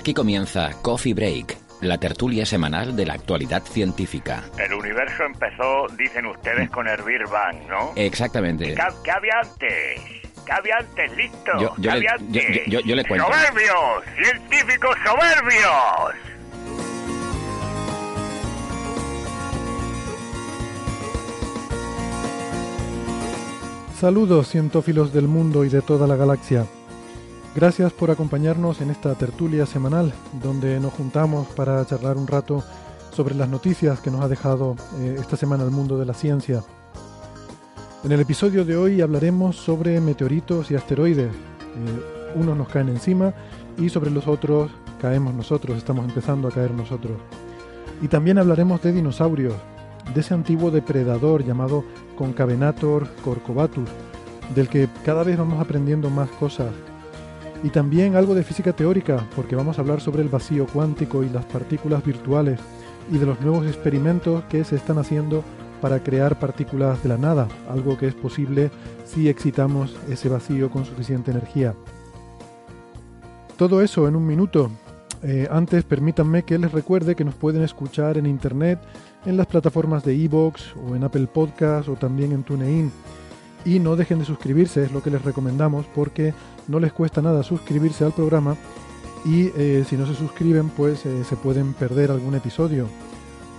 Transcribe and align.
Aquí 0.00 0.14
comienza 0.14 0.70
Coffee 0.80 1.12
Break, 1.12 1.58
la 1.82 1.98
tertulia 1.98 2.46
semanal 2.46 2.96
de 2.96 3.04
la 3.04 3.12
actualidad 3.12 3.62
científica. 3.62 4.42
El 4.56 4.72
universo 4.72 5.24
empezó, 5.24 5.88
dicen 5.98 6.24
ustedes, 6.24 6.70
con 6.70 6.88
el 6.88 7.02
Big 7.02 7.28
Bang, 7.28 7.68
¿no? 7.68 7.92
Exactamente. 7.96 8.74
¿Qué, 8.74 8.82
qué 9.04 9.10
había 9.10 9.34
antes? 9.42 10.00
¿Qué 10.46 10.52
había 10.52 10.76
antes? 10.78 11.14
¿Listo? 11.18 11.52
Yo- 11.60 11.60
yo 11.60 11.74
¿Qué 11.76 11.82
le- 11.82 11.90
había 11.92 12.16
yo- 12.16 12.24
antes? 12.24 12.66
yo- 12.68 12.80
yo 12.80 12.96
le 12.96 13.04
cuento. 13.04 13.26
¡Soberbios! 13.26 14.04
¡Científicos 14.16 14.96
soberbios! 15.04 16.14
Saludos 23.98 24.48
cientófilos 24.48 25.12
del 25.12 25.28
mundo 25.28 25.64
y 25.64 25.68
de 25.68 25.82
toda 25.82 26.06
la 26.06 26.16
galaxia. 26.16 26.66
Gracias 27.54 27.92
por 27.92 28.12
acompañarnos 28.12 28.80
en 28.80 28.90
esta 28.90 29.12
tertulia 29.16 29.66
semanal 29.66 30.12
donde 30.40 30.78
nos 30.78 30.92
juntamos 30.92 31.48
para 31.48 31.84
charlar 31.84 32.16
un 32.16 32.28
rato 32.28 32.62
sobre 33.12 33.34
las 33.34 33.48
noticias 33.48 33.98
que 33.98 34.10
nos 34.10 34.22
ha 34.22 34.28
dejado 34.28 34.76
eh, 35.00 35.16
esta 35.18 35.36
semana 35.36 35.64
el 35.64 35.72
mundo 35.72 35.98
de 35.98 36.06
la 36.06 36.14
ciencia. 36.14 36.62
En 38.04 38.12
el 38.12 38.20
episodio 38.20 38.64
de 38.64 38.76
hoy 38.76 39.00
hablaremos 39.00 39.56
sobre 39.56 40.00
meteoritos 40.00 40.70
y 40.70 40.76
asteroides. 40.76 41.32
Eh, 41.32 42.36
unos 42.36 42.56
nos 42.56 42.68
caen 42.68 42.88
encima 42.88 43.34
y 43.76 43.88
sobre 43.88 44.12
los 44.12 44.28
otros 44.28 44.70
caemos 45.00 45.34
nosotros, 45.34 45.76
estamos 45.76 46.04
empezando 46.08 46.46
a 46.46 46.52
caer 46.52 46.70
nosotros. 46.70 47.18
Y 48.00 48.06
también 48.06 48.38
hablaremos 48.38 48.80
de 48.80 48.92
dinosaurios, 48.92 49.54
de 50.14 50.20
ese 50.20 50.34
antiguo 50.34 50.70
depredador 50.70 51.44
llamado 51.44 51.84
Concavenator 52.16 53.08
corcovatus, 53.24 53.88
del 54.54 54.68
que 54.68 54.88
cada 55.04 55.24
vez 55.24 55.36
vamos 55.36 55.60
aprendiendo 55.60 56.10
más 56.10 56.30
cosas. 56.30 56.70
Y 57.62 57.70
también 57.70 58.16
algo 58.16 58.34
de 58.34 58.42
física 58.42 58.72
teórica, 58.72 59.26
porque 59.36 59.56
vamos 59.56 59.78
a 59.78 59.82
hablar 59.82 60.00
sobre 60.00 60.22
el 60.22 60.28
vacío 60.28 60.66
cuántico 60.66 61.22
y 61.22 61.28
las 61.28 61.44
partículas 61.44 62.04
virtuales 62.04 62.58
y 63.12 63.18
de 63.18 63.26
los 63.26 63.40
nuevos 63.40 63.66
experimentos 63.66 64.44
que 64.44 64.64
se 64.64 64.76
están 64.76 64.98
haciendo 64.98 65.44
para 65.80 66.02
crear 66.02 66.38
partículas 66.38 67.02
de 67.02 67.08
la 67.08 67.18
nada, 67.18 67.48
algo 67.68 67.96
que 67.96 68.06
es 68.06 68.14
posible 68.14 68.70
si 69.04 69.28
excitamos 69.28 69.94
ese 70.08 70.28
vacío 70.28 70.70
con 70.70 70.84
suficiente 70.84 71.30
energía. 71.30 71.74
Todo 73.56 73.82
eso 73.82 74.08
en 74.08 74.16
un 74.16 74.26
minuto. 74.26 74.70
Eh, 75.22 75.46
antes 75.50 75.84
permítanme 75.84 76.44
que 76.44 76.58
les 76.58 76.72
recuerde 76.72 77.14
que 77.14 77.24
nos 77.24 77.34
pueden 77.34 77.62
escuchar 77.62 78.16
en 78.16 78.24
internet 78.24 78.78
en 79.26 79.36
las 79.36 79.46
plataformas 79.46 80.02
de 80.02 80.14
Evox 80.14 80.74
o 80.76 80.96
en 80.96 81.04
Apple 81.04 81.26
Podcast 81.26 81.88
o 81.88 81.94
también 81.94 82.32
en 82.32 82.42
TuneIn. 82.42 82.90
Y 83.66 83.78
no 83.78 83.96
dejen 83.96 84.20
de 84.20 84.24
suscribirse, 84.24 84.84
es 84.84 84.92
lo 84.92 85.02
que 85.02 85.10
les 85.10 85.22
recomendamos 85.22 85.84
porque 85.94 86.32
no 86.68 86.80
les 86.80 86.92
cuesta 86.92 87.22
nada 87.22 87.42
suscribirse 87.42 88.04
al 88.04 88.12
programa 88.12 88.56
y 89.24 89.50
eh, 89.56 89.84
si 89.88 89.96
no 89.96 90.06
se 90.06 90.14
suscriben 90.14 90.70
pues 90.70 91.04
eh, 91.06 91.24
se 91.24 91.36
pueden 91.36 91.74
perder 91.74 92.10
algún 92.10 92.34
episodio. 92.34 92.86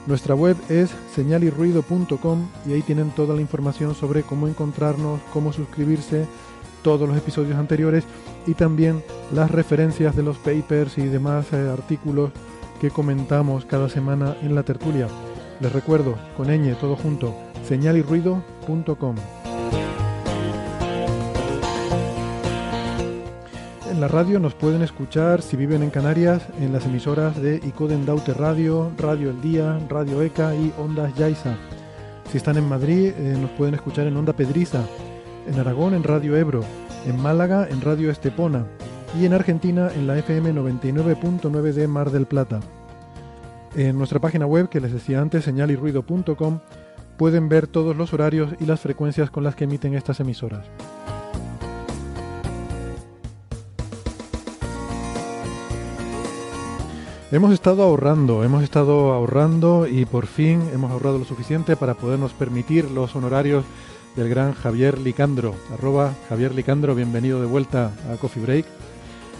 Nuestra 0.07 0.34
web 0.34 0.57
es 0.69 0.89
señalirruido.com 1.13 2.47
y 2.66 2.73
ahí 2.73 2.81
tienen 2.81 3.12
toda 3.12 3.35
la 3.35 3.41
información 3.41 3.94
sobre 3.94 4.23
cómo 4.23 4.47
encontrarnos, 4.47 5.22
cómo 5.31 5.53
suscribirse, 5.53 6.25
todos 6.81 7.07
los 7.07 7.17
episodios 7.17 7.57
anteriores 7.57 8.06
y 8.47 8.56
también 8.56 9.03
las 9.33 9.51
referencias 9.51 10.16
de 10.16 10.23
los 10.23 10.38
papers 10.38 10.97
y 10.97 11.03
demás 11.03 11.53
eh, 11.53 11.69
artículos 11.72 12.31
que 12.79 12.89
comentamos 12.89 13.66
cada 13.66 13.89
semana 13.89 14.35
en 14.41 14.56
la 14.56 14.63
tertulia. 14.63 15.07
Les 15.59 15.72
recuerdo, 15.72 16.16
con 16.35 16.47
ñ 16.47 16.75
todo 16.79 16.95
junto, 16.95 17.35
señalirruido.com. 17.68 19.41
la 24.01 24.07
radio 24.07 24.39
nos 24.39 24.56
pueden 24.56 24.81
escuchar, 24.81 25.44
si 25.44 25.56
viven 25.56 25.84
en 25.84 25.91
Canarias, 25.91 26.41
en 26.59 26.73
las 26.73 26.88
emisoras 26.88 27.39
de 27.39 27.57
Icoden 27.57 28.03
Daute 28.03 28.34
Radio, 28.34 28.91
Radio 28.97 29.29
El 29.29 29.41
Día, 29.41 29.79
Radio 29.89 30.23
ECA 30.23 30.56
y 30.56 30.73
Ondas 30.79 31.13
Yaiza. 31.13 31.56
Si 32.31 32.38
están 32.38 32.57
en 32.57 32.67
Madrid, 32.67 33.13
eh, 33.16 33.38
nos 33.39 33.51
pueden 33.51 33.75
escuchar 33.75 34.07
en 34.07 34.17
Onda 34.17 34.34
Pedriza, 34.34 34.81
en 35.45 35.59
Aragón 35.59 35.94
en 35.94 36.01
Radio 36.01 36.35
Ebro, 36.35 36.63
en 37.06 37.22
Málaga 37.22 37.67
en 37.69 37.79
Radio 37.79 38.09
Estepona 38.09 38.66
y 39.19 39.28
en 39.28 39.34
Argentina 39.34 39.91
en 39.94 40.07
la 40.07 40.18
FM 40.18 40.51
99.9 40.51 41.72
de 41.72 41.88
Mar 41.88 42.09
del 42.09 42.25
Plata. 42.25 42.59
En 43.75 44.00
nuestra 44.00 44.19
página 44.19 44.47
web, 44.47 44.68
que 44.69 44.81
les 44.81 44.94
decía 44.94 45.22
antes, 45.22 45.44
señalirruido.com, 45.44 46.59
pueden 47.18 47.50
ver 47.50 47.68
todos 47.68 47.95
los 47.95 48.16
horarios 48.16 48.56
y 48.59 48.66
las 48.66 48.79
frecuencias 48.79 49.29
con 49.29 49.44
las 49.44 49.56
que 49.56 49.66
emiten 49.66 49.94
estas 49.94 50.19
emisoras. 50.22 50.66
Hemos 57.31 57.53
estado 57.53 57.84
ahorrando, 57.84 58.44
hemos 58.44 58.62
estado 58.64 59.14
ahorrando 59.14 59.88
y 59.88 60.06
por 60.06 60.25
fin 60.28 60.62
hemos 60.74 60.92
ahorrado 60.92 61.18
lo 61.18 61.25
suficiente 61.25 61.78
para 61.78 61.94
podernos 61.94 62.34
permitir 62.34 62.92
los 62.92 63.16
honorarios 63.16 63.64
del 64.18 64.28
gran 64.30 64.53
Javier 64.53 64.97
Licandro. 65.00 65.56
Arroba 65.74 66.14
Javier 66.28 66.53
Licandro, 66.53 66.94
bienvenido 66.94 67.40
de 67.40 67.47
vuelta 67.47 67.94
a 68.12 68.18
Coffee 68.18 68.44
Break. 68.44 68.66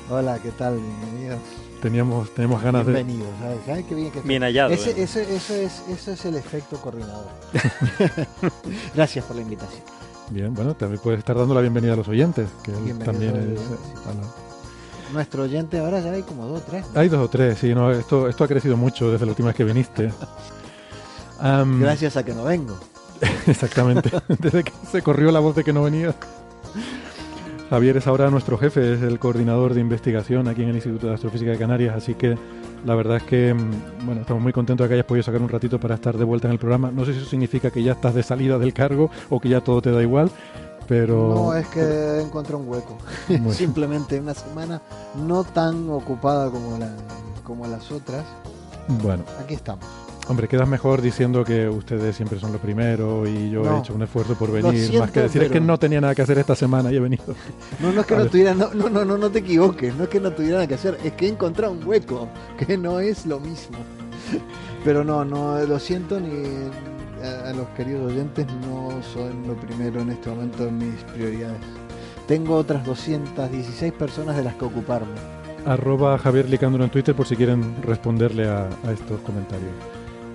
Hola, 0.10 0.40
¿qué 0.40 0.52
tal? 0.52 0.80
Bienvenidos. 0.80 1.40
Teníamos, 1.82 2.34
tenemos 2.34 2.62
ganas 2.64 2.86
de... 2.86 2.94
Bienvenidos. 2.94 3.30
¿sabes? 3.42 3.60
¿Sabes 3.66 3.86
qué 3.86 3.96
bien 3.96 4.12
que 4.12 4.22
Bien 4.22 4.44
hallado. 4.44 4.70
ese, 4.72 4.92
¿eh? 4.92 5.04
ese- 5.04 5.36
eso, 5.36 5.54
es, 5.54 5.84
eso 5.90 6.12
es 6.12 6.26
el 6.26 6.36
efecto 6.36 6.78
coordinador. 6.80 7.26
Gracias 8.96 9.26
por 9.26 9.36
la 9.36 9.42
invitación. 9.42 9.82
Bien, 10.30 10.54
bueno, 10.54 10.76
también 10.76 11.02
puedes 11.02 11.20
estar 11.20 11.38
dando 11.38 11.54
la 11.54 11.60
bienvenida 11.62 11.94
a 11.94 11.98
los 11.98 12.08
oyentes, 12.08 12.48
que 12.64 12.72
él 12.72 12.78
Bienvenidos 12.84 13.06
también 13.06 13.58
es... 13.58 13.60
Nuestro 15.14 15.44
oyente 15.44 15.80
ahora 15.80 16.00
ya 16.00 16.12
hay 16.12 16.24
como 16.24 16.46
dos 16.48 16.62
o 16.62 16.64
tres. 16.64 16.86
Hay 16.96 17.10
dos 17.10 17.26
o 17.26 17.30
tres, 17.30 17.58
sí, 17.58 17.74
no, 17.74 17.92
esto, 17.92 18.30
esto 18.30 18.44
ha 18.44 18.48
crecido 18.48 18.78
mucho 18.78 19.12
desde 19.12 19.26
la 19.26 19.32
última 19.32 19.48
vez 19.48 19.56
que 19.56 19.64
viniste. 19.64 20.12
Gracias 21.80 22.18
a 22.18 22.24
que 22.24 22.34
no 22.34 22.44
vengo. 22.44 22.78
Exactamente, 23.48 24.12
desde 24.40 24.64
que 24.64 24.72
se 24.90 25.02
corrió 25.02 25.32
la 25.32 25.40
voz 25.40 25.56
de 25.56 25.64
que 25.64 25.74
no 25.74 25.84
venía. 25.84 26.16
Javier 27.70 27.96
es 27.98 28.08
ahora 28.08 28.30
nuestro 28.30 28.58
jefe, 28.58 28.96
es 28.96 29.02
el 29.02 29.18
coordinador 29.18 29.74
de 29.74 29.80
investigación 29.80 30.50
aquí 30.50 30.62
en 30.62 30.70
el 30.70 30.76
Instituto 30.76 31.08
de 31.08 31.14
Astrofísica 31.14 31.52
de 31.52 31.58
Canarias, 31.58 31.96
así 31.96 32.16
que 32.16 32.38
la 32.86 32.96
verdad 32.96 33.18
es 33.18 33.24
que 33.24 33.54
mm, 33.54 34.06
bueno, 34.06 34.22
estamos 34.22 34.44
muy 34.44 34.52
contentos 34.52 34.84
de 34.84 34.90
que 34.90 34.94
hayas 34.96 35.06
podido 35.06 35.24
sacar 35.24 35.42
un 35.42 35.48
ratito 35.48 35.80
para 35.80 35.96
estar 35.96 36.18
de 36.18 36.26
vuelta 36.26 36.48
en 36.48 36.54
el 36.54 36.60
programa. 36.60 36.92
No 36.92 37.06
sé 37.06 37.14
si 37.14 37.20
eso 37.20 37.30
significa 37.30 37.72
que 37.72 37.82
ya 37.82 37.94
estás 37.94 38.14
de 38.14 38.24
salida 38.24 38.58
del 38.60 38.74
cargo 38.74 39.10
o 39.30 39.40
que 39.40 39.48
ya 39.48 39.62
todo 39.62 39.82
te 39.82 39.92
da 39.92 40.02
igual, 40.02 40.30
pero 40.92 41.34
No, 41.34 41.56
es 41.56 41.66
que 41.68 42.20
encontré 42.20 42.54
un 42.54 42.68
hueco. 42.68 42.98
Simplemente 43.52 44.20
una 44.20 44.34
semana 44.34 44.82
no 45.16 45.46
tan 45.46 45.90
ocupada 45.90 46.52
como, 46.52 46.78
la, 46.78 46.92
como 47.46 47.66
las 47.66 47.90
otras. 47.94 48.26
bueno, 49.02 49.24
Aquí 49.42 49.54
estamos. 49.54 49.86
hombre, 50.28 50.50
quedas 50.50 50.68
mejor 50.68 51.02
diciendo 51.02 51.46
que 51.46 51.70
ustedes 51.70 52.14
siempre 52.18 52.42
son 52.42 52.52
lo 52.52 52.60
primero 52.60 53.26
y 53.26 53.50
yo 53.50 53.64
he 53.64 53.80
hecho 53.80 53.94
un 53.94 54.02
esfuerzo 54.02 54.36
por 54.36 54.52
venir, 54.52 55.00
más 55.00 55.12
que 55.12 55.22
decir 55.22 55.44
es 55.44 55.50
que 55.50 55.62
no 55.62 55.80
tenía 55.80 56.02
nada 56.02 56.14
que 56.14 56.24
hacer 56.24 56.38
esta 56.38 56.58
semana 56.58 56.92
y 56.92 56.98
he 56.98 57.00
venido. 57.00 57.24
No, 57.80 57.94
no 57.94 58.02
es 58.02 58.06
que 58.06 58.18
no 58.18 58.26
tuviera, 58.26 58.54
no, 58.54 58.74
no, 58.74 58.90
no, 58.90 59.06
no, 59.06 59.18
no 59.18 59.32
te 59.32 59.40
equivoques, 59.40 59.96
no 59.96 60.04
es 60.04 60.10
que 60.10 60.20
no 60.20 60.34
tuviera 60.34 60.56
nada 60.56 60.68
que 60.68 60.76
hacer, 60.76 60.98
es 61.06 61.14
que 61.14 61.26
he 61.26 61.30
encontrado 61.30 61.72
un 61.72 61.88
hueco, 61.88 62.28
que 62.68 62.78
no 62.78 63.00
es 63.00 63.26
lo 63.26 63.40
mismo. 63.40 63.78
Pero 64.84 65.06
no, 65.06 65.24
no, 65.24 65.58
lo 65.64 65.80
siento 65.80 66.20
ni 66.20 66.32
a, 67.24 67.50
a 67.50 67.54
los 67.54 67.68
queridos 67.70 68.12
oyentes, 68.12 68.46
no 68.68 69.02
son 69.14 69.48
lo 69.48 69.56
primero 69.56 70.02
en 70.02 70.10
este 70.12 70.30
momento 70.30 70.68
en 70.68 70.78
mis 70.78 71.02
prioridades. 71.14 71.60
Tengo 72.28 72.56
otras 72.56 72.86
216 72.86 73.92
personas 73.94 74.38
de 74.38 74.44
las 74.44 74.56
que 74.56 74.66
ocuparme. 74.66 75.14
arroba 75.66 76.18
Javier 76.18 76.50
Licandro 76.50 76.84
en 76.84 76.90
Twitter 76.90 77.14
por 77.16 77.28
si 77.28 77.36
quieren 77.36 77.82
responderle 77.84 78.48
a, 78.48 78.68
a 78.86 78.92
estos 78.92 79.20
comentarios. 79.22 79.72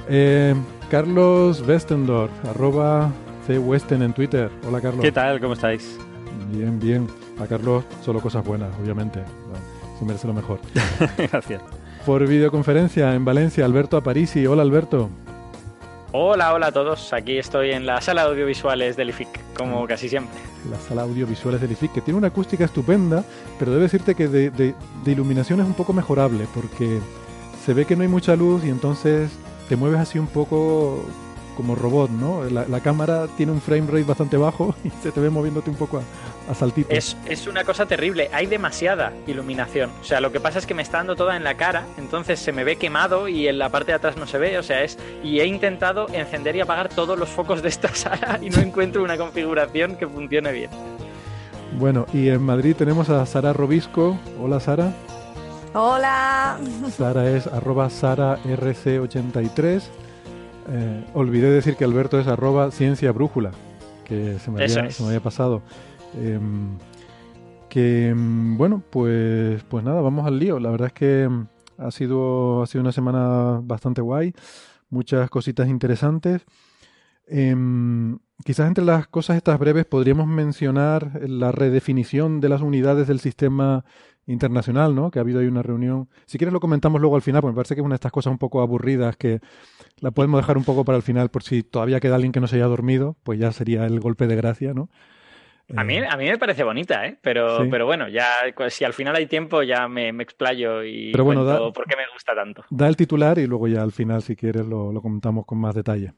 Eh, 0.08 0.54
Carlos 0.90 1.62
Westendorf, 1.66 2.30
arroba 2.48 3.12
Westen 3.48 4.02
en 4.02 4.12
Twitter. 4.12 4.50
Hola 4.66 4.80
Carlos. 4.80 5.02
¿Qué 5.02 5.12
tal? 5.12 5.40
¿Cómo 5.40 5.52
estáis? 5.54 5.96
Bien, 6.50 6.78
bien. 6.78 7.06
A 7.38 7.46
Carlos 7.46 7.84
solo 8.04 8.20
cosas 8.20 8.44
buenas, 8.44 8.70
obviamente. 8.82 9.20
se 9.98 10.04
merece 10.04 10.26
lo 10.26 10.34
mejor. 10.34 10.60
Gracias. 11.32 11.62
Por 12.04 12.26
videoconferencia 12.26 13.14
en 13.14 13.24
Valencia, 13.24 13.64
Alberto 13.64 13.96
Aparici. 13.96 14.46
Hola, 14.46 14.62
Alberto. 14.62 15.10
Hola, 16.12 16.54
hola 16.54 16.68
a 16.68 16.72
todos. 16.72 17.12
Aquí 17.12 17.36
estoy 17.38 17.72
en 17.72 17.84
la 17.84 18.00
sala 18.00 18.22
de 18.22 18.30
audiovisuales 18.30 18.96
del 18.96 19.10
IFIC, 19.10 19.54
como 19.54 19.86
casi 19.86 20.08
siempre. 20.08 20.38
La 20.70 20.78
sala 20.78 21.02
audiovisuales 21.02 21.60
del 21.60 21.72
IFIC, 21.72 21.92
que 21.94 22.00
tiene 22.00 22.18
una 22.18 22.28
acústica 22.28 22.64
estupenda, 22.64 23.24
pero 23.58 23.72
debe 23.72 23.84
decirte 23.84 24.14
que 24.14 24.28
de 24.28 24.74
iluminación 25.04 25.60
es 25.60 25.66
un 25.66 25.74
poco 25.74 25.92
mejorable, 25.92 26.46
porque 26.54 27.00
se 27.64 27.74
ve 27.74 27.84
que 27.84 27.96
no 27.96 28.02
hay 28.02 28.08
mucha 28.08 28.36
luz 28.36 28.64
y 28.64 28.70
entonces 28.70 29.30
te 29.68 29.74
mueves 29.74 29.98
así 29.98 30.18
un 30.18 30.28
poco 30.28 31.04
como 31.56 31.74
robot, 31.74 32.10
¿no? 32.10 32.44
La, 32.44 32.66
la 32.68 32.80
cámara 32.80 33.26
tiene 33.36 33.50
un 33.50 33.60
frame 33.60 33.86
rate 33.86 34.04
bastante 34.04 34.36
bajo 34.36 34.74
y 34.84 34.90
se 35.02 35.10
te 35.10 35.20
ve 35.20 35.30
moviéndote 35.30 35.70
un 35.70 35.76
poco 35.76 35.98
a, 35.98 36.02
a 36.48 36.54
saltitos. 36.54 36.92
Es, 36.92 37.16
es 37.28 37.46
una 37.46 37.64
cosa 37.64 37.86
terrible. 37.86 38.28
Hay 38.32 38.46
demasiada 38.46 39.12
iluminación. 39.26 39.90
O 40.00 40.04
sea, 40.04 40.20
lo 40.20 40.32
que 40.32 40.40
pasa 40.40 40.58
es 40.58 40.66
que 40.66 40.74
me 40.74 40.82
está 40.82 40.98
dando 40.98 41.16
toda 41.16 41.36
en 41.36 41.44
la 41.44 41.54
cara, 41.54 41.84
entonces 41.98 42.38
se 42.38 42.52
me 42.52 42.64
ve 42.64 42.76
quemado 42.76 43.28
y 43.28 43.48
en 43.48 43.58
la 43.58 43.68
parte 43.68 43.92
de 43.92 43.96
atrás 43.96 44.16
no 44.16 44.26
se 44.26 44.38
ve. 44.38 44.58
O 44.58 44.62
sea, 44.62 44.82
es. 44.82 44.98
Y 45.22 45.40
he 45.40 45.46
intentado 45.46 46.06
encender 46.12 46.56
y 46.56 46.60
apagar 46.60 46.88
todos 46.88 47.18
los 47.18 47.28
focos 47.28 47.62
de 47.62 47.68
esta 47.68 47.88
sala 47.94 48.38
y 48.42 48.50
no 48.50 48.60
encuentro 48.60 49.02
una 49.02 49.16
configuración 49.16 49.96
que 49.96 50.06
funcione 50.06 50.52
bien. 50.52 50.70
Bueno, 51.78 52.06
y 52.12 52.28
en 52.28 52.42
Madrid 52.42 52.74
tenemos 52.76 53.10
a 53.10 53.24
Sara 53.26 53.52
Robisco. 53.52 54.18
Hola, 54.40 54.60
Sara. 54.60 54.92
Hola. 55.74 56.58
Sara 56.96 57.28
es 57.30 57.46
arroba 57.48 57.88
sararc83. 57.88 59.82
Eh, 60.68 61.04
olvidé 61.14 61.50
decir 61.50 61.76
que 61.76 61.84
Alberto 61.84 62.18
es 62.18 62.26
arroba 62.26 62.70
ciencia 62.70 63.12
brújula, 63.12 63.52
que 64.04 64.38
se 64.38 64.50
me 64.50 64.64
Eso 64.64 64.78
había, 64.80 64.88
es. 64.90 64.96
se 64.96 65.02
me 65.02 65.08
había 65.10 65.20
pasado. 65.20 65.62
Em, 66.16 66.78
que 67.68 68.08
em, 68.08 68.56
bueno, 68.56 68.82
pues, 68.90 69.62
pues 69.64 69.84
nada, 69.84 70.00
vamos 70.00 70.26
al 70.26 70.38
lío. 70.38 70.58
La 70.58 70.70
verdad 70.70 70.88
es 70.88 70.92
que 70.94 71.22
em, 71.24 71.46
ha 71.78 71.90
sido, 71.90 72.62
ha 72.62 72.66
sido 72.66 72.82
una 72.82 72.92
semana 72.92 73.60
bastante 73.62 74.00
guay, 74.00 74.34
muchas 74.90 75.28
cositas 75.30 75.68
interesantes. 75.68 76.44
Quizás 78.44 78.68
entre 78.68 78.84
las 78.84 79.08
cosas 79.08 79.36
estas 79.36 79.58
breves 79.58 79.86
podríamos 79.86 80.26
mencionar 80.28 81.20
la 81.28 81.50
redefinición 81.52 82.40
de 82.40 82.48
las 82.48 82.60
unidades 82.60 83.08
del 83.08 83.18
sistema 83.18 83.84
internacional, 84.26 84.94
¿no? 84.94 85.10
Que 85.10 85.18
ha 85.18 85.22
habido 85.22 85.40
ahí 85.40 85.46
una 85.46 85.62
reunión. 85.62 86.08
Si 86.26 86.38
quieres 86.38 86.52
lo 86.52 86.60
comentamos 86.60 87.00
luego 87.00 87.16
al 87.16 87.22
final, 87.22 87.40
porque 87.40 87.52
me 87.52 87.56
parece 87.56 87.74
que 87.74 87.80
es 87.80 87.84
una 87.84 87.94
de 87.94 87.96
estas 87.96 88.12
cosas 88.12 88.30
un 88.30 88.38
poco 88.38 88.60
aburridas 88.60 89.16
que 89.16 89.40
la 90.00 90.10
podemos 90.10 90.40
dejar 90.40 90.58
un 90.58 90.64
poco 90.64 90.84
para 90.84 90.96
el 90.96 91.02
final 91.02 91.30
por 91.30 91.42
si 91.42 91.62
todavía 91.62 92.00
queda 92.00 92.16
alguien 92.16 92.32
que 92.32 92.40
no 92.40 92.46
se 92.46 92.56
haya 92.56 92.66
dormido, 92.66 93.16
pues 93.22 93.38
ya 93.38 93.52
sería 93.52 93.86
el 93.86 94.00
golpe 94.00 94.26
de 94.26 94.36
gracia, 94.36 94.74
¿no? 94.74 94.90
A 95.74 95.82
mí, 95.82 95.96
Eh, 95.96 96.06
a 96.08 96.16
mí 96.16 96.28
me 96.28 96.38
parece 96.38 96.62
bonita, 96.62 97.06
¿eh? 97.06 97.16
Pero, 97.20 97.64
Sí. 97.64 97.68
pero 97.70 97.86
bueno, 97.86 98.06
ya 98.08 98.28
pues, 98.54 98.74
si 98.74 98.84
al 98.84 98.92
final 98.92 99.16
hay 99.16 99.26
tiempo 99.26 99.62
ya 99.64 99.88
me, 99.88 100.12
me 100.12 100.22
explayo 100.22 100.84
y 100.84 101.10
Pero 101.10 101.24
bueno, 101.24 101.44
cuento 101.44 101.64
da- 101.66 101.72
por 101.72 101.86
qué 101.86 101.96
me 101.96 102.04
gusta 102.12 102.34
tanto. 102.36 102.64
Da 102.70 102.86
el 102.86 102.96
titular 102.96 103.38
y 103.38 103.46
luego 103.46 103.66
ya 103.66 103.82
al 103.82 103.90
final, 103.92 104.22
si 104.22 104.36
quieres, 104.36 104.64
lo, 104.64 104.92
lo 104.92 105.02
comentamos 105.02 105.44
con 105.44 105.58
más 105.58 105.74
detalle. 105.74 106.12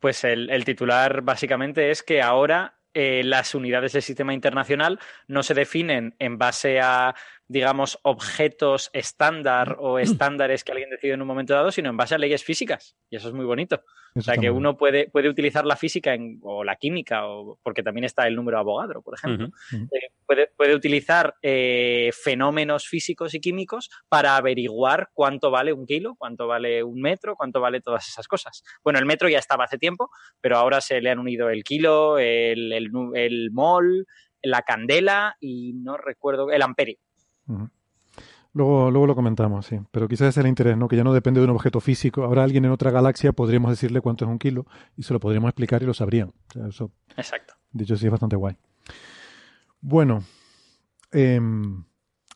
Pues 0.00 0.22
el, 0.24 0.50
el 0.50 0.64
titular 0.64 1.22
básicamente 1.22 1.90
es 1.90 2.02
que 2.02 2.20
ahora 2.20 2.74
eh, 2.94 3.22
las 3.24 3.54
unidades 3.54 3.92
del 3.92 4.02
sistema 4.02 4.34
internacional 4.34 4.98
no 5.28 5.42
se 5.42 5.54
definen 5.54 6.14
en 6.18 6.36
base 6.38 6.80
a, 6.80 7.14
digamos, 7.48 7.98
objetos 8.02 8.90
estándar 8.92 9.76
o 9.80 9.98
estándares 10.38 10.64
que 10.64 10.72
alguien 10.72 10.90
decide 10.90 11.12
en 11.14 11.22
un 11.22 11.28
momento 11.28 11.54
dado, 11.54 11.70
sino 11.72 11.90
en 11.90 11.96
base 11.96 12.14
a 12.14 12.18
leyes 12.18 12.44
físicas. 12.44 12.96
Y 13.10 13.16
eso 13.16 13.28
es 13.28 13.34
muy 13.34 13.44
bonito. 13.46 13.82
O 14.14 14.20
sea, 14.22 14.34
que 14.40 14.50
uno 14.50 14.76
puede, 14.76 15.08
puede 15.10 15.28
utilizar 15.28 15.64
la 15.66 15.76
física 15.76 16.12
en- 16.14 16.40
o 16.42 16.64
la 16.64 16.76
química, 16.76 17.26
o, 17.28 17.58
porque 17.62 17.82
también 17.82 18.04
está 18.04 18.26
el 18.26 18.34
número 18.36 18.58
Avogadro, 18.58 19.00
por 19.02 19.14
ejemplo. 19.14 19.46
Eh, 19.92 20.10
puede, 20.26 20.50
puede 20.56 20.74
utilizar 20.74 21.34
eh, 21.42 22.10
fenómenos 22.12 22.88
físicos 22.88 23.34
y 23.34 23.40
químicos 23.40 23.90
para 24.08 24.36
averiguar 24.36 25.10
cuánto 25.12 25.50
vale 25.50 25.72
un 25.72 25.86
kilo, 25.86 26.16
cuánto 26.18 26.46
vale 26.46 26.82
un 26.82 27.00
metro, 27.00 27.36
cuánto 27.36 27.60
vale 27.60 27.80
todas 27.80 28.08
esas 28.08 28.26
cosas. 28.26 28.62
Bueno, 28.82 28.98
el 28.98 29.06
metro 29.06 29.28
ya 29.28 29.38
estaba 29.38 29.64
hace 29.64 29.78
tiempo, 29.78 30.10
pero 30.40 30.56
ahora 30.56 30.80
se 30.80 31.00
le 31.00 31.10
han 31.10 31.18
unido 31.18 31.48
el 31.50 31.62
kilo, 31.62 32.18
el, 32.18 32.72
el, 32.72 32.90
el 33.14 33.50
mol, 33.52 34.06
la 34.42 34.62
candela 34.62 35.36
y 35.38 35.74
no 35.74 35.96
recuerdo, 35.96 36.50
el 36.50 36.62
amperio. 36.62 36.96
Luego, 38.54 38.90
luego 38.90 39.06
lo 39.06 39.14
comentamos, 39.14 39.66
sí. 39.66 39.78
Pero 39.90 40.08
quizás 40.08 40.28
ese 40.28 40.40
es 40.40 40.44
el 40.44 40.48
interés, 40.48 40.76
¿no? 40.76 40.88
Que 40.88 40.96
ya 40.96 41.04
no 41.04 41.12
depende 41.12 41.40
de 41.40 41.44
un 41.44 41.50
objeto 41.50 41.80
físico. 41.80 42.24
Ahora 42.24 42.42
alguien 42.42 42.64
en 42.64 42.70
otra 42.70 42.90
galaxia 42.90 43.32
podríamos 43.32 43.70
decirle 43.70 44.00
cuánto 44.00 44.24
es 44.24 44.30
un 44.30 44.38
kilo 44.38 44.66
y 44.96 45.02
se 45.02 45.12
lo 45.12 45.20
podríamos 45.20 45.48
explicar 45.48 45.82
y 45.82 45.86
lo 45.86 45.94
sabrían. 45.94 46.28
O 46.28 46.52
sea, 46.52 46.66
eso, 46.66 46.90
Exacto. 47.16 47.54
dicho 47.72 47.94
así, 47.94 48.06
es 48.06 48.10
bastante 48.10 48.36
guay. 48.36 48.56
Bueno, 49.80 50.24
em, 51.12 51.84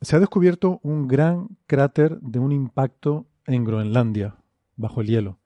se 0.01 0.17
ha 0.17 0.21
descubierto 0.21 0.81
un 0.83 1.09
gran 1.09 1.49
cráter 1.67 2.21
de 2.21 2.39
un 2.39 2.53
impacto 2.53 3.27
en 3.47 3.65
Groenlandia, 3.65 4.37
bajo 4.77 5.01
el 5.01 5.09
hielo. 5.09 5.39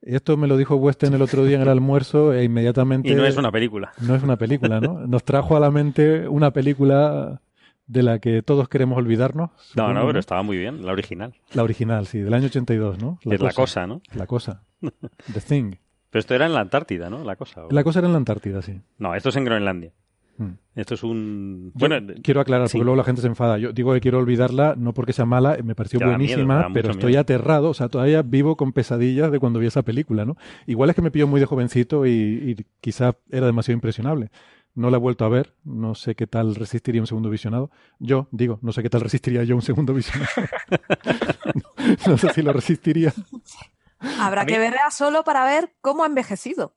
Esto 0.00 0.36
me 0.36 0.48
lo 0.48 0.56
dijo 0.56 0.74
Weston 0.76 1.14
el 1.14 1.22
otro 1.22 1.44
día 1.44 1.56
en 1.56 1.62
el 1.62 1.68
almuerzo 1.68 2.32
e 2.32 2.44
inmediatamente... 2.44 3.08
Y 3.12 3.14
no 3.14 3.24
es 3.26 3.36
una 3.36 3.52
película. 3.52 3.92
No 4.00 4.14
es 4.14 4.22
una 4.22 4.36
película, 4.36 4.80
¿no? 4.80 5.06
Nos 5.06 5.24
trajo 5.24 5.56
a 5.56 5.60
la 5.60 5.70
mente 5.70 6.26
una 6.28 6.50
película 6.50 7.40
de 7.92 8.02
la 8.02 8.18
que 8.18 8.42
todos 8.42 8.68
queremos 8.68 8.98
olvidarnos. 8.98 9.50
No, 9.50 9.58
supongo, 9.58 9.92
no, 9.92 10.06
pero 10.06 10.18
estaba 10.18 10.42
muy 10.42 10.56
bien, 10.56 10.84
la 10.84 10.92
original. 10.92 11.34
La 11.52 11.62
original, 11.62 12.06
sí, 12.06 12.18
del 12.18 12.32
año 12.34 12.46
82, 12.46 12.98
¿no? 13.00 13.18
es 13.24 13.40
la 13.40 13.52
cosa, 13.52 13.86
¿no? 13.86 14.00
La 14.14 14.26
cosa. 14.26 14.62
The 15.32 15.40
Thing. 15.40 15.74
Pero 16.10 16.20
esto 16.20 16.34
era 16.34 16.46
en 16.46 16.52
la 16.54 16.60
Antártida, 16.60 17.08
¿no? 17.08 17.24
La 17.24 17.36
cosa. 17.36 17.66
¿o? 17.66 17.70
La 17.70 17.84
cosa 17.84 18.00
era 18.00 18.06
en 18.08 18.12
la 18.12 18.18
Antártida, 18.18 18.60
sí. 18.62 18.80
No, 18.98 19.14
esto 19.14 19.28
es 19.30 19.36
en 19.36 19.44
Groenlandia. 19.44 19.92
Mm. 20.38 20.50
Esto 20.74 20.94
es 20.94 21.02
un... 21.02 21.72
Yo 21.74 21.88
Bueno, 21.88 22.14
quiero 22.22 22.40
aclarar, 22.40 22.68
sí. 22.68 22.78
porque 22.78 22.84
luego 22.84 22.96
la 22.96 23.04
gente 23.04 23.20
se 23.20 23.28
enfada. 23.28 23.58
Yo 23.58 23.72
digo 23.72 23.92
que 23.92 24.00
quiero 24.00 24.18
olvidarla, 24.18 24.74
no 24.76 24.94
porque 24.94 25.12
sea 25.12 25.26
mala, 25.26 25.58
me 25.62 25.74
pareció 25.74 26.00
buenísima, 26.00 26.58
miedo, 26.60 26.70
pero 26.72 26.90
estoy 26.90 27.10
miedo. 27.12 27.20
aterrado, 27.20 27.70
o 27.70 27.74
sea, 27.74 27.88
todavía 27.88 28.22
vivo 28.22 28.56
con 28.56 28.72
pesadillas 28.72 29.30
de 29.30 29.38
cuando 29.38 29.58
vi 29.58 29.66
esa 29.66 29.82
película, 29.82 30.24
¿no? 30.24 30.36
Igual 30.66 30.90
es 30.90 30.96
que 30.96 31.02
me 31.02 31.10
pilló 31.10 31.26
muy 31.26 31.40
de 31.40 31.46
jovencito 31.46 32.06
y, 32.06 32.10
y 32.10 32.64
quizá 32.80 33.14
era 33.30 33.46
demasiado 33.46 33.74
impresionable. 33.76 34.30
No 34.74 34.88
la 34.90 34.96
he 34.96 35.00
vuelto 35.00 35.24
a 35.24 35.28
ver, 35.28 35.54
no 35.64 35.94
sé 35.94 36.14
qué 36.14 36.26
tal 36.26 36.54
resistiría 36.54 37.02
un 37.02 37.06
segundo 37.06 37.28
visionado. 37.28 37.70
Yo, 37.98 38.28
digo, 38.30 38.58
no 38.62 38.72
sé 38.72 38.82
qué 38.82 38.88
tal 38.88 39.02
resistiría 39.02 39.44
yo 39.44 39.54
un 39.54 39.62
segundo 39.62 39.92
visionado. 39.92 40.30
no, 41.54 42.12
no 42.12 42.18
sé 42.18 42.30
si 42.30 42.42
lo 42.42 42.52
resistiría. 42.52 43.12
Habrá 44.18 44.46
que 44.46 44.58
verla 44.58 44.90
solo 44.90 45.24
para 45.24 45.44
ver 45.44 45.74
cómo 45.80 46.04
ha 46.04 46.06
envejecido. 46.06 46.74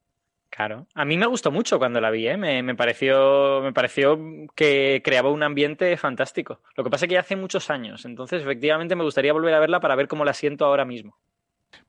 Claro. 0.49 0.87
A 0.93 1.03
mí 1.03 1.17
me 1.17 1.25
gustó 1.25 1.51
mucho 1.51 1.79
cuando 1.79 1.99
la 1.99 2.11
vi, 2.11 2.27
¿eh? 2.27 2.37
me, 2.37 2.63
me 2.63 2.75
pareció, 2.75 3.61
me 3.61 3.73
pareció 3.73 4.17
que 4.55 5.01
creaba 5.03 5.29
un 5.29 5.43
ambiente 5.43 5.97
fantástico. 5.97 6.61
Lo 6.77 6.83
que 6.83 6.89
pasa 6.89 7.05
es 7.05 7.09
que 7.09 7.15
ya 7.15 7.21
hace 7.21 7.35
muchos 7.35 7.69
años, 7.69 8.05
entonces 8.05 8.41
efectivamente 8.41 8.95
me 8.95 9.03
gustaría 9.03 9.33
volver 9.33 9.53
a 9.53 9.59
verla 9.59 9.81
para 9.81 9.95
ver 9.95 10.07
cómo 10.07 10.23
la 10.23 10.33
siento 10.33 10.65
ahora 10.65 10.85
mismo. 10.85 11.17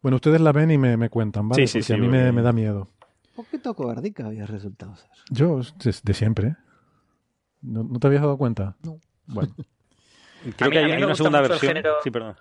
Bueno, 0.03 0.17
ustedes 0.17 0.41
la 0.41 0.51
ven 0.51 0.73
y 0.73 0.79
me, 0.79 0.97
me 0.97 1.11
cuentan, 1.11 1.49
¿vale? 1.49 1.67
Sí, 1.67 1.69
sí, 1.69 1.79
Porque 1.79 1.87
sí, 1.87 1.93
a 1.93 1.97
mí 1.97 2.09
me, 2.09 2.33
me 2.33 2.43
da 2.43 2.53
miedo. 2.53 2.89
Un 3.37 3.45
poquito 3.45 3.75
cobardica 3.75 4.27
había 4.27 4.47
resultado 4.47 4.97
ser. 4.97 5.11
Yo, 5.31 5.61
de, 5.61 5.95
de 6.03 6.15
siempre. 6.15 6.49
¿eh? 6.49 6.57
¿No, 7.63 7.83
no 7.85 7.99
te 7.99 8.07
habías 8.07 8.23
dado 8.23 8.39
cuenta? 8.39 8.77
No. 8.83 8.99
Bueno, 9.27 9.55
creo 10.57 10.71
mí- 10.71 10.73
que 10.73 10.79
a 10.79 10.81
hay, 10.81 10.87
mí 10.87 10.93
hay 10.93 10.99
me 10.99 11.05
una 11.05 11.07
gusta 11.09 11.17
segunda 11.17 11.41
mucho 11.41 11.53
el 11.53 11.61
versión. 11.61 11.75
género- 11.75 11.97
Sí, 12.03 12.11
perdón. 12.11 12.37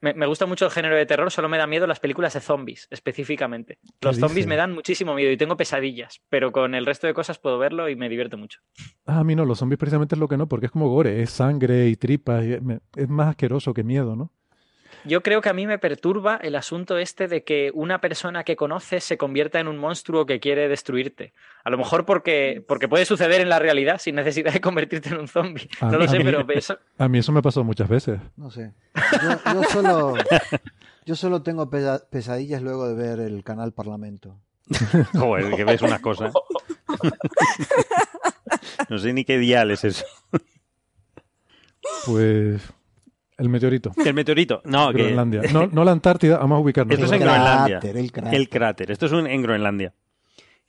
Me, 0.00 0.14
me 0.14 0.26
gusta 0.26 0.46
mucho 0.46 0.64
el 0.64 0.72
género 0.72 0.96
de 0.96 1.06
terror, 1.06 1.30
solo 1.30 1.48
me 1.48 1.58
da 1.58 1.66
miedo 1.68 1.86
las 1.86 2.00
películas 2.00 2.34
de 2.34 2.40
zombies, 2.40 2.88
específicamente. 2.90 3.78
Los 4.00 4.16
dices? 4.16 4.28
zombies 4.28 4.48
me 4.48 4.56
dan 4.56 4.72
muchísimo 4.74 5.14
miedo 5.14 5.30
y 5.30 5.36
tengo 5.36 5.56
pesadillas, 5.56 6.20
pero 6.28 6.50
con 6.50 6.74
el 6.74 6.84
resto 6.84 7.06
de 7.06 7.14
cosas 7.14 7.38
puedo 7.38 7.56
verlo 7.56 7.88
y 7.88 7.94
me 7.94 8.08
divierte 8.08 8.36
mucho. 8.36 8.58
Ah, 9.06 9.20
a 9.20 9.24
mí 9.24 9.36
no, 9.36 9.44
los 9.44 9.58
zombies 9.60 9.78
precisamente 9.78 10.16
es 10.16 10.18
lo 10.18 10.26
que 10.26 10.36
no, 10.36 10.48
porque 10.48 10.66
es 10.66 10.72
como 10.72 10.88
gore, 10.88 11.22
es 11.22 11.30
sangre 11.30 11.86
y 11.88 11.94
tripas, 11.94 12.44
y 12.44 12.54
es 12.96 13.08
más 13.08 13.28
asqueroso 13.28 13.72
que 13.72 13.84
miedo, 13.84 14.16
¿no? 14.16 14.32
Yo 15.04 15.22
creo 15.22 15.40
que 15.40 15.48
a 15.48 15.52
mí 15.52 15.66
me 15.66 15.78
perturba 15.78 16.36
el 16.36 16.54
asunto 16.54 16.96
este 16.98 17.26
de 17.28 17.42
que 17.44 17.70
una 17.74 18.00
persona 18.00 18.44
que 18.44 18.56
conoces 18.56 19.04
se 19.04 19.18
convierta 19.18 19.58
en 19.58 19.68
un 19.68 19.78
monstruo 19.78 20.26
que 20.26 20.38
quiere 20.40 20.68
destruirte. 20.68 21.32
A 21.64 21.70
lo 21.70 21.78
mejor 21.78 22.04
porque, 22.04 22.62
porque 22.66 22.88
puede 22.88 23.04
suceder 23.04 23.40
en 23.40 23.48
la 23.48 23.58
realidad 23.58 23.98
sin 24.00 24.14
necesidad 24.14 24.52
de 24.52 24.60
convertirte 24.60 25.08
en 25.08 25.18
un 25.18 25.28
zombie. 25.28 25.68
No 25.80 25.88
mí- 25.90 25.96
lo 25.98 26.08
sé, 26.08 26.18
mí- 26.18 26.24
pero 26.24 26.46
eso, 26.52 26.78
A 26.98 27.08
mí 27.08 27.18
eso 27.18 27.32
me 27.32 27.42
pasó 27.42 27.64
muchas 27.64 27.88
veces. 27.88 28.20
No 28.36 28.50
sé. 28.50 28.72
Yo, 29.22 29.52
yo 29.54 29.62
solo, 29.64 30.14
yo 31.04 31.16
solo 31.16 31.42
tengo 31.42 31.68
pesa- 31.70 32.04
pesadillas 32.10 32.62
luego 32.62 32.88
de 32.88 32.94
ver 32.94 33.20
el 33.20 33.42
canal 33.44 33.72
Parlamento. 33.72 34.38
Joder, 35.18 35.54
que 35.56 35.64
ves 35.64 35.82
unas 35.82 36.00
cosas. 36.00 36.32
no 38.88 38.98
sé 38.98 39.12
ni 39.12 39.24
qué 39.24 39.38
dial 39.38 39.70
es 39.72 39.84
eso. 39.84 40.04
Pues 42.06 42.62
el 43.38 43.48
meteorito, 43.48 43.92
El 44.04 44.14
meteorito. 44.14 44.62
No, 44.64 44.92
que 44.92 44.98
Groenlandia. 45.02 45.42
No, 45.52 45.66
no 45.66 45.84
la 45.84 45.92
Antártida, 45.92 46.38
vamos 46.38 46.56
a 46.56 46.60
ubicarnos. 46.60 46.94
Esto 46.94 47.06
es 47.06 47.12
en 47.12 47.20
Groenlandia. 47.20 47.80
cráter, 47.80 47.96
el 47.96 48.12
cráter. 48.12 48.34
el 48.34 48.48
cráter. 48.48 48.90
Esto 48.90 49.06
es 49.06 49.12
un- 49.12 49.26
en 49.26 49.42
Groenlandia. 49.42 49.92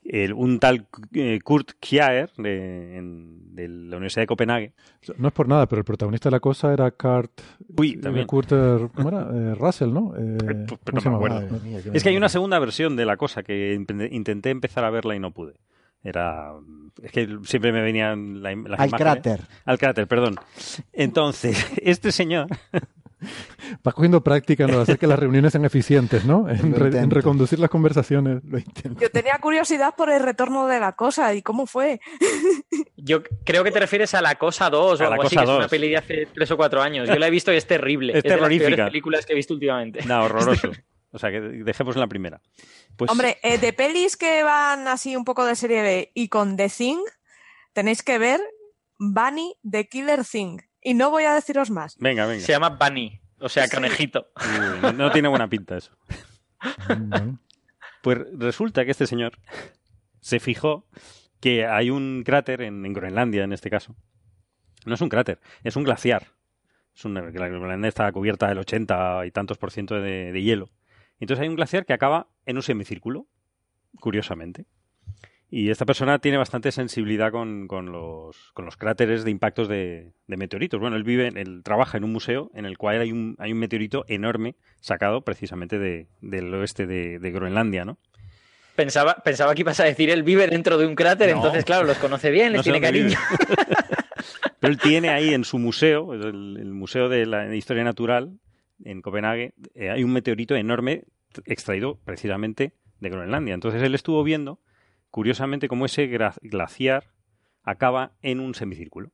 El- 0.05 0.33
un 0.33 0.59
tal 0.59 0.85
eh, 1.13 1.39
Kurt 1.41 1.71
Kjaer 1.79 2.29
de, 2.37 2.97
en- 2.97 3.55
de 3.55 3.67
la 3.69 3.95
Universidad 3.97 4.23
de 4.23 4.27
Copenhague. 4.27 4.73
No 5.17 5.29
es 5.29 5.33
por 5.33 5.47
nada, 5.47 5.65
pero 5.67 5.79
el 5.79 5.85
protagonista 5.85 6.27
de 6.29 6.31
la 6.31 6.39
cosa 6.41 6.73
era 6.73 6.91
Kurt, 6.91 7.31
Uy, 7.77 7.91
eh, 7.91 7.97
también. 8.01 8.27
Kurt, 8.27 8.51
eh, 8.51 8.89
¿cómo 8.93 9.07
era? 9.09 9.29
Eh, 9.31 9.55
Russell, 9.55 9.93
¿no? 9.93 10.13
Eh, 10.17 10.37
Pero- 10.39 10.65
pero 10.65 10.77
¿cómo 10.83 10.95
no 10.95 11.01
se 11.01 11.09
me 11.09 11.15
acuerdo. 11.15 11.59
Mía, 11.63 11.79
Es 11.93 12.03
que 12.03 12.09
hay 12.09 12.17
una 12.17 12.27
segunda 12.29 12.59
versión 12.59 12.95
de 12.97 13.05
la 13.05 13.15
cosa 13.15 13.43
que 13.43 13.73
intenté 14.11 14.49
empezar 14.49 14.83
a 14.83 14.89
verla 14.89 15.15
y 15.15 15.19
no 15.19 15.31
pude. 15.31 15.53
Era. 16.03 16.51
Es 17.01 17.11
que 17.11 17.27
siempre 17.45 17.71
me 17.71 17.81
venían 17.81 18.43
la, 18.43 18.49
las 18.55 18.79
Al 18.79 18.89
imágenes. 18.89 18.97
cráter. 18.97 19.41
Al 19.65 19.77
cráter, 19.79 20.07
perdón. 20.07 20.35
Entonces, 20.91 21.65
este 21.81 22.11
señor. 22.11 22.47
Vas 23.83 23.93
cogiendo 23.93 24.21
práctica 24.21 24.67
de 24.67 24.75
hacer 24.81 24.99
que 24.99 25.07
las 25.07 25.17
reuniones 25.17 25.53
sean 25.53 25.63
eficientes, 25.63 26.25
¿no? 26.25 26.49
En, 26.49 26.73
re- 26.75 26.97
en 26.99 27.09
reconducir 27.09 27.57
las 27.57 27.69
conversaciones. 27.69 28.43
Lo 28.43 28.57
intento. 28.57 28.99
Yo 28.99 29.09
tenía 29.09 29.37
curiosidad 29.39 29.95
por 29.95 30.09
el 30.09 30.21
retorno 30.21 30.67
de 30.67 30.79
la 30.81 30.91
cosa 30.91 31.33
y 31.33 31.41
cómo 31.41 31.65
fue. 31.65 32.01
Yo 32.97 33.23
creo 33.45 33.63
que 33.63 33.71
te 33.71 33.79
refieres 33.79 34.13
a 34.13 34.21
La 34.21 34.35
Cosa 34.35 34.69
2 34.69 34.99
o 34.99 35.03
A 35.03 35.07
La 35.07 35.15
algo 35.15 35.23
así, 35.23 35.35
Cosa 35.35 35.45
que 35.45 35.51
es 35.51 35.55
una 35.55 35.63
2. 35.63 35.71
peli 35.71 35.89
de 35.89 35.97
hace 35.97 36.27
3 36.33 36.51
o 36.51 36.57
4 36.57 36.81
años. 36.81 37.07
Yo 37.07 37.15
la 37.15 37.27
he 37.27 37.31
visto 37.31 37.51
y 37.53 37.55
es 37.55 37.65
terrible. 37.65 38.17
Es 38.17 38.23
de 38.23 38.29
las 38.29 38.37
peores 38.39 38.57
terrorífica. 38.59 38.85
películas 38.87 39.25
que 39.25 39.33
he 39.33 39.35
visto 39.37 39.53
últimamente. 39.53 40.01
No, 40.05 40.23
horroroso. 40.25 40.71
O 41.13 41.19
sea, 41.19 41.31
que 41.31 41.39
dejemos 41.39 41.95
en 41.95 42.01
la 42.01 42.07
primera. 42.07 42.41
Pues, 42.97 43.09
Hombre, 43.11 43.37
eh, 43.43 43.57
de 43.59 43.71
pelis 43.71 44.17
que 44.17 44.43
van 44.43 44.87
así 44.87 45.15
un 45.15 45.23
poco 45.23 45.45
de 45.45 45.55
serie 45.55 45.81
B 45.81 46.11
y 46.15 46.27
con 46.27 46.57
The 46.57 46.69
Thing, 46.69 46.97
tenéis 47.71 48.01
que 48.03 48.17
ver 48.17 48.41
Bunny 48.99 49.55
the 49.69 49.87
Killer 49.87 50.25
Thing. 50.25 50.57
Y 50.81 50.95
no 50.95 51.11
voy 51.11 51.23
a 51.23 51.33
deciros 51.33 51.69
más. 51.69 51.95
Venga, 51.99 52.25
venga. 52.25 52.43
Se 52.43 52.51
llama 52.51 52.69
Bunny, 52.69 53.21
o 53.39 53.47
sea, 53.47 53.67
Sí. 53.67 53.75
conejito. 53.75 54.27
Uy, 54.37 54.79
no, 54.81 54.91
no 54.93 55.11
tiene 55.11 55.27
buena 55.29 55.47
pinta 55.47 55.77
eso. 55.77 55.95
Pues 58.01 58.19
resulta 58.33 58.83
que 58.85 58.91
este 58.91 59.07
señor 59.07 59.37
se 60.19 60.39
fijó 60.39 60.85
que 61.39 61.65
hay 61.65 61.89
un 61.89 62.23
cráter 62.25 62.61
en, 62.61 62.85
en 62.85 62.93
Groenlandia, 62.93 63.43
en 63.43 63.53
este 63.53 63.69
caso. 63.69 63.95
No 64.85 64.95
es 64.95 65.01
un 65.01 65.09
cráter, 65.09 65.39
es 65.63 65.75
un 65.75 65.83
glaciar. 65.83 66.27
Es 66.95 67.05
una, 67.05 67.31
que 67.31 67.39
la 67.39 67.47
Groenlandia 67.47 67.87
está 67.89 68.11
cubierta 68.11 68.47
del 68.47 68.57
80 68.59 69.25
y 69.25 69.31
tantos 69.31 69.57
por 69.57 69.71
ciento 69.71 69.95
de, 69.95 70.31
de 70.31 70.41
hielo. 70.41 70.69
Entonces 71.19 71.43
hay 71.43 71.49
un 71.49 71.55
glaciar 71.55 71.85
que 71.85 71.93
acaba 71.93 72.27
en 72.45 72.57
un 72.57 72.63
semicírculo, 72.63 73.27
curiosamente. 73.99 74.65
Y 75.49 75.69
esta 75.69 75.85
persona 75.85 76.17
tiene 76.17 76.37
bastante 76.37 76.71
sensibilidad 76.71 77.31
con, 77.31 77.67
con 77.67 77.91
los, 77.91 78.51
con 78.53 78.65
los 78.65 78.75
cráteres 78.75 79.23
de 79.23 79.29
impactos 79.29 79.67
de, 79.67 80.11
de 80.25 80.37
meteoritos. 80.37 80.79
Bueno, 80.79 80.95
él 80.95 81.03
vive, 81.03 81.27
él 81.27 81.61
trabaja 81.63 81.97
en 81.97 82.03
un 82.03 82.11
museo 82.11 82.49
en 82.55 82.65
el 82.65 82.77
cual 82.79 82.99
hay 83.01 83.11
un, 83.11 83.35
hay 83.37 83.51
un 83.51 83.59
meteorito 83.59 84.03
enorme 84.07 84.55
sacado 84.81 85.21
precisamente 85.21 85.77
de- 85.77 86.07
del 86.21 86.51
oeste 86.55 86.87
de, 86.87 87.19
de 87.19 87.31
Groenlandia, 87.31 87.85
¿no? 87.85 87.99
Pensaba, 88.75 89.13
pensaba 89.23 89.53
que 89.53 89.61
ibas 89.61 89.79
a 89.79 89.83
decir, 89.83 90.09
él 90.09 90.23
vive 90.23 90.47
dentro 90.47 90.79
de 90.79 90.87
un 90.87 90.95
cráter, 90.95 91.29
No. 91.29 91.35
entonces, 91.35 91.63
claro, 91.65 91.85
los 91.85 91.99
conoce 91.99 92.31
bien, 92.31 92.51
les 92.51 92.57
No 92.57 92.63
tiene 92.63 92.81
cariño. 92.81 93.19
Pero 94.59 94.73
él 94.73 94.79
tiene 94.79 95.09
ahí 95.09 95.33
en 95.35 95.43
su 95.43 95.59
museo, 95.59 96.15
el, 96.15 96.57
el 96.57 96.73
Museo 96.73 97.09
de 97.09 97.27
la 97.27 97.53
Historia 97.55 97.83
Natural, 97.83 98.39
en 98.85 99.01
Copenhague, 99.01 99.53
eh, 99.75 99.89
hay 99.89 100.03
un 100.03 100.13
meteorito 100.13 100.55
enorme 100.55 101.05
extraído 101.45 101.99
precisamente 102.03 102.73
de 102.99 103.09
Groenlandia. 103.09 103.53
Entonces 103.53 103.81
él 103.81 103.95
estuvo 103.95 104.23
viendo, 104.23 104.59
curiosamente, 105.09 105.67
cómo 105.67 105.85
ese 105.85 106.07
glaciar 106.07 107.11
acaba 107.63 108.13
en 108.21 108.39
un 108.39 108.55
semicírculo. 108.55 109.11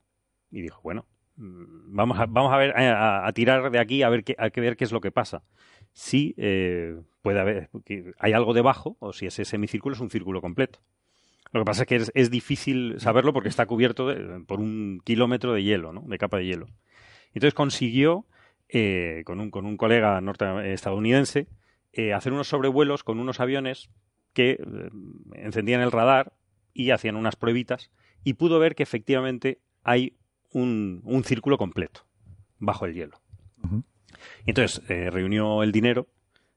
Y 0.51 0.61
dijo, 0.61 0.81
bueno, 0.83 1.07
mm, 1.35 1.95
vamos 1.95 2.19
a, 2.19 2.25
vamos 2.25 2.53
a 2.53 2.57
ver, 2.57 2.77
a, 2.77 3.27
a 3.27 3.33
tirar 3.33 3.71
de 3.71 3.79
aquí 3.79 4.03
a 4.03 4.09
ver 4.09 4.23
qué, 4.23 4.35
a 4.37 4.49
ver 4.49 4.75
qué 4.75 4.83
es 4.83 4.91
lo 4.91 5.01
que 5.01 5.11
pasa. 5.11 5.43
Si 5.91 6.35
eh, 6.37 6.99
puede 7.21 7.39
haber, 7.39 7.69
hay 8.19 8.33
algo 8.33 8.53
debajo, 8.53 8.97
o 8.99 9.13
si 9.13 9.25
ese 9.25 9.45
semicírculo 9.45 9.95
es 9.95 10.01
un 10.01 10.09
círculo 10.09 10.41
completo. 10.41 10.79
Lo 11.51 11.61
que 11.61 11.65
pasa 11.65 11.83
es 11.83 11.87
que 11.87 11.95
es, 11.95 12.11
es 12.13 12.29
difícil 12.29 12.99
saberlo 12.99 13.33
porque 13.33 13.49
está 13.49 13.65
cubierto 13.65 14.13
por 14.45 14.59
un 14.59 15.01
kilómetro 15.03 15.53
de 15.53 15.63
hielo, 15.63 15.93
¿no? 15.93 16.01
De 16.01 16.17
capa 16.17 16.37
de 16.37 16.45
hielo. 16.45 16.67
Entonces 17.33 17.53
consiguió, 17.53 18.25
eh, 18.69 19.23
con, 19.25 19.39
un, 19.39 19.51
con 19.51 19.65
un 19.65 19.77
colega 19.77 20.19
norte 20.21 20.45
estadounidense, 20.73 21.47
eh, 21.91 22.13
hacer 22.13 22.31
unos 22.33 22.47
sobrevuelos 22.47 23.03
con 23.03 23.19
unos 23.19 23.39
aviones 23.39 23.89
que 24.33 24.51
eh, 24.51 24.89
encendían 25.33 25.81
el 25.81 25.91
radar 25.91 26.33
y 26.73 26.91
hacían 26.91 27.15
unas 27.15 27.35
pruebitas 27.35 27.91
y 28.23 28.33
pudo 28.33 28.59
ver 28.59 28.75
que 28.75 28.83
efectivamente 28.83 29.59
hay 29.83 30.13
un, 30.53 31.01
un 31.03 31.23
círculo 31.23 31.57
completo 31.57 32.01
bajo 32.59 32.85
el 32.85 32.93
hielo. 32.93 33.19
Y 34.45 34.51
entonces 34.51 34.85
reunió 34.87 35.63
el 35.63 35.71
dinero, 35.71 36.07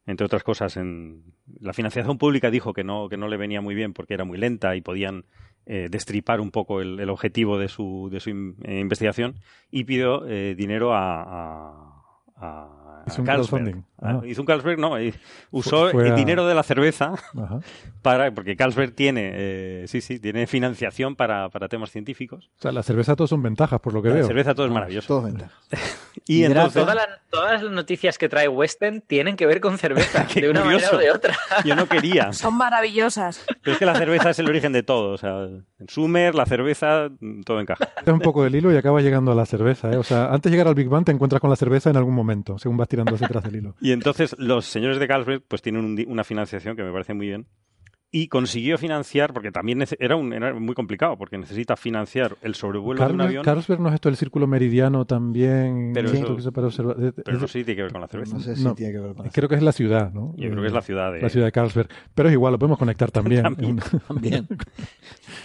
entre 0.07 0.26
otras 0.26 0.42
cosas, 0.42 0.76
en 0.76 1.23
la 1.61 1.73
financiación 1.73 2.19
pública 2.19 2.50
dijo 2.50 2.73
que 2.73 2.83
no, 2.85 3.09
que 3.09 3.16
no 3.16 3.28
le 3.28 3.37
venía 3.37 3.61
muy 3.61 3.75
bien 3.75 3.92
porque 3.92 4.14
era 4.14 4.25
muy 4.25 4.37
lenta 4.37 4.75
y 4.76 4.81
podían 4.81 5.25
eh, 5.64 5.88
destripar 5.90 6.40
un 6.40 6.50
poco 6.50 6.81
el, 6.81 6.99
el 6.99 7.09
objetivo 7.09 7.57
de 7.59 7.69
su, 7.69 8.09
de 8.11 8.19
su 8.19 8.31
in- 8.31 8.57
eh, 8.64 8.81
investigación 8.81 9.37
y 9.71 9.85
pidió 9.85 10.26
eh, 10.26 10.54
dinero 10.57 10.92
a, 10.92 11.23
a, 11.23 12.02
啊 12.43 12.82
a 13.01 13.05
Hizo 13.07 13.23
un 13.23 13.27
Carlsberg. 13.27 13.63
crowdfunding. 13.65 13.85
Ah, 14.01 14.21
Ah. 14.21 14.27
Hizo 14.27 14.43
un 14.43 14.47
Carlsberg, 14.47 14.79
no, 14.81 14.95
usó 15.53 15.91
fue 15.91 16.07
el 16.09 16.13
a- 16.13 16.17
dinero 16.17 16.47
de 16.47 16.55
la 16.57 16.63
cerveza 16.65 17.13
ajá. 17.41 17.61
para, 18.03 18.33
porque 18.33 18.57
Carlsberg 18.57 18.93
tiene, 18.95 19.31
eh, 19.35 19.85
sí, 19.87 20.01
sí, 20.01 20.19
tiene 20.19 20.47
financiación 20.49 21.15
para, 21.15 21.49
para 21.51 21.69
temas 21.69 21.91
científicos. 21.93 22.51
O 22.59 22.63
sea, 22.63 22.73
la 22.73 22.83
cerveza 22.83 23.15
todos 23.15 23.31
son 23.31 23.43
ventajas, 23.43 23.79
por 23.81 23.93
lo 23.95 24.03
que 24.03 24.09
La 24.09 24.15
veo. 24.17 24.27
cerveza 24.27 24.55
todo 24.55 24.67
es 24.67 24.73
maravilloso. 24.73 25.07
Todos 25.09 25.25
ventajas. 25.25 25.53
Y 26.27 26.41
Hidrata. 26.45 26.67
entonces, 26.67 26.83
Toda 26.83 26.95
la- 26.95 27.21
todas 27.31 27.63
las 27.63 27.73
noticias 27.73 28.19
que 28.19 28.29
trae 28.29 28.47
Western 28.47 29.01
tienen 29.01 29.35
que 29.35 29.47
ver 29.47 29.61
con 29.61 29.79
cerveza, 29.79 30.25
de 30.35 30.51
una 30.51 30.63
curioso. 30.63 30.87
manera 30.93 30.97
o 30.97 30.99
de 30.99 31.11
otra. 31.11 31.35
yo 31.65 31.75
no 31.75 31.87
quería. 31.87 32.33
Son 32.35 32.55
maravillosas. 32.57 33.45
Pero 33.63 33.73
es 33.73 33.79
que 33.79 33.87
la 33.87 33.95
cerveza 33.95 34.31
es 34.31 34.39
el 34.39 34.49
origen 34.49 34.73
de 34.73 34.83
todo. 34.83 35.13
O 35.15 35.17
sea, 35.19 35.45
el 35.45 35.89
Summer, 35.89 36.35
la 36.35 36.45
cerveza, 36.45 37.09
todo 37.47 37.61
encaja. 37.61 37.89
Te 38.05 38.13
un 38.13 38.21
poco 38.21 38.45
del 38.45 38.55
hilo 38.55 38.71
y 38.73 38.77
acabas 38.77 39.03
llegando 39.03 39.33
a 39.33 39.35
la 39.35 39.47
cerveza. 39.47 39.91
¿eh? 39.91 39.97
O 39.97 40.03
sea, 40.03 40.27
antes 40.27 40.43
de 40.43 40.51
llegar 40.51 40.69
al 40.69 40.75
Big 40.75 40.89
Bang 40.89 41.05
te 41.05 41.13
encuentras 41.13 41.41
con 41.41 41.49
la 41.51 41.57
cerveza 41.57 41.89
en 41.89 41.97
algún 41.97 42.15
momento, 42.15 42.59
según 42.59 42.77
hacia 43.15 43.27
atrás 43.27 43.45
del 43.45 43.57
hilo. 43.57 43.75
Y 43.81 43.93
entonces 43.93 44.35
los 44.39 44.67
señores 44.67 44.99
de 44.99 45.09
Carlsberg 45.09 45.43
pues 45.47 45.62
tienen 45.62 45.85
un 45.85 46.05
una 46.07 46.25
financiación 46.25 46.77
que 46.77 46.83
me 46.83 46.93
parece 46.93 47.15
muy 47.15 47.27
bien. 47.27 47.47
Y 48.14 48.28
consiguió 48.28 48.76
financiar, 48.76 49.33
porque 49.33 49.50
también 49.50 49.83
era, 49.99 50.16
un, 50.16 50.35
era 50.35 50.52
muy 50.52 50.75
complicado, 50.75 51.16
porque 51.16 51.38
necesita 51.38 51.76
financiar 51.76 52.37
el 52.42 52.54
sobrevuelo 52.54 53.07
de 53.07 53.14
un 53.14 53.21
avión. 53.23 53.42
Carlsberg 53.42 53.81
no 53.81 53.88
es 53.88 53.95
esto 53.95 54.11
el 54.11 54.16
círculo 54.16 54.47
meridiano 54.47 55.07
también. 55.07 55.92
Pero 55.95 56.09
Esto 56.11 56.25
eso- 56.26 56.37
que 56.37 56.42
se 56.42 56.52
para 56.52 56.66
observar- 56.66 56.97
Pero 57.25 57.49
sí 57.49 57.64
tiene 57.64 57.76
que 57.76 57.83
ver 57.85 57.92
con 57.92 58.02
la 58.02 58.09
cerveza. 58.09 58.35
No 58.35 58.40
sé 58.42 58.54
si 58.54 58.64
No. 58.64 58.75
tiene 58.75 58.92
que 58.92 58.99
ver 58.99 59.14
con 59.14 59.25
eso. 59.25 59.33
Creo 59.35 59.49
que 59.49 59.54
es 59.54 59.62
la 59.62 59.73
ciudad, 59.73 60.12
¿no? 60.12 60.35
Yo 60.37 60.50
creo 60.50 60.61
que 60.61 60.66
es 60.66 60.75
la 60.75 60.83
ciudad 60.83 61.11
de... 61.11 61.23
La 61.23 61.31
ciudad 61.31 61.47
de 61.47 61.52
Carlsberg. 61.52 61.88
Pero 62.14 62.28
es 62.28 62.35
igual, 62.35 62.52
lo 62.52 62.59
podemos 62.59 62.78
conectar 62.78 63.11
también. 63.11 63.45
También. 63.45 63.81
También. 64.09 64.47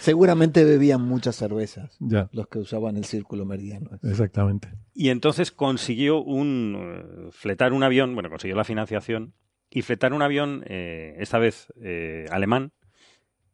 Seguramente 0.00 0.64
bebían 0.64 1.02
muchas 1.02 1.36
cervezas 1.36 1.96
ya, 2.00 2.28
los 2.32 2.48
que 2.48 2.58
usaban 2.58 2.96
el 2.96 3.04
círculo 3.04 3.44
meridiano. 3.44 3.90
exactamente. 4.02 4.68
Y 4.94 5.08
entonces 5.10 5.52
consiguió 5.52 6.20
un 6.22 6.76
eh, 6.76 7.28
fletar 7.30 7.72
un 7.72 7.82
avión, 7.82 8.14
bueno, 8.14 8.28
consiguió 8.30 8.56
la 8.56 8.64
financiación 8.64 9.32
y 9.70 9.82
fletar 9.82 10.12
un 10.12 10.22
avión, 10.22 10.64
eh, 10.66 11.16
esta 11.18 11.38
vez 11.38 11.72
eh, 11.82 12.26
alemán, 12.30 12.72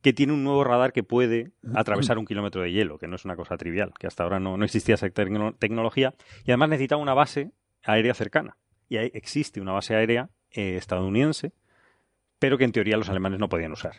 que 0.03 0.13
tiene 0.13 0.33
un 0.35 0.45
nuevo 0.45 0.65
radar 0.65 0.93
que 0.93 1.03
puede 1.03 1.53
atravesar 1.75 2.19
un 2.19 2.27
kilómetro 2.27 2.63
de 2.63 2.71
hielo, 2.73 2.99
que 2.99 3.09
no 3.09 3.17
es 3.17 3.25
una 3.25 3.37
cosa 3.37 3.57
trivial, 3.57 3.93
que 3.99 4.07
hasta 4.07 4.23
ahora 4.23 4.39
no, 4.39 4.57
no 4.57 4.65
existía 4.65 4.97
esa 4.97 5.07
tecno- 5.09 5.57
tecnología, 5.59 6.15
y 6.45 6.51
además 6.51 6.69
necesitaba 6.69 7.01
una 7.03 7.15
base 7.15 7.53
aérea 7.83 8.13
cercana. 8.15 8.57
Y 8.89 8.99
ahí 8.99 9.11
existe 9.15 9.61
una 9.63 9.73
base 9.73 9.95
aérea 9.97 10.29
eh, 10.51 10.77
estadounidense, 10.77 11.53
pero 12.39 12.59
que 12.59 12.65
en 12.65 12.73
teoría 12.73 12.97
los 12.99 13.09
alemanes 13.09 13.39
no 13.41 13.49
podían 13.49 13.73
usar. 13.73 13.95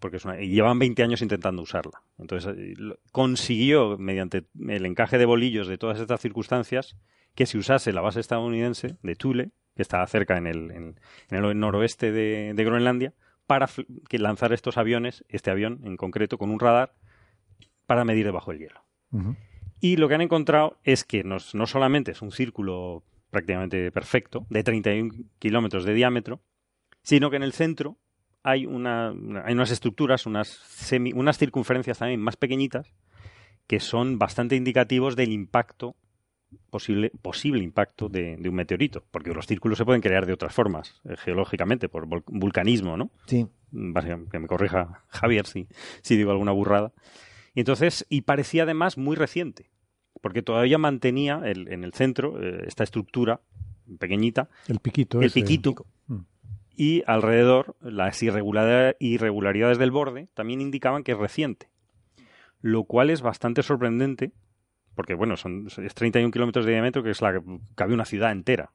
Porque 0.00 0.16
es 0.16 0.24
una- 0.24 0.40
y 0.40 0.48
llevan 0.48 0.78
20 0.78 1.02
años 1.02 1.20
intentando 1.22 1.60
usarla. 1.62 2.02
Entonces 2.18 2.54
eh, 2.56 2.74
consiguió, 3.12 3.96
mediante 3.98 4.44
el 4.68 4.86
encaje 4.86 5.18
de 5.18 5.26
bolillos 5.26 5.68
de 5.68 5.76
todas 5.78 6.00
estas 6.00 6.20
circunstancias, 6.20 6.96
que 7.36 7.46
se 7.46 7.56
usase 7.58 7.92
la 7.92 8.00
base 8.00 8.18
estadounidense 8.18 8.96
de 9.02 9.14
Thule, 9.14 9.50
que 9.76 9.82
está 9.82 10.04
cerca 10.08 10.36
en 10.38 10.48
el, 10.48 10.70
en, 10.72 11.00
en 11.30 11.44
el 11.44 11.60
noroeste 11.60 12.10
de, 12.10 12.52
de 12.54 12.64
Groenlandia, 12.64 13.12
para 13.46 13.68
que 14.08 14.18
lanzar 14.18 14.52
estos 14.52 14.76
aviones, 14.78 15.24
este 15.28 15.52
avión 15.52 15.80
en 15.84 15.96
concreto, 15.96 16.38
con 16.38 16.50
un 16.50 16.58
radar, 16.58 16.94
para 17.86 18.04
medir 18.04 18.24
debajo 18.24 18.50
del 18.50 18.60
hielo. 18.60 18.80
Y 19.80 19.96
lo 19.98 20.08
que 20.08 20.14
han 20.14 20.22
encontrado 20.22 20.78
es 20.82 21.04
que 21.04 21.22
nos- 21.22 21.54
no 21.54 21.66
solamente 21.66 22.10
es 22.10 22.22
un 22.22 22.32
círculo 22.32 23.04
prácticamente 23.30 23.92
perfecto, 23.92 24.46
de 24.50 24.64
31 24.64 25.12
kilómetros 25.38 25.84
de 25.84 25.92
diámetro, 25.94 26.40
sino 27.02 27.28
que 27.30 27.36
en 27.36 27.42
el 27.42 27.52
centro 27.52 27.98
hay, 28.42 28.64
una- 28.66 29.10
hay 29.44 29.52
unas 29.52 29.70
estructuras, 29.70 30.24
unas, 30.26 30.48
semi- 30.48 31.12
unas 31.14 31.36
circunferencias 31.38 31.98
también 31.98 32.20
más 32.20 32.36
pequeñitas, 32.36 32.92
que 33.66 33.78
son 33.80 34.18
bastante 34.18 34.56
indicativos 34.56 35.14
del 35.16 35.32
impacto, 35.32 35.96
posible, 36.70 37.10
posible 37.22 37.62
impacto 37.62 38.08
de, 38.08 38.36
de 38.36 38.48
un 38.48 38.54
meteorito, 38.54 39.04
porque 39.10 39.32
los 39.32 39.46
círculos 39.46 39.78
se 39.78 39.84
pueden 39.84 40.00
crear 40.02 40.26
de 40.26 40.32
otras 40.32 40.54
formas, 40.54 41.00
eh, 41.08 41.16
geológicamente, 41.16 41.88
por 41.88 42.06
vulcanismo, 42.06 42.96
¿no? 42.96 43.10
Sí. 43.26 43.46
básicamente, 43.70 44.30
que 44.30 44.38
me 44.38 44.46
corrija 44.48 45.04
Javier 45.08 45.46
si, 45.46 45.66
si 46.02 46.16
digo 46.16 46.30
alguna 46.30 46.52
burrada. 46.52 46.92
Y 47.54 47.60
entonces, 47.60 48.04
y 48.08 48.22
parecía 48.22 48.62
además 48.64 48.98
muy 48.98 49.16
reciente, 49.16 49.70
porque 50.20 50.42
todavía 50.42 50.78
mantenía 50.78 51.40
el- 51.44 51.68
en 51.72 51.84
el 51.84 51.92
centro 51.92 52.42
eh, 52.42 52.64
esta 52.66 52.84
estructura 52.84 53.40
pequeñita, 53.98 54.48
El 54.68 54.78
piquito. 54.80 55.20
el 55.20 55.26
ese. 55.26 55.40
piquito, 55.40 55.86
Mm. 56.08 56.20
y 56.76 57.02
alrededor 57.06 57.76
las 57.80 58.22
irregularidad- 58.22 58.96
irregularidades 58.98 59.78
del 59.78 59.90
borde 59.90 60.28
también 60.34 60.60
indicaban 60.60 61.02
que 61.04 61.12
es 61.12 61.18
reciente, 61.18 61.68
lo 62.60 62.84
cual 62.84 63.10
es 63.10 63.22
bastante 63.22 63.62
sorprendente, 63.62 64.32
porque 64.96 65.14
bueno, 65.14 65.36
son, 65.36 65.68
es 65.68 65.94
31 65.94 66.32
kilómetros 66.32 66.64
de 66.66 66.72
diámetro, 66.72 67.04
que 67.04 67.10
es 67.10 67.22
la 67.22 67.34
que 67.34 67.40
cabe 67.76 67.94
una 67.94 68.04
ciudad 68.04 68.32
entera. 68.32 68.72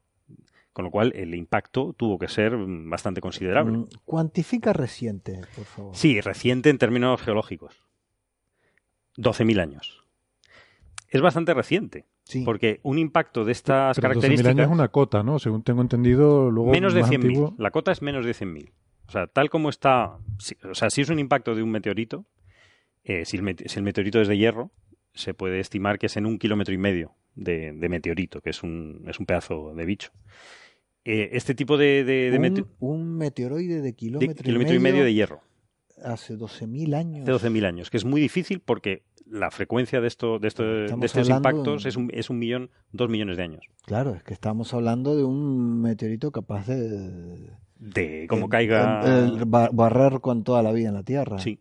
Con 0.72 0.86
lo 0.86 0.92
cual, 0.92 1.12
el 1.18 1.36
impacto 1.36 1.94
tuvo 1.98 2.18
que 2.18 2.30
ser 2.30 2.56
mm, 2.56 2.90
bastante 2.90 3.20
considerable. 3.20 3.80
Mm, 3.80 3.88
Cuantifica 4.06 4.72
reciente, 4.72 5.42
por 5.54 5.66
favor. 5.66 5.94
Sí, 5.98 6.22
reciente 6.22 6.70
en 6.70 6.78
términos 6.78 7.22
geológicos. 7.22 7.82
12.000 9.18 9.60
años. 9.60 10.04
Es 11.10 11.20
bastante 11.22 11.54
reciente, 11.54 12.06
Sí. 12.24 12.44
porque 12.46 12.80
un 12.84 12.98
impacto 12.98 13.44
de 13.44 13.52
estas 13.52 13.98
Pero 13.98 14.08
12.000 14.08 14.12
características... 14.14 14.52
años 14.52 14.66
es 14.68 14.72
una 14.72 14.88
cota, 14.88 15.24
¿no? 15.24 15.40
Según 15.40 15.64
tengo 15.64 15.82
entendido, 15.82 16.50
luego 16.50 16.72
menos 16.72 16.94
de 16.94 17.02
más 17.02 17.10
100.000. 17.12 17.16
antiguo- 17.16 17.56
La 17.58 17.72
cota 17.72 17.92
es 17.92 18.02
menos 18.02 18.26
de 18.26 18.32
100.000. 18.34 18.72
O 19.08 19.12
sea, 19.12 19.28
tal 19.28 19.50
como 19.50 19.70
está... 19.70 20.18
si- 20.40 20.56
o 20.64 20.74
sea, 20.74 20.90
si 20.90 21.02
es 21.02 21.10
un 21.10 21.20
impacto 21.20 21.54
de 21.54 21.64
un 21.64 21.70
meteorito, 21.72 22.26
eh, 23.04 23.26
si, 23.26 23.36
el 23.36 23.44
mete- 23.44 23.68
si 23.68 23.78
el 23.78 23.84
meteorito 23.84 24.22
es 24.22 24.30
de 24.30 24.38
hierro, 24.38 24.72
se 25.14 25.34
puede 25.34 25.60
estimar 25.60 26.00
que 26.00 26.06
es 26.08 26.18
en 26.18 26.26
un 26.26 26.38
kilómetro 26.40 26.74
y 26.74 26.78
medio 26.78 27.14
de, 27.36 27.74
de 27.74 27.90
meteorito, 27.90 28.42
que 28.42 28.50
es 28.52 28.64
un, 28.64 29.04
es 29.08 29.20
un 29.20 29.26
pedazo 29.26 29.74
de 29.74 29.86
bicho. 29.86 30.12
Eh, 31.04 31.30
este 31.34 31.56
tipo 31.56 31.78
de, 31.78 32.04
de- 32.04 32.30
de 32.32 32.36
un, 32.38 32.42
mete- 32.42 32.66
un 32.80 33.18
meteoroide 33.18 33.76
de 33.78 33.82
de 33.82 33.94
kilómetro, 33.94 34.44
kilómetro 34.44 34.76
y 34.76 34.80
medio 34.80 35.04
de 35.04 35.14
hierro, 35.14 35.42
hace 36.04 36.36
12.000 36.38 36.94
años. 36.96 37.26
de 37.26 37.32
12.000 37.34 37.66
años, 37.66 37.90
que 37.90 37.98
es 37.98 38.06
muy 38.06 38.22
difícil 38.22 38.60
porque 38.60 39.04
la 39.26 39.50
frecuencia 39.50 40.00
de, 40.02 40.08
esto, 40.08 40.38
de, 40.40 40.48
esto- 40.48 40.64
de 40.64 41.06
estos 41.06 41.28
impactos 41.38 41.86
es 41.86 41.96
un, 41.96 42.10
es 42.14 42.30
un 42.30 42.38
millón, 42.38 42.70
dos 42.92 43.10
millones 43.10 43.38
de 43.38 43.44
años. 43.44 43.64
Claro, 43.86 44.14
es 44.14 44.24
que 44.24 44.34
estamos 44.34 44.74
hablando 44.74 45.16
de 45.16 45.24
un 45.24 45.82
meteorito 45.82 46.32
capaz 46.32 46.68
de... 46.68 47.50
De 47.80 48.28
como 48.30 48.48
caiga... 48.48 49.02
ba- 49.48 49.70
barrer 49.74 50.20
con 50.22 50.44
toda 50.44 50.62
la 50.62 50.72
vida 50.72 50.90
en 50.90 50.94
la 50.96 51.04
Tierra. 51.04 51.40
Sí, 51.40 51.60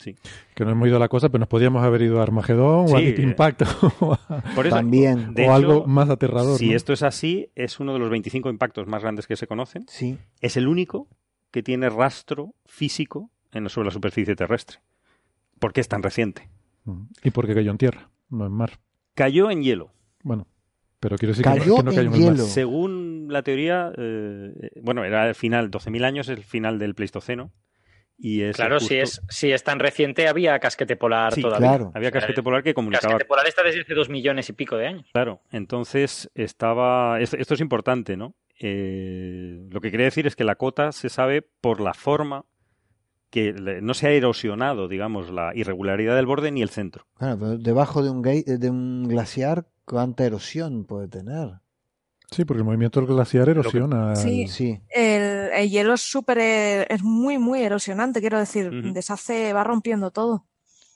sí. 0.00 0.16
Que 0.54 0.64
no 0.64 0.70
hemos 0.72 0.88
ido 0.88 0.96
a 0.96 1.00
la 1.00 1.08
cosa, 1.08 1.28
pero 1.28 1.38
nos 1.40 1.48
podíamos 1.48 1.82
haber 1.84 2.02
ido 2.02 2.18
a 2.20 2.22
Armagedón 2.22 2.86
o 2.90 2.96
a 2.96 3.00
Deep 3.00 3.18
eh, 3.18 3.22
Impact 3.22 3.62
o, 4.00 4.12
a- 4.14 4.42
Por 4.54 4.66
eso, 4.66 4.76
También. 4.76 5.28
o 5.36 5.40
hecho, 5.40 5.52
algo 5.54 5.86
más 5.86 6.08
aterrador. 6.10 6.58
Si 6.58 6.70
¿no? 6.70 6.76
esto 6.76 6.92
es 6.92 7.02
así, 7.02 7.50
es 7.54 7.78
uno 7.80 7.92
de 7.92 7.98
los 7.98 8.10
25 8.10 8.50
impactos 8.50 8.86
más 8.86 9.02
grandes 9.02 9.26
que 9.26 9.36
se 9.36 9.46
conocen. 9.46 9.84
Sí. 9.88 10.18
Es 10.40 10.56
el 10.56 10.66
único 10.68 11.06
que 11.50 11.62
tiene 11.62 11.88
rastro 11.90 12.54
físico 12.66 13.30
en, 13.52 13.68
sobre 13.68 13.86
la 13.86 13.92
superficie 13.92 14.34
terrestre. 14.36 14.78
¿Por 15.58 15.72
qué 15.72 15.80
es 15.80 15.88
tan 15.88 16.02
reciente? 16.02 16.48
Y 17.22 17.30
porque 17.30 17.54
cayó 17.54 17.70
en 17.70 17.78
tierra, 17.78 18.08
no 18.30 18.46
en 18.46 18.52
mar. 18.52 18.78
Cayó 19.14 19.50
en 19.50 19.62
hielo. 19.62 19.92
Bueno, 20.22 20.46
pero 20.98 21.16
quiero 21.18 21.32
decir 21.32 21.44
Cayó 21.44 21.62
que, 21.62 21.68
no, 21.70 21.76
que 21.76 21.82
no 21.82 21.90
cayó 21.90 22.00
en 22.00 22.06
en 22.06 22.12
el 22.14 22.20
mar. 22.20 22.32
hielo. 22.36 22.44
Según 22.46 23.26
la 23.30 23.42
teoría, 23.42 23.92
eh, 23.96 24.70
bueno, 24.82 25.04
era 25.04 25.28
el 25.28 25.34
final, 25.34 25.70
12.000 25.70 26.04
años, 26.04 26.28
el 26.28 26.42
final 26.42 26.78
del 26.78 26.94
Pleistoceno. 26.94 27.52
Y 28.22 28.42
es 28.42 28.56
Claro, 28.56 28.74
justo- 28.74 28.88
si 28.88 28.96
es, 28.98 29.22
si 29.30 29.50
es 29.50 29.64
tan 29.64 29.78
reciente, 29.78 30.28
había 30.28 30.58
casquete 30.58 30.94
polar 30.96 31.34
Sí, 31.34 31.40
todavía. 31.40 31.68
claro. 31.68 31.92
Había 31.94 32.10
casquete 32.10 32.42
polar 32.42 32.62
que 32.62 32.74
comunicaba 32.74 33.12
Casquete 33.14 33.24
polar 33.28 33.46
está 33.46 33.62
desde 33.62 33.80
hace 33.80 33.94
dos 33.94 34.08
millones 34.10 34.48
y 34.50 34.52
pico 34.52 34.76
de 34.76 34.86
años. 34.88 35.08
Claro, 35.12 35.40
entonces 35.50 36.30
estaba. 36.34 37.18
Esto, 37.20 37.36
esto 37.38 37.54
es 37.54 37.60
importante, 37.60 38.16
¿no? 38.18 38.34
Eh, 38.60 39.66
lo 39.70 39.80
que 39.80 39.90
quería 39.90 40.04
decir 40.04 40.26
es 40.26 40.36
que 40.36 40.44
la 40.44 40.56
cota 40.56 40.92
se 40.92 41.08
sabe 41.08 41.40
por 41.40 41.80
la 41.80 41.94
forma 41.94 42.44
que 43.30 43.52
le- 43.54 43.80
no 43.80 43.94
se 43.94 44.08
ha 44.08 44.10
erosionado, 44.10 44.86
digamos, 44.88 45.30
la 45.30 45.52
irregularidad 45.54 46.14
del 46.16 46.26
borde 46.26 46.50
ni 46.50 46.60
el 46.62 46.68
centro. 46.68 47.06
Claro, 47.16 47.38
pero 47.38 47.56
debajo 47.58 48.02
de 48.02 48.10
un, 48.10 48.20
de 48.22 48.70
un 48.70 49.06
glaciar, 49.08 49.66
¿cuánta 49.86 50.26
erosión 50.26 50.84
puede 50.84 51.08
tener? 51.08 51.52
Sí, 52.30 52.44
porque 52.44 52.58
el 52.60 52.64
movimiento 52.64 53.00
del 53.00 53.08
glaciar 53.08 53.48
erosiona. 53.48 54.14
Sí. 54.16 54.42
el- 54.42 54.48
Sí. 54.48 54.80
El, 54.90 55.50
el 55.52 55.68
hielo 55.70 55.94
es 55.94 56.00
súper, 56.00 56.38
es 56.38 57.02
muy, 57.02 57.38
muy 57.38 57.62
erosionante, 57.62 58.20
quiero 58.20 58.38
decir, 58.38 58.70
deshace, 58.70 59.52
va 59.52 59.64
rompiendo 59.64 60.10
todo. 60.10 60.46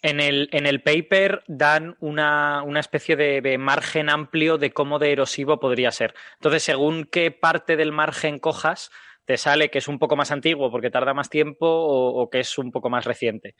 En 0.02 0.20
el, 0.20 0.48
en 0.52 0.66
el 0.66 0.82
paper 0.82 1.42
dan 1.48 1.96
una, 1.98 2.62
una 2.62 2.78
especie 2.78 3.16
de, 3.16 3.40
de 3.40 3.56
margen 3.56 4.10
amplio 4.10 4.58
de 4.58 4.70
cómo 4.70 4.98
de 4.98 5.12
erosivo 5.12 5.58
podría 5.58 5.90
ser. 5.92 6.14
Entonces, 6.34 6.62
según 6.62 7.04
qué 7.10 7.30
parte 7.30 7.76
del 7.76 7.90
margen 7.90 8.38
cojas, 8.38 8.90
te 9.24 9.36
sale 9.36 9.70
que 9.70 9.78
es 9.78 9.88
un 9.88 9.98
poco 9.98 10.16
más 10.16 10.30
antiguo 10.30 10.70
porque 10.70 10.90
tarda 10.90 11.14
más 11.14 11.30
tiempo 11.30 11.66
o, 11.66 12.20
o 12.22 12.28
que 12.30 12.40
es 12.40 12.58
un 12.58 12.70
poco 12.70 12.90
más 12.90 13.04
reciente. 13.04 13.54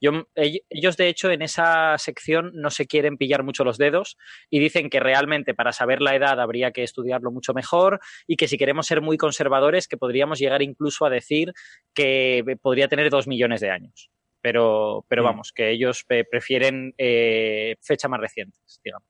Yo, 0.00 0.12
ell- 0.34 0.62
ellos, 0.70 0.96
de 0.96 1.08
hecho, 1.08 1.30
en 1.30 1.42
esa 1.42 1.98
sección 1.98 2.52
no 2.54 2.70
se 2.70 2.86
quieren 2.86 3.16
pillar 3.18 3.42
mucho 3.42 3.62
los 3.64 3.76
dedos 3.78 4.16
y 4.48 4.58
dicen 4.60 4.88
que 4.88 5.00
realmente 5.00 5.52
para 5.54 5.72
saber 5.72 6.00
la 6.00 6.14
edad 6.14 6.40
habría 6.40 6.70
que 6.72 6.82
estudiarlo 6.82 7.30
mucho 7.30 7.52
mejor 7.54 8.00
y 8.26 8.36
que 8.36 8.48
si 8.48 8.56
queremos 8.56 8.86
ser 8.86 9.02
muy 9.02 9.16
conservadores, 9.18 9.88
que 9.88 9.96
podríamos 9.98 10.38
llegar 10.38 10.62
incluso 10.62 11.04
a 11.04 11.10
decir 11.10 11.52
que 11.94 12.42
podría 12.62 12.88
tener 12.88 13.10
dos 13.10 13.26
millones 13.26 13.60
de 13.60 13.70
años 13.70 14.10
pero, 14.42 15.04
pero 15.06 15.22
Mm. 15.22 15.26
vamos, 15.26 15.52
que 15.52 15.70
ellos 15.70 16.02
eh, 16.08 16.24
prefieren 16.24 16.94
eh, 16.96 17.76
fechas 17.82 18.10
más 18.10 18.20
recientes, 18.20 18.80
digamos. 18.82 19.06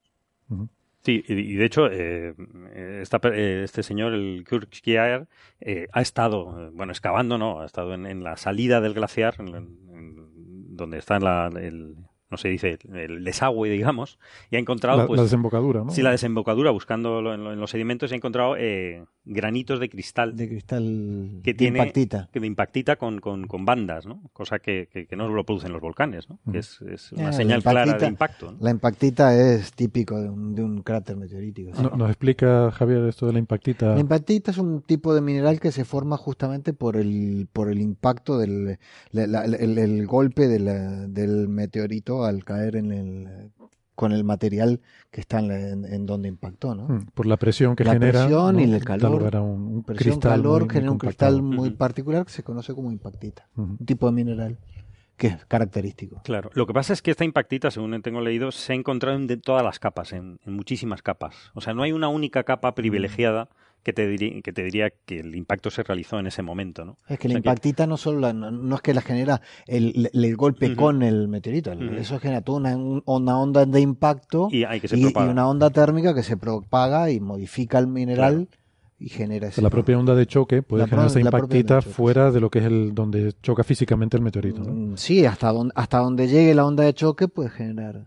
Sí, 1.03 1.25
y, 1.29 1.55
de 1.55 1.65
hecho, 1.65 1.87
eh, 1.91 2.35
esta 3.01 3.19
eh, 3.33 3.63
este 3.65 3.83
señor, 3.83 4.13
el 4.13 4.45
Kurt 4.49 4.75
Skier, 4.75 5.27
eh, 5.61 5.87
ha 5.93 6.03
estado, 6.03 6.67
eh, 6.69 6.71
bueno, 6.75 6.93
excavando, 6.93 7.39
¿no? 7.39 7.61
Ha 7.63 7.67
estado 7.67 7.95
en, 7.95 8.05
en 8.07 8.23
la 8.23 8.37
salida 8.37 8.81
del 8.83 8.93
glaciar, 8.95 9.35
en- 9.39 9.79
donde 10.77 10.99
está 10.99 11.19
la, 11.19 11.51
el, 11.59 11.97
no 12.31 12.37
se 12.37 12.49
dice, 12.49 12.79
el 12.95 13.25
desagüe, 13.25 13.69
digamos, 13.71 14.19
y 14.51 14.57
ha 14.57 14.59
encontrado, 14.59 14.99
la, 14.99 15.07
pues, 15.07 15.17
la 15.19 15.25
desembocadura, 15.25 15.83
¿no? 15.85 15.91
sí, 15.91 16.03
la 16.03 16.11
desembocadura, 16.13 16.71
buscando 16.71 17.21
lo- 17.21 17.35
en, 17.35 17.45
lo- 17.45 17.53
en 17.53 17.61
los 17.61 17.71
sedimentos, 17.71 18.11
y 18.11 18.15
ha 18.15 18.17
encontrado 18.17 18.55
eh, 18.57 19.05
granitos 19.25 19.81
de 19.81 19.89
cristal 19.89 20.37
De 20.37 20.49
cristal 20.49 21.41
Que 21.43 21.53
de 21.53 21.55
tiene- 21.55 21.79
impactita. 21.79 22.29
que 22.33 22.41
de 22.41 22.47
impactita 22.47 22.97
con, 22.97 23.21
con, 23.21 23.47
con 23.47 23.65
bandas, 23.65 24.07
¿no? 24.07 24.23
Cosa 24.33 24.59
que, 24.61 24.89
que, 24.93 25.07
que 25.07 25.17
no 25.17 25.29
lo 25.29 25.45
producen 25.45 25.73
los 25.73 25.81
volcanes, 25.81 26.29
¿no? 26.29 26.39
Que 26.53 26.59
es, 26.59 26.81
es 26.83 27.13
una 27.13 27.29
Ah, 27.29 27.33
señal 27.33 27.63
la 27.65 27.71
clara 27.71 27.99
de 27.99 28.07
impacto. 28.07 28.53
¿no? 28.53 28.59
La 28.61 28.71
impactita 28.71 29.35
es 29.37 29.73
típico 29.73 30.21
de 30.21 30.29
un, 30.29 30.55
de 30.55 30.63
un 30.63 30.83
cráter 30.83 31.17
meteorítico. 31.17 31.75
sí. 31.75 31.83
No- 31.83 31.91
¿Nos 31.97 32.11
explica, 32.11 32.71
Javier, 32.71 33.05
esto 33.07 33.27
de 33.27 33.33
la 33.33 33.39
impactita? 33.41 33.95
La 33.95 34.01
impactita 34.01 34.51
es 34.53 34.59
un 34.59 34.83
tipo 34.83 35.15
de 35.15 35.21
mineral 35.21 35.59
que 35.61 35.73
se 35.73 35.85
forma 35.85 36.17
justamente 36.17 36.73
por 36.73 36.97
el, 36.97 37.49
por 37.53 37.71
el 37.71 37.81
impacto 37.81 38.39
del 38.39 38.79
la- 39.13 39.27
la- 39.27 39.45
el, 39.45 39.79
el 39.79 40.07
golpe 40.07 40.49
de 40.49 40.61
la- 40.61 41.07
del 41.09 41.49
meteorito 41.49 42.20
al 42.25 42.45
caer 42.45 42.77
en 42.77 42.93
el 42.93 43.51
con 43.95 44.13
el 44.13 44.25
material 44.25 44.81
que 45.11 45.21
está 45.21 45.41
en, 45.41 45.49
la- 45.49 45.61
en- 45.61 45.85
en 45.85 46.07
donde 46.07 46.27
impactó, 46.29 46.75
¿no? 46.75 46.85
Mm, 46.89 47.07
Por 47.13 47.27
la 47.27 47.37
presión 47.37 47.77
que 47.77 47.85
La 47.85 47.93
genera. 47.93 48.21
presión 48.21 48.55
¿no? 48.57 48.61
y 48.61 48.65
el 48.73 48.83
calor. 48.83 49.37
un, 49.37 49.61
un 49.75 49.83
Presión, 49.85 50.13
cristal 50.15 50.31
calor 50.31 50.61
muy- 50.61 50.67
muy 50.69 50.73
genera 50.73 50.93
un 50.93 50.99
cristal 50.99 51.43
muy 51.43 51.71
particular 51.73 52.25
que 52.25 52.33
se 52.33 52.43
conoce 52.43 52.75
como 52.75 52.91
impactita, 52.91 53.47
un 53.57 53.77
tipo 53.79 54.07
de 54.07 54.13
mineral 54.13 54.59
que 55.19 55.27
es 55.27 55.45
característico. 55.45 56.23
Claro, 56.25 56.49
lo 56.55 56.67
que 56.67 56.73
pasa 56.73 56.95
es 56.95 57.03
que 57.03 57.11
esta 57.11 57.27
impactita, 57.27 57.71
según 57.71 58.01
tengo 58.01 58.23
leído, 58.23 58.53
se 58.53 58.73
ha 58.73 58.77
encontrado 58.77 59.19
en 59.19 59.27
de 59.27 59.37
todas 59.37 59.63
las 59.63 59.79
capas, 59.79 60.15
en, 60.15 60.41
en 60.47 60.55
muchísimas 60.55 61.03
capas. 61.03 61.51
O 61.53 61.61
sea, 61.61 61.75
no 61.75 61.83
hay 61.83 61.93
una 61.93 62.09
única 62.09 62.43
capa 62.45 62.75
privilegiada 62.75 63.51
que 63.83 63.93
te, 63.93 64.07
diri- 64.11 64.43
que 64.43 64.53
te 64.53 64.63
diría 64.63 64.91
que 64.91 65.21
el 65.21 65.35
impacto 65.35 65.71
se 65.71 65.83
realizó 65.83 66.19
en 66.19 66.27
ese 66.27 66.43
momento, 66.43 66.85
¿no? 66.85 66.99
Es 67.09 67.19
que 67.19 67.29
O 67.29 67.31
la 67.31 67.33
sea 67.35 67.43
que- 67.43 67.49
impactita 67.49 67.87
no 67.87 67.97
solo 67.97 68.21
la- 68.21 68.33
no, 68.33 68.75
es 68.75 68.83
que 68.83 68.93
la 68.95 69.01
genera 69.01 69.41
el, 69.67 70.09
el- 70.13 70.25
el 70.25 70.37
golpe 70.37 70.77
con 70.77 71.03
el 71.03 71.29
meteorito, 71.29 71.73
el- 71.73 71.97
eso 71.97 72.19
genera 72.21 72.43
toda 72.43 72.59
una, 72.59 72.77
un- 72.77 73.03
una 73.07 73.39
onda 73.39 73.65
de 73.65 73.81
impacto 73.81 74.49
Y 74.51 74.65
hay 74.65 74.81
que 74.81 74.89
se 74.89 74.97
y, 74.97 75.01
y 75.01 75.05
propaga. 75.05 75.31
una 75.33 75.49
onda 75.49 75.71
térmica 75.71 76.15
que 76.15 76.23
se 76.23 76.37
propaga 76.37 77.11
y 77.11 77.21
modifica 77.21 77.79
el 77.79 77.87
mineral 77.87 78.49
y 78.99 79.09
genera 79.09 79.49
ese 79.49 79.63
la 79.63 79.71
propia 79.71 79.99
onda 79.99 80.15
de 80.15 80.27
choque 80.27 80.61
puede 80.63 80.83
La 80.83 80.87
generar 80.89 81.07
esa 81.07 81.19
de 81.19 81.25
impactita 81.25 81.81
choque, 81.81 81.95
fuera 81.95 82.31
de 82.31 82.41
lo 82.41 82.51
que 82.51 82.59
es 82.59 82.67
el 82.67 82.95
donde 82.95 83.33
choca 83.43 83.65
físicamente 83.65 84.19
el 84.19 84.23
meteorito. 84.23 84.61
¿no? 84.63 84.73
Mm, 84.75 84.97
Sí, 84.99 85.25
hasta 85.25 85.51
donde, 85.53 85.73
hasta 85.75 85.99
donde 86.01 86.29
llegue 86.29 86.55
la 86.55 86.67
onda 86.67 86.85
de 86.85 86.93
choque 86.93 87.27
puede 87.27 87.49
generar. 87.49 88.05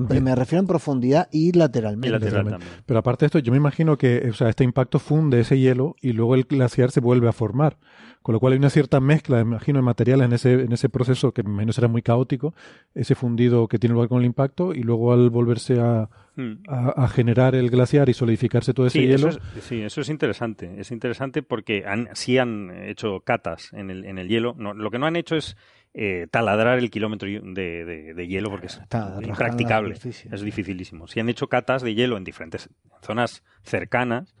Me 0.00 0.34
refiero 0.34 0.60
en 0.60 0.66
profundidad 0.66 1.28
y 1.32 1.52
lateralmente. 1.52 2.08
Y 2.08 2.10
lateral 2.10 2.32
Lateralmente. 2.44 2.64
también. 2.66 2.84
Pero 2.86 2.98
aparte 3.00 3.24
de 3.24 3.26
esto, 3.26 3.38
yo 3.38 3.50
me 3.52 3.58
imagino 3.58 3.96
que 3.98 4.28
o 4.30 4.34
sea, 4.34 4.48
este 4.48 4.64
impacto 4.64 4.98
funde 4.98 5.40
ese 5.40 5.58
hielo 5.58 5.96
y 6.00 6.12
luego 6.12 6.34
el 6.34 6.44
glaciar 6.44 6.90
se 6.90 7.00
vuelve 7.00 7.28
a 7.28 7.32
formar. 7.32 7.76
Con 8.22 8.32
lo 8.34 8.40
cual 8.40 8.52
hay 8.52 8.58
una 8.58 8.68
cierta 8.68 9.00
mezcla, 9.00 9.36
me 9.36 9.42
imagino, 9.42 9.78
de 9.78 9.82
materiales 9.82 10.26
en 10.26 10.32
ese, 10.34 10.52
en 10.54 10.72
ese 10.72 10.88
proceso 10.88 11.32
que 11.32 11.42
me 11.42 11.50
imagino 11.50 11.72
será 11.72 11.88
muy 11.88 12.02
caótico, 12.02 12.52
ese 12.94 13.14
fundido 13.14 13.68
que 13.68 13.78
tiene 13.78 13.94
lugar 13.94 14.08
con 14.08 14.18
el 14.18 14.26
impacto 14.26 14.74
y 14.74 14.82
luego 14.82 15.12
al 15.12 15.30
volverse 15.30 15.80
a, 15.80 16.08
Mm. 16.38 16.62
a, 16.68 16.90
a 16.90 17.08
generar 17.08 17.56
el 17.56 17.68
glaciar 17.68 18.08
y 18.08 18.14
solidificarse 18.14 18.72
todo 18.72 18.86
ese 18.86 19.00
Sí, 19.00 19.06
hielo. 19.08 19.28
eso 19.30 19.40
es, 19.56 19.64
sí, 19.64 19.80
eso 19.82 20.00
es 20.02 20.08
interesante. 20.08 20.72
Es 20.78 20.92
interesante 20.92 21.42
porque 21.42 21.82
han, 21.84 22.08
sí 22.12 22.38
han 22.38 22.70
hecho 22.86 23.18
catas 23.24 23.72
en 23.72 23.90
el, 23.90 24.04
en 24.04 24.18
el 24.18 24.28
hielo. 24.28 24.54
No, 24.56 24.72
lo 24.72 24.88
que 24.92 25.00
no 25.00 25.06
han 25.06 25.16
hecho 25.16 25.34
es 25.34 25.56
eh, 25.94 26.26
taladrar 26.30 26.78
el 26.78 26.90
kilómetro 26.90 27.28
de, 27.28 27.84
de- 27.84 28.14
de 28.14 28.26
hielo 28.28 28.50
porque 28.50 28.66
es 28.66 28.76
Está 28.78 29.18
impracticable. 29.22 29.94
Es 30.30 30.40
dificilísimo. 30.42 31.06
Sí 31.08 31.20
han 31.20 31.28
hecho 31.28 31.48
catas 31.48 31.82
de 31.82 31.94
hielo 31.94 32.16
en 32.16 32.24
diferentes 32.24 32.68
zonas 33.02 33.42
cercanas 33.62 34.34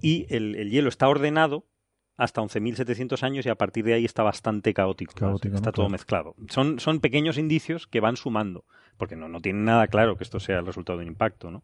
y 0.00 0.26
el, 0.34 0.56
el 0.56 0.70
hielo 0.70 0.88
está 0.88 1.08
ordenado 1.08 1.66
hasta 2.16 2.40
11.700 2.42 3.22
años 3.22 3.46
y 3.46 3.48
a 3.48 3.54
partir 3.54 3.84
de 3.84 3.94
ahí 3.94 4.04
está 4.04 4.22
bastante 4.22 4.74
caótico. 4.74 5.14
Caótico, 5.14 5.54
está 5.56 5.70
¿no? 5.70 5.72
todo 5.72 5.86
Claro. 5.86 5.90
mezclado. 5.90 6.34
Son, 6.48 6.78
son 6.80 7.00
pequeños 7.00 7.38
indicios 7.38 7.86
que 7.86 8.00
van 8.00 8.16
sumando, 8.16 8.64
porque 8.96 9.16
no, 9.16 9.28
no 9.28 9.40
tienen 9.40 9.64
nada 9.64 9.86
claro 9.88 10.16
que 10.16 10.24
esto 10.24 10.38
sea 10.40 10.58
el 10.58 10.66
resultado 10.66 10.98
de 10.98 11.04
un 11.04 11.08
impacto. 11.12 11.50
¿no? 11.50 11.62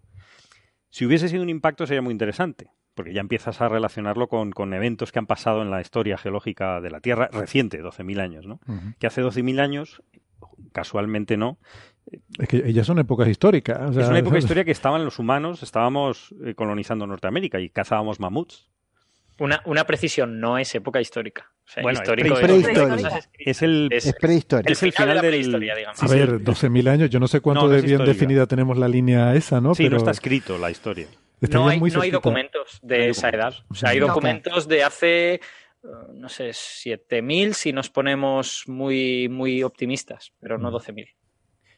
Si 0.91 1.05
hubiese 1.05 1.29
sido 1.29 1.43
un 1.43 1.51
impacto 1.51 1.87
sería 1.87 2.03
muy 2.03 2.13
interesante, 2.13 2.71
porque 2.99 3.15
ya 3.15 3.21
empiezas 3.23 3.61
a 3.63 3.69
relacionarlo 3.69 4.27
con, 4.29 4.51
con 4.51 4.75
eventos 4.75 5.13
que 5.13 5.21
han 5.21 5.27
pasado 5.27 5.63
en 5.63 5.71
la 5.71 5.81
historia 5.81 6.19
geológica 6.19 6.81
de 6.83 6.91
la 6.91 7.01
Tierra 7.01 7.31
reciente, 7.33 7.81
12.000 7.83 8.21
años, 8.21 8.45
¿no? 8.47 8.61
Que 8.99 9.07
hace 9.07 9.23
12.000 9.23 9.61
años, 9.61 10.03
casualmente 10.73 11.37
no, 11.37 11.59
Es 12.39 12.49
que 12.49 12.57
ellas 12.67 12.87
son 12.87 12.99
épocas 12.99 13.29
históricas. 13.29 13.79
o 13.91 13.93
sea, 13.93 14.03
es 14.03 14.09
una 14.09 14.19
época 14.19 14.39
histórica 14.39 14.65
que 14.65 14.71
estaban 14.73 15.05
los 15.05 15.19
humanos, 15.19 15.63
estábamos 15.63 16.35
eh, 16.45 16.55
colonizando 16.55 17.07
Norteamérica 17.07 17.61
y 17.61 17.71
cazábamos 17.71 18.19
mamuts. 18.21 18.69
Una, 19.41 19.63
una 19.67 19.85
precisión, 19.85 20.41
no 20.41 20.59
es 20.59 20.75
época 20.75 21.01
histórica. 21.01 21.53
O 21.65 21.71
sea, 21.71 21.83
Bueno, 21.85 22.01
histórico 22.01 22.35
es 22.35 22.41
prehistórico. 22.41 22.97
es- 23.39 23.63
el, 23.63 23.89
Es- 23.93 24.07
Es 24.07 24.15
prehistoria. 24.17 24.73
es 24.73 24.83
el 24.83 24.93
final 24.93 25.09
de 25.11 25.15
la 25.15 25.21
prehistoria, 25.21 25.75
digamos. 25.77 26.03
A 26.03 26.07
ver, 26.09 26.43
12.000 26.43 26.89
años, 26.89 27.09
yo 27.11 27.21
no 27.21 27.29
sé 27.29 27.41
cuánto 27.41 27.63
No, 27.63 27.69
no 27.69 27.75
de 27.75 27.83
bien 27.83 27.93
histórica. 28.01 28.13
definida 28.15 28.47
tenemos 28.47 28.77
la 28.79 28.89
línea 28.89 29.35
esa, 29.37 29.61
¿no? 29.61 29.75
sí, 29.77 29.85
Pero 29.85 29.93
no 29.93 29.99
está 29.99 30.11
escrito 30.11 30.59
la 30.59 30.71
historia. 30.73 31.07
Estaría 31.41 31.65
No 31.65 31.69
hay, 31.71 31.79
muy 31.81 31.91
no 31.91 32.01
hay 32.03 32.11
documentos 32.11 32.79
de 32.83 32.99
No 32.99 33.05
esa 33.05 33.29
edad. 33.31 33.55
O 33.71 33.75
sea, 33.75 33.91
hay 33.91 33.99
documentos 34.01 34.67
de 34.69 34.85
hace, 34.85 35.35
eh, 35.35 35.41
no 36.15 36.29
sé, 36.29 36.51
7.000 36.51 37.53
si 37.55 37.73
nos 37.73 37.91
ponemos 37.91 38.65
muy, 38.67 39.29
muy 39.29 39.63
optimistas, 39.63 40.33
pero 40.41 40.59
Mm. 40.59 40.63
no 40.63 40.71
12.000. 40.71 41.15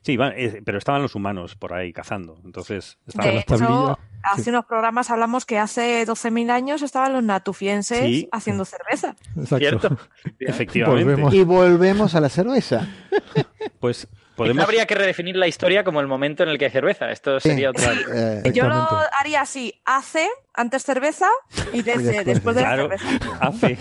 Sí, 0.02 0.16
va, 0.16 0.28
eh, 0.34 0.62
pero 0.64 0.78
estaban 0.78 1.02
los 1.02 1.14
humanos 1.14 1.56
por 1.56 1.74
ahí 1.74 1.92
cazando. 1.92 2.40
Entonces, 2.42 2.98
estaban 3.06 3.28
De 3.32 3.34
las 3.34 3.44
hecho, 3.44 3.98
hace 4.22 4.44
Sí. 4.44 4.50
unos 4.50 4.64
programas 4.64 5.10
hablamos 5.10 5.44
que 5.44 5.58
hace 5.58 6.06
12.000 6.06 6.48
años 6.50 6.80
estaban 6.80 7.12
los 7.12 7.22
natufienses 7.22 7.98
Sí. 8.06 8.28
haciendo 8.32 8.64
cerveza. 8.64 9.14
Exacto. 9.36 9.58
¿Cierto? 9.58 9.98
efectivamente. 10.40 11.04
Volvemos. 11.04 11.34
Y 11.34 11.44
volvemos 11.44 12.14
a 12.14 12.20
la 12.20 12.28
cerveza. 12.30 12.88
Pues 13.78 14.08
podemos. 14.44 14.64
habría 14.64 14.86
que 14.86 14.94
redefinir 14.94 15.36
la 15.36 15.46
historia 15.46 15.84
como 15.84 16.00
el 16.00 16.06
momento 16.06 16.42
en 16.42 16.48
el 16.48 16.58
que 16.58 16.66
hay 16.66 16.70
cerveza. 16.70 17.10
Esto 17.10 17.38
sería 17.40 17.70
otra. 17.70 17.92
Eh, 18.44 18.52
Yo 18.54 18.68
lo 18.68 18.86
haría 19.18 19.40
así, 19.42 19.74
hace, 19.84 20.28
antes 20.54 20.82
cerveza 20.82 21.26
y 21.72 21.82
DC, 21.82 22.02
después. 22.02 22.26
después 22.26 22.56
de 22.56 22.62
Claro, 22.62 22.88
la 22.88 22.98
cerveza. 22.98 23.38
hace. 23.40 23.78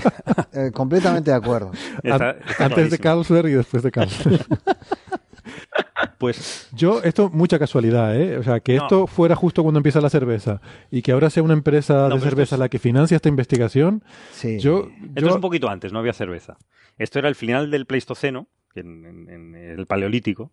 eh, 0.68 0.72
completamente 0.72 1.32
de 1.32 1.38
acuerdo. 1.38 1.72
está- 2.04 2.30
An- 2.32 2.38
está 2.48 2.66
Antes 2.66 2.92
de. 2.92 2.98
Carlsberg 3.00 3.48
y 3.50 3.54
después 3.54 3.84
de 3.84 3.92
Carlsberg. 3.92 4.46
Pues 6.18 6.68
Yo, 6.74 7.02
esto, 7.04 7.30
mucha 7.30 7.58
casualidad, 7.60 8.16
¿eh? 8.16 8.38
O 8.38 8.44
sea, 8.44 8.60
que 8.60 8.76
No. 8.76 8.84
esto 8.84 9.08
fuera 9.08 9.36
justo 9.36 9.64
cuando 9.64 9.80
empieza 9.80 10.02
la 10.02 10.10
cerveza 10.10 10.62
y 10.92 11.02
que 11.02 11.12
ahora 11.14 11.30
sea 11.30 11.44
una 11.44 11.54
empresa 11.54 12.08
No, 12.10 12.16
de 12.16 12.22
cerveza 12.22 12.56
es- 12.56 12.60
la 12.60 12.70
que 12.70 12.78
financia 12.80 13.16
esta 13.16 13.30
investigación. 13.30 14.04
Sí. 14.32 14.60
Yo, 14.60 14.90
esto 15.08 15.22
yo- 15.22 15.28
es 15.30 15.36
un 15.36 15.42
poquito 15.42 15.70
antes, 15.70 15.92
no 15.94 16.00
había 16.00 16.14
cerveza. 16.14 16.58
Esto 16.98 17.20
era 17.20 17.30
el 17.30 17.36
final 17.36 17.72
del 17.72 17.86
Pleistoceno, 17.86 18.48
en, 18.80 19.56
el 19.56 19.86
Paleolítico, 19.86 20.52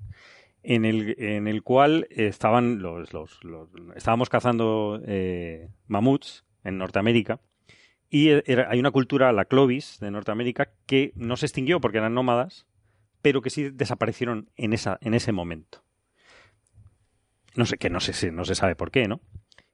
en 0.63 0.85
el, 0.85 1.15
en 1.19 1.47
el 1.49 1.63
cual 1.63 2.07
estaban 2.11 2.81
los, 2.81 3.11
estábamos 3.95 4.29
cazando 4.29 5.01
eh, 5.07 5.69
mamuts 5.87 6.45
en 6.65 6.79
Norteamérica. 6.79 7.41
Y 8.11 8.29
era- 8.29 8.71
hay 8.71 8.79
una 8.79 8.91
cultura, 8.91 9.33
la 9.33 9.45
Clovis 9.47 9.99
de 10.01 10.11
Norteamérica, 10.11 10.71
que 10.87 11.13
no 11.17 11.37
se 11.37 11.47
extinguió 11.47 11.81
porque 11.81 11.99
eran 11.99 12.15
nómadas, 12.15 12.67
pero 13.23 13.43
que 13.43 13.51
sí 13.51 13.71
desaparecieron 13.71 14.51
en, 14.57 14.73
esa, 14.73 14.99
en 15.01 15.15
ese 15.15 15.33
momento. 15.33 15.83
No 17.57 17.65
sé, 17.65 17.79
que 17.79 17.91
no 17.91 18.01
sé, 18.01 18.31
no 18.33 18.45
se 18.45 18.55
sabe 18.55 18.77
por 18.77 18.91
qué, 18.91 19.09
¿no? 19.09 19.21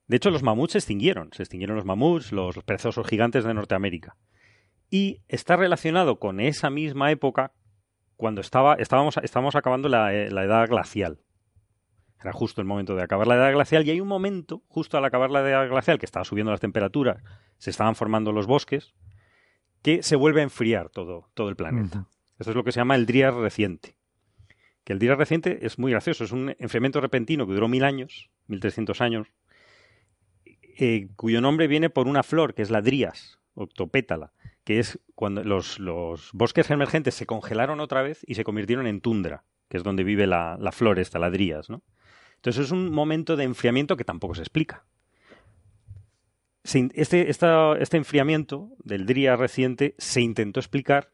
De 0.06 0.16
hecho, 0.16 0.30
los 0.30 0.42
mamuts 0.42 0.72
se 0.72 0.78
extinguieron. 0.78 1.30
Se 1.32 1.42
extinguieron 1.42 1.76
los 1.76 1.84
mamuts, 1.84 2.32
los 2.32 2.56
perezosos 2.64 3.06
gigantes 3.06 3.44
de 3.44 3.54
Norteamérica. 3.54 4.16
Y 4.90 5.20
está 5.28 5.56
relacionado 5.56 6.18
con 6.18 6.38
esa 6.40 6.70
misma 6.70 7.10
época 7.10 7.52
cuando 8.16 8.40
estaba, 8.40 8.74
estábamos, 8.74 9.16
estábamos 9.22 9.56
acabando 9.56 9.88
la, 9.88 10.14
eh, 10.14 10.30
la 10.30 10.44
edad 10.44 10.68
glacial. 10.68 11.20
Era 12.20 12.32
justo 12.32 12.60
el 12.60 12.66
momento 12.66 12.94
de 12.94 13.02
acabar 13.02 13.26
la 13.26 13.34
edad 13.34 13.52
glacial 13.52 13.86
y 13.86 13.90
hay 13.90 14.00
un 14.00 14.08
momento, 14.08 14.62
justo 14.68 14.96
al 14.96 15.04
acabar 15.04 15.30
la 15.30 15.40
edad 15.40 15.68
glacial, 15.68 15.98
que 15.98 16.06
estaba 16.06 16.24
subiendo 16.24 16.52
las 16.52 16.60
temperaturas, 16.60 17.22
se 17.58 17.70
estaban 17.70 17.96
formando 17.96 18.30
los 18.32 18.46
bosques, 18.46 18.94
que 19.82 20.02
se 20.02 20.16
vuelve 20.16 20.40
a 20.40 20.44
enfriar 20.44 20.88
todo, 20.88 21.28
todo 21.34 21.48
el 21.48 21.56
planeta. 21.56 22.06
Esto 22.38 22.50
es 22.50 22.56
lo 22.56 22.64
que 22.64 22.72
se 22.72 22.80
llama 22.80 22.94
el 22.94 23.06
Drías 23.06 23.34
reciente. 23.34 23.96
Que 24.84 24.92
el 24.92 24.98
Drías 24.98 25.18
reciente 25.18 25.66
es 25.66 25.78
muy 25.78 25.92
gracioso, 25.92 26.24
es 26.24 26.32
un 26.32 26.54
enfriamiento 26.58 27.00
repentino 27.00 27.46
que 27.46 27.54
duró 27.54 27.68
mil 27.68 27.84
años, 27.84 28.30
1300 28.46 29.00
años, 29.00 29.28
eh, 30.78 31.08
cuyo 31.16 31.40
nombre 31.40 31.66
viene 31.66 31.90
por 31.90 32.08
una 32.08 32.22
flor 32.22 32.54
que 32.54 32.62
es 32.62 32.70
la 32.70 32.82
Drías, 32.82 33.40
octopétala, 33.54 34.32
que 34.64 34.78
es 34.78 35.00
cuando 35.14 35.42
los, 35.44 35.78
los 35.78 36.30
bosques 36.32 36.70
emergentes 36.70 37.14
se 37.14 37.26
congelaron 37.26 37.80
otra 37.80 38.02
vez 38.02 38.22
y 38.26 38.34
se 38.34 38.44
convirtieron 38.44 38.86
en 38.86 39.00
tundra, 39.00 39.44
que 39.68 39.76
es 39.76 39.82
donde 39.82 40.04
vive 40.04 40.26
la, 40.26 40.56
la 40.60 40.72
flor 40.72 40.98
esta, 40.98 41.18
la 41.18 41.30
Drías, 41.30 41.68
¿no? 41.70 41.82
Entonces 42.36 42.66
es 42.66 42.70
un 42.72 42.90
momento 42.92 43.36
de 43.36 43.44
enfriamiento 43.44 43.96
que 43.96 44.04
tampoco 44.04 44.34
se 44.34 44.42
explica. 44.42 44.84
Este, 46.64 47.28
esta- 47.28 47.76
este 47.78 47.96
enfriamiento 47.96 48.70
del 48.84 49.04
Drías 49.06 49.38
reciente 49.38 49.94
se 49.98 50.20
intentó 50.20 50.60
explicar 50.60 51.10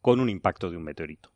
con 0.00 0.20
un 0.20 0.28
impacto 0.30 0.70
de 0.70 0.76
un 0.78 0.84
meteorito. 0.84 1.30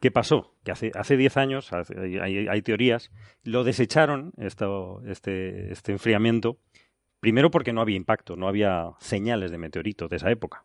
¿Qué 0.00 0.10
pasó? 0.10 0.56
Que 0.64 0.72
hace, 0.72 0.90
hace 0.94 1.16
10 1.16 1.36
años, 1.36 1.72
hace- 1.72 1.98
hay, 1.98 2.18
hay- 2.18 2.48
hay 2.48 2.62
teorías, 2.62 3.10
lo 3.44 3.62
desecharon, 3.64 4.32
esto, 4.36 5.02
este, 5.06 5.72
este 5.72 5.92
enfriamiento, 5.92 6.58
primero 7.22 7.52
porque 7.52 7.72
no 7.72 7.80
había 7.80 7.96
impacto, 7.96 8.34
no 8.34 8.48
había 8.48 8.90
señales 8.98 9.52
de 9.52 9.58
meteorito 9.58 10.08
de 10.08 10.16
esa 10.16 10.32
época. 10.32 10.64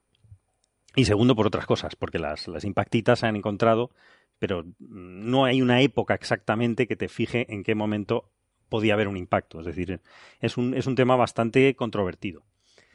Y 0.96 1.06
segundo 1.06 1.36
por 1.36 1.46
otras 1.46 1.68
cosas, 1.68 1.96
porque 1.96 2.18
las, 2.18 2.48
las 2.48 2.64
impactitas 2.64 3.20
se 3.20 3.28
han 3.28 3.36
encontrado, 3.36 3.92
pero 4.40 4.66
no 4.80 5.46
hay 5.46 5.62
una 5.62 5.82
época 5.82 6.16
exactamente 6.16 6.88
que 6.88 6.96
te 6.96 7.10
fije 7.10 7.46
en 7.54 7.62
qué 7.62 7.76
momento 7.76 8.32
podía 8.70 8.96
haber 8.96 9.08
un 9.08 9.18
impacto. 9.18 9.60
Es 9.60 9.68
decir, 9.68 10.02
es 10.40 10.58
un, 10.58 10.74
es 10.74 10.88
un 10.88 10.96
tema 10.96 11.16
bastante 11.16 11.76
controvertido. 11.76 12.44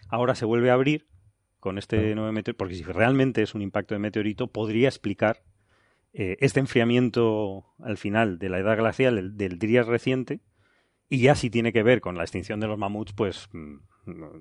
Ahora 0.09 0.35
se 0.35 0.44
vuelve 0.44 0.70
a 0.70 0.75
abrir 0.75 1.07
con 1.61 1.79
este 1.79 2.16
nuevo 2.16 2.33
meteorito, 2.33 2.59
porque 2.59 2.75
si 2.75 2.83
realmente 2.83 3.42
es 3.42 3.55
un 3.55 3.62
impacto 3.62 3.94
de 3.94 4.01
meteorito, 4.01 4.48
podría 4.48 4.88
explicar 4.88 5.44
eh, 6.12 6.37
este 6.40 6.59
enfriamiento 6.59 7.66
al 7.79 7.96
final 7.96 8.40
de 8.40 8.48
la 8.48 8.59
edad 8.59 8.77
glacial 8.77 9.37
del, 9.37 9.59
del 9.61 9.87
reciente, 9.87 10.40
y 11.14 11.18
ya 11.20 11.35
si 11.35 11.51
tiene 11.51 11.72
que 11.72 11.83
ver 11.83 12.01
con 12.01 12.16
la 12.16 12.22
extinción 12.22 12.59
de 12.61 12.66
los 12.66 12.79
mamuts, 12.79 13.12
pues 13.12 13.48
mm, 13.53 13.75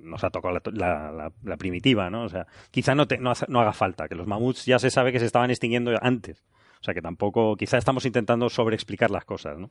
nos 0.04 0.24
ha 0.24 0.30
tocado 0.30 0.54
la, 0.54 0.62
la- 0.72 1.12
la- 1.12 1.32
la 1.44 1.58
primitiva, 1.58 2.10
¿no? 2.10 2.24
O 2.24 2.30
sea, 2.30 2.48
quizá 2.72 2.96
no, 2.96 3.08
te- 3.08 3.18
no, 3.18 3.32
hace- 3.32 3.46
no 3.50 3.60
haga 3.62 3.74
falta, 3.74 4.08
que 4.08 4.16
los 4.16 4.26
mamuts 4.28 4.66
ya 4.66 4.80
se 4.80 4.90
sabe 4.90 5.12
que 5.12 5.20
se 5.20 5.26
estaban 5.26 5.50
extinguiendo 5.52 5.92
antes. 6.02 6.44
O 6.80 6.84
sea, 6.84 6.94
que 6.96 7.02
tampoco, 7.02 7.56
quizá 7.58 7.78
estamos 7.78 8.06
intentando 8.06 8.50
sobreexplicar 8.50 9.12
las 9.12 9.24
cosas, 9.26 9.60
¿no? 9.60 9.70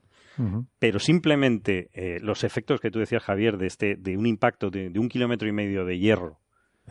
Pero 0.79 0.99
simplemente 1.01 1.89
eh, 1.93 2.21
los 2.23 2.45
efectos 2.45 2.81
que 2.81 2.91
tú 2.91 3.01
decías, 3.01 3.23
Javier, 3.25 3.57
de, 3.59 3.67
este, 3.67 3.97
de 3.97 4.17
un 4.17 4.27
impacto 4.27 4.71
de, 4.71 4.91
de 4.91 4.99
un 5.01 5.09
kilómetro 5.09 5.49
y 5.49 5.53
medio 5.53 5.85
de 5.85 5.99
hierro 5.99 6.39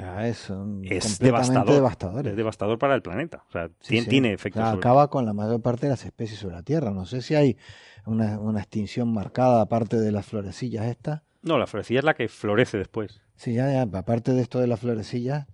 Ah, 0.02 0.26
es 0.28 0.50
un- 0.50 0.82
es 0.86 1.20
devastador. 1.20 1.74
devastador. 1.76 2.26
Es 2.28 2.36
devastador 2.38 2.80
para 2.80 2.96
el 2.96 3.02
planeta. 3.02 3.44
O 3.50 3.52
sea, 3.52 3.68
Sí, 3.82 3.90
tiene, 3.90 4.04
sí. 4.06 4.10
tiene 4.10 4.32
O 4.32 4.34
efectos. 4.34 4.62
sea, 4.62 4.70
sobre- 4.72 4.80
acaba 4.80 5.10
con 5.10 5.26
la 5.26 5.34
mayor 5.34 5.62
parte 5.62 5.88
de 5.88 5.90
las 5.92 6.06
especies 6.06 6.40
sobre 6.40 6.56
la 6.56 6.64
Tierra. 6.64 6.92
No 6.92 7.06
sé 7.06 7.22
si 7.22 7.36
hay 7.36 7.58
una, 8.06 8.40
una 8.40 8.60
extinción 8.60 9.12
marcada 9.14 9.62
aparte 9.62 9.98
de 10.00 10.12
las 10.14 10.26
florecillas 10.26 10.86
estas. 10.86 11.24
No, 11.42 11.58
la 11.58 11.68
florecilla 11.68 12.00
es 12.00 12.06
la 12.06 12.14
que 12.14 12.30
florece 12.30 12.78
después. 12.78 13.22
Sí, 13.36 13.54
ya, 13.54 13.72
ya, 13.72 13.82
aparte 13.98 14.32
de 14.34 14.42
esto 14.42 14.60
de 14.60 14.68
las 14.68 14.80
florecillas, 14.80 15.48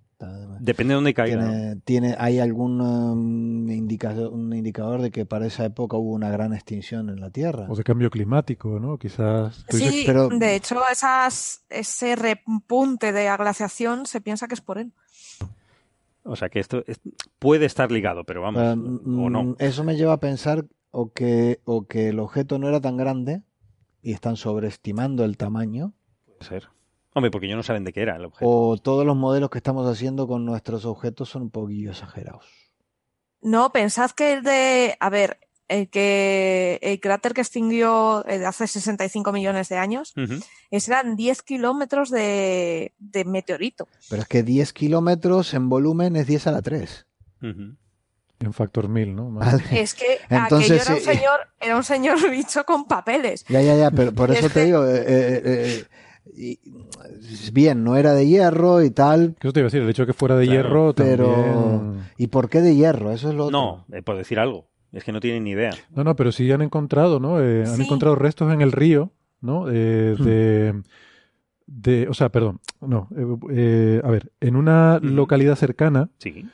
Depende 0.60 0.92
de 0.92 0.94
dónde 0.94 1.12
caiga. 1.14 1.44
¿no? 1.44 1.80
tiene, 1.84 2.14
hay 2.18 2.38
algún 2.38 2.80
um, 2.80 3.68
indicador, 3.70 4.32
un 4.32 4.52
indicador 4.54 5.02
de 5.02 5.10
que 5.10 5.26
para 5.26 5.46
esa 5.46 5.66
época 5.66 5.98
hubo 5.98 6.12
una 6.14 6.30
gran 6.30 6.54
extinción 6.54 7.10
en 7.10 7.20
la 7.20 7.30
Tierra. 7.30 7.66
O 7.68 7.76
de 7.76 7.84
cambio 7.84 8.08
climático, 8.08 8.80
¿no? 8.80 8.96
Quizás. 8.98 9.66
dices- 9.70 9.90
Sí, 9.90 10.02
pero- 10.06 10.28
de 10.28 10.54
hecho, 10.54 10.80
esas, 10.90 11.64
ese 11.68 12.16
repunte 12.16 13.12
de 13.12 13.28
aglaciación 13.28 14.06
se 14.06 14.20
piensa 14.22 14.48
que 14.48 14.54
es 14.54 14.62
por 14.62 14.78
él. 14.78 14.92
O 16.24 16.34
sea, 16.34 16.48
que 16.48 16.60
esto 16.60 16.82
es- 16.86 17.00
puede 17.38 17.66
estar 17.66 17.92
ligado, 17.92 18.24
pero 18.24 18.40
vamos, 18.42 18.62
Ah, 18.62 18.72
o 18.72 19.30
no. 19.30 19.42
mm, 19.44 19.56
Eso 19.58 19.84
me 19.84 19.96
lleva 19.96 20.14
a 20.14 20.20
pensar 20.20 20.64
o 20.90 21.12
que, 21.12 21.60
o 21.66 21.86
que 21.86 22.08
el 22.08 22.18
objeto 22.20 22.58
no 22.58 22.68
era 22.68 22.80
tan 22.80 22.96
grande 22.96 23.42
y 24.02 24.12
están 24.12 24.36
sobreestimando 24.36 25.24
el 25.24 25.36
tamaño, 25.36 25.92
Puede 26.24 26.44
ser. 26.48 26.68
Hombre, 27.16 27.30
porque 27.30 27.46
ellos 27.46 27.56
no 27.56 27.62
saben 27.62 27.82
de 27.84 27.94
qué 27.94 28.02
era 28.02 28.16
el 28.16 28.26
objeto. 28.26 28.44
o 28.50 28.76
todos 28.76 29.06
los 29.06 29.16
modelos 29.16 29.48
que 29.48 29.56
estamos 29.56 29.90
haciendo 29.90 30.28
con 30.28 30.44
nuestros 30.44 30.84
objetos 30.84 31.30
son 31.30 31.42
un 31.42 31.50
poquillo 31.50 31.90
exagerados. 31.92 32.44
No, 33.40 33.72
pensad 33.72 34.10
que 34.10 34.34
el 34.34 34.42
de, 34.42 34.96
a 35.00 35.08
ver, 35.08 35.38
el 35.68 35.88
que 35.88 36.78
el 36.82 37.00
cráter 37.00 37.32
que 37.32 37.40
extinguió 37.40 38.22
eh, 38.28 38.44
hace 38.44 38.66
65 38.66 39.32
millones 39.32 39.70
de 39.70 39.78
años, 39.78 40.12
Ujú. 40.16 40.40
ese 40.70 40.90
eran 40.92 41.16
10 41.16 41.42
kilómetros 41.42 42.10
de, 42.10 42.92
de 42.98 43.24
meteorito. 43.24 43.88
Pero 44.10 44.20
es 44.22 44.28
que 44.28 44.42
10 44.42 44.72
kilómetros 44.74 45.54
en 45.54 45.70
volumen 45.70 46.16
es 46.16 46.26
10 46.26 46.46
a 46.48 46.52
la 46.52 46.60
3. 46.60 47.06
Ujú. 47.42 47.76
En 48.40 48.52
factor 48.52 48.88
1000, 48.90 49.16
¿no? 49.16 49.30
Vale. 49.30 49.64
Es 49.70 49.94
que 49.94 50.18
Entonces, 50.28 50.70
aquello 50.70 50.82
era 50.82 50.92
un 50.94 50.98
sí. 51.00 51.04
señor, 51.06 51.40
era 51.60 51.76
un 51.78 51.84
señor 51.84 52.18
bicho 52.30 52.64
con 52.66 52.84
papeles. 52.86 53.46
Ya, 53.48 53.62
ya, 53.62 53.74
ya, 53.74 53.90
pero 53.90 54.12
por 54.12 54.30
Es 54.32 54.40
eso 54.40 54.48
te 54.48 54.54
que- 54.54 54.64
digo, 54.66 54.84
eh, 54.84 54.98
eh, 54.98 55.42
eh, 55.44 55.84
y- 56.34 56.58
bien, 57.52 57.84
no 57.84 57.96
era 57.96 58.12
de 58.14 58.26
hierro 58.26 58.82
y 58.82 58.90
tal, 58.90 59.36
Eso 59.40 59.52
te 59.52 59.60
iba 59.60 59.66
a 59.66 59.70
decir, 59.70 59.82
el 59.82 59.90
hecho 59.90 60.02
de 60.02 60.06
que 60.06 60.12
fuera 60.12 60.36
de 60.36 60.46
Claro, 60.46 60.62
hierro 60.62 60.94
pero... 60.94 61.26
también... 61.28 62.04
¿Y 62.18 62.26
por 62.28 62.48
qué 62.48 62.60
de 62.60 62.74
hierro? 62.74 63.12
Eso 63.12 63.28
es 63.28 63.34
lo 63.34 63.46
otro. 63.46 63.58
No, 63.58 63.84
eh, 63.96 64.02
por 64.02 64.16
decir 64.16 64.38
algo. 64.38 64.68
Es 64.92 65.04
que 65.04 65.12
no 65.12 65.20
tienen 65.20 65.44
ni 65.44 65.50
idea. 65.50 65.72
No, 65.94 66.04
no, 66.04 66.16
pero 66.16 66.32
sí 66.32 66.50
han 66.50 66.62
encontrado, 66.62 67.20
¿no? 67.20 67.40
Eh, 67.42 67.64
Han 67.66 67.80
encontrado 67.82 68.14
restos 68.14 68.52
en 68.52 68.62
el 68.62 68.72
río, 68.72 69.12
¿no? 69.42 69.68
Eh, 69.70 70.14
de, 70.18 70.82
de, 71.66 72.08
o 72.08 72.14
sea, 72.14 72.30
perdón, 72.30 72.60
no, 72.80 73.08
eh, 73.16 73.26
eh, 73.50 74.00
a 74.04 74.10
ver, 74.10 74.32
en 74.40 74.56
una 74.56 74.98
localidad 75.00 75.56
cercana 75.56 76.08
Sí. 76.18 76.46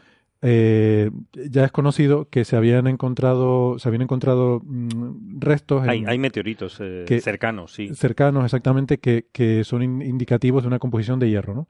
Eh, 0.42 1.11
ya 1.33 1.64
es 1.64 1.72
conocido 1.72 2.28
que 2.28 2.44
se 2.44 2.57
habían 2.57 2.87
encontrado, 2.88 3.78
se 3.78 3.88
habían 3.88 4.02
encontrado 4.02 4.61
mm, 4.64 5.38
restos 5.40 5.85
en- 5.85 5.90
Hay, 5.90 6.05
hay 6.07 6.18
meteoritos 6.18 6.78
eh, 6.81 7.05
que- 7.07 7.20
cercanos, 7.20 7.72
sí. 7.72 7.94
cercanos 7.94 8.44
exactamente 8.44 8.98
que, 8.98 9.26
que 9.33 9.62
son 9.64 9.83
in- 9.83 10.02
indicativos 10.02 10.62
de 10.64 10.66
una 10.68 10.78
composición 10.78 11.18
de 11.20 11.31
hierro, 11.31 11.55
¿no? 11.55 11.68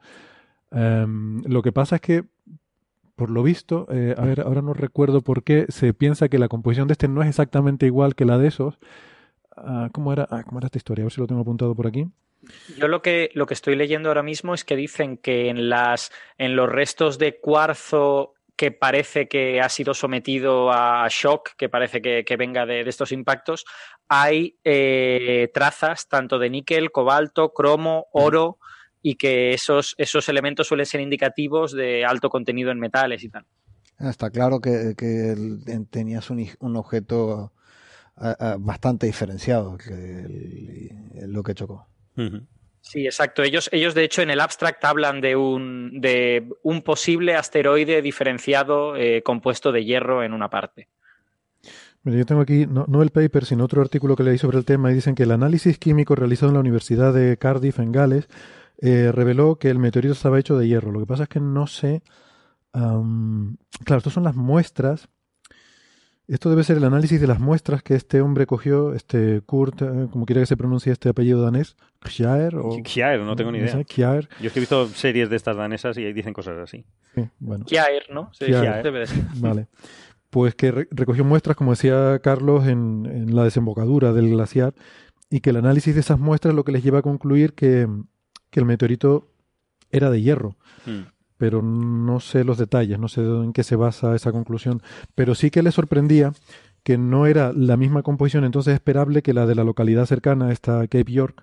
Em, 0.70 1.42
lo 1.44 1.60
que 1.62 1.70
pasa 1.72 1.96
es 1.96 2.00
que, 2.00 2.24
por 3.14 3.30
lo 3.30 3.42
visto, 3.42 3.86
eh, 3.90 4.14
a 4.16 4.24
ver, 4.24 4.40
ahora 4.40 4.62
no 4.62 4.72
recuerdo 4.72 5.20
por 5.20 5.44
qué, 5.44 5.66
se 5.68 5.92
piensa 5.92 6.28
que 6.30 6.38
la 6.38 6.48
composición 6.48 6.88
de 6.88 6.92
este 6.92 7.08
no 7.08 7.22
es 7.22 7.28
exactamente 7.28 7.84
igual 7.86 8.14
que 8.14 8.24
la 8.24 8.38
de 8.38 8.48
esos. 8.48 8.78
Ah, 9.54 9.90
¿cómo 9.92 10.14
era? 10.14 10.26
Ah, 10.30 10.42
¿cómo 10.44 10.58
era 10.60 10.66
esta 10.66 10.78
historia? 10.78 11.02
A 11.02 11.06
ver 11.06 11.12
si 11.12 11.20
lo 11.20 11.26
tengo 11.26 11.42
apuntado 11.42 11.74
por 11.74 11.86
aquí. 11.86 12.06
Yo 12.78 12.88
lo 12.88 13.02
que, 13.02 13.30
lo 13.34 13.46
que 13.46 13.54
estoy 13.54 13.76
leyendo 13.76 14.08
ahora 14.08 14.22
mismo 14.22 14.54
es 14.54 14.64
que 14.64 14.74
dicen 14.76 15.16
que 15.18 15.48
en, 15.50 15.68
las, 15.68 16.10
en 16.38 16.56
los 16.56 16.68
restos 16.68 17.18
de 17.18 17.38
cuarzo 17.38 18.32
que 18.56 18.70
parece 18.70 19.28
que 19.28 19.60
ha 19.60 19.68
sido 19.68 19.94
sometido 19.94 20.70
a 20.70 21.06
shock, 21.10 21.50
que 21.56 21.68
parece 21.68 22.00
que, 22.02 22.24
que 22.24 22.36
venga 22.36 22.66
de, 22.66 22.84
de 22.84 22.90
estos 22.90 23.12
impactos, 23.12 23.64
hay 24.08 24.58
eh, 24.64 25.50
trazas 25.54 26.08
tanto 26.08 26.38
de 26.38 26.50
níquel, 26.50 26.90
cobalto, 26.90 27.52
cromo, 27.52 28.06
oro, 28.12 28.58
y 29.02 29.16
que 29.16 29.52
esos, 29.52 29.94
esos 29.98 30.28
elementos 30.28 30.68
suelen 30.68 30.86
ser 30.86 31.00
indicativos 31.00 31.72
de 31.72 32.04
alto 32.04 32.30
contenido 32.30 32.70
en 32.70 32.78
metales 32.78 33.24
y 33.24 33.28
tal. 33.28 33.44
Está 33.98 34.30
claro 34.30 34.60
que, 34.60 34.94
tenías 35.90 36.30
un, 36.30 36.76
objeto 36.76 37.52
ah, 38.16 38.36
ah, 38.38 38.56
bastante 38.58 39.06
diferenciado 39.06 39.76
que 39.76 39.92
el- 39.92 41.32
lo 41.32 41.42
que 41.42 41.54
chocó. 41.54 41.86
Ujú. 42.16 42.46
Sí, 42.82 43.06
exacto. 43.06 43.42
Ellos, 43.42 43.70
ellos 43.72 43.94
de 43.94 44.04
hecho, 44.04 44.22
en 44.22 44.30
el 44.30 44.40
abstract 44.40 44.84
hablan 44.84 45.20
de 45.20 45.36
un, 45.36 46.00
de 46.00 46.48
un 46.62 46.82
posible 46.82 47.36
asteroide 47.36 48.02
diferenciado 48.02 48.96
eh, 48.96 49.22
compuesto 49.22 49.70
de 49.70 49.84
hierro 49.84 50.22
en 50.22 50.32
una 50.32 50.50
parte. 50.50 50.88
Mira, 52.02 52.18
yo 52.18 52.26
tengo 52.26 52.40
aquí, 52.40 52.66
no, 52.66 52.84
no 52.88 53.02
el 53.02 53.10
paper, 53.10 53.44
sino 53.44 53.64
otro 53.64 53.80
artículo 53.80 54.16
que 54.16 54.24
leí 54.24 54.36
sobre 54.36 54.58
el 54.58 54.64
tema 54.64 54.90
y 54.90 54.94
dicen 54.94 55.14
que 55.14 55.22
el 55.22 55.30
análisis 55.30 55.78
químico 55.78 56.16
realizado 56.16 56.50
en 56.50 56.54
la 56.54 56.60
Universidad 56.60 57.14
de 57.14 57.38
Cardiff, 57.38 57.78
en 57.78 57.92
Gales, 57.92 58.28
eh, 58.78 59.12
reveló 59.12 59.56
que 59.56 59.70
el 59.70 59.78
meteorito 59.78 60.12
estaba 60.12 60.40
hecho 60.40 60.58
de 60.58 60.66
hierro. 60.66 60.90
Lo 60.90 60.98
que 60.98 61.06
pasa 61.06 61.22
es 61.22 61.28
que 61.28 61.40
no 61.40 61.68
sé... 61.68 62.02
claro, 62.72 63.98
estas 63.98 64.12
son 64.12 64.24
las 64.24 64.34
muestras. 64.34 65.08
Esto 66.28 66.48
debe 66.50 66.62
ser 66.64 66.76
el 66.76 66.84
análisis 66.84 67.20
de 67.20 67.26
las 67.26 67.40
muestras 67.40 67.82
que 67.82 67.94
este 67.94 68.20
hombre 68.20 68.46
cogió, 68.46 68.94
este 68.94 69.40
Kurt, 69.44 69.82
eh, 69.82 70.08
como 70.10 70.24
quiera 70.24 70.40
que 70.42 70.46
se 70.46 70.56
pronuncie 70.56 70.92
este 70.92 71.08
apellido 71.08 71.42
danés, 71.42 71.76
Kjaer 72.00 72.54
o... 72.56 72.78
Kjaer, 72.82 73.20
no 73.20 73.34
tengo 73.36 73.50
ni 73.52 73.58
idea. 73.58 73.72
sé, 73.72 73.84
Kjaer, 73.84 74.28
Yo 74.40 74.46
es 74.46 74.52
que 74.52 74.60
he 74.60 74.62
visto 74.62 74.86
series 74.88 75.28
de 75.28 75.36
estas 75.36 75.56
danesas 75.56 75.98
y 75.98 76.04
ahí 76.04 76.12
dicen 76.12 76.32
cosas 76.32 76.56
así. 76.58 76.84
sí, 77.14 77.28
bueno. 77.40 77.64
Kjaer, 77.66 78.04
¿no? 78.10 78.30
Sí, 78.32 78.46
Kjaer. 78.46 79.06
ser. 79.06 79.18
Vale. 79.40 79.66
Pues 80.30 80.54
que 80.54 80.70
re- 80.70 80.88
recogió 80.92 81.24
muestras, 81.24 81.56
como 81.56 81.72
decía 81.72 82.18
Carlos, 82.20 82.66
en, 82.66 83.04
en 83.06 83.34
la 83.36 83.44
desembocadura 83.44 84.12
del 84.12 84.30
glaciar 84.30 84.74
y 85.28 85.40
que 85.40 85.50
el 85.50 85.56
análisis 85.56 85.94
de 85.94 86.00
esas 86.00 86.18
muestras 86.18 86.54
lo 86.54 86.64
que 86.64 86.72
les 86.72 86.82
lleva 86.84 87.00
a 87.00 87.02
concluir 87.02 87.52
que, 87.52 87.86
que 88.50 88.60
el 88.60 88.66
meteorito 88.66 89.28
era 89.90 90.08
de 90.08 90.22
hierro. 90.22 90.56
Mm. 90.86 91.00
Pero 91.42 91.60
no 91.60 92.20
sé 92.20 92.44
los 92.44 92.56
detalles, 92.56 93.00
no 93.00 93.08
sé 93.08 93.20
en 93.20 93.52
qué 93.52 93.64
se 93.64 93.74
basa 93.74 94.14
esa 94.14 94.30
conclusión. 94.30 94.80
Pero 95.16 95.34
sí 95.34 95.50
que 95.50 95.64
le 95.64 95.72
sorprendía 95.72 96.32
que 96.84 96.98
no 96.98 97.26
era 97.26 97.52
la 97.52 97.76
misma 97.76 98.04
composición 98.04 98.44
entonces 98.44 98.74
esperable 98.74 99.22
que 99.22 99.34
la 99.34 99.44
de 99.44 99.56
la 99.56 99.64
localidad 99.64 100.06
cercana, 100.06 100.52
esta 100.52 100.82
Cape 100.82 101.10
York, 101.10 101.42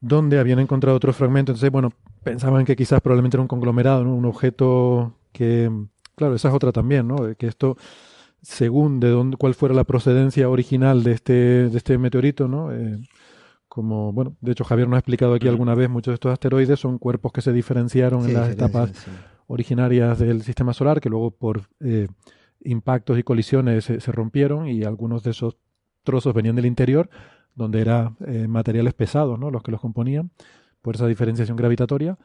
donde 0.00 0.40
habían 0.40 0.58
encontrado 0.58 0.96
otro 0.96 1.12
fragmento. 1.12 1.52
Entonces, 1.52 1.70
bueno, 1.70 1.92
pensaban 2.24 2.64
que 2.64 2.74
quizás 2.74 3.00
probablemente 3.00 3.36
era 3.36 3.42
un 3.42 3.46
conglomerado, 3.46 4.02
¿no? 4.02 4.16
Un 4.16 4.24
objeto 4.24 5.14
que, 5.30 5.70
claro, 6.16 6.34
esa 6.34 6.48
es 6.48 6.54
otra 6.54 6.72
también, 6.72 7.06
¿no? 7.06 7.36
Que 7.36 7.46
esto, 7.46 7.76
según 8.42 8.98
de 8.98 9.10
dónde, 9.10 9.36
cuál 9.36 9.54
fuera 9.54 9.76
la 9.76 9.84
procedencia 9.84 10.48
original 10.48 11.04
de 11.04 11.12
este, 11.12 11.68
de 11.68 11.76
este 11.78 11.98
meteorito, 11.98 12.48
¿no? 12.48 12.72
Eh, 12.72 12.98
como, 13.76 14.10
bueno, 14.12 14.34
de 14.40 14.52
hecho 14.52 14.64
Javier 14.64 14.88
nos 14.88 14.96
ha 14.96 15.00
explicado 15.00 15.34
aquí 15.34 15.46
alguna 15.48 15.74
vez, 15.74 15.90
muchos 15.90 16.12
de 16.12 16.14
estos 16.14 16.32
asteroides 16.32 16.80
son 16.80 16.98
cuerpos 16.98 17.30
que 17.30 17.42
se 17.42 17.52
diferenciaron 17.52 18.22
Sí, 18.24 18.30
en 18.30 18.34
las 18.38 18.48
etapas 18.48 18.90
sí, 18.90 19.10
originarias 19.48 20.18
del 20.18 20.40
sistema 20.42 20.72
solar, 20.72 20.98
que 21.00 21.10
luego 21.10 21.30
por 21.30 21.60
eh, 21.80 22.08
impactos 22.64 23.18
y 23.18 23.22
colisiones 23.22 23.84
se, 23.84 24.00
se 24.00 24.12
rompieron 24.12 24.66
y 24.66 24.82
algunos 24.84 25.22
de 25.22 25.32
esos 25.32 25.58
trozos 26.04 26.32
venían 26.34 26.56
del 26.56 26.64
interior, 26.64 27.10
donde 27.54 27.82
eran 27.82 28.16
eh, 28.26 28.48
materiales 28.48 28.94
pesados, 28.94 29.38
¿no? 29.38 29.50
Los 29.50 29.62
que 29.62 29.70
los 29.72 29.80
componían, 29.82 30.30
por 30.80 30.94
esa 30.94 31.06
diferenciación 31.06 31.56
gravitatoria. 31.58 32.16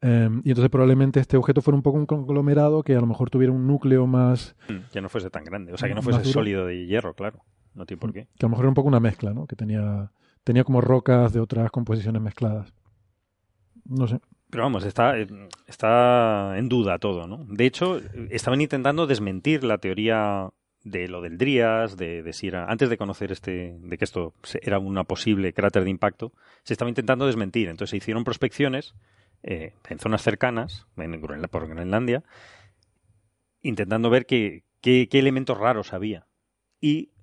Eh, 0.00 0.28
y 0.42 0.48
entonces 0.50 0.70
probablemente 0.70 1.20
este 1.20 1.36
objeto 1.36 1.60
fuera 1.60 1.76
un 1.76 1.82
poco 1.82 1.98
un 1.98 2.06
conglomerado 2.06 2.82
que 2.82 2.96
a 2.96 3.00
lo 3.00 3.06
mejor 3.06 3.28
tuviera 3.28 3.52
un 3.52 3.66
núcleo 3.66 4.06
más, 4.06 4.56
Mm, 4.68 4.90
Que 4.92 5.00
no 5.02 5.08
fuese 5.10 5.28
tan 5.30 5.44
grande. 5.44 5.72
O 5.72 5.76
sea, 5.76 5.88
que 5.88 5.94
no 5.94 6.00
fuese 6.02 6.24
sólido 6.24 6.64
de 6.66 6.86
hierro, 6.86 7.12
claro. 7.14 7.44
No 7.74 7.84
tiene 7.86 8.00
por 8.00 8.12
qué. 8.12 8.26
que 8.38 8.46
a 8.46 8.48
lo 8.48 8.50
mejor 8.50 8.64
era 8.64 8.68
un 8.70 8.74
poco 8.74 8.88
una 8.88 9.00
mezcla, 9.00 9.34
¿no? 9.34 9.46
Que 9.46 9.56
tenía, 9.56 10.10
tenía 10.44 10.64
como 10.64 10.80
rocas 10.80 11.32
de 11.32 11.40
otras 11.40 11.70
composiciones 11.70 12.22
mezcladas. 12.22 12.72
No 13.84 14.06
sé. 14.06 14.20
Pero 14.50 14.64
vamos, 14.64 14.84
está, 14.84 15.18
eh, 15.18 15.26
está 15.66 16.56
en 16.56 16.68
duda 16.68 16.98
todo, 16.98 17.26
¿no? 17.26 17.44
De 17.48 17.66
hecho, 17.66 18.00
estaban 18.30 18.60
intentando 18.60 19.06
desmentir 19.06 19.64
la 19.64 19.78
teoría 19.78 20.50
de 20.84 21.08
lo 21.08 21.22
del 21.22 21.38
Drías, 21.38 21.96
de, 21.96 22.22
de 22.22 22.32
si 22.32 22.48
era, 22.48 22.66
antes 22.66 22.88
de 22.88 22.98
conocer 22.98 23.32
este, 23.32 23.76
de 23.80 23.98
que 23.98 24.04
esto 24.04 24.34
era 24.62 24.78
una 24.78 25.02
posible 25.04 25.52
cráter 25.54 25.82
de 25.82 25.90
impacto, 25.90 26.32
se 26.62 26.74
estaba 26.74 26.90
intentando 26.90 27.26
desmentir. 27.26 27.68
Entonces 27.68 27.90
se 27.90 27.96
hicieron 27.96 28.22
prospecciones 28.22 28.94
eh, 29.42 29.72
en 29.88 29.98
zonas 29.98 30.22
cercanas, 30.22 30.86
en 30.96 31.20
por 31.20 31.68
Groenlandia, 31.68 32.22
intentando 33.62 34.10
ver 34.10 34.26
qué, 34.26 34.62
qué, 34.80 35.08
qué 35.10 35.18
elementos 35.18 35.58
raros 35.58 35.92
había. 35.94 36.26
Y 36.80 37.13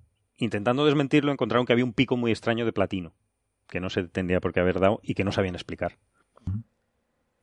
intentando 0.42 0.84
desmentirlo, 0.84 1.30
encontraron 1.30 1.66
que 1.66 1.72
había 1.72 1.84
un 1.84 1.92
pico 1.92 2.16
muy 2.16 2.32
extraño 2.32 2.64
de 2.64 2.72
platino, 2.72 3.12
que 3.68 3.80
no 3.80 3.90
se 3.90 4.04
tendría 4.04 4.40
por 4.40 4.52
qué 4.52 4.60
haber 4.60 4.80
dado 4.80 5.00
y 5.02 5.14
que 5.14 5.22
no 5.24 5.30
sabían 5.30 5.54
explicar. 5.54 5.98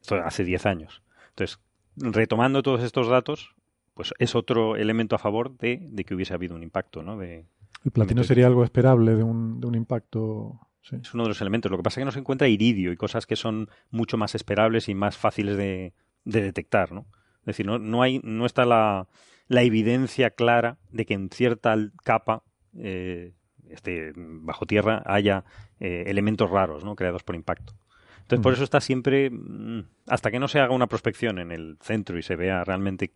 Esto 0.01 0.15
hace 0.15 0.43
10 0.43 0.65
años. 0.65 1.01
Entonces, 1.29 1.59
retomando 1.95 2.61
todos 2.61 2.83
estos 2.83 3.07
datos, 3.07 3.55
pues 3.93 4.13
es 4.19 4.35
otro 4.35 4.75
elemento 4.75 5.15
a 5.15 5.19
favor 5.19 5.57
de, 5.57 5.87
de 5.91 6.03
que 6.03 6.13
hubiese 6.13 6.33
habido 6.33 6.55
un 6.55 6.63
impacto, 6.63 7.01
¿no? 7.01 7.17
De, 7.17 7.45
El 7.85 7.91
platino 7.91 8.23
sería 8.23 8.47
algo 8.47 8.65
esperable 8.65 9.15
de 9.15 9.23
un, 9.23 9.61
de 9.61 9.67
un 9.67 9.75
impacto. 9.75 10.59
Sí. 10.81 10.97
es 11.01 11.13
uno 11.13 11.23
de 11.23 11.29
los 11.29 11.41
elementos. 11.41 11.71
Lo 11.71 11.77
que 11.77 11.83
pasa 11.83 11.99
es 11.99 12.01
que 12.01 12.05
no 12.05 12.11
se 12.11 12.19
encuentra 12.19 12.47
iridio 12.47 12.91
y 12.91 12.97
cosas 12.97 13.25
que 13.25 13.35
son 13.35 13.69
mucho 13.91 14.17
más 14.17 14.35
esperables 14.35 14.89
y 14.89 14.95
más 14.95 15.17
fáciles 15.17 15.55
de, 15.55 15.93
de 16.25 16.41
detectar, 16.41 16.91
¿no? 16.91 17.05
Es 17.41 17.45
decir, 17.45 17.65
no, 17.65 17.79
no, 17.79 18.01
hay, 18.01 18.19
no 18.23 18.45
está 18.45 18.65
la, 18.65 19.07
la 19.47 19.63
evidencia 19.63 20.31
clara 20.31 20.77
de 20.91 21.05
que 21.05 21.13
en 21.13 21.29
cierta 21.29 21.75
capa 22.03 22.43
eh, 22.79 23.33
este, 23.69 24.13
bajo 24.15 24.65
tierra 24.65 25.03
haya 25.05 25.43
eh, 25.79 26.05
elementos 26.07 26.49
raros, 26.49 26.83
¿no? 26.83 26.95
Creados 26.95 27.23
por 27.23 27.35
impacto. 27.35 27.73
Entonces, 28.21 28.43
por 28.43 28.51
Mm. 28.51 28.55
eso 28.55 28.63
está 28.63 28.81
siempre, 28.81 29.29
mm, 29.31 29.85
hasta 30.07 30.31
que 30.31 30.39
no 30.39 30.47
se 30.47 30.59
haga 30.59 30.73
una 30.73 30.87
prospección 30.87 31.39
en 31.39 31.51
el 31.51 31.77
centro 31.81 32.17
y 32.17 32.23
se 32.23 32.35
vea 32.35 32.63
realmente 32.63 33.11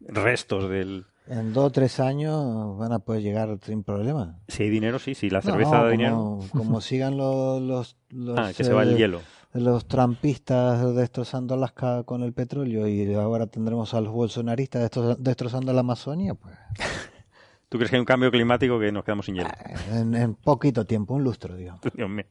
restos 0.00 0.68
del... 0.68 1.06
En 1.28 1.52
dos 1.52 1.66
o 1.66 1.70
tres 1.70 2.00
años 2.00 2.76
van 2.78 2.92
a 2.92 2.98
poder 2.98 3.22
llegar 3.22 3.56
sin 3.62 3.84
problema. 3.84 4.40
Si 4.48 4.64
hay 4.64 4.70
dinero, 4.70 4.98
sí, 4.98 5.14
si 5.14 5.30
la 5.30 5.38
No, 5.40 5.50
cerveza 5.52 5.82
da 5.84 5.88
dinero... 5.90 6.40
como 6.50 6.80
sigan 6.80 7.16
los, 7.16 7.62
los, 7.62 7.96
los, 8.10 8.38
Ah, 8.38 8.50
que 8.56 8.64
se 8.64 8.72
va 8.72 8.82
el 8.82 8.94
eh, 8.94 8.98
hielo. 8.98 9.20
los 9.52 9.86
trampistas 9.86 10.94
destrozando 10.96 11.54
Alaska 11.54 12.02
con 12.04 12.22
el 12.24 12.32
petróleo 12.32 12.88
y 12.88 13.14
ahora 13.14 13.46
tendremos 13.46 13.94
a 13.94 14.00
los 14.00 14.12
bolsonaristas 14.12 14.82
destro- 14.90 15.16
destrozando 15.16 15.72
la 15.72 15.80
Amazonia, 15.80 16.34
pues 16.34 16.56
¿Tú 17.72 17.78
crees 17.78 17.88
que 17.90 17.96
hay 17.96 18.00
un 18.00 18.04
cambio 18.06 18.30
climático 18.30 18.78
que 18.78 18.92
nos 18.92 19.02
quedamos 19.02 19.24
sin 19.24 19.34
hielo? 19.36 19.48
en, 19.90 20.14
en 20.14 20.34
poquito 20.34 20.84
tiempo, 20.84 21.14
un 21.14 21.24
lustro, 21.24 21.56
digamos. 21.56 21.80
Dios 21.96 22.10
mío. 22.10 22.26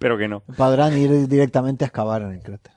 Pero 0.00 0.18
que 0.18 0.26
no. 0.26 0.40
Podrán 0.40 0.98
ir 0.98 1.28
directamente 1.28 1.84
a 1.84 1.86
excavar 1.86 2.22
en 2.22 2.32
el 2.32 2.42
cráter. 2.42 2.72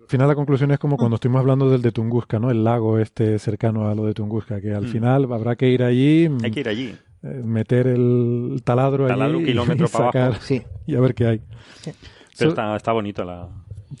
Al 0.00 0.08
final 0.08 0.26
la 0.28 0.34
conclusión 0.34 0.70
es 0.70 0.78
como 0.78 0.96
cuando 0.96 1.16
estuvimos 1.16 1.40
hablando 1.40 1.68
del 1.68 1.82
de 1.82 1.92
Tunguska, 1.92 2.38
¿no? 2.38 2.50
El 2.50 2.64
lago 2.64 2.98
este 2.98 3.38
cercano 3.38 3.88
a 3.88 3.94
lo 3.94 4.06
de 4.06 4.14
Tunguska, 4.14 4.58
que 4.62 4.72
al 4.74 4.84
Mm. 4.84 4.88
final 4.88 5.32
habrá 5.32 5.54
que 5.56 5.68
ir 5.68 5.82
allí, 5.82 6.30
Hay 6.42 6.50
que 6.50 6.60
ir 6.60 6.68
allí. 6.70 6.96
eh, 7.22 7.26
meter 7.44 7.88
el 7.88 8.62
taladro, 8.64 9.06
Taladro 9.06 9.36
allí 9.38 9.46
kilómetro 9.46 9.86
y 9.86 9.90
para 9.90 10.04
sacar 10.06 10.22
abajo. 10.22 10.40
Sí, 10.42 10.62
y 10.86 10.94
a 10.94 11.00
ver 11.00 11.14
qué 11.14 11.26
hay. 11.26 11.42
Pero 11.84 11.94
So- 12.32 12.48
está, 12.48 12.74
está 12.76 12.92
bonito 12.92 13.22
la... 13.22 13.48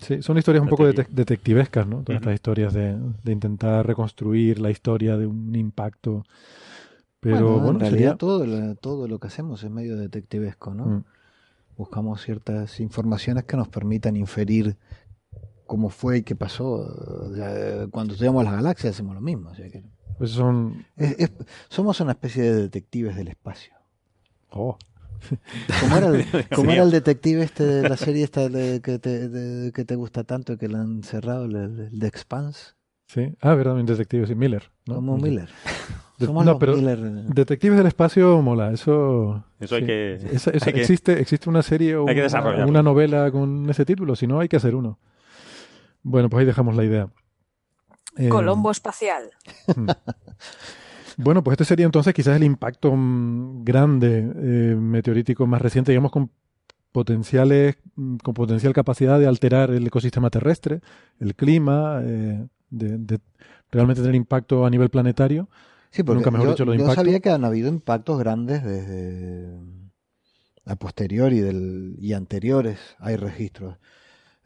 sí, 0.00 0.22
son 0.22 0.38
historias 0.38 0.62
un 0.62 0.68
poco 0.70 0.84
teoría. 0.84 1.04
dete- 1.04 1.10
detectivescas, 1.12 1.86
¿no? 1.86 2.02
Todas 2.02 2.20
estas 2.22 2.34
historias 2.34 2.72
de, 2.72 2.96
de 3.22 3.32
intentar 3.32 3.86
reconstruir 3.86 4.60
la 4.60 4.70
historia 4.70 5.16
de 5.18 5.26
un 5.26 5.54
impacto. 5.54 6.24
Pero 7.24 7.46
bueno, 7.52 7.62
bueno, 7.64 7.70
en 7.70 7.80
realidad 7.80 7.98
sería- 8.12 8.16
todo, 8.16 8.46
lo, 8.46 8.74
todo 8.76 9.08
lo 9.08 9.18
que 9.18 9.26
hacemos 9.26 9.62
es 9.64 9.70
medio 9.70 9.96
detectivesco, 9.96 10.74
¿no? 10.74 10.86
Mm. 10.86 11.04
Buscamos 11.76 12.22
ciertas 12.22 12.78
informaciones 12.80 13.44
que 13.44 13.56
nos 13.56 13.68
permitan 13.68 14.16
inferir 14.16 14.76
cómo 15.66 15.88
fue 15.90 16.18
y 16.18 16.22
qué 16.22 16.36
pasó. 16.36 16.86
Cuando 17.90 18.12
estudiamos 18.12 18.44
las 18.44 18.54
galaxias 18.54 18.94
hacemos 18.94 19.14
lo 19.14 19.20
mismo. 19.20 19.50
o 19.50 19.54
sea 19.54 19.68
que 19.68 19.82
pues 20.18 20.30
son... 20.30 20.84
es- 20.96 21.16
es- 21.18 21.32
somos 21.68 22.00
una 22.00 22.12
especie 22.12 22.42
de 22.44 22.54
detectives 22.62 23.16
del 23.16 23.26
espacio. 23.28 23.74
oh, 24.50 24.78
¿Cómo 25.80 25.96
era 25.96 26.08
el, 26.08 26.24
cómo 26.54 26.70
era 26.70 26.82
el 26.84 26.90
detective 26.92 27.42
este 27.42 27.64
de 27.64 27.88
la 27.88 27.96
serie 27.96 28.22
esta 28.22 28.48
de- 28.48 28.80
que, 28.80 28.98
te, 29.00 29.28
de- 29.28 29.72
que 29.72 29.84
te 29.84 29.96
gusta 29.96 30.22
tanto 30.22 30.52
y 30.52 30.56
que 30.58 30.68
lo 30.68 30.78
han 30.78 31.02
cerrado, 31.02 31.46
el, 31.46 31.56
el 31.56 31.98
de 31.98 32.06
Expanse? 32.06 32.74
Sí. 33.08 33.34
Ah, 33.40 33.54
verdad, 33.54 33.74
un 33.74 33.86
detective, 33.86 34.26
sí, 34.26 34.34
Miller. 34.36 34.70
¿no? 34.86 34.96
Como 34.96 35.16
Miller. 35.18 35.48
De- 36.18 36.26
Somos 36.26 36.44
no, 36.44 36.52
los 36.52 36.60
pero 36.60 36.76
Miller. 36.76 36.98
Detectives 37.00 37.76
del 37.76 37.86
espacio 37.88 38.40
mola, 38.40 38.70
eso. 38.72 39.44
Eso 39.58 39.74
hay 39.74 39.80
sí. 39.82 39.86
que- 39.86 40.14
Esa- 40.32 40.50
esa- 40.50 40.66
hay 40.66 40.72
que- 40.74 40.80
existe, 40.80 41.20
existe 41.20 41.50
una 41.50 41.62
serie 41.62 41.96
o 41.96 42.04
una, 42.04 42.82
novela 42.82 43.30
con 43.32 43.68
ese 43.68 43.84
título, 43.84 44.14
si 44.14 44.26
no, 44.26 44.38
hay 44.40 44.48
que 44.48 44.56
hacer 44.56 44.74
uno. 44.76 44.98
Bueno, 46.02 46.28
pues 46.30 46.40
ahí 46.40 46.46
dejamos 46.46 46.76
la 46.76 46.84
idea. 46.84 47.08
Eh, 48.16 48.28
Colombo 48.28 48.70
espacial. 48.70 49.30
Bueno, 51.16 51.44
pues 51.44 51.54
este 51.54 51.64
sería 51.64 51.86
entonces 51.86 52.12
quizás 52.12 52.36
el 52.36 52.42
impacto 52.42 52.92
mm, 52.94 53.64
grande 53.64 54.18
eh, 54.18 54.76
meteorítico 54.76 55.46
más 55.46 55.62
reciente, 55.62 55.92
digamos, 55.92 56.10
con 56.10 56.30
potenciales, 56.90 57.76
mm, 57.94 58.16
con 58.16 58.34
potencial 58.34 58.72
capacidad 58.72 59.18
de 59.20 59.26
alterar 59.28 59.70
el 59.70 59.86
ecosistema 59.86 60.30
terrestre, 60.30 60.80
el 61.20 61.34
clima, 61.36 62.00
eh, 62.02 62.44
de, 62.70 62.98
de 62.98 63.20
realmente 63.70 64.02
tener 64.02 64.16
impacto 64.16 64.66
a 64.66 64.70
nivel 64.70 64.90
planetario. 64.90 65.48
Sí, 65.94 66.02
porque 66.02 66.16
Nunca 66.18 66.30
mejor 66.32 66.46
yo, 66.48 66.52
dicho 66.52 66.64
lo 66.64 66.72
de 66.72 66.78
yo 66.78 66.92
sabía 66.92 67.20
que 67.20 67.30
han 67.30 67.44
habido 67.44 67.68
impactos 67.68 68.18
grandes 68.18 68.64
desde 68.64 69.56
a 70.66 70.74
posteriori 70.76 71.38
del, 71.40 71.96
y 72.00 72.14
anteriores. 72.14 72.78
Hay 72.98 73.14
registros. 73.16 73.76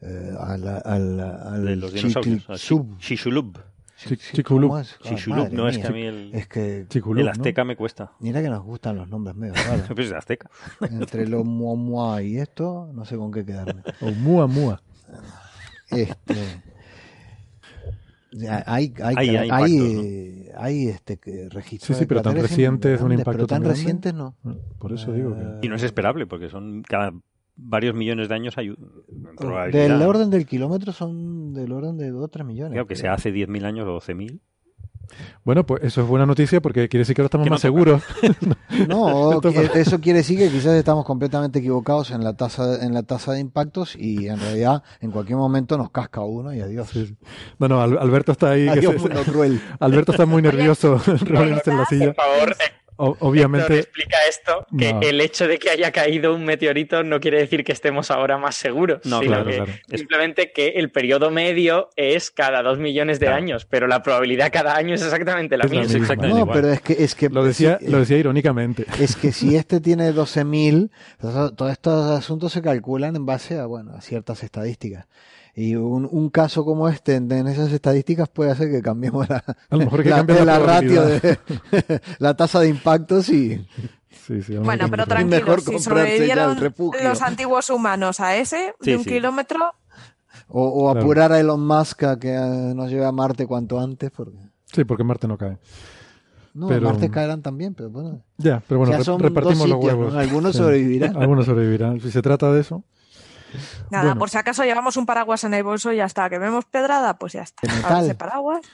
Eh, 0.03 0.33
al, 0.39 0.69
al, 0.69 1.21
al 1.21 1.65
De 1.65 1.77
los 1.77 1.93
dinosaurios. 1.95 2.49
a 2.51 2.55
Chichilub. 2.57 2.99
Chi- 2.99 3.07
Chishulub. 3.17 3.59
Chi- 3.97 4.17
Chicxulub. 4.17 4.69
¿Cómo 4.71 4.79
es? 4.79 4.95
Ah, 5.01 5.09
Chishulub, 5.09 5.39
madre 5.45 5.57
no, 5.57 5.69
es 5.69 5.79
que 5.79 5.87
a 5.87 5.91
mí 5.91 6.03
el, 6.03 6.31
Es 6.35 6.47
que 6.49 6.85
Chicxulub, 6.89 7.19
el 7.21 7.25
¿no? 7.25 7.31
azteca 7.33 7.65
me 7.65 7.77
cuesta. 7.77 8.13
mira 8.21 8.43
que 8.43 8.49
nos 8.51 8.63
gustan 8.63 8.97
los 8.97 9.09
nombres 9.09 9.35
medio 9.35 9.55
raros. 9.67 9.89
Pues 9.95 10.13
azteca. 10.13 10.51
Entre 10.83 11.27
lo 11.27 11.45
mua 11.45 11.75
mua 11.77 12.23
y 12.23 12.37
esto, 12.37 12.91
no 12.93 13.05
sé 13.07 13.17
con 13.17 13.33
qué 13.33 13.45
quedarme. 13.47 13.83
O 14.03 14.11
Mua 14.13 14.47
Mua. 14.47 14.83
Este, 15.91 16.35
hay, 18.47 18.63
hay, 18.67 18.93
Hay- 19.17 19.29
hay, 19.29 19.37
hay 19.37 19.45
impactos, 19.45 19.95
¿no? 19.95 20.61
hay, 20.63 20.89
este, 20.89 21.17
que- 21.19 21.49
registros. 21.51 21.87
Sí, 21.87 21.95
sí, 21.95 22.01
de 22.01 22.07
pero 22.07 22.23
tan 22.23 22.33
cráteres 22.35 22.51
recientes, 22.51 23.01
un 23.01 23.13
impacto 23.13 23.33
Pero 23.33 23.47
tan 23.47 23.65
recientes 23.65 24.15
no. 24.15 24.37
Por 24.79 24.93
eso 24.93 25.13
digo 25.13 25.35
que. 25.35 25.43
Eh, 25.43 25.59
Y 25.63 25.69
no 25.69 25.77
es 25.77 25.83
esperable, 25.83 26.27
porque 26.27 26.49
son 26.49 26.83
cada 26.83 27.13
varios 27.57 27.95
millones 27.95 28.29
de 28.29 28.35
años 28.37 28.57
hay 28.57 28.73
probabilidad. 29.37 29.89
Del 29.99 30.03
orden 30.03 30.31
del 30.31 30.47
kilómetro 30.47 30.93
son 30.93 31.53
del 31.55 31.73
orden 31.73 31.97
de 31.97 32.11
2 32.11 32.23
o 32.25 32.29
3 32.29 32.47
millones. 32.47 32.73
Claro, 32.73 32.87
que 32.87 32.95
creo. 32.95 33.03
sea 33.03 33.15
hace 33.15 33.33
10.000 33.33 33.65
años 33.65 33.87
o 33.87 33.95
12.000. 34.01 34.41
Bueno, 35.45 35.65
pues 35.67 35.83
eso 35.85 36.03
es 36.03 36.07
buena 36.07 36.27
noticia 36.27 36.61
porque 36.61 36.89
quiere 36.89 37.03
decir 37.03 37.15
que 37.17 37.23
ahora 37.23 37.27
estamos 37.27 37.45
Que 37.45 37.51
no 37.51 37.55
más 37.55 37.61
seguros. 37.63 38.03
No, 38.89 39.41
eso 39.75 40.01
quiere 40.01 40.19
decir 40.19 40.39
que 40.39 40.49
quizás 40.51 40.75
estamos 40.75 41.05
completamente 41.05 41.59
equivocados 41.59 42.11
en 42.11 42.23
la 42.23 42.35
tasa 42.35 42.85
en 42.85 42.95
la 42.95 43.03
tasa 43.03 43.33
de 43.33 43.41
impactos 43.41 43.97
y 43.97 44.29
en 44.29 44.39
realidad 44.39 44.83
en 45.01 45.11
cualquier 45.11 45.37
momento 45.39 45.77
nos 45.79 45.91
casca 45.91 46.21
uno 46.21 46.53
y 46.55 46.61
adiós. 46.61 46.89
Sí, 46.93 47.07
sí. 47.07 47.17
No, 47.59 47.69
no, 47.69 47.81
Al- 47.81 47.99
Alberto 47.99 48.33
está 48.33 48.51
ahí. 48.51 48.65
que 48.65 48.71
Adiós, 48.71 48.95
se- 48.95 48.99
mundo 49.09 49.23
cruel. 49.25 49.61
Alberto 49.81 50.13
está 50.13 50.27
muy 50.27 50.43
nervioso 50.43 51.01
en 51.07 51.77
la 51.77 51.87
silla. 51.87 52.13
Por 52.13 52.25
favor, 52.25 52.57
O- 53.01 53.13
Héctor, 53.13 53.29
obviamente, 53.29 53.79
explica 53.79 54.17
esto, 54.29 54.67
que 54.79 54.93
No. 54.93 55.01
el 55.03 55.21
hecho 55.21 55.47
de 55.49 55.59
que 55.59 55.71
haya 55.71 55.93
caído 55.93 56.35
un 56.35 56.45
meteorito 56.45 57.03
no 57.05 57.21
quiere 57.21 57.39
decir 57.39 57.65
que 57.65 57.73
estemos 57.73 58.11
ahora 58.11 58.39
más 58.39 58.57
seguros, 58.57 59.01
No, 59.05 59.21
sino 59.21 59.31
claro, 59.33 59.45
que 59.51 59.57
claro. 59.57 59.73
simplemente 59.95 60.53
que 60.53 60.69
el 60.77 60.91
periodo 60.91 61.31
medio 61.31 61.91
es 61.97 62.31
cada 62.31 62.63
dos 62.63 62.79
millones 62.79 63.21
de 63.21 63.27
Claro. 63.27 63.39
años, 63.43 63.65
pero 63.67 63.87
la 63.87 64.03
probabilidad 64.03 64.51
cada 64.53 64.77
año 64.77 64.95
es 64.95 65.03
exactamente 65.03 65.57
la 65.57 65.65
Es 65.65 65.71
la 65.73 65.81
misma. 65.81 65.93
misma. 65.95 66.05
exactamente 66.05 66.35
No, 66.39 66.45
igual. 66.45 66.61
pero 66.61 66.73
es 66.75 66.81
que 66.81 66.93
es 67.05 67.15
que 67.15 67.29
lo 67.29 67.45
decía, 67.45 67.79
lo 67.83 67.99
decía 68.01 68.19
irónicamente. 68.19 68.85
es 69.01 69.17
que 69.17 69.33
si 69.33 69.55
este 69.57 69.81
tiene 69.81 70.13
12.000, 70.13 70.91
entonces 71.21 71.57
todos 71.57 71.71
estos 71.73 72.11
asuntos 72.19 72.53
se 72.53 72.63
calculan 72.63 73.15
en 73.17 73.25
base 73.27 73.59
a 73.59 73.67
bueno, 73.67 73.95
a 73.97 74.01
ciertas 74.01 74.43
estadísticas. 74.43 75.07
Y 75.61 75.75
un, 75.75 76.09
un 76.11 76.31
caso 76.31 76.65
como 76.65 76.89
este 76.89 77.17
en, 77.17 77.31
en 77.33 77.49
esas 77.49 77.73
estadísticas 77.73 78.29
puede 78.29 78.51
hacer 78.53 78.71
que 78.71 78.81
cambiemos 78.81 79.29
la, 79.29 79.39
A 79.71 79.77
lo 79.77 79.79
mejor 79.87 80.03
que 80.05 80.11
la, 80.11 80.17
cambie 80.19 80.45
la, 80.45 80.59
ratio 80.61 81.03
de 81.05 81.39
la 82.21 82.35
tasa 82.35 82.61
de 82.61 82.69
impactos 82.69 83.29
y 83.31 83.67
Sí, 84.27 84.43
sí, 84.43 84.53
a 84.55 84.59
lo 84.59 84.65
Bueno, 84.65 84.87
pero 84.91 85.07
tranquilo. 85.07 85.37
Mejor 85.37 85.55
tranquilos, 85.63 85.83
si 85.83 85.89
sobrevivieron 85.91 86.59
los 87.03 87.23
antiguos 87.23 87.71
humanos 87.71 88.21
a 88.21 88.37
ese 88.37 88.75
Sí, 88.81 88.91
de 88.93 88.97
un 88.99 89.05
sí. 89.05 89.11
kilómetro, 89.11 89.59
o, 90.49 90.63
o 90.63 90.93
Claro. 90.93 91.01
apurar 91.01 91.33
a 91.33 91.41
Elon 91.41 91.67
Musk 91.67 92.03
a 92.05 92.19
que 92.19 92.35
eh, 92.35 92.73
nos 92.75 92.91
lleve 92.91 93.07
a 93.07 93.13
Marte 93.13 93.47
cuanto 93.47 93.81
antes 93.81 94.11
porque. 94.11 94.39
Sí, 94.73 94.85
porque 94.85 95.03
Marte 95.03 95.27
no 95.27 95.39
cae. 95.39 95.59
no, 96.55 96.69
Pero- 96.69 96.83
Marte 96.83 97.11
caerán 97.11 97.43
también, 97.43 97.75
pero 97.75 97.91
bueno, 97.91 98.23
Ya, 98.37 98.63
pero 98.69 98.79
bueno, 98.79 98.93
ya 98.93 98.99
re- 98.99 99.05
son 99.05 99.19
repartimos 99.21 99.59
dos 99.61 99.69
los 99.71 99.85
huevos. 99.85 100.13
¿no? 100.13 100.19
algunos 100.21 100.55
sobrevivirán. 100.57 101.17
Algunos 101.17 101.47
sobrevivirán. 101.47 102.01
Si 102.01 102.11
se 102.11 102.23
trata 102.23 102.53
de 102.53 102.61
eso. 102.61 102.85
nada, 103.91 104.05
Bueno. 104.05 104.19
por 104.19 104.31
si 104.31 104.39
acaso 104.39 104.65
llevamos 104.65 104.97
un 104.97 105.07
paraguas 105.07 105.45
en 105.45 105.55
el 105.55 105.63
bolso 105.63 105.93
y 105.93 105.97
ya 105.97 106.05
está. 106.05 106.29
Que 106.31 106.39
vemos 106.39 106.65
pedrada, 106.65 107.19
pues 107.19 107.33
ya 107.35 107.43
está. 107.43 107.63
Ahora 107.85 108.01
ese 108.03 108.15
paraguas. 108.15 108.67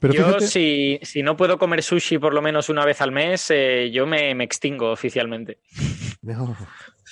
Pero 0.00 0.14
yo, 0.14 0.26
fíjate, 0.26 0.46
si, 0.46 1.00
si 1.02 1.22
no 1.24 1.36
puedo 1.36 1.58
comer 1.58 1.82
sushi 1.82 2.18
por 2.18 2.32
lo 2.32 2.40
menos 2.40 2.68
una 2.68 2.84
vez 2.84 3.00
al 3.00 3.10
mes, 3.10 3.50
eh, 3.50 3.90
yo 3.92 4.06
me, 4.06 4.32
me 4.34 4.44
extingo 4.44 4.92
oficialmente. 4.92 5.58
Mejor 6.22 6.54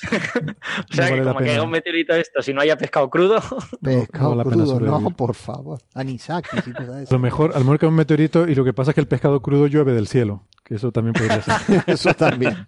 O 0.91 0.95
sea, 0.95 1.07
No 1.07 1.11
vale 1.11 1.17
que 1.23 1.23
como 1.29 1.39
que 1.41 1.61
un 1.61 1.71
meteorito 1.71 2.15
esto, 2.15 2.43
si 2.43 2.53
no 2.55 2.61
haya 2.61 2.77
pescado 2.77 3.09
crudo, 3.11 3.41
pescado 3.83 4.43
crudo, 4.43 4.57
no, 4.57 4.67
sobrevivir. 4.67 5.17
por 5.17 5.35
favor. 5.35 5.81
Cosas 5.95 6.43
de 6.65 7.07
a 7.07 7.07
lo 7.11 7.19
mejor, 7.19 7.53
a 7.55 7.59
lo 7.59 7.65
mejor 7.65 7.79
que 7.79 7.87
un 7.87 7.95
meteorito 7.95 8.47
y 8.49 8.55
lo 8.55 8.65
que 8.65 8.73
pasa 8.73 8.91
es 8.91 8.95
que 8.95 9.01
el 9.01 9.09
pescado 9.09 9.41
crudo 9.43 9.67
llueve 9.67 9.93
del 9.93 10.07
cielo. 10.09 10.43
Que 10.65 10.75
eso 10.75 10.91
también 10.91 11.15
podría 11.15 11.41
ser. 11.43 11.55
Eso 11.87 12.13
también. 12.15 12.67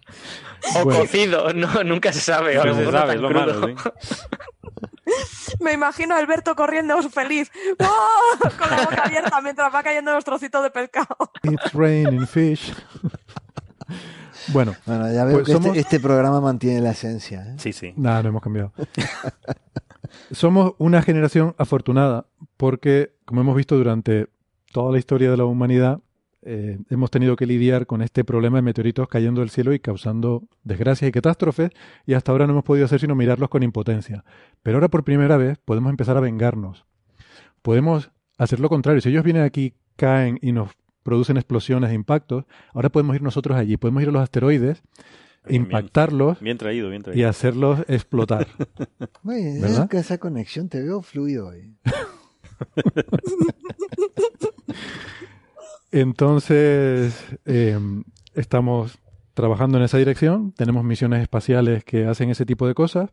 o 0.75 0.85
Bueno. 0.85 1.01
cocido, 1.01 1.53
no, 1.53 1.83
nunca 1.83 2.13
se 2.13 2.21
sabe. 2.21 2.55
No 2.55 2.73
se 2.73 2.89
sabe, 2.89 3.15
lo 3.17 3.27
crudo. 3.27 3.59
malo. 3.59 3.75
¿sí? 3.99 4.15
Me 5.59 5.73
imagino 5.73 6.15
a 6.15 6.19
Alberto 6.19 6.55
corriendo 6.55 7.01
feliz 7.09 7.51
¡Oh! 7.79 8.49
con 8.57 8.69
la 8.69 8.83
boca 8.83 9.03
abierta 9.03 9.41
mientras 9.41 9.73
va 9.73 9.83
cayendo 9.83 10.13
los 10.13 10.23
trocitos 10.23 10.63
de 10.63 10.69
pescado. 10.69 11.17
It's 11.43 11.73
raining 11.73 12.25
fish. 12.25 12.73
Bueno, 14.51 14.75
Bueno, 14.85 15.11
ya 15.11 15.25
veo 15.25 15.35
Pues 15.37 15.45
que 15.47 15.53
somos- 15.53 15.67
este, 15.67 15.79
este 15.79 15.99
programa 15.99 16.41
mantiene 16.41 16.81
la 16.81 16.91
esencia. 16.91 17.43
¿eh? 17.51 17.55
Sí, 17.57 17.73
sí. 17.73 17.93
nada, 17.97 18.23
no 18.23 18.29
hemos 18.29 18.41
cambiado. 18.41 18.73
Somos 20.31 20.73
una 20.77 21.01
generación 21.01 21.55
afortunada 21.57 22.25
porque, 22.57 23.13
como 23.25 23.41
hemos 23.41 23.55
visto 23.55 23.75
durante 23.77 24.27
toda 24.71 24.91
la 24.91 24.97
historia 24.99 25.29
de 25.31 25.37
la 25.37 25.45
humanidad, 25.45 25.99
eh, 26.41 26.79
hemos 26.89 27.11
tenido 27.11 27.35
que 27.35 27.45
lidiar 27.45 27.85
con 27.85 28.01
este 28.01 28.23
problema 28.23 28.57
de 28.57 28.61
meteoritos 28.63 29.07
cayendo 29.07 29.41
del 29.41 29.49
cielo 29.49 29.73
y 29.73 29.79
causando 29.79 30.43
desgracias 30.63 31.09
y 31.09 31.11
catástrofes, 31.11 31.71
y 32.05 32.13
hasta 32.13 32.31
ahora 32.31 32.45
no 32.47 32.53
hemos 32.53 32.63
podido 32.63 32.85
hacer 32.85 32.99
sino 32.99 33.13
mirarlos 33.15 33.49
con 33.49 33.61
impotencia. 33.61 34.23
Pero 34.63 34.77
ahora 34.77 34.87
por 34.87 35.03
primera 35.03 35.37
vez 35.37 35.57
podemos 35.63 35.89
empezar 35.91 36.17
a 36.17 36.21
vengarnos. 36.21 36.85
Podemos 37.61 38.11
hacer 38.37 38.59
lo 38.59 38.69
contrario. 38.69 39.01
Si 39.01 39.09
ellos 39.09 39.23
vienen 39.23 39.43
aquí, 39.43 39.73
caen 39.95 40.39
y 40.41 40.53
nos 40.53 40.71
producen 41.09 41.37
explosiones 41.37 41.89
e 41.89 41.95
impactos, 41.95 42.45
ahora 42.71 42.89
podemos 42.89 43.15
ir 43.15 43.23
nosotros 43.23 43.57
allí, 43.57 43.77
podemos 43.77 44.03
ir 44.03 44.09
a 44.09 44.11
los 44.11 44.21
asteroides, 44.21 44.83
Bien, 45.47 45.63
impactarlos 45.63 46.39
Bien 46.39 46.59
traído, 46.59 46.89
bien 46.89 47.01
y 47.15 47.23
hacerlos 47.23 47.79
explotar. 47.87 48.45
Oye, 49.25 49.59
¿Verdad? 49.59 49.85
es 49.85 49.89
que 49.89 49.97
esa 49.97 50.19
conexión 50.19 50.69
te 50.69 50.83
veo 50.83 51.01
fluido 51.01 51.47
hoy. 51.47 51.75
Entonces, 55.91 57.25
eh, 57.45 57.79
estamos 58.35 58.99
trabajando 59.33 59.79
en 59.79 59.85
esa 59.85 59.97
dirección, 59.97 60.51
tenemos 60.51 60.83
misiones 60.83 61.23
espaciales 61.23 61.83
que 61.83 62.05
hacen 62.05 62.29
ese 62.29 62.45
tipo 62.45 62.67
de 62.67 62.75
cosas 62.75 63.09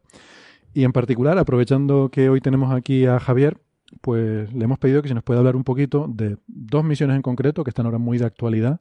y 0.74 0.84
en 0.84 0.92
particular, 0.92 1.38
aprovechando 1.38 2.10
que 2.10 2.28
hoy 2.28 2.42
tenemos 2.42 2.74
aquí 2.74 3.06
a 3.06 3.18
Javier, 3.18 3.56
pues 4.00 4.52
le 4.52 4.64
hemos 4.64 4.78
pedido 4.78 5.02
que 5.02 5.08
se 5.08 5.14
nos 5.14 5.22
pueda 5.24 5.38
hablar 5.40 5.56
un 5.56 5.64
poquito 5.64 6.06
de 6.08 6.36
dos 6.46 6.84
misiones 6.84 7.16
en 7.16 7.22
concreto 7.22 7.64
que 7.64 7.70
están 7.70 7.86
ahora 7.86 7.98
muy 7.98 8.18
de 8.18 8.24
actualidad, 8.26 8.80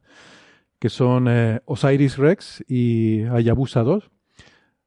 que 0.80 0.90
son 0.90 1.28
eh, 1.30 1.62
Osiris 1.66 2.18
Rex 2.18 2.64
y 2.68 3.24
Hayabusa 3.24 3.82
2. 3.84 4.12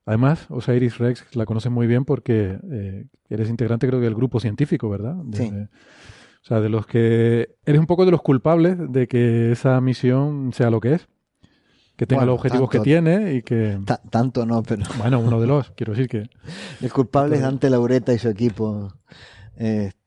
Además, 0.07 0.46
Osiris 0.48 0.98
Rex 0.98 1.37
la 1.37 1.44
conoces 1.44 1.70
muy 1.70 1.87
bien 1.87 2.04
porque 2.04 2.59
eh, 2.70 3.04
eres 3.28 3.48
integrante 3.50 3.87
creo 3.87 4.00
que 4.00 4.04
del 4.07 4.14
grupo 4.14 4.40
científico, 4.40 4.88
¿verdad? 4.88 5.16
Sí. 5.33 5.50
O 5.50 6.46
sea, 6.48 6.61
de 6.61 6.68
los 6.70 6.87
que 6.87 7.57
eres 7.66 7.78
un 7.78 7.87
poco 7.87 8.04
de 8.07 8.11
los 8.11 8.22
culpables 8.22 8.76
de 8.90 9.07
que 9.07 9.52
esa 9.52 9.81
misión 9.83 10.52
sea 10.54 10.70
lo 10.70 10.81
que 10.81 10.94
es, 10.94 11.09
que 11.96 12.07
tenga 12.07 12.20
Bueno, 12.20 12.33
los 12.33 12.38
objetivos 12.40 12.70
tanto- 12.70 12.83
que 12.83 12.85
tiene 12.85 13.35
y 13.35 13.42
que, 13.42 13.78
Ta- 13.85 14.00
tanto 14.09 14.46
no, 14.46 14.62
pero 14.62 14.83
bueno, 14.98 15.18
uno 15.20 15.40
de 15.40 15.46
los, 15.46 15.70
quiero 15.72 15.92
decir 15.92 16.09
que 16.09 16.31
el 16.81 16.92
culpable 16.92 17.37
es 17.37 17.42
Dante 17.42 17.68
Laureta 17.68 18.14
y 18.14 18.18
su 18.18 18.28
equipo. 18.28 18.94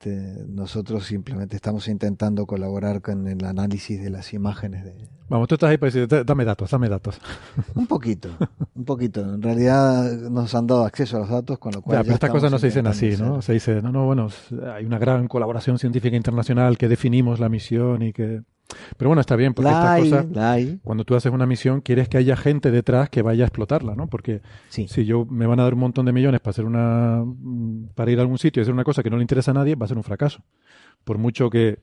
Este, 0.03 0.43
nosotros 0.47 1.05
simplemente 1.05 1.55
estamos 1.55 1.87
intentando 1.87 2.47
colaborar 2.47 3.01
con 3.03 3.27
el 3.27 3.45
análisis 3.45 4.01
de 4.01 4.09
las 4.09 4.33
imágenes 4.33 4.83
de, 4.83 4.95
Vamos, 5.29 5.47
tú 5.47 5.53
estás 5.55 5.69
ahí 5.69 5.77
para 5.77 5.91
decir, 5.91 6.07
"Da- 6.07 6.23
dame 6.23 6.43
datos, 6.43 6.71
dame 6.71 6.89
datos. 6.89 7.21
Un 7.75 7.85
poquito, 7.87 8.29
un 8.75 8.83
poquito. 8.83 9.21
En 9.21 9.41
realidad 9.41 10.11
nos 10.29 10.53
han 10.55 10.65
dado 10.67 10.83
acceso 10.85 11.17
a 11.17 11.19
los 11.21 11.29
datos, 11.29 11.59
con 11.59 11.71
lo 11.73 11.81
cual. 11.83 11.99
Ya, 11.99 12.03
pero 12.03 12.15
estas 12.15 12.31
cosas 12.31 12.51
no 12.51 12.57
se 12.57 12.67
dicen 12.67 12.87
así, 12.87 13.15
¿no? 13.17 13.35
hacer- 13.37 13.43
Se 13.43 13.53
dice, 13.53 13.81
no, 13.83 13.91
no, 13.91 14.05
bueno, 14.07 14.27
hay 14.75 14.85
una 14.85 14.97
gran 14.97 15.27
colaboración 15.27 15.77
científica 15.77 16.17
internacional 16.17 16.77
que 16.79 16.87
definimos 16.89 17.39
la 17.39 17.47
misión 17.49 18.01
y 18.01 18.11
que... 18.11 18.41
Pero 18.97 19.09
bueno, 19.09 19.19
está 19.19 19.35
bien, 19.35 19.53
porque 19.53 19.69
La 19.69 19.97
estas 19.99 20.25
cosas, 20.31 20.79
cuando 20.81 21.03
tú 21.03 21.13
haces 21.15 21.29
una 21.33 21.45
misión, 21.45 21.81
quieres 21.81 22.07
que 22.07 22.17
haya 22.17 22.37
gente 22.37 22.71
detrás 22.71 23.09
que 23.09 23.21
vaya 23.21 23.43
a 23.43 23.47
explotarla, 23.47 23.95
¿no? 23.95 24.07
Porque 24.07 24.41
Sí. 24.69 24.87
si 24.87 25.03
yo 25.03 25.25
me 25.25 25.45
van 25.45 25.59
a 25.59 25.63
dar 25.63 25.73
un 25.73 25.81
montón 25.81 26.05
de 26.05 26.13
millones 26.13 26.39
para 26.39 26.51
hacer 26.51 26.63
una 26.63 27.21
para 27.95 28.11
ir 28.11 28.19
a 28.19 28.21
algún 28.21 28.37
sitio 28.37 28.61
y 28.61 28.63
hacer 28.63 28.73
una 28.73 28.85
cosa 28.85 29.03
que 29.03 29.09
no 29.09 29.17
le 29.17 29.23
interesa 29.23 29.51
a 29.51 29.55
nadie, 29.55 29.75
va 29.75 29.83
a 29.83 29.89
ser 29.91 29.97
un 29.97 30.03
fracaso. 30.03 30.43
Por 31.03 31.17
mucho 31.17 31.49
que, 31.49 31.79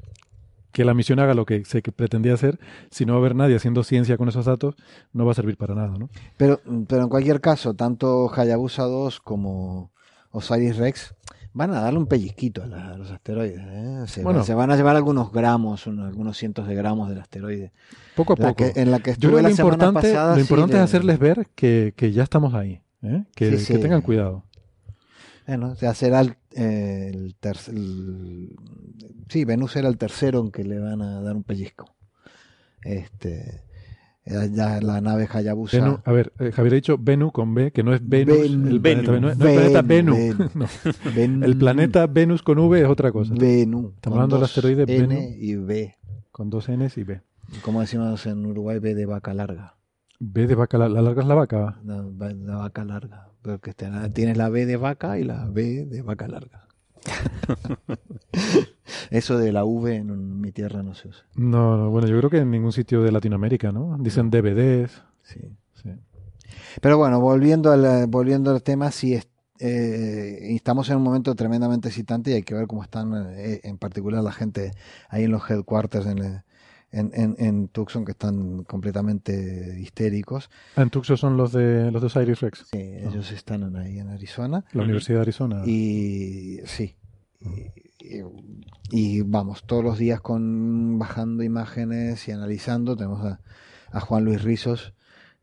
que 0.73 0.85
la 0.85 0.95
misión 0.95 1.19
haga 1.19 1.35
lo 1.35 1.45
que 1.47 1.65
se 1.65 1.83
que 1.83 1.93
pretendía 1.93 2.35
hacer, 2.35 2.59
si 2.91 3.05
no 3.07 3.13
va 3.15 3.19
a 3.19 3.21
haber 3.21 3.35
nadie 3.35 3.57
haciendo 3.57 3.83
ciencia 3.85 4.17
con 4.17 4.29
esos 4.29 4.45
datos, 4.45 4.75
no 5.13 5.25
va 5.25 5.33
a 5.33 5.35
servir 5.35 5.57
para 5.57 5.75
nada, 5.75 5.97
¿no? 5.99 6.09
Pero, 6.37 6.61
pero 6.89 7.03
en 7.03 7.09
cualquier 7.09 7.41
caso, 7.41 7.75
tanto 7.75 8.31
Hayabusa 8.35 8.85
2 8.85 9.21
como 9.21 9.91
Osiris 10.31 10.77
Rex 10.77 11.15
van 11.55 11.73
a 11.73 11.81
darle 11.81 11.99
un 11.99 12.07
pellizquito 12.07 12.63
a, 12.63 12.67
la- 12.67 12.91
a 12.91 12.99
los 12.99 13.11
asteroides. 13.11 13.59
¿eh? 13.61 14.05
Se, 14.07 14.23
Bueno. 14.23 14.45
se 14.45 14.55
van 14.55 14.71
a 14.71 14.77
llevar 14.77 14.95
algunos 14.95 15.33
gramos, 15.33 15.87
un- 15.89 16.01
algunos 16.01 16.37
cientos 16.37 16.69
de 16.69 16.75
gramos 16.77 17.09
del 17.09 17.19
asteroide. 17.19 17.73
Poco 18.15 18.35
a 18.35 18.37
La 18.37 18.49
poco. 18.51 18.73
que- 18.73 18.81
en 18.81 18.91
la 18.93 19.01
que 19.01 19.13
Yo 19.13 19.31
creo 19.31 19.37
que 19.37 19.43
la 19.43 19.49
lo 19.49 19.55
importante, 19.55 20.01
pasada, 20.09 20.35
lo 20.37 20.41
importante 20.41 20.77
es 20.77 20.83
hacerles 20.83 21.19
ver 21.19 21.49
que, 21.57 21.95
que 21.97 22.13
ya 22.13 22.23
estamos 22.23 22.55
ahí, 22.55 22.83
¿eh? 23.03 23.25
que, 23.35 23.59
Sí, 23.59 23.65
sí. 23.65 23.73
que 23.73 23.79
tengan 23.81 24.03
cuidado. 24.03 24.45
Bueno, 25.49 25.75
ya 25.75 25.95
será 25.95 26.21
el, 26.21 26.37
eh, 26.55 27.11
el 27.13 27.35
tercer... 27.41 27.75
Sí, 29.29 29.45
Venus 29.45 29.75
era 29.77 29.89
el 29.89 29.99
tercero 29.99 30.41
en 30.41 30.51
que 30.53 30.63
le 30.63 30.79
van 30.79 31.03
a 31.03 31.21
dar 31.23 31.35
un 31.35 31.43
pellizco. 31.43 31.87
Este, 32.83 33.63
ya, 34.27 34.81
la 34.81 35.01
nave 35.01 35.27
Hayabusa... 35.31 35.79
Venu- 35.79 36.03
a 36.05 36.13
ver, 36.13 36.33
eh, 36.39 36.53
Javier 36.53 36.75
ha 36.75 36.77
dicho 36.77 36.99
Venu 36.99 37.33
con 37.33 37.55
B, 37.55 37.73
que 37.73 37.83
no 37.83 37.95
es 37.95 38.07
Venus, 38.07 38.37
Venu. 38.39 38.69
el 38.69 38.81
planeta 38.81 39.11
Venu. 39.13 39.21
No 39.21 39.29
es 39.31 39.39
el 39.41 39.41
planeta 39.41 39.83
Venu. 39.83 40.15
No. 40.55 41.45
El 41.47 41.57
planeta 41.59 42.07
Venus 42.07 42.43
con 42.43 42.59
V 42.59 42.81
es 42.83 42.87
otra 42.87 43.11
cosa. 43.11 43.33
Venu. 43.35 43.93
Estamos 43.97 44.17
hablando 44.19 44.37
del 44.37 44.45
asteroide 44.45 44.83
N 44.87 45.07
Venu. 45.09 45.35
y 45.39 45.57
B. 45.57 45.95
Con 46.31 46.51
dos 46.51 46.69
Ns 46.71 46.99
y 46.99 47.05
B. 47.05 47.21
Como 47.63 47.81
decimos 47.81 48.27
en 48.27 48.45
Uruguay, 48.45 48.79
B 48.79 48.95
de 48.95 49.07
vaca 49.07 49.33
larga. 49.33 49.77
B 50.21 50.47
de 50.47 50.55
vaca, 50.55 50.77
la, 50.77 50.89
la 50.91 51.01
larga 51.01 51.23
es 51.23 51.29
la 51.29 51.35
vaca. 51.35 51.81
La, 51.85 52.03
va- 52.03 52.33
la 52.35 52.57
vaca 52.57 52.85
larga. 52.85 53.28
Porque 53.43 53.71
este- 53.71 53.89
tienes 54.15 54.37
la 54.37 54.49
B 54.49 54.67
de 54.67 54.77
vaca 54.77 55.19
y 55.19 55.25
la 55.25 55.47
B 55.47 55.85
de 55.87 56.03
vaca 56.03 56.29
larga. 56.29 56.67
Eso 59.11 59.39
de 59.39 59.53
la 59.53 59.65
V 59.65 59.95
en 59.97 60.41
mi 60.41 60.53
tierra 60.53 60.83
no 60.83 60.95
se 60.95 61.09
usa. 61.09 61.25
No, 61.35 61.77
no, 61.77 61.91
bueno, 61.91 62.09
yo 62.09 62.19
creo 62.19 62.31
que 62.31 62.39
en 62.39 62.51
ningún 62.51 62.73
sitio 62.73 63.03
de 63.03 63.13
Latinoamérica, 63.13 63.73
¿no? 63.73 63.97
Dicen 63.99 64.31
DVDs. 64.31 65.03
Sí. 65.23 65.41
Sí. 65.75 65.91
Pero 66.81 66.99
bueno, 66.99 67.21
volviendo 67.21 67.71
al, 67.73 68.07
volviendo 68.09 68.51
al 68.51 68.63
tema, 68.63 68.91
sí 68.91 69.15
es- 69.15 69.29
eh, 69.61 70.55
estamos 70.55 70.89
en 70.91 70.97
un 70.99 71.03
momento 71.03 71.35
tremendamente 71.35 71.89
excitante 71.89 72.31
y 72.31 72.35
hay 72.35 72.43
que 72.43 72.55
ver 72.55 72.67
cómo 72.67 72.83
están, 72.83 73.13
eh, 73.37 73.61
en 73.65 73.77
particular 73.79 74.23
la 74.23 74.31
gente 74.33 74.73
ahí 75.09 75.25
en 75.25 75.33
los 75.33 75.49
headquarters 75.51 76.07
en, 76.07 76.43
en, 76.91 77.11
en, 77.15 77.35
en 77.39 77.69
Tucson, 77.69 78.05
que 78.05 78.13
están 78.13 78.65
completamente 78.65 79.79
histéricos. 79.81 80.51
Ah, 80.77 80.83
en 80.83 80.91
Tucson 80.91 81.17
son 81.17 81.37
los 81.37 81.53
de 81.53 81.91
los 81.91 82.01
de 82.03 82.07
Osiris 82.07 82.41
Rex, 82.41 82.67
Sí, 82.71 82.79
ellos 82.79 83.31
están 83.33 83.75
ahí 83.77 83.99
en 83.99 84.09
Arizona. 84.09 84.65
la 84.73 84.83
Universidad 84.85 85.19
de 85.19 85.23
Arizona. 85.23 85.63
Y 85.67 86.61
sí. 86.65 86.97
Y, 87.41 87.49
y- 88.01 88.23
y 88.91 89.21
vamos, 89.21 89.65
todos 89.67 89.85
los 89.85 89.99
días 89.99 90.21
con 90.23 90.99
bajando 90.99 91.43
imágenes 91.43 92.27
y 92.27 92.33
analizando. 92.33 92.97
Tenemos 92.97 93.23
a, 93.25 93.41
a 93.91 94.01
Juan 94.01 94.25
Luis 94.25 94.43
Rizos, 94.43 94.95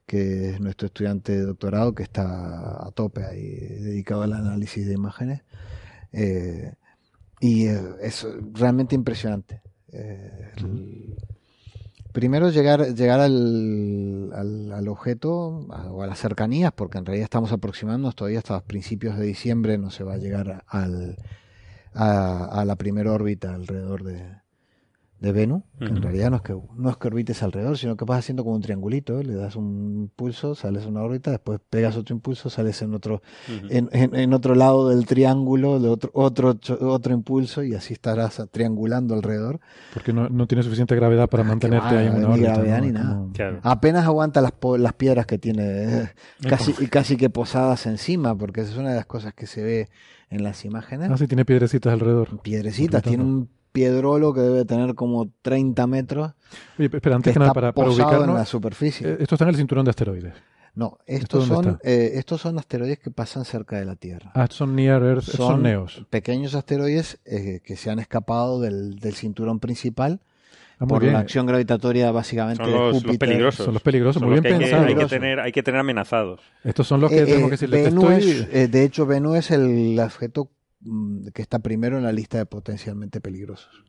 que 0.08 0.50
es 0.50 0.60
nuestro 0.62 0.88
estudiante 0.88 1.34
de 1.34 1.42
doctorado, 1.46 1.94
que 1.94 2.02
está 2.04 2.88
a 2.88 2.92
tope 2.92 3.24
ahí, 3.24 3.50
dedicado 3.50 4.24
al 4.24 4.34
análisis 4.34 4.88
de 4.88 4.94
imágenes. 4.94 5.44
Eh, 6.12 6.74
y 7.40 7.68
eh, 7.68 7.82
es 8.02 8.26
realmente 8.54 8.96
impresionante. 8.96 9.62
Eh, 9.92 10.52
el- 10.58 11.16
primero 12.16 12.50
llegar, 12.50 12.96
llegar 12.96 13.20
al, 13.20 14.32
al, 14.34 14.72
al 14.72 14.88
objeto 14.88 15.68
o 15.92 16.02
a 16.02 16.08
las 16.08 16.18
cercanías, 16.18 16.72
porque 16.72 16.98
en 16.98 17.06
realidad 17.06 17.26
estamos 17.26 17.52
aproximándonos 17.52 18.16
todavía 18.16 18.40
hasta 18.40 18.62
principios 18.62 19.18
de 19.18 19.26
diciembre, 19.26 19.78
no 19.78 19.92
se 19.92 20.06
va 20.06 20.14
a 20.14 20.18
llegar 20.18 20.64
al, 20.68 21.18
a, 21.94 22.46
a 22.46 22.64
la 22.64 22.78
primera 22.78 23.12
órbita 23.12 23.54
alrededor 23.54 24.04
de, 24.04 24.45
de 25.20 25.32
Venus, 25.32 25.64
que 25.80 25.86
en 25.86 26.02
realidad 26.02 26.30
no 26.30 26.36
es 26.36 26.42
que 26.42 26.56
no 26.76 26.90
es 26.90 26.98
que 26.98 27.08
orbites 27.08 27.42
alrededor, 27.42 27.78
sino 27.78 27.96
que 27.96 28.04
vas 28.06 28.20
haciendo 28.20 28.44
como 28.44 28.56
un 28.58 28.62
triangulito, 28.62 29.18
¿eh? 29.20 29.24
le 29.24 29.34
das 29.34 29.56
un 29.56 29.94
impulso, 30.02 30.56
sales 30.56 30.86
a 30.86 30.90
una 30.90 31.02
órbita, 31.02 31.32
después 31.32 31.60
pegas 31.70 31.96
otro 31.96 32.14
impulso, 32.14 32.50
sales 32.50 32.82
en 32.82 32.94
otro 32.94 33.22
en, 33.70 33.90
en- 33.94 34.14
en 34.14 34.34
otro 34.34 34.56
lado 34.56 34.90
del 34.90 35.06
triángulo, 35.06 35.80
de 35.80 35.88
otro, 35.90 36.12
otro, 36.14 36.58
otro 36.82 37.14
impulso, 37.14 37.64
y 37.64 37.74
así 37.74 37.94
estarás 37.94 38.44
triangulando 38.52 39.16
alrededor. 39.16 39.62
Porque 39.94 40.12
no, 40.14 40.28
no 40.30 40.48
tiene 40.48 40.64
suficiente 40.64 40.96
gravedad 40.96 41.30
para 41.30 41.44
Ah, 41.44 41.48
mantenerte 41.48 41.96
va, 41.96 42.00
ahí 42.02 42.08
en 42.08 42.12
una 42.16 42.28
ni 42.28 42.34
órbita. 42.34 42.54
gravedad 42.54 42.80
¿no? 42.80 42.86
ni 42.86 42.92
nada. 42.92 43.16
como- 43.16 43.34
Claro. 43.34 43.60
Apenas 43.64 44.06
aguanta 44.06 44.42
las, 44.42 44.54
las 44.78 44.94
piedras 44.94 45.26
que 45.26 45.38
tiene, 45.38 45.64
eh, 46.04 46.10
casi, 46.48 46.76
y 46.80 46.88
casi 46.88 47.16
que 47.18 47.30
posadas 47.30 47.86
encima, 47.86 48.38
porque 48.38 48.62
esa 48.62 48.72
es 48.74 48.78
una 48.78 48.90
de 48.90 48.98
las 48.98 49.06
cosas 49.06 49.34
que 49.34 49.48
se 49.48 49.64
ve 49.64 49.90
en 50.30 50.44
las 50.44 50.66
imágenes. 50.66 51.10
Ah, 51.10 51.18
sí, 51.18 51.26
tiene 51.28 51.46
piedrecitas 51.46 51.94
alrededor. 51.94 52.42
Piedrecitas, 52.42 53.02
tiene 53.02 53.24
un 53.24 53.50
piedrolo 53.76 54.34
que 54.34 54.40
debe 54.40 54.64
tener 54.66 54.96
como 54.96 55.30
30 55.42 55.86
metros, 55.86 56.32
Oye, 56.80 56.90
espera, 56.92 57.18
antes 57.18 57.34
que 57.34 57.40
nada, 57.40 57.54
para, 57.54 57.74
para 57.74 57.88
posado 57.88 58.24
en 58.24 58.34
la 58.34 58.46
superficie. 58.46 59.08
eh, 59.08 59.18
esto 59.20 59.36
está 59.36 59.44
en 59.46 59.50
el 59.50 59.56
cinturón 59.58 59.84
de 59.86 59.90
asteroides. 59.90 60.34
no, 60.74 60.98
¿esto 61.06 61.40
estos 61.42 61.46
son, 61.46 61.80
eh, 61.84 62.12
estos 62.16 62.42
son 62.42 62.58
asteroides 62.58 63.00
que 63.00 63.12
pasan 63.12 63.44
cerca 63.46 63.78
de 63.78 63.86
la 63.86 63.96
Tierra. 63.96 64.32
Ah, 64.34 64.44
estos 64.44 64.58
son 64.60 64.76
Near 64.76 65.04
Earth, 65.04 65.20
estos 65.20 65.36
son, 65.36 65.48
Son 65.56 65.64
Neos. 65.64 66.06
pequeños 66.10 66.56
asteroides 66.56 67.20
eh, 67.26 67.60
que 67.64 67.76
se 67.76 67.90
han 67.92 68.00
escapado 68.00 68.60
del, 68.62 68.98
del 69.00 69.14
cinturón 69.16 69.60
principal 69.60 70.22
Ah, 70.78 70.86
por 70.88 71.00
bien. 71.02 71.14
la 71.14 71.20
acción 71.20 71.46
gravitatoria 71.46 72.12
básicamente 72.12 72.62
Son 72.62 72.74
de 72.74 72.78
los, 72.78 72.94
los 72.96 73.04
Júpiter. 73.04 73.30
peligrosos. 73.30 73.64
Son 73.66 73.74
los 73.74 73.82
peligrosos, 73.82 74.20
Son 74.20 74.28
muy 74.28 74.36
los 74.36 74.44
bien 74.44 74.58
que 74.60 74.66
hay 74.66 74.70
que, 74.94 75.02
hay 75.02 75.08
tener, 75.08 75.40
hay 75.40 75.52
que 75.54 75.64
tener 75.64 75.80
amenazados. 75.80 76.42
Estos 76.66 76.86
son 76.86 77.00
los 77.00 77.10
que 77.10 77.20
Eh, 77.22 77.26
tenemos 77.26 77.44
eh, 77.44 77.46
que 77.46 77.52
decirle. 77.52 77.84
Bennu 77.84 78.10
estoy- 78.12 78.32
es, 78.32 78.48
eh, 78.52 78.68
de 78.68 78.84
hecho, 78.84 79.06
Bennu 79.06 79.36
es 79.36 79.52
el 79.52 79.98
objeto 79.98 80.50
que 81.34 81.42
está 81.42 81.60
primero 81.60 81.98
en 81.98 82.04
la 82.04 82.12
lista 82.12 82.38
de 82.38 82.46
potencialmente 82.46 83.22
peligrosos. 83.22 83.84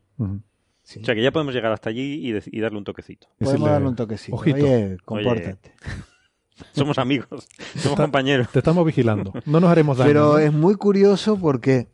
Sí. 0.82 1.00
O 1.02 1.04
sea 1.04 1.14
que 1.14 1.22
ya 1.22 1.32
podemos 1.32 1.54
llegar 1.54 1.72
hasta 1.72 1.90
allí 1.90 2.32
y, 2.52 2.60
darle 2.60 2.78
un 2.78 2.84
toquecito. 2.84 3.26
Podemos 3.38 3.52
Decirle, 3.52 3.70
darle 3.72 3.88
un 3.88 3.96
toquecito. 3.96 4.36
ojito. 4.36 4.56
Oye, 4.56 4.96
compórtate. 5.04 5.72
Somos 6.72 6.96
amigos, 6.98 7.46
somos 7.76 8.00
compañeros. 8.00 8.48
Te 8.50 8.60
estamos 8.60 8.86
vigilando. 8.86 9.30
No 9.44 9.60
nos 9.60 9.68
haremos 9.68 9.98
daño. 9.98 10.08
Pero 10.08 10.32
¿no? 10.32 10.38
es 10.38 10.52
muy 10.54 10.74
curioso 10.76 11.36
porque 11.38 11.88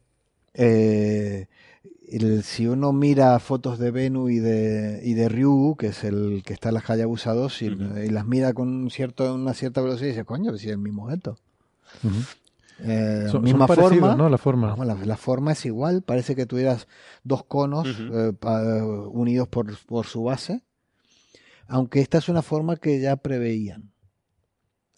eh, 0.54 1.48
el- 2.08 2.44
si 2.44 2.68
uno 2.68 2.92
mira 2.92 3.36
fotos 3.40 3.80
de 3.80 3.90
Bennu 3.90 4.28
y 4.28 4.38
de, 4.38 5.00
y 5.02 5.14
de 5.14 5.28
Ryu, 5.28 5.74
que 5.76 5.88
es 5.88 6.04
el 6.04 6.42
que 6.46 6.52
está 6.52 6.68
en 6.68 6.74
la 6.76 6.84
Hayabusa 6.86 7.32
2, 7.32 7.62
y, 7.62 7.70
las 8.10 8.24
mira 8.26 8.52
con 8.52 8.68
un 8.68 8.90
cierto, 8.90 9.34
una 9.34 9.54
cierta 9.54 9.80
velocidad, 9.80 10.06
y 10.06 10.10
dice, 10.10 10.24
coño, 10.24 10.56
si 10.56 10.66
es 10.68 10.72
el 10.74 10.78
mismo 10.78 11.06
objeto. 11.06 11.38
Ujú. 12.04 12.14
Eh, 12.84 13.26
Son, 13.30 13.42
misma 13.42 13.66
forma, 13.68 14.14
¿no? 14.16 14.28
La 14.28 14.38
forma. 14.38 14.68
Vamos, 14.68 14.86
la, 14.86 14.94
la 14.94 15.16
forma 15.16 15.52
es 15.52 15.64
igual, 15.66 16.02
parece 16.02 16.34
que 16.34 16.46
tuvieras 16.46 16.88
dos 17.22 17.44
conos 17.44 17.86
eh, 18.12 18.32
pa- 18.38 18.62
unidos 18.84 19.46
por, 19.48 19.76
por 19.86 20.06
su 20.06 20.24
base, 20.24 20.62
aunque 21.68 22.00
esta 22.00 22.18
es 22.18 22.28
una 22.28 22.42
forma 22.42 22.76
que 22.76 23.00
ya 23.00 23.16
preveían. 23.16 23.92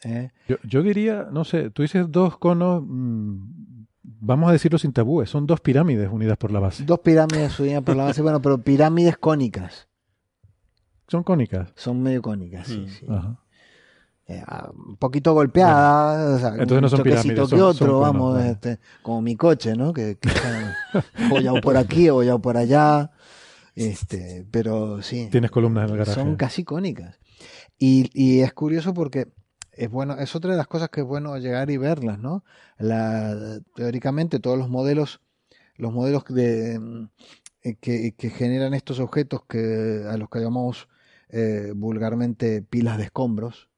¿eh? 0.04 0.30
Yo, 0.48 0.56
yo 0.64 0.82
diría, 0.82 1.28
no 1.30 1.44
sé, 1.44 1.70
tú 1.70 1.82
dices 1.82 2.06
dos 2.10 2.38
conos, 2.38 2.82
mm, 2.86 3.84
vamos 4.02 4.48
a 4.48 4.52
decirlo 4.52 4.78
sin 4.78 4.92
tabúes, 4.92 5.28
son 5.30 5.46
dos 5.46 5.60
pirámides 5.60 6.08
unidas 6.10 6.36
por 6.38 6.50
la 6.52 6.60
base. 6.60 6.84
Dos 6.84 7.00
pirámides 7.00 7.58
unidas 7.60 7.82
por 7.82 7.96
la 7.96 8.04
base, 8.04 8.22
bueno, 8.22 8.40
pero 8.40 8.58
pirámides 8.58 9.16
cónicas, 9.18 9.88
Son 11.08 11.22
cónicas. 11.22 11.72
son 11.76 12.02
medio 12.02 12.22
cónicas, 12.22 12.66
sí, 12.66 12.86
sí. 12.88 13.06
Ajá. 13.08 13.40
Eh, 14.26 14.42
un 14.74 14.96
poquito 14.96 15.34
golpeadas, 15.34 16.36
o 16.36 16.38
sea, 16.38 16.48
Entonces 16.50 16.76
un 16.76 16.82
no 16.82 16.88
son 16.88 16.98
toquecito 16.98 17.22
pirámides, 17.22 17.50
que 17.50 17.56
son- 17.58 17.60
otro, 17.60 17.86
son 17.92 18.00
vamos, 18.00 18.42
este, 18.44 18.78
como 19.02 19.20
mi 19.20 19.36
coche, 19.36 19.76
¿no? 19.76 19.92
Que, 19.92 20.16
que 20.16 20.28
está 20.30 20.74
por 21.62 21.76
aquí, 21.76 22.08
abollado 22.08 22.40
por 22.40 22.56
allá, 22.56 23.10
este, 23.74 24.46
pero 24.50 25.02
sí. 25.02 25.28
Tienes 25.30 25.50
columnas 25.50 25.84
en 25.84 25.90
el 25.92 25.98
garaje. 25.98 26.20
Son 26.20 26.36
casi 26.36 26.64
cónicas. 26.64 27.18
Y, 27.78 28.10
y 28.14 28.40
es 28.40 28.52
curioso 28.54 28.94
porque 28.94 29.28
es 29.72 29.90
bueno, 29.90 30.14
es 30.14 30.34
otra 30.36 30.52
de 30.52 30.56
las 30.56 30.68
cosas 30.68 30.88
que 30.88 31.00
es 31.00 31.06
bueno 31.06 31.36
llegar 31.38 31.68
y 31.70 31.76
verlas, 31.76 32.18
¿no? 32.18 32.44
La, 32.78 33.58
teóricamente 33.74 34.38
todos 34.38 34.56
los 34.58 34.68
modelos, 34.70 35.20
los 35.76 35.92
modelos 35.92 36.24
de, 36.28 36.80
eh, 37.62 37.74
que, 37.80 38.14
que 38.16 38.30
generan 38.30 38.72
estos 38.74 39.00
objetos 39.00 39.42
que 39.48 40.04
a 40.08 40.16
los 40.16 40.30
que 40.30 40.38
llamamos 40.40 40.88
eh, 41.28 41.72
vulgarmente 41.74 42.62
pilas 42.62 42.96
de 42.96 43.04
escombros. 43.04 43.68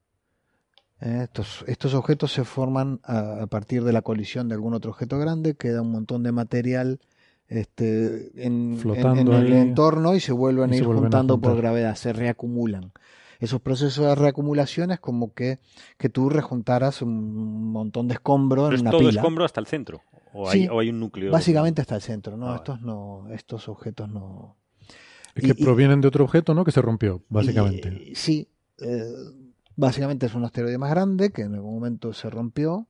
Eh, 1.01 1.21
estos, 1.25 1.65
estos 1.67 1.95
objetos 1.95 2.33
se 2.33 2.45
forman 2.45 3.01
a, 3.05 3.43
a 3.43 3.47
partir 3.47 3.85
de 3.85 3.93
la 3.93 4.03
colisión 4.03 4.49
de 4.49 4.55
algún 4.55 4.75
otro 4.75 4.91
objeto 4.93 5.19
grande, 5.19 5.55
queda 5.55 5.83
un 5.83 5.93
montón 5.93 6.23
de 6.23 6.33
material 6.33 7.01
este, 7.49 8.31
en, 8.45 8.73
en- 8.73 8.79
Flotando 8.79 9.37
en 9.37 9.47
el 9.47 9.53
ahí. 9.53 9.59
entorno 9.61 10.15
y 10.15 10.21
se 10.21 10.33
vuelven 10.33 10.71
Y 10.71 10.75
a 10.75 10.77
ir 10.79 10.85
vuelven 10.85 11.05
a 11.05 11.07
juntando 11.07 11.39
por 11.41 11.57
gravedad, 11.57 11.95
se 11.95 12.13
reacumulan. 12.13 12.93
Esos 13.39 13.61
procesos 13.61 14.07
de 14.07 14.15
reacumulación 14.15 14.91
es 14.91 14.99
como 14.99 15.35
que, 15.35 15.59
que 15.99 16.09
tú 16.09 16.31
rejuntaras 16.31 17.03
un 17.03 17.71
montón 17.71 18.09
de 18.09 18.15
escombro 18.15 18.63
Pero 18.65 18.69
en 18.71 18.75
es 18.77 18.81
una 18.81 18.91
todo 18.91 19.01
pila. 19.01 19.21
escombro 19.21 19.45
hasta 19.45 19.61
el 19.61 19.67
centro. 19.67 20.01
O, 20.33 20.51
Sí, 20.51 20.63
hay, 20.63 20.69
o 20.69 20.81
hay 20.81 20.89
un 20.89 20.99
núcleo. 21.01 21.31
Básicamente 21.31 21.83
hasta 21.83 21.97
el 21.97 22.03
centro, 22.03 22.37
¿no? 22.39 22.51
Ah, 22.51 22.57
estos 22.57 22.81
no, 22.81 23.27
estos 23.33 23.69
objetos 23.69 24.09
no. 24.09 24.57
Es 25.35 25.45
que 25.45 25.61
y- 25.61 25.65
provienen 25.65 26.01
de 26.01 26.09
otro 26.09 26.25
objeto, 26.25 26.55
¿no? 26.55 26.65
Que 26.65 26.73
se 26.73 26.81
rompió, 26.81 27.23
básicamente. 27.29 27.89
Y- 28.11 28.15
sí, 28.15 28.49
eh, 28.81 29.05
básicamente 29.77 30.27
es 30.27 30.35
un 30.35 30.45
asteroide 30.45 30.79
más 30.79 30.91
grande 30.91 31.31
que 31.31 31.43
en 31.43 31.55
algún 31.55 31.75
momento 31.75 32.13
se 32.13 32.29
rompió 32.31 32.89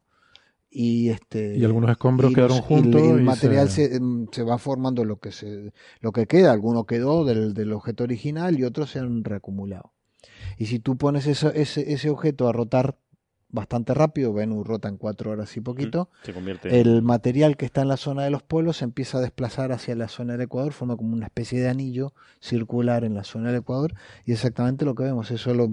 y 0.71 1.09
este 1.11 1.57
Y 1.57 1.65
algunos 1.65 1.91
escombros 1.91 2.31
y 2.31 2.35
quedaron 2.35 2.57
los- 2.59 2.67
y 2.67 2.75
juntos 2.75 3.03
el, 3.03 3.21
y 3.21 3.25
material 3.25 3.69
se- 3.69 3.89
se... 3.89 3.97
em, 3.97 4.27
se 4.31 4.43
va 4.43 4.59
formando 4.59 5.05
lo 5.05 5.19
que 5.19 5.33
se 5.33 5.73
lo 6.01 6.13
que 6.13 6.27
queda, 6.27 6.53
alguno 6.53 6.85
quedó 6.85 7.25
del, 7.25 7.55
del 7.55 7.73
objeto 7.73 8.05
original 8.05 8.59
y 8.59 8.65
otros 8.65 8.91
se 8.91 8.99
han 8.99 9.25
reacumulado. 9.25 9.93
Y 10.59 10.67
si 10.67 10.79
tú 10.79 10.97
pones 10.97 11.27
eso- 11.27 11.53
ese, 11.53 11.93
ese 11.93 12.11
objeto 12.11 12.49
a 12.49 12.53
rotar 12.53 12.97
bastante 13.49 13.95
rápido, 13.95 14.33
Venus 14.33 14.67
rota 14.67 14.89
en 14.89 14.97
cuatro 14.97 15.31
horas 15.31 15.57
y 15.57 15.61
poquito, 15.61 16.11
Se 16.25 16.35
convierte 16.35 16.81
el 16.81 17.01
material 17.03 17.57
que 17.57 17.65
está 17.65 17.83
en 17.83 17.89
la 17.89 17.97
zona 17.97 18.25
de 18.25 18.31
los 18.31 18.43
polos 18.43 18.79
se 18.79 18.85
empieza 18.85 19.19
a 19.19 19.21
desplazar 19.21 19.73
hacia 19.73 19.95
la 19.95 20.09
zona 20.09 20.33
del 20.35 20.43
Ecuador, 20.43 20.73
forma 20.73 20.97
como 20.97 21.15
una 21.15 21.27
especie 21.27 21.61
de 21.61 21.69
anillo 21.69 22.13
circular 22.41 23.05
en 23.05 23.15
la 23.15 23.25
zona 23.25 23.49
del 23.51 23.61
Ecuador 23.61 23.95
y 24.25 24.33
exactamente 24.33 24.85
lo 24.85 24.95
que 24.95 25.05
vemos. 25.05 25.31
Eso 25.31 25.55
lo, 25.55 25.71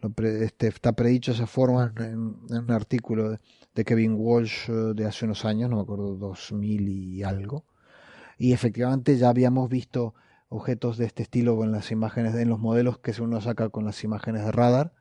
lo 0.00 0.10
pre- 0.10 0.44
este, 0.44 0.68
está 0.68 0.92
predicho 0.92 1.32
esa 1.32 1.46
forma 1.46 1.92
en, 1.98 2.36
en 2.50 2.58
un 2.64 2.70
artículo 2.70 3.30
de, 3.30 3.38
de 3.74 3.84
Kevin 3.84 4.14
Walsh 4.16 4.68
eh, 4.70 4.72
de 4.94 5.04
hace 5.04 5.24
unos 5.24 5.44
años, 5.44 5.68
no 5.68 5.76
me 5.76 5.82
acuerdo, 5.82 6.14
2000 6.16 6.88
y 6.88 7.22
algo. 7.24 7.64
Y 8.38 8.52
efectivamente 8.52 9.16
ya 9.18 9.28
habíamos 9.28 9.68
visto 9.68 10.14
objetos 10.48 10.96
de 10.96 11.04
este 11.06 11.24
estilo 11.24 11.62
en 11.64 11.72
las 11.72 11.90
imágenes, 11.90 12.34
en 12.36 12.48
los 12.48 12.58
modelos 12.60 12.98
que 12.98 13.12
uno 13.20 13.40
saca 13.40 13.68
con 13.68 13.84
las 13.84 14.02
imágenes 14.04 14.44
de 14.44 14.52
radar. 14.52 14.92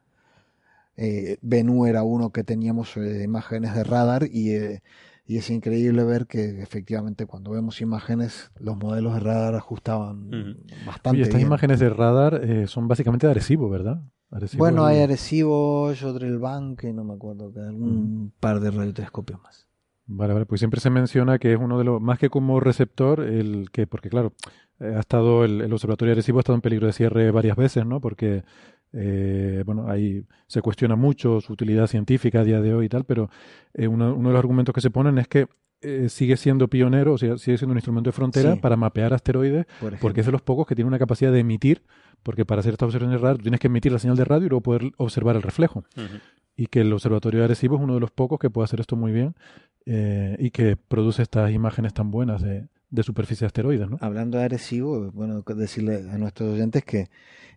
Eh, 0.97 1.37
Bennu 1.41 1.85
era 1.85 2.03
uno 2.03 2.31
que 2.31 2.43
teníamos 2.43 2.97
eh, 2.97 3.23
imágenes 3.23 3.75
de 3.75 3.83
radar 3.83 4.27
y, 4.31 4.51
eh, 4.51 4.81
y 5.27 5.37
es 5.37 5.49
increíble 5.49 6.03
ver 6.03 6.25
que 6.25 6.61
efectivamente 6.61 7.25
cuando 7.27 7.51
vemos 7.51 7.81
imágenes 7.81 8.49
los 8.59 8.77
modelos 8.77 9.13
de 9.13 9.19
radar 9.19 9.55
ajustaban 9.55 10.57
bastante 10.85 11.17
Oye, 11.17 11.21
estas 11.23 11.37
bien. 11.37 11.47
imágenes 11.47 11.79
de 11.79 11.89
radar 11.89 12.41
eh, 12.43 12.65
son 12.67 12.87
básicamente 12.87 13.27
de 13.27 13.31
Arecibo, 13.31 13.69
¿verdad? 13.69 14.01
Arecibo 14.31 14.59
Bueno, 14.59 14.85
hay 14.85 14.99
Arecibo, 15.01 15.93
Jodrell 15.99 16.39
Bank 16.39 16.83
y 16.83 16.93
no 16.93 17.03
me 17.03 17.13
acuerdo, 17.13 17.53
que 17.53 17.59
algún 17.59 18.33
par 18.39 18.59
de 18.59 18.71
radiotelescopios 18.71 19.39
más. 19.41 19.67
Vale, 20.07 20.33
vale, 20.33 20.45
pues 20.45 20.61
siempre 20.61 20.79
se 20.79 20.89
menciona 20.89 21.37
que 21.37 21.51
es 21.51 21.59
uno 21.59 21.77
de 21.77 21.83
los, 21.83 22.01
más 22.01 22.17
que 22.17 22.29
como 22.29 22.59
receptor, 22.61 23.19
el 23.19 23.69
que, 23.71 23.85
porque 23.87 24.09
claro, 24.09 24.31
eh, 24.79 24.93
ha 24.95 24.99
estado, 25.01 25.43
el, 25.43 25.59
el 25.61 25.73
observatorio 25.73 26.11
de 26.11 26.19
Arecibo 26.19 26.39
ha 26.39 26.41
estado 26.41 26.55
en 26.55 26.61
peligro 26.61 26.87
de 26.87 26.93
cierre 26.93 27.29
varias 27.31 27.57
veces, 27.57 27.85
¿no? 27.85 27.99
Porque, 27.99 28.43
eh, 28.93 29.63
bueno, 29.65 29.89
ahí 29.89 30.23
se 30.47 30.61
cuestiona 30.61 30.95
mucho 30.95 31.41
su 31.41 31.53
utilidad 31.53 31.87
científica 31.87 32.41
a 32.41 32.43
día 32.43 32.61
de 32.61 32.73
hoy 32.73 32.85
y 32.85 32.89
tal, 32.89 33.03
pero 33.03 33.29
eh, 33.73 33.87
uno, 33.87 34.13
uno 34.15 34.29
de 34.29 34.33
los 34.33 34.39
argumentos 34.39 34.73
que 34.73 34.81
se 34.81 34.89
ponen 34.89 35.17
es 35.17 35.27
que 35.27 35.47
eh, 35.81 36.09
sigue 36.09 36.37
siendo 36.37 36.67
pionero, 36.67 37.13
o 37.13 37.17
sea, 37.17 37.37
sigue 37.37 37.57
siendo 37.57 37.73
un 37.73 37.77
instrumento 37.77 38.07
de 38.09 38.11
frontera 38.13 38.53
Sí. 38.55 38.59
para 38.59 38.75
mapear 38.75 39.13
asteroides, 39.13 39.65
Por 39.79 39.99
porque 39.99 40.21
es 40.21 40.25
de 40.25 40.31
los 40.31 40.41
pocos 40.41 40.65
que 40.65 40.73
tiene 40.75 40.87
una 40.87 40.97
capacidad 40.97 41.31
de 41.31 41.39
emitir, 41.39 41.83
porque 42.23 42.45
para 42.45 42.61
hacer 42.61 42.73
estas 42.73 42.87
observaciones 42.87 43.21
de 43.21 43.23
radar 43.27 43.41
tienes 43.41 43.59
que 43.59 43.67
emitir 43.67 43.91
la 43.91 43.99
señal 43.99 44.17
de 44.17 44.25
radio 44.25 44.47
y 44.47 44.49
luego 44.49 44.61
poder 44.63 44.91
observar 44.97 45.35
el 45.35 45.43
reflejo. 45.43 45.83
Y 46.55 46.65
que 46.65 46.81
el 46.81 46.91
Observatorio 46.91 47.39
de 47.41 47.45
Arecibo 47.45 47.75
es 47.75 47.81
uno 47.83 47.93
de 47.93 47.99
los 47.99 48.09
pocos 48.09 48.39
que 48.39 48.49
puede 48.49 48.63
hacer 48.65 48.79
esto 48.79 48.95
muy 48.95 49.11
bien 49.11 49.35
y 49.85 50.49
que 50.49 50.75
produce 50.75 51.21
estas 51.21 51.51
imágenes 51.51 51.93
tan 51.93 52.09
buenas 52.09 52.41
de, 52.41 52.67
de 52.89 53.03
superficie 53.03 53.45
de 53.45 53.47
asteroides, 53.47 53.89
¿no? 53.89 53.97
Hablando 54.01 54.37
de 54.37 54.45
Arecibo, 54.45 55.11
bueno, 55.11 55.43
decirle 55.55 56.09
a 56.11 56.17
nuestros 56.17 56.53
oyentes 56.53 56.83
que 56.85 57.09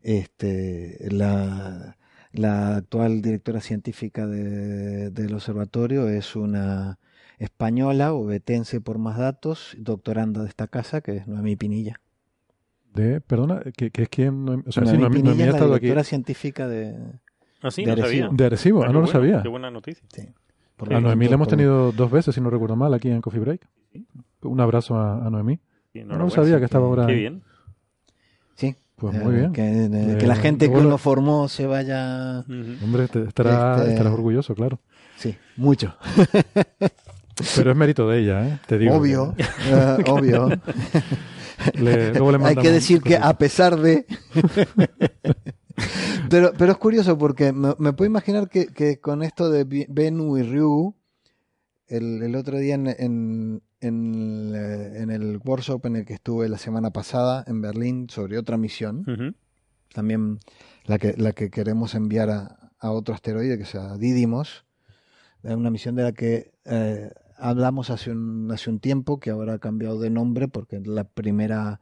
este, 0.02 0.96
la, 1.10 1.96
la 2.32 2.76
actual 2.76 3.22
directora 3.22 3.60
científica 3.60 4.26
de- 4.26 5.10
del 5.10 5.34
observatorio 5.34 6.08
es 6.08 6.34
una 6.36 6.98
española, 7.38 8.12
obetense 8.12 8.80
por 8.80 8.98
más 8.98 9.16
datos, 9.18 9.74
doctoranda 9.78 10.42
de 10.42 10.48
esta 10.48 10.66
casa, 10.66 11.00
que 11.00 11.18
es 11.18 11.26
Noemí 11.28 11.56
Pinilla. 11.56 12.00
De, 12.92 13.20
perdona, 13.20 13.62
que, 13.76 13.90
que 13.92 14.02
es 14.02 14.08
quien, 14.08 14.44
no, 14.44 14.62
o 14.66 14.72
sea, 14.72 14.84
sí, 14.84 14.98
Noemí 14.98 15.16
Pinilla 15.16 15.24
Noemí 15.28 15.42
ha 15.42 15.46
es 15.46 15.50
la 15.52 15.56
estado 15.58 15.74
aquí. 15.74 15.82
directora 15.86 16.04
científica 16.04 16.66
de... 16.68 16.96
Ah, 17.62 17.70
sí, 17.70 17.84
de 17.84 17.90
no 17.94 17.96
sabía. 18.02 18.24
Arecibo. 18.24 18.36
De 18.36 18.44
Arecibo, 18.46 18.84
ah, 18.84 18.88
no 18.92 19.00
lo 19.00 19.06
sabía. 19.06 19.42
Qué 19.42 19.48
buena 19.48 19.70
noticia. 19.70 20.02
Sí, 20.12 20.22
por 20.76 20.88
A 20.92 20.94
lo 20.94 21.00
Noemí 21.02 21.28
la 21.28 21.34
hemos 21.34 21.48
tenido 21.48 21.92
dos 21.92 22.10
veces, 22.10 22.34
si 22.34 22.40
no 22.40 22.50
recuerdo 22.50 22.74
mal, 22.74 22.92
aquí 22.94 23.08
en 23.10 23.20
Coffee 23.20 23.40
Break. 23.40 23.66
Un 24.42 24.60
abrazo 24.60 24.96
a, 24.96 25.26
a 25.26 25.30
Noemí. 25.30 25.60
Sí, 25.92 26.02
No, 26.04 26.30
sabía 26.30 26.58
que 26.58 26.64
estaba 26.64 26.86
ahora. 26.86 27.06
Qué 27.06 27.14
bien. 27.14 27.42
Sí, 28.54 28.76
Pues 28.96 29.14
eh, 29.14 29.18
muy 29.20 29.34
bien. 29.34 29.52
Que, 29.52 29.62
eh, 29.62 29.88
Eh, 29.92 30.16
que 30.18 30.26
la 30.26 30.36
gente 30.36 30.70
que 30.70 30.80
lo 30.80 30.98
formó 30.98 31.48
se 31.48 31.66
vaya... 31.66 32.40
Hombre, 32.82 33.08
te- 33.08 33.24
estará, 33.24 33.76
Este- 33.78 33.90
estarás 33.92 34.12
orgulloso, 34.12 34.54
claro. 34.54 34.80
Sí, 35.16 35.36
mucho. 35.56 35.94
Pero 37.56 37.70
es 37.70 37.76
mérito 37.76 38.08
de 38.08 38.18
ella, 38.20 38.46
¿eh? 38.46 38.58
Te 38.66 38.76
digo. 38.78 38.94
Obvio, 38.94 39.34
obvio. 40.06 40.48
Le- 41.74 42.12
luego 42.14 42.32
le 42.32 42.44
Hay 42.44 42.56
que 42.56 42.70
decir 42.70 43.00
que 43.02 43.16
a 43.16 43.32
pesar 43.38 43.78
de... 43.80 44.06
pero, 46.28 46.52
pero 46.56 46.72
es 46.72 46.78
curioso 46.78 47.16
porque 47.18 47.52
me, 47.52 47.74
me 47.78 47.92
puedo 47.92 48.08
imaginar 48.10 48.48
que, 48.48 48.66
que 48.66 49.00
con 49.00 49.22
esto 49.22 49.50
de 49.50 49.86
Bennu 49.88 50.36
y 50.38 50.42
Ryu, 50.42 50.94
el, 51.88 52.22
el 52.22 52.36
otro 52.36 52.58
día 52.58 52.74
en, 52.74 52.86
en, 52.88 53.62
en, 53.80 54.52
eh, 54.54 55.02
en 55.02 55.10
el 55.10 55.40
workshop 55.44 55.86
en 55.86 55.96
el 55.96 56.04
que 56.04 56.14
estuve 56.14 56.48
la 56.48 56.58
semana 56.58 56.90
pasada 56.90 57.44
en 57.46 57.60
Berlín 57.60 58.08
sobre 58.10 58.38
otra 58.38 58.56
misión, 58.56 59.00
Ujú. 59.06 59.34
también 59.94 60.38
la 60.84 60.98
que, 60.98 61.14
la 61.16 61.32
que 61.32 61.50
queremos 61.50 61.94
enviar 61.94 62.30
a, 62.30 62.70
a 62.78 62.90
otro 62.92 63.14
asteroide 63.14 63.58
que 63.58 63.64
sea 63.64 63.96
Didymos, 63.96 64.64
es 65.42 65.54
una 65.54 65.70
misión 65.70 65.94
de 65.94 66.02
la 66.02 66.12
que 66.12 66.52
eh, 66.64 67.10
hablamos 67.38 67.90
hace 67.90 68.10
un, 68.10 68.50
hace 68.52 68.68
un 68.70 68.80
tiempo, 68.80 69.18
que 69.20 69.30
ahora 69.30 69.54
ha 69.54 69.58
cambiado 69.58 69.98
de 69.98 70.10
nombre 70.10 70.48
porque 70.48 70.80
la 70.80 71.04
primera, 71.04 71.80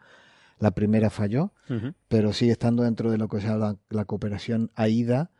la 0.58 0.70
primera 0.70 1.10
falló, 1.10 1.52
Ujú. 1.68 1.94
pero 2.08 2.32
sigue 2.32 2.52
estando 2.52 2.84
dentro 2.84 3.10
de 3.10 3.18
lo 3.18 3.28
que 3.28 3.40
se 3.40 3.48
llama 3.48 3.58
la, 3.58 3.76
la 3.90 4.04
cooperación 4.04 4.70
AIDA, 4.76 5.30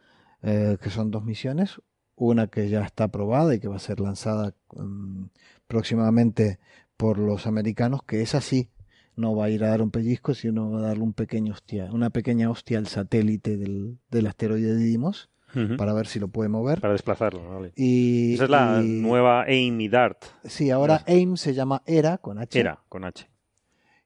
eh, 0.42 0.76
que 0.82 0.90
son 0.90 1.10
dos 1.10 1.24
misiones, 1.24 1.80
una 2.16 2.48
que 2.48 2.68
ya 2.68 2.84
está 2.84 3.04
aprobada 3.04 3.54
y 3.54 3.60
que 3.60 3.68
va 3.68 3.76
a 3.76 3.80
ser 3.80 4.00
lanzada 4.00 4.52
mm, 4.74 5.24
próximamente 5.68 6.58
por 6.96 7.18
los 7.18 7.46
americanos, 7.46 8.02
que 8.02 8.22
es 8.22 8.34
así, 8.34 8.70
no 9.14 9.36
va 9.36 9.44
a 9.46 9.50
ir 9.50 9.62
a 9.64 9.68
dar 9.68 9.82
un 9.82 9.90
pellizco, 9.90 10.34
sino 10.34 10.70
va 10.70 10.78
a 10.80 10.82
darle 10.82 11.02
un 11.04 11.12
pequeño 11.12 11.52
hostia, 11.52 11.88
una 11.92 12.10
pequeña 12.10 12.50
hostia 12.50 12.78
al 12.78 12.86
satélite 12.88 13.56
del, 13.56 13.98
del 14.10 14.26
asteroide 14.26 14.76
Didymos 14.76 15.28
Ujú. 15.54 15.76
para 15.76 15.92
ver 15.94 16.06
si 16.06 16.18
lo 16.20 16.28
puede 16.28 16.48
mover. 16.48 16.80
Para 16.80 16.92
desplazarlo, 16.92 17.48
vale. 17.48 17.72
Y, 17.76 18.34
Esa 18.34 18.44
es 18.44 18.50
la 18.50 18.82
y- 18.84 19.00
nueva 19.00 19.42
Amy 19.42 19.88
Dart. 19.88 20.18
Sí, 20.44 20.70
ahora 20.70 21.02
AIM 21.06 21.36
se 21.36 21.54
llama 21.54 21.82
ERA 21.86 22.18
con 22.18 22.38
H. 22.38 22.58
Era, 22.60 22.80
con 22.88 23.04
H. 23.04 23.28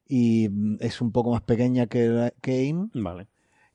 Y 0.07 0.49
mm, 0.51 0.77
es 0.81 1.01
un 1.01 1.11
poco 1.13 1.33
más 1.33 1.43
pequeña 1.43 1.87
que, 1.87 2.33
que 2.41 2.53
AIM. 2.53 2.91
Vale. 2.95 3.29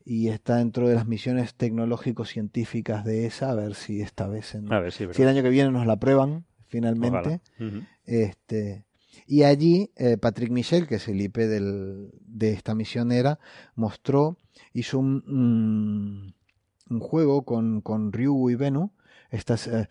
y 0.06 0.30
está 0.30 0.56
dentro 0.58 0.88
de 0.88 0.96
las 0.96 1.06
misiones 1.06 1.54
tecnológico-científicas 1.56 3.04
de 3.04 3.26
esa, 3.26 3.52
a 3.52 3.56
ver 3.56 3.76
si 3.76 4.02
esta 4.02 4.28
vez, 4.28 4.56
en- 4.56 4.72
A 4.72 4.80
ver, 4.80 4.92
sí, 4.94 5.06
si 5.12 5.22
el 5.24 5.28
año 5.28 5.44
que 5.44 5.50
viene 5.50 5.70
nos 5.72 5.86
la 5.86 5.98
prueban 5.98 6.46
finalmente. 6.68 7.42
Este, 8.06 8.86
y 9.26 9.44
allí 9.44 9.92
eh, 9.96 10.18
Patrick 10.18 10.52
Michel, 10.52 10.88
que 10.88 10.96
es 10.96 11.08
el 11.08 11.20
IP 11.22 11.38
del- 11.48 12.12
de 12.26 12.52
esta 12.54 12.76
misionera, 12.76 13.40
mostró, 13.76 14.38
hizo 14.74 15.00
un, 15.00 15.24
un, 15.28 16.34
un 16.90 17.00
juego 17.00 17.44
con, 17.44 17.82
con 17.82 18.12
Ryu 18.14 18.50
y 18.50 18.56
Venu. 18.56 18.92
Estas, 19.30 19.68
eh, 19.68 19.90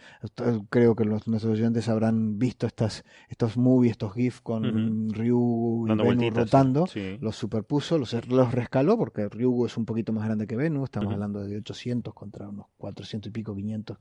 creo 0.70 0.96
que 0.96 1.04
los, 1.04 1.28
nuestros 1.28 1.52
oyentes 1.58 1.90
habrán 1.90 2.38
visto 2.38 2.66
estas, 2.66 3.04
estos 3.28 3.58
movies, 3.58 3.90
estos 3.92 4.14
GIF 4.14 4.40
con 4.40 4.64
Ujú. 4.64 5.12
Ryu 5.12 5.84
y 5.84 5.88
Dando 5.88 6.04
Venu 6.04 6.30
rotando 6.30 6.86
Sí. 6.86 7.18
los 7.20 7.36
superpuso, 7.36 7.98
los, 7.98 8.14
los 8.28 8.52
rescaló, 8.52 8.96
porque 8.96 9.28
Ryugu 9.28 9.66
es 9.66 9.76
un 9.76 9.84
poquito 9.84 10.14
más 10.14 10.24
grande 10.24 10.46
que 10.46 10.56
Venus, 10.56 10.84
estamos 10.84 11.12
hablando 11.12 11.40
de 11.44 11.54
800 11.58 12.14
contra 12.14 12.48
unos 12.48 12.66
400 12.78 13.28
y 13.28 13.32
pico, 13.32 13.54
500 13.54 13.98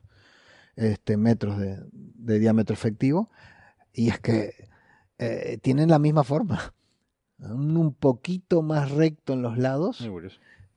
este, 0.76 1.18
metros 1.18 1.58
de, 1.58 1.80
de 1.92 2.40
diámetro 2.40 2.74
efectivo, 2.74 3.30
y 3.94 4.10
es 4.10 4.20
que 4.20 4.68
eh, 5.18 5.58
tienen 5.62 5.90
la 5.90 6.00
misma 6.00 6.24
forma, 6.24 6.74
un, 7.40 7.94
poquito 7.94 8.62
más 8.62 8.92
recto 8.92 9.34
en 9.34 9.42
los 9.42 9.58
lados, 9.58 10.02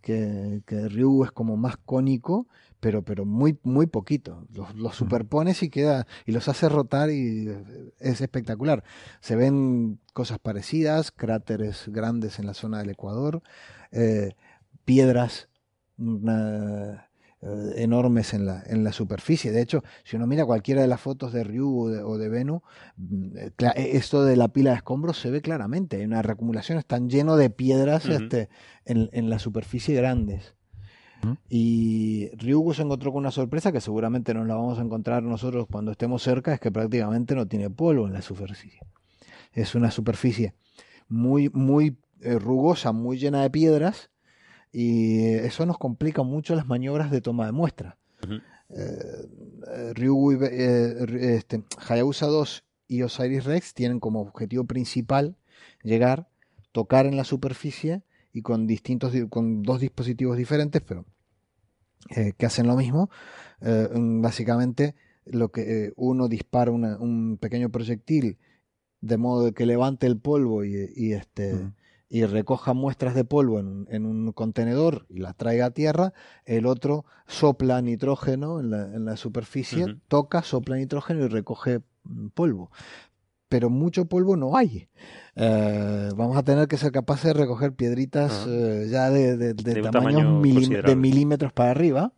que, 0.01 0.63
que 0.67 0.89
Ryugu 0.89 1.25
es 1.25 1.33
como 1.33 1.57
más 1.57 1.77
cónico, 1.77 2.47
pero, 2.81 3.03
pero 3.03 3.25
muy, 3.25 3.59
muy 3.65 3.87
poquito. 3.87 4.47
Los, 4.55 4.75
los 4.77 4.95
superpones 4.95 5.63
y 5.65 5.69
queda, 5.71 6.07
y 6.25 6.33
los 6.33 6.49
hace 6.49 6.69
rotar 6.69 7.11
y 7.11 7.49
es 7.99 8.21
espectacular. 8.21 8.85
Se 9.21 9.35
ven 9.35 9.99
cosas 10.13 10.39
parecidas, 10.39 11.11
cráteres 11.11 11.89
grandes 11.89 12.39
en 12.39 12.47
la 12.47 12.55
zona 12.55 12.79
del 12.79 12.91
Ecuador, 12.91 13.43
eh, 13.91 14.37
piedras 14.85 15.49
una- 15.99 17.08
eh, 17.43 17.73
enormes 17.77 18.35
en 18.35 18.47
la, 18.47 18.63
en 18.67 18.83
la 18.85 18.93
superficie. 18.93 19.53
De 19.53 19.63
hecho, 19.63 19.83
si 20.05 20.17
uno 20.17 20.27
mira 20.27 20.45
cualquiera 20.45 20.81
de 20.83 20.89
las 20.89 21.01
fotos 21.01 21.33
de 21.33 21.45
Ryugu 21.45 21.85
o 21.85 21.89
de, 21.91 22.03
o 22.03 22.19
de 22.19 22.29
Venu, 22.29 22.63
mm, 22.97 23.37
eh, 23.37 23.51
cla- 23.57 23.75
esto 23.77 24.25
de 24.25 24.37
la 24.37 24.49
pila 24.49 24.71
de 24.71 24.77
escombros 24.77 25.19
se 25.21 25.31
ve 25.31 25.41
claramente. 25.41 25.97
Hay 25.99 26.05
una 26.05 26.23
reacumulación, 26.23 26.79
están 26.79 27.09
lleno 27.09 27.37
de 27.37 27.51
piedras 27.51 28.05
este, 28.07 28.49
en, 28.85 29.09
en 29.13 29.31
la 29.31 29.39
superficie 29.39 29.95
grandes. 29.95 30.55
Y 31.49 32.31
Ryugu 32.37 32.75
se 32.75 32.83
encontró 32.83 33.11
con 33.13 33.21
una 33.21 33.33
sorpresa 33.33 33.73
que 33.73 33.81
seguramente 33.81 34.35
nos 34.35 34.47
la 34.47 34.55
vamos 34.55 34.79
a 34.79 34.83
encontrar 34.83 35.23
nosotros 35.25 35.67
cuando 35.71 35.91
estemos 35.91 36.23
cerca, 36.23 36.55
es 36.55 36.61
que 36.61 36.71
prácticamente 36.71 37.35
no 37.35 37.47
tiene 37.49 37.71
polvo 37.71 38.07
en 38.07 38.13
la 38.13 38.23
superficie. 38.23 38.81
Es 39.53 39.75
una 39.75 39.91
superficie 39.91 40.55
muy, 41.09 41.51
muy 41.53 41.97
eh, 42.21 42.39
rugosa, 42.39 42.93
muy 42.93 43.19
llena 43.19 43.43
de 43.43 43.51
piedras, 43.51 44.11
y 44.73 45.25
eso 45.35 45.65
nos 45.67 45.79
complica 45.79 46.23
mucho 46.23 46.55
las 46.55 46.67
maniobras 46.67 47.11
de 47.11 47.21
toma 47.21 47.47
de 47.47 47.53
muestra. 47.53 47.97
Eh, 48.71 49.29
eh, 49.67 49.93
Ryugu 49.95 50.33
y 50.33 50.39
eh, 50.43 50.95
Ry- 51.07 51.25
este, 51.37 51.63
Hayabusa 51.89 52.27
2 52.27 52.65
y 52.87 53.03
Osiris 53.03 53.45
Rex 53.45 53.73
tienen 53.75 53.99
como 54.01 54.21
objetivo 54.21 54.65
principal 54.65 55.37
llegar, 55.83 56.29
tocar 56.73 57.07
en 57.07 57.17
la 57.17 57.25
superficie 57.25 58.03
y 58.33 58.43
con 58.43 58.67
distintos 58.67 59.13
di- 59.13 59.27
con 59.29 59.63
dos 59.63 59.81
dispositivos 59.81 60.37
diferentes, 60.37 60.83
pero 60.83 61.07
eh, 62.11 62.33
que 62.37 62.47
hacen 62.47 62.67
lo 62.67 62.77
mismo. 62.77 63.09
Básicamente, 64.21 64.95
lo 65.25 65.51
que 65.51 65.93
uno 65.97 66.29
dispara 66.29 66.71
una- 66.71 66.97
un 66.99 67.39
pequeño 67.39 67.71
proyectil 67.71 68.39
de 69.01 69.17
modo 69.17 69.53
que 69.53 69.67
levante 69.67 70.07
el 70.07 70.19
polvo 70.19 70.65
y, 70.65 70.91
y, 70.95 71.13
este. 71.13 71.53
Y 72.11 72.25
recoja 72.25 72.73
muestras 72.73 73.15
de 73.15 73.25
polvo 73.25 73.59
en, 73.61 73.87
en 73.91 74.07
un 74.07 74.33
contenedor 74.33 75.05
y 75.11 75.19
las 75.19 75.37
traiga 75.37 75.67
a 75.67 75.71
tierra, 75.73 76.13
el 76.47 76.65
otro 76.67 77.05
sopla 77.27 77.83
nitrógeno 77.83 78.61
en 78.61 78.71
la, 78.71 78.83
en 78.95 79.05
la 79.05 79.17
superficie, 79.17 79.85
toca, 80.09 80.43
sopla 80.43 80.77
nitrógeno 80.77 81.25
y 81.25 81.29
recoge 81.29 81.81
mm, 82.05 82.29
polvo. 82.29 82.71
Pero 83.51 83.71
mucho 83.71 84.05
polvo 84.07 84.37
no 84.37 84.57
hay. 84.57 84.89
Eh, 85.35 86.11
vamos 86.17 86.37
a 86.37 86.43
tener 86.43 86.69
que 86.69 86.77
ser 86.77 86.93
capaces 86.93 87.25
de 87.25 87.33
recoger 87.33 87.73
piedritas 87.73 88.45
Ah. 88.47 88.51
eh, 88.51 88.89
ya 88.91 89.11
de, 89.11 89.37
de- 89.39 89.55
de 89.55 89.75
De 89.75 89.81
un 89.83 89.91
tamaños 89.91 90.23
tamaño 90.23 90.41
de 90.89 90.97
milímetros 90.97 91.53
para 91.53 91.71
arriba. 91.71 92.13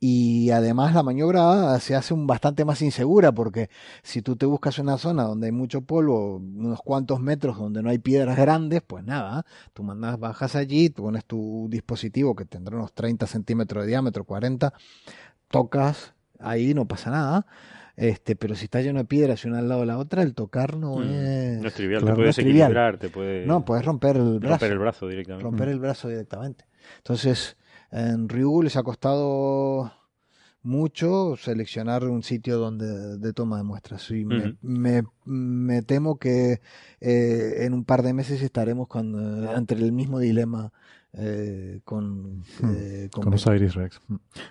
Y 0.00 0.50
además 0.50 0.94
la 0.94 1.02
maniobra 1.02 1.76
se 1.80 1.96
hace 1.96 2.14
un 2.14 2.26
bastante 2.28 2.64
más 2.64 2.80
insegura 2.82 3.32
porque 3.32 3.68
si 4.04 4.22
tú 4.22 4.36
te 4.36 4.46
buscas 4.46 4.78
una 4.78 4.96
zona 4.96 5.24
donde 5.24 5.46
hay 5.46 5.52
mucho 5.52 5.80
polvo, 5.80 6.36
unos 6.36 6.80
cuantos 6.82 7.18
metros 7.20 7.58
donde 7.58 7.82
no 7.82 7.90
hay 7.90 7.98
piedras 7.98 8.36
grandes, 8.36 8.80
pues 8.86 9.04
nada, 9.04 9.44
tú 9.72 9.82
mandas, 9.82 10.16
bajas 10.20 10.54
allí, 10.54 10.88
tú 10.90 11.02
pones 11.02 11.24
tu 11.24 11.66
dispositivo 11.68 12.36
que 12.36 12.44
tendrá 12.44 12.76
unos 12.76 12.92
30 12.92 13.26
centímetros 13.26 13.82
de 13.82 13.88
diámetro, 13.88 14.22
40, 14.22 14.72
tocas, 15.48 16.14
ahí 16.38 16.74
no 16.74 16.86
pasa 16.86 17.10
nada. 17.10 17.46
Este, 17.96 18.36
pero 18.36 18.54
si 18.54 18.66
está 18.66 18.80
lleno 18.80 19.00
de 19.00 19.04
piedras 19.04 19.44
y 19.44 19.48
una 19.48 19.58
al 19.58 19.68
lado 19.68 19.80
de 19.80 19.86
la 19.88 19.98
otra, 19.98 20.22
el 20.22 20.32
tocar 20.34 20.76
no 20.76 20.98
Mm, 20.98 21.10
es... 21.10 21.58
No 21.60 21.66
es 21.66 21.74
trivial, 21.74 22.00
Claro, 22.02 22.06
te 22.06 22.10
no 22.12 22.16
puedes 22.22 22.38
es 22.38 22.44
trivial. 22.44 22.70
equilibrar, 22.70 22.98
te 22.98 23.08
puede 23.08 23.44
No, 23.46 23.64
puedes 23.64 23.84
romper 23.84 24.16
el 24.18 24.38
brazo 24.38 24.50
romper 24.50 24.70
el 24.70 24.78
brazo 24.78 25.08
directamente. 25.08 25.42
romper 25.42 25.68
el 25.70 25.80
brazo 25.80 26.06
directamente. 26.08 26.64
Entonces, 26.98 27.56
en 27.90 28.28
Ryu 28.28 28.62
les 28.62 28.76
ha 28.76 28.82
costado 28.82 29.92
mucho 30.62 31.36
seleccionar 31.36 32.04
un 32.04 32.22
sitio 32.22 32.58
donde 32.58 33.16
de 33.18 33.32
toma 33.32 33.58
de 33.58 33.62
muestras. 33.62 34.10
Y 34.10 34.24
me, 34.24 34.48
Ujú. 34.48 34.56
me- 34.62 35.02
me 35.24 35.82
temo 35.82 36.18
que 36.18 36.60
eh, 37.00 37.54
en 37.60 37.72
un 37.74 37.84
par 37.84 38.02
de 38.02 38.12
meses 38.12 38.42
estaremos 38.42 38.88
con, 38.88 39.14
eh, 39.44 39.50
entre 39.56 39.78
el 39.78 39.92
mismo 39.92 40.18
dilema 40.18 40.72
eh, 41.14 41.80
con, 41.84 42.42
eh, 42.64 43.08
con 43.10 43.24
Con. 43.24 43.34
Osiris 43.34 43.74
Rex. 43.74 44.00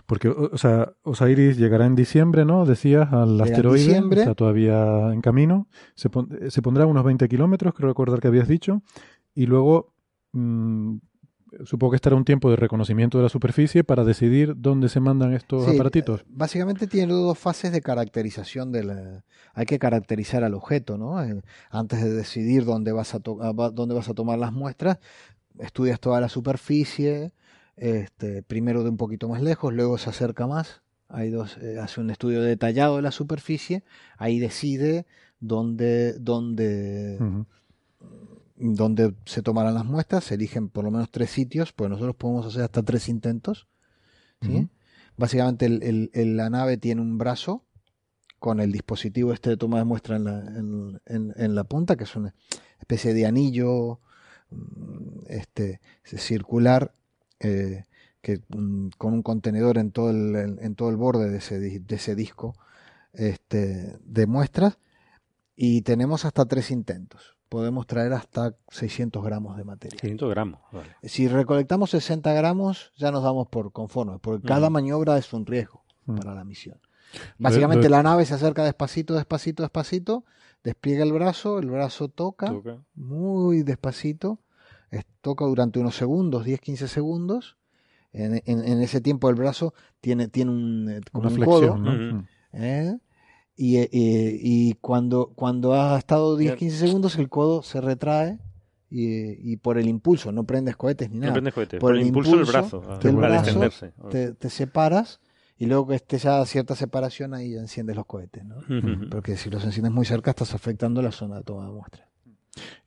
Porque, 0.07 0.29
o 0.29 0.57
sea, 0.57 0.91
Osiris 1.03 1.55
llegará 1.57 1.85
en 1.85 1.95
diciembre, 1.95 2.45
¿no? 2.45 2.65
Decías, 2.65 3.13
al 3.13 3.39
asteroide. 3.39 3.77
diciembre. 3.85 4.21
Está 4.21 4.33
todavía 4.33 5.13
en 5.13 5.21
camino. 5.21 5.67
Se, 5.93 6.09
pon- 6.09 6.29
se 6.49 6.61
pondrá 6.63 6.85
a 6.85 6.88
unos 6.88 7.03
20 7.03 7.27
kilómetros, 7.29 7.73
creo 7.75 7.89
recordar 7.89 8.19
que 8.21 8.27
habías 8.29 8.47
dicho. 8.47 8.81
Y 9.35 9.45
luego, 9.45 9.93
mm, 10.31 10.95
supongo 11.66 11.91
que 11.91 11.95
estará 11.97 12.16
un 12.16 12.26
tiempo 12.26 12.49
de 12.49 12.55
reconocimiento 12.55 13.18
de 13.18 13.24
la 13.24 13.30
superficie 13.30 13.84
para 13.84 14.03
decidir 14.03 14.53
dónde 14.58 14.89
se 14.89 14.99
mandan 14.99 15.34
estos 15.34 15.66
Sí, 15.66 15.72
aparatitos. 15.72 16.24
Básicamente 16.28 16.88
tiene 16.88 17.14
dos 17.14 17.38
fases 17.38 17.72
de 17.72 17.82
caracterización 17.82 18.72
de 18.72 18.84
la... 18.84 19.24
Hay 19.53 19.66
que 19.66 19.80
caracterizar 19.80 20.43
al 20.43 20.53
objeto, 20.53 20.97
¿no? 20.97 21.24
Eh, 21.24 21.41
Antes 21.70 22.03
de 22.03 22.12
decidir 22.14 22.64
dónde 22.66 22.91
vas 22.91 23.16
a, 23.16 23.20
to- 23.20 23.41
a- 23.41 23.51
va- 23.53 23.72
dónde 23.72 23.95
vas 23.95 24.08
a 24.10 24.14
tomar 24.14 24.38
las 24.39 24.53
muestras, 24.53 24.99
estudias 25.60 25.99
toda 25.99 26.22
la 26.22 26.30
superficie, 26.30 27.32
este, 27.76 28.43
primero 28.43 28.84
de 28.84 28.89
un 28.89 28.97
poquito 28.97 29.28
más 29.30 29.41
lejos, 29.41 29.74
luego 29.74 29.97
se 29.97 30.10
acerca 30.10 30.45
más, 30.47 30.82
hay 31.10 31.30
dos, 31.30 31.58
eh, 31.62 31.80
hace 31.80 32.01
un 32.01 32.10
estudio 32.10 32.41
detallado 32.41 32.97
de 32.97 33.01
la 33.01 33.12
superficie, 33.12 33.84
ahí 34.18 34.39
decide 34.39 35.05
dónde, 35.39 36.14
dónde. 36.20 37.18
Dónde 38.58 39.14
se 39.26 39.41
tomarán 39.41 39.74
las 39.76 39.86
muestras, 39.86 40.24
se 40.26 40.36
eligen 40.36 40.70
por 40.70 40.84
lo 40.84 40.91
menos 40.91 41.10
tres 41.12 41.30
sitios, 41.30 41.74
pues 41.74 41.89
nosotros 41.89 42.16
podemos 42.16 42.45
hacer 42.45 42.64
hasta 42.64 42.84
tres 42.84 43.08
intentos. 43.10 43.68
Básicamente 45.18 45.66
el- 45.66 45.82
el- 45.84 46.12
el- 46.14 46.38
la 46.38 46.49
nave 46.49 46.78
tiene 46.78 47.01
un 47.01 47.18
brazo 47.18 47.64
con 48.39 48.60
el 48.60 48.72
dispositivo 48.72 49.34
este 49.34 49.49
de 49.51 49.58
toma 49.58 49.80
de 49.80 49.84
muestra 49.86 50.16
en 50.18 50.24
la, 50.26 50.39
en, 50.39 51.01
en- 51.05 51.34
en 51.36 51.55
la 51.55 51.64
punta, 51.64 51.95
que 51.95 52.03
es 52.03 52.16
una 52.16 52.34
especie 52.80 53.14
de 53.14 53.26
anillo 53.26 53.99
mm, 54.51 55.26
este, 55.28 55.82
circular 56.03 56.93
eh, 57.39 57.86
que, 58.22 58.41
mm, 58.49 58.89
con 58.97 59.14
un 59.14 59.24
contenedor 59.24 59.78
en 59.78 59.91
todo 59.91 60.10
el, 60.12 60.36
en, 60.62 60.76
todo 60.76 60.89
el 60.89 60.95
borde 60.97 61.30
de 61.30 61.38
ese, 61.39 61.60
de 61.60 61.95
ese 61.95 62.16
disco 62.16 62.55
este, 63.14 63.97
de 64.05 64.28
muestras 64.28 64.78
y 65.55 65.82
tenemos 65.82 66.24
hasta 66.26 66.45
tres 66.45 66.70
intentos. 66.72 67.36
Podemos 67.50 67.88
traer 67.88 68.12
hasta 68.14 68.56
600 68.70 69.24
gramos 69.24 69.56
de 69.58 69.64
materia. 69.64 69.98
500 70.00 70.30
gramos, 70.30 70.60
vale. 70.72 70.89
Si 71.04 71.28
recolectamos 71.28 71.89
60 71.91 72.34
gramos, 72.34 72.91
ya 72.98 73.12
nos 73.12 73.24
damos 73.24 73.48
por 73.48 73.72
conformes, 73.72 74.20
porque 74.22 74.45
cada 74.48 74.70
maniobra 74.70 75.18
es 75.18 75.32
un 75.34 75.45
riesgo 75.45 75.84
Mm. 76.06 76.16
para 76.18 76.34
la 76.34 76.43
misión. 76.43 76.80
Básicamente 77.38 77.89
la 77.89 78.04
nave 78.04 78.26
se 78.26 78.34
acerca 78.34 78.64
despacito, 78.66 79.14
despacito, 79.14 79.64
despacito, 79.64 80.26
despliega 80.64 81.04
el 81.04 81.14
brazo, 81.14 81.60
el 81.60 81.70
brazo 81.70 82.10
toca 82.10 82.48
Toca. 82.48 82.78
muy 82.95 83.64
despacito, 83.64 84.39
es- 84.91 85.06
toca 85.22 85.45
durante 85.45 85.80
unos 85.80 85.95
segundos, 85.95 86.45
10-15 86.45 86.88
segundos. 86.89 87.56
En, 88.12 88.41
en- 88.45 88.64
en 88.68 88.82
ese 88.82 89.00
tiempo 89.00 89.30
el 89.30 89.36
brazo 89.36 89.74
tiene, 90.02 90.28
tiene 90.28 90.52
un, 90.52 90.89
eh, 90.89 91.02
como 91.12 91.28
Una 91.30 91.38
un 91.38 91.45
codo, 91.45 91.60
flexión. 91.78 92.28
Y, 93.60 93.78
eh, 93.78 93.89
y- 93.91 94.70
y 94.70 94.74
cuando, 94.76 95.32
cuando 95.36 95.74
ha 95.74 95.97
estado 95.97 96.38
10-15 96.38 96.78
segundos, 96.78 97.18
el 97.18 97.28
codo 97.28 97.64
se 97.64 97.82
retrae 97.82 98.38
y, 98.89 99.51
y 99.51 99.58
por 99.58 99.78
el 99.80 99.88
impulso, 99.89 100.32
no 100.32 100.43
prendes 100.45 100.76
cohetes 100.78 101.10
ni 101.10 101.16
No 101.16 101.22
nada. 101.22 101.34
prendes 101.34 101.53
cohetes, 101.55 101.80
Por 101.80 101.93
por 101.93 101.99
el 101.99 102.05
impulso 102.08 102.38
del 102.38 102.45
brazo, 102.45 102.84
ah, 102.88 102.99
del 103.01 103.16
brazo, 103.16 103.43
extenderse. 103.43 103.93
Te, 104.12 104.34
te 104.34 104.49
separas 104.51 105.20
y 105.58 105.66
luego 105.66 105.88
que 105.88 105.95
esté 105.95 106.20
ya 106.20 106.45
cierta 106.45 106.76
separación 106.76 107.34
ahí 107.34 107.55
enciendes 107.55 107.95
los 107.95 108.05
cohetes, 108.05 108.45
¿no? 108.45 108.58
Porque 109.10 109.36
si 109.38 109.49
los 109.49 109.64
enciendes 109.66 109.91
muy 109.91 110.05
cerca 110.05 110.30
estás 110.30 110.53
afectando 110.53 111.01
la 111.01 111.12
zona 111.12 111.38
de 111.39 111.43
toma 111.43 111.66
de 111.66 111.72
muestra. 111.72 112.08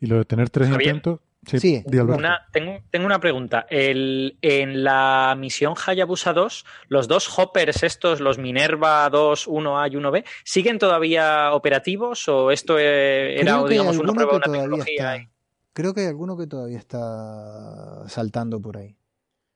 Y 0.00 0.06
lo 0.06 0.18
de 0.18 0.24
tener 0.24 0.50
tres 0.50 0.68
Javier. 0.68 0.94
intentos. 0.96 1.20
Sí, 1.46 1.58
Sí, 1.58 1.82
di, 1.86 1.98
Alberto. 1.98 2.18
Una, 2.18 2.46
tengo, 2.52 2.80
tengo 2.90 3.06
una 3.06 3.18
pregunta. 3.18 3.66
El, 3.70 4.36
en 4.42 4.84
la 4.84 5.34
misión 5.38 5.74
Hayabusa 5.86 6.32
2, 6.34 6.66
los 6.88 7.08
dos 7.08 7.38
hoppers 7.38 7.82
estos, 7.82 8.20
los 8.20 8.36
Minerva 8.38 9.08
2, 9.08 9.48
1A 9.48 9.90
y 9.90 9.96
1B, 9.96 10.24
¿siguen 10.44 10.78
todavía 10.78 11.52
operativos 11.54 12.28
o 12.28 12.50
esto 12.50 12.78
eh, 12.78 13.40
era, 13.40 13.54
Creo 13.54 13.64
que 13.64 13.70
digamos, 13.72 13.96
una 13.98 14.12
prueba 14.12 14.24
de 14.24 14.28
que 14.30 14.36
una 14.36 14.44
todavía 14.44 14.62
tecnología? 14.62 15.14
está- 15.16 15.30
Creo 15.72 15.94
que 15.94 16.00
hay 16.02 16.06
alguno 16.08 16.36
que 16.36 16.46
todavía 16.46 16.78
está 16.78 18.06
saltando 18.08 18.60
por 18.60 18.76
ahí. 18.76 18.96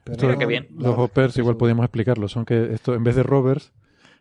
Pero 0.05 0.17
Esto- 0.29 0.39
qué 0.39 0.47
bien. 0.47 0.69
Los 0.79 0.97
hoppers, 0.99 1.37
igual 1.39 1.57
podríamos 1.57 1.85
explicarlo, 1.85 2.29
son 2.29 2.45
que 2.45 2.73
esto, 2.73 2.95
en 2.95 3.05
vez 3.05 3.17
de 3.17 3.23
rovers, 3.25 3.73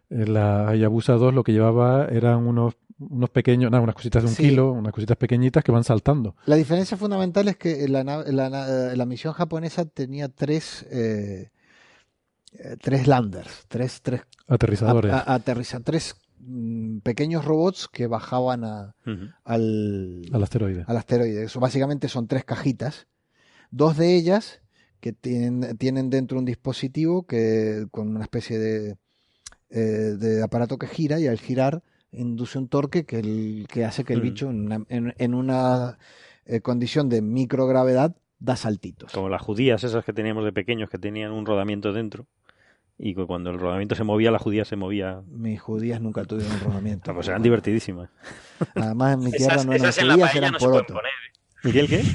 la 0.10 0.68
Hayabusa 0.70 1.14
2 1.14 1.34
lo 1.34 1.44
que 1.44 1.52
llevaba 1.54 2.08
eran 2.08 2.46
unos, 2.46 2.76
unos 3.00 3.30
pequeños, 3.30 3.72
nada, 3.72 3.84
unas 3.84 3.96
cositas 3.96 4.24
de 4.24 4.30
un 4.30 4.36
Sí. 4.36 4.44
kilo, 4.44 4.72
unas 4.72 4.94
cositas 4.94 5.18
pequeñitas 5.18 5.64
que 5.64 5.72
van 5.72 5.84
saltando. 5.84 6.36
La 6.46 6.56
diferencia 6.56 6.96
fundamental 6.98 7.48
es 7.48 7.58
que 7.58 7.88
la, 7.88 8.04
nave- 8.04 8.32
la, 8.32 8.50
na- 8.50 8.96
la 8.96 9.06
misión 9.06 9.34
japonesa 9.34 9.86
tenía 9.86 10.30
tres, 10.30 10.86
eh, 10.92 11.50
eh, 12.54 12.78
tres 12.82 13.08
landers, 13.08 13.66
tres, 13.68 14.02
tres, 14.02 14.22
Aterrizadores. 14.48 15.12
a- 15.12 15.20
a- 15.20 15.36
aterriza- 15.40 15.82
tres 15.84 16.16
mm, 16.46 17.00
pequeños 17.00 17.46
robots 17.46 17.88
que 17.92 18.06
bajaban 18.08 18.64
a- 18.66 18.96
Ujú. 19.08 19.28
al, 19.46 20.24
al 20.32 20.44
asteroide. 20.44 20.84
al 20.88 20.98
asteroide. 20.98 21.44
Eso 21.46 21.60
básicamente 21.60 22.08
son 22.10 22.28
tres 22.28 22.44
cajitas. 22.46 23.08
Dos 23.72 23.98
de 23.98 24.16
ellas 24.16 24.62
que 25.00 25.14
tienen, 25.14 25.78
tienen 25.78 26.10
dentro 26.10 26.38
un 26.38 26.46
dispositivo 26.46 27.26
que 27.26 27.88
con 27.92 28.10
una 28.10 28.24
especie 28.24 28.60
de, 28.60 28.98
eh, 29.74 30.16
de 30.18 30.44
aparato 30.44 30.78
que 30.78 30.88
gira 30.88 31.20
y 31.20 31.28
al 31.28 31.40
girar 31.40 31.82
induce 32.12 32.60
un 32.60 32.68
torque 32.68 33.06
que, 33.06 33.20
el, 33.20 33.66
que 33.68 33.84
hace 33.86 34.04
que 34.06 34.14
el 34.14 34.20
Mm. 34.20 34.24
bicho 34.24 34.50
en 34.50 34.60
una, 34.66 34.86
en- 34.90 35.16
en 35.18 35.34
una, 35.34 35.98
eh, 36.46 36.62
condición 36.62 37.10
de 37.10 37.22
microgravedad 37.22 38.16
da 38.40 38.56
saltitos. 38.56 39.12
Como 39.12 39.30
las 39.30 39.42
judías 39.42 39.84
esas 39.84 40.06
que 40.06 40.14
teníamos 40.14 40.46
de 40.46 40.52
pequeños 40.54 40.90
que 40.90 40.98
tenían 41.00 41.32
un 41.32 41.46
rodamiento 41.46 41.92
dentro. 41.92 42.28
Y 43.00 43.16
que 43.16 43.26
cuando 43.26 43.50
el 43.50 43.60
rodamiento 43.60 43.96
se 43.96 44.04
movía, 44.04 44.30
la 44.30 44.38
judía 44.38 44.64
se 44.66 44.76
movía. 44.76 45.24
Mis 45.28 45.60
judías 45.60 46.00
nunca 46.00 46.24
tuvieron 46.26 46.60
rodamiento. 46.60 47.12
Pues 47.16 47.28
eran 47.28 47.42
divertidísimas. 47.42 48.10
Además 48.76 49.16
en 49.16 49.20
mi 49.22 49.32
tierra 49.32 49.56
Esas, 49.56 49.66
no 49.66 49.74
eran 49.74 49.90
esas 49.90 50.06
judías, 50.06 50.36
eran 50.36 50.52
no 50.52 50.60
poner. 50.60 50.86
¿Y 51.64 51.78
el 51.80 51.88
qué? 51.88 52.04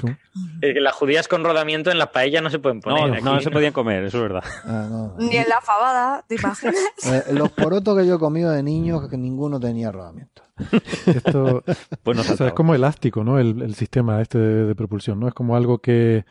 Eh, 0.61 0.81
las 0.81 0.93
judías 0.95 1.29
con 1.29 1.45
rodamiento 1.45 1.91
en 1.93 1.99
la 1.99 2.11
paella 2.11 2.41
no 2.41 2.51
se 2.51 2.59
pueden 2.59 2.81
poner. 2.81 3.09
No, 3.09 3.15
aquí. 3.15 3.23
no 3.25 3.41
se 3.41 3.51
podían 3.51 3.73
comer, 3.73 4.03
eso 4.05 4.17
es 4.19 4.23
verdad. 4.25 4.43
Ah, 4.65 4.89
no. 4.91 5.15
Ni 5.19 5.37
en 5.37 5.49
la 5.49 5.61
fabada, 5.61 6.25
¿te 6.29 6.35
imaginas? 6.35 6.75
Eh, 7.07 7.33
los 7.33 7.51
porotos 7.53 7.97
que 7.97 8.07
yo 8.07 8.17
he 8.17 8.19
comido 8.19 8.51
de 8.51 8.63
niño, 8.63 9.09
que 9.09 9.17
ninguno 9.17 9.59
tenía 9.61 9.93
rodamiento. 9.93 10.43
Esto 11.07 11.63
Pues 12.03 12.17
no 12.17 12.23
o 12.23 12.37
sea, 12.37 12.49
es 12.49 12.53
como 12.55 12.75
elástico, 12.75 13.23
¿no? 13.25 13.39
El, 13.39 13.63
el 13.63 13.75
sistema 13.77 14.21
este 14.21 14.39
de, 14.39 14.65
de 14.67 14.75
propulsión, 14.75 15.21
¿no? 15.21 15.29
Es 15.29 15.35
como 15.35 15.55
algo 15.57 15.79
que, 15.79 16.25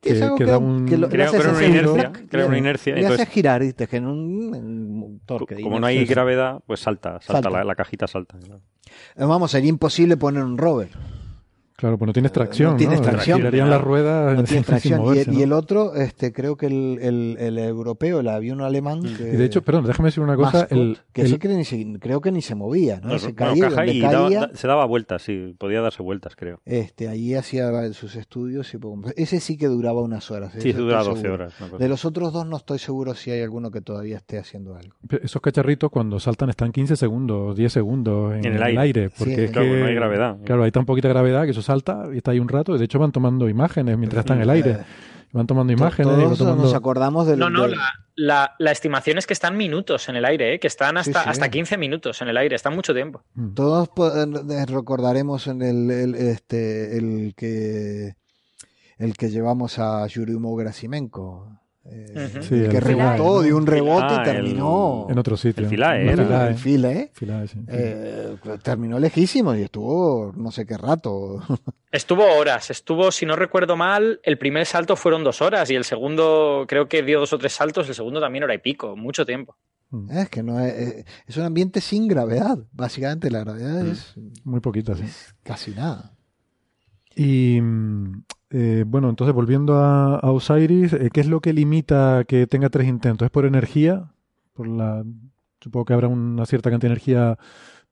que, 0.00 0.22
algo 0.22 0.36
que 0.36 0.44
da 0.44 0.56
un... 0.58 0.86
que 0.86 0.96
lo- 0.96 1.08
Crea- 1.10 1.30
una 1.30 1.64
inercia, 1.66 2.12
crea 2.30 2.46
una 2.46 2.58
inercia, 2.58 2.94
Le 2.94 3.00
entonces- 3.02 3.22
haces 3.22 3.34
girar, 3.34 3.60
¿viste? 3.60 3.86
Que 3.88 3.96
en 3.98 4.06
un, 4.06 4.54
un 4.54 5.20
torque. 5.26 5.60
Como 5.62 5.78
no 5.80 5.86
hay 5.86 6.04
gravedad, 6.06 6.60
pues 6.66 6.80
salta, 6.80 7.20
salta, 7.20 7.32
Salta. 7.34 7.50
La, 7.50 7.64
la 7.64 7.74
cajita 7.74 8.06
salta. 8.06 8.36
Eh, 8.38 9.24
Vamos, 9.24 9.50
sería 9.50 9.68
imposible 9.68 10.16
poner 10.16 10.42
un 10.44 10.56
rover. 10.56 10.88
Claro, 11.76 11.98
pues 11.98 12.06
no 12.06 12.12
tienes 12.12 12.32
tracción, 12.32 12.72
¿no? 12.72 12.76
tienes 12.78 13.02
tracción, 13.02 13.38
Girarían 13.38 13.66
nada. 13.66 13.76
las 13.78 13.86
ruedas 13.86 14.32
No 14.34 14.46
sin- 14.46 14.46
tiene 14.46 14.62
sin 14.64 14.64
tracción. 14.64 15.00
Y, 15.00 15.02
moverse, 15.02 15.30
el, 15.30 15.34
y 15.34 15.38
¿no? 15.38 15.44
el 15.44 15.52
otro, 15.52 15.94
este, 15.94 16.32
creo 16.32 16.56
que 16.56 16.66
el, 16.66 16.98
el, 17.02 17.36
el 17.38 17.58
europeo, 17.58 18.20
el 18.20 18.28
avión 18.28 18.60
alemán. 18.62 19.02
Que, 19.02 19.24
Y 19.34 19.36
de 19.36 19.44
hecho, 19.44 19.62
perdón, 19.62 19.84
déjame 19.86 20.08
decir 20.08 20.22
una 20.22 20.36
cosa. 20.36 20.60
Mascot, 20.60 20.72
El, 20.72 20.98
que 21.12 21.20
el- 21.22 21.26
ese 21.26 21.38
que 21.38 21.48
ni 21.48 21.64
se- 21.64 21.98
creo 22.00 22.20
que 22.20 22.32
ni 22.32 22.40
se 22.42 22.54
movía, 22.54 23.00
¿no? 23.00 23.08
No, 23.10 23.18
se 23.18 23.32
bueno, 23.32 23.36
caía, 23.36 23.56
y 23.56 23.60
caja 23.70 23.86
y 23.86 24.00
daba- 24.00 24.24
caía, 24.28 24.40
da- 24.40 24.50
se 24.54 24.66
daba 24.68 24.84
vueltas, 24.86 25.22
sí, 25.22 25.54
podía 25.58 25.80
darse 25.82 26.02
vueltas, 26.02 26.34
creo. 26.34 26.60
este, 26.64 27.08
allí 27.08 27.34
hacía 27.34 27.92
sus 27.92 28.16
estudios. 28.16 28.72
Y, 28.72 28.78
más. 28.78 29.12
ese 29.16 29.40
sí 29.40 29.56
que 29.58 29.66
duraba 29.66 30.00
unas 30.00 30.30
horas. 30.30 30.52
Sí, 30.54 30.70
eso 30.70 30.78
eso 30.78 30.82
dura 30.82 30.98
estoy 31.00 31.14
12 31.14 31.22
seguro. 31.22 31.44
horas. 31.44 31.78
De 31.78 31.88
los 31.88 32.04
otros 32.04 32.32
dos 32.32 32.46
no 32.46 32.56
estoy 32.56 32.78
seguro 32.78 33.14
si 33.14 33.30
hay 33.30 33.42
alguno 33.42 33.70
que 33.70 33.80
todavía 33.82 34.16
esté 34.16 34.38
haciendo 34.38 34.76
algo. 34.76 34.94
esos 35.22 35.42
cacharritos 35.42 35.90
cuando 35.90 36.18
saltan 36.20 36.48
están 36.50 36.72
15 36.72 36.96
segundos, 36.96 37.54
10 37.56 37.72
segundos 37.72 38.32
en, 38.34 38.38
En 38.38 38.46
el 38.46 38.56
el 38.56 38.62
aire. 38.62 38.80
aire. 38.80 39.08
Sí, 39.10 39.14
porque 39.18 39.44
es 39.44 39.50
claro, 39.50 39.68
que- 39.68 39.80
no 39.80 39.86
hay 39.86 39.94
gravedad. 39.94 40.36
Claro, 40.44 40.62
hay 40.64 40.70
tan 40.70 40.86
poquita 40.86 41.08
gravedad 41.08 41.44
que 41.44 41.50
eso 41.50 41.62
salta 41.66 42.04
y 42.12 42.16
está 42.18 42.30
ahí 42.30 42.38
un 42.40 42.48
rato. 42.48 42.74
Y 42.74 42.78
de 42.78 42.84
hecho 42.86 42.98
van 42.98 43.12
tomando 43.12 43.48
imágenes 43.48 43.98
mientras 43.98 44.20
está 44.24 44.34
en 44.34 44.40
el 44.42 44.50
aire. 44.50 44.70
Eh, 44.70 44.84
Van 45.32 45.46
tomando 45.46 45.70
imágenes. 45.72 46.14
Todos 46.14 46.38
tomando- 46.38 46.62
nos 46.62 46.72
acordamos 46.74 47.26
del. 47.26 47.38
No, 47.38 47.50
no, 47.50 47.62
del- 47.62 47.72
la, 47.72 47.90
la- 48.14 48.54
la 48.58 48.70
estimación 48.70 49.18
es 49.18 49.26
que 49.26 49.34
están 49.34 49.56
minutos 49.56 50.08
en 50.08 50.16
el 50.16 50.24
aire, 50.24 50.54
¿eh? 50.54 50.60
que 50.60 50.68
están 50.68 50.96
hasta, 50.96 51.18
Sí, 51.20 51.24
sí. 51.24 51.30
hasta 51.30 51.50
15 51.50 51.76
minutos 51.76 52.22
en 52.22 52.28
el 52.28 52.36
aire, 52.38 52.56
están 52.56 52.74
mucho 52.74 52.94
tiempo. 52.94 53.22
Mm. 53.34 53.52
Todos 53.52 53.88
po- 53.88 54.08
eh, 54.16 54.66
recordaremos 54.66 55.46
en 55.48 55.60
el, 55.60 55.90
el- 55.90 56.14
este 56.14 56.96
el 56.96 57.34
que 57.36 58.14
el 58.98 59.14
que 59.16 59.28
llevamos 59.28 59.78
a 59.78 60.06
Yurimu 60.06 60.56
Gerasimenko. 60.56 61.50
Eh. 61.90 62.30
Sí, 62.42 62.54
el 62.54 62.68
que 62.68 62.80
rebotó, 62.80 63.42
dio 63.42 63.56
un 63.56 63.66
rebote 63.66 64.06
Ah, 64.08 64.14
y 64.24 64.28
el- 64.28 64.34
terminó. 64.36 65.06
En 65.10 65.18
otro 65.18 65.36
sitio. 65.36 65.66
El 65.68 65.72
¿eh? 66.84 67.10
sí. 67.48 67.58
eh, 67.68 68.36
terminó 68.62 68.98
lejísimo 68.98 69.54
y 69.54 69.62
estuvo 69.62 70.32
no 70.36 70.50
sé 70.50 70.66
qué 70.66 70.76
rato. 70.76 71.40
Estuvo 71.92 72.24
horas, 72.26 72.68
estuvo, 72.70 73.10
si 73.10 73.24
no 73.24 73.36
recuerdo 73.36 73.74
mal, 73.76 74.20
el 74.22 74.36
primer 74.36 74.66
salto 74.66 74.96
fueron 74.96 75.24
dos 75.24 75.40
horas 75.40 75.70
y 75.70 75.74
el 75.76 75.84
segundo 75.84 76.66
creo 76.68 76.88
que 76.88 77.02
dio 77.02 77.20
dos 77.20 77.32
o 77.32 77.38
tres 77.38 77.54
saltos, 77.54 77.88
el 77.88 77.94
segundo 77.94 78.20
también 78.20 78.44
hora 78.44 78.54
y 78.54 78.58
pico, 78.58 78.96
mucho 78.96 79.24
tiempo. 79.24 79.56
Mm. 79.90 80.10
es 80.10 80.28
que 80.28 80.42
no 80.42 80.60
es, 80.60 80.72
eh, 80.74 81.04
es 81.28 81.36
un 81.36 81.44
ambiente 81.44 81.80
sin 81.80 82.08
gravedad. 82.08 82.58
Básicamente 82.72 83.30
la 83.30 83.38
gravedad 83.40 83.84
Mm. 83.84 83.90
es 83.92 84.14
Muy 84.44 84.60
poquita, 84.60 84.94
sí. 84.96 85.04
casi 85.42 85.70
nada. 85.70 86.12
Y 87.14 87.60
mm, 87.62 88.24
eh, 88.50 88.84
bueno, 88.86 89.08
entonces 89.10 89.34
volviendo 89.34 89.76
a, 89.78 90.18
Osiris, 90.30 90.92
eh, 90.92 91.10
¿qué 91.12 91.20
es 91.20 91.26
lo 91.26 91.40
que 91.40 91.52
limita 91.52 92.24
que 92.26 92.46
tenga 92.46 92.70
tres 92.70 92.86
intentos? 92.88 93.26
¿Es 93.26 93.30
por 93.30 93.44
energía? 93.46 94.12
Por 94.54 94.68
la, 94.68 95.04
supongo 95.60 95.84
que 95.86 95.94
habrá 95.94 96.08
una 96.08 96.46
cierta 96.46 96.70
cantidad 96.70 96.90
de 96.90 96.94
energía 96.94 97.38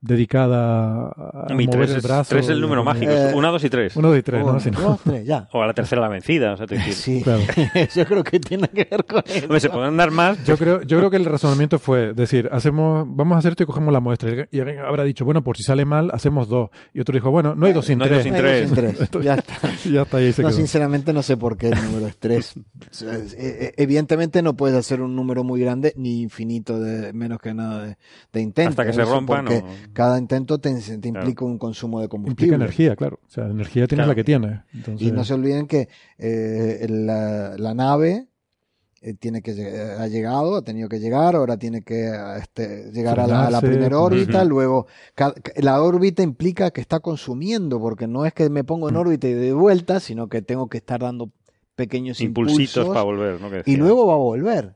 dedicada 0.04 1.08
a 1.08 1.46
Mi 1.54 1.66
mover 1.66 1.70
tres 1.80 1.90
el 1.92 1.96
es, 1.98 2.02
brazo. 2.02 2.28
tres 2.30 2.44
es 2.44 2.50
el 2.50 2.60
número 2.60 2.82
y- 2.82 2.84
mágico. 2.84 3.10
Eh, 3.12 3.32
Una, 3.34 3.48
dos 3.48 3.64
y 3.64 3.70
tres. 3.70 3.96
Uno 3.96 4.12
de 4.12 4.22
tres, 4.22 4.42
Uno, 4.42 4.52
¿no? 4.72 4.80
Dos, 4.80 5.00
tres, 5.02 5.26
ya. 5.26 5.48
O 5.52 5.62
a 5.62 5.66
la 5.66 5.72
tercera 5.72 6.00
la 6.00 6.08
vencida. 6.08 6.52
O 6.52 6.56
sea, 6.56 6.66
te 6.66 6.78
Sí, 6.92 7.22
Claro. 7.22 7.42
yo 7.94 8.04
creo 8.06 8.22
que 8.24 8.38
tiene 8.40 8.68
que 8.68 8.86
ver 8.90 9.04
con 9.04 9.22
eso. 9.26 9.44
Hombre, 9.44 9.60
se 9.60 9.70
pueden 9.70 9.96
dar 9.96 10.10
más. 10.10 10.42
Yo 10.44 10.56
creo, 10.56 10.82
yo 10.82 10.98
creo 10.98 11.10
que 11.10 11.16
el 11.16 11.24
razonamiento 11.24 11.78
fue 11.78 12.12
decir, 12.14 12.48
hacemos, 12.52 13.06
vamos 13.08 13.36
a 13.36 13.38
hacer 13.38 13.52
esto 13.52 13.62
y 13.62 13.66
cogemos 13.66 13.92
la 13.92 14.00
muestra. 14.00 14.46
Y 14.50 14.60
alguien 14.60 14.80
habrá 14.80 15.04
dicho, 15.04 15.24
bueno, 15.24 15.42
por 15.42 15.56
si 15.56 15.62
sale 15.62 15.84
mal, 15.84 16.10
hacemos 16.12 16.48
dos. 16.48 16.70
Y 16.92 17.00
otro 17.00 17.14
dijo, 17.14 17.30
bueno, 17.30 17.54
no 17.54 17.66
hay 17.66 17.72
dos 17.72 17.86
sin 17.86 17.98
No 17.98 18.04
hay 18.04 18.10
tres. 18.10 18.24
dos 18.24 18.34
hay 18.34 18.40
dos 18.62 18.72
tres. 18.74 18.96
sin 18.98 19.06
tres. 19.08 19.10
Ya 19.24 19.34
está. 19.34 19.54
Y 19.84 19.92
ya 19.92 20.02
está, 20.02 20.20
y 20.20 20.24
ahí 20.26 20.32
se 20.32 20.42
No, 20.42 20.48
quedó. 20.48 20.56
sinceramente 20.58 21.12
no 21.12 21.22
sé 21.22 21.36
por 21.36 21.56
qué 21.56 21.68
el 21.68 21.82
número 21.82 22.06
es 22.08 22.16
3. 22.18 22.54
Evidentemente 23.76 24.42
no 24.42 24.54
puedes 24.54 24.76
hacer 24.76 25.00
un 25.00 25.14
número 25.16 25.44
muy 25.44 25.60
grande 25.60 25.92
ni 25.96 26.20
infinito 26.22 26.78
de 26.80 27.12
menos 27.12 27.38
que 27.40 27.54
nada 27.54 27.84
de, 27.86 27.96
de 28.32 28.40
intentos. 28.40 28.72
Hasta 28.72 28.86
que 28.86 28.92
se 28.92 29.04
rompan. 29.04 29.46
Cada 29.94 30.18
intento 30.18 30.58
te, 30.58 30.74
te 30.74 31.08
implica 31.08 31.38
Claro. 31.38 31.46
un 31.46 31.58
consumo 31.58 32.00
de 32.00 32.08
combustible. 32.08 32.44
Implica 32.46 32.56
energía, 32.56 32.96
claro. 32.96 33.20
O 33.26 33.30
sea, 33.30 33.44
energía 33.46 33.86
tienes 33.86 34.04
Claro. 34.04 34.08
la 34.08 34.14
que 34.14 34.24
tienes. 34.24 34.60
Entonces, 34.74 35.06
Y 35.08 35.12
no 35.12 35.24
se 35.24 35.34
olviden 35.34 35.66
que 35.66 35.88
eh, 36.18 36.86
la, 36.90 37.56
la 37.56 37.74
nave 37.74 38.26
eh, 39.00 39.14
tiene 39.14 39.42
que 39.42 39.54
lleg- 39.54 39.98
ha 39.98 40.06
llegado, 40.08 40.56
ha 40.56 40.62
tenido 40.62 40.88
que 40.88 40.98
llegar, 40.98 41.36
ahora 41.36 41.56
tiene 41.58 41.82
que 41.82 42.10
este, 42.40 42.90
llegar 42.92 43.20
a 43.20 43.26
la, 43.26 43.46
a 43.46 43.50
la 43.50 43.58
Frenarse, 43.60 43.66
primera 43.68 43.98
órbita, 44.00 44.44
luego 44.44 44.86
la 45.56 45.82
órbita 45.82 46.22
implica 46.22 46.70
que 46.70 46.80
está 46.80 47.00
consumiendo, 47.00 47.78
porque 47.80 48.06
no 48.06 48.24
es 48.24 48.32
que 48.32 48.48
me 48.48 48.64
pongo 48.64 48.88
en 48.88 48.96
órbita 48.96 49.28
y 49.28 49.34
de 49.34 49.52
vuelta, 49.52 50.00
sino 50.00 50.28
que 50.28 50.40
tengo 50.42 50.68
que 50.68 50.78
estar 50.78 51.00
dando 51.00 51.30
pequeños 51.76 52.20
Impulsitos 52.20 52.76
impulsos 52.76 52.88
para 52.94 53.02
volver. 53.04 53.40
¿no? 53.40 53.50
Que 53.50 53.62
y 53.66 53.76
luego 53.76 54.06
va 54.06 54.14
a 54.14 54.16
volver. 54.16 54.74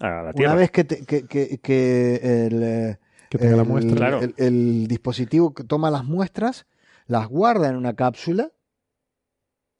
A 0.00 0.08
la 0.08 0.22
Una 0.22 0.32
Tierra. 0.32 0.54
vez 0.56 0.70
que, 0.72 0.84
te- 0.84 1.04
que, 1.04 1.26
que- 1.26 1.58
que 1.58 2.46
el, 2.46 2.62
eh, 2.64 2.98
que 3.32 3.38
tenga 3.38 3.56
la 3.56 3.62
el- 3.62 3.68
muestra. 3.68 3.96
Claro. 3.96 4.20
el- 4.20 4.34
el 4.36 4.86
dispositivo 4.88 5.54
que 5.54 5.64
toma 5.64 5.90
las 5.90 6.04
muestras, 6.04 6.66
las 7.06 7.28
guarda 7.28 7.68
en 7.68 7.76
una 7.76 7.94
cápsula. 7.94 8.50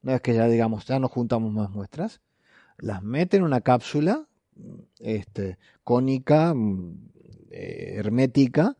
Una 0.01 0.13
vez 0.13 0.21
que 0.21 0.33
ya 0.33 0.47
digamos, 0.47 0.85
ya 0.85 0.99
no 0.99 1.07
juntamos 1.07 1.51
más 1.53 1.69
muestras, 1.69 2.21
las 2.77 3.01
mete 3.03 3.37
en 3.37 3.43
una 3.43 3.61
cápsula 3.61 4.27
este, 4.99 5.57
cónica, 5.83 6.53
mm, 6.53 7.09
eh, 7.51 7.93
hermética. 7.97 8.75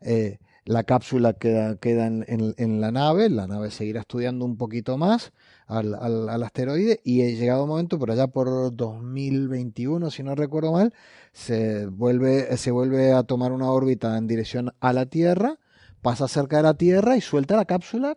eh, 0.00 0.38
la 0.66 0.82
cápsula 0.84 1.32
queda, 1.34 1.76
queda 1.76 2.06
en, 2.06 2.24
en- 2.28 2.54
en 2.58 2.80
la 2.80 2.90
nave, 2.92 3.28
la 3.30 3.46
nave 3.46 3.70
seguirá 3.70 4.00
estudiando 4.00 4.44
un 4.44 4.56
poquito 4.58 4.98
más 4.98 5.32
al, 5.66 5.94
al- 5.94 6.28
al 6.28 6.42
asteroide 6.42 7.00
y 7.04 7.22
he 7.22 7.34
llegado 7.36 7.62
un 7.64 7.70
momento 7.70 7.98
por 7.98 8.10
allá 8.10 8.26
por 8.26 8.74
2021, 8.74 10.10
si 10.10 10.22
no 10.22 10.34
recuerdo 10.34 10.72
mal, 10.72 10.92
se 11.32 11.86
vuelve, 11.86 12.56
se 12.56 12.70
vuelve 12.70 13.12
a 13.12 13.22
tomar 13.22 13.52
una 13.52 13.70
órbita 13.70 14.16
en 14.18 14.26
dirección 14.26 14.72
a 14.80 14.92
la 14.92 15.06
Tierra, 15.06 15.58
pasa 16.02 16.28
cerca 16.28 16.58
de 16.58 16.62
la 16.64 16.74
Tierra 16.74 17.16
y 17.16 17.20
suelta 17.20 17.56
la 17.56 17.64
cápsula, 17.64 18.16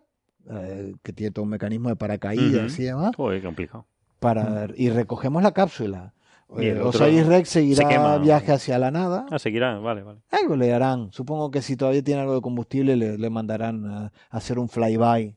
eh, 0.50 0.94
que 1.02 1.12
tiene 1.12 1.30
todo 1.32 1.44
un 1.44 1.50
mecanismo 1.50 1.88
de 1.88 1.96
paracaídas 1.96 2.72
Ujú. 2.74 2.82
y 2.82 2.84
demás, 2.84 3.12
complicado. 3.42 3.86
para, 4.20 4.68
y 4.76 4.90
recogemos 4.90 5.42
la 5.42 5.52
cápsula. 5.52 6.12
Eh, 6.58 6.80
Osiris 6.82 7.26
Rex 7.26 7.46
seguirá 7.50 7.82
se 7.86 8.18
viaje 8.20 8.52
hacia 8.52 8.78
la 8.78 8.90
nada. 8.90 9.26
Ah, 9.30 9.38
seguirá. 9.38 9.78
Vale, 9.80 10.02
vale. 10.02 10.20
Algo 10.30 10.56
le 10.56 10.68
darán. 10.68 11.12
Supongo 11.12 11.50
que 11.50 11.60
si 11.60 11.76
todavía 11.76 12.02
tiene 12.02 12.22
algo 12.22 12.36
de 12.36 12.40
combustible 12.40 12.96
le, 12.96 13.18
le 13.18 13.28
mandarán 13.30 13.84
a 13.84 14.12
hacer 14.30 14.58
un 14.58 14.70
flyby. 14.70 15.36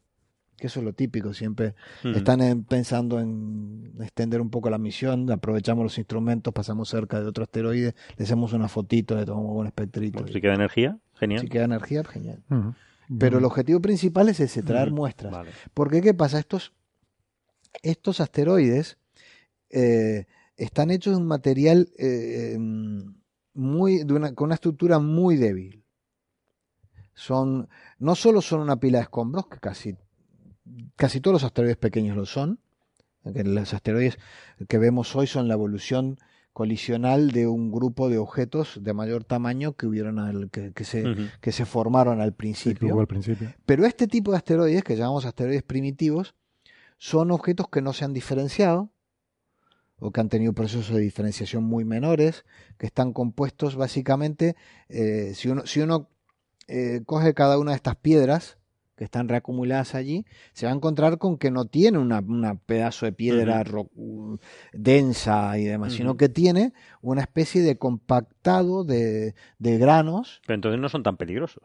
Que 0.62 0.68
eso 0.68 0.80
es 0.80 0.86
lo 0.86 0.94
típico. 0.94 1.34
Siempre 1.34 1.74
están 2.04 2.40
en- 2.40 2.64
pensando 2.64 3.20
en 3.20 3.94
extender 4.00 4.40
un 4.42 4.52
poco 4.52 4.70
la 4.70 4.78
misión. 4.78 5.30
Aprovechamos 5.32 5.84
los 5.84 5.98
instrumentos, 5.98 6.54
pasamos 6.54 6.88
cerca 6.88 7.20
de 7.20 7.26
otro 7.26 7.44
asteroide, 7.44 7.96
le 8.16 8.24
hacemos 8.24 8.54
una 8.54 8.68
fotito, 8.68 9.16
le 9.16 9.26
tomamos 9.26 9.58
un 9.58 9.66
espectrito. 9.66 10.20
Bueno, 10.20 10.32
si 10.32 10.40
queda 10.40 10.54
energía, 10.54 11.00
genial. 11.16 11.42
Si 11.42 11.48
queda 11.48 11.64
energía, 11.64 12.04
genial. 12.04 12.44
Pero 13.18 13.40
el 13.40 13.46
objetivo 13.46 13.82
principal 13.82 14.30
es 14.30 14.40
ese, 14.40 14.62
traer 14.62 14.92
muestras. 14.92 15.32
Vale. 15.32 15.50
Porque, 15.74 16.00
¿qué 16.00 16.14
pasa? 16.14 16.38
Estos, 16.38 16.74
estos 17.82 18.22
asteroides 18.22 19.00
eh, 19.72 20.28
están 20.58 20.92
hechos 20.92 21.16
de 21.16 21.22
un 21.22 21.28
material 21.28 21.90
eh, 21.98 22.52
em, 22.54 23.16
muy, 23.56 24.04
de 24.04 24.14
una, 24.14 24.36
con 24.36 24.46
una 24.46 24.56
estructura 24.56 25.00
muy 25.00 25.38
débil. 25.38 25.84
Son, 27.16 27.68
no 27.98 28.14
solo 28.16 28.42
son 28.42 28.62
una 28.62 28.80
pila 28.80 29.00
de 29.00 29.04
escombros, 29.04 29.48
que 29.48 29.58
casi, 29.58 29.96
casi 30.96 31.22
todos 31.22 31.34
los 31.34 31.44
asteroides 31.44 31.78
pequeños 31.78 32.16
lo 32.18 32.26
son, 32.26 32.60
los 33.24 33.74
asteroides 33.74 34.18
que 34.68 34.78
vemos 34.78 35.16
hoy 35.16 35.28
son 35.28 35.48
la 35.48 35.54
evolución 35.54 36.18
colisional 36.54 37.32
de 37.32 37.48
un 37.48 37.72
grupo 37.72 38.10
de 38.10 38.18
objetos 38.18 38.80
de 38.82 38.94
mayor 38.94 39.24
tamaño 39.24 39.74
que 39.74 39.88
hubieron 39.88 40.20
al, 40.20 40.50
que, 40.50 40.74
que 40.74 40.84
se, 40.84 41.04
que 41.40 41.52
se 41.52 41.66
formaron 41.66 42.20
principio. 42.34 43.00
al 43.00 43.08
principio. 43.08 43.54
Pero 43.66 43.86
este 43.86 44.08
tipo 44.08 44.32
de 44.32 44.38
asteroides, 44.38 44.84
que 44.84 44.98
llamamos 44.98 45.26
asteroides 45.26 45.64
primitivos, 45.64 46.36
son 46.98 47.32
objetos 47.32 47.70
que 47.70 47.82
no 47.82 47.94
se 47.94 48.06
han 48.06 48.14
diferenciado 48.14 48.92
o 50.00 50.12
que 50.12 50.20
han 50.20 50.30
tenido 50.30 50.54
procesos 50.54 50.96
de 50.96 51.02
diferenciación 51.02 51.64
muy 51.64 51.86
menores, 51.86 52.44
que 52.78 52.88
están 52.88 53.14
compuestos 53.14 53.76
básicamente, 53.76 54.56
eh, 54.90 55.34
si 55.36 55.48
uno, 55.50 55.66
si 55.66 55.80
uno 55.80 56.10
eh, 56.68 57.02
coge 57.06 57.34
cada 57.34 57.60
una 57.60 57.72
de 57.72 57.78
estas 57.78 57.96
piedras 57.96 58.58
que 59.02 59.06
están 59.06 59.28
reacumuladas 59.30 59.96
allí, 59.96 60.28
se 60.54 60.68
va 60.68 60.72
a 60.72 60.76
encontrar 60.76 61.18
con 61.18 61.40
que 61.40 61.50
no 61.50 61.66
tiene 61.66 61.98
una, 61.98 62.20
una 62.20 62.54
pedazo 62.54 63.08
de 63.08 63.12
piedra 63.12 63.64
uh, 63.96 64.38
densa 64.74 65.58
y 65.58 65.64
demás, 65.64 65.94
sino 65.94 66.18
que 66.18 66.30
tiene 66.30 66.72
una 67.02 67.22
especie 67.22 67.64
de 67.64 67.80
compactado 67.80 68.84
de, 68.84 69.34
de 69.58 69.78
granos 69.80 70.40
Pero 70.46 70.54
entonces 70.54 70.80
no 70.80 70.88
son 70.88 71.02
tan 71.02 71.18
peligrosos. 71.18 71.64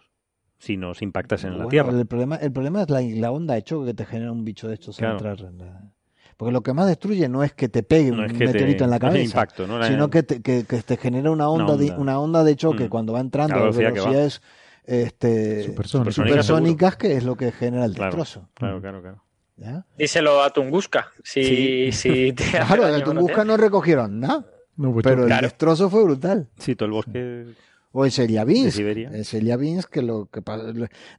si 0.57 0.79
nos 0.79 1.03
impactas 1.03 1.45
en 1.45 1.59
la 1.59 1.69
Tierra. 1.69 1.91
El 1.91 2.07
problema, 2.07 2.37
el 2.37 2.53
problema 2.53 2.81
es 2.81 2.89
la, 2.89 3.03
la 3.03 3.31
onda 3.31 3.53
de 3.53 3.63
choque 3.65 3.89
que 3.89 3.95
te 3.95 4.07
genera 4.07 4.33
un 4.33 4.43
bicho 4.43 4.67
de 4.69 4.73
estos 4.75 4.97
Claro. 4.97 5.19
entrar 5.19 5.39
en 5.41 5.59
la- 5.59 5.91
Porque 6.39 6.53
lo 6.53 6.63
que 6.63 6.73
más 6.73 6.87
destruye 6.87 7.29
no 7.29 7.43
es 7.45 7.53
que 7.53 7.69
te 7.69 7.83
pegue 7.83 8.13
No 8.13 8.23
un 8.23 8.29
te- 8.29 8.47
meteorito 8.47 8.85
en 8.85 8.89
la 8.91 8.99
cabeza, 8.99 9.25
impacto, 9.25 9.67
¿no? 9.67 9.79
La- 9.79 9.89
sino 9.89 10.09
que 10.09 10.23
te, 10.23 10.41
que, 10.41 10.65
que 10.65 10.81
te 10.81 10.97
genera 10.97 11.31
una 11.31 11.51
onda, 11.51 11.77
De, 11.77 11.91
onda. 11.91 11.99
una 12.01 12.19
onda 12.19 12.45
de 12.45 12.57
choque 12.57 12.87
Mm. 12.87 12.89
cuando 12.89 13.13
va 13.13 13.21
entrando 13.21 13.57
A 13.57 13.71
velocidades 13.71 14.41
este, 14.87 15.65
Supersónica. 15.65 16.13
Supersónica, 16.13 16.43
supersónicas, 16.43 16.97
que 16.97 17.17
es 17.17 17.25
lo 17.25 17.37
que 17.37 17.53
genera 17.53 17.85
el 17.85 17.95
Claro, 17.95 18.07
destrozo. 18.17 18.49
claro, 18.55 18.81
claro, 18.81 19.03
claro. 19.03 19.23
¿ya? 19.57 19.87
Díselo 19.99 20.43
a 20.43 20.51
Tunguska. 20.53 21.09
Si, 21.25 21.91
Sí. 21.91 21.93
si 21.93 22.33
te 22.35 22.45
Claro, 22.51 22.87
una 22.89 23.03
Tunguska 23.05 23.45
no 23.45 23.57
recogieron 23.57 24.21
nada, 24.21 24.47
No, 24.77 24.93
pues 24.93 25.05
pero 25.05 25.23
el 25.23 25.27
Claro. 25.29 25.47
destrozo 25.47 25.89
fue 25.91 26.05
brutal. 26.05 26.49
Sí, 26.59 26.75
todo 26.77 26.87
el 26.87 26.93
bosque 26.93 27.47
O 27.93 28.05
en. 28.05 28.11
Siberia. 28.75 29.11
En 29.11 29.23
Chelyabinsk, 29.25 29.89
que 29.91 30.03
lo 30.03 30.27
que 30.27 30.43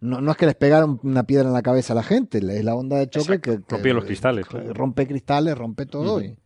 no, 0.02 0.22
no 0.22 0.32
es 0.32 0.38
que 0.38 0.46
les 0.46 0.54
pegaron 0.56 1.00
una 1.02 1.24
piedra 1.24 1.48
en 1.48 1.54
la 1.54 1.64
cabeza 1.64 1.94
a 1.94 1.96
la 1.96 2.04
gente, 2.04 2.38
es 2.38 2.64
la 2.64 2.76
onda 2.76 2.98
de 2.98 3.10
choque 3.10 3.42
que, 3.42 3.58
que- 3.58 3.64
Rompió 3.68 3.96
los 3.96 4.06
cristales, 4.06 4.46
claro. 4.46 4.74
rompe 4.76 5.08
cristales, 5.08 5.58
rompe 5.58 5.88
todo. 5.88 6.22
Y... 6.22 6.38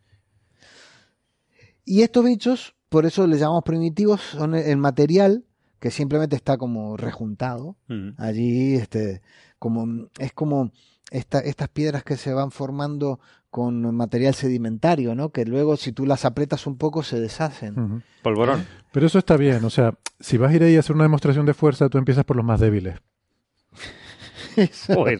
y 1.84 2.01
estos 2.03 2.24
bichos, 2.24 2.76
por 2.89 3.05
eso 3.05 3.28
les 3.28 3.39
llamamos 3.39 3.63
primitivos, 3.63 4.22
son 4.22 4.55
el 4.55 4.78
material 4.78 5.43
que 5.82 5.91
simplemente 5.91 6.38
está 6.38 6.57
como 6.57 6.95
rejuntado 6.95 7.75
Mm. 7.89 8.09
allí, 8.17 8.75
este, 8.75 9.21
como 9.59 10.07
es 10.19 10.32
como 10.32 10.71
esta- 11.09 11.39
estas 11.41 11.67
piedras 11.67 12.03
que 12.05 12.15
se 12.15 12.32
van 12.34 12.51
formando 12.51 13.19
con 13.49 13.93
material 13.93 14.34
sedimentario, 14.34 15.13
¿no? 15.13 15.32
Que 15.32 15.43
luego 15.43 15.75
si 15.75 15.91
tú 15.91 16.05
las 16.05 16.23
apretas 16.23 16.67
un 16.67 16.77
poco 16.77 17.03
se 17.03 17.19
deshacen. 17.19 18.01
Polvorón. 18.21 18.65
Pero 18.93 19.07
eso 19.07 19.19
está 19.19 19.36
bien, 19.36 19.65
o 19.65 19.69
sea, 19.69 19.95
si 20.21 20.38
vas 20.38 20.51
a 20.51 20.55
ir 20.55 20.63
ahí 20.63 20.77
a 20.77 20.79
hacer 20.79 20.95
una 20.95 21.03
demostración 21.03 21.45
de 21.45 21.53
fuerza, 21.53 21.89
tú 21.89 21.97
empiezas 21.97 22.23
por 22.23 22.38
los 22.38 22.45
más 22.45 22.61
débiles. 22.61 22.95
Joder, 24.87 25.19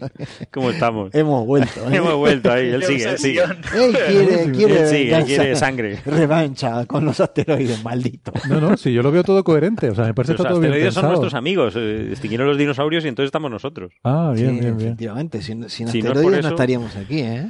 ¿cómo 0.52 0.70
estamos? 0.70 1.14
Hemos 1.14 1.46
vuelto. 1.46 1.80
¿eh? 1.90 1.96
Hemos 1.96 2.14
vuelto 2.16 2.50
ahí, 2.52 2.68
él 2.68 2.82
sigue, 2.84 3.04
él 3.10 3.18
sigue. 3.18 3.42
Él 3.42 3.96
quiere, 4.08 4.52
quiere, 4.52 4.80
Él 4.80 4.86
sigue, 4.88 5.04
venganza. 5.04 5.26
quiere 5.26 5.56
sangre. 5.56 5.98
revancha 6.04 6.84
con 6.86 7.04
los 7.04 7.20
asteroides, 7.20 7.82
maldito. 7.82 8.32
No, 8.48 8.60
no, 8.60 8.76
sí, 8.76 8.92
yo 8.92 9.02
lo 9.02 9.10
veo 9.12 9.22
todo 9.24 9.42
coherente, 9.44 9.90
o 9.90 9.94
sea, 9.94 10.04
me 10.06 10.14
parece 10.14 10.32
Los 10.34 10.42
todo 10.42 10.60
bien 10.60 10.72
asteroides 10.72 10.94
son 10.94 11.02
pensado. 11.02 11.12
nuestros 11.20 11.34
amigos. 11.34 11.74
eh, 11.76 12.08
extinguieron 12.10 12.46
los 12.48 12.58
dinosaurios 12.58 13.04
y 13.04 13.08
entonces 13.08 13.28
estamos 13.28 13.50
nosotros. 13.50 13.92
Ah, 14.04 14.32
bien, 14.34 14.54
Sí, 14.54 14.60
bien, 14.60 14.76
bien. 14.76 14.88
efectivamente, 14.88 15.42
sin, 15.42 15.68
sin 15.68 15.88
Si 15.88 16.02
no 16.02 16.10
es 16.12 16.16
asteroides 16.16 16.22
por 16.22 16.32
no, 16.32 16.38
eso- 16.38 16.48
estaríamos 16.48 16.96
aquí, 16.96 17.20
¿eh? 17.20 17.48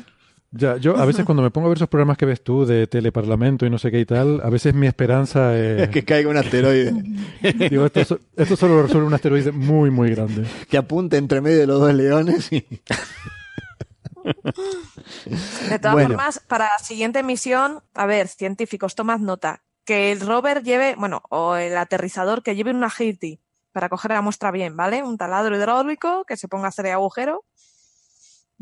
Ya, 0.54 0.76
yo 0.76 0.98
a 0.98 1.06
veces 1.06 1.24
cuando 1.24 1.42
me 1.42 1.50
pongo 1.50 1.66
a 1.66 1.70
ver 1.70 1.78
esos 1.78 1.88
programas 1.88 2.18
que 2.18 2.26
ves 2.26 2.44
tú 2.44 2.66
de 2.66 2.86
teleparlamento 2.86 3.64
y 3.64 3.70
no 3.70 3.78
sé 3.78 3.90
qué 3.90 3.98
y 4.00 4.04
tal, 4.04 4.40
a 4.44 4.50
veces 4.50 4.74
mi 4.74 4.86
esperanza 4.86 5.56
es... 5.58 6.04
caiga 6.04 6.28
un 6.28 6.36
asteroide 6.36 6.92
Digo, 7.70 7.86
esto, 7.86 8.04
so- 8.04 8.20
esto 8.36 8.54
solo 8.56 8.76
lo 8.76 8.82
resuelve 8.82 9.06
un 9.06 9.14
asteroide 9.14 9.50
muy, 9.50 9.90
muy 9.90 10.10
grande. 10.10 10.46
que 10.68 10.76
apunte 10.76 11.16
entre 11.16 11.40
medio 11.40 11.58
de 11.60 11.66
los 11.66 11.80
dos 11.80 11.94
leones 11.94 12.52
y... 12.52 12.66
De 15.68 15.78
todas 15.78 15.94
Bueno. 15.94 16.08
formas, 16.10 16.38
para 16.46 16.66
la 16.66 16.78
siguiente 16.78 17.22
misión, 17.22 17.80
a 17.94 18.06
ver, 18.06 18.28
científicos, 18.28 18.94
tomad 18.94 19.18
nota. 19.18 19.62
Que 19.84 20.12
el 20.12 20.20
rover 20.20 20.62
lleve, 20.62 20.94
bueno, 20.96 21.22
o 21.28 21.56
el 21.56 21.76
aterrizador 21.76 22.42
que 22.44 22.54
lleve 22.54 22.70
una 22.70 22.88
Haiti 22.96 23.40
para 23.72 23.88
coger 23.88 24.12
la 24.12 24.22
muestra 24.22 24.50
bien, 24.52 24.76
¿vale? 24.76 25.02
Un 25.02 25.18
taladro 25.18 25.56
hidráulico 25.56 26.24
que 26.24 26.36
se 26.36 26.46
ponga 26.46 26.66
a 26.66 26.68
hacer 26.68 26.86
el 26.86 26.92
agujero 26.92 27.44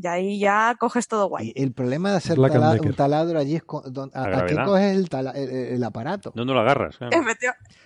y 0.03 0.07
ahí 0.07 0.39
ya 0.39 0.75
coges 0.79 1.09
todo 1.09 1.29
guay. 1.29 1.53
Y 1.55 1.63
el 1.63 1.73
problema 1.73 2.11
de 2.11 2.17
hacer 2.19 2.37
tala- 2.39 2.73
Decker. 2.73 2.91
un 2.91 2.97
taladro 2.97 3.39
allí 3.39 3.57
es 3.57 3.63
con- 3.63 3.93
don- 3.93 4.11
a, 4.15 4.39
a 4.41 4.47
qué 4.47 4.55
coges 4.65 4.97
el, 4.97 5.09
tala- 5.09 5.33
el, 5.33 5.49
el 5.51 5.85
aparato. 5.85 6.33
¿Dónde 6.35 6.53
lo 6.55 6.61
agarras? 6.61 6.97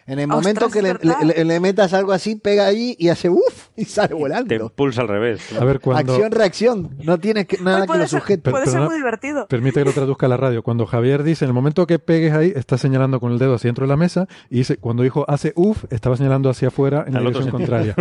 En 0.06 0.18
el 0.18 0.30
Ostras, 0.30 0.44
momento 0.44 0.68
que 0.68 0.82
le, 0.82 0.92
verdad. 0.92 1.16
le- 1.22 1.34
le- 1.34 1.44
le 1.44 1.60
metas 1.60 1.94
algo 1.94 2.12
así, 2.12 2.36
pega 2.36 2.66
allí 2.66 2.94
y 2.98 3.08
hace 3.08 3.30
uff 3.30 3.68
y 3.74 3.86
sale 3.86 4.08
Te 4.08 4.14
volando. 4.14 4.54
impulsa 4.54 5.00
al 5.00 5.08
revés. 5.08 5.40
A 5.58 5.64
ver, 5.64 5.80
cuando... 5.80 6.12
Acción, 6.12 6.30
reacción. 6.30 6.90
No 7.02 7.18
tienes 7.18 7.46
que, 7.46 7.56
nada 7.58 7.86
que 7.86 7.96
lo 7.98 8.06
sujete. 8.06 8.50
Puede 8.50 8.66
ser 8.66 8.80
muy 8.82 8.96
divertido. 8.96 9.46
Permite 9.48 9.80
que 9.80 9.86
lo 9.86 9.92
traduzca 9.92 10.26
a 10.26 10.28
la 10.28 10.36
radio. 10.36 10.62
Cuando 10.62 10.84
Javier 10.84 11.22
dice, 11.22 11.46
en 11.46 11.48
el 11.50 11.54
momento 11.54 11.86
que 11.86 11.98
pegues 11.98 12.34
ahí, 12.34 12.52
está 12.54 12.76
señalando 12.76 13.18
con 13.18 13.32
el 13.32 13.38
dedo 13.38 13.54
hacia 13.54 13.68
dentro 13.68 13.86
de 13.86 13.88
la 13.88 13.96
mesa, 13.96 14.26
y 14.50 14.58
dice, 14.58 14.76
cuando 14.76 15.02
dijo 15.02 15.24
hace 15.26 15.52
uff, 15.56 15.84
estaba 15.90 16.16
señalando 16.18 16.50
hacia 16.50 16.68
afuera 16.68 17.04
en 17.06 17.14
la 17.14 17.20
Al 17.20 17.24
dirección 17.26 17.50
contraria. 17.50 17.94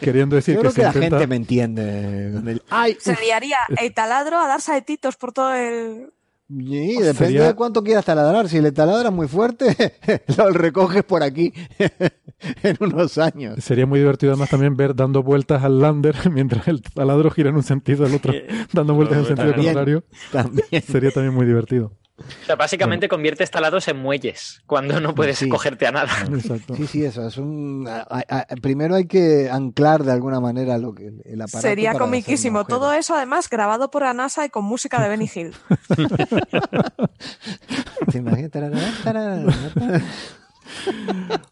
Queriendo 0.00 0.36
decir 0.36 0.54
Yo 0.54 0.62
que 0.62 0.68
creo 0.68 0.72
se 0.72 0.76
que 0.76 0.82
la 0.82 0.88
intenta... 0.90 1.18
gente 1.18 1.26
me 1.26 1.36
entiende. 1.36 2.30
con 2.34 2.48
el, 2.48 2.62
Ay, 2.70 2.96
Se 3.00 3.12
uf. 3.12 3.18
el 3.80 3.94
taladro 3.94 4.38
a 4.38 4.46
dar 4.48 4.60
saltitos 4.60 5.16
por 5.16 5.32
todo 5.32 5.54
el... 5.54 6.12
Sí, 6.50 6.92
depende 6.96 7.12
Sería- 7.14 7.46
de 7.48 7.54
cuánto 7.54 7.84
quieras 7.84 8.06
taladrar. 8.06 8.48
Si 8.48 8.60
le 8.62 8.72
taladras 8.72 9.12
muy 9.12 9.28
fuerte, 9.28 9.96
lo 10.38 10.48
recoges 10.50 11.04
por 11.04 11.22
aquí 11.22 11.52
en 12.62 12.76
unos 12.80 13.18
años. 13.18 13.62
Sería 13.62 13.84
muy 13.84 13.98
divertido 14.00 14.32
además 14.32 14.48
también 14.48 14.74
ver 14.74 14.94
dando 14.94 15.22
vueltas 15.22 15.62
al 15.62 15.78
lander 15.80 16.30
mientras 16.30 16.66
el 16.68 16.80
taladro 16.80 17.30
gira 17.30 17.50
en 17.50 17.56
un 17.56 17.62
sentido, 17.64 18.06
el 18.06 18.14
otro 18.14 18.32
dando 18.72 18.94
vueltas 18.94 19.18
en 19.18 19.26
sentido 19.26 19.50
También. 19.52 19.74
contrario. 19.74 20.04
También. 20.32 20.82
Sería 20.82 21.10
también 21.10 21.34
muy 21.34 21.44
divertido. 21.44 21.92
O 22.18 22.46
sea, 22.46 22.56
básicamente 22.56 23.08
conviertes 23.08 23.50
talados 23.50 23.86
en 23.88 23.98
muelles 23.98 24.62
cuando 24.66 25.00
no 25.00 25.14
puedes 25.14 25.38
Sí. 25.38 25.48
cogerte 25.48 25.86
a 25.86 25.92
nada. 25.92 26.10
Exacto. 26.32 26.74
Sí, 26.74 26.86
sí, 26.86 27.04
eso. 27.04 27.26
Es 27.26 27.36
un, 27.38 27.86
a- 27.88 28.00
a- 28.10 28.24
a- 28.50 28.56
primero 28.60 28.96
hay 28.96 29.06
que 29.06 29.48
anclar 29.50 30.02
de 30.02 30.12
alguna 30.12 30.40
manera 30.40 30.78
lo 30.78 30.94
que 30.94 31.12
el 31.24 31.40
aparato. 31.40 31.60
Sería 31.60 31.94
comiquísimo. 31.94 32.64
Todo 32.64 32.92
eso 32.92 33.14
además 33.14 33.48
grabado 33.48 33.90
por 33.90 34.02
la 34.02 34.14
NASA 34.14 34.44
y 34.44 34.50
con 34.50 34.64
música 34.64 35.00
de 35.02 35.08
Benny 35.08 35.30
Hill. 35.32 35.54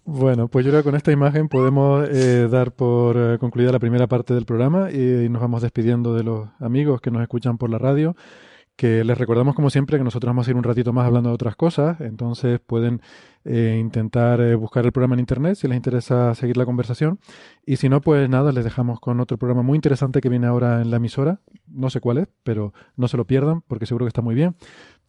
Bueno, 0.04 0.48
pues 0.48 0.64
yo 0.64 0.70
creo 0.70 0.82
que 0.82 0.90
con 0.90 0.96
esta 0.96 1.12
imagen 1.12 1.48
podemos 1.48 2.06
eh, 2.10 2.48
dar 2.50 2.72
por 2.72 3.16
eh, 3.16 3.38
concluida 3.38 3.72
la 3.72 3.78
primera 3.78 4.06
parte 4.06 4.34
del 4.34 4.44
programa 4.44 4.90
y, 4.90 5.28
nos 5.28 5.40
vamos 5.40 5.62
despidiendo 5.62 6.14
de 6.14 6.22
los 6.22 6.48
amigos 6.60 7.00
que 7.00 7.10
nos 7.10 7.22
escuchan 7.22 7.58
por 7.58 7.70
la 7.70 7.78
radio. 7.78 8.14
Que 8.76 9.04
les 9.04 9.16
recordamos, 9.16 9.54
como 9.54 9.70
siempre, 9.70 9.96
que 9.96 10.04
nosotros 10.04 10.28
vamos 10.28 10.46
a 10.46 10.50
ir 10.50 10.56
un 10.56 10.62
ratito 10.62 10.92
más 10.92 11.06
hablando 11.06 11.30
de 11.30 11.34
otras 11.34 11.56
cosas. 11.56 11.98
Entonces 12.00 12.60
pueden 12.60 13.00
eh, 13.44 13.78
intentar 13.80 14.40
eh, 14.40 14.54
buscar 14.54 14.84
el 14.84 14.92
programa 14.92 15.14
en 15.14 15.20
internet 15.20 15.54
si 15.54 15.66
les 15.66 15.76
interesa 15.76 16.34
seguir 16.34 16.56
la 16.56 16.66
conversación. 16.66 17.18
Y 17.64 17.76
si 17.76 17.88
no, 17.88 18.00
pues 18.02 18.28
nada, 18.28 18.52
les 18.52 18.64
dejamos 18.64 19.00
con 19.00 19.18
otro 19.20 19.38
programa 19.38 19.62
muy 19.62 19.76
interesante 19.76 20.20
que 20.20 20.28
viene 20.28 20.46
ahora 20.46 20.82
en 20.82 20.90
la 20.90 20.98
emisora. 20.98 21.40
No 21.66 21.88
sé 21.88 22.00
cuál 22.00 22.18
es, 22.18 22.28
pero 22.42 22.74
no 22.96 23.08
se 23.08 23.16
lo 23.16 23.24
pierdan 23.24 23.62
porque 23.62 23.86
seguro 23.86 24.04
que 24.04 24.08
está 24.08 24.20
muy 24.20 24.34
bien. 24.34 24.56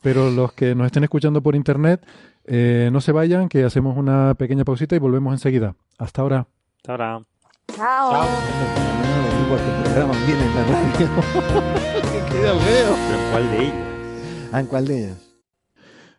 Pero 0.01 0.29
los 0.31 0.53
que 0.53 0.75
nos 0.75 0.85
estén 0.85 1.03
escuchando 1.03 1.41
por 1.41 1.55
internet, 1.55 2.05
eh, 2.45 2.89
no 2.93 3.01
se 3.01 3.11
vayan, 3.11 3.49
que 3.49 3.63
hacemos 3.63 3.97
una 3.97 4.35
pequeña 4.35 4.63
pausita 4.63 4.95
y 4.95 4.99
volvemos 4.99 5.33
enseguida. 5.33 5.75
Hasta 5.97 6.21
ahora. 6.21 6.47
Hasta 6.77 6.91
ahora. 6.91 7.21
Chao. 7.75 8.13
No, 8.13 8.23
en. 12.31 13.73
Ah, 14.51 14.59
¿en 14.59 14.65
cuál 14.67 14.85
de 14.87 15.05
ellos? 15.05 15.17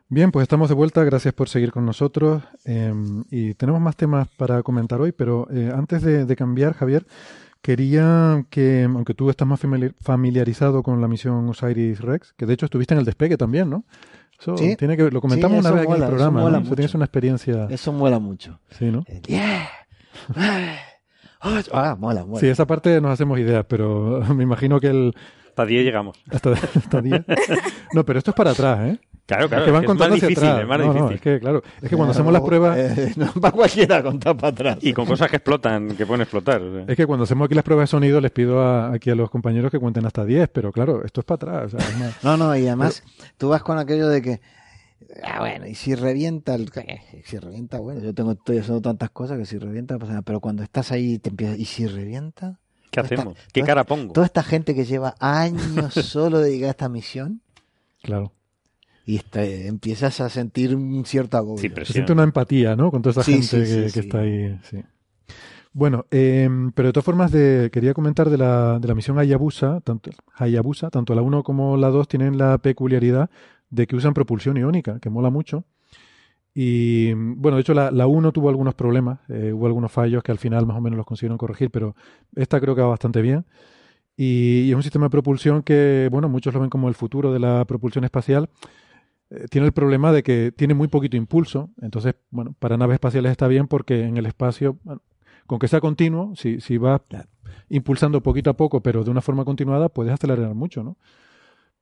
Bien, 0.09 0.31
pues 0.31 0.43
estamos 0.45 0.69
de 0.69 0.75
vuelta. 0.75 1.05
Gracias 1.05 1.35
por 1.35 1.49
seguir 1.49 1.71
con 1.73 1.85
nosotros. 1.85 2.43
eh, 2.65 2.93
y 3.31 3.55
tenemos 3.55 3.81
más 3.81 3.97
temas 3.97 4.29
para 4.37 4.63
comentar 4.63 5.01
hoy, 5.01 5.13
pero 5.13 5.47
eh, 5.51 5.71
antes 5.75 6.03
de, 6.03 6.25
de 6.25 6.37
cambiar, 6.37 6.75
Javier, 6.75 7.07
quería 7.61 8.45
que, 8.51 8.85
aunque 8.85 9.15
tú 9.15 9.29
estás 9.31 9.47
más 9.47 9.61
famili- 9.63 9.95
familiarizado 10.01 10.83
con 10.83 11.01
la 11.01 11.09
misión 11.09 11.49
Osiris 11.49 12.01
Rex, 12.01 12.33
que 12.35 12.47
de 12.47 12.55
hecho 12.55 12.67
estuviste 12.67 12.95
en 12.95 13.01
el 13.01 13.05
despegue 13.07 13.37
también, 13.37 13.69
¿no? 13.69 13.85
Eso 14.41 14.57
Sí. 14.57 14.77
tiene 14.77 14.97
que 14.97 15.11
lo 15.11 15.21
comentamos 15.21 15.57
Sí, 15.59 15.61
una 15.67 15.71
vez 15.73 15.83
aquí 15.83 15.91
en 15.91 15.97
el 15.97 16.03
eso 16.03 16.09
programa, 16.11 16.41
mola 16.41 16.51
¿no? 16.53 16.57
Eso 16.59 16.65
mucho. 16.65 16.77
tienes 16.77 16.95
una 16.95 17.05
experiencia, 17.05 17.67
Eso 17.71 17.93
mola 17.93 18.19
mucho. 18.19 18.61
sí, 18.71 18.91
¿no? 18.91 19.03
El 19.07 19.23
yeah. 19.23 19.69
Ah, 21.41 21.95
mola, 21.97 22.25
mola. 22.25 22.41
Sí, 22.41 22.49
esa 22.49 22.67
parte 22.67 23.01
nos 23.01 23.13
hacemos 23.13 23.39
ideas, 23.39 23.65
pero 23.69 24.21
me 24.35 24.43
imagino 24.43 24.81
que 24.81 24.89
el 24.89 25.15
Hasta 25.59 25.67
10 25.67 25.85
llegamos. 25.85 26.17
hasta, 26.31 26.53
hasta 26.53 27.01
10. 27.03 27.25
No, 27.93 28.05
pero 28.05 28.19
esto 28.19 28.31
es 28.31 28.37
para 28.37 28.51
atrás, 28.53 28.79
¿eh? 28.81 28.99
Claro, 29.27 29.49
claro. 29.49 29.65
es 29.65 29.67
que 29.67 29.73
van 29.73 29.85
es 29.85 29.89
más 29.89 30.01
hacia 30.13 30.15
difícil, 30.29 30.49
atrás. 30.49 30.63
es 30.63 30.69
más 30.69 30.79
No, 30.79 30.85
no, 30.87 30.93
difícil. 30.95 31.15
es 31.17 31.21
que 31.21 31.41
claro, 31.41 31.63
es 31.83 31.89
que 31.91 31.97
cuando 31.97 32.13
Eh, 32.13 32.15
hacemos 32.15 32.33
las 32.33 32.43
pruebas 32.43 32.79
eh, 32.79 33.13
no 33.17 33.33
para 33.33 33.53
cualquiera 33.53 34.03
contar 34.03 34.37
para 34.37 34.49
atrás. 34.49 34.79
Y 34.81 34.93
con 34.95 35.05
cosas 35.05 35.29
que 35.29 35.37
explotan, 35.37 35.97
que 35.97 36.07
pueden 36.07 36.23
explotar. 36.23 36.63
o 36.63 36.73
sea. 36.75 36.85
Es 36.89 36.97
que 36.97 37.07
cuando 37.07 37.25
hacemos 37.25 37.45
aquí 37.47 37.55
las 37.55 37.65
pruebas 37.65 37.83
de 37.83 37.87
sonido 37.89 38.21
les 38.23 38.31
pido 38.31 38.63
a- 38.63 38.93
aquí 38.93 39.11
a 39.11 39.15
los 39.15 39.29
compañeros 39.31 39.71
que 39.71 39.79
cuenten 39.79 40.07
hasta 40.07 40.25
10, 40.25 40.49
pero 40.51 40.73
claro, 40.73 41.05
esto 41.05 41.21
es 41.21 41.25
para 41.27 41.35
atrás. 41.37 41.75
o 41.75 41.79
sea, 41.79 41.89
es 41.91 41.99
más- 41.99 42.25
No, 42.25 42.37
no, 42.39 42.57
y 42.57 42.67
además 42.69 43.03
tú 43.37 43.49
vas 43.51 43.63
con 43.63 43.79
aquello 43.79 44.09
de 44.09 44.23
que, 44.23 44.41
ah, 45.23 45.41
bueno, 45.41 45.67
y 45.67 45.75
si 45.75 45.95
revienta, 45.95 46.55
el, 46.55 46.71
eh, 46.77 47.01
si 47.27 47.37
revienta, 47.37 47.81
bueno, 47.81 48.01
yo 48.01 48.15
tengo, 48.15 48.33
estoy 48.33 48.59
haciendo 48.59 48.81
tantas 48.81 49.11
cosas 49.11 49.37
que 49.39 49.45
si 49.45 49.59
revienta, 49.59 49.99
pasa 49.99 50.13
nada, 50.13 50.23
pero 50.23 50.41
cuando 50.41 50.63
estás 50.63 50.91
ahí 50.91 51.19
te 51.19 51.29
empiezas, 51.29 51.59
¿y 51.59 51.67
si 51.67 51.87
revienta? 51.87 52.61
¿Qué 52.91 53.01
esta- 53.01 53.15
hacemos? 53.15 53.37
¿Qué 53.53 53.63
cara 53.63 53.85
pongo? 53.85 54.13
Toda 54.13 54.27
esta 54.27 54.43
gente 54.43 54.75
que 54.75 54.85
lleva 54.85 55.15
años 55.21 55.93
solo 55.95 56.39
dedicada 56.41 56.71
a 56.71 56.73
esta 56.73 56.89
misión 56.89 57.41
claro. 58.03 58.33
y 59.07 59.21
empiezas 59.35 60.21
a 60.21 60.29
sentir 60.29 60.75
un 60.75 61.05
cierto 61.05 61.37
agobio. 61.37 61.61
Sí, 61.61 61.71
Se 61.85 61.93
siente 61.93 62.13
una 62.13 62.25
empatía, 62.25 62.77
¿no? 62.77 62.91
Con 62.91 63.03
toda 63.03 63.13
esa 63.13 63.23
Sí, 63.23 63.33
gente 63.35 63.47
sí, 63.47 63.57
que, 63.59 63.67
sí, 63.67 63.83
que 63.83 63.91
sí. 63.91 63.99
está 64.01 64.19
ahí. 64.21 64.59
sí. 64.71 64.79
Bueno, 65.73 66.07
eh, 66.11 66.49
pero 66.75 66.89
de 66.89 66.93
todas 66.93 67.05
formas 67.05 67.31
de, 67.31 67.71
quería 67.73 67.95
comentar 67.95 68.31
de 68.31 68.39
la, 68.39 68.79
de 68.81 68.89
la 68.89 68.95
misión 68.95 69.19
Hayabusa, 69.19 69.81
tanto, 69.83 70.11
Hayabusa, 70.35 70.91
tanto 70.91 71.15
la 71.15 71.23
1 71.23 71.43
como 71.45 71.77
la 71.77 71.89
2 71.89 72.09
tienen 72.09 72.37
la 72.39 72.59
peculiaridad 72.59 73.31
de 73.71 73.87
que 73.87 73.95
usan 73.95 74.15
propulsión 74.15 74.57
iónica, 74.57 74.99
que 74.99 75.11
mola 75.11 75.31
mucho. 75.31 75.65
Y 76.61 77.13
bueno, 77.13 77.57
de 77.57 77.61
hecho 77.61 77.73
la, 77.73 77.93
la 77.93 78.09
1 78.09 78.33
tuvo 78.33 78.49
algunos 78.49 78.75
problemas, 78.75 79.21
eh, 79.29 79.53
hubo 79.53 79.67
algunos 79.67 79.93
fallos 79.93 80.25
que 80.25 80.33
al 80.33 80.39
final 80.39 80.67
más 80.67 80.77
o 80.77 80.81
menos 80.81 80.97
los 80.97 81.07
consiguieron 81.07 81.39
corregir, 81.39 81.71
pero 81.71 81.95
esta 82.35 82.61
creo 82.61 82.75
que 82.75 82.81
va 82.83 82.89
bastante 82.89 83.23
bien. 83.23 83.47
Y, 84.17 84.63
y 84.63 84.71
es 84.71 84.75
un 84.75 84.83
sistema 84.83 85.07
de 85.07 85.11
propulsión 85.11 85.63
que, 85.63 86.09
bueno, 86.11 86.29
muchos 86.29 86.53
lo 86.53 86.59
ven 86.59 86.69
como 86.69 86.89
el 86.89 86.97
futuro 86.97 87.33
de 87.33 87.39
la 87.39 87.65
propulsión 87.65 88.03
espacial. 88.03 88.51
Eh, 89.31 89.47
tiene 89.49 89.69
el 89.69 89.73
problema 89.73 90.11
de 90.11 90.25
que 90.25 90.51
tiene 90.51 90.75
muy 90.75 90.89
poquito 90.89 91.17
impulso, 91.17 91.71
entonces, 91.81 92.17
bueno, 92.31 92.57
para 92.59 92.77
naves 92.77 92.95
espaciales 92.95 93.31
está 93.31 93.47
bien 93.47 93.69
porque 93.69 94.03
en 94.03 94.17
el 94.17 94.27
espacio, 94.27 94.79
bueno, 94.83 95.01
con 95.47 95.61
que 95.61 95.69
sea 95.69 95.79
continuo, 95.81 96.35
si, 96.35 96.61
si 96.61 96.77
vas 96.77 97.03
impulsando 97.69 98.21
poquito 98.21 98.51
a 98.51 98.55
poco, 98.55 98.81
pero 98.83 99.05
de 99.05 99.13
una 99.13 99.21
forma 99.21 99.45
continuada, 99.45 99.91
puedes 99.91 100.13
acelerar 100.13 100.57
mucho, 100.57 100.83
¿no? 100.83 100.97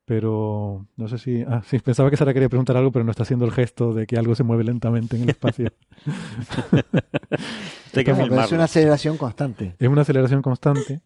Pero 0.06 0.86
no 0.96 1.08
sé 1.08 1.18
si. 1.18 1.42
Ah, 1.42 1.62
sí, 1.66 1.80
pensaba 1.80 2.08
que 2.10 2.16
Sara 2.16 2.32
quería 2.32 2.48
preguntar 2.48 2.76
algo, 2.76 2.92
pero 2.92 3.04
no 3.04 3.10
está 3.10 3.24
haciendo 3.24 3.44
el 3.44 3.50
gesto 3.50 3.92
de 3.92 4.06
que 4.06 4.16
algo 4.16 4.36
se 4.36 4.44
mueve 4.44 4.62
lentamente 4.62 5.16
en 5.16 5.24
el 5.24 5.30
espacio. 5.30 5.72
Es 7.96 8.52
una 8.52 8.64
aceleración 8.64 9.16
constante. 9.16 9.74
es 9.78 9.88
una 9.88 10.02
aceleración 10.02 10.42
constante. 10.42 11.00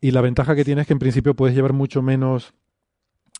Y 0.00 0.12
la 0.12 0.20
ventaja 0.20 0.54
que 0.54 0.64
tiene 0.64 0.82
es 0.82 0.86
que 0.86 0.92
en 0.92 1.00
principio 1.00 1.34
puedes 1.34 1.54
llevar 1.54 1.72
mucho 1.72 2.00
menos. 2.00 2.54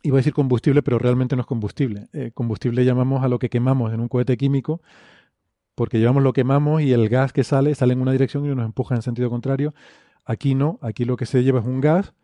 Iba 0.02 0.16
a 0.16 0.20
decir 0.20 0.32
combustible, 0.32 0.82
pero 0.82 0.98
realmente 0.98 1.36
no 1.36 1.42
es 1.42 1.46
combustible. 1.46 2.08
Eh, 2.12 2.32
combustible 2.34 2.84
llamamos 2.84 3.22
a 3.24 3.28
lo 3.28 3.38
que 3.38 3.50
quemamos 3.50 3.92
en 3.92 4.00
un 4.00 4.08
cohete 4.08 4.36
químico, 4.36 4.82
porque 5.76 6.00
llevamos 6.00 6.24
lo 6.24 6.32
quemamos 6.32 6.82
y 6.82 6.92
el 6.92 7.08
gas 7.08 7.32
que 7.32 7.44
sale 7.44 7.74
sale 7.76 7.92
en 7.92 8.00
una 8.00 8.12
dirección 8.12 8.44
y 8.44 8.54
nos 8.54 8.64
empuja 8.64 8.96
en 8.96 9.02
sentido 9.02 9.30
contrario. 9.30 9.74
Aquí 10.24 10.56
no, 10.56 10.80
aquí 10.82 11.04
lo 11.04 11.16
que 11.16 11.24
se 11.24 11.44
lleva 11.44 11.60
es 11.60 11.66
un 11.66 11.80
gas 11.80 12.14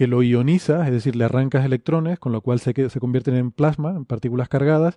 que 0.00 0.06
lo 0.06 0.22
ionizas, 0.22 0.86
es 0.86 0.92
decir, 0.94 1.14
le 1.14 1.24
arrancas 1.24 1.62
electrones, 1.62 2.18
con 2.18 2.32
lo 2.32 2.40
cual 2.40 2.58
se, 2.58 2.72
se 2.88 3.00
convierten 3.00 3.34
en 3.34 3.50
plasma, 3.50 3.90
en 3.90 4.06
partículas 4.06 4.48
cargadas, 4.48 4.96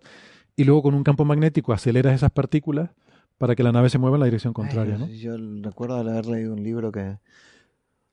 y 0.55 0.63
luego 0.63 0.81
con 0.81 0.93
un 0.93 1.03
campo 1.03 1.25
magnético 1.25 1.73
aceleras 1.73 2.15
esas 2.15 2.31
partículas 2.31 2.89
para 3.37 3.53
que 3.53 3.63
la 3.63 3.73
nave 3.73 3.89
se 3.89 3.97
mueva 3.97 4.15
en 4.15 4.21
la 4.21 4.27
dirección 4.27 4.53
contraria. 4.53 4.97
Yo 5.07 5.35
recuerdo 5.61 5.97
haber 5.97 6.25
leído 6.27 6.53
un 6.53 6.63
libro 6.63 6.93
que 6.93 7.17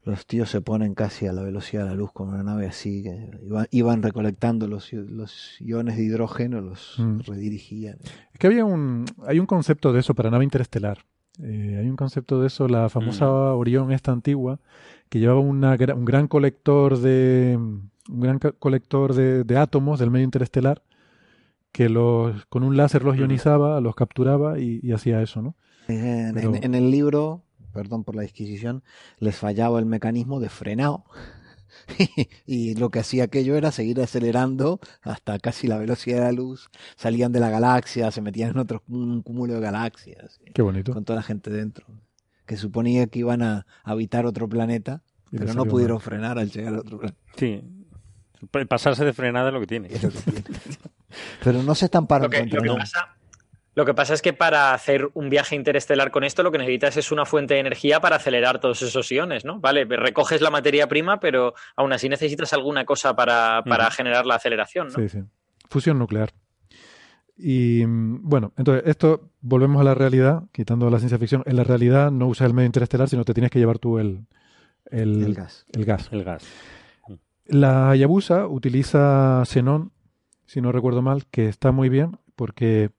los 0.02 0.26
tíos 0.26 0.50
se 0.50 0.60
ponen 0.62 0.94
casi 0.94 1.28
a 1.28 1.32
la 1.32 1.42
velocidad 1.42 1.84
de 1.84 1.90
la 1.90 1.94
luz 1.94 2.10
con 2.12 2.30
una 2.30 2.42
nave 2.42 2.66
así, 2.66 3.04
que 3.04 3.38
iba- 3.46 3.66
iban 3.70 4.02
recolectando 4.02 4.66
los, 4.66 4.92
los 4.92 5.60
iones 5.60 5.96
de 5.96 6.02
hidrógeno, 6.02 6.60
los 6.60 6.96
Mm. 6.98 7.20
redirigían. 7.20 7.98
Es 8.32 8.38
que 8.40 8.48
había 8.48 8.64
un, 8.64 9.04
hay 9.28 9.38
un 9.38 9.46
concepto 9.46 9.92
de 9.92 10.00
eso 10.00 10.14
para 10.14 10.28
nave 10.30 10.42
interestelar. 10.42 10.98
Eh, 11.40 11.76
hay 11.80 11.88
un 11.88 11.94
concepto 11.96 12.40
de 12.40 12.48
eso, 12.48 12.66
la 12.66 12.88
famosa 12.88 13.30
Orión 13.30 13.92
esta 13.92 14.10
antigua, 14.10 14.58
que 15.10 15.18
llevaba 15.18 15.40
una 15.40 15.76
un 15.94 16.04
gran 16.06 16.26
colector 16.28 16.96
de 16.98 17.58
un 17.58 17.90
gran 18.20 18.38
colector 18.38 19.12
de, 19.14 19.44
de 19.44 19.56
átomos 19.58 19.98
del 20.00 20.10
medio 20.10 20.24
interestelar 20.24 20.82
que 21.72 21.88
los 21.90 22.46
con 22.46 22.62
un 22.64 22.76
láser 22.76 23.04
los 23.04 23.16
ionizaba, 23.16 23.80
los 23.80 23.94
capturaba 23.94 24.58
y, 24.58 24.80
y 24.82 24.92
hacía 24.92 25.20
eso, 25.22 25.42
¿no? 25.42 25.54
En, 25.88 26.34
Pero- 26.34 26.54
en- 26.56 26.64
en 26.64 26.74
el 26.74 26.90
libro, 26.90 27.42
perdón 27.72 28.02
por 28.04 28.16
la 28.16 28.22
disquisición, 28.22 28.82
les 29.18 29.36
fallaba 29.36 29.78
el 29.78 29.86
mecanismo 29.86 30.40
de 30.40 30.48
frenado. 30.48 31.04
y 32.46 32.74
lo 32.74 32.90
que 32.90 32.98
hacía 32.98 33.24
aquello 33.24 33.56
era 33.56 33.70
seguir 33.70 34.00
acelerando 34.00 34.80
hasta 35.02 35.38
casi 35.38 35.66
la 35.68 35.78
velocidad 35.78 36.18
de 36.18 36.24
la 36.24 36.32
luz. 36.32 36.68
Salían 36.96 37.30
de 37.32 37.40
la 37.40 37.50
galaxia, 37.50 38.10
se 38.10 38.20
metían 38.20 38.50
en 38.50 38.58
otro 38.58 38.82
un 38.88 39.22
cúmulo 39.22 39.54
de 39.54 39.60
galaxias, 39.60 40.40
Qué 40.52 40.62
bonito. 40.62 40.92
con 40.92 41.04
toda 41.04 41.18
la 41.18 41.22
gente 41.22 41.50
dentro. 41.50 41.86
Que 42.50 42.56
suponía 42.56 43.06
que 43.06 43.20
iban 43.20 43.42
a 43.42 43.64
habitar 43.84 44.26
otro 44.26 44.48
planeta, 44.48 45.02
Y 45.30 45.38
pero 45.38 45.54
no 45.54 45.66
pudieron 45.66 45.98
mal. 45.98 46.02
frenar 46.02 46.36
al 46.36 46.50
llegar 46.50 46.74
a 46.74 46.80
otro 46.80 46.98
planeta. 46.98 47.16
Sí. 47.36 47.62
Pa- 48.50 48.64
Pasarse 48.64 49.04
de 49.04 49.12
frenada 49.12 49.48
es 49.50 49.54
lo 49.54 49.60
que 49.60 49.68
tiene. 49.68 49.88
Pero 51.44 51.62
no 51.62 51.76
se 51.76 51.84
estamparon 51.84 52.24
Lo 52.24 52.30
que, 52.30 52.40
contra 52.40 52.60
lo 52.60 52.72
que 52.74 52.78
pasa, 52.80 53.14
lo 53.76 53.84
que 53.86 53.94
pasa 53.94 54.14
es 54.14 54.20
que 54.22 54.32
para 54.32 54.74
hacer 54.74 55.08
un 55.14 55.30
viaje 55.30 55.54
interestelar 55.54 56.10
con 56.10 56.24
esto, 56.24 56.42
lo 56.42 56.50
que 56.50 56.58
necesitas 56.58 56.96
es 56.96 57.12
una 57.12 57.24
fuente 57.24 57.54
de 57.54 57.60
energía 57.60 58.00
para 58.00 58.16
acelerar 58.16 58.58
todos 58.58 58.82
esos 58.82 59.12
iones, 59.12 59.44
¿no? 59.44 59.60
Vale, 59.60 59.84
recoges 59.84 60.40
la 60.40 60.50
materia 60.50 60.88
prima, 60.88 61.20
pero 61.20 61.54
aún 61.76 61.92
así 61.92 62.08
necesitas 62.08 62.52
alguna 62.52 62.84
cosa 62.84 63.14
para, 63.14 63.62
para 63.64 63.90
generar 63.92 64.26
la 64.26 64.34
aceleración, 64.34 64.88
¿no? 64.88 64.94
Sí, 64.98 65.08
sí. 65.08 65.20
Fusión 65.68 66.00
nuclear. 66.00 66.30
Y 67.42 67.84
mm, 67.86 68.28
bueno, 68.28 68.52
entonces 68.56 68.84
esto 68.86 69.30
volvemos 69.40 69.80
a 69.80 69.84
la 69.84 69.94
realidad, 69.94 70.44
quitando 70.52 70.90
la 70.90 70.98
ciencia 70.98 71.18
ficción. 71.18 71.42
En 71.46 71.56
la 71.56 71.64
realidad 71.64 72.10
no 72.10 72.26
usas 72.26 72.46
el 72.46 72.54
medio 72.54 72.66
interestelar, 72.66 73.08
sino 73.08 73.24
te 73.24 73.34
tienes 73.34 73.50
que 73.50 73.58
llevar 73.58 73.78
tú 73.78 73.98
el, 73.98 74.26
el, 74.90 75.22
El 75.22 75.34
gas. 75.34 75.66
el 75.72 75.84
gas. 75.84 76.08
El 76.12 76.24
gas. 76.24 76.44
La 77.46 77.90
Hayabusa 77.90 78.46
utiliza 78.46 79.42
xenón, 79.44 79.90
si 80.46 80.60
no 80.60 80.70
recuerdo 80.70 81.02
mal, 81.02 81.26
que 81.26 81.48
está 81.48 81.72
muy 81.72 81.88
bien 81.88 82.16
porque 82.36 82.90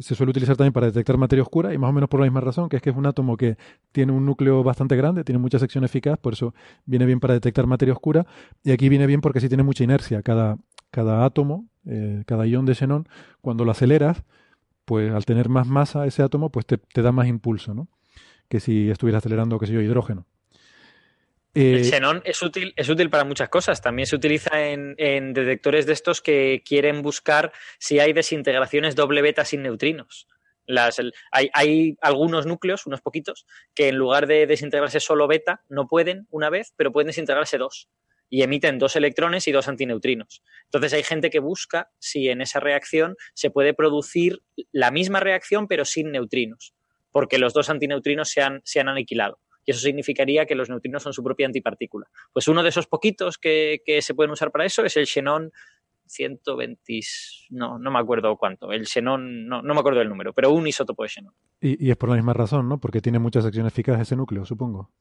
se 0.00 0.14
suele 0.14 0.30
utilizar 0.30 0.56
también 0.56 0.72
para 0.72 0.86
detectar 0.86 1.16
materia 1.16 1.42
oscura 1.42 1.72
y 1.72 1.78
más 1.78 1.90
o 1.90 1.92
menos 1.92 2.08
por 2.08 2.20
la 2.20 2.26
misma 2.26 2.40
razón, 2.40 2.68
que 2.68 2.76
es 2.76 2.82
que 2.82 2.90
es 2.90 2.96
un 2.96 3.06
átomo 3.06 3.36
que 3.36 3.56
tiene 3.92 4.12
un 4.12 4.26
núcleo 4.26 4.62
bastante 4.62 4.96
grande, 4.96 5.24
tiene 5.24 5.38
mucha 5.38 5.58
sección 5.58 5.84
eficaz, 5.84 6.18
por 6.18 6.32
eso 6.32 6.54
viene 6.84 7.06
bien 7.06 7.20
para 7.20 7.34
detectar 7.34 7.66
materia 7.66 7.94
oscura 7.94 8.26
y 8.64 8.72
aquí 8.72 8.88
viene 8.88 9.06
bien 9.06 9.20
porque 9.20 9.40
sí 9.40 9.48
tiene 9.48 9.62
mucha 9.62 9.84
inercia. 9.84 10.22
Cada, 10.22 10.58
cada 10.90 11.24
átomo, 11.24 11.66
eh, 11.86 12.22
cada 12.26 12.46
ion 12.46 12.66
de 12.66 12.74
xenón, 12.74 13.08
cuando 13.40 13.64
lo 13.64 13.70
aceleras, 13.72 14.22
pues 14.84 15.12
al 15.12 15.24
tener 15.24 15.48
más 15.48 15.66
masa 15.66 16.06
ese 16.06 16.22
átomo, 16.22 16.50
pues 16.50 16.66
te, 16.66 16.78
te 16.78 17.02
da 17.02 17.12
más 17.12 17.26
impulso, 17.28 17.74
¿no? 17.74 17.88
Que 18.48 18.60
si 18.60 18.90
estuviera 18.90 19.18
acelerando, 19.18 19.58
qué 19.58 19.66
sé 19.66 19.72
yo, 19.72 19.80
hidrógeno. 19.80 20.26
El 21.54 21.80
Eh, 21.80 21.84
xenón 21.84 22.20
es 22.24 22.42
útil, 22.42 22.74
es 22.76 22.88
útil 22.88 23.08
para 23.08 23.24
muchas 23.24 23.48
cosas. 23.48 23.80
También 23.80 24.06
se 24.06 24.14
utiliza 24.16 24.66
en, 24.68 24.94
en 24.98 25.32
detectores 25.32 25.86
de 25.86 25.94
estos 25.94 26.20
que 26.20 26.62
quieren 26.66 27.00
buscar 27.02 27.52
si 27.78 27.98
hay 27.98 28.12
desintegraciones 28.12 28.94
doble 28.94 29.22
beta 29.22 29.44
sin 29.44 29.62
neutrinos. 29.62 30.28
Las, 30.66 30.98
el- 30.98 31.14
hay, 31.30 31.48
hay 31.54 31.96
algunos 32.02 32.44
núcleos, 32.44 32.86
unos 32.86 33.00
poquitos, 33.00 33.46
que 33.74 33.88
en 33.88 33.96
lugar 33.96 34.26
de 34.26 34.46
desintegrarse 34.46 35.00
solo 35.00 35.26
beta, 35.28 35.62
no 35.68 35.86
pueden 35.88 36.26
una 36.30 36.50
vez, 36.50 36.74
pero 36.76 36.92
pueden 36.92 37.06
desintegrarse 37.06 37.56
dos. 37.56 37.88
Y 38.28 38.42
emiten 38.42 38.78
dos 38.78 38.96
electrones 38.96 39.46
y 39.46 39.52
dos 39.52 39.68
antineutrinos. 39.68 40.42
Entonces 40.64 40.92
hay 40.92 41.02
gente 41.02 41.30
que 41.30 41.38
busca 41.38 41.90
si 41.98 42.28
en 42.28 42.40
esa 42.40 42.60
reacción 42.60 43.16
se 43.34 43.50
puede 43.50 43.72
producir 43.72 44.40
la 44.72 44.90
misma 44.90 45.20
reacción, 45.20 45.68
pero 45.68 45.84
sin 45.84 46.10
neutrinos, 46.10 46.74
porque 47.12 47.38
los 47.38 47.54
dos 47.54 47.70
antineutrinos 47.70 48.28
se 48.28 48.42
han, 48.42 48.60
se 48.64 48.80
han 48.80 48.88
aniquilado 48.88 49.38
y 49.66 49.72
eso 49.72 49.80
significaría 49.80 50.46
que 50.46 50.54
los 50.54 50.70
neutrinos 50.70 51.02
son 51.02 51.12
su 51.12 51.22
propia 51.22 51.46
antipartícula. 51.46 52.06
Pues 52.32 52.48
uno 52.48 52.62
de 52.62 52.68
esos 52.68 52.86
poquitos 52.86 53.36
que, 53.36 53.82
que 53.84 54.00
se 54.00 54.14
pueden 54.14 54.30
usar 54.30 54.52
para 54.52 54.64
eso 54.64 54.84
es 54.84 54.96
el 54.96 55.06
xenón 55.06 55.50
120, 56.08 57.00
no, 57.50 57.78
no 57.78 57.90
me 57.90 57.98
acuerdo 57.98 58.36
cuánto, 58.36 58.70
el 58.70 58.86
xenón, 58.86 59.48
no, 59.48 59.62
no 59.62 59.74
me 59.74 59.80
acuerdo 59.80 59.98
del 59.98 60.08
número, 60.08 60.32
pero 60.32 60.52
un 60.52 60.66
isótopo 60.66 61.02
de 61.02 61.08
xenón. 61.08 61.34
Y, 61.60 61.84
y 61.84 61.90
es 61.90 61.96
por 61.96 62.08
la 62.08 62.14
misma 62.14 62.32
razón, 62.32 62.68
¿no? 62.68 62.78
Porque 62.78 63.00
tiene 63.00 63.18
mucha 63.18 63.42
sección 63.42 63.66
eficaz 63.66 64.00
ese 64.00 64.14
núcleo, 64.14 64.44
supongo. 64.44 64.92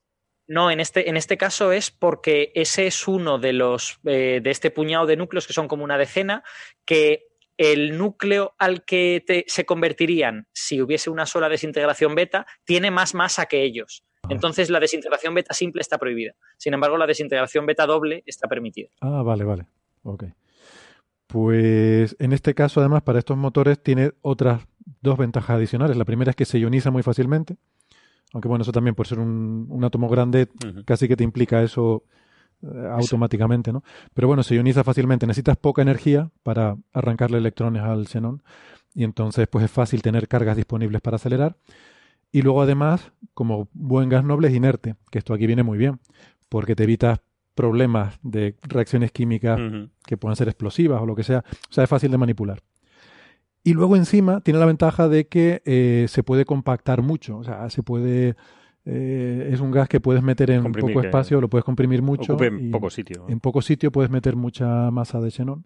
No, 0.47 0.69
en 0.69 0.79
este, 0.79 1.09
en 1.09 1.17
este 1.17 1.37
caso 1.37 1.71
es 1.71 1.89
porque 1.91 2.51
ese 2.55 2.85
es 2.87 3.07
uno 3.07 3.39
de 3.39 3.53
los 3.53 3.99
eh, 4.05 4.41
de 4.43 4.51
este 4.51 4.69
puñado 4.71 5.05
de 5.07 5.17
núcleos 5.17 5.47
que 5.47 5.53
son 5.53 5.67
como 5.67 5.83
una 5.83 5.97
decena, 5.97 6.43
que 6.85 7.27
el 7.57 7.97
núcleo 7.97 8.53
al 8.59 8.83
que 8.85 9.23
te- 9.25 9.45
se 9.47 9.65
convertirían 9.65 10.47
si 10.53 10.81
hubiese 10.81 11.09
una 11.09 11.25
sola 11.25 11.49
desintegración 11.49 12.13
beta 12.13 12.45
tiene 12.65 12.91
más 12.91 13.13
masa 13.15 13.45
que 13.47 13.63
ellos. 13.63 14.03
Ah. 14.23 14.27
Entonces 14.29 14.69
la 14.69 14.79
desintegración 14.79 15.33
beta 15.33 15.53
simple 15.53 15.81
está 15.81 15.97
prohibida. 15.97 16.33
Sin 16.57 16.73
embargo, 16.73 16.97
la 16.97 17.07
desintegración 17.07 17.65
beta 17.65 17.85
doble 17.85 18.23
está 18.25 18.47
permitida. 18.47 18.89
Ah, 19.01 19.23
vale, 19.23 19.45
vale. 19.45 19.65
Ok. 20.03 20.25
Pues 21.27 22.15
en 22.19 22.33
este 22.33 22.53
caso, 22.53 22.79
además, 22.81 23.01
para 23.01 23.19
estos 23.19 23.35
motores 23.37 23.81
tiene 23.81 24.11
otras 24.21 24.61
dos 25.01 25.17
ventajas 25.17 25.55
adicionales. 25.57 25.97
La 25.97 26.05
primera 26.05 26.29
es 26.29 26.35
que 26.35 26.45
se 26.45 26.59
ioniza 26.59 26.91
muy 26.91 27.01
fácilmente. 27.03 27.57
Aunque 28.35 28.49
bueno, 28.49 28.63
eso 28.63 28.73
también 28.73 28.95
por 28.95 29.07
ser 29.07 29.19
un, 29.19 29.65
un 29.69 29.85
átomo 29.85 30.09
grande, 30.09 30.49
casi 30.83 31.07
que 31.07 31.15
te 31.15 31.23
implica 31.23 31.63
eso 31.63 32.03
eh, 32.61 32.89
automáticamente, 32.91 33.71
¿no? 33.71 33.81
Pero 34.13 34.27
bueno, 34.27 34.43
se 34.43 34.55
ioniza 34.55 34.83
fácilmente. 34.83 35.25
Necesitas 35.25 35.55
poca 35.55 35.81
energía 35.81 36.29
para 36.43 36.75
arrancarle 36.91 37.37
electrones 37.37 37.81
al 37.81 38.07
xenón. 38.07 38.43
Y 38.93 39.05
entonces, 39.05 39.47
pues 39.47 39.63
es 39.63 39.71
fácil 39.71 40.01
tener 40.01 40.27
cargas 40.27 40.57
disponibles 40.57 40.99
para 40.99 41.15
acelerar. 41.15 41.55
Y 42.29 42.41
luego, 42.41 42.61
además, 42.61 43.13
como 43.33 43.69
buen 43.71 44.09
gas 44.09 44.25
noble, 44.25 44.49
es 44.49 44.53
inerte. 44.53 44.95
Que 45.09 45.19
esto 45.19 45.33
aquí 45.33 45.47
viene 45.47 45.63
muy 45.63 45.77
bien. 45.77 46.01
Porque 46.49 46.75
te 46.75 46.83
evitas 46.83 47.21
problemas 47.53 48.19
de 48.21 48.57
reacciones 48.63 49.13
químicas 49.13 49.61
que 50.05 50.17
puedan 50.17 50.35
ser 50.35 50.49
explosivas 50.49 51.01
o 51.01 51.05
lo 51.05 51.15
que 51.15 51.23
sea. 51.23 51.45
O 51.69 51.73
sea, 51.73 51.85
es 51.85 51.89
fácil 51.89 52.11
de 52.11 52.17
manipular. 52.17 52.59
Y 53.65 53.73
luego 53.73 53.95
encima 53.97 54.39
tiene 54.41 54.59
la 54.59 54.65
ventaja 54.67 55.09
de 55.09 55.27
que 55.27 55.61
eh, 55.65 56.05
se 56.07 56.23
puede 56.23 56.45
compactar 56.45 57.01
mucho. 57.01 57.37
O 57.39 57.43
sea, 57.43 57.69
se 57.69 57.81
puede. 57.83 58.35
eh, 58.85 59.49
es 59.51 59.59
un 59.59 59.71
gas 59.71 59.89
que 59.89 59.99
puedes 59.99 60.21
meter 60.21 60.51
en 60.51 60.61
Comprimir, 60.61 60.93
poco 60.93 61.05
espacio, 61.05 61.41
lo 61.41 61.49
puedes 61.49 61.65
comprimir 61.65 62.01
mucho. 62.03 62.33
Ocupe 62.35 62.51
y 62.61 62.69
poco 62.69 62.89
sitio. 62.91 63.25
En 63.27 63.39
poco 63.39 63.61
sitio 63.63 63.91
puedes 63.91 64.11
meter 64.11 64.35
mucha 64.35 64.91
masa 64.91 65.19
de 65.19 65.31
xenón. 65.31 65.65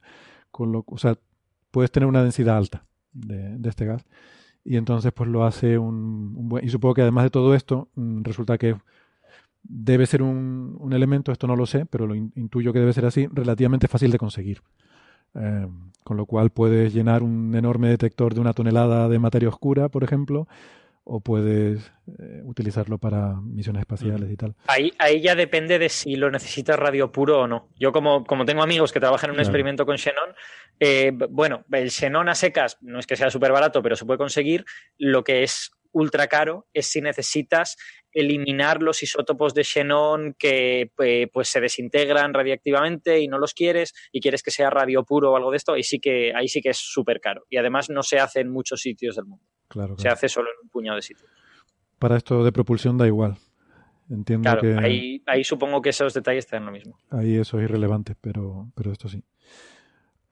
Con 0.49 0.71
lo, 0.71 0.83
o 0.87 0.97
sea, 0.97 1.15
puedes 1.71 1.91
tener 1.91 2.07
una 2.07 2.23
densidad 2.23 2.57
alta 2.57 2.85
de, 3.11 3.57
de 3.57 3.69
este 3.69 3.85
gas. 3.85 4.05
Y 4.63 4.77
entonces, 4.77 5.11
pues 5.11 5.29
lo 5.29 5.43
hace 5.45 5.77
un, 5.77 6.33
un 6.37 6.47
buen. 6.49 6.63
Y 6.65 6.69
supongo 6.69 6.93
que 6.95 7.01
además 7.01 7.25
de 7.25 7.29
todo 7.31 7.53
esto, 7.53 7.89
mm, 7.95 8.23
resulta 8.23 8.57
que 8.57 8.75
debe 9.63 10.05
ser 10.05 10.21
un, 10.21 10.77
un 10.79 10.93
elemento, 10.93 11.33
esto 11.33 11.47
no 11.47 11.55
lo 11.57 11.65
sé, 11.65 11.85
pero 11.85 12.07
lo 12.07 12.15
in- 12.15 12.31
intuyo 12.35 12.71
que 12.71 12.79
debe 12.79 12.93
ser 12.93 13.05
así, 13.05 13.27
relativamente 13.31 13.89
fácil 13.89 14.09
de 14.11 14.17
conseguir. 14.17 14.61
Eh, 15.35 15.67
con 16.03 16.17
lo 16.17 16.25
cual 16.25 16.49
puedes 16.49 16.93
llenar 16.93 17.21
un 17.23 17.53
enorme 17.55 17.89
detector 17.89 18.33
de 18.33 18.39
una 18.41 18.53
tonelada 18.53 19.07
de 19.09 19.19
materia 19.19 19.49
oscura, 19.49 19.89
por 19.89 20.03
ejemplo, 20.03 20.47
o 21.03 21.21
puedes 21.21 21.91
eh, 22.19 22.41
utilizarlo 22.45 22.97
para 22.97 23.35
misiones 23.41 23.81
espaciales 23.81 24.29
y 24.31 24.35
tal. 24.37 24.55
Ahí, 24.67 24.91
ahí 24.99 25.21
ya 25.21 25.35
depende 25.35 25.77
de 25.79 25.89
si 25.89 26.15
lo 26.15 26.29
necesitas 26.31 26.77
radio 26.77 27.11
puro 27.11 27.41
o 27.41 27.47
no. 27.47 27.69
Yo 27.79 27.91
como, 27.91 28.23
como 28.25 28.45
tengo 28.45 28.61
amigos 28.63 28.91
que 28.91 28.99
trabajan 28.99 29.29
en 29.29 29.31
un 29.31 29.35
Claro. 29.37 29.47
experimento 29.49 29.85
con 29.85 29.97
xenón, 29.97 30.35
eh, 30.79 31.11
bueno, 31.29 31.63
el 31.71 31.89
xenón 31.91 32.29
a 32.29 32.35
secas 32.35 32.77
no 32.81 32.99
es 32.99 33.07
que 33.07 33.15
sea 33.15 33.29
súper 33.29 33.51
barato, 33.51 33.81
pero 33.81 33.95
se 33.95 34.05
puede 34.05 34.17
conseguir. 34.19 34.65
Lo 34.97 35.23
que 35.23 35.43
es 35.43 35.71
ultra 35.91 36.27
caro 36.27 36.67
es 36.73 36.87
si 36.87 37.01
necesitas 37.01 37.77
eliminar 38.11 38.81
los 38.81 39.03
isótopos 39.03 39.53
de 39.53 39.63
xenón 39.63 40.35
que 40.37 40.91
pues 41.31 41.47
se 41.47 41.61
desintegran 41.61 42.33
radiactivamente 42.33 43.19
y 43.19 43.27
no 43.27 43.37
los 43.37 43.53
quieres 43.53 43.93
y 44.11 44.19
quieres 44.19 44.41
que 44.41 44.51
sea 44.51 44.69
radio 44.69 45.03
puro 45.03 45.31
o 45.31 45.35
algo 45.35 45.51
de 45.51 45.57
esto, 45.57 45.73
ahí 45.73 45.83
sí 45.83 45.99
que, 45.99 46.33
ahí 46.35 46.47
sí 46.47 46.61
que 46.61 46.69
es 46.69 46.77
súper 46.77 47.19
caro. 47.19 47.45
Y 47.49 47.57
además 47.57 47.89
no 47.89 48.01
se 48.03 48.19
hace 48.19 48.39
en 48.41 48.49
muchos 48.49 48.81
sitios 48.81 49.15
del 49.15 49.25
mundo. 49.25 49.45
Claro, 49.67 49.95
Se 49.97 50.09
hace 50.09 50.27
solo 50.27 50.49
en 50.49 50.55
un 50.63 50.69
puñado 50.69 50.95
de 50.95 51.03
sitios. 51.03 51.29
Para 51.99 52.17
esto 52.17 52.43
de 52.43 52.51
propulsión 52.51 52.97
da 52.97 53.05
igual. 53.05 53.37
Entiendo 54.09 54.41
Claro, 54.49 54.61
que 54.61 54.75
ahí, 54.83 55.21
ahí 55.27 55.43
supongo 55.43 55.81
que 55.83 55.89
esos 55.89 56.13
detalles 56.15 56.47
te 56.47 56.55
dan 56.55 56.65
lo 56.65 56.71
mismo. 56.71 56.97
ahí 57.11 57.35
eso 57.35 57.59
es 57.59 57.65
irrelevante, 57.65 58.15
pero, 58.19 58.71
pero 58.75 58.91
esto 58.91 59.07
sí. 59.07 59.23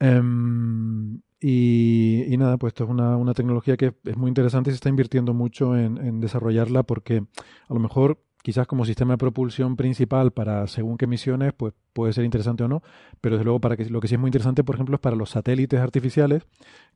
Em, 0.00 1.20
y, 1.40 2.24
y 2.28 2.36
nada, 2.36 2.56
pues 2.56 2.72
esto 2.72 2.84
es 2.84 2.90
una, 2.90 3.16
una 3.16 3.34
tecnología 3.34 3.76
que 3.76 3.94
es 4.04 4.16
muy 4.16 4.28
interesante 4.28 4.70
y 4.70 4.72
se 4.72 4.76
está 4.76 4.88
invirtiendo 4.88 5.34
mucho 5.34 5.76
en, 5.76 6.20
desarrollarla 6.20 6.82
porque 6.82 7.24
a 7.68 7.74
lo 7.74 7.80
mejor 7.80 8.18
quizás 8.42 8.66
como 8.66 8.84
sistema 8.84 9.14
de 9.14 9.18
propulsión 9.18 9.76
principal 9.76 10.32
para 10.32 10.66
según 10.66 10.96
qué 10.96 11.06
misiones, 11.06 11.52
pues 11.52 11.74
puede 11.92 12.12
ser 12.12 12.24
interesante 12.24 12.64
o 12.64 12.68
no, 12.68 12.82
pero 13.20 13.36
desde 13.36 13.44
luego 13.44 13.60
para 13.60 13.76
que 13.76 13.84
lo 13.86 14.00
que 14.00 14.08
sí 14.08 14.14
es 14.14 14.20
muy 14.20 14.28
interesante, 14.28 14.64
por 14.64 14.76
ejemplo, 14.76 14.94
es 14.94 15.00
para 15.00 15.16
los 15.16 15.30
satélites 15.30 15.80
artificiales 15.80 16.44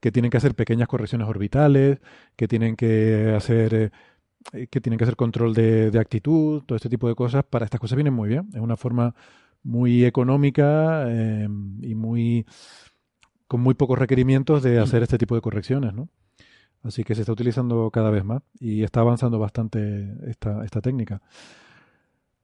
que 0.00 0.10
tienen 0.10 0.30
que 0.30 0.38
hacer 0.38 0.54
pequeñas 0.54 0.88
correcciones 0.88 1.28
orbitales, 1.28 2.00
que 2.36 2.48
tienen 2.48 2.74
que 2.76 3.34
hacer 3.36 3.74
eh, 3.74 3.90
eh, 4.52 4.66
que 4.68 4.80
tienen 4.80 4.98
que 4.98 5.04
hacer 5.04 5.16
control 5.16 5.54
de, 5.54 5.90
de 5.90 5.98
actitud, 6.00 6.62
todo 6.64 6.76
este 6.76 6.88
tipo 6.88 7.08
de 7.08 7.14
cosas, 7.14 7.44
para 7.44 7.64
estas 7.64 7.80
cosas 7.80 7.96
vienen 7.96 8.14
muy 8.14 8.28
bien. 8.28 8.48
Es 8.54 8.60
una 8.60 8.76
forma 8.76 9.14
muy 9.62 10.04
económica 10.04 11.04
eh, 11.08 11.48
y 11.82 11.94
muy 11.94 12.46
con 13.52 13.60
muy 13.60 13.74
pocos 13.74 13.98
requerimientos 13.98 14.62
de 14.62 14.78
hacer 14.78 15.02
este 15.02 15.18
tipo 15.18 15.34
de 15.34 15.42
correcciones, 15.42 15.92
¿no? 15.92 16.08
Así 16.82 17.04
que 17.04 17.14
se 17.14 17.20
está 17.20 17.32
utilizando 17.32 17.90
cada 17.90 18.08
vez 18.10 18.24
más 18.24 18.40
y 18.58 18.82
está 18.82 19.00
avanzando 19.00 19.38
bastante 19.38 20.10
esta, 20.26 20.64
esta 20.64 20.80
técnica. 20.80 21.20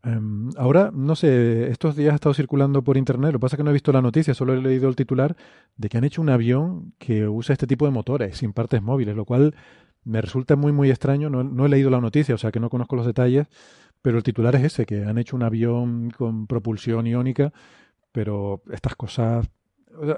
Em, 0.02 0.50
ahora, 0.58 0.90
no 0.92 1.16
sé, 1.16 1.70
estos 1.70 1.96
días 1.96 2.12
ha 2.12 2.16
estado 2.16 2.34
circulando 2.34 2.84
por 2.84 2.98
internet, 2.98 3.32
lo 3.32 3.38
que 3.38 3.40
pasa 3.40 3.56
es 3.56 3.56
que 3.56 3.64
no 3.64 3.70
he 3.70 3.72
visto 3.72 3.90
la 3.90 4.02
noticia, 4.02 4.34
solo 4.34 4.52
he 4.52 4.60
leído 4.60 4.86
el 4.86 4.96
titular 4.96 5.34
de 5.78 5.88
que 5.88 5.96
han 5.96 6.04
hecho 6.04 6.20
un 6.20 6.28
avión 6.28 6.92
que 6.98 7.26
usa 7.26 7.54
este 7.54 7.66
tipo 7.66 7.86
de 7.86 7.90
motores 7.90 8.36
sin 8.36 8.52
partes 8.52 8.82
móviles, 8.82 9.16
lo 9.16 9.24
cual 9.24 9.54
me 10.04 10.20
resulta 10.20 10.56
muy, 10.56 10.72
muy 10.72 10.90
extraño. 10.90 11.30
No, 11.30 11.42
no 11.42 11.64
he 11.64 11.70
leído 11.70 11.88
la 11.88 12.02
noticia, 12.02 12.34
o 12.34 12.38
sea 12.38 12.52
que 12.52 12.60
no 12.60 12.68
conozco 12.68 12.96
los 12.96 13.06
detalles, 13.06 13.46
pero 14.02 14.18
el 14.18 14.22
titular 14.24 14.54
es 14.56 14.64
ese, 14.64 14.84
que 14.84 15.06
han 15.06 15.16
hecho 15.16 15.36
un 15.36 15.42
avión 15.42 16.10
con 16.10 16.46
propulsión 16.46 17.06
iónica, 17.06 17.54
pero 18.12 18.62
estas 18.70 18.94
cosas 18.94 19.48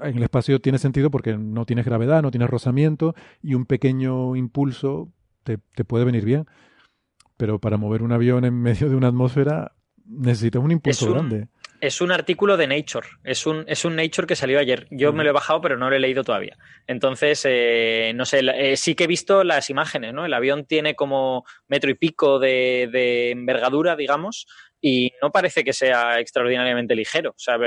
en 0.03 0.17
el 0.17 0.23
espacio 0.23 0.59
tiene 0.59 0.77
sentido 0.77 1.09
porque 1.11 1.37
no 1.37 1.65
tienes 1.65 1.85
gravedad, 1.85 2.21
no 2.21 2.31
tienes 2.31 2.49
rozamiento 2.49 3.15
y 3.41 3.53
un 3.55 3.65
pequeño 3.65 4.35
impulso 4.35 5.09
te, 5.43 5.57
te 5.75 5.83
puede 5.83 6.05
venir 6.05 6.25
bien. 6.25 6.45
Pero 7.37 7.59
para 7.59 7.77
mover 7.77 8.03
un 8.03 8.11
avión 8.11 8.45
en 8.45 8.53
medio 8.61 8.89
de 8.89 8.95
una 8.95 9.07
atmósfera 9.07 9.73
necesitas 10.05 10.61
un 10.63 10.71
impulso 10.71 11.07
un- 11.07 11.13
grande. 11.13 11.47
Es 11.79 11.99
un 11.99 12.11
artículo 12.11 12.57
de 12.57 12.67
Nature. 12.67 13.07
Es 13.23 13.47
un, 13.47 13.63
es 13.65 13.85
un 13.85 13.95
Nature 13.95 14.27
que 14.27 14.35
salió 14.35 14.59
ayer. 14.59 14.85
Yo 14.91 15.13
me 15.13 15.23
lo 15.23 15.31
he 15.31 15.33
bajado, 15.33 15.61
pero 15.61 15.77
no 15.77 15.89
lo 15.89 15.95
he 15.95 15.99
leído 15.99 16.23
todavía. 16.23 16.55
Entonces, 16.85 17.41
eh, 17.49 18.11
no 18.13 18.23
sé, 18.25 18.41
eh, 18.53 18.77
sí 18.77 18.93
que 18.93 19.05
he 19.05 19.07
visto 19.07 19.43
las 19.43 19.71
imágenes, 19.71 20.13
¿no? 20.13 20.23
El 20.23 20.33
avión 20.35 20.65
tiene 20.65 20.93
como 20.93 21.43
metro 21.67 21.89
y 21.89 21.95
pico 21.95 22.37
de, 22.37 22.87
de 22.91 23.31
envergadura, 23.31 23.95
digamos, 23.95 24.45
y 24.79 25.11
no 25.23 25.31
parece 25.31 25.63
que 25.63 25.73
sea 25.73 26.19
extraordinariamente 26.19 26.93
ligero. 26.95 27.31
O 27.31 27.39
sea, 27.39 27.57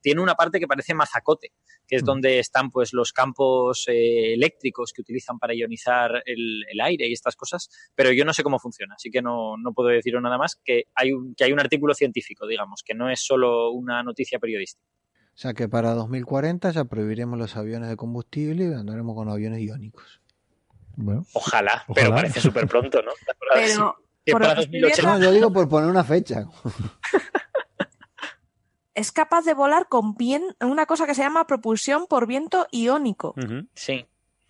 tiene 0.00 0.20
una 0.22 0.34
parte 0.34 0.58
que 0.60 0.66
parece 0.66 0.94
mazacote, 0.94 1.52
que 1.86 1.96
es 1.96 2.02
Mm. 2.02 2.06
donde 2.06 2.38
están 2.38 2.70
pues 2.70 2.92
los 2.92 3.12
campos 3.12 3.84
eh, 3.88 4.34
eléctricos 4.34 4.92
que 4.92 5.02
utilizan 5.02 5.38
para 5.38 5.54
ionizar 5.54 6.22
el, 6.24 6.64
el 6.68 6.80
aire 6.80 7.08
y 7.08 7.12
estas 7.12 7.36
cosas, 7.36 7.68
pero 7.94 8.12
yo 8.12 8.24
no 8.24 8.32
sé 8.32 8.42
cómo 8.42 8.58
funciona, 8.58 8.94
así 8.94 9.10
que 9.10 9.22
no, 9.22 9.56
no 9.56 9.72
puedo 9.72 9.88
deciros 9.88 10.22
nada 10.22 10.38
más 10.38 10.56
que 10.64 10.84
hay, 10.94 11.12
un, 11.12 11.34
que 11.34 11.44
hay 11.44 11.52
un 11.52 11.60
artículo 11.60 11.94
científico, 11.94 12.46
digamos, 12.46 12.82
que 12.84 12.94
no 12.94 13.10
es 13.10 13.20
solo 13.20 13.70
una 13.70 14.02
noticia 14.02 14.38
periodística. 14.38 14.86
O 15.34 15.38
sea 15.38 15.52
que 15.52 15.68
para 15.68 15.92
2040 15.92 16.70
ya 16.70 16.84
prohibiremos 16.86 17.38
los 17.38 17.56
aviones 17.56 17.88
de 17.90 17.96
combustible 17.96 18.64
y 18.64 18.72
andaremos 18.72 19.14
con 19.14 19.28
aviones 19.28 19.60
iónicos. 19.60 20.22
Bueno, 20.96 21.26
Ojalá, 21.34 21.84
Ojalá. 21.88 21.94
pero 21.94 22.10
parece 22.14 22.40
súper 22.40 22.66
pronto, 22.66 23.02
¿no? 23.02 23.12
Pero 23.52 23.94
por 24.32 24.40
para 24.40 24.54
lo 24.54 24.60
que 24.60 24.62
estoy 24.64 24.80
2080. 24.80 25.18
No, 25.18 25.22
yo 25.24 25.30
digo 25.32 25.52
por 25.52 25.68
poner 25.68 25.90
una 25.90 26.04
fecha. 26.04 26.46
es 28.96 29.12
capaz 29.12 29.44
de 29.44 29.54
volar 29.54 29.86
con 29.88 30.16
vien- 30.16 30.56
una 30.60 30.86
cosa 30.86 31.06
que 31.06 31.14
se 31.14 31.22
llama 31.22 31.46
propulsión 31.46 32.06
por 32.08 32.26
viento 32.26 32.66
iónico. 32.72 33.34
Sí. 33.74 34.06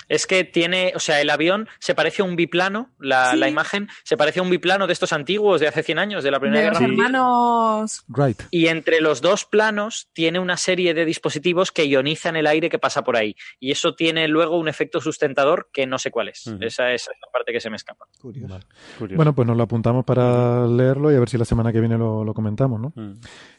Es 0.08 0.26
que 0.26 0.44
tiene, 0.44 0.92
o 0.94 1.00
sea, 1.00 1.20
el 1.20 1.30
avión 1.30 1.68
se 1.80 1.94
parece 1.94 2.22
a 2.22 2.24
un 2.24 2.36
biplano, 2.36 2.90
la, 2.98 3.32
Sí. 3.32 3.36
la 3.38 3.48
imagen 3.48 3.88
se 4.04 4.16
parece 4.16 4.40
a 4.40 4.42
un 4.42 4.50
biplano 4.50 4.86
de 4.86 4.92
estos 4.92 5.12
antiguos 5.12 5.60
de 5.60 5.68
hace 5.68 5.82
100 5.82 5.98
años, 5.98 6.22
de 6.24 6.30
la 6.30 6.38
Primera 6.40 6.60
De 6.60 6.66
Guerra 6.68 6.80
Mundial. 6.80 7.06
hermanos. 7.06 8.04
right. 8.08 8.40
Y 8.50 8.66
entre 8.68 9.00
los 9.00 9.20
dos 9.20 9.44
planos 9.44 10.08
tiene 10.12 10.38
una 10.38 10.56
serie 10.56 10.94
de 10.94 11.04
dispositivos 11.04 11.72
que 11.72 11.86
ionizan 11.86 12.36
el 12.36 12.46
aire 12.46 12.70
que 12.70 12.78
pasa 12.78 13.02
por 13.02 13.16
ahí. 13.16 13.36
Y 13.58 13.70
eso 13.72 13.94
tiene 13.94 14.28
luego 14.28 14.58
un 14.58 14.68
efecto 14.68 15.00
sustentador 15.00 15.68
que 15.72 15.86
no 15.86 15.98
sé 15.98 16.10
cuál 16.10 16.28
es. 16.28 16.46
Esa, 16.46 16.92
esa 16.92 16.92
es 16.92 17.08
la 17.20 17.30
parte 17.32 17.52
que 17.52 17.60
se 17.60 17.70
me 17.70 17.76
escapa. 17.76 18.06
Curioso. 18.20 18.52
Vale. 18.54 18.64
Curioso. 18.98 19.16
Bueno, 19.16 19.34
pues 19.34 19.46
nos 19.48 19.56
lo 19.56 19.62
apuntamos 19.64 20.04
para 20.04 20.66
leerlo 20.66 21.12
y 21.12 21.16
a 21.16 21.18
ver 21.18 21.28
si 21.28 21.38
la 21.38 21.44
semana 21.44 21.72
que 21.72 21.80
viene 21.80 21.98
lo, 21.98 22.24
lo 22.24 22.34
comentamos, 22.34 22.80
¿no? 22.80 22.92
Mm. 22.94 23.14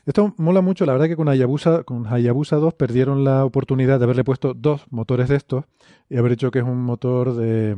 Esto 0.05 0.33
mola 0.37 0.61
mucho, 0.61 0.85
la 0.85 0.93
verdad 0.93 1.07
que 1.07 1.17
con 1.17 1.27
Hayabusa, 1.27 1.83
con 1.83 2.07
Hayabusa 2.07 2.55
2 2.55 2.73
perdieron 2.75 3.25
la 3.25 3.43
oportunidad 3.43 3.97
de 3.99 4.05
haberle 4.05 4.23
puesto 4.23 4.53
dos 4.53 4.85
motores 4.89 5.27
de 5.27 5.35
estos 5.35 5.65
y 6.09 6.15
haber 6.17 6.36
hecho 6.37 6.51
que 6.51 6.59
es 6.59 6.65
un 6.65 6.81
motor 6.81 7.35
de 7.35 7.77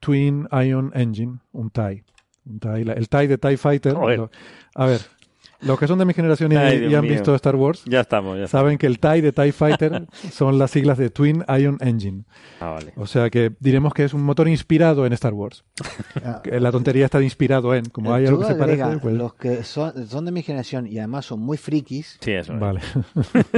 Twin 0.00 0.48
Ion 0.50 0.90
Engine, 0.94 1.38
un 1.52 1.70
TIE. 1.70 2.04
Un 2.44 2.58
TIE 2.58 2.84
la- 2.84 2.94
el 2.94 3.08
TIE 3.08 3.28
de 3.28 3.38
TIE 3.38 3.56
Fighter. 3.56 3.94
Joder. 3.94 4.28
a 4.74 4.86
ver, 4.86 5.00
los 5.62 5.78
que 5.78 5.86
son 5.86 5.98
de 5.98 6.04
mi 6.04 6.12
generación 6.14 6.52
y, 6.52 6.56
Ay, 6.56 6.76
y 6.76 6.80
Dios 6.80 6.94
han 6.94 7.02
mío. 7.02 7.12
visto 7.12 7.34
Star 7.34 7.56
Wars 7.56 7.82
Ya 7.86 8.00
estamos, 8.00 8.36
ya 8.38 8.44
estamos. 8.44 8.50
saben 8.64 8.78
que 8.78 8.86
el 8.86 8.98
TIE 8.98 9.22
de 9.22 9.32
TIE 9.32 9.52
Fighter 9.52 10.06
son 10.32 10.58
las 10.58 10.70
siglas 10.70 10.98
de 10.98 11.10
Twin 11.10 11.44
Ion 11.58 11.78
Engine. 11.80 12.24
Ah, 12.60 12.70
vale. 12.70 12.92
O 12.96 13.06
sea 13.06 13.30
que 13.30 13.52
diremos 13.60 13.94
que 13.94 14.04
es 14.04 14.14
un 14.14 14.22
motor 14.22 14.48
inspirado 14.48 15.06
en 15.06 15.12
Star 15.12 15.32
Wars. 15.34 15.64
Ah, 16.24 16.40
La 16.60 16.70
tontería 16.70 17.06
está 17.06 17.18
de 17.18 17.24
inspirado 17.24 17.74
en, 17.74 17.86
como 17.86 18.12
hay 18.14 18.26
algo 18.26 18.40
que 18.40 18.46
se 18.46 18.54
parece, 18.54 18.98
pues... 18.98 19.14
Los 19.14 19.34
que 19.34 19.64
son, 19.64 20.06
son 20.06 20.24
de 20.24 20.30
mi 20.30 20.42
generación 20.42 20.86
y 20.86 20.98
además 20.98 21.24
son 21.26 21.40
muy 21.40 21.56
frikis. 21.56 22.18
Sí, 22.20 22.30
eso. 22.32 22.52
es. 22.54 22.60
Vale. 22.60 22.80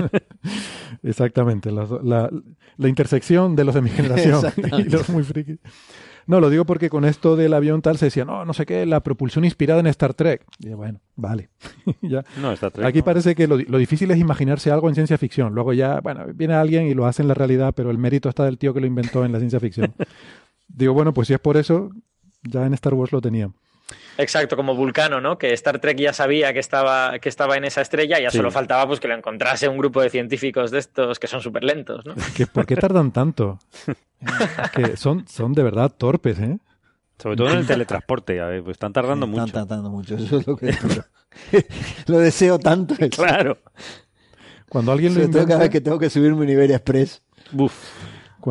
Exactamente. 1.02 1.70
la, 1.70 2.30
la 2.76 2.88
intersección 2.88 3.55
de 3.57 3.64
los 3.64 3.74
de 3.74 3.82
mi 3.82 3.90
generación 3.90 4.42
y 4.78 4.84
los 4.84 5.09
muy 5.09 5.22
frikis. 5.24 5.59
No, 6.27 6.41
lo 6.41 6.51
digo 6.51 6.64
porque 6.64 6.91
con 6.91 7.05
esto 7.05 7.37
del 7.37 7.53
avión 7.55 7.83
tal 7.83 7.99
se 7.99 8.07
decía, 8.07 8.25
no, 8.25 8.45
no 8.45 8.53
sé 8.55 8.66
qué, 8.66 8.87
la 8.87 9.01
propulsión 9.01 9.45
inspirada 9.45 9.81
en 9.81 9.87
Star 9.89 10.14
Trek. 10.14 10.45
Y 10.59 10.70
bueno, 10.70 11.01
vale. 11.16 11.51
ya. 12.03 12.25
No, 12.41 12.53
está 12.53 12.70
tres, 12.70 12.87
Aquí 12.87 13.01
¿no? 13.01 13.05
parece 13.05 13.35
que 13.35 13.47
lo, 13.47 13.57
lo 13.59 13.79
difícil 13.79 14.11
es 14.11 14.18
imaginarse 14.18 14.70
algo 14.70 14.89
en 14.89 14.95
ciencia 14.95 15.18
ficción. 15.18 15.55
Luego 15.55 15.72
ya, 15.72 16.01
bueno, 16.01 16.25
viene 16.35 16.55
alguien 16.55 16.87
y 16.87 16.95
lo 16.95 17.07
hace 17.07 17.22
en 17.22 17.29
la 17.29 17.35
realidad, 17.35 17.75
pero 17.77 17.91
el 17.91 17.99
mérito 17.99 18.29
está 18.29 18.45
del 18.45 18.59
tío 18.59 18.72
que 18.72 18.81
lo 18.81 18.87
inventó 18.87 19.25
en 19.25 19.33
la 19.33 19.39
ciencia 19.39 19.61
ficción. 19.61 19.95
digo, 20.68 20.95
bueno, 20.95 21.12
pues 21.12 21.29
si 21.29 21.35
es 21.35 21.41
por 21.41 21.57
eso, 21.57 21.91
ya 22.43 22.66
en 22.66 22.75
Star 22.75 22.95
Wars 22.95 23.12
lo 23.12 23.20
tenían. 23.20 23.55
Exacto, 24.19 24.57
como 24.57 24.75
Vulcano, 24.75 25.21
¿no? 25.21 25.39
Que 25.39 25.53
Star 25.55 25.81
Trek 25.81 25.99
ya 25.99 26.12
sabía 26.12 26.53
que 26.53 26.61
estaba, 26.61 27.19
que 27.19 27.29
estaba 27.29 27.57
en 27.57 27.65
esa 27.65 27.81
estrella, 27.81 28.21
ya 28.21 28.31
Sí. 28.31 28.37
solo 28.37 28.51
faltaba 28.51 28.87
pues 28.87 29.01
que 29.01 29.09
lo 29.09 29.15
encontrase 29.15 29.69
un 29.69 29.77
grupo 29.79 30.01
de 30.03 30.11
científicos 30.11 30.71
de 30.71 30.79
estos 30.79 31.19
que 31.19 31.27
son 31.27 31.41
súper 31.41 31.65
lentos, 31.65 32.05
¿no? 32.07 32.15
Que, 32.37 32.47
¿Por 32.47 32.65
qué 32.67 32.77
tardan 32.77 33.11
tanto? 33.12 33.59
que 34.75 34.97
son, 34.97 35.27
son 35.29 35.53
de 35.53 35.62
verdad 35.62 35.91
torpes, 35.97 36.39
¿eh? 36.39 36.59
Sobre 37.21 37.37
todo 37.37 37.51
en 37.51 37.59
el 37.59 37.67
teletransporte, 37.67 38.41
a 38.41 38.47
ver, 38.47 38.62
pues 38.62 38.75
están 38.75 38.93
tardando 38.93 39.27
Están 39.27 39.41
mucho. 39.43 39.53
tardando 39.53 39.91
mucho. 39.91 40.17
Eso 40.17 40.39
es 40.39 40.47
lo 40.47 40.57
que 40.57 40.75
lo 42.07 42.19
deseo 42.19 42.59
tanto. 42.59 42.95
eso. 42.99 43.23
Claro. 43.23 43.59
Cuando 44.69 44.93
alguien 44.93 45.15
lo 45.15 45.29
todo 45.31 45.47
cada 45.47 45.61
vez 45.61 45.71
que 45.71 45.81
tengo 45.81 45.99
que 45.99 46.11
subirme 46.11 46.43
un 46.43 46.49
Iberia 46.49 46.77
Express. 46.77 47.23
Buf. 47.53 47.73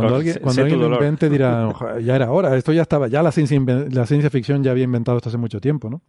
Cuando 0.02 0.16
alguien, 0.16 0.38
cuando 0.42 0.62
alguien 0.64 0.80
lo 0.82 0.94
invente 0.94 1.30
dirá, 1.30 1.68
"Oja, 1.70 2.00
ya 2.00 2.16
era 2.16 2.32
hora, 2.32 2.56
esto 2.58 2.72
ya 2.74 2.82
estaba, 2.82 3.08
ya 3.08 3.22
la 3.24 3.32
ciencia, 3.32 3.60
la 3.92 4.06
ciencia 4.06 4.30
ficción 4.30 4.64
ya 4.64 4.72
había 4.72 4.84
inventado 4.84 5.18
esto 5.18 5.30
hace 5.30 5.38
mucho 5.38 5.60
tiempo, 5.62 5.90
¿no? 5.90 6.02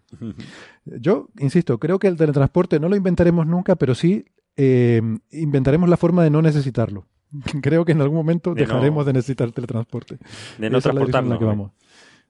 Yo, 0.85 1.29
insisto, 1.39 1.79
creo 1.79 1.99
que 1.99 2.09
el 2.09 2.17
teletransporte 2.17 2.79
no 2.81 2.89
lo 2.89 2.97
inventaremos 2.97 3.47
nunca, 3.47 3.77
pero 3.77 3.95
sí 3.95 4.25
eh, 4.57 5.01
inventaremos 5.31 5.89
la 5.89 5.97
forma 5.97 6.23
de 6.23 6.31
no 6.31 6.41
necesitarlo. 6.43 7.07
Creo 7.63 7.85
que 7.85 7.93
en 7.93 8.01
algún 8.01 8.17
momento 8.17 8.55
De 8.55 8.63
no- 8.63 8.67
dejaremos 8.75 9.05
de 9.07 9.13
necesitar 9.13 9.47
el 9.49 9.53
teletransporte. 9.53 10.19
De 10.59 10.71
no 10.71 10.79
Esa 10.79 10.91
la 10.91 10.95
transportarnos. 10.95 11.39
que 11.39 11.45
vamos. 11.45 11.73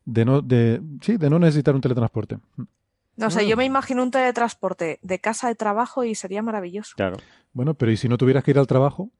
De 0.06 0.24
no, 0.24 0.40
de, 0.40 0.80
sí, 1.02 1.16
de 1.18 1.28
no 1.30 1.38
necesitar 1.38 1.74
un 1.74 1.80
teletransporte. 1.82 2.38
No 3.16 3.30
sé, 3.30 3.46
yo 3.46 3.56
me 3.56 3.64
imagino 3.64 4.02
un 4.02 4.10
teletransporte 4.10 4.98
de 5.02 5.18
casa 5.18 5.48
de 5.48 5.54
trabajo 5.54 6.02
y 6.04 6.14
sería 6.14 6.42
maravilloso. 6.42 6.94
Claro. 6.96 7.18
Bueno, 7.52 7.74
pero 7.74 7.92
¿y 7.92 7.96
si 7.96 8.08
no 8.08 8.16
tuvieras 8.18 8.42
que 8.42 8.50
ir 8.52 8.58
al 8.58 8.66
trabajo? 8.66 9.10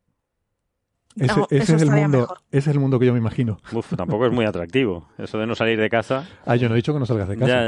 Ese, 1.17 1.27
No, 1.37 1.47
ese 1.51 1.57
eso 1.63 1.77
es 1.77 1.83
el 1.83 1.91
mundo, 1.91 2.19
mejor. 2.21 2.39
ese 2.51 2.71
es 2.71 2.75
el 2.75 2.81
mundo 2.81 2.99
que 2.99 3.07
yo 3.07 3.13
me 3.13 3.19
imagino. 3.19 3.59
Uf, 3.73 3.95
tampoco 3.97 4.27
es 4.27 4.33
muy 4.33 4.45
atractivo. 4.47 5.09
Eso 5.19 5.39
de 5.39 5.47
no 5.47 5.55
salir 5.55 5.79
de 5.81 5.89
casa. 5.89 6.27
Ah, 6.45 6.57
yo 6.57 6.69
no 6.69 6.75
he 6.75 6.77
dicho 6.77 6.93
que 6.93 6.99
no 6.99 7.07
salgas 7.07 7.29
de 7.29 7.37
casa. 7.37 7.49
Ya, 7.49 7.63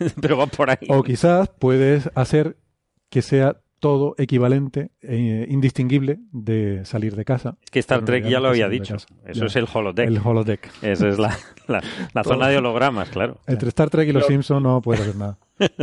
ya. 0.00 0.10
Pero 0.20 0.36
va 0.38 0.46
por 0.46 0.70
ahí. 0.70 0.86
O 0.88 1.02
quizás 1.02 1.48
puedes 1.58 2.10
hacer 2.14 2.56
que 3.10 3.20
sea 3.22 3.56
todo 3.80 4.14
equivalente 4.18 4.90
e 5.02 5.46
indistinguible 5.48 6.18
de 6.32 6.84
salir 6.84 7.14
de 7.14 7.24
casa. 7.24 7.56
que 7.70 7.78
Star 7.78 8.04
Trek 8.04 8.24
ya 8.26 8.40
lo 8.40 8.48
había 8.48 8.68
dicho. 8.68 8.96
Eso 8.96 9.40
Ya. 9.40 9.46
es 9.46 9.56
el 9.56 9.68
holodeck. 9.72 10.08
El 10.08 10.18
holodeck. 10.24 10.68
Esa 10.82 11.08
es 11.08 11.18
la, 11.18 11.36
la, 11.68 11.82
zona 12.24 12.48
de 12.48 12.56
hologramas, 12.56 13.08
claro. 13.10 13.38
Entre 13.46 13.68
Star 13.68 13.88
Trek 13.90 14.08
y 14.08 14.12
los 14.12 14.22
Lo- 14.22 14.28
Simpsons 14.28 14.62
no 14.62 14.80
puedes 14.82 15.02
hacer 15.02 15.14
nada. 15.16 15.38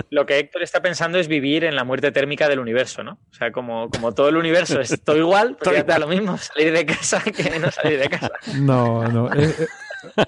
Lo 0.10 0.26
que 0.26 0.40
Héctor 0.40 0.64
está 0.64 0.82
pensando 0.82 1.20
es 1.20 1.28
vivir 1.28 1.64
en 1.64 1.76
la 1.76 1.84
muerte 1.84 2.12
térmica 2.12 2.48
del 2.48 2.60
universo, 2.60 3.04
¿no? 3.04 3.18
O 3.32 3.34
sea, 3.34 3.52
como, 3.52 3.90
como 3.90 4.14
todo 4.14 4.30
el 4.30 4.38
universo 4.38 4.80
es 4.80 5.02
todo 5.04 5.18
igual, 5.18 5.50
pues 5.52 5.64
Todo 5.64 5.74
ya 5.74 5.86
te 5.86 5.92
da 5.92 6.00
lo 6.00 6.08
mismo 6.08 6.38
salir 6.38 6.72
de 6.74 6.86
casa 6.86 7.22
que 7.22 7.60
no 7.60 7.72
salir 7.72 8.00
de 8.00 8.10
casa. 8.10 8.32
No, 8.56 9.08
no. 9.08 9.34
eh, 9.34 9.54
eh, 9.60 9.68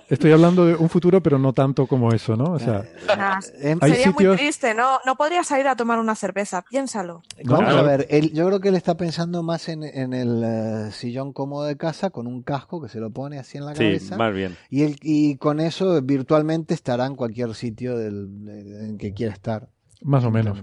estoy 0.10 0.32
hablando 0.32 0.66
de 0.66 0.76
un 0.76 0.90
futuro, 0.90 1.22
pero 1.22 1.38
no 1.40 1.54
tanto 1.54 1.88
como 1.88 2.12
eso, 2.12 2.36
¿no? 2.36 2.52
O 2.54 2.60
sea, 2.60 2.84
Nah, 3.18 3.40
Hay 3.82 3.92
sería 3.92 4.06
sitios- 4.08 4.14
muy 4.16 4.36
triste, 4.38 4.74
¿no? 4.74 5.00
No 5.06 5.16
podrías 5.16 5.48
salir 5.48 5.68
a 5.68 5.76
tomar 5.76 6.00
una 6.00 6.16
cerveza, 6.16 6.64
piénsalo. 6.70 7.22
Vamos 7.46 7.66
Claro. 7.72 7.80
a 7.80 7.82
ver, 7.84 8.08
él, 8.10 8.32
yo 8.34 8.46
creo 8.48 8.60
que 8.60 8.70
él 8.70 8.76
está 8.76 8.96
pensando 8.98 9.44
más 9.44 9.70
en, 9.70 9.84
en 9.84 10.14
el 10.14 10.44
eh, 10.44 10.92
sillón 10.92 11.34
cómodo 11.34 11.64
de 11.66 11.78
casa 11.78 12.10
con 12.10 12.28
un 12.28 12.44
casco 12.44 12.82
que 12.82 12.90
se 12.90 13.00
lo 13.00 13.10
pone 13.12 13.40
así 13.40 13.58
en 13.58 13.66
la 13.66 13.74
Sí, 13.74 13.80
cabeza 13.84 14.18
más 14.18 14.34
bien. 14.34 14.56
y, 14.70 14.84
él, 14.84 14.98
y 15.02 15.38
con 15.38 15.60
eso 15.60 16.02
virtualmente 16.02 16.74
estará 16.74 17.06
en 17.06 17.16
cualquier 17.16 17.54
sitio 17.56 17.98
del, 17.98 18.46
de- 18.46 18.86
en 18.90 18.98
que 18.98 19.14
quiera 19.14 19.34
estar. 19.34 19.70
más 20.04 20.24
o 20.24 20.32
menos. 20.32 20.62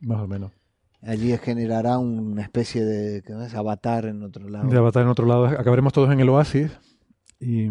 Más 0.00 0.20
o 0.20 0.26
menos. 0.28 0.52
Allí 1.02 1.36
generará 1.38 1.98
una 1.98 2.42
especie 2.42 2.84
de 2.84 3.22
¿qué 3.22 3.32
es? 3.44 3.54
avatar 3.54 4.06
en 4.06 4.22
otro 4.24 4.48
lado. 4.48 4.68
De 4.68 4.76
avatar 4.76 5.02
en 5.04 5.08
otro 5.08 5.24
lado. 5.24 5.44
Acabaremos 5.46 5.92
todos 5.92 6.10
en 6.12 6.18
el 6.18 6.28
oasis. 6.28 6.72
Y, 7.38 7.68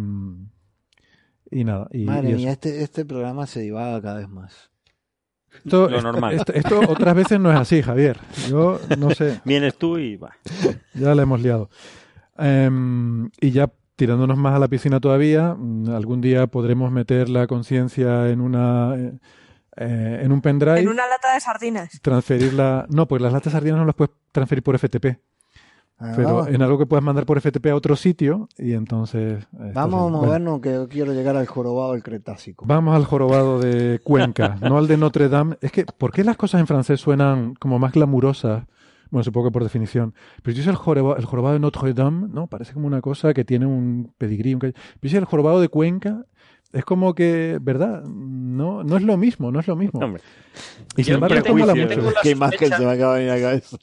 y 1.51 1.63
nada. 1.63 1.87
Y, 1.91 2.05
Madre 2.05 2.31
y 2.31 2.33
mía, 2.35 2.51
este, 2.51 2.83
este 2.83 3.05
programa 3.05 3.47
se 3.47 3.61
divaga 3.61 4.01
cada 4.01 4.19
vez 4.19 4.29
más. 4.29 4.71
Esto, 5.63 5.89
Lo 5.89 6.01
normal. 6.01 6.33
Esto, 6.35 6.53
esto 6.53 6.79
otras 6.87 7.15
veces 7.15 7.39
no 7.39 7.51
es 7.51 7.57
así, 7.57 7.81
Javier. 7.81 8.19
Yo 8.49 8.79
no 8.97 9.11
sé. 9.11 9.39
Vienes 9.45 9.77
tú 9.77 9.97
y 9.97 10.17
va. 10.17 10.35
Ya 10.93 11.15
la 11.15 11.21
hemos 11.23 11.41
liado. 11.41 11.69
Em, 12.37 13.29
y 13.39 13.51
ya 13.51 13.71
tirándonos 13.95 14.37
más 14.37 14.53
a 14.55 14.59
la 14.59 14.67
piscina 14.67 14.99
todavía, 14.99 15.55
mm, 15.57 15.89
algún 15.91 16.19
día 16.19 16.47
podremos 16.47 16.91
meter 16.91 17.29
la 17.29 17.47
conciencia 17.47 18.29
en 18.29 18.41
una 18.41 18.95
eh, 18.97 19.13
eh, 19.77 20.21
en 20.23 20.31
un 20.31 20.41
pendrive, 20.41 20.79
En 20.79 20.89
una 20.89 21.07
lata 21.07 21.33
de 21.33 21.39
sardinas. 21.39 22.01
transferirla. 22.01 22.85
No, 22.89 23.07
pues 23.07 23.21
las 23.21 23.33
latas 23.33 23.53
sardinas 23.53 23.79
no 23.79 23.85
las 23.85 23.95
puedes 23.95 24.13
transferir 24.31 24.63
por 24.63 24.77
FTP, 24.77 25.19
Ah, 25.97 26.11
pero 26.15 26.27
vamos 26.27 26.47
en 26.49 26.61
algo 26.61 26.77
que 26.77 26.85
puedas 26.85 27.03
mandar 27.03 27.25
por 27.25 27.39
FTP 27.39 27.67
a 27.67 27.75
otro 27.75 27.95
sitio 27.95 28.49
y 28.57 28.73
entonces. 28.73 29.43
esto 29.43 29.71
vamos 29.73 29.93
a 29.99 30.03
Bueno, 30.03 30.17
movernos 30.21 30.59
que 30.59 30.73
yo 30.73 30.89
quiero 30.89 31.13
llegar 31.13 31.37
al 31.37 31.45
jorobado 31.47 31.93
del 31.93 32.03
Cretácico. 32.03 32.65
Vamos 32.67 32.95
al 32.95 33.05
jorobado 33.05 33.59
de 33.59 33.99
Cuenca, 34.03 34.57
no 34.61 34.77
al 34.77 34.87
de 34.87 34.97
Notre 34.97 35.29
Dame. 35.29 35.57
Es 35.61 35.71
que, 35.71 35.85
¿por 35.85 36.11
qué 36.11 36.23
las 36.25 36.35
cosas 36.35 36.59
en 36.59 36.67
francés 36.67 36.99
suenan 36.99 37.53
como 37.55 37.79
más 37.79 37.93
glamurosas? 37.93 38.65
Bueno, 39.09 39.23
supongo 39.23 39.47
que 39.47 39.53
por 39.53 39.63
definición. 39.63 40.13
Pero 40.43 40.55
si 40.55 40.61
es 40.61 40.67
el 40.67 40.75
jorobado, 40.75 41.15
el 41.15 41.23
jorobado 41.25 41.53
de 41.53 41.59
Notre 41.61 41.93
Dame, 41.93 42.27
¿no? 42.29 42.47
Parece 42.47 42.73
como 42.73 42.87
una 42.87 42.99
cosa 42.99 43.33
que 43.33 43.45
tiene 43.45 43.65
un 43.65 44.13
pedigrí. 44.17 44.53
Un... 44.53 44.59
Pero 44.59 44.73
si 45.01 45.07
es 45.07 45.13
el 45.13 45.25
jorobado 45.25 45.61
de 45.61 45.69
Cuenca, 45.69 46.25
es 46.73 46.83
como 46.83 47.13
que, 47.15 47.57
¿verdad? 47.61 48.03
No, 48.03 48.83
no 48.83 48.97
es 48.97 49.03
lo 49.03 49.15
mismo, 49.15 49.49
no 49.49 49.61
es 49.61 49.67
lo 49.67 49.77
mismo. 49.77 50.01
Hombre, 50.01 50.21
y 50.97 51.03
sin 51.05 51.11
Yo- 51.11 51.13
embargo, 51.15 51.35
yo 51.35 51.39
es 51.41 51.47
como 51.47 51.65
tengo- 51.65 51.73
la 51.73 51.95
yo 51.95 52.01
mucho. 52.03 52.13
Qué 52.21 52.31
imagen 52.31 52.69
se 52.69 52.85
me 52.85 52.91
acaba 52.91 53.13
de 53.15 53.19
venir 53.25 53.31
a 53.31 53.35
la 53.37 53.41
cabeza. 53.41 53.77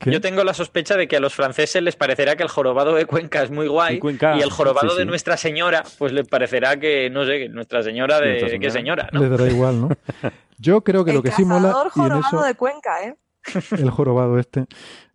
¿Qué? 0.00 0.10
Yo 0.10 0.20
tengo 0.20 0.42
la 0.44 0.54
sospecha 0.54 0.96
de 0.96 1.06
que 1.06 1.16
a 1.16 1.20
los 1.20 1.34
franceses 1.34 1.82
les 1.82 1.94
parecerá 1.94 2.34
que 2.34 2.42
el 2.42 2.48
jorobado 2.48 2.94
de 2.94 3.04
Cuenca 3.04 3.42
es 3.42 3.50
muy 3.50 3.68
guay 3.68 3.96
Y 3.96 3.98
Cuenca, 3.98 4.36
y 4.36 4.40
el 4.40 4.50
jorobado 4.50 4.88
sí, 4.90 4.96
de 4.96 5.02
sí. 5.02 5.06
Nuestra 5.08 5.36
Señora 5.36 5.84
pues 5.98 6.12
les 6.12 6.26
parecerá 6.26 6.80
que, 6.80 7.10
no 7.10 7.24
sé, 7.26 7.38
que 7.38 7.48
Nuestra 7.50 7.82
Señora 7.82 8.18
de 8.18 8.40
Nuestra 8.40 8.58
qué 8.58 8.70
Señora. 8.70 9.04
señora, 9.04 9.08
¿no? 9.12 9.20
Les 9.20 9.30
dará 9.30 9.46
igual, 9.50 9.80
¿no? 9.82 9.88
Yo 10.58 10.82
creo 10.82 11.04
que 11.04 11.10
el 11.10 11.16
lo 11.18 11.22
que 11.22 11.30
sí 11.32 11.44
mola, 11.44 11.68
en 11.68 11.90
jorobado 11.90 12.20
eso, 12.26 12.42
de 12.42 12.54
Cuenca, 12.54 13.04
¿eh? 13.04 13.16
el 13.78 13.90
jorobado 13.90 14.38
este, 14.38 14.66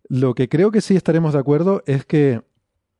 lo 0.08 0.34
que 0.34 0.48
creo 0.48 0.70
que 0.70 0.80
sí 0.80 0.94
estaremos 0.96 1.32
de 1.34 1.40
acuerdo 1.40 1.82
es 1.86 2.04
que 2.04 2.40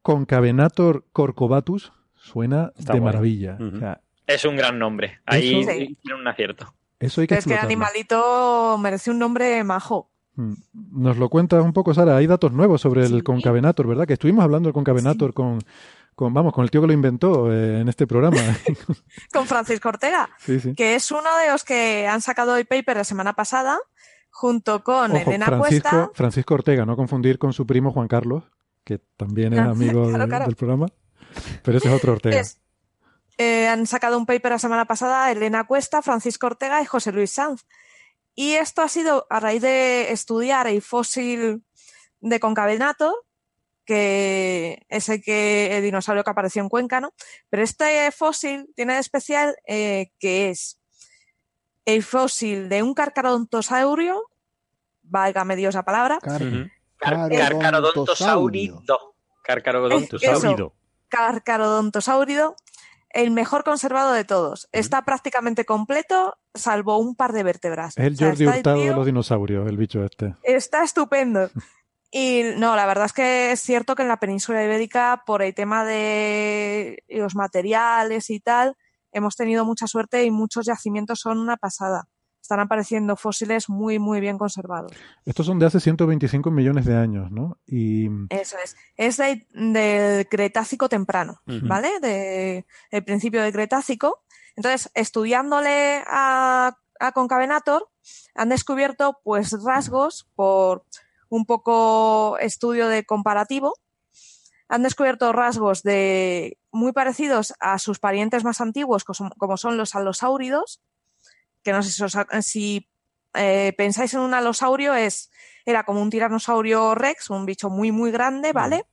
Concavenator 0.03 1.05
corcovatus 1.13 1.93
suena 2.15 2.73
Está 2.79 2.93
de 2.95 3.01
guay. 3.01 3.13
maravilla. 3.13 3.57
Ujú. 3.61 3.77
O 3.77 3.79
sea, 3.81 4.01
Es 4.27 4.45
un 4.45 4.57
gran 4.57 4.79
nombre. 4.79 5.21
Ahí 5.27 5.61
Eso- 5.61 5.71
Sí. 5.71 5.99
tiene 6.03 6.21
un 6.21 6.27
acierto. 6.29 6.73
eso 6.99 7.21
hay 7.21 7.27
que 7.29 7.35
Es 7.35 7.45
que 7.45 7.53
el 7.55 7.59
animalito 7.61 8.77
merece 8.79 9.11
un 9.11 9.19
nombre 9.19 9.63
majo. 9.65 10.11
Mm. 10.37 10.53
Nos 10.93 11.17
lo 11.17 11.29
cuentas 11.29 11.65
un 11.65 11.73
poco, 11.73 11.93
Sara. 11.95 12.17
Hay 12.17 12.27
datos 12.27 12.53
nuevos 12.53 12.81
sobre 12.81 13.05
el. 13.05 13.25
Concavenator, 13.25 13.87
¿verdad? 13.87 14.07
Que 14.07 14.13
estuvimos 14.15 14.45
hablando 14.45 14.67
del 14.69 14.75
Concavenator 14.75 15.33
con, 15.35 15.59
con, 16.15 16.33
vamos, 16.35 16.53
con 16.53 16.63
el 16.65 16.71
tío 16.71 16.81
que 16.83 16.87
lo 16.87 16.93
inventó 16.93 17.53
eh, 17.53 17.81
en 17.81 17.89
este 17.89 18.07
programa. 18.07 18.37
Con 19.33 19.47
Francisco 19.47 19.89
Ortega, 19.89 20.29
sí, 20.39 20.75
que 20.77 20.95
es 20.95 21.11
uno 21.11 21.29
de 21.43 21.51
los 21.53 21.65
que 21.65 22.07
han 22.07 22.21
sacado 22.23 22.57
el 22.57 22.67
paper 22.67 22.99
la 22.99 23.05
semana 23.05 23.33
pasada, 23.35 23.79
junto 24.31 24.83
con 24.85 25.11
Ojo, 25.13 25.21
Elena 25.31 25.47
Francisco, 25.47 25.89
Cuesta. 25.91 26.11
Francisco 26.15 26.55
Ortega, 26.55 26.85
no 26.87 26.97
confundir 26.97 27.39
con 27.39 27.53
su 27.53 27.67
primo 27.67 27.91
Juan 27.93 28.09
Carlos, 28.09 28.45
que 28.85 28.99
también 29.17 29.53
es 29.55 29.61
Ah, 29.61 29.65
amigo 29.71 30.09
claro, 30.09 30.25
de- 30.25 30.29
claro. 30.29 30.45
del 30.47 30.57
programa. 30.57 30.87
Pero 31.63 31.79
ese 31.79 31.89
es 31.89 31.95
otro 31.95 32.13
Ortega. 32.13 32.41
Es- 32.41 32.61
eh, 33.39 33.69
han 33.69 33.87
sacado 33.87 34.17
un 34.17 34.25
paper 34.25 34.53
la 34.53 34.59
semana 34.59 34.87
pasada 34.87 35.31
Elena 35.31 35.65
Cuesta, 35.67 36.01
Francisco 36.03 36.47
Ortega 36.47 36.81
y 36.81 36.87
José 36.87 37.13
Luis 37.13 37.31
Sanz. 37.33 37.67
Y 38.37 38.53
esto 38.55 38.83
ha 38.83 38.89
sido 38.89 39.27
a 39.31 39.41
raíz 39.41 39.63
de 39.63 40.13
estudiar 40.13 40.69
el 40.69 40.83
fósil 40.83 41.65
de 42.21 42.39
Concavenator, 42.41 43.15
que 43.85 44.85
es 44.89 45.09
el, 45.09 45.23
que, 45.23 45.77
el 45.77 45.83
dinosaurio 45.83 46.23
que 46.23 46.31
apareció 46.31 46.61
en 46.63 46.69
Cuenca, 46.69 47.01
¿no? 47.01 47.13
Pero 47.51 47.63
este 47.63 48.11
fósil 48.13 48.69
tiene 48.77 48.95
de 48.95 48.99
especial 49.01 49.57
eh, 49.67 50.13
que 50.21 50.51
es 50.51 50.79
el 51.85 52.03
fósil 52.03 52.69
de 52.69 52.83
un 52.83 52.95
carcarontosaurio, 52.95 54.23
válgame 55.03 55.57
Dios 55.57 55.75
la 55.75 55.85
palabra, 55.85 56.19
Car-. 56.21 56.71
Car- 56.99 57.31
Carcarodontosaurio. 57.31 58.83
Carcarodontosaurido. 59.43 60.75
Carcarodontosaurido. 61.09 62.57
El 63.17 63.31
mejor 63.31 63.65
conservado 63.65 64.13
de 64.13 64.25
todos. 64.25 64.69
Está 64.73 65.03
prácticamente 65.07 65.65
completo, 65.65 66.37
salvo 66.55 66.99
un 66.99 67.17
par 67.17 67.33
de 67.33 67.45
vértebras. 67.45 67.97
Es 67.97 68.05
el 68.05 68.13
O 68.13 68.17
sea, 68.17 68.29
Jordi 68.29 68.47
Hurtado 68.47 68.81
de 68.81 68.95
los 68.95 69.07
dinosaurios, 69.07 69.67
el 69.67 69.79
bicho 69.79 70.05
este. 70.05 70.35
Está 70.43 70.85
estupendo. 70.85 71.49
Y 72.13 72.43
no, 72.57 72.77
la 72.77 72.87
verdad 72.87 73.07
es 73.07 73.13
que 73.13 73.51
es 73.51 73.61
cierto 73.61 73.95
que 73.95 74.03
en 74.03 74.09
la 74.09 74.21
península 74.21 74.65
ibérica, 74.65 75.25
por 75.27 75.43
el 75.43 75.55
tema 75.55 75.85
de 75.85 77.03
los 77.09 77.35
materiales 77.35 78.31
y 78.31 78.39
tal, 78.39 78.77
hemos 79.13 79.35
tenido 79.35 79.65
mucha 79.65 79.87
suerte 79.87 80.25
y 80.25 80.31
muchos 80.31 80.67
yacimientos 80.67 81.19
son 81.21 81.39
una 81.39 81.57
pasada. 81.57 82.09
Están 82.47 82.61
apareciendo 82.61 83.17
fósiles 83.17 83.69
muy, 83.69 83.99
muy 83.99 84.21
bien 84.21 84.39
conservados. 84.39 84.93
Estos 85.25 85.47
son 85.47 85.59
de 85.59 85.67
hace 85.67 85.81
125 85.81 86.49
millones 86.53 86.85
de 86.85 86.95
años, 86.97 87.33
¿no? 87.33 87.59
Y 87.67 88.07
Eso 88.31 88.57
es. 88.63 88.77
Es 88.97 89.17
de- 89.17 89.49
del 89.53 90.29
Cretácico 90.29 90.89
temprano. 90.89 91.41
¿vale? 91.45 91.99
De, 91.99 92.65
el 92.93 93.05
principio 93.05 93.43
del 93.43 93.53
Cretácico. 93.53 94.23
Entonces, 94.55 94.93
estudiándole 94.95 96.05
a, 96.07 96.79
a 97.01 97.13
Concavenator, 97.13 97.91
han 98.37 98.51
descubierto 98.51 99.19
pues 99.25 99.51
rasgos 99.65 100.29
por 100.37 100.85
un 101.29 101.47
poco 101.47 102.39
estudio 102.39 102.87
de 102.87 103.05
comparativo. 103.05 103.75
Han 104.69 104.85
descubierto 104.85 105.33
rasgos 105.33 105.83
de 105.83 106.59
muy 106.71 106.93
parecidos 106.93 107.55
a 107.59 107.81
sus 107.81 107.99
parientes 107.99 108.45
más 108.45 108.61
antiguos, 108.61 109.03
como 109.05 109.57
son 109.57 109.77
los 109.77 109.97
alosáuridos, 109.97 110.81
que 111.67 111.73
no 111.73 111.83
sé 111.83 111.91
si, 111.91 112.05
os 112.05 112.17
si 112.43 112.89
eh, 113.35 113.75
pensáis 113.77 114.15
en 114.15 114.21
un 114.21 114.35
alosaurio, 114.35 114.95
es, 114.95 115.33
era 115.65 115.83
como 115.83 116.01
un 116.01 116.11
tiranosaurio 116.11 116.95
rex, 116.95 117.29
un 117.29 117.45
bicho 117.45 117.71
muy, 117.71 117.91
muy 117.91 118.13
grande, 118.13 118.53
¿vale? 118.53 118.85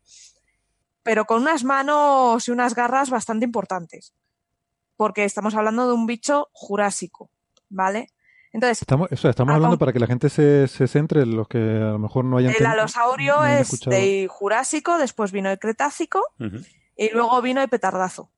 Pero 1.04 1.26
con 1.26 1.44
unas 1.44 1.64
manos 1.64 2.48
y 2.48 2.52
unas 2.52 2.74
garras 2.74 3.12
bastante 3.12 3.46
importantes. 3.46 4.16
Porque 4.98 5.24
estamos 5.24 5.54
hablando 5.54 5.86
de 5.88 5.94
un 5.94 6.08
bicho 6.08 6.50
jurásico, 6.52 7.30
¿vale? 7.70 8.08
Entonces, 8.52 8.82
estamos, 8.82 9.12
o 9.12 9.18
sea, 9.18 9.30
estamos 9.30 9.54
hablando 9.54 9.78
para 9.78 9.94
que 9.94 10.00
la 10.00 10.08
gente 10.08 10.30
se, 10.30 10.68
se 10.68 10.88
centre, 10.88 11.28
los 11.28 11.48
que 11.48 11.60
a 11.60 11.92
lo 11.92 12.00
mejor 12.00 12.26
no 12.26 12.38
hayan 12.38 12.56
el 12.58 12.66
alosaurio 12.66 13.36
no 13.36 13.46
es 13.46 13.82
del 13.82 14.28
Jurásico, 14.30 14.98
después 14.98 15.32
vino 15.32 15.52
el 15.52 15.60
Cretácico 15.60 16.22
y 16.98 17.10
luego 17.12 17.40
vino 17.44 17.62
el 17.62 17.70
Petardazo, 17.70 18.32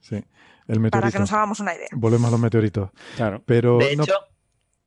Sí, 0.00 0.24
el 0.68 0.90
para 0.90 1.10
que 1.10 1.18
nos 1.18 1.32
hagamos 1.32 1.60
una 1.60 1.74
idea. 1.74 1.88
Volvemos 1.92 2.28
a 2.28 2.30
los 2.30 2.40
meteoritos. 2.40 2.90
Claro. 3.16 3.42
Pero 3.46 3.78
De 3.78 3.96
no- 3.96 4.04
hecho, 4.04 4.14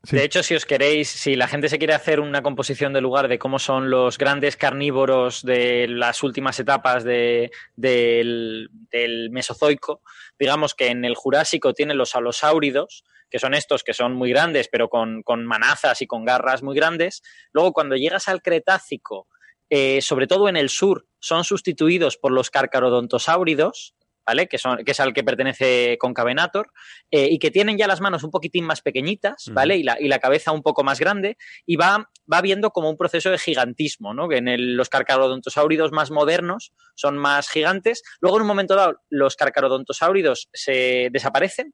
sí. 0.04 0.16
De 0.16 0.24
hecho, 0.24 0.42
si 0.44 0.56
os 0.56 0.66
queréis, 0.66 1.10
si 1.10 1.36
la 1.36 1.48
gente 1.48 1.68
se 1.70 1.78
quiere 1.78 1.94
hacer 1.94 2.20
una 2.20 2.42
composición 2.42 2.94
de 2.94 3.02
lugar 3.02 3.28
de 3.28 3.38
cómo 3.40 3.60
son 3.60 3.90
los 3.90 4.18
grandes 4.18 4.56
carnívoros 4.58 5.44
de 5.44 5.88
las 5.90 6.24
últimas 6.24 6.60
etapas 6.60 7.04
de- 7.04 7.52
del, 7.76 8.70
del 8.92 9.30
Mesozoico, 9.32 10.02
digamos 10.40 10.74
que 10.76 10.88
en 10.88 11.04
el 11.06 11.16
Jurásico 11.16 11.74
tienen 11.74 11.98
los 11.98 12.16
alosáuridos, 12.16 13.04
que 13.30 13.40
son 13.40 13.54
estos 13.54 13.84
que 13.84 13.94
son 13.94 14.14
muy 14.14 14.30
grandes, 14.30 14.68
pero 14.72 14.90
con, 14.90 15.24
con 15.24 15.46
manazas 15.46 16.02
y 16.02 16.08
con 16.08 16.26
garras 16.26 16.64
muy 16.64 16.76
grandes. 16.76 17.22
Luego, 17.54 17.72
cuando 17.74 17.96
llegas 17.96 18.28
al 18.28 18.42
Cretácico, 18.42 19.28
eh, 19.70 20.02
sobre 20.02 20.28
todo 20.28 20.50
en 20.50 20.58
el 20.58 20.68
sur, 20.70 21.08
son 21.20 21.46
sustituidos 21.46 22.18
por 22.18 22.34
los 22.34 22.50
carcarodontosáuridos, 22.50 23.96
¿vale? 24.26 24.48
Que, 24.48 24.58
son, 24.58 24.84
que 24.84 24.92
es 24.92 25.00
al 25.00 25.14
que 25.14 25.24
pertenece 25.24 25.98
Concavenator, 26.00 26.72
eh, 27.10 27.28
y 27.32 27.40
que 27.40 27.52
tienen 27.52 27.78
ya 27.78 27.88
las 27.88 28.02
manos 28.02 28.24
un 28.24 28.32
poquitín 28.32 28.66
más 28.66 28.82
pequeñitas, 28.82 29.46
¿vale? 29.54 29.78
Y, 29.78 29.84
la, 29.84 29.98
y 30.00 30.08
la 30.08 30.20
cabeza 30.20 30.52
un 30.52 30.62
poco 30.62 30.84
más 30.84 31.00
grande, 31.00 31.38
y 31.66 31.76
va, 31.76 32.10
va 32.32 32.42
viendo 32.42 32.72
como 32.72 32.90
un 32.90 32.98
proceso 32.98 33.30
de 33.32 33.38
gigantismo, 33.38 34.14
¿no? 34.14 34.30
Que 34.30 34.38
en 34.38 34.48
el- 34.48 34.76
los 34.76 34.90
carcarodontosáuridos 34.90 35.92
más 35.92 36.12
modernos 36.12 36.72
son 36.96 37.18
más 37.18 37.50
gigantes. 37.50 38.04
Luego, 38.20 38.38
en 38.38 38.42
un 38.44 38.48
momento 38.48 38.76
dado, 38.76 39.02
los 39.10 39.36
carcarodontosáuridos 39.36 40.50
se 40.54 41.10
desaparecen 41.12 41.74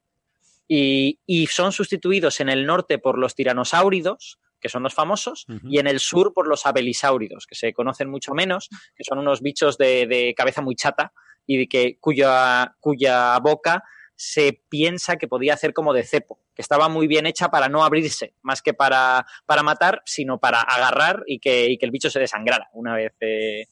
y, 0.67 1.19
y 1.25 1.47
son 1.47 1.71
sustituidos 1.71 2.39
en 2.39 2.49
el 2.49 2.65
norte 2.65 2.97
por 2.97 3.17
los 3.17 3.35
tiranosáuridos, 3.35 4.39
que 4.59 4.69
son 4.69 4.81
los 4.83 4.93
famosos, 4.93 5.45
y 5.69 5.77
en 5.79 5.85
el 5.87 5.99
sur 5.99 6.33
por 6.33 6.47
los 6.47 6.65
abelisáuridos, 6.65 7.45
que 7.45 7.53
se 7.55 7.73
conocen 7.73 8.09
mucho 8.09 8.33
menos, 8.33 8.69
que 8.95 9.03
son 9.03 9.19
unos 9.19 9.41
bichos 9.41 9.77
de, 9.77 10.07
de 10.07 10.33
cabeza 10.35 10.61
muy 10.61 10.75
chata 10.75 11.13
y 11.47 11.57
de 11.57 11.67
que, 11.67 11.97
cuya, 11.99 12.75
cuya 12.79 13.39
boca 13.39 13.83
se 14.15 14.61
piensa 14.69 15.15
que 15.15 15.27
podía 15.27 15.53
hacer 15.53 15.73
como 15.73 15.93
de 15.93 16.03
cepo, 16.03 16.39
que 16.53 16.61
estaba 16.61 16.89
muy 16.89 17.07
bien 17.07 17.25
hecha 17.25 17.49
para 17.49 17.69
no 17.69 17.83
abrirse, 17.83 18.33
más 18.41 18.61
que 18.61 18.73
para, 18.73 19.25
para 19.45 19.63
matar, 19.63 20.01
sino 20.05 20.39
para 20.39 20.61
agarrar 20.61 21.23
y 21.25 21.39
que, 21.39 21.67
y 21.67 21.77
que 21.77 21.85
el 21.85 21.91
bicho 21.91 22.09
se 22.09 22.19
desangrara 22.19 22.69
una 22.73 22.93
vez. 22.93 23.13
eh. 23.21 23.67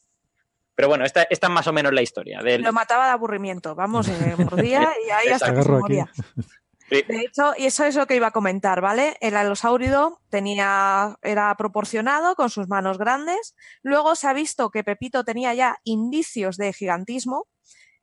Pero 0.74 0.88
bueno, 0.88 1.04
esta, 1.04 1.22
esta 1.30 1.46
es 1.46 1.52
más 1.52 1.66
o 1.66 1.72
menos 1.72 1.92
la 1.92 2.02
historia. 2.02 2.42
Del... 2.42 2.62
Lo 2.62 2.72
mataba 2.72 3.06
de 3.06 3.12
aburrimiento, 3.12 3.74
vamos, 3.74 4.08
eh, 4.08 4.34
mordía 4.38 4.92
y 5.06 5.10
ahí 5.10 5.28
hasta 5.28 5.54
que 5.54 5.62
se 5.62 5.70
moría. 5.70 6.10
De 6.90 7.20
hecho, 7.20 7.52
y 7.56 7.66
eso 7.66 7.84
es 7.84 7.96
lo 7.96 8.06
que 8.06 8.14
iba 8.14 8.28
a 8.28 8.32
comentar, 8.32 8.80
¿vale? 8.80 9.16
El 9.20 9.36
alosáurido 9.36 10.20
tenía, 10.30 11.18
era 11.22 11.54
proporcionado 11.56 12.36
con 12.36 12.48
sus 12.48 12.68
manos 12.68 12.98
grandes. 12.98 13.56
Luego 13.82 14.14
se 14.14 14.28
ha 14.28 14.32
visto 14.32 14.70
que 14.70 14.84
Pepito 14.84 15.24
tenía 15.24 15.52
ya 15.54 15.80
indicios 15.82 16.56
de 16.56 16.72
gigantismo. 16.72 17.48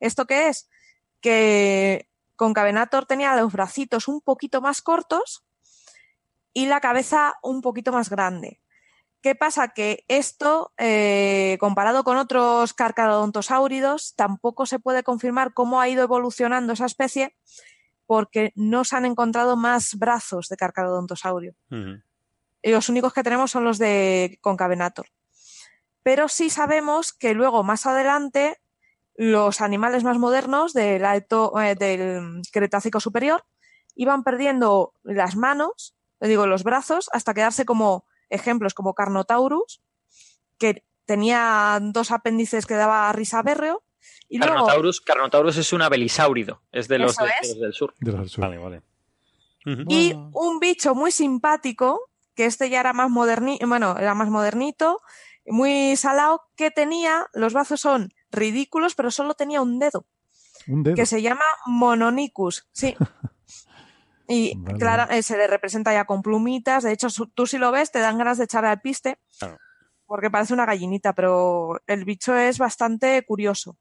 ¿Esto 0.02 0.26
qué 0.26 0.50
es? 0.50 0.70
Que 1.22 2.10
Concavenator 2.36 3.06
tenía 3.06 3.36
los 3.38 3.54
bracitos 3.54 4.10
un 4.10 4.20
poquito 4.20 4.60
más 4.60 4.82
cortos 4.82 5.46
y 6.52 6.66
la 6.66 6.82
cabeza 6.82 7.36
un 7.42 7.62
poquito 7.62 7.94
más 7.94 8.10
grande. 8.10 8.60
¿Qué 9.22 9.36
pasa? 9.36 9.70
Que 9.70 10.04
esto, 10.10 10.74
eh, 10.78 11.56
comparado 11.62 12.04
con 12.04 12.18
otros 12.18 12.74
carcarodontosáuridos, 12.74 14.16
tampoco 14.16 14.66
se 14.66 14.80
puede 14.80 15.04
confirmar 15.04 15.54
cómo 15.54 15.80
ha 15.80 15.88
ido 15.88 16.04
evolucionando 16.04 16.74
esa 16.74 16.86
especie 16.86 17.34
porque 18.06 18.52
no 18.56 18.84
se 18.84 18.96
han 18.96 19.06
encontrado 19.06 19.56
más 19.56 19.96
brazos 19.96 20.48
de 20.50 20.58
carcarodontosaurio. 20.58 21.56
Ujú. 21.72 22.02
Y 22.62 22.72
los 22.72 22.90
únicos 22.90 23.14
que 23.14 23.24
tenemos 23.24 23.52
son 23.52 23.64
los 23.66 23.78
de 23.78 24.40
Concavenator. 24.42 25.08
Pero 26.02 26.28
sí 26.28 26.50
sabemos 26.50 27.14
que 27.14 27.34
luego, 27.34 27.64
más 27.64 27.86
adelante, 27.86 28.60
los 29.16 29.62
animales 29.62 30.04
más 30.04 30.18
modernos 30.18 30.74
del, 30.74 31.06
alto, 31.06 31.60
eh, 31.60 31.76
del 31.76 32.42
Cretácico 32.52 33.00
superior 33.00 33.46
iban 33.96 34.24
perdiendo 34.24 34.94
las 35.04 35.36
manos, 35.36 35.96
le 36.20 36.28
digo, 36.28 36.48
los 36.48 36.64
brazos, 36.64 37.10
hasta 37.14 37.34
quedarse 37.34 37.66
como 37.66 38.06
ejemplos 38.30 38.74
como 38.74 38.94
Carnotaurus, 38.94 39.82
que 40.58 40.84
tenía 41.06 41.80
dos 41.82 42.12
apéndices 42.12 42.66
que 42.66 42.76
daba 42.76 43.12
risa 43.12 43.42
berreo. 43.42 43.84
Y 44.30 44.38
luego, 44.38 44.54
Carnotaurus, 44.56 45.02
Carnotaurus 45.02 45.58
es 45.58 45.74
un 45.74 45.82
abelisáurido, 45.82 46.62
es 46.72 46.88
de 46.88 46.98
los, 47.00 47.12
Eso 47.14 47.26
de- 47.26 47.32
es. 47.42 47.48
de 47.50 47.54
los 47.56 47.62
del 47.62 47.74
sur. 47.74 47.94
De 48.00 48.12
los 48.12 48.20
del 48.22 48.30
sur. 48.30 48.42
Vale, 48.44 48.58
vale. 48.58 48.82
Ujú. 49.66 49.84
Y 49.90 50.14
Bueno. 50.14 50.32
un 50.34 50.60
bicho 50.60 50.96
muy 50.96 51.12
simpático, 51.12 52.10
que 52.36 52.46
este 52.46 52.70
ya 52.70 52.80
era 52.80 52.94
más 52.94 53.10
moderni, 53.10 53.60
bueno, 53.66 53.96
era 53.98 54.14
más 54.16 54.30
modernito, 54.30 55.02
muy 55.46 55.96
salado, 55.98 56.42
que 56.56 56.72
tenía, 56.72 57.28
los 57.34 57.54
brazos 57.54 57.80
son 57.82 58.14
ridículos, 58.32 58.96
pero 58.96 59.12
solo 59.12 59.34
tenía 59.36 59.62
un 59.62 59.78
dedo, 59.80 60.06
Un 60.68 60.84
dedo. 60.84 60.96
que 60.96 61.06
se 61.06 61.22
llama 61.22 61.44
Mononicus, 61.66 62.68
sí. 62.72 62.96
Y 64.28 64.54
Vale. 64.58 64.80
claro, 64.80 65.12
eh, 65.12 65.22
se 65.22 65.38
le 65.38 65.48
representa 65.48 65.92
ya 65.94 66.06
con 66.06 66.22
plumitas, 66.22 66.84
de 66.84 66.94
hecho, 66.94 67.10
su- 67.10 67.28
tú 67.28 67.46
si 67.46 67.58
lo 67.58 67.72
ves 67.72 67.92
te 67.92 68.00
dan 68.00 68.18
ganas 68.18 68.38
de 68.38 68.46
echarle 68.46 68.70
al 68.70 68.80
piste, 68.82 69.20
Claro. 69.38 69.58
porque 70.06 70.32
parece 70.32 70.54
una 70.54 70.66
gallinita, 70.66 71.14
pero 71.14 71.82
el 71.88 72.06
bicho 72.06 72.36
es 72.36 72.58
bastante 72.58 73.22
curioso. 73.26 73.78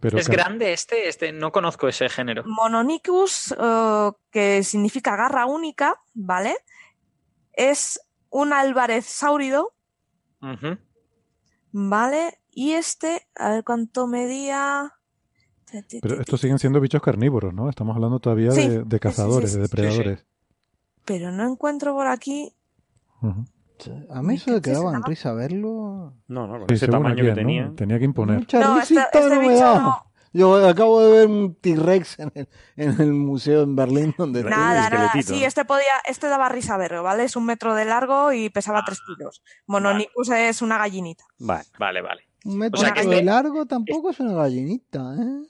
Pero 0.00 0.18
¿Es 0.18 0.28
grande 0.28 0.72
este? 0.72 1.08
Este 1.08 1.32
no 1.32 1.52
conozco 1.52 1.86
ese 1.86 2.08
género. 2.08 2.42
Mononicus, 2.46 3.54
eh, 3.58 4.10
que 4.30 4.62
significa 4.62 5.14
garra 5.16 5.46
única, 5.46 6.00
¿vale? 6.14 6.56
Es 7.52 8.00
un 8.30 8.52
alvarezsáurido, 8.52 9.74
Ujú. 10.40 10.78
¿vale? 11.72 12.38
Y 12.50 12.72
este, 12.72 13.28
a 13.34 13.50
ver 13.50 13.64
cuánto 13.64 14.06
medía. 14.06 14.94
Pero 16.02 16.20
estos 16.20 16.40
siguen 16.40 16.58
siendo 16.58 16.80
bichos 16.80 17.02
carnívoros, 17.02 17.54
¿no? 17.54 17.68
Estamos 17.68 17.94
hablando 17.94 18.18
todavía 18.18 18.50
Sí, 18.52 18.68
de, 18.68 18.82
de 18.84 18.96
sí, 18.96 19.00
cazadores, 19.00 19.52
sí, 19.52 19.58
de 19.58 19.64
sí, 19.64 19.70
sí. 19.70 19.76
depredadores. 19.76 20.26
Pero 21.04 21.30
no 21.30 21.46
encuentro 21.48 21.94
por 21.94 22.06
aquí. 22.06 22.54
Ujú. 23.22 23.44
A 24.10 24.22
mí 24.22 24.34
eso 24.34 24.46
¿Qué 24.46 24.52
de 24.52 24.60
que 24.62 24.70
es 24.72 24.78
daban 24.78 24.96
esa? 25.00 25.06
risa 25.08 25.32
verlo. 25.32 26.14
No, 26.28 26.46
no, 26.46 26.58
con 26.60 26.68
Sí, 26.68 26.74
ese 26.74 26.88
tamaño 26.88 27.16
que 27.16 27.28
¿no? 27.30 27.34
tenía. 27.34 27.72
Tenía 27.76 27.98
que 27.98 28.04
imponer. 28.04 28.38
Mucha 28.40 28.60
No, 28.60 28.78
risita 28.80 29.04
este 29.12 29.20
no 29.28 29.40
me 29.40 29.48
bicho 29.48 29.60
da. 29.60 29.78
no. 29.80 30.06
Yo 30.32 30.64
acabo 30.68 31.00
de 31.02 31.10
ver 31.10 31.26
un 31.28 31.56
T-Rex 31.56 32.20
en 32.20 32.30
el, 32.36 32.48
en 32.76 33.00
el 33.00 33.12
museo 33.12 33.62
en 33.62 33.74
Berlín 33.74 34.14
donde 34.16 34.44
Nada, 34.44 34.88
nada. 34.88 35.06
esqueletito, 35.06 35.34
Sí, 35.34 35.42
este 35.44 35.64
podía, 35.64 35.90
este 36.08 36.28
daba 36.28 36.48
risa 36.48 36.76
verlo, 36.76 37.02
¿vale? 37.02 37.24
Es 37.24 37.34
un 37.34 37.46
metro 37.46 37.74
de 37.74 37.84
largo 37.84 38.32
y 38.32 38.48
pesaba 38.48 38.84
tres 38.86 39.00
kilos. 39.04 39.42
Mononicus 39.66 40.28
es 40.30 40.62
una 40.62 40.78
gallinita. 40.78 41.24
Vale. 41.40 41.64
Vale, 41.80 42.00
vale. 42.02 42.22
un 42.44 42.58
metro 42.58 42.78
O 42.80 42.84
sea 42.84 42.92
que 42.94 43.00
de 43.06 43.10
este- 43.16 43.24
largo 43.24 43.66
tampoco 43.66 44.10
es 44.10 44.20
una 44.20 44.34
gallinita, 44.34 45.14
¿eh? 45.18 45.49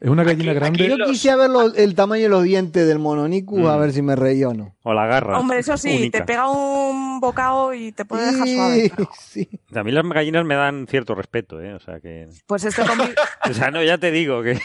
Es 0.00 0.08
una 0.08 0.24
gallina 0.24 0.52
Aquí- 0.52 0.58
grande. 0.60 0.84
aquí 0.86 0.96
Yo 0.98 1.04
quisiera 1.06 1.36
ver 1.36 1.50
lo- 1.50 1.74
el 1.74 1.94
tamaño 1.94 2.22
de 2.24 2.28
los 2.28 2.42
dientes 2.44 2.86
del 2.86 2.98
mononicus 2.98 3.66
a 3.68 3.76
Mm. 3.76 3.80
ver 3.80 3.92
si 3.92 4.02
me 4.02 4.16
reía 4.16 4.48
o 4.48 4.54
no. 4.54 4.74
O 4.82 4.92
la 4.94 5.06
garra. 5.06 5.38
Hombre, 5.38 5.58
eso 5.58 5.76
sí, 5.76 5.96
única. 5.96 6.18
te 6.18 6.24
pega 6.24 6.50
un 6.50 7.20
bocado 7.20 7.74
y 7.74 7.92
te 7.92 8.04
puede 8.04 8.32
dejar 8.32 8.48
suave. 8.48 8.80
Sí, 8.82 8.92
pero- 8.96 9.10
sí. 9.20 9.48
A 9.74 9.82
mí 9.84 9.92
las 9.92 10.04
gallinas 10.08 10.44
me 10.44 10.54
dan 10.54 10.86
cierto 10.88 11.14
respeto, 11.14 11.60
¿eh? 11.60 11.74
O 11.74 11.80
sea 11.80 12.00
que... 12.00 12.28
Pues 12.46 12.64
este 12.64 12.82
conmigo. 12.84 13.10
O 13.50 13.54
sea, 13.54 13.70
no, 13.70 13.82
ya 13.82 13.98
te 13.98 14.10
digo 14.10 14.42
que 14.42 14.58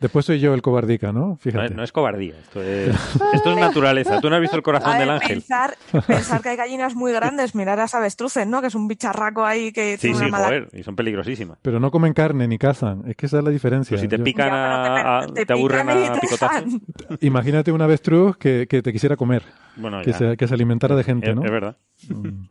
Después 0.00 0.24
soy 0.26 0.38
yo 0.38 0.54
el 0.54 0.62
cobardica, 0.62 1.10
¿no? 1.12 1.20
no 1.30 1.36
Fíjate. 1.38 1.66
es, 1.66 1.72
no 1.74 1.82
es 1.82 1.90
cobardía. 1.90 2.34
Esto 2.38 2.62
es, 2.62 2.88
esto 3.34 3.50
es 3.50 3.56
naturaleza. 3.56 4.20
Tú 4.20 4.30
no 4.30 4.36
has 4.36 4.40
visto 4.40 4.56
el 4.56 4.62
corazón 4.62 4.96
del 4.96 5.10
ángel. 5.10 5.38
pensar, 5.38 5.76
pensar 6.06 6.40
que 6.40 6.50
hay 6.50 6.56
gallinas 6.56 6.94
muy 6.94 7.12
grandes, 7.12 7.54
mirar 7.56 7.80
a 7.80 7.82
las 7.82 7.94
avestruces, 7.96 8.46
¿no? 8.46 8.60
Que 8.60 8.68
es 8.68 8.76
un 8.76 8.86
bicharraco 8.86 9.44
ahí 9.44 9.72
que 9.72 9.96
Sí, 9.96 10.02
tiene 10.02 10.16
sí, 10.18 10.22
una 10.26 10.30
mala... 10.30 10.46
joder. 10.46 10.68
Y 10.72 10.84
son 10.84 10.94
peligrosísimas. 10.94 11.58
Pero 11.62 11.80
no 11.80 11.90
comen 11.90 12.12
carne 12.14 12.46
ni 12.46 12.58
cazan. 12.58 13.02
Es 13.08 13.16
que 13.16 13.26
esa 13.26 13.38
es 13.38 13.44
la 13.44 13.50
diferencia. 13.50 13.96
Pero 13.96 14.02
si 14.02 14.08
te 14.08 14.18
pican 14.20 14.50
a, 14.52 15.18
a- 15.18 15.26
te, 15.26 15.32
te, 15.32 15.46
te 15.46 15.52
aburren 15.52 15.88
a 15.90 16.12
te 16.12 16.20
picotazos. 16.20 16.74
Imagínate 17.20 17.72
un 17.72 17.82
avestruz 17.82 18.36
que, 18.36 18.66
que 18.68 18.82
te 18.82 18.92
quisiera 18.92 19.16
comer, 19.16 19.42
Bueno, 19.76 20.00
que 20.02 20.12
se, 20.12 20.36
que 20.36 20.46
se 20.46 20.54
alimentara 20.54 20.94
de 20.94 21.00
Es- 21.00 21.06
gente, 21.06 21.34
¿no? 21.34 21.44
es 21.44 21.50
verdad. 21.50 21.76
Mm. 22.08 22.44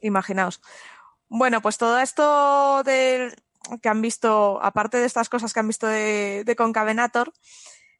Imaginaos. 0.00 0.62
Bueno, 1.28 1.60
pues 1.60 1.76
todo 1.78 1.98
esto 1.98 2.82
del 2.84 3.32
que 3.82 3.88
han 3.88 4.02
visto, 4.02 4.58
aparte 4.62 4.98
de 4.98 5.06
estas 5.06 5.28
cosas 5.28 5.52
que 5.52 5.60
han 5.60 5.68
visto 5.68 5.86
de, 5.86 6.42
de 6.44 6.56
Concavenator, 6.56 7.32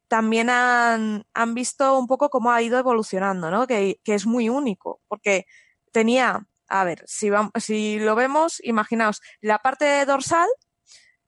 también 0.09 0.51
han, 0.51 1.25
han 1.35 1.55
visto 1.55 1.99
un 1.99 2.07
poco 2.07 2.29
cómo 2.31 2.53
ha 2.53 2.63
ido 2.63 2.79
evolucionando, 2.79 3.51
¿no? 3.51 3.67
Que, 3.67 4.01
que 4.05 4.15
es 4.15 4.27
muy 4.27 4.49
único, 4.49 5.01
porque 5.09 5.47
tenía, 5.93 6.47
a 6.69 6.85
ver, 6.85 7.03
si, 7.07 7.29
vam- 7.31 7.51
si 7.59 7.99
lo 7.99 8.15
vemos, 8.15 8.61
imaginaos, 8.65 9.23
la 9.41 9.59
parte 9.59 10.05
dorsal, 10.07 10.49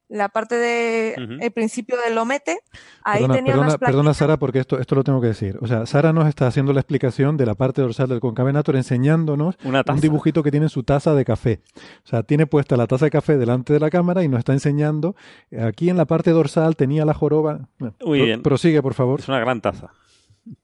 la 0.08 0.28
parte 0.28 0.54
de 0.54 1.14
el 1.40 1.50
principio 1.52 1.96
del 2.00 2.14
lomete, 2.14 2.60
ahí 3.02 3.18
Perdona, 3.22 3.34
tenía 3.34 3.52
perdona, 3.52 3.66
unas 3.68 3.78
perdona, 3.78 3.92
plaquitas. 4.02 4.16
Sara, 4.16 4.36
porque 4.36 4.58
esto, 4.60 4.78
esto 4.78 4.94
lo 4.94 5.02
tengo 5.02 5.20
que 5.20 5.26
decir. 5.28 5.58
O 5.60 5.66
sea, 5.66 5.84
Sara 5.86 6.12
nos 6.12 6.28
está 6.28 6.46
haciendo 6.46 6.72
la 6.72 6.80
explicación 6.80 7.36
de 7.36 7.44
la 7.46 7.54
parte 7.56 7.82
dorsal 7.82 8.08
del 8.08 8.20
concavenator 8.20 8.76
enseñándonos 8.76 9.56
Una 9.64 9.82
un 9.88 10.00
dibujito 10.00 10.42
que 10.44 10.50
tiene 10.52 10.66
en 10.66 10.70
su 10.70 10.84
taza 10.84 11.14
de 11.14 11.24
café. 11.24 11.60
O 12.04 12.08
sea, 12.08 12.22
tiene 12.22 12.46
puesta 12.46 12.76
la 12.76 12.86
taza 12.86 13.06
de 13.06 13.10
café 13.10 13.36
delante 13.36 13.72
de 13.72 13.80
la 13.80 13.90
cámara 13.90 14.22
y 14.22 14.28
nos 14.28 14.38
está 14.38 14.52
enseñando. 14.52 15.16
eh, 15.50 15.62
Aquí 15.62 15.90
en 15.90 15.96
la 15.96 16.04
parte 16.04 16.30
dorsal 16.30 16.76
tenía 16.76 17.04
la 17.04 17.14
joroba. 17.14 17.68
Bueno, 17.78 17.96
Muy 18.04 18.18
pro- 18.18 18.24
bien. 18.26 18.42
Prosigue, 18.42 18.82
por 18.82 18.94
favor. 18.94 19.20
Es 19.20 19.28
una 19.28 19.40
gran 19.40 19.60
taza. 19.60 19.92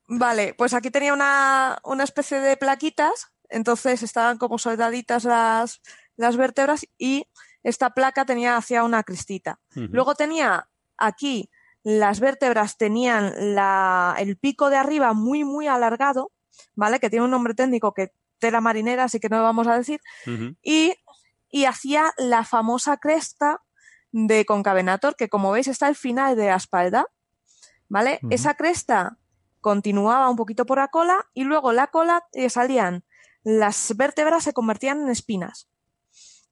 Vale, 0.06 0.54
pues 0.56 0.74
aquí 0.74 0.90
tenía 0.90 1.12
una, 1.12 1.78
una 1.84 2.04
especie 2.04 2.38
de 2.40 2.56
plaquitas, 2.56 3.32
entonces 3.48 4.02
estaban 4.02 4.38
como 4.38 4.58
soldaditas 4.58 5.24
las, 5.24 5.80
las 6.16 6.36
vértebras 6.36 6.86
y 6.98 7.26
esta 7.62 7.90
placa 7.90 8.24
tenía 8.24 8.56
hacia 8.56 8.84
una 8.84 9.02
cristita. 9.02 9.60
Ujú. 9.76 9.88
Luego 9.90 10.14
tenía 10.14 10.68
aquí 10.96 11.50
las 11.84 12.20
vértebras 12.20 12.76
tenían 12.76 13.54
la, 13.54 14.14
el 14.18 14.36
pico 14.36 14.70
de 14.70 14.76
arriba 14.76 15.14
muy, 15.14 15.44
muy 15.44 15.66
alargado, 15.66 16.30
¿vale? 16.74 17.00
Que 17.00 17.10
tiene 17.10 17.24
un 17.24 17.30
nombre 17.30 17.54
técnico 17.54 17.92
que 17.92 18.12
tela 18.38 18.60
marinera, 18.60 19.04
así 19.04 19.18
que 19.18 19.28
no 19.28 19.38
lo 19.38 19.42
vamos 19.42 19.66
a 19.66 19.76
decir. 19.76 20.00
Y, 20.62 20.94
y 21.50 21.64
hacía 21.64 22.12
la 22.18 22.44
famosa 22.44 22.98
cresta 22.98 23.62
de 24.12 24.44
Concavenator, 24.44 25.16
que 25.16 25.28
como 25.28 25.50
veis 25.50 25.66
está 25.66 25.86
al 25.86 25.96
final 25.96 26.36
de 26.36 26.46
la 26.46 26.56
espalda, 26.56 27.06
¿vale? 27.88 28.20
Esa 28.30 28.54
cresta 28.54 29.18
continuaba 29.60 30.28
un 30.28 30.36
poquito 30.36 30.66
por 30.66 30.78
la 30.78 30.88
cola 30.88 31.26
y 31.34 31.44
luego 31.44 31.72
la 31.72 31.88
cola 31.88 32.26
eh, 32.32 32.50
salían, 32.50 33.04
las 33.42 33.96
vértebras 33.96 34.44
se 34.44 34.52
convertían 34.52 35.02
en 35.02 35.08
espinas. 35.08 35.68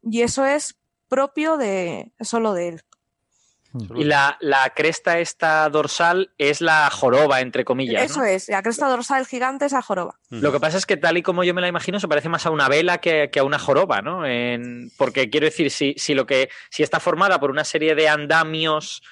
y 0.03 0.23
eso 0.23 0.45
es 0.45 0.80
propio 1.11 1.59
de 1.59 2.13
solo 2.21 2.55
de 2.55 2.69
él. 2.69 2.81
Y 3.95 4.03
la, 4.03 4.37
la 4.41 4.71
cresta 4.71 5.21
esta 5.21 5.69
dorsal 5.69 6.33
es 6.39 6.61
la 6.61 6.91
joroba, 6.91 7.41
entre 7.41 7.65
comillas. 7.65 8.03
Eso 8.03 8.19
¿no? 8.19 8.25
es, 8.25 8.49
la 8.49 8.63
cresta 8.65 8.89
dorsal 8.89 9.27
gigante 9.27 9.65
es 9.67 9.71
la 9.73 9.81
joroba. 9.81 10.19
Lo 10.29 10.51
que 10.51 10.59
pasa 10.59 10.77
es 10.77 10.87
que 10.87 10.97
tal 10.97 11.19
y 11.19 11.23
como 11.23 11.45
yo 11.45 11.55
me 11.55 11.61
la 11.61 11.69
imagino, 11.69 12.01
se 12.01 12.09
parece 12.09 12.29
más 12.29 12.47
a 12.47 12.51
una 12.51 12.69
vela 12.69 12.99
que, 12.99 13.31
que 13.31 13.39
a 13.39 13.45
una 13.45 13.61
joroba, 13.61 14.01
¿no? 14.03 14.27
En- 14.27 14.91
porque 14.99 15.31
quiero 15.31 15.45
decir, 15.45 15.71
si, 15.71 15.95
si 15.99 16.15
lo 16.15 16.27
que, 16.27 16.49
si 16.71 16.83
está 16.83 16.99
formada 16.99 17.39
por 17.39 17.51
una 17.53 17.63
serie 17.63 17.95
de 17.95 18.09
andamios 18.09 19.03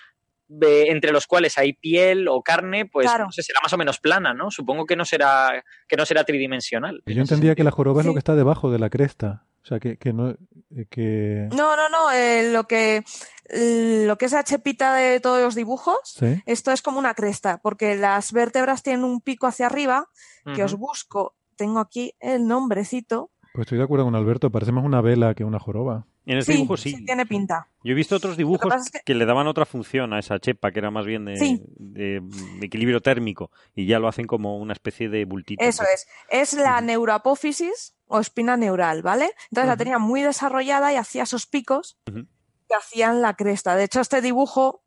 de- 0.48 0.90
entre 0.90 1.12
los 1.12 1.28
cuales 1.28 1.56
hay 1.56 1.74
piel 1.74 2.26
o 2.26 2.42
carne, 2.42 2.84
pues 2.84 3.06
Claro. 3.06 3.26
no 3.26 3.30
sé, 3.30 3.44
será 3.44 3.60
más 3.62 3.72
o 3.72 3.78
menos 3.78 4.00
plana, 4.00 4.34
¿no? 4.34 4.50
Supongo 4.50 4.86
que 4.86 4.96
no 4.96 5.04
será, 5.04 5.62
que 5.86 5.96
no 5.96 6.04
será 6.04 6.24
tridimensional. 6.24 7.00
Yo 7.06 7.20
entendía 7.20 7.54
que 7.54 7.62
la 7.62 7.70
joroba 7.70 8.00
es 8.00 8.06
lo 8.08 8.12
que 8.14 8.18
está 8.18 8.34
debajo 8.34 8.72
de 8.72 8.80
la 8.80 8.90
cresta. 8.90 9.44
O 9.62 9.66
sea, 9.68 9.80
que, 9.80 9.96
que 9.98 10.12
no. 10.12 10.30
eh, 10.30 10.86
Que... 10.90 11.48
No, 11.52 11.76
no, 11.76 11.88
no, 11.88 12.10
eh, 12.12 12.50
lo 12.52 12.64
que 12.66 13.04
lo 13.50 14.18
que 14.18 14.26
es 14.26 14.32
la 14.32 14.44
chepita 14.44 14.94
de 14.94 15.20
todos 15.20 15.40
los 15.42 15.54
dibujos, 15.54 15.98
Sí. 16.04 16.42
esto 16.46 16.70
es 16.72 16.82
como 16.82 16.98
una 16.98 17.14
cresta, 17.14 17.58
porque 17.62 17.96
las 17.96 18.32
vértebras 18.32 18.82
tienen 18.82 19.04
un 19.04 19.20
pico 19.20 19.46
hacia 19.46 19.66
arriba, 19.66 20.08
que 20.54 20.64
os 20.64 20.74
busco, 20.74 21.34
tengo 21.56 21.78
aquí 21.80 22.14
el 22.20 22.46
nombrecito. 22.46 23.30
Pues 23.54 23.66
estoy 23.66 23.78
de 23.78 23.84
acuerdo 23.84 24.04
con 24.04 24.14
Alberto. 24.14 24.50
Parece 24.50 24.72
más 24.72 24.84
una 24.84 25.00
vela 25.00 25.34
que 25.34 25.44
una 25.44 25.58
joroba. 25.58 26.06
En 26.30 26.38
este 26.38 26.52
Sí, 26.52 26.58
dibujo 26.58 26.76
sí. 26.76 26.90
sí 26.90 27.04
tiene 27.04 27.24
pinta. 27.26 27.66
Yo 27.82 27.92
he 27.92 27.94
visto 27.94 28.14
otros 28.16 28.36
dibujos 28.36 28.72
es 28.74 28.90
que... 28.90 29.00
que- 29.04 29.14
le 29.14 29.24
daban 29.24 29.46
otra 29.46 29.64
función 29.64 30.12
a 30.12 30.18
esa 30.18 30.38
chepa, 30.38 30.70
que 30.72 30.78
era 30.78 30.90
más 30.90 31.06
bien 31.06 31.24
de, 31.24 31.36
Sí. 31.36 31.62
de- 31.78 32.20
de 32.22 32.66
equilibrio 32.66 33.00
térmico, 33.00 33.50
y 33.74 33.86
ya 33.86 33.98
lo 33.98 34.08
hacen 34.08 34.26
como 34.26 34.58
una 34.58 34.74
especie 34.74 35.08
de 35.08 35.24
bultito. 35.24 35.64
Eso 35.64 35.84
es. 35.84 36.06
Es 36.28 36.52
la 36.52 36.80
neuroapófisis 36.82 37.94
o 38.06 38.20
espina 38.20 38.56
neural, 38.56 39.02
¿vale? 39.02 39.30
Entonces 39.50 39.68
la 39.68 39.76
tenía 39.78 39.98
muy 39.98 40.20
desarrollada 40.22 40.92
y 40.92 40.96
hacía 40.96 41.22
esos 41.22 41.46
picos 41.46 41.98
que 42.04 42.74
hacían 42.78 43.22
la 43.22 43.34
cresta. 43.34 43.74
De 43.74 43.84
hecho, 43.84 44.00
este 44.00 44.20
dibujo 44.20 44.82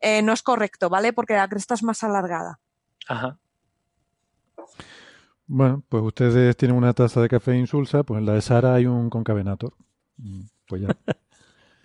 eh, 0.00 0.22
no 0.22 0.32
es 0.32 0.42
correcto, 0.42 0.88
¿vale? 0.90 1.12
Porque 1.12 1.34
la 1.34 1.48
cresta 1.48 1.74
es 1.74 1.82
más 1.82 2.04
alargada. 2.04 2.60
Ajá. 3.08 3.38
Bueno, 5.46 5.82
pues 5.88 6.02
ustedes 6.04 6.56
tienen 6.56 6.76
una 6.76 6.92
taza 6.94 7.20
de 7.20 7.28
café 7.28 7.56
insulsa, 7.56 8.02
pues 8.02 8.18
en 8.18 8.26
la 8.26 8.32
de 8.34 8.42
Sara 8.42 8.74
hay 8.74 8.86
un 8.86 9.10
concavenator. 9.10 9.74
Pues 10.68 10.82
ya. 10.82 10.88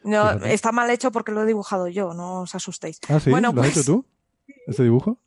No, 0.01 0.23
Fíjate. 0.29 0.53
está 0.53 0.71
mal 0.71 0.89
hecho 0.91 1.11
porque 1.11 1.33
lo 1.33 1.43
he 1.43 1.45
dibujado 1.45 1.89
yo, 1.89 2.13
no 2.13 2.41
os 2.43 2.55
asustéis. 2.55 3.01
Ah, 3.09 3.19
sí, 3.19 3.29
Bueno, 3.31 3.51
¿lo 3.53 3.61
has 3.61 3.67
pues- 3.67 3.77
hecho 3.79 3.85
tú? 3.91 4.05
¿Ese 4.65 4.83
dibujo? 4.83 5.19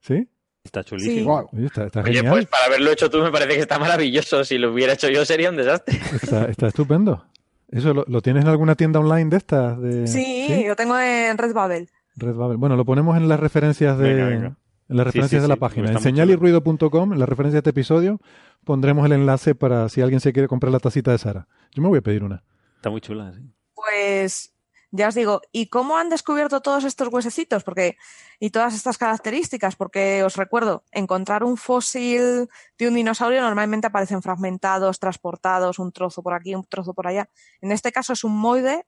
¿Sí? 0.00 0.28
Está 0.64 0.82
chulísimo. 0.82 1.46
Oye, 1.52 1.66
está, 1.66 1.84
está 1.84 2.00
Oye, 2.00 2.14
genial. 2.14 2.32
pues 2.32 2.46
para 2.46 2.64
haberlo 2.64 2.90
hecho 2.90 3.10
tú 3.10 3.18
me 3.18 3.30
parece 3.30 3.50
que 3.54 3.60
está 3.60 3.78
maravilloso. 3.78 4.44
Si 4.44 4.56
lo 4.56 4.72
hubiera 4.72 4.94
hecho 4.94 5.10
yo 5.10 5.24
sería 5.26 5.50
un 5.50 5.56
desastre. 5.56 6.00
Está, 6.14 6.46
está 6.46 6.68
estupendo. 6.68 7.26
¿Eso 7.68 7.92
lo, 7.92 8.04
lo 8.08 8.22
tienes 8.22 8.44
en 8.44 8.48
alguna 8.48 8.76
tienda 8.76 8.98
online 8.98 9.28
de 9.28 9.36
estas? 9.36 9.78
De, 9.80 10.06
Sí, 10.06 10.64
lo 10.66 10.74
tengo 10.74 10.98
en 10.98 11.36
Redbubble. 11.36 11.88
Redbubble. 12.16 12.56
Bueno, 12.56 12.76
lo 12.76 12.84
ponemos 12.86 13.16
en 13.18 13.28
las 13.28 13.38
referencias 13.38 13.98
de, 13.98 14.14
Venga, 14.14 14.26
venga. 14.28 14.56
En 14.88 14.96
las 14.96 15.06
referencias 15.06 15.40
sí, 15.40 15.42
de 15.42 15.48
la 15.48 15.54
sí, 15.54 15.60
página. 15.60 15.90
En 15.90 16.00
señalirruido.com, 16.00 17.12
en 17.12 17.18
la 17.18 17.26
referencia 17.26 17.56
de 17.56 17.60
este 17.60 17.70
episodio, 17.70 18.20
pondremos 18.64 19.04
el 19.06 19.12
enlace 19.12 19.54
para 19.54 19.88
si 19.88 20.00
alguien 20.00 20.20
se 20.20 20.32
quiere 20.32 20.48
comprar 20.48 20.72
la 20.72 20.78
tacita 20.78 21.10
de 21.10 21.18
Sara. 21.18 21.48
Yo 21.72 21.82
me 21.82 21.88
voy 21.88 21.98
a 21.98 22.02
pedir 22.02 22.22
una. 22.22 22.44
Está 22.76 22.90
muy 22.90 23.00
chula, 23.00 23.32
sí. 23.32 23.40
Pues 23.74 24.54
ya 24.92 25.08
os 25.08 25.14
digo, 25.14 25.42
¿y 25.52 25.68
cómo 25.68 25.98
han 25.98 26.08
descubierto 26.08 26.60
todos 26.60 26.84
estos 26.84 27.08
huesecitos? 27.08 27.64
Porque, 27.64 27.96
y 28.38 28.50
todas 28.50 28.74
estas 28.74 28.96
características, 28.96 29.76
porque 29.76 30.22
os 30.22 30.36
recuerdo, 30.36 30.84
encontrar 30.92 31.42
un 31.42 31.56
fósil 31.56 32.48
de 32.78 32.88
un 32.88 32.94
dinosaurio 32.94 33.42
normalmente 33.42 33.88
aparecen 33.88 34.22
fragmentados, 34.22 35.00
transportados, 35.00 35.78
un 35.78 35.92
trozo 35.92 36.22
por 36.22 36.34
aquí, 36.34 36.54
un 36.54 36.64
trozo 36.64 36.94
por 36.94 37.08
allá. 37.08 37.28
En 37.60 37.72
este 37.72 37.92
caso 37.92 38.12
es 38.12 38.24
un 38.24 38.36
moide 38.36 38.86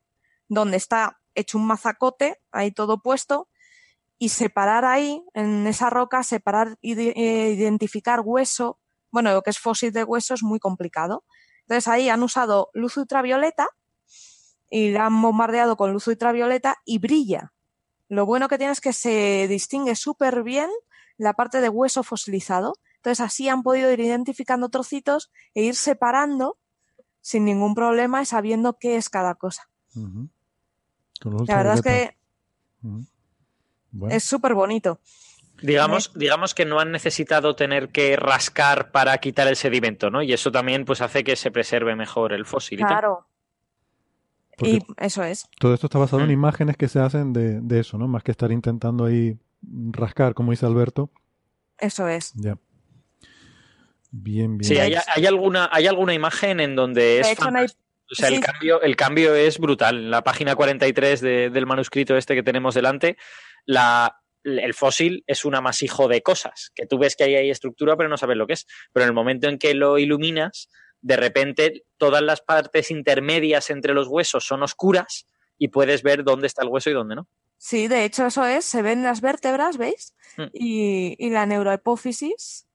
donde 0.48 0.76
está 0.76 1.20
hecho 1.34 1.58
un 1.58 1.66
mazacote, 1.66 2.40
ahí 2.52 2.70
todo 2.70 3.02
puesto, 3.02 3.48
y 4.18 4.30
separar 4.30 4.84
ahí, 4.84 5.24
en 5.34 5.66
esa 5.66 5.90
roca, 5.90 6.22
separar 6.22 6.76
y 6.80 7.00
identificar 7.00 8.20
hueso, 8.24 8.78
bueno, 9.10 9.32
lo 9.32 9.42
que 9.42 9.50
es 9.50 9.58
fósil 9.58 9.92
de 9.92 10.04
hueso 10.04 10.34
es 10.34 10.42
muy 10.42 10.58
complicado. 10.58 11.24
Entonces 11.62 11.88
ahí 11.88 12.08
han 12.08 12.22
usado 12.22 12.70
luz 12.74 12.96
ultravioleta 12.96 13.68
y 14.70 14.90
la 14.90 15.06
han 15.06 15.22
bombardeado 15.22 15.76
con 15.76 15.92
luz 15.92 16.06
ultravioleta 16.08 16.76
y 16.84 16.98
brilla. 16.98 17.52
Lo 18.08 18.26
bueno 18.26 18.48
que 18.48 18.58
tiene 18.58 18.72
es 18.72 18.80
que 18.80 18.92
se 18.92 19.46
distingue 19.48 19.94
súper 19.94 20.42
bien 20.42 20.70
la 21.16 21.34
parte 21.34 21.60
de 21.60 21.68
hueso 21.68 22.02
fosilizado. 22.02 22.74
Entonces 22.96 23.24
así 23.24 23.48
han 23.48 23.62
podido 23.62 23.92
ir 23.92 24.00
identificando 24.00 24.68
trocitos 24.68 25.30
e 25.54 25.62
ir 25.62 25.76
separando 25.76 26.58
sin 27.20 27.44
ningún 27.44 27.74
problema 27.74 28.22
y 28.22 28.26
sabiendo 28.26 28.78
qué 28.78 28.96
es 28.96 29.08
cada 29.10 29.34
cosa. 29.34 29.68
La 31.46 31.56
verdad 31.56 31.74
es 31.74 31.82
que. 31.82 32.16
Bueno, 33.90 34.14
es 34.14 34.24
súper 34.24 34.54
bonito. 34.54 35.00
Digamos, 35.60 36.12
digamos 36.14 36.54
que 36.54 36.64
no 36.64 36.78
han 36.78 36.92
necesitado 36.92 37.56
tener 37.56 37.88
que 37.88 38.14
rascar 38.16 38.92
para 38.92 39.18
quitar 39.18 39.48
el 39.48 39.56
sedimento, 39.56 40.08
¿no? 40.10 40.22
Y 40.22 40.32
eso 40.32 40.52
también 40.52 40.84
pues 40.84 41.00
hace 41.00 41.24
que 41.24 41.34
se 41.34 41.50
preserve 41.50 41.96
mejor 41.96 42.32
el 42.32 42.44
fósil. 42.46 42.78
Claro. 42.78 43.26
porque 44.56 44.70
Y 44.72 44.82
eso 44.98 45.22
es. 45.24 45.48
todo 45.60 45.74
esto 45.74 45.86
está 45.86 45.98
basado 45.98 46.22
en 46.22 46.28
Mm. 46.28 46.32
imágenes 46.32 46.76
que 46.76 46.88
se 46.88 47.00
hacen 47.00 47.32
de, 47.32 47.60
de 47.60 47.80
eso, 47.80 47.96
¿no? 47.98 48.06
Más 48.08 48.22
que 48.22 48.30
estar 48.32 48.50
intentando 48.52 49.04
ahí 49.04 49.36
rascar, 49.92 50.34
como 50.34 50.50
dice 50.52 50.66
Alberto. 50.66 51.10
Eso 51.78 52.06
es. 52.08 52.32
Ya. 52.34 52.56
Bien, 54.10 54.56
bien. 54.58 54.68
Sí, 54.68 54.78
hay, 54.78 54.94
hay 55.14 55.26
alguna, 55.26 55.68
hay 55.72 55.86
alguna 55.86 56.14
imagen 56.14 56.60
en 56.60 56.74
donde 56.76 57.20
es. 57.20 57.28
O 58.10 58.14
sea, 58.14 58.28
el 58.28 58.40
cambio, 58.40 58.80
el 58.80 58.96
cambio 58.96 59.34
es 59.34 59.58
brutal. 59.58 60.10
La 60.10 60.24
página 60.24 60.54
43 60.56 61.20
de- 61.20 61.50
del 61.50 61.66
manuscrito 61.66 62.16
este 62.16 62.34
que 62.34 62.42
tenemos 62.42 62.74
delante, 62.74 63.18
la, 63.68 64.16
el 64.44 64.72
fósil 64.72 65.24
es 65.26 65.44
un 65.44 65.54
amasijo 65.54 66.08
de 66.08 66.22
cosas, 66.22 66.72
que 66.74 66.86
tú 66.86 66.96
ves 66.98 67.16
que 67.16 67.24
ahí 67.24 67.34
hay 67.36 67.50
estructura, 67.50 67.96
pero 67.98 68.08
no 68.08 68.16
sabes 68.16 68.38
lo 68.38 68.46
que 68.46 68.54
es. 68.54 68.66
Pero 68.94 69.04
en 69.04 69.08
el 69.10 69.14
momento 69.14 69.46
en 69.48 69.58
que 69.58 69.74
lo 69.74 69.98
iluminas, 69.98 70.70
de 71.02 71.16
repente 71.18 71.84
todas 71.98 72.22
las 72.22 72.40
partes 72.40 72.90
intermedias 72.90 73.68
entre 73.68 73.92
los 73.92 74.08
huesos 74.08 74.44
son 74.46 74.62
oscuras 74.62 75.26
y 75.58 75.68
puedes 75.68 76.02
ver 76.02 76.24
dónde 76.24 76.46
está 76.46 76.62
el 76.62 76.68
hueso 76.70 76.88
y 76.88 76.94
dónde 76.94 77.16
no. 77.16 77.28
Sí, 77.58 77.88
de 77.88 78.04
hecho 78.04 78.24
eso 78.26 78.46
es, 78.46 78.64
se 78.64 78.80
ven 78.80 79.02
las 79.02 79.20
vértebras, 79.20 79.76
¿veis? 79.76 80.14
Mm. 80.38 80.42
Y, 80.54 81.16
y 81.18 81.30
la 81.30 81.44
neuroepófisis 81.44 82.66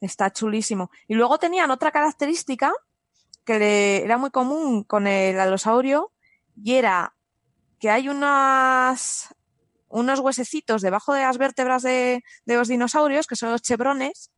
está 0.00 0.30
chulísimo. 0.32 0.90
Y 1.08 1.14
luego 1.14 1.38
tenían 1.38 1.70
otra 1.72 1.90
característica 1.90 2.72
que 3.44 3.58
le- 3.58 4.04
era 4.04 4.18
muy 4.18 4.30
común 4.30 4.84
con 4.84 5.06
el 5.08 5.40
alosaurio 5.40 6.12
y 6.62 6.74
era 6.74 7.14
que 7.80 7.90
hay 7.90 8.08
unas, 8.08 9.34
unos 9.92 10.18
huesecitos 10.20 10.82
debajo 10.82 11.14
de 11.14 11.20
las 11.22 11.38
vértebras 11.38 11.82
de, 11.82 12.24
de 12.44 12.56
los 12.56 12.68
dinosaurios, 12.68 13.26
que 13.26 13.36
son 13.36 13.50
los 13.50 13.62
chevrones, 13.62 14.30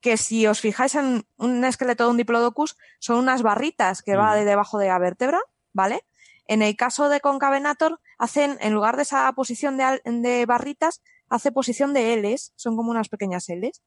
que 0.00 0.16
si 0.16 0.46
os 0.46 0.60
fijáis 0.60 0.94
en 0.94 1.26
un 1.38 1.64
esqueleto 1.64 2.04
de 2.04 2.10
un 2.10 2.16
diplodocus, 2.16 2.76
son 2.98 3.18
unas 3.18 3.42
barritas 3.42 4.02
que 4.02 4.16
va 4.16 4.32
Mm. 4.32 4.38
de 4.38 4.44
debajo 4.44 4.78
de 4.78 4.88
la 4.88 4.98
vértebra, 4.98 5.40
¿vale? 5.72 6.04
En 6.46 6.62
el 6.62 6.76
caso 6.76 7.08
de 7.08 7.20
Concavenator, 7.20 8.00
hacen, 8.16 8.56
en 8.60 8.72
lugar 8.72 8.96
de 8.96 9.02
esa 9.02 9.32
posición 9.32 9.76
de, 9.76 10.00
de 10.04 10.46
barritas, 10.46 11.02
hace 11.28 11.52
posición 11.52 11.92
de 11.92 12.16
Ls, 12.16 12.52
son 12.56 12.76
como 12.76 12.90
unas 12.90 13.08
pequeñas 13.08 13.48
Ls, 13.48 13.82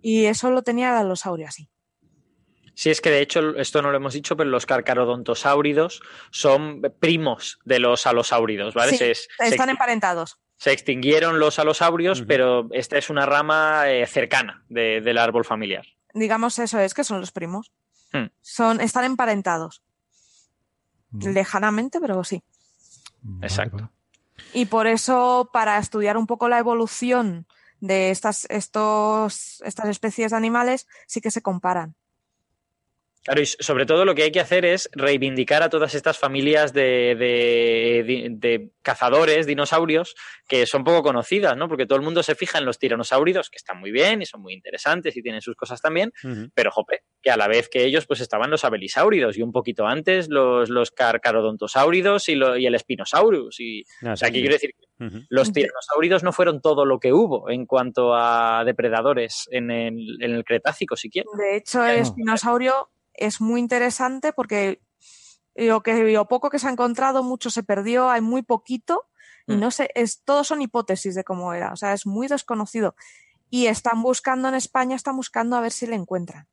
y 0.00 0.26
eso 0.26 0.50
lo 0.50 0.62
tenía 0.62 0.90
el 0.90 0.96
alosaurio 0.98 1.48
así. 1.48 1.68
Sí, 2.78 2.90
es 2.90 3.00
que 3.00 3.10
de 3.10 3.20
hecho, 3.20 3.56
esto 3.56 3.82
no 3.82 3.90
lo 3.90 3.96
hemos 3.96 4.14
dicho, 4.14 4.36
pero 4.36 4.50
los 4.50 4.64
carcarodontosáuridos 4.64 6.00
son 6.30 6.80
primos 7.00 7.58
de 7.64 7.80
los 7.80 8.06
alosáuridos, 8.06 8.72
¿vale? 8.72 8.92
Sí, 8.92 8.98
Se- 8.98 9.14
están 9.48 9.68
emparentados. 9.68 10.38
se 10.58 10.70
extinguieron 10.70 11.40
los 11.40 11.58
alosaurios, 11.58 12.22
pero 12.22 12.68
esta 12.70 12.96
es 12.96 13.10
una 13.10 13.26
rama 13.26 13.90
eh, 13.90 14.06
cercana 14.06 14.62
de- 14.68 15.00
del 15.00 15.18
árbol 15.18 15.44
familiar. 15.44 15.84
Digamos 16.14 16.60
eso 16.60 16.78
es 16.78 16.94
que 16.94 17.02
son 17.02 17.18
los 17.20 17.32
primos. 17.32 17.72
Hmm. 18.12 18.26
Son, 18.42 18.80
están 18.80 19.04
emparentados. 19.04 19.82
Lejanamente, 21.12 22.00
pero 22.00 22.22
sí. 22.22 22.42
Vale, 23.22 23.46
exacto. 23.46 23.76
vale. 23.76 23.88
Y 24.52 24.66
por 24.66 24.86
eso, 24.86 25.50
para 25.52 25.78
estudiar 25.78 26.16
un 26.16 26.28
poco 26.28 26.48
la 26.48 26.58
evolución 26.60 27.48
de 27.80 28.10
estas, 28.10 28.46
estos, 28.50 29.60
estas 29.64 29.88
especies 29.88 30.30
de 30.30 30.36
animales, 30.36 30.86
sí 31.08 31.20
que 31.20 31.32
se 31.32 31.42
comparan. 31.42 31.96
Claro, 33.24 33.42
y 33.42 33.46
sobre 33.46 33.84
todo 33.84 34.04
lo 34.06 34.14
que 34.14 34.22
hay 34.22 34.30
que 34.32 34.40
hacer 34.40 34.64
es 34.64 34.88
reivindicar 34.92 35.62
a 35.62 35.68
todas 35.68 35.94
estas 35.94 36.16
familias 36.18 36.72
de, 36.72 37.14
de- 37.14 38.04
de- 38.06 38.28
de 38.30 38.70
cazadores, 38.80 39.46
dinosaurios, 39.46 40.14
que 40.48 40.64
son 40.66 40.82
poco 40.82 41.02
conocidas, 41.02 41.54
¿no? 41.56 41.68
Porque 41.68 41.84
todo 41.84 41.98
el 41.98 42.04
mundo 42.04 42.22
se 42.22 42.34
fija 42.34 42.56
en 42.58 42.64
los 42.64 42.78
tiranosáuridos, 42.78 43.50
que 43.50 43.56
están 43.58 43.78
muy 43.80 43.90
bien 43.90 44.22
y 44.22 44.26
son 44.26 44.40
muy 44.40 44.54
interesantes 44.54 45.14
y 45.16 45.22
tienen 45.22 45.42
sus 45.42 45.56
cosas 45.56 45.82
también, 45.82 46.10
pero 46.54 46.70
jope, 46.70 47.02
que 47.20 47.30
a 47.30 47.36
la 47.36 47.48
vez 47.48 47.68
que 47.68 47.84
ellos 47.84 48.06
pues 48.06 48.20
estaban 48.20 48.50
los 48.50 48.64
abelisáuridos 48.64 49.36
y 49.36 49.42
un 49.42 49.52
poquito 49.52 49.86
antes 49.86 50.28
los, 50.30 50.70
los 50.70 50.90
carcarodontosáuridos 50.90 52.28
y, 52.28 52.34
lo- 52.34 52.56
y 52.56 52.66
el 52.66 52.74
espinosaurus. 52.74 53.60
Y, 53.60 53.84
Ah, 54.02 54.12
o 54.12 54.16
sea, 54.16 54.28
sí, 54.28 54.32
que 54.32 54.38
sí. 54.38 54.42
quiero 54.42 54.54
decir 54.54 54.70
que 54.78 55.04
Ujú. 55.04 55.18
los 55.28 55.52
tiranosáuridos 55.52 56.22
no 56.22 56.32
fueron 56.32 56.60
todo 56.60 56.84
lo 56.84 56.98
que 56.98 57.12
hubo 57.12 57.50
en 57.50 57.66
cuanto 57.66 58.14
a 58.14 58.62
depredadores 58.64 59.46
en 59.50 59.70
el, 59.70 60.16
en 60.22 60.32
el 60.32 60.44
Cretácico 60.44 60.96
siquiera. 60.96 61.28
De 61.36 61.56
hecho, 61.56 61.84
el 61.84 61.98
espinosaurio 61.98 62.88
es 63.18 63.40
muy 63.40 63.60
interesante 63.60 64.32
porque 64.32 64.80
lo 65.54 65.82
que 65.82 65.94
lo 66.12 66.26
poco 66.28 66.50
que 66.50 66.58
se 66.58 66.68
ha 66.68 66.70
encontrado, 66.70 67.22
mucho 67.22 67.50
se 67.50 67.62
perdió, 67.62 68.08
hay 68.10 68.20
muy 68.20 68.42
poquito 68.42 69.06
y 69.46 69.54
Mm. 69.56 69.60
no 69.60 69.70
sé, 69.70 69.90
es, 69.94 70.22
todos 70.24 70.46
son 70.46 70.60
hipótesis 70.62 71.14
de 71.14 71.24
cómo 71.24 71.52
era, 71.54 71.72
o 71.72 71.76
sea, 71.76 71.92
es 71.94 72.06
muy 72.06 72.28
desconocido. 72.28 72.94
Y 73.50 73.66
están 73.66 74.02
buscando 74.02 74.48
en 74.48 74.54
España, 74.54 74.94
están 74.94 75.16
buscando 75.16 75.56
a 75.56 75.60
ver 75.62 75.72
si 75.72 75.86
le 75.86 75.96
encuentran. 75.96 76.46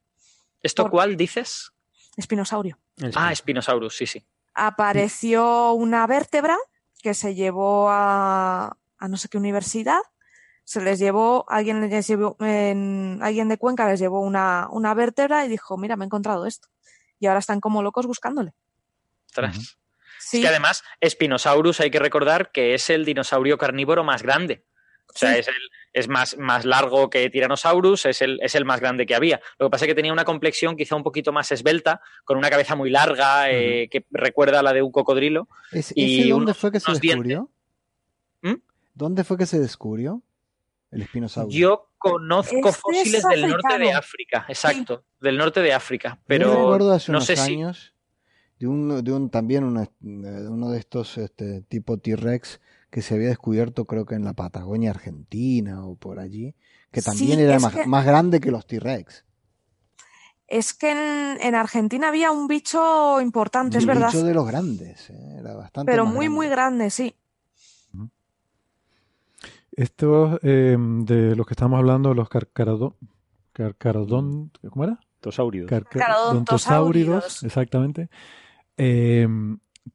¿Esto 0.64 0.84
Por- 0.84 0.92
cuál 0.92 1.18
dices? 1.18 1.72
Espinosaurio. 2.16 2.80
Ah, 3.16 3.36
Spinosaurus, 3.36 3.98
sí, 3.98 4.08
sí. 4.08 4.26
Apareció 4.54 5.74
una 5.74 6.08
vértebra 6.08 6.58
que 7.02 7.14
se 7.14 7.36
llevó 7.36 7.90
a, 7.90 8.78
a 8.98 9.08
no 9.10 9.18
sé 9.18 9.28
qué 9.28 9.38
universidad. 9.38 10.00
Se 10.66 10.82
les 10.82 11.00
llevó, 11.00 11.46
alguien 11.48 11.80
les 11.90 12.08
llevó, 12.08 12.36
en- 12.42 13.20
alguien 13.22 13.48
de 13.48 13.58
Cuenca 13.58 13.88
les 13.88 14.00
llevó 14.00 14.20
una, 14.22 14.68
una 14.72 14.94
vértebra 14.94 15.46
y 15.46 15.48
dijo, 15.48 15.78
mira, 15.78 15.96
me 15.96 16.04
he 16.06 16.08
encontrado 16.08 16.46
esto. 16.46 16.68
Y 17.20 17.28
ahora 17.28 17.40
están 17.40 17.62
como 17.62 17.82
locos 17.84 18.06
buscándole. 18.08 18.54
Ostras. 19.28 19.78
Sí, 20.20 20.38
Es 20.38 20.44
que 20.44 20.48
además, 20.50 20.84
Spinosaurus 21.08 21.80
hay 21.82 21.92
que 21.92 22.00
recordar 22.00 22.52
que 22.52 22.74
es 22.74 22.90
el 22.90 23.06
dinosaurio 23.06 23.58
carnívoro 23.58 24.04
más 24.04 24.24
grande. 24.24 24.66
O 25.14 25.18
sea, 25.18 25.34
Sí. 25.34 25.40
es, 25.40 25.48
el, 25.50 25.54
es 25.94 26.08
más, 26.08 26.36
más 26.40 26.66
largo 26.66 27.12
que 27.12 27.30
Tyrannosaurus, 27.30 28.06
es 28.08 28.22
el, 28.24 28.40
es 28.42 28.56
el 28.56 28.66
más 28.66 28.80
grande 28.82 29.06
que 29.06 29.14
había. 29.14 29.40
Lo 29.60 29.68
que 29.68 29.70
pasa 29.72 29.86
es 29.86 29.90
que 29.90 29.96
tenía 29.96 30.12
una 30.12 30.26
complexión 30.26 30.76
quizá 30.76 30.96
un 30.96 31.04
poquito 31.04 31.32
más 31.32 31.52
esbelta, 31.52 32.02
con 32.24 32.38
una 32.38 32.50
cabeza 32.50 32.76
muy 32.76 32.90
larga, 32.90 33.52
eh, 33.52 33.88
que 33.90 34.06
recuerda 34.10 34.60
a 34.60 34.64
la 34.64 34.74
de 34.74 34.82
un 34.82 34.92
cocodrilo. 34.92 35.48
¿Es- 35.72 35.94
Y 35.96 36.22
¿Ese 36.22 36.30
dónde 36.30 36.46
unos- 36.46 36.58
fue 36.58 36.72
que 36.72 36.80
se 36.80 36.92
descubrió? 36.92 37.52
¿Mm? 38.42 38.54
¿Dónde 38.96 39.24
fue 39.24 39.38
que 39.38 39.46
se 39.46 39.60
descubrió 39.60 40.24
el 40.92 41.02
espinosaurio? 41.02 41.58
Yo 41.58 41.90
conozco 41.98 42.56
Este 42.56 42.70
es 42.70 42.78
fósiles 42.78 43.24
del 43.28 43.48
norte 43.48 43.78
de. 43.80 43.92
África, 43.94 44.46
exacto, 44.48 45.04
del 45.20 45.38
norte 45.38 45.62
de 45.62 45.74
África, 45.74 46.16
Yo 46.18 46.24
pero 46.28 46.50
recuerdo 46.62 46.92
hace 46.92 47.12
no 47.12 47.18
unos 47.20 47.28
sé 47.28 47.36
si... 47.36 47.42
años 47.54 47.94
de 48.60 48.68
un, 48.68 49.04
de 49.04 49.12
un 49.12 49.30
también 49.30 49.64
una- 49.66 49.90
de 50.00 50.48
uno 50.48 50.70
de 50.70 50.80
estos 50.80 51.18
este, 51.18 51.62
tipo 51.64 51.98
T-Rex 51.98 52.62
que 52.90 53.02
se 53.02 53.16
había 53.16 53.28
descubierto 53.28 53.86
creo 53.86 54.06
que 54.06 54.16
en 54.16 54.24
la 54.24 54.34
Patagonia 54.34 54.92
Argentina 54.92 55.86
o 55.86 55.96
por 55.96 56.20
allí, 56.20 56.56
que 56.92 57.02
Sí, 57.02 57.06
también 57.06 57.40
era 57.40 57.60
más, 57.60 57.76
que- 57.76 57.86
más 57.86 58.06
grande 58.06 58.40
que 58.40 58.52
los 58.52 58.66
T-Rex. 58.66 59.26
es 60.48 60.74
que 60.74 60.92
en, 60.92 61.42
en 61.42 61.56
Argentina 61.56 62.08
había 62.08 62.32
un 62.32 62.48
bicho 62.48 63.20
importante, 63.20 63.78
es 63.78 63.86
verdad. 63.86 64.08
bicho 64.08 64.24
de 64.24 64.34
los 64.34 64.48
grandes, 64.48 65.10
eh, 65.10 65.38
era 65.40 65.56
bastante 65.56 65.92
Pero 65.92 66.06
más 66.06 66.14
muy, 66.14 66.30
muy 66.30 66.48
grande, 66.48 66.90
sí. 66.92 67.16
Estos 69.76 70.40
eh, 70.42 70.78
de 70.80 71.36
los 71.36 71.46
que 71.46 71.54
estamos 71.54 71.78
hablando, 71.78 72.14
los 72.14 72.30
carcaradón, 72.30 72.96
carcaradón, 73.52 74.52
¿cómo 74.70 74.86
era? 74.86 75.00
Tosáuridos. 75.20 75.70
Carcarodontosáuridos. 75.70 77.44
exactamente. 77.44 78.10
Eh, 78.78 79.28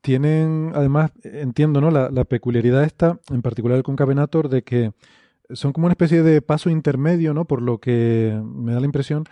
tienen, 0.03 0.73
además, 0.75 1.13
entiendo, 1.25 1.81
¿no? 1.81 1.91
La, 1.91 2.11
la 2.11 2.25
peculiaridad 2.25 2.85
esta, 2.85 3.19
en 3.31 3.43
particular 3.43 3.77
el 3.77 3.83
concavenator, 3.83 4.49
de 4.49 4.63
que 4.63 4.93
son 5.53 5.73
como 5.73 5.87
una 5.87 5.93
especie 5.93 6.23
de 6.23 6.43
paso 6.43 6.71
intermedio, 6.71 7.35
¿no? 7.35 7.45
Por 7.45 7.63
lo 7.63 7.79
que 7.79 8.41
me 8.45 8.73
da 8.73 8.81
la 8.81 8.87
impresión, 8.87 9.25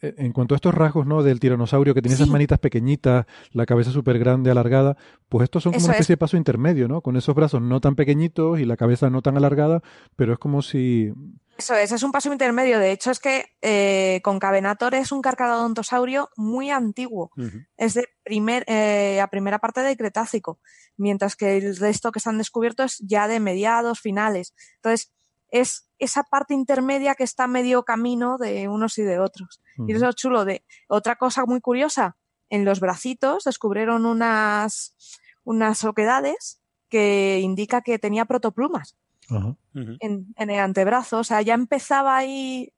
en 0.00 0.32
cuanto 0.32 0.54
a 0.54 0.56
estos 0.56 0.74
rasgos, 0.74 1.06
¿no? 1.06 1.22
Del 1.22 1.40
tiranosaurio 1.40 1.94
que 1.94 2.02
tiene 2.02 2.14
esas 2.14 2.28
manitas 2.28 2.58
pequeñitas, 2.58 3.26
la 3.52 3.66
cabeza 3.66 3.90
súper 3.90 4.18
grande, 4.18 4.50
alargada, 4.50 4.96
pues 5.28 5.44
estos 5.44 5.62
son 5.62 5.72
como 5.72 5.78
Eso 5.78 5.86
una 5.86 5.94
es. 5.94 6.00
especie 6.00 6.14
de 6.14 6.18
paso 6.18 6.36
intermedio, 6.36 6.88
¿no? 6.88 7.00
Con 7.00 7.16
esos 7.16 7.34
brazos 7.34 7.62
no 7.62 7.80
tan 7.80 7.96
pequeñitos 7.96 8.60
y 8.60 8.64
la 8.64 8.76
cabeza 8.76 9.10
no 9.10 9.22
tan 9.22 9.36
alargada, 9.36 9.82
pero 10.16 10.32
es 10.32 10.38
como 10.38 10.62
si... 10.62 11.12
Eso 11.58 11.74
es, 11.74 11.92
es 11.92 12.02
un 12.02 12.10
paso 12.10 12.32
intermedio. 12.32 12.78
De 12.78 12.90
hecho, 12.90 13.10
es 13.10 13.18
que 13.18 13.44
eh, 13.60 14.20
Concavenator 14.24 14.94
es 14.94 15.12
un 15.12 15.20
carcarodontosaurio 15.20 16.30
muy 16.36 16.70
antiguo. 16.70 17.30
Es 17.76 17.92
de 17.92 18.08
primer, 18.22 18.64
eh, 18.66 19.20
a 19.20 19.28
primera 19.28 19.58
parte 19.58 19.82
del 19.82 19.98
Cretácico, 19.98 20.58
mientras 20.96 21.36
que 21.36 21.58
el 21.58 21.76
resto 21.76 22.12
que 22.12 22.20
se 22.20 22.30
han 22.30 22.38
descubierto 22.38 22.82
es 22.82 22.96
ya 23.00 23.28
de 23.28 23.40
mediados, 23.40 24.00
finales. 24.00 24.54
Entonces, 24.76 25.12
es 25.50 25.89
esa 26.00 26.22
parte 26.24 26.54
intermedia 26.54 27.14
que 27.14 27.24
está 27.24 27.46
medio 27.46 27.84
camino 27.84 28.36
de 28.38 28.66
unos 28.68 28.98
y 28.98 29.02
de 29.02 29.18
otros. 29.20 29.60
Y 29.86 29.92
eso 29.92 30.08
es 30.08 30.16
chulo. 30.16 30.44
De 30.44 30.64
otra 30.88 31.16
cosa 31.16 31.44
muy 31.46 31.60
curiosa, 31.60 32.16
en 32.48 32.64
los 32.64 32.80
bracitos 32.80 33.44
descubrieron 33.44 34.04
unas, 34.06 34.96
unas 35.44 35.84
oquedades 35.84 36.60
que 36.88 37.38
indica 37.40 37.82
que 37.82 37.98
tenía 38.00 38.24
protoplumas 38.24 38.96
Ajá. 39.30 39.54
Ujú. 39.74 39.96
en, 40.00 40.34
en 40.36 40.50
el 40.50 40.58
antebrazo. 40.58 41.18
O 41.18 41.24
sea, 41.24 41.40
ya 41.42 41.54
empezaba 41.54 42.16
ahí 42.16 42.72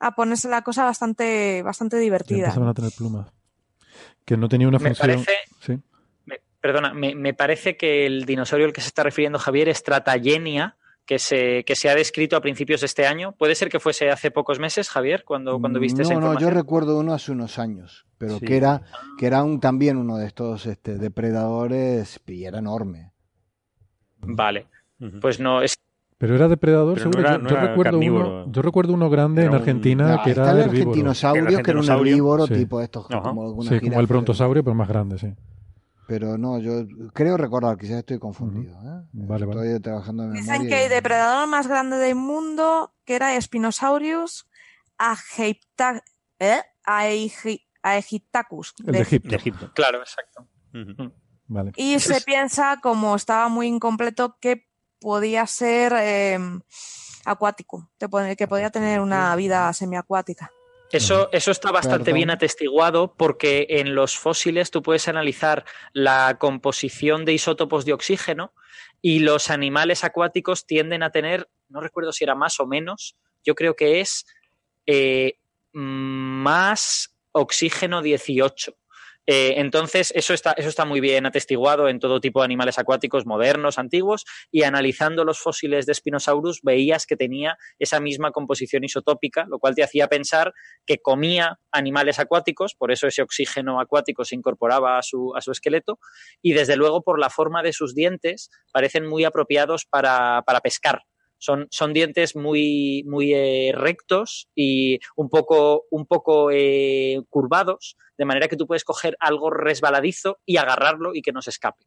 a 0.00 0.14
ponerse 0.16 0.48
la 0.48 0.62
cosa 0.62 0.84
bastante, 0.84 1.62
bastante 1.62 1.96
Ya 1.96 2.02
divertida. 2.02 2.38
empezaban 2.46 2.68
a 2.68 2.74
tener 2.74 2.90
plumas. 2.96 3.28
Que 4.24 4.36
no 4.36 4.48
tenía 4.48 4.66
una 4.68 4.78
Me 4.78 4.88
función... 4.94 5.08
parece, 5.24 5.32
Sí. 5.60 5.78
me- 6.26 6.40
perdona, 6.60 6.92
me, 6.94 7.14
me 7.14 7.32
parece 7.34 7.76
que 7.76 8.06
el 8.06 8.24
dinosaurio 8.24 8.66
al 8.66 8.72
que 8.72 8.80
se 8.80 8.88
está 8.88 9.02
refiriendo 9.02 9.38
Javier 9.38 9.68
es 9.68 9.82
Tratagenia, 9.84 10.76
que 11.06 11.18
se, 11.18 11.64
que 11.64 11.76
se 11.76 11.90
ha 11.90 11.94
descrito 11.94 12.36
a 12.36 12.40
principios 12.40 12.80
de 12.80 12.86
este 12.86 13.06
año. 13.06 13.32
¿Puede 13.32 13.54
ser 13.54 13.68
que 13.68 13.78
fuese 13.80 14.10
hace 14.10 14.30
pocos 14.30 14.58
meses, 14.58 14.88
Javier, 14.88 15.24
cuando, 15.24 15.60
cuando 15.60 15.78
viste 15.78 16.02
no, 16.02 16.08
esa 16.08 16.20
no, 16.20 16.38
yo 16.38 16.50
recuerdo 16.50 16.98
uno 16.98 17.12
hace 17.12 17.32
unos 17.32 17.58
años, 17.58 18.06
pero 18.18 18.38
Sí. 18.38 18.46
que 18.46 18.56
era 18.56 18.82
que 19.18 19.26
era 19.26 19.42
un 19.44 19.60
también 19.60 19.96
uno 19.98 20.16
de 20.16 20.26
estos 20.26 20.64
este, 20.66 20.96
depredadores 20.96 22.20
y 22.26 22.44
era 22.44 22.58
enorme. 22.58 23.12
Vale, 24.20 24.66
pues 25.20 25.38
no, 25.40 25.60
es 25.60 25.74
Pero 26.16 26.36
era 26.36 26.48
depredador, 26.48 26.94
Pero 26.94 27.06
no 27.06 27.12
seguro. 27.12 27.28
era- 27.28 27.36
yo, 27.36 27.42
no 27.42 27.48
yo 27.50 27.56
era 27.56 27.66
recuerdo 27.68 27.90
carnívoro. 27.92 28.28
uno, 28.44 28.52
yo 28.52 28.62
recuerdo 28.62 28.94
uno 28.94 29.10
grande 29.10 29.42
Era 29.42 29.50
en 29.50 29.54
un- 29.56 29.60
Argentina 29.60 30.08
No, 30.16 30.22
que 30.22 30.30
está 30.30 30.42
era 30.42 30.50
el 30.52 30.58
herbívoro. 30.60 30.78
argentinosaurio, 30.90 31.42
El 31.58 31.62
que 31.62 31.70
era 31.70 31.80
un 31.80 31.90
herbívoro 31.90 32.46
sí. 32.46 32.54
tipo 32.54 32.80
estos, 32.80 33.06
Ajá. 33.10 33.20
como 33.20 33.62
Sí, 33.62 33.80
como 33.80 34.00
el 34.00 34.06
brontosaurio, 34.06 34.64
pero 34.64 34.74
más 34.74 34.88
grande, 34.88 35.18
sí. 35.18 35.34
Pero 36.06 36.36
no, 36.36 36.58
yo 36.58 36.86
creo 37.14 37.36
recordar, 37.36 37.78
quizás 37.78 37.98
estoy 37.98 38.18
confundido. 38.18 38.74
¿eh? 38.74 39.06
Vale, 39.12 39.46
vale. 39.46 39.66
Estoy 39.66 39.80
trabajando 39.80 40.24
en 40.24 40.32
Dicen 40.34 40.52
memoria. 40.52 40.70
que 40.70 40.82
y- 40.82 40.84
el 40.84 40.90
depredador 40.90 41.48
más 41.48 41.66
grande 41.66 41.96
del 41.96 42.14
mundo, 42.14 42.94
que 43.04 43.14
era 43.16 43.40
Spinosaurus 43.40 44.46
¿eh? 46.38 46.62
Aegyptacus. 47.82 48.74
De 48.78 49.00
Egipto. 49.00 49.28
De 49.28 49.36
Egipto. 49.36 49.72
claro, 49.74 50.00
exacto. 50.00 50.46
Vale. 51.46 51.72
Y 51.76 51.98
se 52.00 52.20
piensa, 52.22 52.78
como 52.82 53.14
estaba 53.16 53.48
muy 53.48 53.66
incompleto, 53.66 54.36
que 54.40 54.66
podía 55.00 55.46
ser 55.46 55.92
eh, 55.98 56.38
acuático, 57.24 57.90
que 58.36 58.46
podía 58.48 58.70
tener 58.70 59.00
una 59.00 59.34
vida 59.36 59.72
semiacuática. 59.72 60.50
Eso, 60.94 61.28
eso 61.32 61.50
está 61.50 61.70
bastante 61.72 62.04
Perdón. 62.04 62.14
bien 62.14 62.30
atestiguado 62.30 63.14
porque 63.16 63.66
en 63.68 63.94
los 63.94 64.16
fósiles 64.16 64.70
tú 64.70 64.82
puedes 64.82 65.08
analizar 65.08 65.64
la 65.92 66.36
composición 66.38 67.24
de 67.24 67.32
isótopos 67.32 67.84
de 67.84 67.92
oxígeno 67.92 68.54
y 69.02 69.18
los 69.18 69.50
animales 69.50 70.04
acuáticos 70.04 70.66
tienden 70.66 71.02
a 71.02 71.10
tener, 71.10 71.48
no 71.68 71.80
recuerdo 71.80 72.12
si 72.12 72.24
era 72.24 72.34
más 72.34 72.60
o 72.60 72.66
menos, 72.66 73.16
yo 73.44 73.54
creo 73.54 73.76
que 73.76 74.00
es 74.00 74.24
eh, 74.86 75.38
más 75.72 77.14
oxígeno 77.32 78.00
18. 78.00 78.76
Eh, 79.26 79.54
entonces, 79.56 80.12
eso 80.14 80.34
está, 80.34 80.52
eso 80.52 80.68
está 80.68 80.84
muy 80.84 81.00
bien 81.00 81.26
atestiguado 81.26 81.88
en 81.88 81.98
todo 81.98 82.20
tipo 82.20 82.40
de 82.40 82.44
animales 82.44 82.78
acuáticos 82.78 83.26
modernos, 83.26 83.78
antiguos, 83.78 84.24
y 84.50 84.64
analizando 84.64 85.24
los 85.24 85.38
fósiles 85.38 85.86
de 85.86 85.94
Spinosaurus 85.94 86.60
veías 86.62 87.06
que 87.06 87.16
tenía 87.16 87.56
esa 87.78 88.00
misma 88.00 88.32
composición 88.32 88.84
isotópica, 88.84 89.46
lo 89.48 89.58
cual 89.58 89.74
te 89.74 89.82
hacía 89.82 90.08
pensar 90.08 90.52
que 90.86 90.98
comía 90.98 91.58
animales 91.72 92.18
acuáticos, 92.18 92.74
por 92.74 92.92
eso 92.92 93.06
ese 93.06 93.22
oxígeno 93.22 93.80
acuático 93.80 94.24
se 94.24 94.34
incorporaba 94.34 94.98
a 94.98 95.02
su, 95.02 95.34
a 95.34 95.40
su 95.40 95.52
esqueleto, 95.52 95.98
y 96.42 96.52
desde 96.52 96.76
luego 96.76 97.02
por 97.02 97.18
la 97.18 97.30
forma 97.30 97.62
de 97.62 97.72
sus 97.72 97.94
dientes 97.94 98.50
parecen 98.72 99.06
muy 99.06 99.24
apropiados 99.24 99.86
para, 99.86 100.42
para 100.46 100.60
pescar. 100.60 101.00
Son, 101.44 101.68
son 101.70 101.92
dientes 101.92 102.36
muy, 102.36 103.04
muy 103.06 103.34
eh, 103.34 103.70
rectos 103.74 104.48
y 104.54 104.98
un 105.14 105.28
poco, 105.28 105.84
un 105.90 106.06
poco 106.06 106.50
eh, 106.50 107.20
curvados, 107.28 107.98
de 108.16 108.24
manera 108.24 108.48
que 108.48 108.56
tú 108.56 108.66
puedes 108.66 108.82
coger 108.82 109.14
algo 109.20 109.50
resbaladizo 109.50 110.38
y 110.46 110.56
agarrarlo 110.56 111.14
y 111.14 111.20
que 111.20 111.32
no 111.32 111.42
se 111.42 111.50
escape. 111.50 111.84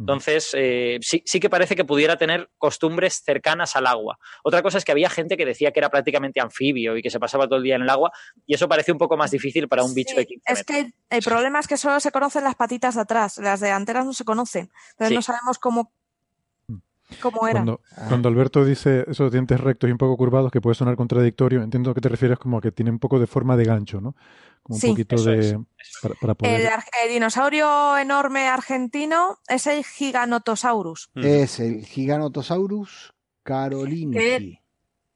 Entonces, 0.00 0.52
eh, 0.54 0.98
sí, 1.02 1.22
sí 1.26 1.40
que 1.40 1.50
parece 1.50 1.76
que 1.76 1.84
pudiera 1.84 2.16
tener 2.16 2.48
costumbres 2.56 3.22
cercanas 3.22 3.76
al 3.76 3.86
agua. 3.86 4.18
Otra 4.42 4.62
cosa 4.62 4.78
es 4.78 4.84
que 4.86 4.92
había 4.92 5.10
gente 5.10 5.36
que 5.36 5.44
decía 5.44 5.72
que 5.72 5.78
era 5.80 5.90
prácticamente 5.90 6.40
anfibio 6.40 6.96
y 6.96 7.02
que 7.02 7.10
se 7.10 7.20
pasaba 7.20 7.46
todo 7.46 7.58
el 7.58 7.62
día 7.64 7.76
en 7.76 7.82
el 7.82 7.90
agua, 7.90 8.10
y 8.46 8.54
eso 8.54 8.66
parece 8.66 8.92
un 8.92 8.98
poco 8.98 9.18
más 9.18 9.30
difícil 9.30 9.68
para 9.68 9.84
un 9.84 9.92
bicho 9.92 10.12
Sí, 10.14 10.16
de 10.16 10.26
15 10.26 10.52
es 10.52 10.64
que 10.64 10.78
el, 10.80 10.94
el 11.10 11.22
problema 11.22 11.60
es 11.60 11.68
que 11.68 11.76
solo 11.76 12.00
se 12.00 12.10
conocen 12.10 12.44
las 12.44 12.54
patitas 12.54 12.94
de 12.94 13.02
atrás, 13.02 13.36
las 13.38 13.60
delanteras 13.60 14.06
no 14.06 14.14
se 14.14 14.24
conocen. 14.24 14.70
Entonces 14.92 15.08
Sí. 15.08 15.14
no 15.16 15.22
sabemos 15.22 15.58
cómo, 15.58 15.92
cómo 17.20 17.46
eran. 17.46 17.64
Cuando, 17.64 17.80
cuando 18.08 18.28
Alberto 18.28 18.64
dice 18.64 19.04
esos 19.08 19.30
dientes 19.32 19.60
rectos 19.60 19.88
y 19.88 19.92
un 19.92 19.98
poco 19.98 20.16
curvados, 20.16 20.50
que 20.50 20.60
puede 20.60 20.74
sonar 20.74 20.96
contradictorio, 20.96 21.62
entiendo 21.62 21.94
que 21.94 22.00
te 22.00 22.08
refieres 22.08 22.38
como 22.38 22.58
a 22.58 22.60
que 22.60 22.72
tiene 22.72 22.90
un 22.90 22.98
poco 22.98 23.18
de 23.18 23.26
forma 23.26 23.56
de 23.56 23.64
gancho, 23.64 24.00
¿no? 24.00 24.14
Como 24.62 24.76
un 24.76 24.80
Sí, 24.80 24.88
poquito 24.90 25.16
eso 25.16 25.30
de... 25.30 25.38
es, 25.48 25.56
Para, 26.02 26.14
para 26.14 26.34
poder... 26.34 26.70
El, 27.02 27.12
dinosaurio 27.12 27.96
enorme 27.96 28.46
argentino 28.48 29.38
es 29.48 29.66
el 29.66 29.84
Giganotosaurus. 29.84 31.10
Ujú. 31.16 31.26
Es 31.26 31.60
el 31.60 31.84
Giganotosaurus 31.84 33.14
carolingi. 33.42 34.60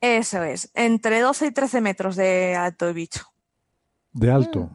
Eso 0.00 0.42
es, 0.42 0.70
entre 0.74 1.20
12 1.20 1.46
y 1.46 1.50
13 1.52 1.80
metros 1.80 2.16
de 2.16 2.54
alto 2.54 2.88
el 2.88 2.94
bicho. 2.94 3.22
De 4.12 4.30
alto. 4.30 4.70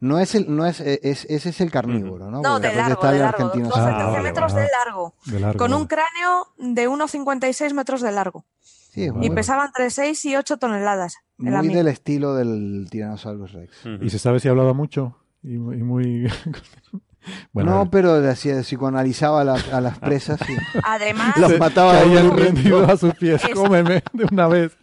No 0.00 0.18
es 0.18 0.34
el, 0.34 0.54
no 0.54 0.64
es, 0.66 0.80
eh, 0.80 0.98
es- 1.02 1.26
ese 1.28 1.50
es 1.50 1.60
el 1.60 1.70
carnívoro, 1.70 2.30
¿no? 2.30 2.40
No, 2.40 2.52
Porque 2.54 2.68
de 2.68 2.74
largo, 2.76 2.92
está 2.94 3.10
de 3.10 3.16
el 3.16 3.22
largo. 3.22 3.36
argentino 3.44 3.68
12, 3.68 3.80
Ah, 3.80 3.84
13 3.96 4.04
vale, 4.12 4.22
metros 4.22 4.52
vale. 4.54 4.64
de 4.64 4.70
largo. 4.84 5.14
De 5.26 5.40
largo, 5.40 5.58
Con 5.58 5.74
un 5.74 5.86
cráneo 5.86 6.46
de 6.58 6.88
1,56 6.88 7.74
metros 7.74 8.00
de 8.00 8.12
largo. 8.12 8.44
Sí, 8.92 9.04
es 9.04 9.12
Vale. 9.12 9.26
Y 9.26 9.28
muy, 9.28 9.36
pesaba 9.36 9.66
entre 9.66 9.90
6 9.90 10.24
y 10.24 10.36
8 10.36 10.56
toneladas. 10.56 11.16
el 11.38 11.44
muy 11.46 11.54
amigo. 11.54 11.74
del 11.74 11.88
estilo 11.88 12.34
del 12.34 12.88
Tyrannosaurus 12.90 13.52
Rex. 13.52 13.72
¿Y 14.00 14.10
se 14.10 14.18
sabe 14.18 14.40
si 14.40 14.48
hablaba 14.48 14.72
mucho? 14.72 15.16
Y, 15.42 15.54
y 15.54 15.58
muy... 15.58 16.26
bueno, 17.52 17.72
a 17.72 17.74
no, 17.84 17.90
pero 17.90 18.14
hacía- 18.28 18.62
psicoanalizaba 18.62 19.42
a 19.42 19.44
las, 19.44 19.72
a 19.72 19.80
las 19.80 19.98
presas 19.98 20.40
y 20.48 20.54
Además, 20.82 21.36
los 21.36 21.58
mataba 21.58 22.02
un 22.04 22.08
momento. 22.14 22.36
rendidos 22.36 22.88
a 22.88 22.96
sus 22.96 23.14
pies. 23.14 23.44
Es- 23.44 23.54
Cómeme 23.54 24.02
de 24.12 24.24
una 24.32 24.48
vez. 24.48 24.76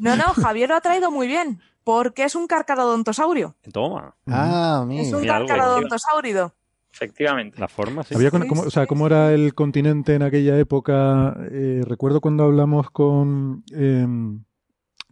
No, 0.00 0.16
no, 0.16 0.24
Javier 0.34 0.68
lo 0.68 0.76
ha 0.76 0.80
traído 0.80 1.10
muy 1.10 1.26
bien. 1.26 1.60
Porque 1.84 2.24
es 2.24 2.34
un 2.34 2.46
carcarodontosaurio. 2.46 3.56
Toma, 3.72 4.14
Ah, 4.26 4.80
Es 4.82 4.86
mira. 4.88 5.16
un 5.16 5.22
Mira, 5.22 5.36
algo. 5.36 5.48
carcarodontosauride. 5.48 6.48
Efectivamente. 6.92 7.58
la 7.60 7.68
forma, 7.68 8.02
sí. 8.02 8.14
Había 8.14 8.30
con- 8.30 8.42
Sí, 8.42 8.48
cómo- 8.48 8.62
o 8.62 8.70
sea. 8.70 8.86
¿cómo 8.86 9.06
era 9.06 9.32
el 9.32 9.54
continente 9.54 10.14
en 10.14 10.22
aquella 10.22 10.58
época? 10.58 11.34
Eh, 11.50 11.82
recuerdo 11.86 12.20
cuando 12.20 12.44
hablamos 12.44 12.90
con... 12.90 13.62
em, 13.72 14.42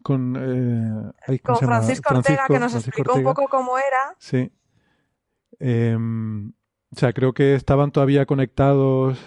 con, 0.02 0.36
eh, 0.38 1.12
ay, 1.26 1.38
¿cómo 1.38 1.58
Con? 1.58 1.66
Francisco 1.68 2.14
Ortega, 2.14 2.44
que 2.46 2.58
nos 2.58 2.72
Francisco 2.72 2.88
explicó 3.00 3.14
un 3.14 3.24
poco 3.24 3.48
cómo 3.48 3.78
era. 3.78 4.14
Sí. 4.18 4.50
Em, 5.58 6.48
o 6.50 6.96
sea, 6.98 7.12
creo 7.12 7.32
que 7.32 7.54
estaban 7.54 7.90
todavía 7.90 8.26
conectados. 8.26 9.18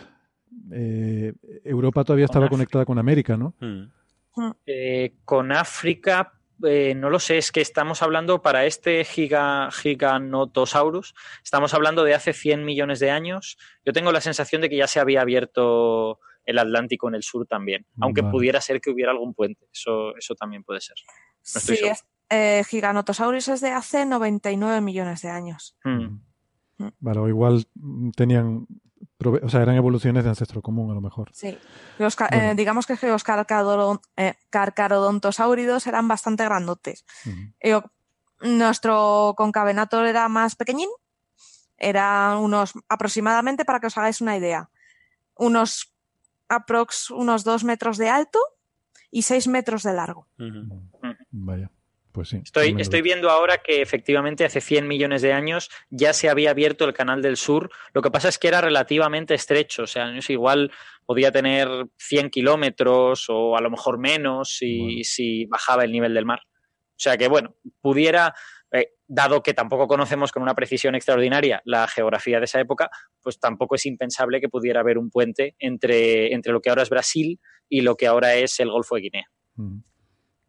eh, 0.72 1.34
Europa 1.64 2.04
todavía 2.04 2.26
estaba 2.26 2.46
África. 2.46 2.58
conectada 2.58 2.86
con 2.86 3.00
América, 3.00 3.36
¿no? 3.38 3.56
Mm. 3.60 3.86
Eh, 4.66 5.14
con 5.26 5.52
África, 5.52 6.34
eh, 6.64 6.94
no 6.95 7.10
lo 7.10 7.20
sé, 7.20 7.38
es 7.38 7.52
que 7.52 7.61
estamos 7.61 8.02
hablando 8.02 8.41
para 8.41 8.66
este 8.66 9.03
giga, 9.06 9.70
Giganotosaurus, 9.72 11.16
estamos 11.44 11.74
hablando 11.74 12.03
de 12.03 12.14
hace 12.14 12.34
100 12.34 12.66
millones 12.66 12.99
de 12.99 13.11
años. 13.11 13.57
Yo 13.86 13.94
tengo 13.94 14.11
la 14.11 14.22
sensación 14.22 14.61
de 14.61 14.70
que 14.70 14.78
ya 14.78 14.88
se 14.88 14.99
había 14.99 15.22
abierto 15.22 16.20
el 16.45 16.57
Atlántico 16.57 17.07
en 17.07 17.16
el 17.16 17.24
sur 17.24 17.45
también, 17.45 17.86
aunque 17.99 18.22
Vale. 18.22 18.32
pudiera 18.32 18.61
ser 18.61 18.82
que 18.82 18.90
hubiera 18.90 19.11
algún 19.11 19.34
puente. 19.34 19.68
Eso, 19.72 20.16
eso 20.18 20.36
también 20.36 20.64
puede 20.64 20.82
ser. 20.82 20.95
No 21.53 21.60
estoy 21.60 21.78
Sí, 21.78 21.86
es, 21.86 22.06
eh, 22.30 22.64
Giganotosaurus 22.68 23.48
es 23.49 23.61
de 23.61 23.70
hace 23.70 24.06
99 24.06 24.82
millones 24.82 25.22
de 25.22 25.30
años. 25.30 25.76
Mm. 25.84 26.20
Vale, 26.99 27.20
o 27.20 27.28
igual 27.28 27.66
tenían. 28.16 28.68
O 29.26 29.50
sea, 29.50 29.62
eran 29.62 29.76
evoluciones 29.76 30.24
de 30.24 30.30
ancestro 30.30 30.62
común, 30.62 30.91
a 30.91 30.94
lo 30.94 31.02
mejor. 31.02 31.30
Sí. 31.34 31.58
Los 31.98 32.16
ca- 32.16 32.30
Bueno. 32.32 32.52
eh, 32.52 32.56
digamos 32.56 32.86
que 32.86 32.94
los 33.08 33.26
carcarodon- 33.26 34.00
eh, 34.16 34.36
carcarodontosáuridos 34.50 35.88
eran 35.88 36.08
bastante 36.08 36.46
grandotes. 36.46 37.06
Eh, 37.60 37.82
nuestro 38.41 39.34
concavenator 39.36 40.06
era 40.06 40.30
más 40.30 40.56
pequeñín. 40.56 40.90
Era 41.78 42.38
unos, 42.40 42.74
aproximadamente, 42.88 43.66
para 43.66 43.80
que 43.80 43.88
os 43.88 43.98
hagáis 43.98 44.22
una 44.22 44.38
idea, 44.38 44.70
unos 45.36 45.94
aprox 46.48 47.12
unos 47.12 47.44
dos 47.44 47.64
metros 47.64 47.98
de 47.98 48.10
alto 48.10 48.40
y 49.12 49.22
seis 49.24 49.48
metros 49.48 49.84
de 49.84 49.94
largo. 49.94 50.28
Vaya, 51.32 51.72
pues 52.20 52.28
sí. 52.28 52.41
Estoy, 52.44 52.74
no 52.74 53.02
viendo 53.02 53.30
ahora 53.30 53.60
que 53.60 53.82
efectivamente 53.82 54.44
hace 54.44 54.60
100 54.60 54.90
millones 54.90 55.22
de 55.22 55.32
años 55.32 55.70
ya 55.90 56.12
se 56.12 56.28
había 56.28 56.52
abierto 56.52 56.84
el 56.84 56.94
canal 56.94 57.22
del 57.22 57.38
sur. 57.38 57.70
Lo 57.94 58.02
que 58.02 58.12
pasa 58.12 58.28
es 58.28 58.38
que 58.38 58.50
era 58.50 58.60
relativamente 58.60 59.34
estrecho, 59.34 59.84
o 59.84 59.88
sea, 59.88 60.12
no 60.12 60.22
sé, 60.22 60.34
igual 60.34 60.70
podía 61.06 61.32
tener 61.32 61.70
100 61.98 62.30
kilómetros 62.30 63.28
o 63.30 63.56
a 63.56 63.62
lo 63.62 63.72
mejor 63.72 64.00
menos 64.00 64.50
si, 64.50 64.80
Bueno. 64.80 65.00
si 65.04 65.46
bajaba 65.46 65.86
el 65.86 65.94
nivel 65.94 66.14
del 66.14 66.26
mar. 66.26 66.41
O 66.44 67.02
sea 67.02 67.16
que, 67.16 67.30
bueno, 67.30 67.56
pudiera, 67.80 68.36
eh, 68.74 68.90
dado 69.08 69.41
que 69.41 69.54
tampoco 69.54 69.88
conocemos 69.88 70.34
con 70.34 70.44
una 70.44 70.56
precisión 70.56 70.96
extraordinaria 70.96 71.62
la 71.64 71.88
geografía 71.88 72.40
de 72.40 72.46
esa 72.46 72.60
época, 72.60 72.90
pues 73.24 73.40
tampoco 73.40 73.76
es 73.76 73.86
impensable 73.86 74.41
que 74.41 74.50
pudiera 74.50 74.82
haber 74.82 74.98
un 74.98 75.10
puente 75.10 75.56
entre, 75.58 76.34
entre 76.34 76.52
lo 76.52 76.60
que 76.60 76.70
ahora 76.70 76.84
es 76.84 76.90
Brasil 76.90 77.40
y 77.70 77.80
lo 77.80 77.96
que 77.96 78.08
ahora 78.08 78.36
es 78.36 78.60
el 78.60 78.72
Golfo 78.72 78.96
de 78.96 79.02
Guinea. 79.04 79.28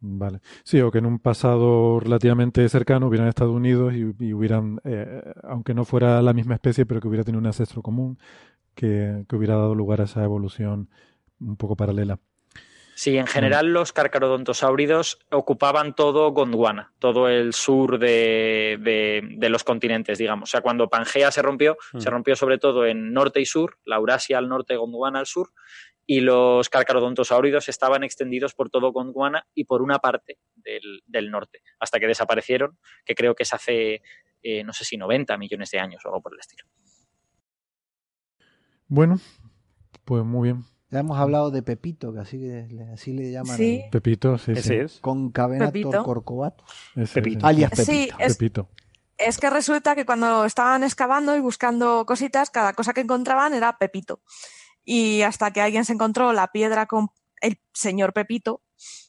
Vale. 0.03 0.39
Sí, 0.63 0.81
o 0.81 0.89
que 0.89 0.97
en 0.97 1.05
un 1.05 1.19
pasado 1.19 1.99
relativamente 1.99 2.67
cercano 2.69 3.07
hubieran 3.07 3.27
Estados 3.27 3.53
Unidos 3.55 3.93
y, 3.93 4.11
y 4.19 4.33
hubieran, 4.33 4.81
eh, 4.83 5.21
aunque 5.43 5.75
no 5.75 5.85
fuera 5.85 6.21
la 6.23 6.33
misma 6.33 6.55
especie, 6.55 6.87
pero 6.87 6.99
que 6.99 7.07
hubiera 7.07 7.23
tenido 7.23 7.39
un 7.39 7.45
ancestro 7.45 7.83
común 7.83 8.17
que, 8.73 9.25
que 9.29 9.35
hubiera 9.35 9.55
dado 9.55 9.75
lugar 9.75 10.01
a 10.01 10.05
esa 10.05 10.23
evolución 10.23 10.89
un 11.39 11.55
poco 11.55 11.75
paralela. 11.75 12.17
Sí, 12.95 13.17
en 13.17 13.25
general 13.25 13.73
los 13.73 13.93
carcarodontosáuridos 13.93 15.19
ocupaban 15.31 15.95
todo 15.95 16.31
Gondwana, 16.31 16.91
todo 16.99 17.29
el 17.29 17.53
sur 17.53 17.97
de, 17.97 18.77
de- 18.81 19.21
de 19.37 19.49
los 19.49 19.63
continentes, 19.63 20.17
digamos. 20.17 20.49
O 20.49 20.51
sea, 20.51 20.61
cuando 20.61 20.87
Pangea 20.89 21.31
se 21.31 21.41
rompió, 21.41 21.77
Mm. 21.93 21.99
se 21.99 22.09
rompió 22.09 22.35
sobre 22.35 22.57
todo 22.57 22.85
en 22.85 23.13
norte 23.13 23.39
y 23.39 23.45
sur, 23.45 23.77
la 23.85 23.95
Eurasia 23.95 24.37
al 24.37 24.49
norte, 24.49 24.75
Gondwana 24.75 25.19
al 25.19 25.25
sur, 25.25 25.49
y 26.13 26.19
los 26.19 26.67
carcarodontosáuridos 26.67 27.69
estaban 27.69 28.03
extendidos 28.03 28.53
por 28.53 28.69
todo 28.69 28.91
Gondwana 28.91 29.47
y 29.55 29.63
por 29.63 29.81
una 29.81 29.99
parte 29.99 30.39
del, 30.55 31.01
del 31.05 31.31
norte, 31.31 31.61
hasta 31.79 31.99
que 32.01 32.07
desaparecieron, 32.07 32.77
que 33.05 33.15
creo 33.15 33.33
que 33.33 33.43
es 33.43 33.53
hace, 33.53 34.01
eh, 34.41 34.63
no 34.65 34.73
sé 34.73 34.83
si 34.83 34.97
90 34.97 35.37
millones 35.37 35.71
de 35.71 35.79
años 35.79 36.03
o 36.03 36.09
algo 36.09 36.21
por 36.21 36.33
el 36.33 36.39
estilo. 36.41 36.65
Bueno, 38.87 39.19
pues 40.05 40.23
muy 40.25 40.49
bien. 40.49 40.63
Ya 40.89 40.99
hemos 40.99 41.17
hablado 41.17 41.51
de 41.51 41.63
Pepito, 41.63 42.11
que 42.13 42.19
así, 42.19 42.37
le- 42.37 42.91
así 42.93 43.13
le 43.13 43.31
llaman. 43.31 43.55
Sí. 43.55 43.83
Pepito, 43.91 44.37
sí, 44.37 44.53
sí. 44.57 44.73
Es. 44.75 44.99
Concavenator 44.99 45.71
Pepito. 45.71 46.03
corcovatus, 46.03 46.65
Pepito. 47.13 47.47
alias 47.47 47.71
Pepito. 47.71 47.85
Sí, 47.91 48.09
es, 48.19 48.35
Pepito. 48.35 48.67
es 49.17 49.37
que 49.37 49.49
resulta 49.49 49.95
que 49.95 50.05
cuando 50.05 50.43
estaban 50.43 50.83
excavando 50.83 51.37
y 51.37 51.39
buscando 51.39 52.05
cositas, 52.05 52.49
cada 52.49 52.73
cosa 52.73 52.91
que 52.93 52.99
encontraban 53.01 53.53
era 53.53 53.77
Pepito. 53.77 54.21
Y 54.83 55.21
hasta 55.21 55.51
que 55.51 55.61
alguien 55.61 55.85
se 55.85 55.93
encontró 55.93 56.33
la 56.33 56.51
piedra 56.51 56.85
con 56.87 57.09
el 57.41 57.59
señor 57.73 58.13
Pepito 58.13 58.61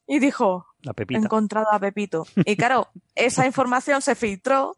y 0.07 0.19
dijo, 0.19 0.67
La 0.83 0.93
he 0.93 0.95
pepita. 0.95 1.21
encontrado 1.21 1.67
a 1.73 1.79
Pepito. 1.81 2.27
Y 2.45 2.57
claro, 2.57 2.89
esa 3.15 3.47
información 3.47 4.03
se 4.03 4.15
filtró 4.15 4.77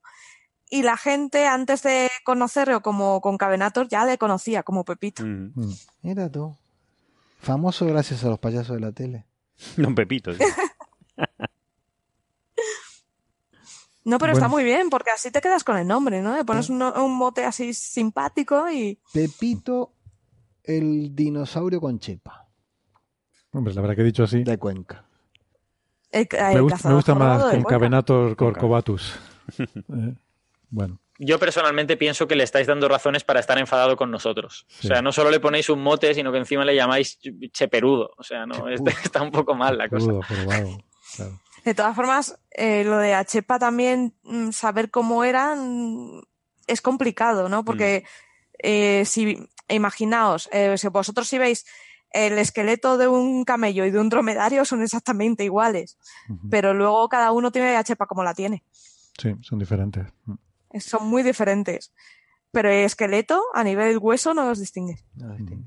y 0.70 0.82
la 0.82 0.96
gente 0.96 1.46
antes 1.46 1.82
de 1.82 2.10
conocerlo 2.24 2.82
como 2.82 3.20
concavenator 3.20 3.88
ya 3.88 4.04
le 4.04 4.18
conocía 4.18 4.62
como 4.62 4.84
Pepito. 4.84 5.24
Mm. 5.24 5.52
Mm. 5.54 5.74
Mira 6.02 6.30
tú. 6.30 6.56
Famoso 7.40 7.84
gracias 7.86 8.24
a 8.24 8.28
los 8.28 8.38
payasos 8.38 8.76
de 8.76 8.80
la 8.80 8.92
tele. 8.92 9.26
Don 9.76 9.94
Pepito. 9.94 10.32
sí. 10.34 10.42
No, 14.06 14.18
pero 14.18 14.32
Bueno. 14.34 14.46
está 14.46 14.48
muy 14.54 14.64
bien 14.64 14.90
porque 14.90 15.10
así 15.10 15.30
te 15.30 15.40
quedas 15.40 15.64
con 15.64 15.78
el 15.78 15.86
nombre, 15.86 16.20
¿no? 16.20 16.36
Le 16.36 16.44
pones 16.44 16.68
un, 16.68 16.82
un 16.82 17.14
mote 17.16 17.46
así 17.46 17.72
simpático 17.72 18.70
y... 18.70 19.00
Pepito, 19.14 19.93
el 20.64 21.14
dinosaurio 21.14 21.80
con 21.80 21.98
chepa, 21.98 22.46
Hombre, 23.52 23.72
la 23.74 23.80
verdad 23.82 23.94
que 23.94 24.00
he 24.02 24.04
dicho 24.06 24.24
así. 24.24 24.42
de 24.42 24.58
Cuenca. 24.58 25.04
El, 26.10 26.26
Me, 26.32 26.52
el 26.54 26.62
gust- 26.62 26.88
me 26.88 26.94
gusta 26.94 27.14
más. 27.14 27.42
Concavenator 27.54 28.34
corcovatus. 28.36 29.14
Eh, 29.58 30.14
bueno, 30.70 30.98
Yo 31.18 31.38
personalmente 31.38 31.96
pienso 31.98 32.26
que 32.26 32.34
le 32.34 32.42
estáis 32.44 32.66
dando 32.66 32.88
razones 32.88 33.22
para 33.22 33.38
estar 33.40 33.58
enfadado 33.58 33.94
con 33.96 34.10
nosotros. 34.10 34.64
Sí. 34.68 34.86
O 34.86 34.90
sea, 34.90 35.02
no 35.02 35.12
solo 35.12 35.30
le 35.30 35.38
ponéis 35.38 35.68
un 35.68 35.82
mote, 35.82 36.14
sino 36.14 36.32
que 36.32 36.38
encima 36.38 36.64
le 36.64 36.74
llamáis 36.74 37.18
cheperudo. 37.52 38.10
O 38.16 38.22
sea, 38.24 38.46
no, 38.46 38.54
Chepudo. 38.70 38.90
está, 39.04 39.22
un 39.22 39.30
poco 39.30 39.54
mal 39.54 39.76
la 39.78 39.88
cosa. 39.90 40.12
claro. 40.44 40.78
De 41.64 41.74
todas 41.74 41.94
formas, 41.94 42.38
eh, 42.50 42.84
lo 42.84 42.96
de 42.98 43.14
Achepa 43.14 43.58
también, 43.58 44.14
mm, 44.24 44.50
saber 44.50 44.90
cómo 44.90 45.22
eran 45.24 46.22
es 46.66 46.80
complicado, 46.80 47.48
¿no? 47.50 47.64
Porque 47.64 48.04
eh, 48.62 49.04
si, 49.04 49.46
imaginaos, 49.74 50.48
eh, 50.52 50.76
si 50.78 50.88
vosotros 50.88 51.28
si 51.28 51.38
veis 51.38 51.66
el 52.10 52.38
esqueleto 52.38 52.96
de 52.96 53.08
un 53.08 53.44
camello 53.44 53.84
y 53.84 53.90
de 53.90 53.98
un 53.98 54.08
dromedario 54.08 54.64
son 54.64 54.82
exactamente 54.82 55.42
iguales, 55.44 55.98
pero 56.50 56.72
luego 56.72 57.08
cada 57.08 57.32
uno 57.32 57.50
tiene 57.50 57.76
Achepa 57.76 58.06
como 58.06 58.22
la 58.22 58.34
tiene. 58.34 58.62
Sí, 59.18 59.34
son 59.42 59.58
diferentes. 59.58 60.06
Eh, 60.70 60.80
Son 60.80 61.06
muy 61.06 61.22
diferentes. 61.22 61.92
Pero 62.50 62.68
el 62.70 62.84
esqueleto 62.84 63.42
a 63.52 63.64
nivel 63.64 63.98
hueso 63.98 64.32
no 64.32 64.44
los 64.44 64.60
distingue. 64.60 64.96
No 65.16 65.34
distingue. 65.34 65.66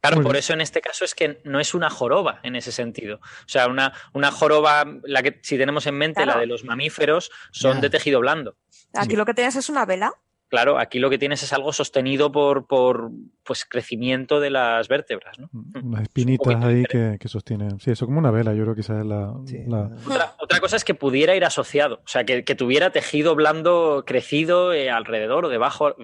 Claro, 0.00 0.22
por 0.22 0.36
eso 0.36 0.52
en 0.52 0.60
este 0.60 0.80
caso 0.80 1.04
es 1.04 1.14
que 1.14 1.40
no 1.44 1.60
es 1.60 1.74
una 1.74 1.88
joroba 1.88 2.40
en 2.42 2.56
ese 2.56 2.72
sentido. 2.72 3.16
O 3.18 3.48
sea, 3.48 3.68
una, 3.68 3.92
una 4.14 4.32
joroba, 4.32 4.84
la 5.04 5.22
que 5.22 5.38
si 5.42 5.56
tenemos 5.56 5.86
en 5.86 5.96
mente 5.96 6.22
Claro. 6.22 6.32
la 6.34 6.40
de 6.40 6.46
los 6.46 6.64
mamíferos, 6.64 7.30
son 7.52 7.80
de 7.80 7.88
tejido 7.88 8.18
blando. 8.20 8.56
Aquí 8.94 9.14
lo 9.16 9.24
que 9.24 9.34
tienes 9.34 9.54
es 9.54 9.68
una 9.68 9.84
vela. 9.86 10.12
Claro, 10.52 10.78
aquí 10.78 10.98
lo 10.98 11.08
que 11.08 11.16
tienes 11.16 11.42
es 11.42 11.50
algo 11.54 11.72
sostenido 11.72 12.30
por, 12.30 12.66
por 12.66 13.10
pues 13.42 13.64
crecimiento 13.64 14.38
de 14.38 14.50
las 14.50 14.86
vértebras, 14.86 15.38
¿no? 15.38 15.48
Mm, 15.50 15.86
Unas 15.88 16.02
espinitas 16.02 16.62
ahí 16.62 16.84
que, 16.84 17.16
que 17.18 17.26
sostienen. 17.28 17.80
Sí, 17.80 17.90
eso 17.90 18.04
como 18.04 18.18
una 18.18 18.30
vela, 18.30 18.52
yo 18.52 18.64
creo 18.64 18.74
que 18.74 18.82
esa 18.82 19.00
es 19.00 19.06
la... 19.06 19.32
Sí, 19.46 19.60
la- 19.66 19.90
Otra, 20.06 20.34
otra 20.38 20.60
cosa 20.60 20.76
es 20.76 20.84
que 20.84 20.92
pudiera 20.92 21.34
ir 21.34 21.46
asociado, 21.46 22.02
o 22.04 22.06
sea, 22.08 22.24
que, 22.24 22.44
que 22.44 22.54
tuviera 22.54 22.90
tejido 22.90 23.34
blando 23.34 24.04
crecido 24.06 24.74
eh, 24.74 24.90
alrededor 24.90 25.46
o 25.46 25.48
debajo, 25.48 25.96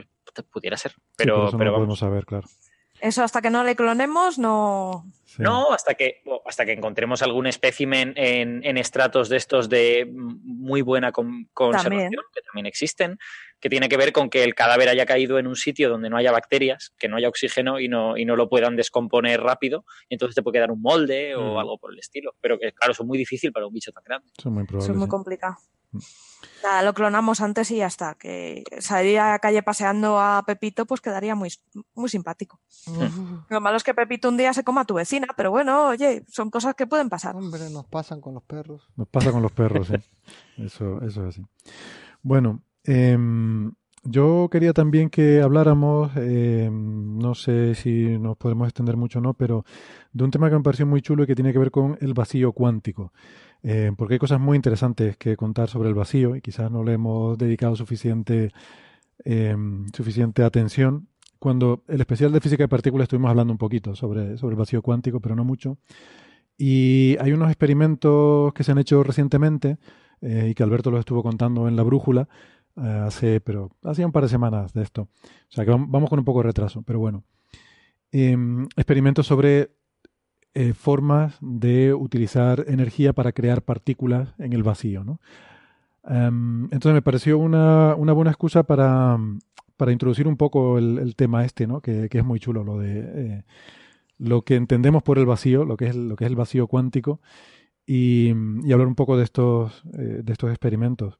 pudiera 0.51 0.79
ser, 0.79 0.93
sí, 0.93 0.99
pero, 1.17 1.35
pero 1.35 1.49
eso 1.49 1.53
no 1.53 1.59
pero 1.59 1.71
lo 1.71 1.73
vamos. 1.73 1.81
podemos 1.83 1.99
saber, 1.99 2.25
claro. 2.25 2.49
Eso 3.01 3.23
hasta 3.23 3.41
que 3.43 3.51
no 3.51 3.63
le 3.63 3.77
clonemos, 3.77 4.39
no. 4.41 5.05
Sí. 5.25 5.43
No, 5.43 5.71
hasta 5.73 5.95
que, 5.95 6.23
hasta 6.47 6.65
que 6.65 6.73
encontremos 6.73 7.23
algún 7.23 7.47
espécimen 7.47 8.13
en, 8.17 8.65
en 8.65 8.77
estratos 8.77 9.29
de 9.29 9.37
estos 9.37 9.69
de 9.69 10.11
muy 10.11 10.81
buena 10.83 11.13
con- 11.13 11.45
conservación, 11.55 12.01
También. 12.01 12.23
que 12.35 12.41
también 12.43 12.67
existen, 12.67 13.19
que 13.61 13.69
tiene 13.69 13.89
que 13.89 13.97
ver 13.97 14.13
con 14.13 14.31
que 14.31 14.45
el 14.45 14.55
cadáver 14.55 14.89
haya 14.89 15.07
caído 15.07 15.39
en 15.39 15.47
un 15.47 15.57
sitio 15.57 15.89
donde 15.89 16.11
no 16.11 16.17
haya 16.17 16.31
bacterias, 16.33 16.93
que 16.99 17.09
no 17.09 17.17
haya 17.17 17.29
oxígeno 17.29 17.81
y 17.81 17.89
no, 17.89 18.17
y 18.17 18.25
no 18.25 18.37
lo 18.37 18.49
puedan 18.49 18.77
descomponer 18.77 19.41
rápido, 19.41 19.85
y 20.09 20.15
entonces 20.15 20.35
te 20.35 20.43
puede 20.43 20.59
quedar 20.59 20.71
un 20.71 20.81
molde 20.83 21.35
o 21.37 21.55
Mm. 21.55 21.59
algo 21.59 21.79
por 21.79 21.93
el 21.93 21.99
estilo. 21.99 22.35
Pero 22.41 22.59
que, 22.59 22.73
claro, 22.73 22.93
eso 22.93 23.03
es 23.03 23.07
muy 23.07 23.19
difícil 23.19 23.53
para 23.53 23.67
un 23.67 23.73
bicho 23.75 23.91
tan 23.93 24.05
grande. 24.05 24.29
Eso 24.39 24.49
es 24.49 24.55
muy 24.55 24.65
probable. 24.65 24.85
Eso 24.85 24.93
es 24.93 24.99
muy 24.99 25.07
sí. 25.07 25.11
complicado. 25.11 25.57
Mm. 25.93 25.99
Nada, 26.63 26.83
lo 26.85 26.95
clonamos 26.95 27.41
antes 27.41 27.69
y 27.73 27.79
ya 27.79 27.87
está. 27.87 28.15
Que 28.15 28.63
salir 28.79 29.19
a 29.19 29.31
la 29.31 29.39
calle 29.41 29.63
paseando 29.63 30.21
a 30.21 30.45
Pepito, 30.47 30.87
pues 30.87 31.01
quedaría 31.01 31.35
muy, 31.35 31.51
muy 31.95 32.09
simpático. 32.09 32.61
Lo 33.49 33.61
malo 33.61 33.77
es 33.77 33.83
que 33.83 33.93
Pepito 33.95 34.29
un 34.29 34.37
día 34.37 34.53
se 34.53 34.63
coma 34.63 34.83
a 34.83 34.85
tu 34.85 34.95
vecina, 34.95 35.27
pero 35.37 35.51
bueno, 35.51 35.89
oye, 35.89 36.23
son 36.29 36.51
cosas 36.51 36.75
que 36.77 36.87
pueden 36.87 37.09
pasar. 37.09 37.35
Hombre, 37.35 37.69
nos 37.71 37.87
pasan 37.87 38.21
con 38.21 38.35
los 38.35 38.43
perros. 38.45 38.87
Nos 38.97 39.09
pasa 39.09 39.33
con 39.33 39.43
los 39.43 39.51
perros, 39.51 39.89
sí. 39.89 39.95
Eso, 40.65 41.01
eso 41.03 41.27
es 41.27 41.37
así. 41.37 41.43
Bueno, 42.23 42.63
em, 42.89 43.73
yo 44.05 44.49
quería 44.51 44.73
también 44.73 45.11
que 45.11 45.43
habláramos, 45.43 46.17
em, 46.17 47.19
no 47.19 47.35
sé 47.35 47.75
si 47.75 48.19
nos 48.19 48.37
podemos 48.37 48.67
extender 48.67 48.97
mucho 48.97 49.19
o 49.19 49.23
no, 49.23 49.35
pero 49.35 49.65
de 50.13 50.25
un 50.25 50.31
tema 50.31 50.49
que 50.49 50.57
me 50.57 50.63
pareció 50.63 50.87
muy 50.87 51.03
chulo 51.03 51.25
y 51.25 51.27
que 51.27 51.35
tiene 51.35 51.53
que 51.53 51.59
ver 51.59 51.71
con 51.71 51.99
el 52.01 52.15
vacío 52.15 52.53
cuántico. 52.53 53.13
Eh, 53.63 53.93
porque 53.97 54.15
hay 54.15 54.19
cosas 54.19 54.41
muy 54.41 54.57
interesantes 54.57 55.17
que 55.17 55.37
contar 55.37 55.69
sobre 55.69 55.89
el 55.89 55.95
vacío 55.95 56.37
y 56.37 56.41
quizás 56.41 56.71
no 56.71 56.83
le 56.85 56.95
hemos 56.95 57.37
dedicado 57.37 57.77
suficiente, 57.77 58.53
em, 59.25 59.87
suficiente 59.95 60.43
atención. 60.43 61.09
Cuando 61.39 61.85
el 61.89 62.01
especial 62.01 62.33
de 62.33 62.41
física 62.41 62.65
de 62.65 62.69
partículas 62.69 63.05
estuvimos 63.05 63.31
hablando 63.31 63.53
un 63.53 63.59
poquito 63.59 63.95
sobre, 63.95 64.39
sobre 64.39 64.55
el 64.55 64.59
vacío 64.59 64.81
cuántico, 64.83 65.21
pero 65.21 65.37
no 65.37 65.45
mucho. 65.45 65.79
Y 66.57 67.17
hay 67.21 67.33
unos 67.33 67.49
experimentos 67.49 68.53
que 68.55 68.65
se 68.65 68.73
han 68.73 68.79
hecho 68.79 69.03
recientemente 69.03 69.79
eh, 70.21 70.49
y 70.51 70.55
que 70.55 70.63
Alberto 70.63 70.91
los 70.91 71.01
estuvo 71.01 71.23
contando 71.23 71.69
en 71.69 71.77
la 71.77 71.83
brújula 71.83 72.29
eh, 72.83 73.03
hace, 73.07 73.41
pero 73.41 73.71
hacía 73.83 74.07
un 74.07 74.13
par 74.13 74.25
de 74.25 74.29
semanas 74.29 74.73
de 74.73 74.83
esto. 74.83 75.03
O 75.03 75.09
sea 75.51 75.65
que 75.65 75.71
vam- 75.73 75.87
vamos 75.89 76.09
con 76.11 76.19
un 76.19 76.25
poco 76.25 76.41
de 76.41 76.49
retraso, 76.49 76.83
pero 76.83 76.99
bueno. 76.99 77.25
Em, 78.11 78.65
experimentos 78.77 79.27
sobre 79.27 79.71
eh, 80.55 80.73
formas 80.73 81.37
de 81.41 81.93
utilizar 81.93 82.65
energía 82.69 83.13
para 83.13 83.33
crear 83.33 83.63
partículas 83.63 84.35
en 84.39 84.53
el 84.55 84.63
vacío, 84.63 85.05
¿no? 85.05 85.21
Em, 86.09 86.65
entonces 86.65 86.95
me 86.95 87.03
pareció 87.03 87.39
una, 87.39 87.95
una 87.97 88.13
buena 88.15 88.31
excusa 88.31 88.63
para, 88.63 89.19
para 89.77 89.93
introducir 89.93 90.27
un 90.27 90.37
poco 90.37 90.79
el, 90.79 91.15
tema 91.17 91.45
este, 91.45 91.67
¿no? 91.67 91.81
Que, 91.81 92.09
que 92.09 92.19
es 92.19 92.25
muy 92.25 92.41
chulo, 92.41 92.65
lo 92.65 92.79
de 92.79 93.01
eh, 93.01 93.45
lo 94.19 94.43
que 94.43 94.57
entendemos 94.57 95.03
por 95.03 95.19
el 95.19 95.27
vacío, 95.27 95.65
lo 95.65 95.77
que 95.77 95.89
es, 95.89 95.97
lo 95.97 96.17
que 96.17 96.25
es 96.25 96.31
el 96.31 96.37
vacío 96.37 96.67
cuántico, 96.67 97.21
y, 97.87 98.31
hablar 98.73 98.87
un 98.89 98.95
poco 98.95 99.17
de 99.17 99.25
estos, 99.25 99.83
de 99.85 100.33
estos 100.33 100.51
experimentos. 100.51 101.19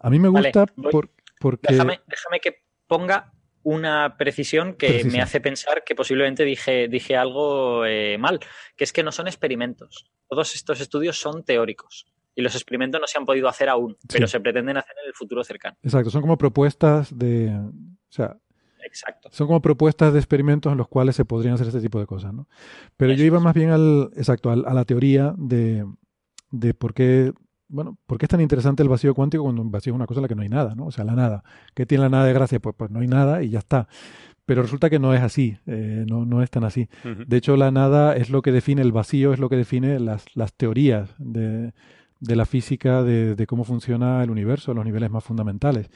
A 0.00 0.10
mí 0.10 0.18
me 0.18 0.28
Vale, 0.28 0.48
gusta 0.48 0.66
voy. 0.76 0.90
por- 0.92 1.10
porque... 1.38 1.72
Déjame, 1.72 2.00
déjame 2.06 2.40
que 2.40 2.56
ponga 2.86 3.32
una 3.62 4.16
precisión 4.16 4.72
que 4.74 4.86
Precisión. 4.88 5.12
me 5.12 5.20
hace 5.22 5.40
pensar 5.40 5.84
que 5.84 5.94
posiblemente 5.94 6.44
dije, 6.44 6.88
dije 6.88 7.16
algo 7.16 7.84
eh, 7.86 8.16
mal, 8.18 8.40
que 8.76 8.84
es 8.84 8.92
que 8.92 9.02
no 9.02 9.12
son 9.12 9.26
experimentos. 9.28 10.10
Todos 10.28 10.54
estos 10.54 10.80
estudios 10.80 11.18
son 11.20 11.44
teóricos 11.44 12.06
y 12.34 12.42
los 12.42 12.54
experimentos 12.54 13.00
no 13.00 13.06
se 13.06 13.18
han 13.18 13.26
podido 13.26 13.48
hacer 13.48 13.68
aún, 13.68 13.96
pero 14.10 14.26
se 14.26 14.40
pretenden 14.40 14.76
hacer 14.78 14.94
en 15.02 15.08
el 15.08 15.14
futuro 15.14 15.44
cercano. 15.44 15.76
Exacto, 15.82 16.10
son 16.10 16.22
como 16.22 16.38
propuestas 16.38 17.16
de... 17.18 17.50
O 17.54 18.12
sea, 18.12 18.36
Exacto. 18.82 19.28
son 19.30 19.46
como 19.46 19.60
propuestas 19.60 20.12
de 20.14 20.18
experimentos 20.20 20.72
en 20.72 20.78
los 20.78 20.88
cuales 20.88 21.14
se 21.16 21.24
podrían 21.26 21.54
hacer 21.54 21.66
este 21.66 21.80
tipo 21.82 22.00
de 22.00 22.06
cosas, 22.06 22.32
¿no? 22.32 22.48
Pero 22.96 23.12
yo 23.12 23.24
iba 23.24 23.40
más 23.40 23.54
bien 23.54 23.70
al, 23.70 24.10
exacto, 24.16 24.50
al- 24.50 24.64
a 24.66 24.72
la 24.72 24.84
teoría 24.86 25.34
de, 25.36 25.84
de 26.50 26.72
por 26.74 26.94
qué, 26.94 27.32
bueno, 27.70 27.96
por 28.06 28.18
qué 28.18 28.26
es 28.26 28.30
tan 28.30 28.40
interesante 28.40 28.82
el 28.82 28.88
vacío 28.88 29.14
cuántico 29.14 29.44
cuando 29.44 29.62
un 29.62 29.70
vacío 29.70 29.92
es 29.92 29.96
una 29.96 30.06
cosa 30.06 30.18
en 30.18 30.22
la 30.22 30.28
que 30.28 30.34
no 30.34 30.42
hay 30.42 30.48
nada, 30.48 30.74
¿no? 30.74 30.86
O 30.86 30.90
sea, 30.90 31.04
la 31.04 31.14
nada. 31.14 31.44
¿Qué 31.74 31.86
tiene 31.86 32.02
la 32.02 32.10
nada 32.10 32.24
de 32.24 32.32
gracia? 32.32 32.60
Pues, 32.60 32.74
pues 32.76 32.90
no 32.90 33.00
hay 33.00 33.06
nada 33.06 33.42
y 33.42 33.50
ya 33.50 33.60
está. 33.60 33.88
Pero 34.44 34.62
resulta 34.62 34.90
que 34.90 34.98
no 34.98 35.14
es 35.14 35.22
así, 35.22 35.56
eh, 35.66 36.04
no, 36.08 36.26
no 36.26 36.42
es 36.42 36.50
tan 36.50 36.64
así. 36.64 36.88
De 37.04 37.36
hecho, 37.36 37.56
la 37.56 37.70
nada 37.70 38.16
es 38.16 38.30
lo 38.30 38.42
que 38.42 38.50
define, 38.50 38.82
el 38.82 38.90
vacío 38.90 39.32
es 39.32 39.38
lo 39.38 39.48
que 39.48 39.54
define 39.54 40.00
las, 40.00 40.24
las 40.34 40.52
teorías 40.54 41.14
de, 41.18 41.72
de 42.18 42.36
la 42.36 42.46
física, 42.46 43.04
de, 43.04 43.36
de 43.36 43.46
cómo 43.46 43.62
funciona 43.62 44.22
el 44.24 44.30
universo 44.30 44.74
los 44.74 44.84
niveles 44.84 45.10
más 45.10 45.22
fundamentales. 45.22 45.88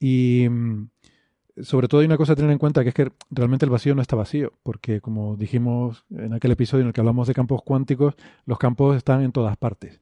Y 0.00 0.48
mm, 0.50 0.88
sobre 1.62 1.86
todo 1.86 2.00
hay 2.00 2.06
una 2.06 2.16
cosa 2.16 2.32
a 2.32 2.36
tener 2.36 2.50
en 2.50 2.58
cuenta, 2.58 2.82
que 2.82 2.88
es 2.88 2.94
que 2.94 3.12
realmente 3.30 3.66
el 3.66 3.70
vacío 3.70 3.94
no 3.94 4.02
está 4.02 4.16
vacío, 4.16 4.52
porque 4.62 5.00
como 5.00 5.36
dijimos 5.36 6.04
en 6.10 6.32
aquel 6.32 6.52
episodio 6.52 6.82
en 6.82 6.88
el 6.88 6.92
que 6.92 7.00
hablamos 7.00 7.28
de 7.28 7.34
campos 7.34 7.62
cuánticos, 7.64 8.14
los 8.46 8.58
campos 8.58 8.96
están 8.96 9.22
en 9.22 9.32
todas 9.32 9.56
partes. 9.56 10.00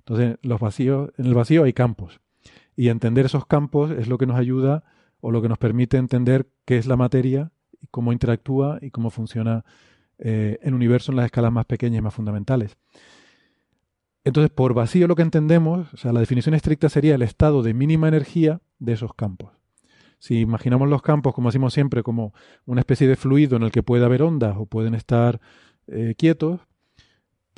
Entonces, 0.00 0.36
los 0.42 0.60
vacíos, 0.60 1.10
en 1.16 1.26
el 1.26 1.34
vacío 1.34 1.64
hay 1.64 1.72
campos. 1.72 2.20
Y 2.76 2.88
entender 2.88 3.26
esos 3.26 3.46
campos 3.46 3.90
es 3.90 4.08
lo 4.08 4.18
que 4.18 4.26
nos 4.26 4.38
ayuda 4.38 4.84
o 5.20 5.30
lo 5.30 5.42
que 5.42 5.48
nos 5.48 5.58
permite 5.58 5.96
entender 5.96 6.48
qué 6.64 6.78
es 6.78 6.86
la 6.86 6.96
materia, 6.96 7.52
y 7.80 7.86
cómo 7.86 8.12
interactúa 8.12 8.78
y 8.80 8.90
cómo 8.90 9.10
funciona 9.10 9.64
eh, 10.18 10.58
el 10.62 10.74
universo 10.74 11.12
en 11.12 11.16
las 11.16 11.26
escalas 11.26 11.52
más 11.52 11.66
pequeñas 11.66 11.98
y 11.98 12.02
más 12.02 12.14
fundamentales. 12.14 12.76
Entonces, 14.22 14.50
por 14.50 14.74
vacío 14.74 15.08
lo 15.08 15.16
que 15.16 15.22
entendemos, 15.22 15.92
o 15.94 15.96
sea, 15.96 16.12
la 16.12 16.20
definición 16.20 16.54
estricta 16.54 16.88
sería 16.88 17.14
el 17.14 17.22
estado 17.22 17.62
de 17.62 17.72
mínima 17.72 18.08
energía 18.08 18.60
de 18.78 18.92
esos 18.92 19.14
campos. 19.14 19.52
Si 20.18 20.40
imaginamos 20.40 20.90
los 20.90 21.00
campos, 21.00 21.34
como 21.34 21.48
decimos 21.48 21.72
siempre, 21.72 22.02
como 22.02 22.34
una 22.66 22.82
especie 22.82 23.08
de 23.08 23.16
fluido 23.16 23.56
en 23.56 23.62
el 23.62 23.70
que 23.70 23.82
puede 23.82 24.04
haber 24.04 24.22
ondas 24.22 24.56
o 24.58 24.66
pueden 24.66 24.94
estar 24.94 25.40
eh, 25.86 26.14
quietos, 26.18 26.60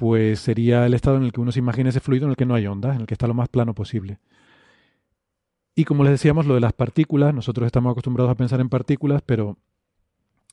pues 0.03 0.41
sería 0.41 0.85
el 0.85 0.95
estado 0.95 1.17
en 1.17 1.23
el 1.23 1.33
que 1.33 1.41
uno 1.41 1.53
se 1.53 1.61
imagina 1.61 1.91
ese 1.91 2.01
fluido 2.01 2.25
en 2.25 2.31
el 2.31 2.37
que 2.37 2.45
no 2.45 2.57
hay 2.57 2.67
ondas, 2.67 2.97
en 2.97 3.03
el 3.03 3.07
que 3.07 3.15
está 3.15 3.29
lo 3.29 3.35
más 3.35 3.49
plano 3.49 3.73
posible. 3.73 4.19
Y 5.77 5.85
como 5.85 6.03
les 6.03 6.11
decíamos, 6.11 6.45
lo 6.45 6.55
de 6.55 6.61
las 6.61 6.73
partículas, 6.73 7.33
nosotros 7.33 7.67
estamos 7.67 7.93
acostumbrados 7.93 8.33
a 8.33 8.35
pensar 8.35 8.61
en 8.61 8.69
partículas, 8.69 9.23
pero 9.25 9.59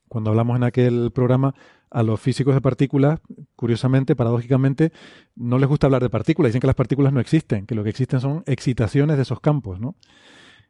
cuando 0.08 0.30
hablamos 0.30 0.56
en 0.56 0.66
aquel 0.66 1.10
programa, 1.12 1.56
a 1.90 2.04
los 2.04 2.22
físicos 2.22 2.54
de 2.54 2.62
partículas, 2.62 3.22
curiosamente, 3.56 4.16
paradójicamente, 4.16 4.92
no 5.36 5.58
les 5.58 5.68
gusta 5.68 5.88
hablar 5.88 6.04
de 6.04 6.12
partículas, 6.12 6.50
dicen 6.50 6.62
que 6.62 6.68
las 6.68 6.76
partículas 6.76 7.12
no 7.12 7.20
existen, 7.20 7.66
que 7.66 7.74
lo 7.74 7.84
que 7.84 7.90
existen 7.90 8.20
son 8.20 8.44
excitaciones 8.46 9.16
de 9.16 9.24
esos 9.24 9.40
campos, 9.40 9.80
¿no? 9.80 9.96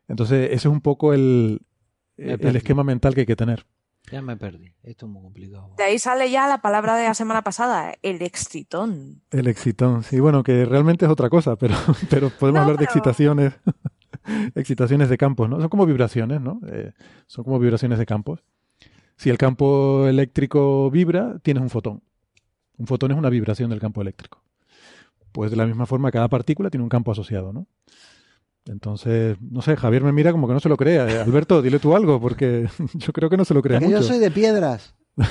Entonces, 0.07 0.51
ese 0.53 0.69
es 0.69 0.73
un 0.73 0.79
poco 0.79 1.13
el, 1.13 1.63
el 2.15 2.55
esquema 2.55 2.85
mental 2.85 3.13
que 3.13 3.19
hay 3.19 3.27
que 3.27 3.35
tener. 3.35 3.65
Ya 4.11 4.21
me 4.21 4.35
perdí. 4.37 4.73
Esto 4.83 5.05
es 5.05 5.11
muy 5.11 5.21
complicado. 5.21 5.71
De 5.77 5.83
ahí 5.83 5.99
sale 5.99 6.31
ya 6.31 6.47
la 6.47 6.61
palabra 6.61 6.95
de 6.95 7.03
la 7.03 7.13
semana 7.13 7.43
pasada, 7.43 7.93
el 8.01 8.21
excitón. 8.21 9.21
El 9.31 9.47
excitón, 9.47 10.03
sí, 10.03 10.19
bueno, 10.19 10.43
que 10.43 10.65
realmente 10.65 11.05
es 11.05 11.11
otra 11.11 11.29
cosa, 11.29 11.55
pero, 11.55 11.75
pero 12.09 12.29
podemos 12.29 12.59
No, 12.59 12.63
hablar 12.63 12.77
de 12.77 12.85
excitaciones, 12.85 13.53
excitaciones 14.55 15.09
de 15.09 15.17
campos, 15.17 15.49
¿no? 15.49 15.59
Son 15.59 15.69
como 15.69 15.85
vibraciones, 15.85 16.41
¿no? 16.41 16.59
Eh, 16.67 16.93
son 17.27 17.43
como 17.43 17.59
vibraciones 17.59 17.99
de 17.99 18.05
campos. 18.05 18.43
Si 19.15 19.29
el 19.29 19.37
campo 19.37 20.07
eléctrico 20.07 20.89
vibra, 20.89 21.39
tienes 21.39 21.61
un 21.61 21.69
fotón. 21.69 22.01
Un 22.77 22.87
fotón 22.87 23.11
es 23.11 23.17
una 23.17 23.29
vibración 23.29 23.69
del 23.69 23.79
campo 23.79 24.01
eléctrico. 24.01 24.41
Pues 25.31 25.51
de 25.51 25.57
la 25.57 25.65
misma 25.65 25.85
forma, 25.85 26.11
cada 26.11 26.29
partícula 26.29 26.69
tiene 26.69 26.83
un 26.83 26.89
campo 26.89 27.11
asociado, 27.11 27.53
¿no? 27.53 27.67
Entonces, 28.69 29.37
no 29.41 29.61
sé, 29.61 29.75
Javier 29.75 30.03
me 30.03 30.11
mira 30.11 30.31
como 30.31 30.47
que 30.47 30.53
no 30.53 30.59
se 30.59 30.69
lo 30.69 30.77
crea. 30.77 31.09
Eh, 31.09 31.19
Alberto, 31.19 31.61
dile 31.61 31.79
tú 31.79 31.95
algo, 31.95 32.21
porque 32.21 32.67
yo 32.93 33.11
creo 33.11 33.29
que 33.29 33.37
no 33.37 33.45
se 33.45 33.53
lo 33.53 33.61
crea 33.61 33.79
yo 33.79 34.03
soy 34.03 34.19
de 34.19 34.31
piedras. 34.31 34.95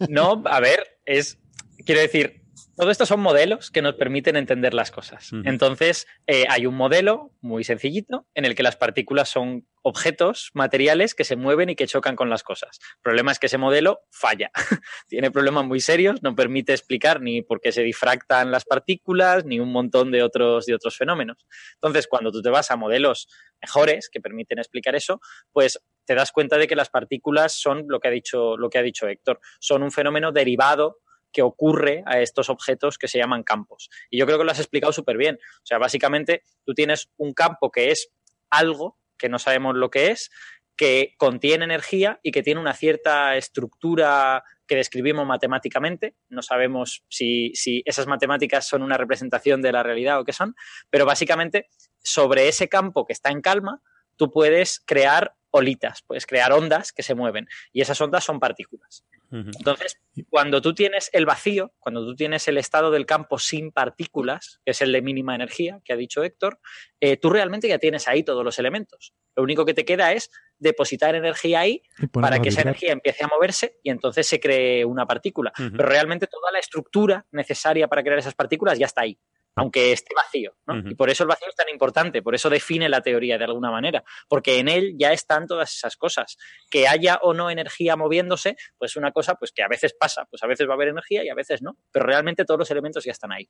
No, 0.08 0.42
a 0.44 0.60
ver, 0.60 0.78
es. 1.06 1.38
Quiero 1.84 2.00
decir, 2.00 2.37
todo 2.78 2.92
esto 2.92 3.06
son 3.06 3.18
modelos 3.18 3.72
que 3.72 3.82
nos 3.82 3.96
permiten 3.96 4.36
entender 4.36 4.72
las 4.72 4.92
cosas. 4.92 5.30
Entonces, 5.44 6.06
eh, 6.28 6.44
hay 6.48 6.64
un 6.64 6.76
modelo 6.76 7.32
muy 7.40 7.64
sencillito 7.64 8.28
en 8.34 8.44
el 8.44 8.54
que 8.54 8.62
las 8.62 8.76
partículas 8.76 9.28
son 9.28 9.66
objetos 9.82 10.50
materiales 10.54 11.16
que 11.16 11.24
se 11.24 11.34
mueven 11.34 11.70
y 11.70 11.74
que 11.74 11.88
chocan 11.88 12.14
con 12.14 12.30
las 12.30 12.44
cosas. 12.44 12.78
El 12.80 13.02
problema 13.02 13.32
es 13.32 13.40
que 13.40 13.46
ese 13.46 13.58
modelo 13.58 14.02
falla. 14.12 14.52
Tiene 15.08 15.32
problemas 15.32 15.64
muy 15.64 15.80
serios, 15.80 16.22
no 16.22 16.36
permite 16.36 16.72
explicar 16.72 17.20
ni 17.20 17.42
por 17.42 17.60
qué 17.60 17.72
se 17.72 17.82
difractan 17.82 18.52
las 18.52 18.64
partículas, 18.64 19.44
ni 19.44 19.58
un 19.58 19.72
montón 19.72 20.12
de 20.12 20.22
otros, 20.22 20.64
de 20.66 20.76
otros 20.76 20.96
fenómenos. 20.96 21.48
Entonces, 21.74 22.06
cuando 22.06 22.30
tú 22.30 22.42
te 22.42 22.50
vas 22.50 22.70
a 22.70 22.76
modelos 22.76 23.26
mejores 23.60 24.08
que 24.08 24.20
permiten 24.20 24.60
explicar 24.60 24.94
eso, 24.94 25.20
pues 25.50 25.80
te 26.04 26.14
das 26.14 26.30
cuenta 26.30 26.56
de 26.58 26.68
que 26.68 26.76
las 26.76 26.90
partículas 26.90 27.54
son 27.54 27.86
lo 27.88 27.98
que 27.98 28.06
ha 28.06 28.12
dicho, 28.12 28.56
lo 28.56 28.70
que 28.70 28.78
ha 28.78 28.82
dicho 28.82 29.08
Héctor, 29.08 29.40
son 29.58 29.82
un 29.82 29.90
fenómeno 29.90 30.30
derivado 30.30 30.98
que 31.32 31.42
ocurre 31.42 32.02
a 32.06 32.20
estos 32.20 32.50
objetos 32.50 32.98
que 32.98 33.08
se 33.08 33.18
llaman 33.18 33.42
campos. 33.42 33.90
Y 34.10 34.18
yo 34.18 34.26
creo 34.26 34.38
que 34.38 34.44
lo 34.44 34.50
has 34.50 34.58
explicado 34.58 34.92
súper 34.92 35.16
bien. 35.16 35.36
O 35.36 35.66
sea, 35.66 35.78
básicamente 35.78 36.42
tú 36.64 36.74
tienes 36.74 37.10
un 37.16 37.32
campo 37.34 37.70
que 37.70 37.90
es 37.90 38.10
algo 38.50 38.98
que 39.18 39.28
no 39.28 39.38
sabemos 39.38 39.76
lo 39.76 39.90
que 39.90 40.10
es, 40.10 40.30
que 40.76 41.14
contiene 41.18 41.64
energía 41.64 42.20
y 42.22 42.30
que 42.30 42.42
tiene 42.42 42.60
una 42.60 42.72
cierta 42.72 43.36
estructura 43.36 44.44
que 44.66 44.76
describimos 44.76 45.26
matemáticamente. 45.26 46.14
No 46.28 46.40
sabemos 46.40 47.04
si, 47.08 47.50
si 47.54 47.82
esas 47.84 48.06
matemáticas 48.06 48.68
son 48.68 48.82
una 48.82 48.96
representación 48.96 49.60
de 49.60 49.72
la 49.72 49.82
realidad 49.82 50.20
o 50.20 50.24
qué 50.24 50.32
son, 50.32 50.54
pero 50.88 51.04
básicamente 51.04 51.66
sobre 52.00 52.48
ese 52.48 52.68
campo 52.68 53.04
que 53.06 53.12
está 53.12 53.30
en 53.30 53.40
calma, 53.40 53.82
tú 54.16 54.30
puedes 54.30 54.80
crear 54.86 55.34
olitas, 55.50 56.02
puedes 56.06 56.26
crear 56.26 56.52
ondas 56.52 56.92
que 56.92 57.02
se 57.02 57.14
mueven 57.14 57.48
y 57.72 57.80
esas 57.80 58.00
ondas 58.00 58.24
son 58.24 58.38
partículas. 58.38 59.04
Entonces, 59.30 60.00
cuando 60.30 60.62
tú 60.62 60.74
tienes 60.74 61.10
el 61.12 61.26
vacío, 61.26 61.74
cuando 61.78 62.04
tú 62.04 62.14
tienes 62.14 62.48
el 62.48 62.56
estado 62.56 62.90
del 62.90 63.04
campo 63.04 63.38
sin 63.38 63.72
partículas, 63.72 64.60
que 64.64 64.70
es 64.70 64.80
el 64.80 64.92
de 64.92 65.02
mínima 65.02 65.34
energía 65.34 65.80
que 65.84 65.92
ha 65.92 65.96
dicho 65.96 66.22
Héctor, 66.22 66.60
eh, 67.00 67.16
tú 67.16 67.30
realmente 67.30 67.68
ya 67.68 67.78
tienes 67.78 68.08
ahí 68.08 68.22
todos 68.22 68.44
los 68.44 68.58
elementos. 68.58 69.12
Lo 69.36 69.42
único 69.42 69.64
que 69.64 69.74
te 69.74 69.84
queda 69.84 70.12
es 70.12 70.30
depositar 70.58 71.14
energía 71.14 71.60
ahí 71.60 71.82
para 72.12 72.40
que 72.40 72.48
esa 72.48 72.62
energía 72.62 72.92
empiece 72.92 73.24
a 73.24 73.28
moverse 73.28 73.78
y 73.82 73.90
entonces 73.90 74.26
se 74.26 74.40
cree 74.40 74.84
una 74.84 75.06
partícula. 75.06 75.52
Pero 75.56 75.86
realmente 75.86 76.26
toda 76.26 76.50
la 76.50 76.58
estructura 76.58 77.26
necesaria 77.30 77.86
para 77.86 78.02
crear 78.02 78.18
esas 78.18 78.34
partículas 78.34 78.78
ya 78.78 78.86
está 78.86 79.02
ahí, 79.02 79.18
aunque 79.58 79.92
esté 79.92 80.14
vacío. 80.14 80.54
¿no? 80.66 80.78
Y 80.90 80.94
por 80.94 81.10
eso 81.10 81.24
el 81.24 81.28
vacío 81.28 81.48
es 81.48 81.54
tan 81.56 81.68
importante, 81.68 82.22
por 82.22 82.34
eso 82.34 82.48
define 82.50 82.88
la 82.88 83.00
teoría 83.00 83.38
de 83.38 83.44
alguna 83.44 83.70
manera, 83.70 84.04
porque 84.28 84.58
en 84.58 84.68
él 84.68 84.94
ya 84.98 85.12
están 85.12 85.46
todas 85.46 85.74
esas 85.74 85.96
cosas. 85.96 86.36
Que 86.70 86.86
haya 86.88 87.18
o 87.22 87.34
no 87.34 87.50
energía 87.50 87.96
moviéndose, 87.96 88.56
pues 88.78 88.96
una 88.96 89.12
cosa 89.12 89.34
pues 89.34 89.52
que 89.52 89.62
a 89.62 89.68
veces 89.68 89.94
pasa, 89.98 90.26
pues 90.30 90.42
a 90.42 90.46
veces 90.46 90.66
va 90.68 90.72
a 90.72 90.74
haber 90.74 90.88
energía 90.88 91.24
y 91.24 91.28
a 91.28 91.34
veces 91.34 91.62
no, 91.62 91.76
pero 91.90 92.06
realmente 92.06 92.44
todos 92.44 92.58
los 92.58 92.70
elementos 92.70 93.04
ya 93.04 93.12
están 93.12 93.32
ahí. 93.32 93.48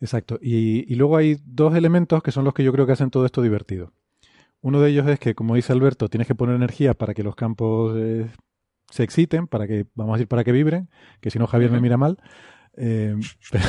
Exacto. 0.00 0.38
Y, 0.40 0.90
y 0.92 0.96
luego 0.96 1.16
hay 1.16 1.36
dos 1.44 1.74
elementos 1.74 2.22
que 2.22 2.32
son 2.32 2.44
los 2.44 2.54
que 2.54 2.64
yo 2.64 2.72
creo 2.72 2.86
que 2.86 2.92
hacen 2.92 3.10
todo 3.10 3.26
esto 3.26 3.42
divertido. 3.42 3.92
Uno 4.62 4.80
de 4.80 4.90
ellos 4.90 5.06
es 5.08 5.18
que, 5.18 5.34
como 5.34 5.54
dice 5.54 5.72
Alberto, 5.72 6.08
tienes 6.08 6.26
que 6.26 6.34
poner 6.34 6.54
energía 6.56 6.94
para 6.94 7.14
que 7.14 7.22
los 7.22 7.34
campos 7.34 7.94
eh, 7.96 8.26
se 8.90 9.02
exciten, 9.02 9.46
para 9.46 9.66
que, 9.66 9.86
vamos 9.94 10.14
a 10.14 10.16
decir, 10.18 10.28
para 10.28 10.44
que 10.44 10.52
vibren, 10.52 10.90
que 11.20 11.30
si 11.30 11.38
no 11.38 11.46
Javier 11.46 11.70
me 11.70 11.80
mira 11.80 11.96
mal. 11.96 12.18
Eh, 12.76 13.14
pero- 13.50 13.64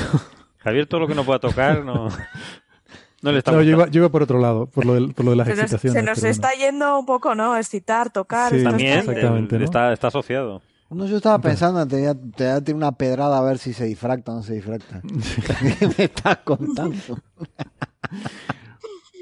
Javier, 0.63 0.85
todo 0.88 1.01
lo 1.01 1.07
que 1.07 1.15
no 1.15 1.23
pueda 1.23 1.39
tocar, 1.39 1.83
no, 1.83 2.07
no 3.21 3.31
le 3.31 3.38
está 3.39 3.51
no, 3.51 3.61
yo 3.61 3.71
iba, 3.71 3.88
yo 3.89 3.99
iba 4.01 4.09
por 4.09 4.23
otro 4.23 4.39
lado, 4.39 4.67
por 4.67 4.85
lo, 4.85 4.93
del- 4.93 5.13
por 5.13 5.25
lo 5.25 5.31
de 5.31 5.38
las 5.38 5.47
Se 5.47 5.53
nos, 5.55 5.61
excitaciones. 5.63 5.93
se 5.93 6.01
nos 6.03 6.19
pero 6.19 6.21
bueno. 6.33 6.47
está 6.47 6.65
yendo 6.65 6.99
un 6.99 7.05
poco, 7.05 7.35
¿no? 7.35 7.55
Excitar, 7.57 8.09
tocar. 8.11 8.51
Sí, 8.55 8.63
También 8.63 8.99
está- 8.99 9.11
exactamente, 9.11 9.57
¿no? 9.57 9.63
está, 9.65 9.93
está 9.93 10.07
asociado. 10.07 10.61
No, 10.89 11.05
yo 11.07 11.15
estaba 11.17 11.39
pensando, 11.39 11.88
te 11.88 11.95
voy 11.95 12.05
a, 12.07 12.15
tirar 12.15 12.63
una 12.75 12.91
pedrada 12.91 13.38
a 13.38 13.41
ver 13.41 13.57
si 13.59 13.71
se 13.73 13.85
difracta 13.85 14.33
o 14.33 14.35
no 14.35 14.43
se 14.43 14.55
difracta. 14.55 15.01
¿Qué 15.79 15.88
me 15.97 16.03
estás 16.03 16.38
contando? 16.43 17.17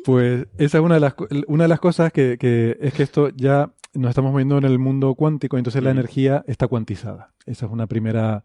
Pues 0.05 0.47
esa 0.57 0.77
es 0.79 0.83
una 0.83 0.95
de 0.95 1.01
las, 1.01 1.13
una 1.47 1.65
de 1.65 1.67
las 1.67 1.79
cosas 1.79 2.11
que, 2.11 2.37
que 2.39 2.77
es 2.81 2.93
que 2.93 3.03
esto 3.03 3.29
ya 3.35 3.69
nos 3.93 4.09
estamos 4.09 4.31
moviendo 4.31 4.57
en 4.57 4.63
el 4.63 4.79
mundo 4.79 5.13
cuántico, 5.15 5.57
entonces 5.57 5.83
la 5.83 5.91
Ujú. 5.91 5.99
energía 5.99 6.43
está 6.47 6.67
cuantizada. 6.67 7.31
Esa 7.45 7.65
es 7.65 7.71
una 7.71 7.85
primera 7.85 8.43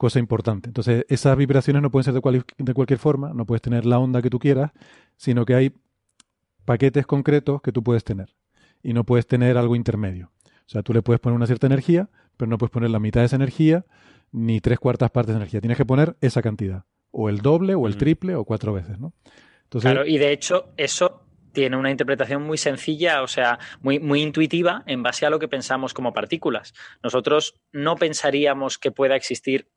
cosa 0.00 0.18
importante. 0.18 0.66
Entonces 0.70 1.04
esas 1.10 1.36
vibraciones 1.36 1.82
no 1.82 1.90
pueden 1.90 2.04
ser 2.04 2.14
de, 2.14 2.22
cual- 2.22 2.42
de 2.56 2.72
cualquier 2.74 2.98
forma, 2.98 3.34
no 3.34 3.44
puedes 3.44 3.60
tener 3.60 3.84
la 3.84 3.98
onda 3.98 4.22
que 4.22 4.30
tú 4.30 4.38
quieras, 4.38 4.70
sino 5.18 5.44
que 5.44 5.54
hay 5.54 5.74
paquetes 6.64 7.06
concretos 7.06 7.60
que 7.60 7.70
tú 7.70 7.82
puedes 7.82 8.02
tener 8.02 8.34
y 8.82 8.94
no 8.94 9.04
puedes 9.04 9.26
tener 9.26 9.58
algo 9.58 9.76
intermedio. 9.76 10.32
O 10.46 10.68
sea, 10.72 10.82
tú 10.82 10.94
le 10.94 11.02
puedes 11.02 11.20
poner 11.20 11.36
una 11.36 11.46
cierta 11.46 11.66
energía, 11.66 12.08
pero 12.38 12.48
no 12.48 12.56
puedes 12.56 12.70
poner 12.70 12.88
la 12.88 12.98
mitad 12.98 13.20
de 13.20 13.26
esa 13.26 13.36
energía 13.36 13.84
ni 14.32 14.60
tres 14.62 14.78
cuartas 14.78 15.10
partes 15.10 15.34
de 15.34 15.40
energía. 15.40 15.60
Tienes 15.60 15.76
que 15.76 15.84
poner 15.84 16.16
esa 16.22 16.40
cantidad, 16.40 16.84
o 17.10 17.28
el 17.28 17.38
doble, 17.42 17.74
o 17.74 17.86
el 17.86 17.98
triple, 17.98 18.36
o 18.36 18.44
cuatro 18.46 18.72
veces, 18.72 18.98
¿no? 18.98 19.12
Entonces, 19.64 19.90
Claro, 19.90 20.06
y 20.06 20.16
de 20.16 20.32
hecho 20.32 20.70
eso 20.78 21.26
tiene 21.52 21.76
una 21.76 21.90
interpretación 21.90 22.42
muy 22.42 22.56
sencilla, 22.56 23.22
o 23.22 23.26
sea, 23.26 23.58
muy, 23.82 23.98
muy 24.00 24.22
intuitiva 24.22 24.82
en 24.86 25.02
base 25.02 25.26
a 25.26 25.30
lo 25.30 25.38
que 25.38 25.48
pensamos 25.48 25.92
como 25.92 26.14
partículas. 26.14 26.72
Nosotros 27.02 27.60
no 27.72 27.96
pensaríamos 27.96 28.78
que 28.78 28.92
pueda 28.92 29.14
existir 29.16 29.68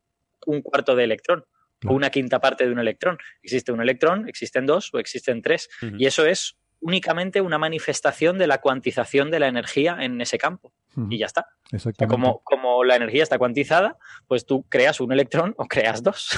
un 0.45 0.61
cuarto 0.61 0.95
de 0.95 1.03
electrón 1.03 1.45
o 1.85 1.93
una 1.93 2.09
quinta 2.09 2.39
parte 2.39 2.65
de 2.65 2.71
un 2.71 2.79
electrón. 2.79 3.17
Existe 3.41 3.71
un 3.71 3.81
electrón, 3.81 4.27
existen 4.27 4.65
dos 4.65 4.93
o 4.93 4.99
existen 4.99 5.41
tres. 5.41 5.69
Y 5.97 6.05
eso 6.05 6.25
es 6.25 6.57
únicamente 6.79 7.41
una 7.41 7.57
manifestación 7.57 8.37
de 8.37 8.47
la 8.47 8.59
cuantización 8.59 9.31
de 9.31 9.39
la 9.39 9.47
energía 9.47 9.97
en 10.01 10.19
ese 10.21 10.37
campo. 10.37 10.73
Y 11.09 11.17
ya 11.17 11.25
está. 11.25 11.47
Exactamente. 11.71 12.13
como, 12.13 12.43
como 12.43 12.83
la 12.83 12.95
energía 12.95 13.23
está 13.23 13.39
cuantizada, 13.39 13.97
pues 14.27 14.45
tú 14.45 14.63
creas 14.69 14.99
un 14.99 15.11
electrón 15.11 15.55
o 15.57 15.65
creas 15.65 16.03
dos. 16.03 16.29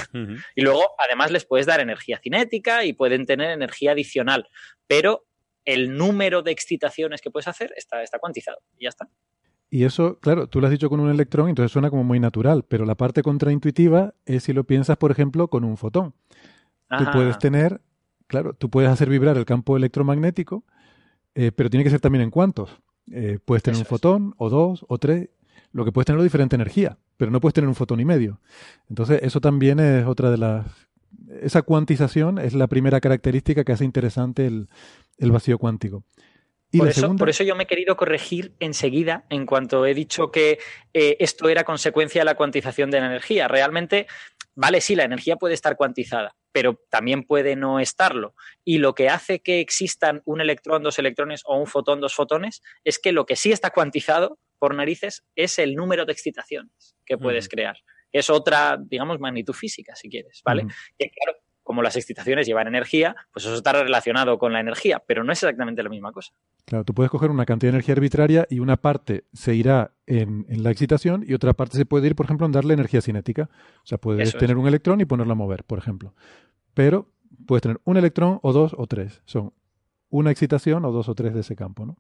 Y 0.56 0.62
luego, 0.62 0.96
además, 0.98 1.32
les 1.32 1.46
puedes 1.46 1.66
dar 1.66 1.82
energía 1.82 2.20
cinética 2.20 2.86
y 2.86 2.94
pueden 2.94 3.26
tener 3.26 3.52
energía 3.52 3.92
adicional. 3.92 4.48
Pero 4.88 5.26
el 5.66 5.98
número 5.98 6.42
de 6.42 6.52
excitaciones 6.52 7.22
que 7.22 7.32
puedes 7.32 7.48
hacer 7.48 7.74
está, 7.76 8.02
está 8.02 8.20
cuantizado. 8.20 8.60
Y 8.78 8.84
ya 8.84 8.90
está. 8.90 9.10
Y 9.76 9.84
eso, 9.84 10.20
claro, 10.22 10.48
tú 10.48 10.62
lo 10.62 10.68
has 10.68 10.72
dicho 10.72 10.90
con 10.90 11.02
un 11.02 11.10
electrón, 11.10 11.50
entonces 11.50 11.70
suena 11.70 11.90
como 11.90 12.06
muy 12.06 12.18
natural, 12.18 12.64
pero 12.66 12.86
la 12.86 12.96
parte 12.96 13.22
contraintuitiva 13.22 14.14
es 14.26 14.44
si 14.44 14.54
lo 14.54 14.64
piensas, 14.64 14.96
por 14.96 15.12
ejemplo, 15.12 15.50
con 15.50 15.66
un 15.66 15.76
fotón. 15.76 16.14
Tú 16.98 17.04
puedes 17.12 17.38
tener, 17.40 17.82
claro, 18.28 18.54
tú 18.54 18.70
puedes 18.70 18.90
hacer 18.90 19.10
vibrar 19.10 19.36
el 19.36 19.44
campo 19.44 19.76
electromagnético, 19.76 20.64
eh, 21.34 21.52
pero 21.54 21.70
tiene 21.70 21.84
que 21.84 21.90
ser 21.90 22.00
también 22.00 22.22
en 22.22 22.32
cuantos. 22.32 22.70
Eh, 23.12 23.40
puedes 23.44 23.64
tener 23.64 23.74
Eso 23.76 23.82
un 23.82 23.84
es. 23.84 23.90
fotón 23.90 24.34
o 24.38 24.50
dos 24.50 24.86
o 24.88 24.98
tres, 24.98 25.28
lo 25.74 25.84
que 25.84 25.92
puedes 25.92 26.06
tener 26.06 26.20
es 26.20 26.24
diferente 26.24 26.56
energía, 26.56 26.98
pero 27.18 27.30
no 27.30 27.42
puedes 27.42 27.54
tener 27.54 27.68
un 27.68 27.76
fotón 27.76 28.00
y 28.00 28.06
medio. 28.06 28.40
Entonces, 28.88 29.20
eso 29.24 29.42
también 29.42 29.82
es 29.82 30.06
otra 30.06 30.32
de 30.32 30.38
las... 30.38 30.68
Esa 31.42 31.64
cuantización 31.64 32.40
es 32.40 32.54
la 32.54 32.68
primera 32.68 33.02
característica 33.02 33.66
que 33.66 33.74
hace 33.74 33.84
interesante 33.84 34.48
el, 34.48 34.70
el 35.18 35.34
vacío 35.34 35.58
cuántico. 35.58 36.06
Y 36.76 36.78
por, 36.78 36.88
la 36.88 36.92
eso, 36.92 37.16
por 37.16 37.30
eso 37.30 37.44
yo 37.44 37.56
me 37.56 37.64
he 37.64 37.68
querido 37.68 37.96
corregir 37.96 38.54
enseguida 38.60 39.26
en 39.30 39.46
cuanto 39.46 39.86
he 39.86 39.94
dicho 39.94 40.30
que 40.30 40.60
eh, 40.94 41.16
esto 41.20 41.48
era 41.48 41.64
consecuencia 41.64 42.22
de 42.22 42.26
la 42.26 42.36
cuantización 42.36 42.92
de 42.92 43.00
la 43.00 43.06
energía. 43.08 43.48
Realmente, 43.48 44.08
vale, 44.56 44.82
sí, 44.82 44.96
la 44.96 45.06
energía 45.06 45.38
puede 45.38 45.54
estar 45.54 45.78
cuantizada, 45.78 46.36
pero 46.52 46.82
también 46.90 47.24
puede 47.24 47.56
no 47.56 47.80
estarlo. 47.80 48.36
Y 48.66 48.80
lo 48.80 48.94
que 48.94 49.10
hace 49.10 49.40
que 49.40 49.62
existan 49.62 50.22
un 50.26 50.42
electrón, 50.42 50.84
dos 50.84 51.00
electrones 51.00 51.44
o 51.46 51.58
un 51.58 51.68
fotón, 51.68 52.02
dos 52.02 52.14
fotones, 52.14 52.62
es 52.84 53.00
que 53.00 53.14
lo 53.14 53.26
que 53.26 53.38
sí 53.38 53.54
está 53.54 53.70
cuantizado 53.70 54.38
por 54.60 54.76
narices 54.76 55.24
es 55.36 55.58
el 55.60 55.76
número 55.76 56.06
de 56.06 56.12
excitaciones 56.12 56.96
que 57.06 57.18
puedes 57.18 57.48
crear. 57.48 57.78
Es 58.12 58.30
otra, 58.30 58.78
digamos, 58.82 59.20
magnitud 59.20 59.54
física, 59.54 59.96
si 59.96 60.10
quieres, 60.10 60.42
¿vale? 60.44 60.66
Que 60.98 61.10
claro, 61.10 61.38
como 61.66 61.82
las 61.82 61.96
excitaciones 61.96 62.46
llevan 62.46 62.68
energía, 62.68 63.16
pues 63.34 63.44
eso 63.44 63.56
está 63.56 63.74
relacionado 63.74 64.38
con 64.38 64.54
la 64.54 64.60
energía, 64.60 65.02
pero 65.06 65.24
no 65.24 65.34
es 65.34 65.42
exactamente 65.42 65.82
la 65.82 65.90
misma 65.90 66.12
cosa. 66.12 66.32
Claro, 66.64 66.86
tú 66.86 66.94
puedes 66.94 67.10
coger 67.10 67.32
una 67.32 67.44
cantidad 67.46 67.72
de 67.72 67.78
energía 67.78 67.94
arbitraria 67.94 68.46
y 68.52 68.60
una 68.60 68.78
parte 68.78 69.26
se 69.34 69.56
irá 69.56 69.92
en, 70.06 70.46
en 70.48 70.62
la 70.62 70.70
excitación 70.70 71.26
y 71.28 71.34
otra 71.34 71.54
parte 71.54 71.76
se 71.78 71.86
puede 71.88 72.06
ir, 72.06 72.16
por 72.16 72.28
ejemplo, 72.28 72.46
en 72.46 72.52
darle 72.52 72.76
energía 72.76 73.02
cinética. 73.02 73.50
O 73.84 73.86
sea, 73.88 73.98
puedes 73.98 74.30
Eso 74.30 74.38
es. 74.38 74.42
tener 74.42 74.58
un 74.58 74.68
electrón 74.68 75.02
y 75.02 75.06
ponerlo 75.06 75.34
a 75.34 75.36
mover, 75.36 75.64
por 75.64 75.80
ejemplo. 75.80 76.14
Pero 76.76 77.10
puedes 77.48 77.64
tener 77.64 77.82
un 77.84 77.98
electrón 77.98 78.40
o 78.44 78.54
dos 78.54 78.76
o 78.78 78.86
tres. 78.86 79.24
Son 79.26 79.52
una 80.10 80.30
excitación 80.30 80.86
o 80.86 80.92
dos 80.92 81.10
o 81.10 81.16
tres 81.16 81.34
de 81.34 81.40
ese 81.40 81.56
campo, 81.56 81.86
¿no? 81.88 81.98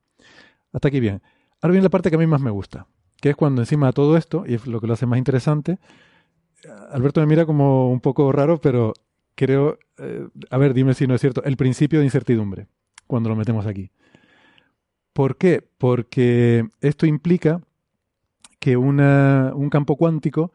Hasta 0.73 0.89
aquí 0.89 0.99
bien. 0.99 1.23
Ahora 1.59 1.71
viene 1.71 1.83
la 1.83 1.89
parte 1.89 2.11
que 2.11 2.17
a 2.17 2.19
mí 2.19 2.27
más 2.27 2.39
me 2.41 2.51
gusta, 2.51 2.85
que 3.19 3.31
es 3.31 3.35
cuando 3.35 3.63
encima 3.63 3.87
de 3.87 3.93
todo 3.93 4.15
esto, 4.15 4.43
y 4.47 4.53
es 4.53 4.67
lo 4.67 4.79
que 4.79 4.85
lo 4.85 4.93
hace 4.93 5.07
más 5.07 5.17
interesante, 5.17 5.79
Alberto 6.91 7.21
me 7.21 7.27
mira 7.27 7.45
como 7.45 7.91
un 7.91 7.99
poco 7.99 8.31
raro, 8.31 8.59
pero 8.59 8.93
creo, 9.36 9.78
eh, 9.98 10.28
a 10.49 10.57
ver, 10.57 10.74
dime 10.74 10.94
si 10.94 11.07
no 11.07 11.16
es 11.16 11.22
cierto, 11.22 11.44
el 11.44 11.57
principio 11.57 11.99
de 11.99 12.06
incertidumbre, 12.06 12.68
cuando 13.07 13.30
lo 13.30 13.36
metemos 13.36 13.66
aquí. 13.66 13.91
¿Por 15.14 15.38
qué? 15.38 15.64
Porque 15.78 16.68
esto 16.82 17.06
implica 17.06 17.62
que 18.60 18.76
una- 18.78 19.52
un 19.56 19.70
campo 19.70 19.95
cuántico 19.95 20.52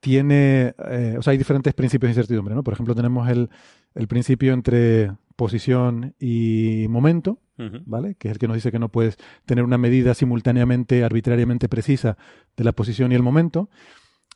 tiene, 0.00 0.74
eh, 0.90 1.16
o 1.18 1.22
sea, 1.22 1.32
hay 1.32 1.38
diferentes 1.38 1.74
principios 1.74 2.08
de 2.08 2.12
incertidumbre, 2.12 2.54
¿no? 2.54 2.62
Por 2.62 2.74
ejemplo, 2.74 2.94
tenemos 2.94 3.28
el, 3.28 3.50
el 3.94 4.08
principio 4.08 4.52
entre 4.52 5.12
posición 5.36 6.14
y 6.18 6.86
momento. 6.88 7.38
¿vale? 7.86 8.14
Que 8.14 8.28
es 8.28 8.32
el 8.32 8.38
que 8.38 8.46
nos 8.46 8.54
dice 8.54 8.70
que 8.70 8.78
no 8.78 8.88
puedes 8.88 9.16
tener 9.44 9.64
una 9.64 9.78
medida 9.78 10.14
simultáneamente, 10.14 11.02
arbitrariamente 11.02 11.68
precisa 11.68 12.16
de 12.56 12.62
la 12.62 12.70
posición 12.72 13.10
y 13.10 13.16
el 13.16 13.22
momento. 13.24 13.68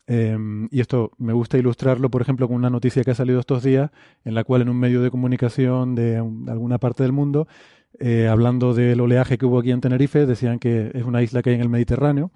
Eh, 0.07 0.37
y 0.69 0.79
esto 0.81 1.11
me 1.17 1.31
gusta 1.33 1.57
ilustrarlo, 1.57 2.09
por 2.09 2.21
ejemplo, 2.21 2.47
con 2.47 2.57
una 2.57 2.69
noticia 2.69 3.03
que 3.03 3.11
ha 3.11 3.15
salido 3.15 3.39
estos 3.39 3.63
días, 3.63 3.89
en 4.25 4.35
la 4.35 4.43
cual 4.43 4.61
en 4.61 4.69
un 4.69 4.77
medio 4.77 5.01
de 5.01 5.09
comunicación 5.09 5.95
de 5.95 6.19
un- 6.21 6.49
alguna 6.49 6.77
parte 6.77 7.03
del 7.03 7.13
mundo, 7.13 7.47
eh, 7.99 8.27
hablando 8.27 8.73
del 8.73 8.99
oleaje 8.99 9.37
que 9.37 9.45
hubo 9.45 9.59
aquí 9.59 9.71
en 9.71 9.79
Tenerife, 9.81 10.25
decían 10.25 10.59
que 10.59 10.91
es 10.93 11.03
una 11.03 11.21
isla 11.21 11.41
que 11.41 11.51
hay 11.51 11.55
en 11.55 11.61
el 11.61 11.69
Mediterráneo. 11.69 12.31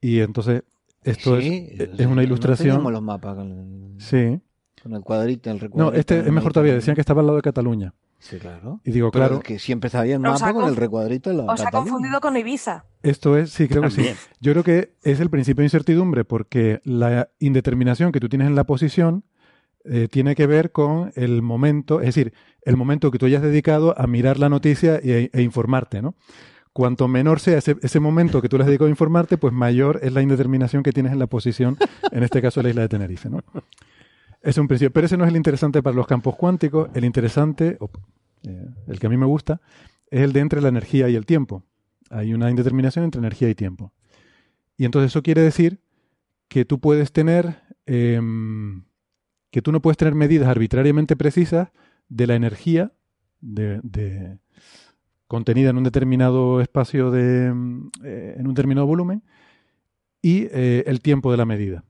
Y 0.00 0.20
entonces, 0.20 0.62
esto 1.02 1.40
Sí, 1.40 1.68
es, 1.72 1.90
es 1.98 2.06
una 2.06 2.16
no 2.16 2.22
ilustración. 2.22 2.70
tenemos 2.76 2.92
los 2.92 3.02
mapas 3.02 3.36
con 3.36 3.50
el, 3.50 4.00
Sí. 4.00 4.40
con 4.82 4.94
el 4.94 5.02
cuadrito, 5.02 5.50
el 5.50 5.56
No, 5.56 5.60
recuadrito. 5.62 6.00
este 6.00 6.20
es 6.20 6.32
mejor 6.32 6.52
todavía. 6.52 6.74
Decían 6.74 6.94
que 6.94 7.00
estaba 7.02 7.20
al 7.20 7.26
lado 7.26 7.36
de 7.36 7.42
Cataluña. 7.42 7.92
Sí, 8.18 8.38
claro. 8.38 8.80
Y 8.84 8.90
digo, 8.90 9.10
Pero 9.10 9.24
claro, 9.24 9.38
es 9.38 9.44
que 9.44 9.58
siempre 9.58 9.88
está 9.88 10.02
bien 10.02 10.16
el 10.16 10.32
mapa 10.32 10.52
con 10.52 10.68
el 10.68 10.76
recuadrito 10.76 11.32
la 11.32 11.44
Os 11.44 11.60
ha 11.60 11.70
confundido 11.70 12.20
con 12.20 12.36
Ibiza. 12.36 12.84
esto 13.02 13.36
es, 13.36 13.50
sí, 13.50 13.68
creo 13.68 13.82
que 13.82 13.90
sí. 13.90 14.10
Yo 14.40 14.52
creo 14.52 14.64
que 14.64 14.94
es 15.02 15.20
el 15.20 15.30
principio 15.30 15.60
de 15.60 15.66
incertidumbre 15.66 16.24
porque 16.24 16.80
la 16.84 17.28
indeterminación 17.38 18.12
que 18.12 18.20
tú 18.20 18.28
tienes 18.28 18.48
en 18.48 18.54
la 18.56 18.64
posición 18.64 19.24
eh, 19.84 20.08
tiene 20.10 20.34
que 20.34 20.46
ver 20.46 20.72
con 20.72 21.12
el 21.14 21.42
momento, 21.42 22.00
es 22.00 22.06
decir, 22.06 22.32
el 22.62 22.76
momento 22.76 23.10
que 23.12 23.18
tú 23.18 23.26
hayas 23.26 23.42
dedicado 23.42 23.94
a 23.96 24.06
mirar 24.08 24.38
la 24.38 24.48
noticia 24.48 24.96
e, 24.96 25.30
e 25.32 25.42
informarte, 25.42 26.02
¿no? 26.02 26.16
Cuanto 26.72 27.06
menor 27.08 27.38
sea 27.40 27.58
ese, 27.58 27.76
ese 27.82 28.00
momento 28.00 28.42
que 28.42 28.48
tú 28.48 28.56
le 28.58 28.64
has 28.64 28.66
dedicado 28.66 28.88
a 28.88 28.90
informarte, 28.90 29.38
pues 29.38 29.52
mayor 29.52 30.00
es 30.02 30.12
la 30.12 30.22
indeterminación 30.22 30.82
que 30.82 30.92
tienes 30.92 31.12
en 31.12 31.18
la 31.20 31.26
posición, 31.28 31.78
en 32.10 32.22
este 32.22 32.42
caso 32.42 32.62
la 32.62 32.70
isla 32.70 32.82
de 32.82 32.88
Tenerife, 32.88 33.30
¿no? 33.30 33.42
Es 34.46 34.58
un 34.58 34.68
principio, 34.68 34.92
pero 34.92 35.06
ese 35.06 35.16
no 35.16 35.24
es 35.24 35.30
el 35.30 35.36
interesante 35.36 35.82
para 35.82 35.96
los 35.96 36.06
campos 36.06 36.36
cuánticos. 36.36 36.88
El 36.94 37.04
interesante, 37.04 37.78
eh, 38.44 38.68
el 38.86 39.00
que 39.00 39.08
a 39.08 39.10
mí 39.10 39.16
me 39.16 39.26
gusta, 39.26 39.60
es 40.08 40.20
el 40.20 40.32
de 40.32 40.38
entre 40.38 40.60
la 40.60 40.68
energía 40.68 41.08
y 41.08 41.16
el 41.16 41.26
tiempo. 41.26 41.64
Hay 42.10 42.32
una 42.32 42.48
indeterminación 42.48 43.04
entre 43.04 43.18
energía 43.18 43.50
y 43.50 43.56
tiempo. 43.56 43.92
Y 44.76 44.84
entonces 44.84 45.10
eso 45.10 45.24
quiere 45.24 45.42
decir 45.42 45.80
que 46.46 46.64
tú 46.64 46.78
puedes 46.78 47.10
tener, 47.10 47.56
em, 47.86 48.84
que 49.50 49.62
tú 49.62 49.72
no 49.72 49.82
puedes 49.82 49.96
tener 49.96 50.14
medidas 50.14 50.46
arbitrariamente 50.48 51.16
precisas 51.16 51.70
de 52.08 52.28
la 52.28 52.36
energía 52.36 52.92
contenida 55.26 55.70
en 55.70 55.76
un 55.76 55.82
determinado 55.82 56.60
espacio 56.60 57.10
de, 57.10 57.52
mm, 57.52 57.90
eh, 58.04 58.36
en 58.38 58.46
un 58.46 58.54
determinado 58.54 58.86
volumen 58.86 59.24
y 60.22 60.46
eh, 60.52 60.84
el 60.86 61.00
tiempo 61.00 61.32
de 61.32 61.36
la 61.36 61.46
medida. 61.46 61.82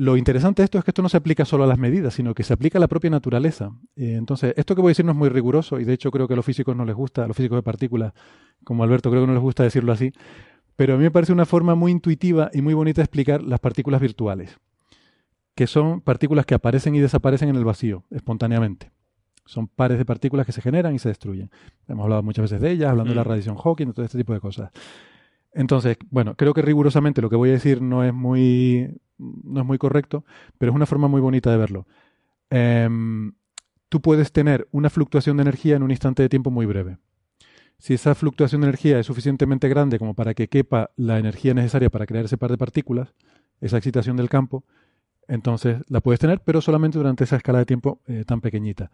Lo 0.00 0.16
interesante 0.16 0.62
de 0.62 0.64
esto 0.66 0.78
es 0.78 0.84
que 0.84 0.92
esto 0.92 1.02
no 1.02 1.08
se 1.08 1.16
aplica 1.16 1.44
solo 1.44 1.64
a 1.64 1.66
las 1.66 1.76
medidas, 1.76 2.14
sino 2.14 2.32
que 2.32 2.44
se 2.44 2.52
aplica 2.52 2.78
a 2.78 2.80
la 2.80 2.86
propia 2.86 3.10
naturaleza. 3.10 3.72
Eh, 3.96 4.14
entonces, 4.14 4.54
esto 4.56 4.76
que 4.76 4.80
voy 4.80 4.90
a 4.90 4.92
decir 4.92 5.04
no 5.04 5.10
es 5.10 5.18
muy 5.18 5.28
riguroso 5.28 5.80
y 5.80 5.84
de 5.84 5.92
hecho 5.92 6.12
creo 6.12 6.28
que 6.28 6.34
a 6.34 6.36
los 6.36 6.44
físicos 6.44 6.76
no 6.76 6.84
les 6.84 6.94
gusta, 6.94 7.24
a 7.24 7.26
los 7.26 7.36
físicos 7.36 7.58
de 7.58 7.62
partículas, 7.64 8.12
como 8.62 8.84
Alberto, 8.84 9.10
creo 9.10 9.22
que 9.22 9.26
no 9.26 9.32
les 9.32 9.42
gusta 9.42 9.64
decirlo 9.64 9.90
así, 9.90 10.12
pero 10.76 10.94
a 10.94 10.96
mí 10.98 11.02
me 11.02 11.10
parece 11.10 11.32
una 11.32 11.46
forma 11.46 11.74
muy 11.74 11.90
intuitiva 11.90 12.48
y 12.54 12.62
muy 12.62 12.74
bonita 12.74 13.00
de 13.00 13.06
explicar 13.06 13.42
las 13.42 13.58
partículas 13.58 14.00
virtuales, 14.00 14.56
que 15.56 15.66
son 15.66 16.00
partículas 16.00 16.46
que 16.46 16.54
aparecen 16.54 16.94
y 16.94 17.00
desaparecen 17.00 17.48
en 17.48 17.56
el 17.56 17.64
vacío, 17.64 18.04
espontáneamente. 18.12 18.92
Son 19.46 19.66
pares 19.66 19.98
de 19.98 20.04
partículas 20.04 20.46
que 20.46 20.52
se 20.52 20.60
generan 20.62 20.94
y 20.94 21.00
se 21.00 21.08
destruyen. 21.08 21.50
Hemos 21.88 22.04
hablado 22.04 22.22
muchas 22.22 22.42
veces 22.44 22.60
de 22.60 22.70
ellas, 22.70 22.90
hablando 22.90 23.10
de 23.10 23.16
la 23.16 23.24
Mm. 23.24 23.28
radiación 23.28 23.56
Hawking, 23.56 23.86
de 23.88 23.92
todo 23.94 24.04
este 24.04 24.18
tipo 24.18 24.32
de 24.32 24.38
cosas. 24.38 24.70
Entonces, 25.52 25.96
bueno, 26.10 26.36
creo 26.36 26.54
que 26.54 26.62
rigurosamente 26.62 27.20
lo 27.20 27.28
que 27.30 27.34
voy 27.36 27.48
a 27.48 27.54
decir 27.54 27.82
no 27.82 28.04
es 28.04 28.14
muy, 28.14 29.00
no 29.18 29.60
es 29.60 29.66
muy 29.66 29.78
correcto, 29.78 30.24
pero 30.58 30.72
es 30.72 30.76
una 30.76 30.86
forma 30.86 31.08
muy 31.08 31.20
bonita 31.20 31.50
de 31.50 31.56
verlo. 31.56 31.86
Em, 32.50 33.32
tú 33.88 34.00
puedes 34.00 34.32
tener 34.32 34.68
una 34.70 34.90
fluctuación 34.90 35.36
de 35.36 35.42
energía 35.42 35.76
en 35.76 35.82
un 35.82 35.90
instante 35.90 36.22
de 36.22 36.28
tiempo 36.28 36.50
muy 36.50 36.66
breve. 36.66 36.98
Si 37.78 37.94
esa 37.94 38.14
fluctuación 38.14 38.60
de 38.60 38.68
energía 38.68 38.98
es 38.98 39.06
suficientemente 39.06 39.68
grande 39.68 39.98
como 39.98 40.14
para 40.14 40.34
que 40.34 40.48
quepa 40.48 40.90
la 40.96 41.18
energía 41.18 41.54
necesaria 41.54 41.90
para 41.90 42.06
crear 42.06 42.24
ese 42.24 42.36
par 42.36 42.50
de 42.50 42.58
partículas, 42.58 43.14
esa 43.60 43.76
excitación 43.76 44.16
del 44.16 44.28
campo, 44.28 44.64
entonces 45.28 45.82
la 45.88 46.00
puedes 46.00 46.18
tener, 46.18 46.40
pero 46.40 46.60
solamente 46.60 46.98
durante 46.98 47.24
esa 47.24 47.36
escala 47.36 47.58
de 47.58 47.66
tiempo 47.66 48.00
eh, 48.06 48.24
tan 48.26 48.40
pequeñita. 48.40 48.90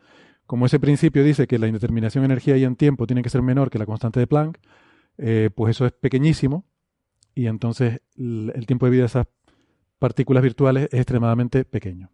Como 0.46 0.66
ese 0.66 0.78
principio 0.78 1.24
dice 1.24 1.46
que 1.46 1.58
la 1.58 1.68
indeterminación 1.68 2.24
en 2.24 2.32
energía 2.32 2.56
y 2.56 2.64
en 2.64 2.76
tiempo 2.76 3.06
tiene 3.06 3.22
que 3.22 3.30
ser 3.30 3.40
menor 3.40 3.70
que 3.70 3.78
la 3.78 3.86
constante 3.86 4.20
de 4.20 4.26
Planck, 4.26 4.58
eh, 5.16 5.50
pues 5.54 5.76
eso 5.76 5.86
es 5.86 5.92
pequeñísimo 5.92 6.66
y 7.34 7.46
entonces 7.46 8.00
el, 8.16 8.64
tiempo 8.66 8.86
de 8.86 8.90
vida 8.90 9.02
de 9.02 9.06
esas 9.06 9.26
partículas 10.06 10.42
virtuales 10.42 10.82
es 10.92 11.00
extremadamente 11.00 11.64
pequeño. 11.64 12.06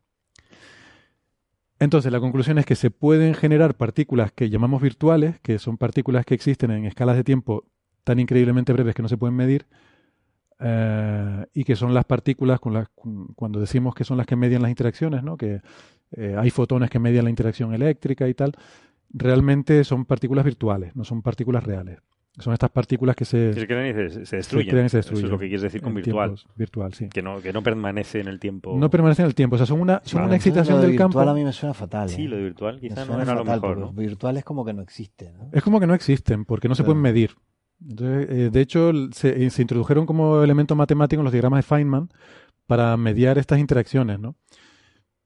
Entonces, 1.80 2.12
la 2.12 2.20
conclusión 2.20 2.58
es 2.58 2.66
que 2.66 2.76
se 2.76 2.90
pueden 2.90 3.34
generar 3.34 3.74
partículas 3.74 4.30
que 4.32 4.48
llamamos 4.48 4.80
virtuales, 4.80 5.40
que 5.40 5.58
son 5.58 5.76
partículas 5.76 6.24
que 6.26 6.34
existen 6.34 6.70
en 6.70 6.84
escalas 6.84 7.16
de 7.16 7.24
tiempo 7.24 7.64
tan 8.04 8.18
increíblemente 8.18 8.72
breves 8.72 8.94
que 8.94 9.02
no 9.02 9.08
se 9.08 9.16
pueden 9.16 9.34
medir, 9.34 9.66
eh, 10.60 11.46
y 11.54 11.64
que 11.64 11.74
son 11.74 11.92
las 11.94 12.04
partículas 12.04 12.60
con 12.60 12.72
las, 12.74 12.88
cu- 12.90 13.32
cuando 13.34 13.58
decimos 13.60 13.94
que 13.94 14.04
son 14.04 14.18
las 14.18 14.26
que 14.26 14.36
median 14.36 14.62
las 14.62 14.70
interacciones, 14.70 15.22
¿no? 15.22 15.36
que 15.36 15.62
eh, 16.12 16.36
hay 16.38 16.50
fotones 16.50 16.90
que 16.90 16.98
median 16.98 17.24
la 17.24 17.30
interacción 17.30 17.72
eléctrica 17.74 18.28
y 18.28 18.34
tal, 18.34 18.52
realmente 19.12 19.82
son 19.84 20.04
partículas 20.04 20.44
virtuales, 20.44 20.94
no 20.94 21.04
son 21.04 21.22
partículas 21.22 21.64
reales. 21.64 21.98
Son 22.38 22.52
estas 22.52 22.70
partículas 22.70 23.16
que 23.16 23.24
se, 23.24 23.52
Se 23.52 23.66
crean 23.66 23.88
y 23.88 23.92
se, 23.92 24.10
se 24.20 24.26
se 24.26 24.36
destruyen. 24.36 24.70
crean 24.70 24.86
y 24.86 24.88
se 24.88 24.98
Eso 25.00 25.08
destruyen. 25.10 25.24
es 25.26 25.30
lo 25.32 25.38
que 25.38 25.46
quieres 25.46 25.62
decir 25.62 25.80
con 25.82 25.90
en 25.90 25.94
virtual. 25.96 26.34
tiempos 26.36 26.56
virtual, 26.56 26.94
sí. 26.94 27.08
Que 27.08 27.22
no, 27.22 27.40
que 27.42 27.52
no 27.52 27.62
permanece 27.62 28.20
en 28.20 28.28
el 28.28 28.38
tiempo. 28.38 28.76
No 28.78 28.88
permanecen 28.88 29.24
en 29.24 29.28
el 29.28 29.34
tiempo, 29.34 29.56
o 29.56 29.58
sea, 29.58 29.66
son 29.66 29.80
una, 29.80 30.00
son 30.04 30.22
una 30.22 30.36
excitación 30.36 30.76
Lo 30.76 30.82
de 30.82 30.88
del 30.88 30.96
campo. 30.96 31.18
virtual 31.18 31.28
a 31.28 31.34
mí 31.38 31.44
me 31.44 31.52
suena 31.52 31.74
fatal. 31.74 32.08
Sí, 32.08 32.24
¿eh? 32.24 32.28
lo 32.28 32.36
de 32.36 32.42
virtual 32.44 32.74
Me 32.76 32.80
quizá 32.80 33.00
no 33.00 33.06
suena 33.06 33.22
era 33.24 33.34
lo 33.34 33.44
mejor, 33.44 33.78
¿no? 33.78 33.92
Virtual 33.92 34.36
es 34.36 34.44
como 34.44 34.64
que 34.64 34.72
no 34.72 34.80
existe, 34.82 35.32
¿no? 35.32 35.50
Es 35.52 35.62
como 35.62 35.80
que 35.80 35.86
no 35.86 35.94
existen, 35.94 36.44
porque 36.44 36.68
no 36.68 36.74
se 36.74 36.84
pueden 36.84 37.02
medir. 37.02 37.32
Entonces, 37.86 38.26
eh, 38.30 38.50
de 38.50 38.60
hecho, 38.60 38.92
se, 39.12 39.44
eh, 39.46 39.50
se 39.50 39.62
introdujeron 39.62 40.06
como 40.06 40.42
elemento 40.42 40.76
matemático 40.76 41.20
en 41.20 41.24
los 41.24 41.32
diagramas 41.32 41.58
de 41.58 41.62
Feynman 41.62 42.10
para 42.66 42.96
mediar 42.96 43.38
estas 43.38 43.58
interacciones, 43.58 44.20
¿no? 44.20 44.36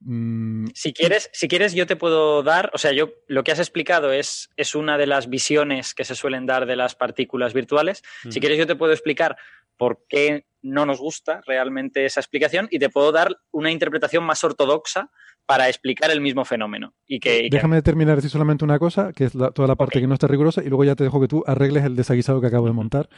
Mm, 0.07 0.67
Si 0.75 0.93
quieres, 0.93 1.31
si 1.33 1.49
quieres, 1.49 1.73
yo 1.75 1.87
te 1.87 1.97
puedo 1.97 2.43
dar, 2.43 2.71
o 2.75 2.79
sea, 2.79 2.93
yo 2.93 3.11
lo 3.27 3.43
que 3.43 3.53
has 3.53 3.59
explicado 3.59 4.13
es, 4.13 4.51
es 4.57 4.75
una 4.75 4.99
de 4.99 5.07
las 5.07 5.29
visiones 5.31 5.95
que 5.95 6.05
se 6.05 6.15
suelen 6.15 6.45
dar 6.47 6.67
de 6.67 6.77
las 6.77 6.95
partículas 6.95 7.55
virtuales. 7.55 8.03
Si 8.31 8.39
Mm. 8.39 8.41
quieres, 8.41 8.59
yo 8.59 8.67
te 8.67 8.77
puedo 8.77 8.93
explicar 8.93 9.37
por 9.77 10.05
qué 10.09 10.45
no 10.63 10.87
nos 10.87 10.99
gusta 11.01 11.41
realmente 11.47 12.05
esa 12.05 12.21
explicación 12.21 12.69
y 12.71 12.79
te 12.79 12.89
puedo 12.91 13.13
dar 13.13 13.37
una 13.51 13.71
interpretación 13.71 14.25
más 14.25 14.45
ortodoxa 14.45 15.11
para 15.47 15.69
explicar 15.69 16.11
el 16.11 16.21
mismo 16.23 16.45
fenómeno. 16.45 16.95
Y 17.07 17.21
que, 17.21 17.39
y 17.45 17.51
que- 17.51 17.57
déjame 17.57 17.83
terminar 17.83 18.13
de 18.13 18.17
decir 18.17 18.31
solamente 18.31 18.65
una 18.65 18.79
cosa, 18.79 19.13
que 19.13 19.25
es 19.25 19.35
la- 19.35 19.51
toda 19.51 19.69
la 19.69 19.75
parte 19.75 20.01
que 20.01 20.07
no 20.07 20.15
está 20.15 20.27
rigurosa, 20.27 20.63
y 20.63 20.69
luego 20.69 20.85
ya 20.85 20.95
te 20.95 21.05
dejo 21.05 21.21
que 21.21 21.29
tú 21.29 21.43
arregles 21.47 21.85
el 21.85 21.97
desaguisado 21.97 22.41
que 22.41 22.47
acabo 22.47 22.67
de 22.67 22.73
montar. 22.73 23.09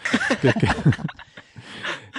que 0.40 0.48
es 0.48 0.54
que, 0.54 0.66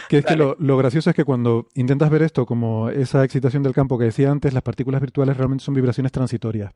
que, 0.10 0.20
es 0.20 0.26
que 0.26 0.36
lo, 0.36 0.56
lo 0.60 0.78
gracioso 0.78 1.10
es 1.10 1.16
que 1.16 1.24
cuando 1.24 1.68
intentas 1.76 2.10
ver 2.10 2.22
esto 2.22 2.46
como 2.46 2.90
esa 2.90 3.24
excitación 3.24 3.64
del 3.64 3.74
campo 3.74 3.98
que 3.98 4.06
decía 4.06 4.32
antes, 4.32 4.54
las 4.54 4.64
partículas 4.64 5.02
virtuales 5.02 5.38
realmente 5.38 5.64
son 5.64 5.74
vibraciones 5.74 6.12
transitorias. 6.12 6.74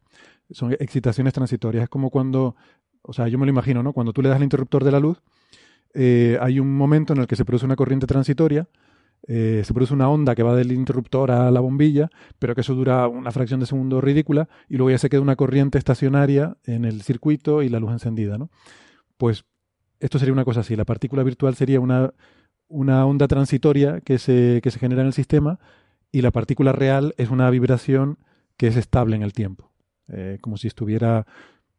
Son 0.49 0.73
excitaciones 0.73 1.33
transitorias. 1.33 1.83
Es 1.83 1.89
como 1.89 2.09
cuando, 2.09 2.55
o 3.01 3.13
sea, 3.13 3.27
yo 3.27 3.37
me 3.37 3.45
lo 3.45 3.51
imagino, 3.51 3.83
¿no? 3.83 3.93
Cuando 3.93 4.13
tú 4.13 4.21
le 4.21 4.29
das 4.29 4.37
al 4.37 4.43
interruptor 4.43 4.83
de 4.83 4.91
la 4.91 4.99
luz, 4.99 5.21
eh, 5.93 6.37
hay 6.41 6.59
un 6.59 6.75
momento 6.75 7.13
en 7.13 7.19
el 7.19 7.27
que 7.27 7.35
se 7.35 7.45
produce 7.45 7.65
una 7.65 7.75
corriente 7.75 8.07
transitoria, 8.07 8.67
eh, 9.27 9.61
se 9.63 9.73
produce 9.73 9.93
una 9.93 10.09
onda 10.09 10.33
que 10.33 10.43
va 10.43 10.55
del 10.55 10.71
interruptor 10.71 11.31
a 11.31 11.51
la 11.51 11.59
bombilla, 11.59 12.09
pero 12.39 12.55
que 12.55 12.61
eso 12.61 12.73
dura 12.73 13.07
una 13.07 13.31
fracción 13.31 13.59
de 13.59 13.65
segundo 13.65 14.01
ridícula, 14.01 14.49
y 14.67 14.77
luego 14.77 14.91
ya 14.91 14.97
se 14.97 15.09
queda 15.09 15.21
una 15.21 15.35
corriente 15.35 15.77
estacionaria 15.77 16.57
en 16.65 16.85
el 16.85 17.01
circuito 17.01 17.61
y 17.61 17.69
la 17.69 17.79
luz 17.79 17.91
encendida, 17.91 18.37
¿no? 18.37 18.49
Pues 19.17 19.45
esto 19.99 20.17
sería 20.17 20.33
una 20.33 20.45
cosa 20.45 20.61
así. 20.61 20.75
La 20.75 20.85
partícula 20.85 21.21
virtual 21.23 21.55
sería 21.55 21.79
una, 21.79 22.13
una 22.71 23.05
onda 23.05 23.27
transitoria 23.27 24.01
que 24.01 24.17
se, 24.17 24.61
que 24.63 24.71
se 24.71 24.79
genera 24.79 25.01
en 25.01 25.07
el 25.07 25.13
sistema, 25.13 25.59
y 26.11 26.21
la 26.21 26.31
partícula 26.31 26.71
real 26.71 27.13
es 27.17 27.29
una 27.29 27.49
vibración 27.49 28.17
que 28.57 28.67
es 28.67 28.77
estable 28.77 29.15
en 29.15 29.21
el 29.21 29.33
tiempo. 29.33 29.71
Eh, 30.07 30.39
como 30.41 30.57
si 30.57 30.67
estuviera, 30.67 31.25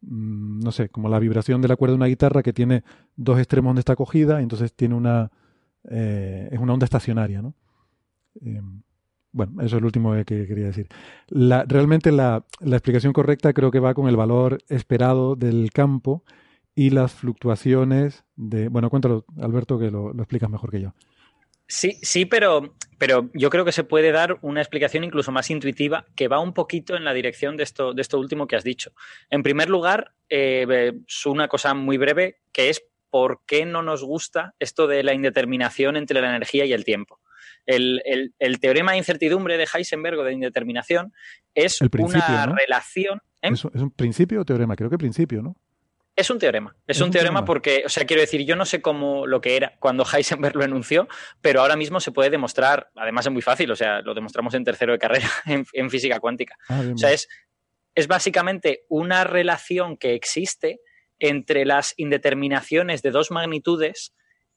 mm, 0.01 0.61
no 0.61 0.71
sé, 0.71 0.89
como 0.89 1.09
la 1.09 1.19
vibración 1.19 1.61
de 1.61 1.67
la 1.67 1.75
cuerda 1.75 1.93
de 1.93 1.97
una 1.97 2.07
guitarra 2.07 2.43
que 2.43 2.53
tiene 2.53 2.83
dos 3.15 3.37
extremos 3.37 3.69
donde 3.69 3.81
está 3.81 3.95
cogida, 3.95 4.39
y 4.39 4.43
entonces 4.43 4.73
tiene 4.73 4.95
una, 4.95 5.31
eh, 5.89 6.49
es 6.51 6.59
una 6.59 6.73
onda 6.73 6.85
estacionaria, 6.85 7.41
¿no? 7.41 7.53
Eh, 8.41 8.61
bueno, 9.31 9.61
eso 9.61 9.77
es 9.77 9.81
lo 9.81 9.87
último 9.87 10.13
que 10.25 10.47
quería 10.47 10.65
decir. 10.65 10.87
La, 11.27 11.65
realmente 11.67 12.11
la, 12.11 12.45
la 12.61 12.75
explicación 12.75 13.13
correcta 13.13 13.51
creo 13.53 13.71
que 13.71 13.79
va 13.79 13.95
con 13.95 14.07
el 14.07 14.15
valor 14.15 14.59
esperado 14.69 15.35
del 15.35 15.71
campo 15.71 16.23
y 16.75 16.89
las 16.89 17.13
fluctuaciones 17.13 18.23
de... 18.35 18.67
Bueno, 18.69 18.89
cuéntalo, 18.89 19.25
Alberto, 19.41 19.77
que 19.79 19.91
lo, 19.91 20.13
lo 20.13 20.23
explicas 20.23 20.49
mejor 20.49 20.71
que 20.71 20.81
yo. 20.81 20.93
Sí, 21.67 21.93
sí, 22.01 22.25
pero, 22.25 22.75
pero 22.97 23.29
yo 23.33 23.49
creo 23.49 23.63
que 23.65 23.71
se 23.71 23.83
puede 23.83 24.11
dar 24.11 24.37
una 24.41 24.61
explicación 24.61 25.03
incluso 25.03 25.31
más 25.31 25.49
intuitiva 25.49 26.05
que 26.15 26.27
va 26.27 26.39
un 26.39 26.53
poquito 26.53 26.95
en 26.95 27.05
la 27.05 27.13
dirección 27.13 27.55
de 27.57 27.63
esto, 27.63 27.93
de 27.93 28.01
esto 28.01 28.19
último 28.19 28.47
que 28.47 28.55
has 28.55 28.63
dicho. 28.63 28.91
En 29.29 29.43
primer 29.43 29.69
lugar, 29.69 30.13
eh, 30.29 30.93
una 31.25 31.47
cosa 31.47 31.73
muy 31.73 31.97
breve 31.97 32.41
que 32.51 32.69
es 32.69 32.83
por 33.09 33.41
qué 33.45 33.65
no 33.65 33.81
nos 33.81 34.03
gusta 34.03 34.55
esto 34.59 34.87
de 34.87 35.03
la 35.03 35.13
indeterminación 35.13 35.95
entre 35.95 36.19
la 36.21 36.29
energía 36.29 36.65
y 36.65 36.73
el 36.73 36.83
tiempo. 36.83 37.19
El, 37.65 38.01
el- 38.05 38.33
el 38.39 38.59
teorema 38.59 38.91
de 38.91 38.97
incertidumbre 38.97 39.57
de 39.57 39.67
Heisenberg 39.73 40.19
o 40.19 40.23
de 40.23 40.33
indeterminación 40.33 41.13
es 41.55 41.81
El 41.81 41.89
una 41.99 42.45
¿no? 42.47 42.55
relación. 42.55 43.21
¿eh? 43.41 43.49
¿Es, 43.53 43.63
¿Es 43.73 43.81
un 43.81 43.91
principio 43.91 44.41
o 44.41 44.45
teorema? 44.45 44.75
Creo 44.75 44.89
que 44.89 44.97
principio, 44.97 45.41
¿no? 45.41 45.55
Es 46.15 46.29
un 46.29 46.39
teorema. 46.39 46.75
Es, 46.87 46.97
Es 46.97 47.01
un, 47.01 47.11
teorema, 47.11 47.39
teorema. 47.39 47.45
porque, 47.45 47.83
o 47.85 47.89
sea, 47.89 48.05
quiero 48.05 48.21
decir, 48.21 48.45
yo 48.45 48.55
no 48.55 48.65
sé 48.65 48.81
cómo 48.81 49.25
lo 49.25 49.41
que 49.41 49.55
era 49.55 49.75
cuando 49.79 50.05
Heisenberg 50.11 50.55
lo 50.55 50.63
enunció, 50.63 51.07
pero 51.41 51.61
ahora 51.61 51.75
mismo 51.75 51.99
se 51.99 52.11
puede 52.11 52.29
demostrar, 52.29 52.89
además 52.95 53.25
es 53.25 53.31
muy 53.31 53.41
fácil, 53.41 53.71
o 53.71 53.75
sea, 53.75 54.01
lo 54.01 54.13
demostramos 54.13 54.53
en 54.53 54.63
tercero 54.63 54.93
de 54.93 54.99
carrera 54.99 55.27
en, 55.45 55.65
en 55.73 55.89
física 55.89 56.19
cuántica. 56.19 56.55
Ah, 56.69 56.81
bien, 56.81 56.93
O 56.93 56.97
sea, 56.97 57.11
es, 57.11 57.27
es 57.95 58.07
básicamente 58.07 58.85
una 58.89 59.23
relación 59.23 59.97
que 59.97 60.13
existe 60.13 60.79
entre 61.19 61.65
las 61.65 61.93
indeterminaciones 61.97 63.01
de 63.01 63.11
dos 63.11 63.31
magnitudes 63.31 64.13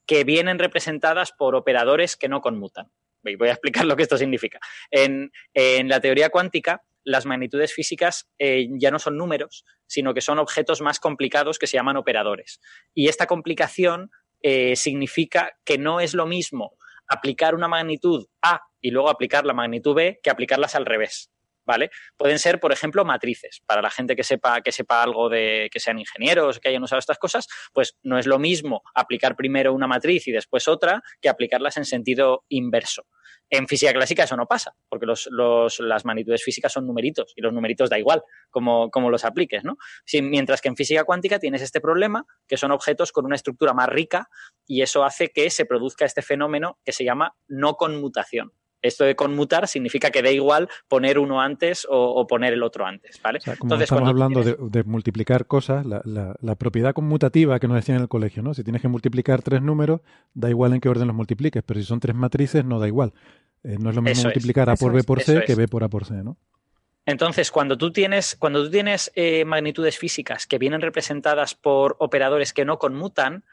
que 0.06 0.24
vienen 0.24 0.58
representadas 0.58 1.32
por 1.32 1.54
operadores 1.54 2.16
que 2.16 2.28
no 2.28 2.40
conmutan. 2.40 2.90
Y 3.24 3.34
voy 3.36 3.48
a 3.48 3.52
explicar 3.52 3.84
lo 3.84 3.96
que 3.96 4.04
esto 4.04 4.16
significa. 4.16 4.60
En, 4.90 5.32
en 5.52 5.88
la 5.88 6.00
teoría 6.00 6.30
cuántica, 6.30 6.82
las 7.06 7.24
magnitudes 7.24 7.72
físicas 7.72 8.28
eh, 8.38 8.66
ya 8.78 8.90
no 8.90 8.98
son 8.98 9.16
números, 9.16 9.64
sino 9.86 10.12
que 10.12 10.20
son 10.20 10.38
objetos 10.38 10.82
más 10.82 10.98
complicados 10.98 11.58
que 11.58 11.68
se 11.68 11.76
llaman 11.76 11.96
operadores. 11.96 12.60
Y 12.94 13.08
esta 13.08 13.26
complicación 13.26 14.10
eh, 14.42 14.74
significa 14.76 15.52
que 15.64 15.78
no 15.78 16.00
es 16.00 16.14
lo 16.14 16.26
mismo 16.26 16.76
aplicar 17.08 17.54
una 17.54 17.68
magnitud 17.68 18.26
A 18.42 18.60
y 18.80 18.90
luego 18.90 19.08
aplicar 19.08 19.46
la 19.46 19.54
magnitud 19.54 19.94
B 19.94 20.18
que 20.22 20.30
aplicarlas 20.30 20.74
al 20.74 20.84
revés. 20.84 21.30
¿vale? 21.64 21.90
Pueden 22.16 22.38
ser, 22.38 22.58
por 22.60 22.72
ejemplo, 22.72 23.04
matrices. 23.04 23.60
Para 23.66 23.82
la 23.82 23.90
gente 23.90 24.16
que 24.16 24.24
sepa, 24.24 24.60
que 24.62 24.72
sepa 24.72 25.02
algo 25.02 25.28
de 25.28 25.68
que 25.70 25.80
sean 25.80 25.98
ingenieros, 25.98 26.58
que 26.58 26.68
hayan 26.68 26.82
usado 26.82 26.98
estas 26.98 27.18
cosas, 27.18 27.46
pues 27.72 27.96
no 28.02 28.18
es 28.18 28.26
lo 28.26 28.38
mismo 28.38 28.82
aplicar 28.94 29.36
primero 29.36 29.74
una 29.74 29.86
matriz 29.86 30.26
y 30.28 30.32
después 30.32 30.68
otra 30.68 31.02
que 31.20 31.28
aplicarlas 31.28 31.76
en 31.76 31.84
sentido 31.84 32.44
inverso. 32.48 33.06
En 33.48 33.68
física 33.68 33.92
clásica 33.92 34.24
eso 34.24 34.36
no 34.36 34.46
pasa, 34.46 34.74
porque 34.88 35.06
los, 35.06 35.28
los, 35.30 35.78
las 35.80 36.04
magnitudes 36.04 36.42
físicas 36.42 36.72
son 36.72 36.86
numeritos 36.86 37.32
y 37.36 37.42
los 37.42 37.52
numeritos 37.52 37.88
da 37.88 37.98
igual 37.98 38.22
como, 38.50 38.90
como 38.90 39.10
los 39.10 39.24
apliques, 39.24 39.62
¿no? 39.64 39.76
Si, 40.04 40.20
mientras 40.20 40.60
que 40.60 40.68
en 40.68 40.76
física 40.76 41.04
cuántica 41.04 41.38
tienes 41.38 41.62
este 41.62 41.80
problema, 41.80 42.26
que 42.48 42.56
son 42.56 42.72
objetos 42.72 43.12
con 43.12 43.24
una 43.24 43.36
estructura 43.36 43.72
más 43.72 43.88
rica 43.88 44.28
y 44.66 44.82
eso 44.82 45.04
hace 45.04 45.28
que 45.28 45.50
se 45.50 45.64
produzca 45.64 46.04
este 46.04 46.22
fenómeno 46.22 46.78
que 46.84 46.92
se 46.92 47.04
llama 47.04 47.36
no 47.46 47.74
conmutación. 47.74 48.52
Esto 48.86 49.04
de 49.04 49.16
conmutar 49.16 49.68
significa 49.68 50.10
que 50.10 50.22
da 50.22 50.30
igual 50.30 50.68
poner 50.88 51.18
uno 51.18 51.40
antes 51.40 51.86
o, 51.88 51.96
o 51.96 52.26
poner 52.26 52.52
el 52.52 52.62
otro 52.62 52.86
antes, 52.86 53.20
¿vale? 53.22 53.38
O 53.38 53.40
sea, 53.42 53.56
como 53.56 53.74
estamos 53.74 54.08
hablando 54.08 54.42
tienes... 54.42 54.58
de, 54.58 54.82
de, 54.82 54.84
multiplicar 54.84 55.46
cosas, 55.46 55.84
la, 55.84 56.00
la, 56.04 56.34
la, 56.40 56.54
propiedad 56.54 56.94
conmutativa 56.94 57.58
que 57.58 57.68
nos 57.68 57.76
decían 57.76 57.96
en 57.96 58.02
el 58.02 58.08
colegio, 58.08 58.42
¿no? 58.42 58.54
Si 58.54 58.64
tienes 58.64 58.82
que 58.82 58.88
multiplicar 58.88 59.42
tres 59.42 59.62
números, 59.62 60.00
da 60.34 60.48
igual 60.50 60.72
en 60.72 60.80
qué 60.80 60.88
orden 60.88 61.06
los 61.06 61.16
multipliques, 61.16 61.62
pero 61.64 61.80
si 61.80 61.86
son 61.86 62.00
tres 62.00 62.16
matrices, 62.16 62.64
no 62.64 62.78
da 62.78 62.86
igual. 62.86 63.12
Eh, 63.64 63.76
no 63.78 63.90
es 63.90 63.96
lo 63.96 64.02
mismo 64.02 64.20
eso 64.20 64.28
multiplicar 64.28 64.68
es, 64.68 64.74
A 64.74 64.76
por 64.76 64.92
B 64.92 65.02
por 65.02 65.22
C 65.22 65.38
es, 65.38 65.44
que 65.44 65.54
B 65.54 65.68
por 65.68 65.82
A 65.82 65.88
por 65.88 66.04
C, 66.04 66.14
¿no? 66.22 66.36
Entonces, 67.04 67.52
cuando 67.52 67.78
tú 67.78 67.92
tienes, 67.92 68.36
cuando 68.36 68.64
tú 68.64 68.70
tienes 68.70 69.12
eh, 69.14 69.44
magnitudes 69.44 69.96
físicas 69.96 70.46
que 70.46 70.58
vienen 70.58 70.80
representadas 70.80 71.54
por 71.54 71.96
operadores 72.00 72.52
que 72.52 72.64
no 72.64 72.78
conmutan, 72.78 73.44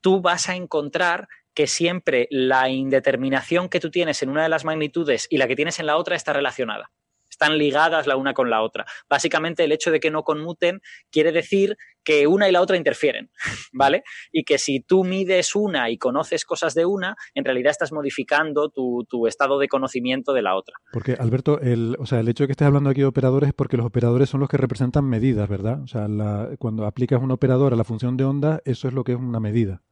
tú 0.00 0.20
vas 0.20 0.48
a 0.48 0.54
encontrar 0.54 1.28
que 1.54 1.66
siempre 1.66 2.28
la 2.30 2.68
indeterminación 2.68 3.68
que 3.68 3.80
tú 3.80 3.90
tienes 3.90 4.22
en 4.22 4.30
una 4.30 4.42
de 4.42 4.48
las 4.48 4.64
magnitudes 4.64 5.26
y 5.30 5.38
la 5.38 5.48
que 5.48 5.56
tienes 5.56 5.78
en 5.80 5.86
la 5.86 5.96
otra 5.96 6.16
está 6.16 6.32
relacionada. 6.32 6.90
Están 7.30 7.56
ligadas 7.56 8.06
la 8.06 8.16
una 8.16 8.34
con 8.34 8.50
la 8.50 8.60
otra. 8.60 8.84
Básicamente, 9.08 9.64
el 9.64 9.72
hecho 9.72 9.90
de 9.90 10.00
que 10.00 10.10
no 10.10 10.24
conmuten 10.24 10.80
quiere 11.10 11.32
decir 11.32 11.76
que 12.04 12.26
una 12.26 12.48
y 12.48 12.52
la 12.52 12.60
otra 12.60 12.76
interfieren, 12.76 13.30
¿vale? 13.72 14.02
Y 14.32 14.44
que 14.44 14.58
si 14.58 14.80
tú 14.80 15.04
mides 15.04 15.54
una 15.54 15.90
y 15.90 15.96
conoces 15.96 16.44
cosas 16.44 16.74
de 16.74 16.84
una, 16.84 17.16
en 17.34 17.44
realidad 17.44 17.70
estás 17.70 17.92
modificando 17.92 18.68
tu, 18.68 19.06
estado 19.26 19.58
de 19.58 19.68
conocimiento 19.68 20.32
de 20.32 20.42
la 20.42 20.56
otra. 20.56 20.76
Porque, 20.92 21.14
Alberto, 21.18 21.60
el, 21.60 21.96
o 21.98 22.06
sea, 22.06 22.20
el 22.20 22.28
hecho 22.28 22.44
de 22.44 22.48
que 22.48 22.52
estés 22.52 22.66
hablando 22.66 22.90
aquí 22.90 23.00
de 23.00 23.06
operadores 23.06 23.48
es 23.48 23.54
porque 23.54 23.76
los 23.76 23.86
operadores 23.86 24.28
son 24.28 24.40
los 24.40 24.48
que 24.48 24.56
representan 24.56 25.04
medidas, 25.04 25.48
¿verdad? 25.48 25.82
O 25.82 25.86
sea, 25.86 26.08
cuando 26.58 26.84
aplicas 26.84 27.22
un 27.22 27.30
operador 27.30 27.72
a 27.72 27.76
la 27.76 27.84
función 27.84 28.16
de 28.16 28.24
onda, 28.24 28.60
eso 28.64 28.88
es 28.88 28.94
lo 28.94 29.04
que 29.04 29.12
es 29.12 29.18
una 29.18 29.40
medida. 29.40 29.82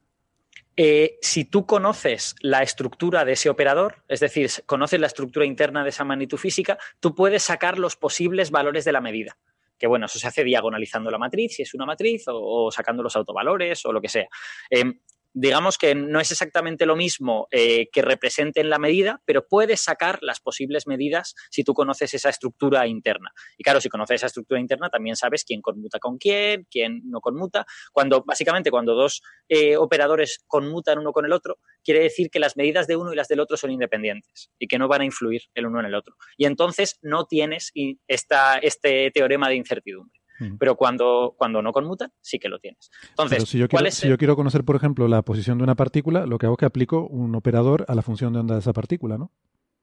Eh, 0.81 1.17
si 1.21 1.43
tú 1.43 1.65
conoces 1.65 2.35
la 2.39 2.63
estructura 2.63 3.25
de 3.25 3.33
ese 3.33 3.49
operador, 3.49 4.05
es 4.07 4.21
decir, 4.21 4.49
conoces 4.65 4.97
la 4.97 5.07
estructura 5.07 5.45
interna 5.45 5.83
de 5.83 5.89
esa 5.89 6.05
magnitud 6.05 6.37
física, 6.37 6.77
tú 7.01 7.13
puedes 7.13 7.43
sacar 7.43 7.77
los 7.77 7.97
posibles 7.97 8.49
valores 8.49 8.85
de 8.85 8.93
la 8.93 9.01
medida. 9.01 9.37
Que 9.77 9.87
bueno, 9.87 10.05
eso 10.05 10.17
se 10.19 10.27
hace 10.29 10.45
diagonalizando 10.45 11.11
la 11.11 11.17
matriz, 11.17 11.57
si 11.57 11.63
es 11.63 11.73
una 11.73 11.85
matriz, 11.85 12.23
o, 12.27 12.71
sacando 12.71 13.03
los 13.03 13.13
autovalores 13.17 13.85
o 13.85 13.91
lo 13.91 13.99
que 13.99 14.07
sea. 14.07 14.29
Eh, 14.69 14.85
digamos 15.33 15.77
que 15.77 15.95
no 15.95 16.19
es 16.19 16.31
exactamente 16.31 16.85
lo 16.85 16.95
mismo 16.95 17.47
eh, 17.51 17.89
que 17.91 18.01
represente 18.01 18.61
en 18.61 18.69
la 18.69 18.79
medida, 18.79 19.21
pero 19.25 19.47
puedes 19.47 19.81
sacar 19.81 20.19
las 20.21 20.39
posibles 20.39 20.87
medidas 20.87 21.35
si 21.49 21.63
tú 21.63 21.73
conoces 21.73 22.13
esa 22.13 22.29
estructura 22.29 22.87
interna. 22.87 23.31
Y 23.57 23.63
claro, 23.63 23.81
si 23.81 23.89
conoces 23.89 24.15
esa 24.15 24.27
estructura 24.27 24.59
interna, 24.59 24.89
también 24.89 25.15
sabes 25.15 25.43
quién 25.43 25.61
conmuta 25.61 25.99
con 25.99 26.17
quién, 26.17 26.67
quién 26.69 27.01
no 27.05 27.21
conmuta. 27.21 27.65
Cuando, 27.91 28.23
básicamente, 28.23 28.71
cuando 28.71 28.95
dos 28.95 29.21
eh, 29.47 29.77
operadores 29.77 30.43
conmutan 30.47 30.99
uno 30.99 31.11
con 31.11 31.25
el 31.25 31.33
otro, 31.33 31.59
quiere 31.83 32.01
decir 32.01 32.29
que 32.29 32.39
las 32.39 32.57
medidas 32.57 32.87
de 32.87 32.95
uno 32.95 33.13
y 33.13 33.15
las 33.15 33.27
del 33.27 33.39
otro 33.39 33.57
son 33.57 33.71
independientes 33.71 34.51
y 34.57 34.67
que 34.67 34.79
no 34.79 34.87
van 34.87 35.01
a 35.01 35.05
influir 35.05 35.43
el 35.53 35.67
uno 35.67 35.79
en 35.79 35.85
el 35.85 35.95
otro. 35.95 36.15
Y 36.37 36.45
entonces 36.45 36.97
no 37.01 37.25
tienes 37.25 37.71
este 38.07 39.11
teorema 39.11 39.49
de 39.49 39.55
incertidumbre. 39.55 40.18
Pero 40.57 40.75
cuando, 40.75 41.35
cuando 41.37 41.61
no 41.61 41.71
conmutan, 41.71 42.11
sí 42.21 42.39
que 42.39 42.49
lo 42.49 42.59
tienes. 42.59 42.89
Entonces, 43.09 43.47
si 43.47 43.57
yo, 43.57 43.67
quiero, 43.67 43.85
es 43.85 43.95
el... 43.99 44.01
si 44.03 44.09
yo 44.09 44.17
quiero 44.17 44.35
conocer, 44.35 44.63
por 44.63 44.75
ejemplo, 44.75 45.07
la 45.07 45.21
posición 45.21 45.57
de 45.57 45.63
una 45.63 45.75
partícula, 45.75 46.25
lo 46.25 46.37
que 46.37 46.45
hago 46.45 46.55
es 46.55 46.59
que 46.59 46.65
aplico 46.65 47.07
un 47.07 47.35
operador 47.35 47.85
a 47.87 47.95
la 47.95 48.01
función 48.01 48.33
de 48.33 48.39
onda 48.39 48.55
de 48.55 48.61
esa 48.61 48.73
partícula, 48.73 49.17
¿no? 49.17 49.31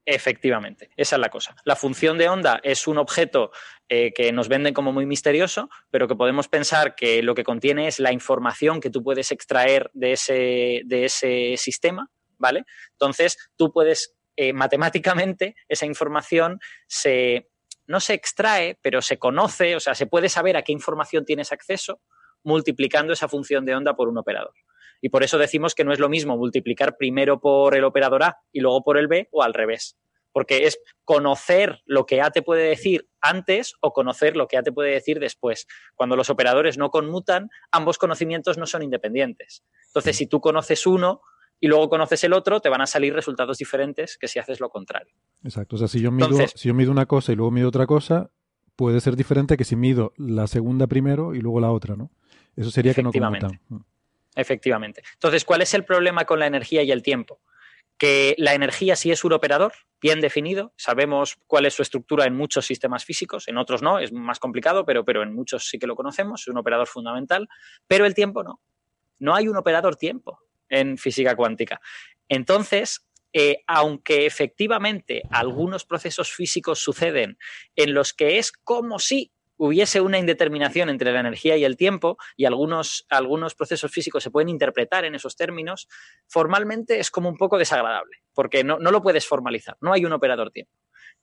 Efectivamente, 0.08 0.90
esa 0.96 1.16
es 1.16 1.20
la 1.20 1.30
cosa. 1.30 1.56
La 1.64 1.74
función 1.74 2.16
de 2.16 2.28
onda 2.28 2.60
es 2.62 2.86
un 2.86 2.96
objeto 2.96 3.50
eh, 3.88 4.12
que 4.14 4.30
nos 4.30 4.48
venden 4.48 4.72
como 4.72 4.92
muy 4.92 5.04
misterioso, 5.04 5.68
pero 5.90 6.06
que 6.06 6.14
podemos 6.14 6.46
pensar 6.46 6.94
que 6.94 7.24
lo 7.24 7.34
que 7.34 7.42
contiene 7.42 7.88
es 7.88 7.98
la 7.98 8.12
información 8.12 8.80
que 8.80 8.88
tú 8.88 9.02
puedes 9.02 9.32
extraer 9.32 9.90
de 9.94 10.12
ese, 10.12 10.82
de 10.84 11.06
ese 11.06 11.54
sistema, 11.56 12.08
¿vale? 12.38 12.62
Entonces, 12.92 13.36
tú 13.56 13.72
puedes, 13.72 14.14
eh, 14.36 14.52
matemáticamente, 14.52 15.56
esa 15.68 15.86
información 15.86 16.60
se, 16.86 17.48
no 17.86 18.00
se 18.00 18.14
extrae, 18.14 18.78
pero 18.82 19.02
se 19.02 19.18
conoce, 19.18 19.76
o 19.76 19.80
sea, 19.80 19.94
se 19.94 20.06
puede 20.06 20.28
saber 20.28 20.56
a 20.56 20.62
qué 20.62 20.72
información 20.72 21.24
tienes 21.24 21.52
acceso 21.52 22.00
multiplicando 22.42 23.12
esa 23.12 23.28
función 23.28 23.64
de 23.64 23.74
onda 23.74 23.96
por 23.96 24.08
un 24.08 24.18
operador. 24.18 24.54
Y 25.00 25.08
por 25.08 25.22
eso 25.22 25.38
decimos 25.38 25.74
que 25.74 25.84
no 25.84 25.92
es 25.92 25.98
lo 25.98 26.08
mismo 26.08 26.36
multiplicar 26.36 26.96
primero 26.96 27.40
por 27.40 27.76
el 27.76 27.84
operador 27.84 28.22
A 28.22 28.38
y 28.52 28.60
luego 28.60 28.82
por 28.82 28.98
el 28.98 29.08
B 29.08 29.28
o 29.30 29.42
al 29.42 29.54
revés. 29.54 29.98
Porque 30.32 30.66
es 30.66 30.78
conocer 31.04 31.80
lo 31.86 32.06
que 32.06 32.20
A 32.20 32.30
te 32.30 32.42
puede 32.42 32.68
decir 32.68 33.08
antes 33.20 33.74
o 33.80 33.92
conocer 33.92 34.36
lo 34.36 34.48
que 34.48 34.58
A 34.58 34.62
te 34.62 34.72
puede 34.72 34.90
decir 34.92 35.18
después. 35.18 35.66
Cuando 35.94 36.14
los 36.14 36.30
operadores 36.30 36.78
no 36.78 36.90
conmutan, 36.90 37.48
ambos 37.70 37.98
conocimientos 37.98 38.58
no 38.58 38.66
son 38.66 38.82
independientes. 38.82 39.64
Entonces, 39.88 40.16
si 40.16 40.26
tú 40.26 40.40
conoces 40.40 40.86
uno, 40.86 41.22
y 41.60 41.68
luego 41.68 41.88
conoces 41.88 42.22
el 42.24 42.32
otro, 42.32 42.60
te 42.60 42.68
van 42.68 42.80
a 42.80 42.86
salir 42.86 43.14
resultados 43.14 43.58
diferentes 43.58 44.18
que 44.18 44.28
si 44.28 44.38
haces 44.38 44.60
lo 44.60 44.68
contrario. 44.68 45.14
Exacto. 45.42 45.76
O 45.76 45.78
sea, 45.78 45.88
si 45.88 46.00
yo 46.00 46.10
mido, 46.10 46.28
Entonces, 46.28 46.60
si 46.60 46.68
yo 46.68 46.74
mido 46.74 46.90
una 46.90 47.06
cosa 47.06 47.32
y 47.32 47.36
luego 47.36 47.50
mido 47.50 47.68
otra 47.68 47.86
cosa, 47.86 48.30
puede 48.76 49.00
ser 49.00 49.16
diferente 49.16 49.56
que 49.56 49.64
si 49.64 49.76
mido 49.76 50.12
la 50.16 50.46
segunda 50.46 50.86
primero 50.86 51.34
y 51.34 51.40
luego 51.40 51.60
la 51.60 51.70
otra, 51.70 51.96
¿no? 51.96 52.10
Eso 52.56 52.70
sería 52.70 52.94
que 52.94 53.02
no 53.02 53.12
conmutan. 53.12 53.60
Efectivamente. 54.34 55.02
Entonces, 55.14 55.44
¿cuál 55.44 55.62
es 55.62 55.72
el 55.74 55.84
problema 55.84 56.24
con 56.26 56.38
la 56.38 56.46
energía 56.46 56.82
y 56.82 56.90
el 56.90 57.02
tiempo? 57.02 57.40
Que 57.96 58.34
la 58.36 58.52
energía 58.52 58.94
sí 58.94 59.10
es 59.10 59.24
un 59.24 59.32
operador 59.32 59.72
bien 60.00 60.20
definido, 60.20 60.74
sabemos 60.76 61.38
cuál 61.46 61.64
es 61.64 61.72
su 61.72 61.80
estructura 61.80 62.26
en 62.26 62.36
muchos 62.36 62.66
sistemas 62.66 63.06
físicos, 63.06 63.48
en 63.48 63.56
otros 63.56 63.80
no, 63.80 63.98
es 63.98 64.12
más 64.12 64.38
complicado, 64.38 64.84
pero, 64.84 65.06
pero 65.06 65.22
en 65.22 65.34
muchos 65.34 65.68
sí 65.70 65.78
que 65.78 65.86
lo 65.86 65.96
conocemos, 65.96 66.42
es 66.42 66.48
un 66.48 66.58
operador 66.58 66.86
fundamental, 66.86 67.48
pero 67.86 68.04
el 68.04 68.14
tiempo 68.14 68.42
no. 68.42 68.60
No 69.18 69.34
hay 69.34 69.48
un 69.48 69.56
operador 69.56 69.96
tiempo 69.96 70.38
en 70.68 70.98
física 70.98 71.36
cuántica. 71.36 71.80
Entonces, 72.28 73.06
eh, 73.32 73.62
aunque 73.66 74.26
efectivamente 74.26 75.22
algunos 75.30 75.84
procesos 75.84 76.32
físicos 76.32 76.78
suceden 76.78 77.38
en 77.74 77.93
los 77.93 78.14
que 78.14 78.38
es 78.38 78.51
como 78.51 78.98
si 78.98 79.32
hubiese 79.59 80.01
una 80.01 80.18
indeterminación 80.18 80.88
entre 80.88 81.12
la 81.12 81.20
energía 81.20 81.56
y 81.56 81.64
el 81.64 81.76
tiempo, 81.76 82.18
y 82.36 82.44
algunos, 82.44 83.06
algunos 83.09 83.55
procesos 83.55 83.90
físicos 83.90 84.22
se 84.22 84.30
pueden 84.30 84.48
interpretar 84.48 85.05
en 85.05 85.14
esos 85.14 85.36
términos, 85.36 85.88
formalmente 86.26 86.98
es 86.98 87.10
como 87.10 87.28
un 87.28 87.36
poco 87.36 87.59
desagradable, 87.59 88.18
porque 88.34 88.64
no, 88.64 88.78
no 88.78 88.90
lo 88.90 89.02
puedes 89.02 89.26
formalizar, 89.26 89.76
no 89.80 89.93
hay 89.93 90.05
un 90.05 90.12
operador 90.12 90.51
tiempo. 90.51 90.72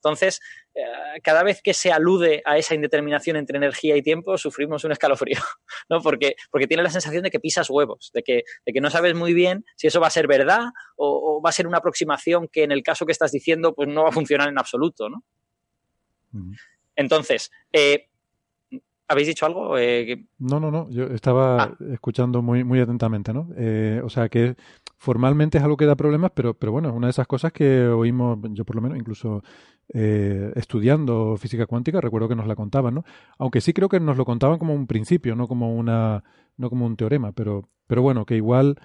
Entonces, 0.03 0.41
eh, 0.75 0.81
cada 1.23 1.43
vez 1.43 1.61
que 1.61 1.73
se 1.73 1.93
alude 1.93 2.41
a 2.45 2.57
esa 2.57 2.75
indeterminación 2.75 3.37
entre 3.37 3.55
energía 3.55 3.95
y 3.95 4.01
tiempo, 4.01 4.37
sufrimos 4.37 4.83
un 4.83 4.91
escalofrío, 4.91 5.39
¿no? 5.89 6.01
Porque, 6.01 6.35
porque 6.51 6.67
tiene 6.67 6.83
la 6.83 6.89
sensación 6.89 7.23
de 7.23 7.31
que 7.31 7.39
pisas 7.39 7.69
huevos, 7.69 8.11
de 8.13 8.21
que, 8.21 8.43
de 8.65 8.73
que 8.73 8.81
no 8.81 8.89
sabes 8.89 9.15
muy 9.15 9.33
bien 9.33 9.63
si 9.77 9.87
eso 9.87 10.01
va 10.01 10.07
a 10.07 10.11
ser 10.11 10.27
verdad 10.27 10.65
o, 10.97 11.37
o, 11.37 11.41
va 11.41 11.51
a 11.51 11.53
ser 11.53 11.67
una 11.67 11.77
aproximación 11.77 12.49
que 12.49 12.63
en 12.63 12.73
el 12.73 12.83
caso 12.83 13.05
que 13.05 13.13
estás 13.13 13.31
diciendo, 13.31 13.73
pues 13.73 13.87
no 13.87 14.03
va 14.03 14.09
a 14.09 14.13
funcionar 14.13 14.49
en 14.49 14.59
absoluto, 14.59 15.07
¿no? 15.07 15.23
Mm. 16.31 16.53
Entonces, 16.97 17.49
eh, 17.71 18.07
¿Habéis 19.13 19.27
dicho 19.27 19.45
algo? 19.45 19.77
Eh, 19.77 20.25
no, 20.39 20.59
no, 20.59 20.71
no. 20.71 20.89
Yo 20.89 21.03
estaba 21.05 21.63
ah. 21.63 21.77
escuchando 21.91 22.41
muy, 22.41 22.63
muy 22.63 22.79
atentamente, 22.79 23.33
¿no? 23.33 23.49
Eh, 23.57 24.01
o 24.03 24.09
sea 24.09 24.29
que 24.29 24.55
formalmente 24.97 25.57
es 25.57 25.63
algo 25.63 25.75
que 25.77 25.85
da 25.85 25.95
problemas, 25.95 26.31
pero, 26.33 26.53
pero 26.53 26.71
bueno, 26.71 26.89
es 26.89 26.95
una 26.95 27.07
de 27.07 27.11
esas 27.11 27.27
cosas 27.27 27.51
que 27.51 27.87
oímos, 27.87 28.39
yo 28.51 28.63
por 28.63 28.75
lo 28.75 28.81
menos, 28.81 28.97
incluso 28.97 29.43
eh, 29.93 30.51
estudiando 30.55 31.35
física 31.37 31.65
cuántica, 31.65 32.01
recuerdo 32.01 32.29
que 32.29 32.35
nos 32.35 32.47
la 32.47 32.55
contaban, 32.55 32.95
¿no? 32.95 33.05
Aunque 33.37 33.61
sí 33.61 33.73
creo 33.73 33.89
que 33.89 33.99
nos 33.99 34.17
lo 34.17 34.25
contaban 34.25 34.59
como 34.59 34.73
un 34.73 34.87
principio, 34.87 35.35
no 35.35 35.47
como 35.47 35.73
una, 35.73 36.23
no 36.57 36.69
como 36.69 36.85
un 36.85 36.95
teorema, 36.95 37.31
pero, 37.31 37.69
pero 37.87 38.01
bueno, 38.01 38.25
que 38.25 38.35
igual. 38.35 38.79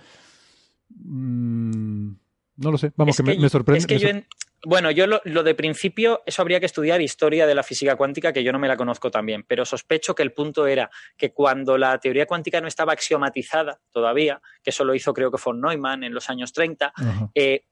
Mmm, 0.91 2.13
no 2.57 2.73
lo 2.73 2.79
sé. 2.79 2.93
Vamos, 2.97 3.19
es 3.19 3.25
que, 3.25 3.31
que, 3.31 3.37
me, 3.37 3.43
me, 3.43 3.49
sorprende. 3.49 3.79
Es 3.79 3.87
que 3.87 3.99
yo 3.99 4.09
en, 4.09 4.27
bueno, 4.65 4.91
yo 4.91 5.07
lo, 5.07 5.21
lo, 5.25 5.45
de 5.45 5.55
principio, 5.55 6.23
eso 6.27 6.43
habría 6.43 6.59
que 6.59 6.67
estudiar 6.67 7.01
historia 7.01 7.47
de 7.47 7.55
la 7.55 7.63
física 7.63 7.95
cuántica, 7.95 8.33
que 8.33 8.43
yo 8.43 8.53
no 8.53 8.59
me 8.59 8.67
la 8.67 8.77
conozco 8.77 9.11
tan 9.11 9.25
bien, 9.25 9.45
pero 9.47 9.65
sospecho 9.65 10.17
que 10.17 10.25
el 10.25 10.33
punto 10.33 10.67
era 10.67 10.91
que 11.17 11.33
cuando 11.33 11.79
la 11.79 11.99
teoría 11.99 12.27
cuántica 12.27 12.61
no 12.61 12.67
estaba 12.67 12.93
axiomatizada 12.93 13.81
todavía, 13.93 14.43
que 14.63 14.71
eso 14.71 14.85
lo 14.85 14.97
hizo 14.97 15.15
creo 15.15 15.31
que 15.31 15.41
von 15.43 15.61
Neumann 15.61 16.03
en 16.03 16.13
los 16.13 16.29
años 16.29 16.53
30, 16.53 16.87
uh 16.87 17.03
-huh. 17.03 17.31
eh, 17.37 17.67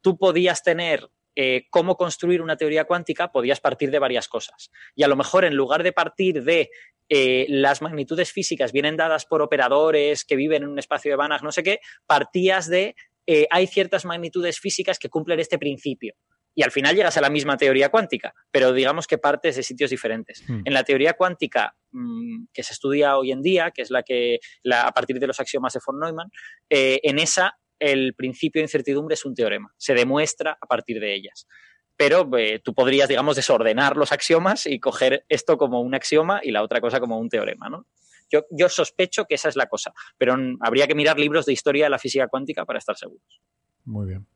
tú 0.00 0.18
podías 0.18 0.64
tener 0.64 1.08
eh, 1.36 1.64
cómo 1.70 1.96
construir 1.96 2.42
una 2.42 2.56
teoría 2.56 2.84
cuántica, 2.84 3.32
podías 3.32 3.60
partir 3.60 3.90
de 3.90 3.98
varias 3.98 4.28
cosas. 4.28 4.70
Y 4.94 5.02
a 5.02 5.08
lo 5.08 5.16
mejor 5.16 5.44
en 5.44 5.54
lugar 5.54 5.82
de 5.82 5.92
partir 5.92 6.42
de 6.44 6.70
eh, 7.08 7.46
las 7.48 7.82
magnitudes 7.82 8.32
físicas 8.32 8.72
vienen 8.72 8.96
dadas 8.96 9.26
por 9.26 9.42
operadores 9.42 10.24
que 10.24 10.36
viven 10.36 10.62
en 10.62 10.68
un 10.70 10.78
espacio 10.78 11.10
de 11.10 11.16
Banach, 11.16 11.42
no 11.42 11.52
sé 11.52 11.62
qué, 11.62 11.80
partías 12.06 12.68
de 12.68 12.94
eh, 13.26 13.46
hay 13.50 13.66
ciertas 13.66 14.04
magnitudes 14.04 14.58
físicas 14.58 14.98
que 14.98 15.08
cumplen 15.08 15.38
este 15.40 15.58
principio. 15.58 16.14
y 16.54 16.62
al 16.64 16.70
final 16.70 16.94
llegas 16.94 17.16
a 17.16 17.22
la 17.22 17.30
misma 17.30 17.56
teoría 17.56 17.88
cuántica, 17.88 18.34
pero 18.50 18.74
digamos 18.74 19.06
que 19.06 19.16
partes 19.16 19.56
de 19.56 19.62
sitios 19.62 19.88
diferentes. 19.88 20.44
Hmm. 20.46 20.60
En 20.66 20.74
la 20.74 20.84
teoría 20.84 21.14
cuántica 21.14 21.74
mm, 21.92 22.44
que 22.52 22.62
se 22.62 22.74
estudia 22.74 23.16
hoy 23.16 23.32
en 23.32 23.40
día, 23.40 23.70
que 23.70 23.80
es 23.80 23.90
la 23.90 24.02
que 24.02 24.38
la- 24.62 24.82
a 24.86 24.92
partir 24.92 25.18
de 25.18 25.26
los 25.26 25.40
axiomas 25.40 25.72
de 25.72 25.80
von 25.86 25.98
Neumann, 25.98 26.30
eh, 26.68 27.00
en 27.04 27.18
esa 27.18 27.56
el 27.82 28.14
principio 28.14 28.60
de 28.60 28.64
incertidumbre 28.64 29.14
es 29.14 29.24
un 29.24 29.34
teorema, 29.34 29.74
se 29.76 29.94
demuestra 29.94 30.56
a 30.60 30.66
partir 30.66 31.00
de 31.00 31.14
ellas. 31.14 31.48
Pero 31.96 32.28
eh, 32.38 32.60
tú 32.62 32.74
podrías, 32.74 33.08
digamos, 33.08 33.34
desordenar 33.34 33.96
los 33.96 34.12
axiomas 34.12 34.66
y 34.66 34.78
coger 34.78 35.24
esto 35.28 35.58
como 35.58 35.80
un 35.80 35.94
axioma 35.94 36.40
y 36.44 36.52
la 36.52 36.62
otra 36.62 36.80
cosa 36.80 37.00
como 37.00 37.18
un 37.18 37.28
teorema, 37.28 37.68
¿no? 37.68 37.86
Yo, 38.30 38.44
yo 38.50 38.68
sospecho 38.68 39.24
que 39.24 39.34
esa 39.34 39.48
es 39.48 39.56
la 39.56 39.66
cosa, 39.66 39.92
pero 40.16 40.36
habría 40.60 40.86
que 40.86 40.94
mirar 40.94 41.18
libros 41.18 41.44
de 41.44 41.52
historia 41.52 41.84
de 41.84 41.90
la 41.90 41.98
física 41.98 42.28
cuántica 42.28 42.64
para 42.64 42.78
estar 42.78 42.96
seguros. 42.96 43.42
Muy 43.84 44.06
bien. 44.06 44.26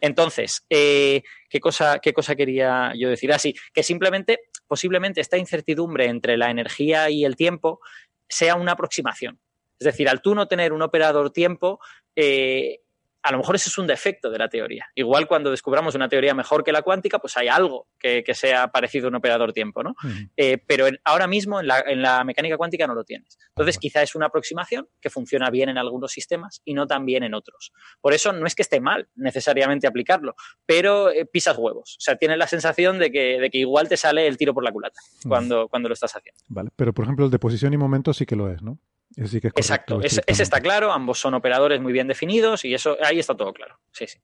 Entonces, 0.00 0.66
eh, 0.68 1.22
¿qué, 1.48 1.60
cosa, 1.60 2.00
¿qué 2.00 2.12
cosa 2.12 2.34
quería 2.34 2.92
yo 2.98 3.08
decir? 3.08 3.32
Así, 3.32 3.54
que 3.72 3.82
simplemente, 3.82 4.40
posiblemente 4.66 5.20
esta 5.20 5.38
incertidumbre 5.38 6.06
entre 6.06 6.36
la 6.36 6.50
energía 6.50 7.08
y 7.08 7.24
el 7.24 7.36
tiempo 7.36 7.80
sea 8.28 8.56
una 8.56 8.72
aproximación. 8.72 9.40
Es 9.78 9.84
decir, 9.84 10.08
al 10.08 10.20
tú 10.20 10.34
no 10.34 10.48
tener 10.48 10.72
un 10.72 10.82
operador 10.82 11.30
tiempo, 11.30 11.78
eh, 12.22 12.80
a 13.20 13.32
lo 13.32 13.38
mejor 13.38 13.56
ese 13.56 13.68
es 13.68 13.76
un 13.76 13.86
defecto 13.86 14.30
de 14.30 14.38
la 14.38 14.48
teoría. 14.48 14.86
Igual 14.94 15.26
cuando 15.26 15.50
descubramos 15.50 15.94
una 15.94 16.08
teoría 16.08 16.34
mejor 16.34 16.62
que 16.64 16.72
la 16.72 16.82
cuántica, 16.82 17.18
pues 17.18 17.36
hay 17.36 17.48
algo 17.48 17.88
que, 17.98 18.22
que 18.24 18.32
sea 18.32 18.68
parecido 18.68 19.06
a 19.06 19.10
un 19.10 19.16
operador 19.16 19.52
tiempo, 19.52 19.82
¿no? 19.82 19.94
Eh, 20.36 20.56
pero 20.66 20.86
en- 20.86 20.98
ahora 21.04 21.26
mismo 21.26 21.60
en 21.60 21.66
la, 21.66 21.80
en 21.80 22.00
la 22.00 22.22
mecánica 22.24 22.56
cuántica 22.56 22.86
no 22.86 22.94
lo 22.94 23.04
tienes. 23.04 23.36
Entonces, 23.48 23.76
quizá 23.78 24.02
es 24.02 24.14
una 24.14 24.26
aproximación 24.26 24.88
que 25.00 25.10
funciona 25.10 25.50
bien 25.50 25.68
en 25.68 25.78
algunos 25.78 26.12
sistemas 26.12 26.62
y 26.64 26.74
no 26.74 26.86
tan 26.86 27.04
bien 27.04 27.22
en 27.24 27.34
otros. 27.34 27.72
Por 28.00 28.14
eso 28.14 28.32
no 28.32 28.46
es 28.46 28.54
que 28.54 28.62
esté 28.62 28.80
mal 28.80 29.08
necesariamente 29.16 29.86
aplicarlo, 29.86 30.34
pero 30.64 31.10
eh, 31.10 31.26
pisas 31.26 31.58
huevos. 31.58 31.96
O 31.98 32.00
sea, 32.00 32.16
tienes 32.16 32.38
la 32.38 32.46
sensación 32.46 32.98
de 32.98 33.10
que, 33.10 33.40
de 33.40 33.50
que 33.50 33.58
igual 33.58 33.88
te 33.88 33.96
sale 33.96 34.26
el 34.26 34.36
tiro 34.38 34.54
por 34.54 34.64
la 34.64 34.72
culata 34.72 35.00
cuando, 35.26 35.68
cuando 35.68 35.88
lo 35.88 35.92
estás 35.94 36.14
haciendo. 36.16 36.40
Vale. 36.48 36.70
Pero, 36.76 36.94
por 36.94 37.04
ejemplo, 37.04 37.24
el 37.26 37.30
de 37.32 37.38
posición 37.40 37.74
y 37.74 37.76
momento 37.76 38.14
sí 38.14 38.24
que 38.26 38.36
lo 38.36 38.48
es, 38.48 38.62
¿no? 38.62 38.78
Ese 39.18 39.28
sí 39.28 39.40
que 39.40 39.48
es 39.48 39.52
Exacto, 39.56 40.00
ese, 40.02 40.22
está 40.42 40.60
claro, 40.60 40.92
ambos 40.92 41.18
son 41.18 41.34
operadores 41.34 41.80
muy 41.80 41.92
bien 41.92 42.06
definidos 42.06 42.64
y 42.64 42.72
eso 42.74 42.96
ahí 43.02 43.18
está 43.18 43.36
todo 43.36 43.52
claro. 43.52 43.78
Sí, 43.92 44.06
sí. 44.06 44.18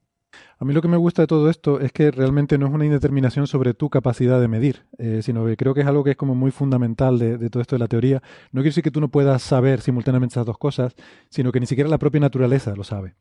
A 0.59 0.65
mí 0.65 0.73
lo 0.73 0.81
que 0.83 0.89
me 0.89 0.97
gusta 0.97 1.23
de 1.23 1.27
todo 1.27 1.51
esto 1.51 1.81
es 1.81 1.91
que 1.93 2.11
realmente 2.11 2.59
no 2.59 2.66
es 2.66 2.73
una 2.73 2.85
indeterminación 2.85 3.47
sobre 3.47 3.75
tu 3.75 3.91
capacidad 3.91 4.41
de 4.41 4.47
medir, 4.49 4.85
eh, 4.99 5.21
sino 5.23 5.45
que 5.47 5.57
creo 5.57 5.75
que 5.75 5.81
es 5.81 5.87
algo 5.87 6.05
que 6.05 6.12
es 6.12 6.16
como 6.16 6.35
muy 6.37 6.51
fundamental 6.53 7.19
de, 7.19 7.39
de 7.39 7.51
todo 7.51 7.61
esto 7.61 7.75
de 7.75 7.81
la 7.81 7.89
teoría. 7.89 8.23
No 8.53 8.61
quiere 8.61 8.71
decir 8.71 8.85
que 8.85 8.91
tú 8.93 9.01
no 9.01 9.09
puedas 9.09 9.43
saber 9.43 9.81
simultáneamente 9.81 10.35
esas 10.35 10.47
dos 10.47 10.59
cosas, 10.59 10.95
sino 11.29 11.51
que 11.53 11.61
ni 11.61 11.66
siquiera 11.66 11.91
la 11.91 11.99
propia 11.99 12.21
naturaleza 12.21 12.75
lo 12.77 12.85
sabe. 12.85 13.15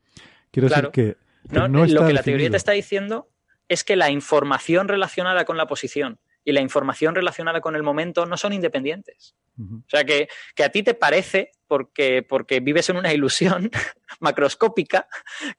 Quiero 0.51 0.67
Claro. 0.67 0.91
decir 0.93 1.15
que, 1.15 1.49
que 1.49 1.55
No, 1.59 1.67
no 1.67 1.85
está 1.85 2.01
lo 2.01 2.07
que 2.07 2.13
la 2.13 2.23
teoría 2.23 2.49
te 2.51 2.57
está 2.57 2.71
diciendo 2.71 3.29
es 3.67 3.83
que 3.83 3.95
la 3.95 4.09
información 4.11 4.87
relacionada 4.87 5.45
con 5.45 5.57
la 5.57 5.65
posición 5.67 6.19
y 6.45 6.51
la 6.51 6.61
información 6.61 7.15
relacionada 7.15 7.61
con 7.61 7.75
el 7.75 7.83
momento 7.83 8.25
no 8.25 8.37
son 8.37 8.53
independientes. 8.53 9.35
O 9.57 9.83
sea, 9.87 10.03
que, 10.03 10.27
que 10.55 10.63
a 10.63 10.69
ti 10.69 10.81
te 10.81 10.95
parece, 10.95 11.51
porque, 11.67 12.23
porque 12.23 12.59
vives 12.59 12.89
en 12.89 12.97
una 12.97 13.13
ilusión 13.13 13.69
macroscópica, 14.19 15.07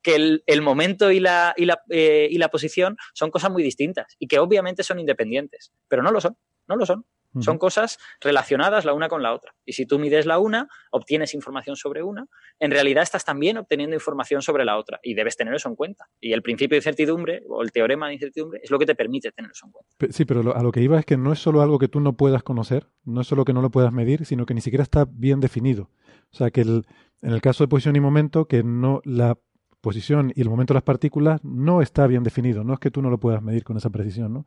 que 0.02 0.16
el, 0.16 0.42
el 0.46 0.62
momento 0.62 1.10
y 1.10 1.20
la, 1.20 1.54
y, 1.56 1.64
la, 1.64 1.80
eh, 1.90 2.28
y 2.30 2.38
la 2.38 2.48
posición 2.48 2.96
son 3.12 3.30
cosas 3.30 3.50
muy 3.50 3.62
distintas 3.62 4.16
y 4.18 4.26
que 4.26 4.38
obviamente 4.38 4.82
son 4.82 4.98
independientes, 4.98 5.72
pero 5.88 6.02
no 6.02 6.10
lo 6.10 6.20
son, 6.20 6.36
no 6.66 6.76
lo 6.76 6.86
son. 6.86 7.06
Son 7.40 7.58
cosas 7.58 7.98
relacionadas 8.20 8.84
la 8.84 8.92
una 8.94 9.08
con 9.08 9.22
la 9.22 9.32
otra. 9.34 9.54
Y 9.64 9.72
si 9.72 9.86
tú 9.86 9.98
mides 9.98 10.24
la 10.26 10.38
una, 10.38 10.68
obtienes 10.90 11.34
información 11.34 11.76
sobre 11.76 12.02
una, 12.02 12.26
en 12.60 12.70
realidad 12.70 13.02
estás 13.02 13.24
también 13.24 13.58
obteniendo 13.58 13.94
información 13.94 14.40
sobre 14.42 14.64
la 14.64 14.76
otra 14.78 15.00
y 15.02 15.14
debes 15.14 15.36
tener 15.36 15.52
eso 15.54 15.68
en 15.68 15.74
cuenta. 15.76 16.06
Y 16.20 16.32
el 16.32 16.42
principio 16.42 16.74
de 16.76 16.78
incertidumbre 16.78 17.42
o 17.48 17.62
el 17.62 17.72
teorema 17.72 18.06
de 18.08 18.14
incertidumbre 18.14 18.60
es 18.62 18.70
lo 18.70 18.78
que 18.78 18.86
te 18.86 18.94
permite 18.94 19.32
tener 19.32 19.50
eso 19.50 19.66
en 19.66 19.72
cuenta. 19.72 20.12
Sí, 20.16 20.24
pero 20.24 20.54
a 20.56 20.62
lo 20.62 20.70
que 20.72 20.80
iba 20.80 20.98
es 20.98 21.04
que 21.04 21.16
no 21.16 21.32
es 21.32 21.38
solo 21.38 21.60
algo 21.62 21.78
que 21.78 21.88
tú 21.88 22.00
no 22.00 22.16
puedas 22.16 22.42
conocer, 22.42 22.86
no 23.04 23.22
es 23.22 23.26
solo 23.26 23.44
que 23.44 23.52
no 23.52 23.62
lo 23.62 23.70
puedas 23.70 23.92
medir, 23.92 24.24
sino 24.26 24.46
que 24.46 24.54
ni 24.54 24.60
siquiera 24.60 24.82
está 24.82 25.06
bien 25.10 25.40
definido. 25.40 25.90
O 26.32 26.36
sea, 26.36 26.50
que 26.50 26.60
el- 26.60 26.84
en 27.22 27.32
el 27.32 27.40
caso 27.40 27.64
de 27.64 27.68
posición 27.68 27.96
y 27.96 28.00
momento, 28.00 28.46
que 28.46 28.62
no 28.62 29.00
la 29.04 29.38
posición 29.80 30.32
y 30.34 30.40
el 30.40 30.48
momento 30.48 30.72
de 30.72 30.76
las 30.76 30.84
partículas 30.84 31.42
no 31.44 31.82
está 31.82 32.06
bien 32.06 32.22
definido, 32.22 32.64
no 32.64 32.74
es 32.74 32.78
que 32.80 32.90
tú 32.90 33.02
no 33.02 33.10
lo 33.10 33.18
puedas 33.18 33.42
medir 33.42 33.64
con 33.64 33.76
esa 33.76 33.90
precisión, 33.90 34.32
¿no? 34.32 34.46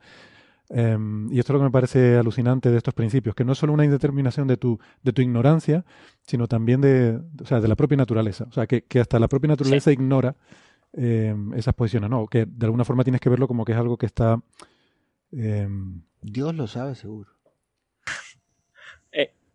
Em, 0.70 1.32
y 1.32 1.38
esto 1.38 1.52
es 1.52 1.54
lo 1.54 1.60
que 1.60 1.64
me 1.64 1.70
parece 1.70 2.18
alucinante 2.18 2.70
de 2.70 2.76
estos 2.76 2.92
principios, 2.92 3.34
que 3.34 3.44
no 3.44 3.52
es 3.52 3.58
solo 3.58 3.72
una 3.72 3.84
indeterminación 3.84 4.46
de 4.46 4.58
tu, 4.58 4.78
de 5.02 5.12
tu 5.12 5.22
ignorancia, 5.22 5.84
sino 6.26 6.46
también 6.46 6.80
de, 6.80 7.20
o 7.42 7.46
sea, 7.46 7.60
de 7.60 7.68
la 7.68 7.76
propia 7.76 7.96
naturaleza. 7.96 8.44
O 8.48 8.52
sea, 8.52 8.66
que, 8.66 8.82
que 8.82 9.00
hasta 9.00 9.18
la 9.18 9.28
propia 9.28 9.48
naturaleza 9.48 9.92
ignora 9.92 10.36
em, 10.92 11.54
esas 11.54 11.74
posiciones, 11.74 12.10
¿no? 12.10 12.26
Que 12.26 12.44
de 12.46 12.66
alguna 12.66 12.84
forma 12.84 13.04
tienes 13.04 13.20
que 13.20 13.30
verlo 13.30 13.48
como 13.48 13.64
que 13.64 13.72
es 13.72 13.78
algo 13.78 13.96
que 13.96 14.06
está... 14.06 14.40
em, 15.32 16.02
Dios 16.20 16.54
lo 16.54 16.66
sabe 16.66 16.94
seguro. 16.94 17.30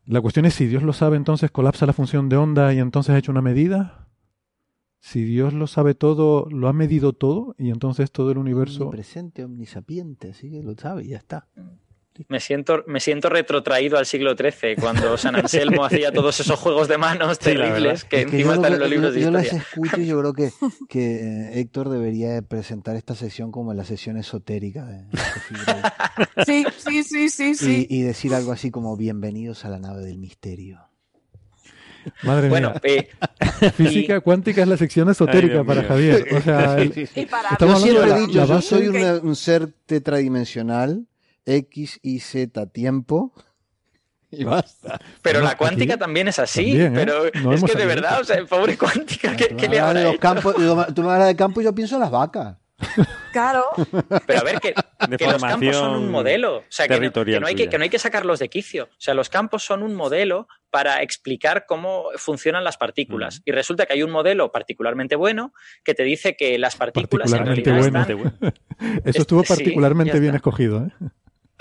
la 0.05 0.21
cuestión 0.21 0.45
es 0.45 0.53
si 0.53 0.65
Dios 0.65 0.83
lo 0.83 0.93
sabe, 0.93 1.17
entonces 1.17 1.51
colapsa 1.51 1.85
la 1.85 1.93
función 1.93 2.27
de 2.27 2.37
onda 2.37 2.73
y 2.73 2.79
entonces 2.79 3.13
ha 3.13 3.17
hecho 3.17 3.31
una 3.31 3.41
medida. 3.41 4.02
Si 5.05 5.21
Dios 5.25 5.53
lo 5.53 5.67
sabe 5.67 5.95
todo, 5.95 6.47
lo 6.49 6.69
ha 6.69 6.73
medido 6.73 7.11
todo 7.11 7.55
y 7.57 7.71
entonces 7.71 8.09
todo 8.09 8.31
el 8.31 8.37
universo... 8.37 8.83
Omnipresente, 8.85 9.43
omnisapiente, 9.43 10.29
así 10.29 10.49
que 10.49 10.63
lo 10.63 10.75
sabe 10.77 11.03
y 11.03 11.09
ya 11.09 11.17
está. 11.17 11.45
Me 12.29 12.39
siento, 12.39 12.83
me 12.87 13.01
siento 13.01 13.27
retrotraído 13.27 13.97
al 13.97 14.05
siglo 14.05 14.33
XIII, 14.37 14.75
cuando 14.79 15.17
San 15.17 15.35
Anselmo 15.35 15.83
hacía 15.85 16.13
todos 16.13 16.39
esos 16.39 16.57
juegos 16.57 16.87
de 16.87 16.97
manos 16.97 17.37
terribles 17.37 18.05
que 18.05 18.21
Es 18.21 18.27
que 18.27 18.37
encima 18.37 18.55
yo 18.55 18.61
están 18.61 18.71
que- 18.71 18.75
en 18.75 18.79
los 18.79 18.89
libros 18.89 19.13
de 19.13 19.19
yo, 19.19 19.25
yo 19.25 19.31
las 19.31 19.43
historia. 19.45 19.65
escucho 19.67 19.99
y 20.01 20.05
yo 20.05 20.19
creo 20.19 20.33
que, 20.33 20.51
que 20.89 21.15
eh, 21.15 21.59
Héctor 21.59 21.89
debería 21.89 22.31
de 22.31 22.41
presentar 22.41 22.95
esta 22.95 23.13
sesión 23.15 23.51
como 23.51 23.73
la 23.73 23.83
sesión 23.83 24.15
esotérica 24.15 24.85
de, 24.85 24.99
de 24.99 25.09
Break. 25.65 26.45
Sí, 26.45 26.63
sí, 26.77 27.03
sí, 27.03 27.29
sí, 27.29 27.55
sí. 27.55 27.87
y, 27.89 27.97
y 27.99 28.01
decir 28.03 28.33
algo 28.33 28.53
así 28.53 28.71
como 28.71 28.95
bienvenidos 28.95 29.65
a 29.65 29.69
la 29.69 29.79
nave 29.79 30.05
del 30.05 30.17
misterio. 30.17 30.79
Madre 32.23 32.49
Bueno, 32.49 32.73
mía, 32.81 32.81
eh, 32.83 33.09
física 33.75 34.19
cuántica 34.21 34.61
es 34.61 34.67
la 34.67 34.77
sección 34.77 35.09
esotérica 35.09 35.53
Dios 35.55 35.67
para 35.67 35.81
mío. 35.81 35.89
Javier. 35.89 36.27
O 36.37 36.41
sea, 36.41 36.77
el- 36.77 37.09
Y 37.15 37.25
para 37.25 37.49
Estamos 37.49 37.83
Yo 37.83 37.91
hablando 37.91 38.01
siempre 38.01 38.01
de 38.01 38.05
he 38.05 38.09
la- 38.09 38.27
dicho, 38.27 38.39
yo 38.39 38.47
base- 38.47 38.67
soy 38.67 38.87
una- 38.87 39.13
un 39.21 39.35
ser 39.35 39.67
tetradimensional, 39.85 41.05
X, 41.45 41.99
Y, 42.01 42.19
Z, 42.19 42.65
tiempo. 42.67 43.33
Y 44.31 44.45
basta. 44.45 44.99
pero 45.21 45.39
Bueno, 45.39 45.49
la 45.51 45.57
cuántica 45.57 45.93
aquí 45.93 45.99
también 45.99 46.27
es 46.27 46.39
así, 46.39 46.63
también, 46.65 46.93
¿eh? 46.93 46.95
pero 46.95 47.23
No 47.43 47.53
es 47.53 47.63
que 47.63 47.75
de 47.75 47.85
verdad, 47.85 48.19
o 48.19 48.23
sea, 48.23 48.43
pobre 48.45 48.75
cuántica, 48.77 49.35
¿qué, 49.35 49.45
Tú 49.45 49.57
qué 49.57 49.69
me 49.69 49.75
le 49.75 49.79
habrá 49.81 49.99
de 49.99 50.05
los 50.05 50.13
hecho? 50.13 50.21
campos, 50.21 50.55
digo, 50.57 50.85
tú 50.95 51.03
me 51.03 51.11
hablas 51.11 51.27
de 51.27 51.35
campo 51.35 51.61
y 51.61 51.65
yo 51.65 51.75
pienso 51.75 51.95
en 51.95 52.01
las 52.01 52.09
vacas. 52.09 52.57
Claro, 53.31 53.65
Pero 54.27 54.39
a 54.39 54.43
ver, 54.43 54.59
que, 54.59 54.73
los 55.09 55.41
campos 55.41 55.75
son 55.75 55.95
un 56.03 56.11
modelo. 56.11 56.57
O 56.57 56.63
sea, 56.69 56.87
que 56.87 56.93
no, 56.93 56.99
territorial 56.99 57.37
que 57.37 57.41
no 57.41 57.47
hay 57.47 57.55
que, 57.55 57.63
tuya. 57.63 57.69
que 57.71 57.77
no 57.79 57.83
hay 57.83 57.89
que 57.89 57.97
sacarlos 57.97 58.39
de 58.39 58.47
quicio. 58.47 58.85
O 58.85 58.99
sea, 58.99 59.15
los 59.15 59.29
campos 59.29 59.63
son 59.63 59.81
un 59.81 59.95
modelo 59.95 60.47
para 60.69 61.01
explicar 61.01 61.65
cómo 61.67 62.05
funcionan 62.15 62.63
las 62.63 62.77
partículas. 62.77 63.41
Y 63.45 63.51
resulta 63.51 63.85
que 63.85 63.93
hay 63.93 64.03
un 64.03 64.11
modelo 64.11 64.51
particularmente 64.51 65.15
bueno 65.15 65.53
que 65.83 65.95
te 65.95 66.03
dice 66.03 66.35
que 66.35 66.59
las 66.59 66.75
partículas 66.75 67.31
en 67.33 67.45
Particularmente 67.45 68.13
realidad 68.13 68.37
bueno. 68.39 68.53
están 68.79 69.01
eso 69.05 69.21
estuvo 69.21 69.41
sí, 69.41 69.47
particularmente 69.47 70.19
bien 70.19 70.35
escogido. 70.35 70.85
¿eh? 70.85 70.91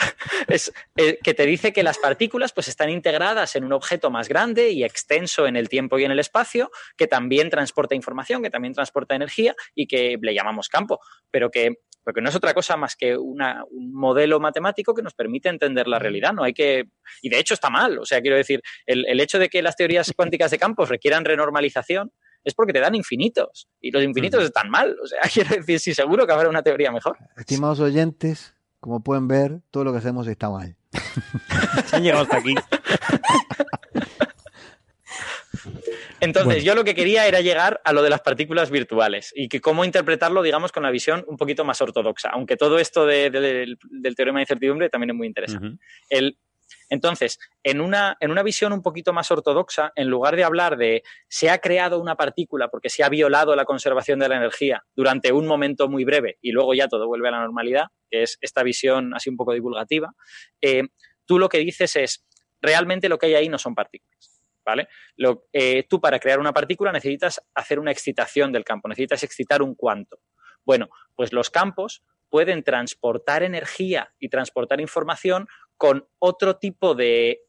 es, 0.49 0.73
eh, 0.97 1.19
que 1.23 1.35
te 1.35 1.47
dice 1.47 1.73
que 1.73 1.83
las 1.83 1.99
partículas 1.99 2.53
pues 2.53 2.69
están 2.69 2.91
integradas 2.91 3.57
en 3.57 3.65
un 3.65 3.73
objeto 3.73 4.11
más 4.11 4.29
grande 4.29 4.71
y 4.71 4.85
extenso 4.85 5.47
en 5.47 5.57
el 5.57 5.69
tiempo 5.69 5.99
y 5.99 6.05
en 6.05 6.11
el 6.11 6.19
espacio, 6.19 6.71
que 6.97 7.07
también 7.07 7.51
transporta 7.51 7.95
información, 7.95 8.43
que 8.43 8.51
también 8.51 8.75
transporta 8.75 9.15
energía 9.15 9.55
y 9.75 9.87
que 9.87 10.19
le 10.21 10.35
llamamos 10.35 10.69
campo, 10.69 11.01
pero 11.31 11.51
que 11.51 11.77
porque 12.05 12.21
no 12.21 12.31
es 12.31 12.35
otra 12.35 12.53
cosa 12.53 12.77
más 12.77 12.97
que 12.97 13.17
una- 13.17 13.63
un 13.71 13.95
modelo 13.95 14.41
matemático 14.41 14.93
que 14.93 15.03
nos 15.03 15.15
permite 15.15 15.49
entender 15.49 15.87
la 15.87 16.01
realidad. 16.01 16.33
No 16.33 16.43
hay 16.43 16.53
que. 16.53 16.87
Y 17.21 17.29
de 17.29 17.39
hecho 17.39 17.55
está 17.55 17.71
mal. 17.71 17.97
O 18.01 18.05
sea, 18.05 18.21
quiero 18.21 18.37
decir, 18.37 18.61
el, 18.87 19.07
el 19.07 19.21
hecho 19.21 19.39
de 19.39 19.49
que 19.49 19.63
las 19.63 19.77
teorías 19.77 20.13
cuánticas 20.17 20.51
de 20.51 20.59
campos 20.59 20.89
requieran 20.89 21.25
renormalización 21.25 22.11
es 22.43 22.55
porque 22.55 22.73
te 22.73 22.81
dan 22.81 22.97
infinitos. 22.97 23.69
Y 23.81 23.93
los 23.93 24.03
infinitos 24.03 24.43
están 24.43 24.69
mal. 24.69 24.97
O 25.01 25.07
sea, 25.07 25.21
quiero 25.33 25.55
decir, 25.55 25.79
sí, 25.79 25.95
seguro 25.95 26.27
que 26.27 26.33
habrá 26.33 26.49
una 26.49 26.65
teoría 26.65 26.91
mejor. 26.91 27.17
Estimados 27.37 27.79
oyentes, 27.79 28.53
como 28.83 29.01
pueden 29.01 29.29
ver, 29.29 29.61
todo 29.71 29.85
lo 29.85 29.93
que 29.93 29.99
hacemos 29.99 30.27
está 30.27 30.51
mal. 30.51 30.75
Se 31.87 31.95
han 31.97 32.03
llegado 32.03 32.25
hasta 32.25 32.39
aquí. 32.39 32.55
Entonces, 36.21 36.47
Bueno. 36.47 36.63
yo 36.63 36.75
lo 36.75 36.85
que 36.85 36.95
quería 36.95 37.27
era 37.27 37.41
llegar 37.41 37.81
a 37.85 37.93
lo 37.93 38.03
de 38.03 38.11
las 38.11 38.21
partículas 38.21 38.71
virtuales 38.71 39.33
y 39.37 39.49
que 39.49 39.61
cómo 39.61 39.85
interpretarlo, 39.85 40.43
digamos, 40.43 40.73
con 40.73 40.83
la 40.83 40.91
visión 40.91 41.25
un 41.29 41.37
poquito 41.37 41.65
más 41.65 41.81
ortodoxa, 41.81 42.31
aunque 42.31 42.57
todo 42.57 42.79
esto 42.79 43.07
de- 43.07 43.31
de- 43.31 43.41
del, 43.41 43.79
del 43.91 44.15
teorema 44.15 44.39
de 44.39 44.43
incertidumbre 44.45 44.89
también 44.89 45.11
es 45.11 45.17
muy 45.17 45.27
interesante. 45.27 45.79
El- 46.09 46.39
entonces, 46.89 47.39
en 47.63 47.81
una, 47.81 48.17
en 48.21 48.31
una 48.31 48.43
visión 48.43 48.73
un 48.73 48.83
poquito 48.83 49.13
más 49.13 49.31
ortodoxa, 49.31 49.93
en 49.97 50.09
lugar 50.09 50.37
de 50.37 50.45
hablar 50.45 50.77
de 50.77 51.03
se 51.29 51.51
ha 51.51 51.59
creado 51.59 52.01
una 52.01 52.17
partícula 52.17 52.69
porque 52.69 52.91
se 52.91 53.03
ha 53.03 53.09
violado 53.09 53.57
la 53.57 53.65
conservación 53.65 54.19
de 54.19 54.29
la 54.29 54.37
energía 54.37 54.85
durante 54.95 55.33
un 55.33 55.47
momento 55.47 55.89
muy 55.89 56.05
breve 56.05 56.39
y 56.41 56.53
luego 56.53 56.75
ya 56.75 56.89
todo 56.89 57.07
vuelve 57.07 57.29
a 57.29 57.33
la 57.33 57.41
normalidad, 57.41 57.87
que 58.11 58.23
es 58.23 58.39
esta 58.41 58.63
visión 58.63 59.15
así 59.15 59.31
un 59.31 59.37
poco 59.37 59.53
divulgativa, 59.53 60.13
eh, 60.61 60.85
tú 61.27 61.39
lo 61.39 61.49
que 61.49 61.59
dices 61.59 61.97
es, 61.97 62.25
realmente 62.61 63.09
lo 63.09 63.19
que 63.19 63.27
hay 63.27 63.35
ahí 63.35 63.49
no 63.49 63.59
son 63.59 63.75
partículas. 63.75 64.13
¿Vale? 64.65 64.87
Eh, 65.53 65.85
tú 65.89 66.01
para 66.01 66.21
crear 66.21 66.39
una 66.39 66.53
partícula 66.53 66.93
necesitas 66.93 67.43
hacer 67.53 67.81
una 67.81 67.91
excitación 67.91 68.53
del 68.53 68.63
campo, 68.63 68.87
necesitas 68.89 69.25
excitar 69.25 69.61
un 69.61 69.75
cuanto. 69.75 70.21
Bueno, 70.65 70.89
pues 71.17 71.33
los 71.33 71.51
campos 71.51 72.05
pueden 72.33 72.63
transportar 72.63 73.43
energía 73.43 74.15
y 74.19 74.31
transportar 74.31 74.81
información 74.81 75.49
con 75.83 76.07
otro 76.21 76.59
tipo 76.59 76.95
de, 76.95 77.41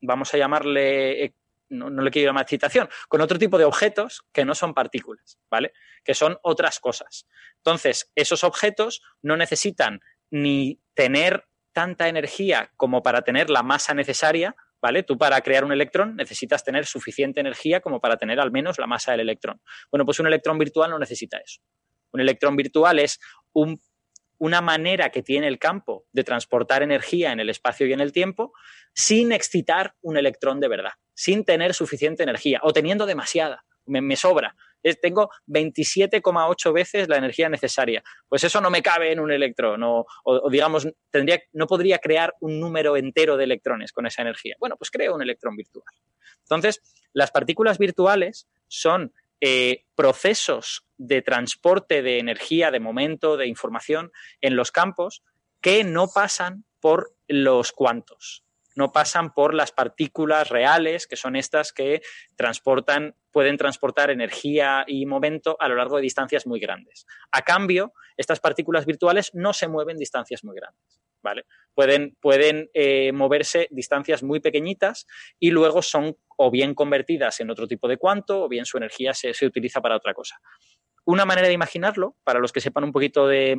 vamos 0.00 0.32
a 0.32 0.38
llamarle, 0.38 1.24
eh, 1.24 1.34
no, 1.70 1.90
no 1.90 2.00
le 2.00 2.12
quiero 2.12 2.28
llamar 2.28 2.42
excitación, 2.42 2.88
con 3.08 3.20
otro 3.20 3.40
tipo 3.40 3.58
de 3.58 3.64
objetos 3.64 4.24
que 4.32 4.44
no 4.44 4.54
son 4.54 4.72
partículas, 4.72 5.40
¿vale? 5.50 5.72
Que 6.04 6.14
son 6.14 6.38
otras 6.42 6.78
cosas. 6.78 7.26
Entonces, 7.56 8.12
esos 8.14 8.44
objetos 8.44 9.02
no 9.20 9.36
necesitan 9.36 9.98
ni 10.30 10.78
tener 10.94 11.48
tanta 11.72 12.06
energía 12.06 12.70
como 12.76 13.02
para 13.02 13.22
tener 13.22 13.50
la 13.50 13.64
masa 13.64 13.94
necesaria, 13.94 14.54
¿vale? 14.80 15.02
Tú 15.02 15.18
para 15.18 15.40
crear 15.40 15.64
un 15.64 15.72
electrón 15.72 16.14
necesitas 16.14 16.62
tener 16.62 16.86
suficiente 16.86 17.40
energía 17.40 17.80
como 17.80 18.00
para 18.00 18.16
tener 18.16 18.38
al 18.38 18.52
menos 18.52 18.78
la 18.78 18.86
masa 18.86 19.10
del 19.10 19.22
electrón. 19.22 19.60
Bueno, 19.90 20.04
pues 20.04 20.20
un 20.20 20.28
electrón 20.28 20.56
virtual 20.56 20.88
no 20.92 21.00
necesita 21.00 21.38
eso. 21.38 21.60
Un 22.12 22.20
electrón 22.20 22.54
virtual 22.54 23.00
es 23.00 23.18
un- 23.54 23.80
una 24.38 24.60
manera 24.60 25.10
que 25.10 25.22
tiene 25.22 25.48
el 25.48 25.58
campo 25.58 26.04
de 26.12 26.24
transportar 26.24 26.82
energía 26.82 27.32
en 27.32 27.40
el 27.40 27.50
espacio 27.50 27.86
y 27.86 27.92
en 27.92 28.00
el 28.00 28.12
tiempo 28.12 28.52
sin 28.92 29.32
excitar 29.32 29.94
un 30.02 30.16
electrón 30.16 30.60
de 30.60 30.68
verdad, 30.68 30.92
sin 31.14 31.44
tener 31.44 31.74
suficiente 31.74 32.22
energía 32.22 32.60
o 32.62 32.72
teniendo 32.72 33.06
demasiada. 33.06 33.64
Me, 33.86 34.16
sobra. 34.16 34.56
Es- 34.82 35.00
tengo 35.00 35.30
27,8 35.46 36.72
veces 36.72 37.08
la 37.08 37.16
energía 37.16 37.48
necesaria. 37.48 38.02
Pues 38.28 38.42
eso 38.44 38.60
no 38.60 38.68
me 38.70 38.82
cabe 38.82 39.12
en 39.12 39.20
un 39.20 39.30
electrón. 39.30 39.82
O, 39.84 40.00
o- 40.24 40.46
o 40.46 40.50
digamos, 40.50 40.88
tendría, 41.10 41.40
no 41.52 41.66
podría 41.66 41.98
crear 41.98 42.34
un 42.40 42.58
número 42.60 42.96
entero 42.96 43.36
de 43.36 43.44
electrones 43.44 43.92
con 43.92 44.06
esa 44.06 44.22
energía. 44.22 44.56
Bueno, 44.58 44.76
pues 44.76 44.90
creo 44.90 45.14
un 45.14 45.22
electrón 45.22 45.56
virtual. 45.56 45.84
Entonces, 46.40 46.80
las 47.12 47.30
partículas 47.30 47.78
virtuales 47.78 48.48
son 48.68 49.12
eh, 49.40 49.84
procesos 49.94 50.86
de 50.96 51.22
transporte 51.22 52.02
de 52.02 52.18
energía, 52.18 52.70
de 52.70 52.80
momento, 52.80 53.36
de 53.36 53.46
información 53.46 54.12
en 54.40 54.56
los 54.56 54.72
campos 54.72 55.22
que 55.60 55.84
no 55.84 56.08
pasan 56.08 56.64
por 56.80 57.14
los 57.28 57.72
cuantos, 57.72 58.44
no 58.76 58.92
pasan 58.92 59.32
por 59.32 59.54
las 59.54 59.72
partículas 59.72 60.48
reales, 60.48 61.06
que 61.06 61.16
son 61.16 61.34
estas 61.34 61.72
que 61.72 62.02
transportan, 62.36 63.14
pueden 63.32 63.56
transportar 63.56 64.10
energía 64.10 64.84
y 64.86 65.06
momento 65.06 65.56
a 65.58 65.68
lo 65.68 65.76
largo 65.76 65.96
de 65.96 66.02
distancias 66.02 66.46
muy 66.46 66.60
grandes. 66.60 67.06
A 67.32 67.42
cambio, 67.42 67.92
estas 68.16 68.40
partículas 68.40 68.86
virtuales 68.86 69.30
no 69.34 69.52
se 69.52 69.68
mueven 69.68 69.96
distancias 69.96 70.44
muy 70.44 70.56
grandes. 70.56 71.00
¿Vale? 71.26 71.44
Pueden, 71.74 72.16
pueden 72.20 72.70
eh, 72.72 73.12
moverse 73.12 73.68
distancias 73.70 74.22
muy 74.22 74.40
pequeñitas 74.40 75.06
y 75.38 75.50
luego 75.50 75.82
son 75.82 76.16
o 76.38 76.50
bien 76.50 76.74
convertidas 76.74 77.40
en 77.40 77.50
otro 77.50 77.66
tipo 77.66 77.88
de 77.88 77.96
cuanto 77.98 78.44
o 78.44 78.48
bien 78.48 78.64
su 78.64 78.76
energía 78.78 79.12
se, 79.12 79.34
se 79.34 79.44
utiliza 79.44 79.80
para 79.82 79.96
otra 79.96 80.14
cosa. 80.14 80.36
Una 81.04 81.24
manera 81.24 81.48
de 81.48 81.52
imaginarlo, 81.54 82.16
para 82.24 82.38
los 82.40 82.52
que 82.52 82.60
sepan 82.60 82.84
un 82.84 82.92
poquito 82.92 83.26
de, 83.26 83.56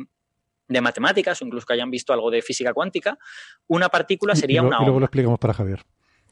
de 0.68 0.80
matemáticas 0.80 1.40
o 1.40 1.44
incluso 1.44 1.66
que 1.66 1.74
hayan 1.74 1.90
visto 1.90 2.12
algo 2.12 2.30
de 2.30 2.42
física 2.42 2.72
cuántica, 2.72 3.18
una 3.68 3.88
partícula 3.88 4.34
sería 4.34 4.60
y, 4.60 4.62
lo- 4.62 4.68
una 4.68 4.76
y 4.76 4.80
luego 4.80 4.92
onda. 4.96 5.00
lo 5.00 5.04
explicamos 5.06 5.38
para 5.38 5.54
Javier. 5.54 5.82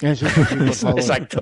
Eso 0.00 0.26
sí, 0.28 0.40
por 0.56 0.74
favor. 0.74 0.98
Exacto. 1.00 1.40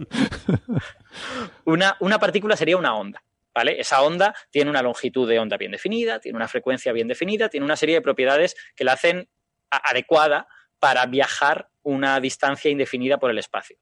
Una, 1.64 1.96
una 2.00 2.18
partícula 2.18 2.56
sería 2.56 2.76
una 2.76 2.94
onda. 2.96 3.22
¿Vale? 3.56 3.78
Esa 3.80 4.02
onda 4.02 4.34
tiene 4.50 4.68
una 4.68 4.82
longitud 4.82 5.28
de 5.28 5.38
onda 5.38 5.56
bien 5.56 5.70
definida, 5.70 6.18
tiene 6.18 6.34
una 6.34 6.48
frecuencia 6.48 6.92
bien 6.92 7.06
definida, 7.06 7.48
tiene 7.48 7.64
una 7.64 7.76
serie 7.76 7.94
de 7.94 8.02
propiedades 8.02 8.56
que 8.74 8.82
la 8.82 8.94
hacen 8.94 9.28
adecuada 9.76 10.46
para 10.78 11.06
viajar 11.06 11.68
una 11.82 12.20
distancia 12.20 12.70
indefinida 12.70 13.18
por 13.18 13.30
el 13.30 13.38
espacio. 13.38 13.78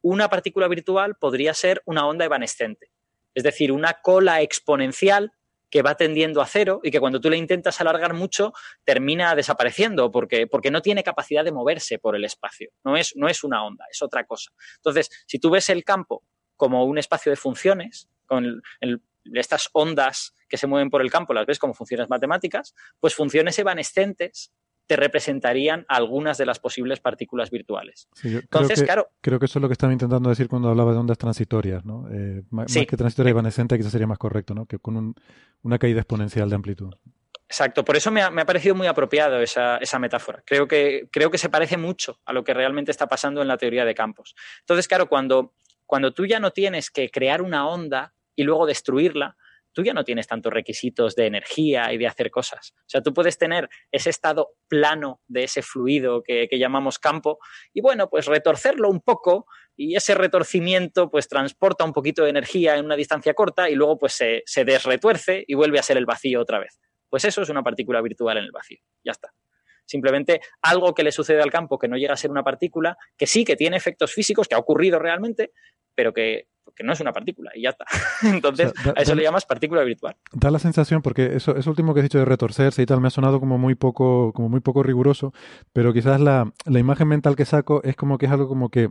Una 0.00 0.28
partícula 0.28 0.68
virtual 0.68 1.16
podría 1.16 1.54
ser 1.54 1.82
una 1.86 2.06
onda 2.06 2.24
evanescente, 2.24 2.90
es 3.34 3.42
decir, 3.42 3.72
una 3.72 3.94
cola 4.02 4.40
exponencial 4.40 5.32
que 5.70 5.80
va 5.80 5.96
tendiendo 5.96 6.42
a 6.42 6.46
cero 6.46 6.80
y 6.82 6.90
que 6.90 7.00
cuando 7.00 7.18
tú 7.18 7.30
le 7.30 7.38
intentas 7.38 7.80
alargar 7.80 8.12
mucho 8.12 8.52
termina 8.84 9.34
desapareciendo 9.34 10.10
porque, 10.10 10.46
porque 10.46 10.70
no 10.70 10.82
tiene 10.82 11.02
capacidad 11.02 11.44
de 11.44 11.52
moverse 11.52 11.98
por 11.98 12.14
el 12.14 12.26
espacio. 12.26 12.70
No 12.84 12.94
es, 12.94 13.14
no 13.16 13.26
es 13.26 13.42
una 13.42 13.64
onda, 13.64 13.86
es 13.90 14.02
otra 14.02 14.24
cosa. 14.24 14.52
Entonces, 14.76 15.08
si 15.26 15.38
tú 15.38 15.48
ves 15.48 15.70
el 15.70 15.82
campo 15.82 16.24
como 16.56 16.84
un 16.84 16.98
espacio 16.98 17.30
de 17.30 17.36
funciones, 17.36 18.10
con 18.26 18.62
estas 19.32 19.70
ondas 19.72 20.34
que 20.46 20.58
se 20.58 20.66
mueven 20.66 20.90
por 20.90 21.00
el 21.00 21.10
campo, 21.10 21.32
las 21.32 21.46
ves 21.46 21.58
como 21.58 21.72
funciones 21.72 22.10
matemáticas, 22.10 22.74
pues 23.00 23.14
funciones 23.14 23.58
evanescentes 23.58 24.52
te 24.92 24.96
representarían 24.96 25.86
algunas 25.88 26.36
de 26.36 26.44
las 26.44 26.58
posibles 26.58 27.00
partículas 27.00 27.50
virtuales. 27.50 28.08
Sí, 28.12 28.36
Entonces, 28.36 28.80
que, 28.80 28.84
claro, 28.84 29.08
creo 29.22 29.38
que 29.38 29.46
eso 29.46 29.58
es 29.58 29.62
lo 29.62 29.68
que 29.68 29.72
estaba 29.72 29.90
intentando 29.90 30.28
decir 30.28 30.48
cuando 30.48 30.68
hablaba 30.68 30.92
de 30.92 30.98
ondas 30.98 31.16
transitorias, 31.16 31.82
¿no? 31.86 32.08
Eh, 32.12 32.42
ma- 32.50 32.68
Sí. 32.68 32.80
Más 32.80 32.86
que 32.88 32.96
transitoria 32.98 33.30
evanescente 33.30 33.78
quizás 33.78 33.90
sería 33.92 34.06
más 34.06 34.18
correcto, 34.18 34.52
¿no? 34.54 34.66
Que 34.66 34.78
con 34.78 34.98
un- 34.98 35.14
una 35.62 35.78
caída 35.78 36.00
exponencial 36.00 36.50
de 36.50 36.56
amplitud. 36.56 36.92
Exacto, 37.48 37.84
por 37.86 37.96
eso 37.96 38.10
me 38.10 38.20
ha, 38.20 38.30
me 38.30 38.42
ha 38.42 38.44
parecido 38.44 38.74
muy 38.74 38.86
apropiado 38.86 39.40
esa, 39.40 39.78
esa 39.78 39.98
metáfora. 39.98 40.42
Creo 40.46 40.68
que, 40.68 41.08
creo 41.10 41.30
que 41.30 41.38
se 41.38 41.48
parece 41.48 41.78
mucho 41.78 42.18
a 42.26 42.34
lo 42.34 42.44
que 42.44 42.52
realmente 42.52 42.90
está 42.90 43.06
pasando 43.06 43.40
en 43.40 43.48
la 43.48 43.56
teoría 43.56 43.86
de 43.86 43.94
campos. 43.94 44.34
Entonces, 44.60 44.86
claro, 44.88 45.08
cuando, 45.08 45.54
cuando 45.86 46.12
tú 46.12 46.26
ya 46.26 46.38
no 46.38 46.50
tienes 46.50 46.90
que 46.90 47.10
crear 47.10 47.40
una 47.40 47.66
onda 47.66 48.12
y 48.36 48.42
luego 48.44 48.66
destruirla, 48.66 49.36
tú 49.72 49.82
ya 49.82 49.94
no 49.94 50.04
tienes 50.04 50.26
tantos 50.26 50.52
requisitos 50.52 51.14
de 51.14 51.26
energía 51.26 51.92
y 51.92 51.98
de 51.98 52.06
hacer 52.06 52.30
cosas. 52.30 52.72
O 52.76 52.88
sea, 52.88 53.02
tú 53.02 53.12
puedes 53.12 53.38
tener 53.38 53.68
ese 53.90 54.10
estado 54.10 54.50
plano 54.68 55.20
de 55.26 55.44
ese 55.44 55.62
fluido 55.62 56.22
que, 56.22 56.48
llamamos 56.52 56.98
campo 56.98 57.38
y 57.72 57.80
bueno, 57.80 58.08
pues 58.08 58.26
retorcerlo 58.26 58.88
un 58.88 59.00
poco 59.00 59.46
y 59.74 59.96
ese 59.96 60.14
retorcimiento 60.14 61.10
pues 61.10 61.28
transporta 61.28 61.84
un 61.84 61.92
poquito 61.92 62.24
de 62.24 62.30
energía 62.30 62.76
en 62.76 62.84
una 62.84 62.94
distancia 62.94 63.34
corta 63.34 63.68
y 63.70 63.74
luego 63.74 63.98
pues 63.98 64.12
se, 64.12 64.42
se 64.46 64.64
desretuerce 64.64 65.44
y 65.46 65.54
vuelve 65.54 65.78
a 65.78 65.82
ser 65.82 65.96
el 65.96 66.06
vacío 66.06 66.40
otra 66.40 66.58
vez. 66.58 66.78
Pues 67.08 67.24
eso 67.24 67.42
es 67.42 67.48
una 67.48 67.62
partícula 67.62 68.00
virtual 68.00 68.38
en 68.38 68.44
el 68.44 68.52
vacío. 68.52 68.78
Ya 69.04 69.12
está. 69.12 69.32
Simplemente 69.84 70.40
algo 70.62 70.94
que 70.94 71.02
le 71.02 71.12
sucede 71.12 71.42
al 71.42 71.50
campo 71.50 71.78
que 71.78 71.88
no 71.88 71.96
llega 71.96 72.14
a 72.14 72.16
ser 72.16 72.30
una 72.30 72.44
partícula, 72.44 72.96
que 73.16 73.26
sí 73.26 73.44
que 73.44 73.56
tiene 73.56 73.76
efectos 73.76 74.12
físicos, 74.12 74.46
que 74.46 74.54
ha 74.54 74.58
ocurrido 74.58 74.98
realmente, 74.98 75.52
pero 75.94 76.12
que, 76.12 76.46
que 76.74 76.84
no 76.84 76.92
es 76.92 77.00
una 77.00 77.12
partícula 77.12 77.50
y 77.54 77.62
ya 77.62 77.70
está. 77.70 77.84
Entonces, 78.22 78.72
O 78.78 78.82
sea, 78.82 78.92
da- 78.92 78.98
a 78.98 79.02
eso 79.02 79.12
da- 79.12 79.16
le 79.16 79.22
llamas 79.22 79.44
partícula 79.46 79.82
virtual. 79.84 80.16
Da 80.32 80.50
la 80.50 80.58
sensación, 80.58 81.02
porque 81.02 81.36
eso, 81.36 81.56
eso 81.56 81.70
último 81.70 81.92
que 81.94 82.00
has 82.00 82.04
dicho 82.04 82.18
de 82.18 82.24
retorcerse 82.24 82.82
y 82.82 82.86
tal, 82.86 83.00
me 83.00 83.08
ha 83.08 83.10
sonado 83.10 83.40
como 83.40 83.58
muy 83.58 83.74
poco, 83.74 84.32
como 84.32 84.48
muy 84.48 84.60
poco 84.60 84.82
riguroso, 84.82 85.32
pero 85.72 85.92
quizás 85.92 86.20
la, 86.20 86.52
la 86.64 86.78
imagen 86.78 87.08
mental 87.08 87.36
que 87.36 87.44
saco 87.44 87.82
es 87.84 87.96
como 87.96 88.18
que 88.18 88.26
es 88.26 88.32
algo 88.32 88.48
como 88.48 88.70
que, 88.70 88.86
o 88.86 88.90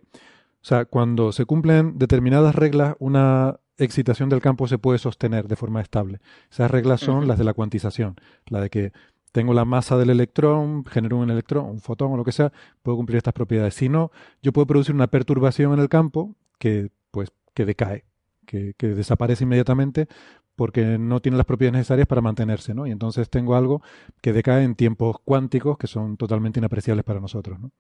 sea, 0.61 0.85
cuando 0.85 1.31
se 1.31 1.45
cumplen 1.45 1.97
determinadas 1.97 2.53
reglas, 2.55 2.95
una 2.99 3.57
excitación 3.77 4.29
del 4.29 4.41
campo 4.41 4.67
se 4.67 4.77
puede 4.77 4.99
sostener 4.99 5.47
de 5.47 5.55
forma 5.55 5.81
estable. 5.81 6.19
Esas 6.51 6.69
reglas 6.69 7.01
son 7.01 7.27
las 7.27 7.39
de 7.39 7.43
la 7.45 7.53
cuantización, 7.53 8.15
la 8.47 8.61
de 8.61 8.69
que 8.69 8.91
tengo 9.31 9.53
la 9.55 9.65
masa 9.65 9.97
del 9.97 10.11
electrón, 10.11 10.85
genero 10.85 11.17
un 11.17 11.31
electrón, 11.31 11.65
un 11.65 11.79
fotón 11.79 12.11
o 12.11 12.17
lo 12.17 12.23
que 12.23 12.31
sea, 12.33 12.51
puedo 12.83 12.97
cumplir 12.97 13.17
estas 13.17 13.33
propiedades. 13.33 13.73
Si 13.73 13.89
no, 13.89 14.11
yo 14.43 14.51
puedo 14.51 14.67
producir 14.67 14.93
una 14.93 15.07
perturbación 15.07 15.73
en 15.73 15.79
el 15.79 15.89
campo 15.89 16.35
que, 16.59 16.89
pues, 17.11 17.31
que 17.53 17.65
decae, 17.65 18.05
que, 18.45 18.73
desaparece 18.79 19.43
inmediatamente 19.43 20.07
porque 20.55 20.81
no 20.99 21.21
tiene 21.21 21.37
las 21.37 21.45
propiedades 21.45 21.79
necesarias 21.79 22.07
para 22.07 22.21
mantenerse, 22.21 22.73
¿no? 22.73 22.85
Y 22.85 22.91
entonces 22.91 23.29
tengo 23.29 23.55
algo 23.55 23.81
que 24.21 24.33
decae 24.33 24.63
en 24.63 24.75
tiempos 24.75 25.17
cuánticos 25.23 25.77
que 25.77 25.87
son 25.87 26.17
totalmente 26.17 26.59
inapreciables 26.59 27.03
para 27.05 27.19
nosotros, 27.19 27.59
¿no? 27.59 27.71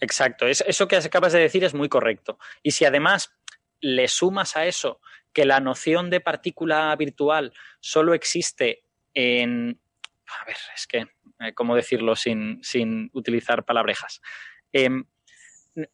Exacto, 0.00 0.46
es- 0.46 0.64
eso 0.66 0.88
que 0.88 0.96
acabas 0.96 1.32
de 1.32 1.38
decir 1.40 1.64
es 1.64 1.74
muy 1.74 1.88
correcto. 1.88 2.38
Y 2.62 2.72
si 2.72 2.84
además 2.84 3.32
le 3.80 4.08
sumas 4.08 4.56
a 4.56 4.66
eso 4.66 5.00
que 5.32 5.44
la 5.44 5.60
noción 5.60 6.10
de 6.10 6.20
partícula 6.20 6.94
virtual 6.96 7.52
solo 7.80 8.14
existe 8.14 8.84
en... 9.14 9.80
A 10.42 10.44
ver, 10.44 10.56
es 10.74 10.86
que, 10.86 11.06
eh, 11.40 11.54
¿cómo 11.54 11.76
decirlo 11.76 12.16
sin, 12.16 12.58
sin 12.62 13.10
utilizar 13.12 13.64
palabrejas? 13.64 14.20
Em, 14.72 14.94
n- 14.94 15.04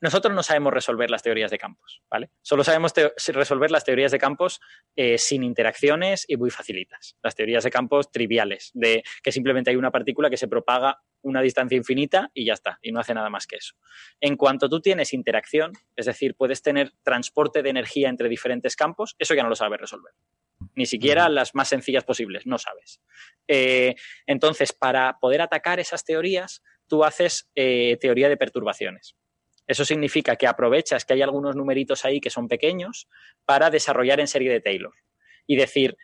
nosotros 0.00 0.34
no 0.34 0.42
sabemos 0.42 0.72
resolver 0.72 1.10
las 1.10 1.22
teorías 1.22 1.50
de 1.50 1.58
campos, 1.58 2.02
¿vale? 2.08 2.30
Solo 2.40 2.62
sabemos 2.62 2.92
resolver 3.28 3.70
las 3.70 3.84
teorías 3.84 4.12
de 4.12 4.18
campos 4.18 4.60
eh, 4.94 5.18
sin 5.18 5.42
interacciones 5.42 6.24
y 6.28 6.36
muy 6.36 6.50
facilitas. 6.50 7.16
Las 7.22 7.34
teorías 7.34 7.64
de 7.64 7.70
campos 7.70 8.12
triviales, 8.12 8.70
de 8.74 9.02
que 9.22 9.32
simplemente 9.32 9.70
hay 9.70 9.76
una 9.76 9.90
partícula 9.90 10.30
que 10.30 10.36
se 10.36 10.46
propaga 10.46 11.02
una 11.22 11.40
distancia 11.40 11.76
infinita 11.76 12.30
y 12.32 12.44
ya 12.44 12.54
está, 12.54 12.78
y 12.82 12.92
no 12.92 13.00
hace 13.00 13.14
nada 13.14 13.30
más 13.30 13.46
que 13.46 13.56
eso. 13.56 13.74
En 14.20 14.36
cuanto 14.36 14.68
tú 14.68 14.80
tienes 14.80 15.12
interacción, 15.12 15.72
es 15.96 16.06
decir, 16.06 16.34
puedes 16.36 16.62
tener 16.62 16.92
transporte 17.02 17.62
de 17.62 17.70
energía 17.70 18.08
entre 18.08 18.28
diferentes 18.28 18.76
campos, 18.76 19.16
eso 19.18 19.34
ya 19.34 19.42
no 19.42 19.48
lo 19.48 19.56
sabes 19.56 19.80
resolver. 19.80 20.12
Ni 20.74 20.86
siquiera 20.86 21.28
las 21.28 21.54
más 21.54 21.68
sencillas 21.68 22.04
posibles, 22.04 22.46
no 22.46 22.58
sabes. 22.58 23.00
Eh, 23.48 23.96
entonces, 24.26 24.72
para 24.72 25.18
poder 25.18 25.42
atacar 25.42 25.80
esas 25.80 26.04
teorías, 26.04 26.62
tú 26.86 27.04
haces 27.04 27.50
eh, 27.54 27.96
teoría 28.00 28.28
de 28.28 28.36
perturbaciones. 28.36 29.16
Eso 29.66 29.84
significa 29.84 30.36
que 30.36 30.46
aprovechas 30.46 31.04
que 31.04 31.14
hay 31.14 31.22
algunos 31.22 31.56
numeritos 31.56 32.04
ahí 32.04 32.20
que 32.20 32.30
son 32.30 32.48
pequeños 32.48 33.08
para 33.44 33.70
desarrollar 33.70 34.20
en 34.20 34.26
serie 34.26 34.50
de 34.50 34.60
Taylor. 34.60 34.94
Y 35.46 35.56
decir, 35.56 35.96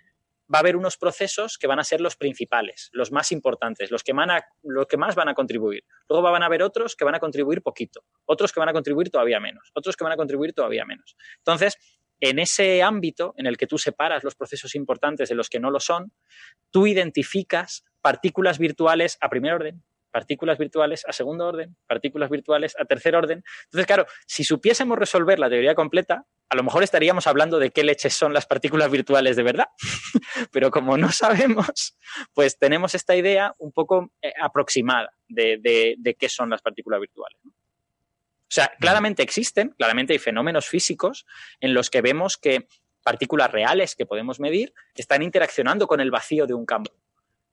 va 0.52 0.58
a 0.58 0.60
haber 0.60 0.76
unos 0.76 0.96
procesos 0.96 1.58
que 1.58 1.66
van 1.66 1.78
a 1.78 1.84
ser 1.84 2.00
los 2.00 2.16
principales, 2.16 2.88
los 2.92 3.12
más 3.12 3.32
importantes, 3.32 3.90
los 3.90 4.02
que, 4.02 4.14
más 4.14 5.14
van 5.14 5.28
a 5.28 5.34
contribuir. 5.34 5.84
Luego 6.08 6.22
van 6.30 6.42
a 6.42 6.46
haber 6.46 6.62
otros 6.62 6.96
que 6.96 7.04
van 7.04 7.14
a 7.14 7.20
contribuir 7.20 7.62
poquito, 7.62 8.04
otros 8.24 8.52
que 8.52 8.60
van 8.60 8.68
a 8.68 8.72
contribuir 8.72 9.10
todavía 9.10 9.40
menos, 9.40 9.70
otros 9.74 9.96
que 9.96 10.04
van 10.04 10.12
a 10.12 10.16
contribuir 10.16 10.54
todavía 10.54 10.84
menos. 10.84 11.16
Entonces, 11.38 11.76
en 12.20 12.38
ese 12.38 12.82
ámbito 12.82 13.34
en 13.36 13.46
el 13.46 13.56
que 13.56 13.66
tú 13.66 13.78
separas 13.78 14.24
los 14.24 14.34
procesos 14.34 14.74
importantes 14.74 15.28
de 15.28 15.34
los 15.34 15.48
que 15.48 15.60
no 15.60 15.70
lo 15.70 15.80
son, 15.80 16.12
tú 16.70 16.86
identificas 16.86 17.84
partículas 18.00 18.58
virtuales 18.58 19.18
a 19.20 19.28
primer 19.28 19.52
orden, 19.52 19.84
partículas 20.10 20.58
virtuales 20.58 21.04
a 21.06 21.12
segundo 21.12 21.46
orden, 21.46 21.76
partículas 21.86 22.30
virtuales 22.30 22.74
a 22.78 22.84
tercer 22.84 23.14
orden. 23.16 23.42
Entonces, 23.64 23.86
claro, 23.86 24.06
si 24.26 24.44
supiésemos 24.44 24.98
resolver 24.98 25.38
la 25.38 25.48
teoría 25.48 25.74
completa, 25.74 26.24
a 26.50 26.56
lo 26.56 26.62
mejor 26.62 26.82
estaríamos 26.82 27.26
hablando 27.26 27.58
de 27.58 27.70
qué 27.70 27.84
leches 27.84 28.14
son 28.14 28.32
las 28.32 28.46
partículas 28.46 28.90
virtuales 28.90 29.36
de 29.36 29.42
verdad. 29.42 29.66
Pero 30.52 30.70
como 30.70 30.96
no 30.96 31.12
sabemos, 31.12 31.96
pues 32.32 32.58
tenemos 32.58 32.94
esta 32.94 33.14
idea 33.16 33.54
un 33.58 33.72
poco 33.72 34.12
eh, 34.22 34.32
aproximada 34.40 35.10
de, 35.28 35.58
de, 35.60 35.96
de, 35.98 36.14
qué 36.14 36.28
son 36.28 36.50
las 36.50 36.62
partículas 36.62 37.00
virtuales. 37.00 37.38
O 37.44 38.50
sea, 38.50 38.72
claramente 38.80 39.22
existen, 39.22 39.74
claramente 39.76 40.14
hay 40.14 40.18
fenómenos 40.18 40.66
físicos 40.66 41.26
en 41.60 41.74
los 41.74 41.90
que 41.90 42.00
vemos 42.00 42.38
que 42.38 42.66
partículas 43.02 43.50
reales 43.50 43.94
que 43.94 44.06
podemos 44.06 44.40
medir 44.40 44.72
están 44.94 45.22
interaccionando 45.22 45.86
con 45.86 46.00
el 46.00 46.10
vacío 46.10 46.46
de 46.46 46.54
un 46.54 46.64
campo. 46.64 46.92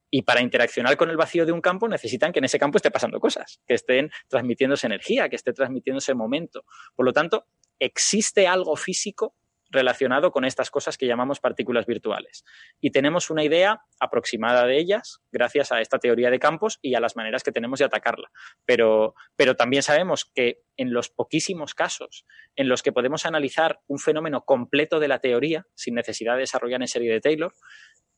Y 0.10 0.22
para 0.22 0.42
interaccionar 0.42 0.98
con 0.98 1.10
el 1.10 1.18
vacío 1.18 1.46
de 1.46 1.52
un 1.52 1.62
campo 1.62 1.88
necesitan 1.88 2.32
que 2.32 2.40
en 2.40 2.46
ese 2.46 2.60
campo 2.60 2.78
esté 2.78 2.92
pasando 2.92 3.20
cosas, 3.20 3.60
que 3.68 3.74
estén 3.74 4.12
transmitiéndose 4.28 4.88
energía, 4.88 5.30
que 5.30 5.36
esté 5.36 5.54
transmitiéndose 5.54 6.14
momento. 6.14 6.66
Por 6.96 7.06
lo 7.06 7.14
tanto, 7.14 7.48
existe 7.80 8.48
algo 8.48 8.76
físico 8.76 9.36
relacionado 9.70 10.32
con 10.32 10.46
estas 10.46 10.72
cosas 10.72 10.98
que 10.98 11.08
llamamos 11.08 11.40
partículas 11.40 11.86
virtuales. 11.86 12.44
Y 12.80 12.92
tenemos 12.92 13.30
una 13.30 13.44
idea 13.44 13.82
aproximada 14.00 14.66
de 14.66 14.78
ellas 14.78 15.22
gracias 15.32 15.72
a 15.72 15.82
esta 15.82 16.00
teoría 16.00 16.30
de 16.30 16.40
campos 16.40 16.80
y 16.82 16.96
a 16.96 17.00
las 17.00 17.16
maneras 17.16 17.44
que 17.44 17.52
tenemos 17.52 17.80
de 17.80 17.86
atacarla. 17.86 18.32
Pero, 18.66 19.16
pero 19.36 19.56
también 19.56 19.84
sabemos 19.84 20.32
que 20.34 20.62
en 20.78 20.94
los 20.94 21.10
poquísimos 21.10 21.74
casos 21.74 22.26
en 22.56 22.70
los 22.70 22.84
que 22.84 22.92
podemos 22.92 23.26
analizar 23.26 23.80
un 23.88 24.00
fenómeno 24.00 24.44
completo 24.46 25.00
de 25.00 25.08
la 25.08 25.20
teoría, 25.20 25.66
sin 25.76 25.96
necesidad 25.96 26.36
de 26.36 26.42
desarrollar 26.42 26.82
en 26.82 26.88
serie 26.88 27.12
de 27.12 27.22
Taylor, 27.22 27.54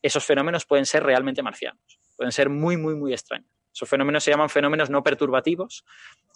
esos 0.01 0.25
fenómenos 0.25 0.65
pueden 0.65 0.85
ser 0.85 1.03
realmente 1.03 1.43
marcianos, 1.43 1.99
pueden 2.15 2.31
ser 2.31 2.49
muy, 2.49 2.77
muy, 2.77 2.95
muy 2.95 3.13
extraños. 3.13 3.49
Esos 3.73 3.89
fenómenos 3.89 4.23
se 4.23 4.31
llaman 4.31 4.49
fenómenos 4.49 4.89
no 4.89 5.03
perturbativos 5.03 5.85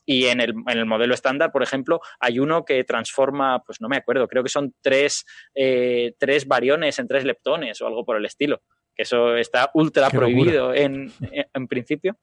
y 0.06 0.26
en 0.26 0.42
el, 0.42 0.54
en 0.68 0.78
el, 0.78 0.86
modelo 0.86 1.14
estándar, 1.14 1.52
por 1.52 1.64
ejemplo, 1.64 2.00
hay 2.20 2.40
uno 2.40 2.66
que 2.66 2.84
transforma, 2.84 3.64
pues 3.64 3.82
no 3.82 3.90
me 3.90 3.98
acuerdo, 3.98 4.28
creo 4.28 4.44
que 4.44 4.50
son 4.50 4.76
tres, 4.82 5.26
eh, 5.56 6.14
tres 6.20 6.48
bariones 6.48 7.00
en 7.00 7.08
tres 7.08 7.24
leptones 7.24 7.82
o 7.82 7.88
algo 7.88 8.06
por 8.06 8.18
el 8.18 8.26
estilo. 8.26 8.62
Que 8.96 9.04
eso 9.04 9.36
está 9.38 9.72
ultra 9.74 10.10
Qué 10.10 10.18
prohibido 10.18 10.74
en, 10.74 11.12
en, 11.32 11.46
en, 11.52 11.68
principio. 11.68 12.18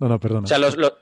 No, 0.00 0.08
no, 0.08 0.18
perdona. 0.18 0.44
O 0.44 0.46
sea, 0.46 0.58
los, 0.58 0.76
los, 0.76 0.94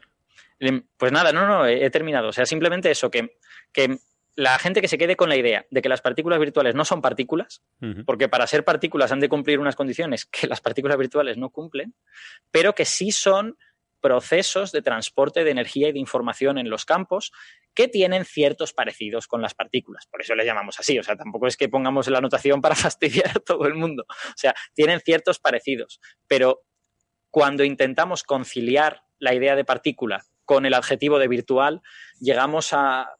pues 0.97 1.13
nada, 1.13 1.33
no, 1.33 1.47
no, 1.47 1.67
he 1.67 1.89
terminado. 1.91 2.29
O 2.29 2.33
sea, 2.33 2.45
simplemente 2.45 2.91
eso, 2.91 3.11
que, 3.11 3.37
que 3.73 3.99
la 4.37 4.59
gente 4.59 4.81
que 4.81 4.89
se 4.89 4.99
quede 4.99 5.17
con 5.17 5.29
la 5.29 5.37
idea 5.37 5.67
de 5.71 5.83
que 5.83 5.89
las 5.89 6.01
partículas 6.01 6.39
virtuales 6.39 6.75
no 6.75 6.85
son 6.85 7.03
partículas, 7.03 7.63
uh 7.81 7.87
-huh. 7.87 8.05
porque 8.05 8.29
para 8.29 8.47
ser 8.47 8.65
partículas 8.65 9.13
han 9.13 9.21
de 9.21 9.29
cumplir 9.29 9.59
unas 9.59 9.77
condiciones 9.77 10.25
que 10.27 10.47
las 10.47 10.61
partículas 10.61 10.97
virtuales 10.97 11.37
no 11.37 11.51
cumplen, 11.51 11.95
pero 12.51 12.75
que 12.75 12.85
sí 12.85 13.13
son 13.13 13.57
procesos 14.01 14.73
de 14.73 14.83
transporte 14.83 15.45
de 15.45 15.51
energía 15.51 15.89
y 15.89 15.93
de 15.93 15.99
información 15.99 16.59
en 16.59 16.71
los 16.71 16.85
campos 16.85 17.33
que 17.75 17.87
tienen 17.87 18.25
ciertos 18.25 18.73
parecidos 18.73 19.27
con 19.27 19.43
las 19.43 19.55
partículas. 19.55 20.07
Por 20.07 20.23
eso 20.23 20.35
les 20.35 20.47
llamamos 20.47 20.81
así. 20.81 20.99
O 20.99 21.03
sea, 21.03 21.17
tampoco 21.17 21.47
es 21.47 21.57
que 21.57 21.69
pongamos 21.69 22.09
la 22.09 22.19
anotación 22.19 22.61
para 22.61 22.75
fastidiar 22.77 23.31
a 23.37 23.41
todo 23.41 23.67
el 23.67 23.75
mundo. 23.75 24.05
O 24.09 24.37
sea, 24.37 24.55
tienen 24.75 25.01
ciertos 25.01 25.39
parecidos. 25.39 26.01
Pero 26.27 26.63
cuando 27.31 27.63
intentamos 27.63 28.23
conciliar 28.23 29.03
la 29.19 29.35
idea 29.35 29.55
de 29.55 29.65
partícula 29.65 30.25
con 30.45 30.67
el 30.67 30.75
adjetivo 30.75 31.19
de 31.19 31.29
virtual, 31.29 31.81
llegamos 32.19 32.73
a, 32.73 33.15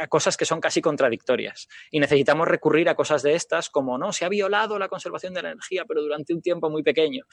a 0.00 0.06
cosas 0.06 0.36
que 0.36 0.44
son 0.44 0.60
casi 0.60 0.80
contradictorias. 0.80 1.68
Y 1.90 2.00
necesitamos 2.00 2.48
recurrir 2.48 2.88
a 2.88 2.94
cosas 2.94 3.22
de 3.22 3.34
estas 3.34 3.70
como, 3.70 3.98
no, 3.98 4.12
se 4.12 4.24
ha 4.24 4.28
violado 4.28 4.78
la 4.78 4.88
conservación 4.88 5.34
de 5.34 5.42
la 5.42 5.50
energía, 5.50 5.84
pero 5.86 6.02
durante 6.02 6.34
un 6.34 6.42
tiempo 6.42 6.70
muy 6.70 6.82
pequeño. 6.82 7.24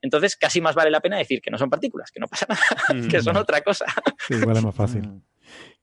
Entonces, 0.00 0.36
casi 0.36 0.60
más 0.60 0.74
vale 0.74 0.90
la 0.90 1.00
pena 1.00 1.18
decir 1.18 1.40
que 1.40 1.50
no 1.50 1.58
son 1.58 1.70
partículas, 1.70 2.10
que 2.10 2.20
no 2.20 2.28
pasa 2.28 2.46
nada, 2.48 2.62
mm. 3.02 3.08
que 3.08 3.22
son 3.22 3.36
otra 3.36 3.60
cosa. 3.62 3.86
Sí, 4.26 4.34
igual 4.34 4.56
es 4.56 4.64
más 4.64 4.74
fácil. 4.74 5.22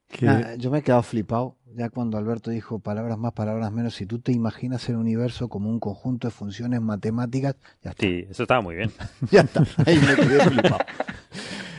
Que... 0.07 0.27
Ah, 0.27 0.55
yo 0.57 0.69
me 0.69 0.79
he 0.79 0.83
quedado 0.83 1.03
flipado 1.03 1.57
ya 1.75 1.89
cuando 1.89 2.17
Alberto 2.17 2.51
dijo 2.51 2.79
palabras 2.79 3.17
más, 3.17 3.33
palabras 3.33 3.71
menos. 3.71 3.95
Si 3.95 4.05
tú 4.05 4.19
te 4.19 4.31
imaginas 4.31 4.87
el 4.87 4.95
universo 4.95 5.49
como 5.49 5.69
un 5.69 5.79
conjunto 5.79 6.27
de 6.27 6.31
funciones 6.31 6.81
matemáticas, 6.81 7.55
ya 7.83 7.91
está. 7.91 8.05
Sí, 8.05 8.25
eso 8.29 8.43
estaba 8.43 8.61
muy 8.61 8.75
bien. 8.75 8.91
ya 9.31 9.41
está, 9.41 9.63
ahí 9.85 9.99
me 9.99 10.15
quedé 10.15 10.39
flipado. 10.41 10.77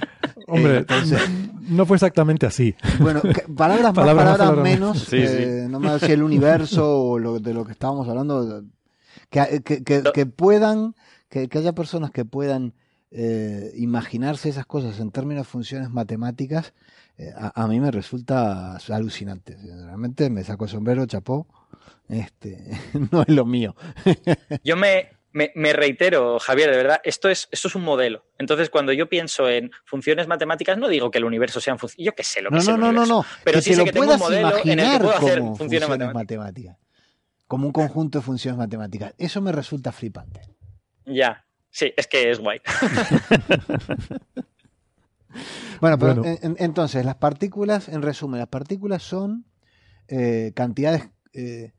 Hombre, 0.47 0.75
eh, 0.75 0.79
entonces, 0.79 1.21
no 1.69 1.87
fue 1.87 1.97
exactamente 1.97 2.47
así. 2.47 2.75
Bueno, 3.01 3.21
palabras 3.57 3.83
más, 3.83 3.95
palabras, 3.95 3.95
palabras, 3.95 4.39
palabras 4.39 4.63
menos. 4.63 4.99
Sí, 5.01 5.17
eh, 5.19 5.63
sí. 5.65 5.71
No 5.71 5.81
me 5.81 5.99
si 5.99 6.13
el 6.13 6.23
universo 6.23 7.01
o 7.11 7.19
lo, 7.19 7.41
de 7.41 7.53
lo 7.53 7.65
que 7.65 7.73
estábamos 7.73 8.09
hablando. 8.09 8.65
Que, 9.31 9.63
que, 9.65 9.83
que, 9.83 10.03
que 10.15 10.27
puedan, 10.27 10.95
que, 11.29 11.49
haya 11.53 11.73
personas 11.75 12.11
que 12.13 12.25
puedan 12.25 12.75
eh, 13.11 13.73
imaginarse 13.77 14.49
esas 14.49 14.67
cosas 14.67 15.01
en 15.01 15.11
términos 15.11 15.47
de 15.47 15.51
funciones 15.51 15.91
matemáticas, 15.91 16.75
eh, 17.19 17.33
a, 17.37 17.63
a, 17.63 17.67
mí 17.67 17.81
me 17.81 17.91
resulta 17.91 18.77
alucinante. 18.91 19.57
Realmente 19.57 20.31
me 20.31 20.45
saco 20.45 20.65
el 20.65 20.71
sombrero, 20.71 21.07
chapó. 21.07 21.47
Este, 22.09 22.71
no 23.11 23.23
es 23.23 23.29
lo 23.29 23.45
mío. 23.47 23.75
Yo 24.63 24.77
me, 24.77 25.09
me, 25.37 25.53
me, 25.55 25.75
reitero, 25.75 26.39
Javier, 26.39 26.71
de 26.71 26.79
verdad, 26.79 27.01
esto 27.05 27.29
es, 27.29 27.47
esto 27.51 27.69
es 27.69 27.75
un 27.75 27.83
modelo. 27.83 28.25
Entonces, 28.39 28.71
cuando 28.71 28.95
yo 28.95 29.11
pienso 29.11 29.51
en 29.51 29.71
funciones 29.85 30.29
matemáticas, 30.29 30.79
no 30.79 30.89
digo 30.89 31.11
que 31.11 31.19
el 31.19 31.27
universo 31.27 31.61
sea 31.61 31.75
un 31.75 31.79
función. 31.79 32.07
Yo 32.07 32.15
qué 32.15 32.23
sé 32.23 32.41
lo 32.41 32.49
que 32.49 32.55
no, 32.55 32.61
es 32.63 32.69
no, 32.69 32.75
el 32.75 32.81
no, 32.81 32.89
universo. 32.89 33.13
No, 33.13 33.21
no, 33.21 33.27
Pero 33.45 33.59
que 33.59 33.63
sí 33.63 33.75
sé 33.75 33.77
lo 33.77 33.85
que 33.85 33.93
tengo 33.93 34.15
un 34.15 34.19
modelo 34.19 34.57
en 34.65 34.81
el 34.81 34.93
que 34.93 34.99
puedo 34.99 35.11
hacer 35.11 35.41
funciones, 35.41 35.59
funciones 35.59 35.89
matemáticas. 35.91 36.15
matemáticas. 36.15 36.79
Como 37.47 37.67
un 37.67 37.73
conjunto 37.75 38.19
de 38.19 38.25
funciones 38.25 38.57
matemáticas. 38.57 39.13
Eso 39.19 39.43
me 39.43 39.53
resulta 39.53 39.93
flipante. 39.93 40.41
Ya, 41.05 41.45
sí, 41.69 41.93
es 41.95 42.07
que 42.07 42.31
es 42.31 42.41
guay. 42.41 42.63
bueno, 45.83 45.99
pero 45.99 46.15
bueno. 46.15 46.39
En, 46.41 46.57
entonces, 46.59 47.05
las 47.05 47.17
partículas, 47.17 47.91
en 47.91 48.01
resumen, 48.01 48.39
las 48.39 48.49
partículas 48.49 49.03
son 49.03 49.45
eh, 50.09 50.53
cantidades. 50.57 51.11
Eh, 51.35 51.75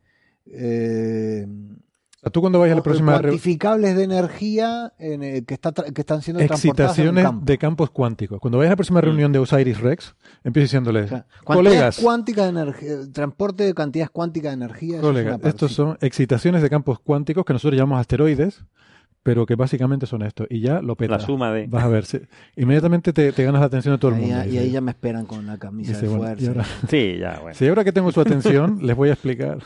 eh, 0.46 1.48
tú 2.30 2.42
cuando 2.42 2.60
vayas 2.60 2.74
a 2.74 2.78
la 2.78 2.84
próxima 2.84 3.20
cuantificables 3.20 3.96
de 3.96 4.04
energía 4.04 4.94
en, 5.00 5.24
eh, 5.24 5.44
que, 5.46 5.54
está, 5.54 5.72
que, 5.72 6.02
están 6.02 6.22
siendo 6.22 6.42
excitaciones 6.42 7.24
campo. 7.24 7.46
de 7.46 7.58
campos 7.58 7.90
cuánticos. 7.90 8.40
Cuando 8.40 8.58
vayas 8.58 8.70
a 8.70 8.74
la 8.74 8.78
próxima 8.78 9.02
reunión 9.02 9.32
de 9.32 9.40
Osiris 9.40 9.80
Rex, 9.80 10.16
empieza 10.44 10.64
diciéndoles, 10.64 11.06
o 11.06 11.08
sea, 11.10 11.26
colegas, 11.44 12.00
cuántica 12.00 12.44
de 12.44 12.50
energía, 12.50 12.90
transporte 13.12 13.64
de 13.64 13.74
cantidades 13.74 14.10
cuánticas 14.10 14.52
de 14.52 14.66
energía. 14.66 15.02
Colegas, 15.02 15.40
estos 15.44 15.74
son 15.74 15.98
excitaciones 16.02 16.62
de 16.62 16.70
campos 16.70 17.00
cuánticos 17.00 17.46
que 17.46 17.54
nosotros 17.54 17.78
llamamos 17.78 18.02
asteroides, 18.02 18.64
pero 19.28 19.46
que 19.46 19.56
básicamente 19.56 20.06
son 20.06 20.22
esto. 20.22 20.46
Y 20.50 20.62
ya 20.62 20.82
lo 20.82 20.96
peta. 20.96 21.18
La 21.18 21.20
suma 21.20 21.52
de. 21.52 21.68
Vas 21.68 21.84
a 21.84 21.90
ver. 21.90 22.06
Sí. 22.06 22.22
Inmediatamente 22.56 23.12
te, 23.12 23.34
te, 23.34 23.44
ganas 23.44 23.60
la 23.60 23.68
atención 23.68 23.96
de 23.96 24.00
todo 24.00 24.12
el 24.12 24.20
y 24.20 24.22
mundo. 24.22 24.40
Ahí, 24.40 24.56
y 24.56 24.58
ahí 24.58 24.72
ya 24.72 24.80
me 24.80 24.92
esperan 24.92 25.26
con 25.26 25.46
la 25.46 25.58
camisa 25.58 25.92
dice, 25.92 26.04
de 26.04 26.08
bueno, 26.08 26.24
fuerza. 26.24 26.52
Ahora, 26.52 26.66
sí, 26.90 27.18
ya, 27.20 27.40
bueno. 27.42 27.54
Si 27.58 27.68
ahora 27.68 27.84
que 27.84 27.92
tengo 27.92 28.10
su 28.14 28.22
atención, 28.22 28.80
les 28.84 28.96
voy 28.96 29.10
a 29.10 29.12
explicar. 29.12 29.58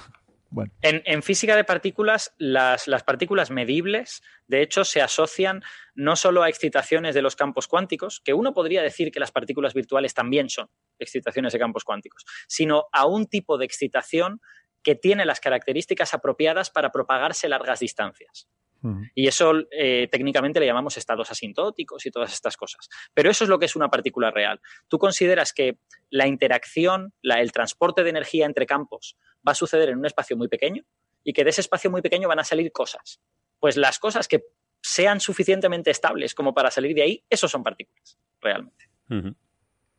En, 0.81 1.23
física 1.23 1.55
de 1.55 1.63
partículas, 1.63 2.33
las, 2.37 2.87
las, 2.87 3.03
partículas 3.03 3.51
medibles, 3.51 4.21
de 4.47 4.61
hecho, 4.61 4.83
se 4.83 5.01
asocian 5.01 5.63
no 5.95 6.15
solo 6.15 6.43
a 6.43 6.49
excitaciones 6.49 7.15
de 7.15 7.21
los 7.21 7.35
campos 7.35 7.67
cuánticos, 7.67 8.21
que 8.23 8.33
uno 8.33 8.53
podría 8.53 8.81
decir 8.81 9.11
que 9.11 9.19
las 9.19 9.31
partículas 9.31 9.73
virtuales 9.73 10.13
también 10.13 10.49
son 10.49 10.69
excitaciones 10.99 11.53
de 11.53 11.59
campos 11.59 11.83
cuánticos, 11.83 12.25
sino 12.47 12.85
a 12.91 13.05
un 13.05 13.27
tipo 13.27 13.57
de 13.57 13.65
excitación 13.65 14.41
que 14.83 14.95
tiene 14.95 15.25
las 15.25 15.39
características 15.39 16.13
apropiadas 16.13 16.69
para 16.69 16.91
propagarse 16.91 17.47
largas 17.47 17.79
distancias. 17.79 18.47
Uh 18.83 18.87
-huh. 18.87 19.11
Y 19.15 19.27
eso 19.27 19.53
eh, 19.71 20.07
técnicamente 20.11 20.59
le 20.59 20.65
llamamos 20.65 20.97
estados 20.97 21.29
asintóticos 21.31 22.05
y 22.05 22.11
todas 22.11 22.33
estas 22.33 22.57
cosas. 22.57 22.89
Pero 23.13 23.29
eso 23.29 23.43
es 23.43 23.49
lo 23.49 23.59
que 23.59 23.65
es 23.65 23.75
una 23.75 23.89
partícula 23.89 24.31
real. 24.31 24.59
Tú 24.87 24.97
consideras 24.97 25.53
que 25.53 25.77
la 26.09 26.27
interacción, 26.27 27.13
la, 27.21 27.41
el 27.41 27.51
transporte 27.51 28.03
de 28.03 28.09
energía 28.09 28.45
entre 28.45 28.65
campos 28.65 29.17
va 29.47 29.51
a 29.51 29.55
suceder 29.55 29.89
en 29.89 29.97
un 29.97 30.05
espacio 30.05 30.35
muy 30.35 30.47
pequeño 30.47 30.83
y 31.23 31.33
que 31.33 31.43
de 31.43 31.51
ese 31.51 31.61
espacio 31.61 31.91
muy 31.91 32.01
pequeño 32.01 32.27
van 32.27 32.39
a 32.39 32.43
salir 32.43 32.71
cosas. 32.71 33.21
Pues 33.59 33.77
las 33.77 33.99
cosas 33.99 34.27
que 34.27 34.43
sean 34.81 35.19
suficientemente 35.19 35.91
estables 35.91 36.33
como 36.33 36.53
para 36.53 36.71
salir 36.71 36.95
de 36.95 37.03
ahí, 37.03 37.23
eso 37.29 37.47
son 37.47 37.63
partículas, 37.63 38.17
realmente. 38.41 38.89
Uh 39.09 39.13
-huh. 39.13 39.35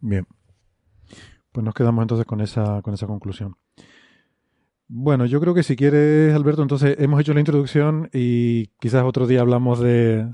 Bien. 0.01 0.27
Pues 1.53 1.65
nos 1.65 1.75
quedamos 1.75 2.03
entonces 2.03 2.27
con 2.27 2.41
esa, 2.41 2.83
con 2.83 2.95
esa 2.95 3.07
conclusión. 3.07 3.57
Bueno, 4.95 5.25
yo 5.25 5.41
creo 5.41 5.55
que 5.55 5.63
si 5.63 5.75
quieres, 5.75 6.35
Alberto, 6.35 6.61
entonces 6.61 6.97
hemos 6.99 7.19
hecho 7.19 7.33
la 7.33 7.41
introducción 7.41 8.11
y 8.13 8.67
quizás 8.79 9.05
otro 9.05 9.27
día 9.27 9.41
hablamos 9.41 9.81
de. 9.81 10.27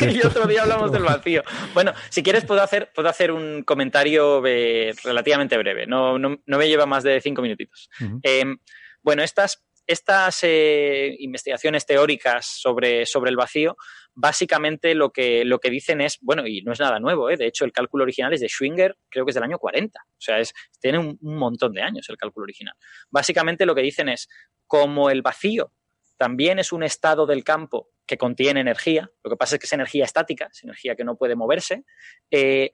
de 0.00 0.12
y 0.14 0.26
otro 0.26 0.46
día 0.46 0.62
hablamos 0.62 0.90
del 0.90 1.02
vacío. 1.02 1.42
Bueno, 1.74 1.92
si 2.08 2.22
quieres, 2.22 2.46
puedo 2.46 2.62
hacer, 2.62 2.90
puedo 2.94 3.10
hacer 3.10 3.30
un 3.30 3.62
comentario 3.62 4.42
eh, 4.46 4.94
relativamente 5.04 5.58
breve. 5.58 5.86
No, 5.86 6.18
no, 6.18 6.38
no, 6.46 6.58
me 6.58 6.66
lleva 6.66 6.86
más 6.86 7.04
de 7.04 7.20
cinco 7.20 7.42
minutitos. 7.42 7.90
Uh 8.00 8.04
-huh. 8.04 8.20
eh, 8.22 8.56
bueno, 9.02 9.22
estas, 9.22 9.62
estas 9.86 10.38
eh, 10.44 11.14
investigaciones 11.18 11.84
teóricas 11.84 12.46
sobre, 12.46 13.04
sobre 13.04 13.28
el 13.28 13.36
vacío, 13.36 13.76
básicamente 14.16 14.94
lo 14.94 15.10
que, 15.12 15.44
lo 15.44 15.60
que 15.60 15.70
dicen 15.70 16.00
es, 16.00 16.18
bueno, 16.22 16.46
y 16.46 16.62
no 16.62 16.72
es 16.72 16.80
nada 16.80 16.98
nuevo, 16.98 17.30
¿eh? 17.30 17.36
de 17.36 17.46
hecho 17.46 17.66
el 17.66 17.72
cálculo 17.72 18.02
original 18.02 18.32
es 18.32 18.40
de 18.40 18.48
Schwinger, 18.48 18.96
creo 19.10 19.24
que 19.26 19.30
es 19.30 19.34
del 19.34 19.44
año 19.44 19.58
40, 19.58 20.00
o 20.00 20.14
sea, 20.18 20.40
es, 20.40 20.54
tiene 20.80 20.98
un, 20.98 21.18
montón 21.20 21.74
de 21.74 21.82
años 21.82 22.08
el 22.08 22.16
cálculo 22.16 22.44
original. 22.44 22.74
Básicamente 23.10 23.66
lo 23.66 23.74
que 23.74 23.82
dicen 23.82 24.08
es, 24.08 24.28
como 24.66 25.10
el 25.10 25.20
vacío 25.20 25.72
también 26.16 26.58
es 26.58 26.72
un 26.72 26.82
estado 26.82 27.26
del 27.26 27.44
campo 27.44 27.90
que 28.06 28.16
contiene 28.16 28.60
energía, 28.60 29.10
lo 29.22 29.30
que 29.30 29.36
pasa 29.36 29.56
es 29.56 29.60
que 29.60 29.66
es 29.66 29.72
energía 29.74 30.04
estática, 30.04 30.48
es 30.50 30.64
energía 30.64 30.96
que 30.96 31.04
no 31.04 31.16
puede 31.16 31.36
moverse, 31.36 31.84
eh, 32.30 32.70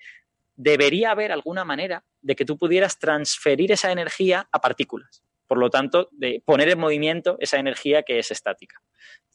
debería 0.55 1.11
haber 1.11 1.33
alguna 1.33 1.65
manera 1.65 2.05
de 2.21 2.37
que 2.37 2.45
tú 2.45 2.57
pudieras 2.57 3.01
transferir 3.01 3.73
esa 3.73 3.91
energía 3.91 4.49
a 4.53 4.61
partículas. 4.61 5.25
Por 5.49 5.59
lo 5.59 5.71
tanto, 5.71 6.09
poner 6.45 6.69
en 6.69 6.79
movimiento 6.79 7.37
esa 7.41 7.59
energía 7.59 8.05
que 8.05 8.19
es 8.21 8.31
estática. 8.31 8.81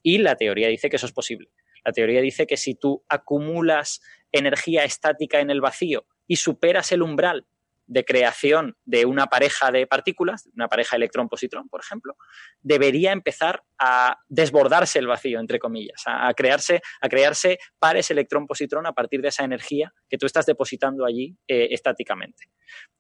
Y 0.02 0.20
la 0.20 0.36
teoría 0.36 0.70
dice 0.70 0.90
que 0.90 0.96
eso 0.96 1.06
es 1.06 1.12
posible. 1.12 1.50
La 1.88 1.94
teoría 1.94 2.20
dice 2.20 2.46
que 2.46 2.58
si 2.58 2.76
tú 2.76 3.06
acumulas 3.08 4.02
energía 4.34 4.84
estática 4.84 5.40
en 5.40 5.50
el 5.50 5.62
vacío 5.62 6.06
y 6.28 6.36
superas 6.36 6.92
el 6.92 7.02
umbral 7.02 7.48
de 7.86 8.04
creación 8.04 8.76
de 8.84 9.06
una 9.06 9.28
pareja 9.28 9.72
de 9.72 9.88
partículas, 9.88 10.50
una 10.54 10.68
pareja 10.68 10.98
electrón-positrón, 10.98 11.70
por 11.70 11.80
ejemplo, 11.80 12.18
debería 12.60 13.14
empezar 13.14 13.64
a 13.80 14.20
desbordarse 14.28 15.00
el 15.00 15.08
vacío, 15.08 15.40
entre 15.40 15.60
comillas, 15.60 16.04
a, 16.06 16.34
crearse, 16.34 16.82
a 17.00 17.08
crearse 17.08 17.58
pares 17.80 18.12
electrón-positrón 18.12 18.86
a 18.86 18.92
partir 18.92 19.22
de 19.22 19.30
esa 19.30 19.46
energía 19.46 19.94
que 20.10 20.18
tú 20.18 20.26
estás 20.26 20.46
depositando 20.46 21.06
allí 21.06 21.38
eh, 21.48 21.70
estáticamente. 21.72 22.50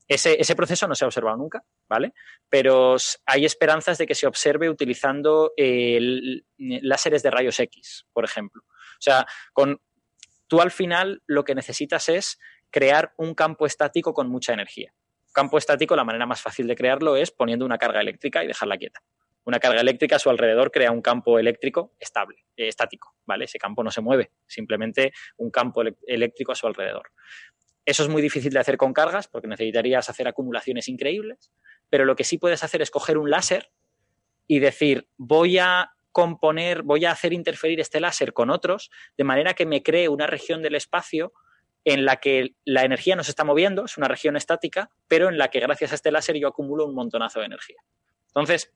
Ese, 0.07 0.39
ese, 0.39 0.55
proceso 0.55 0.88
no 0.88 0.95
se 0.95 1.03
ha 1.03 1.09
observado 1.09 1.35
nunca, 1.35 1.61
¿vale? 1.89 2.14
Pero 2.49 2.95
hay 3.26 3.43
esperanzas 3.43 3.97
de 3.97 4.07
que 4.07 4.15
se 4.15 4.26
observe 4.26 4.69
utilizando 4.69 5.51
láseres 6.57 7.23
de 7.23 7.31
rayos 7.31 7.59
X, 7.59 8.05
por 8.14 8.23
ejemplo. 8.23 8.64
O 8.97 9.01
sea, 9.01 9.25
con, 9.53 9.81
tú 10.47 10.61
al 10.61 10.71
final 10.71 11.21
lo 11.27 11.43
que 11.43 11.55
necesitas 11.55 12.09
es 12.09 12.39
crear 12.69 13.13
un 13.17 13.33
campo 13.33 13.65
estático 13.65 14.13
con 14.13 14.29
mucha 14.29 14.53
energía. 14.53 14.93
Campo 15.33 15.57
estático, 15.57 15.95
la 15.95 16.03
manera 16.03 16.25
más 16.25 16.41
fácil 16.41 16.67
de 16.67 16.75
crearlo 16.75 17.15
es 17.15 17.31
poniendo 17.31 17.65
una 17.65 17.77
carga 17.77 18.01
eléctrica 18.01 18.43
y 18.43 18.47
dejarla 18.47 18.77
quieta. 18.77 19.01
Una 19.45 19.59
carga 19.59 19.79
eléctrica 19.79 20.17
a 20.17 20.19
su 20.19 20.29
alrededor 20.29 20.71
crea 20.71 20.91
un 20.91 21.01
campo 21.01 21.39
eléctrico 21.39 21.95
estable, 21.99 22.45
eh, 22.57 22.67
estático, 22.67 23.15
¿vale? 23.25 23.45
Ese 23.45 23.57
campo 23.57 23.83
no 23.83 23.91
se 23.91 24.01
mueve, 24.01 24.31
simplemente 24.45 25.13
un 25.37 25.51
campo 25.51 25.83
eléctrico 26.05 26.51
a 26.51 26.55
su 26.55 26.67
alrededor. 26.67 27.11
Eso 27.85 28.03
es 28.03 28.09
muy 28.09 28.21
difícil 28.21 28.51
de 28.51 28.59
hacer 28.59 28.75
con 28.75 28.91
cargas 28.91 29.29
porque 29.29 29.47
necesitarías 29.47 30.09
hacer 30.09 30.27
acumulaciones 30.27 30.89
increíbles, 30.89 31.53
pero 31.89 32.03
lo 32.03 32.17
que 32.17 32.25
sí 32.25 32.37
puedes 32.37 32.61
hacer 32.63 32.81
es 32.81 32.91
coger 32.91 33.17
un 33.17 33.29
láser 33.29 33.71
y 34.47 34.59
decir, 34.59 35.07
voy 35.15 35.59
a 35.59 35.91
componer, 36.18 36.81
voy 36.81 37.06
a 37.06 37.11
hacer 37.11 37.31
interferir 37.31 37.80
este 37.80 37.99
láser 37.99 38.34
con 38.34 38.49
otros, 38.49 38.89
de 39.19 39.23
manera 39.23 39.53
que 39.53 39.68
me 39.68 39.84
cree 39.84 40.10
una 40.10 40.26
región 40.26 40.64
del 40.64 40.73
espacio 40.73 41.31
en 41.85 42.06
la 42.06 42.15
que 42.15 42.56
la 42.65 42.84
energía 42.84 43.15
no 43.15 43.23
se 43.23 43.30
está 43.30 43.44
moviendo, 43.44 43.85
es 43.85 43.99
una 43.99 44.07
región 44.07 44.35
estática, 44.35 44.89
pero 45.07 45.30
en 45.30 45.38
la 45.38 45.49
que 45.49 45.60
gracias 45.60 45.91
a 45.91 45.95
este 45.95 46.10
láser 46.10 46.35
yo 46.38 46.48
acumulo 46.48 46.88
un 46.88 46.95
montonazo 46.95 47.39
de 47.39 47.45
energía. 47.45 47.77
Entonces, 48.30 48.73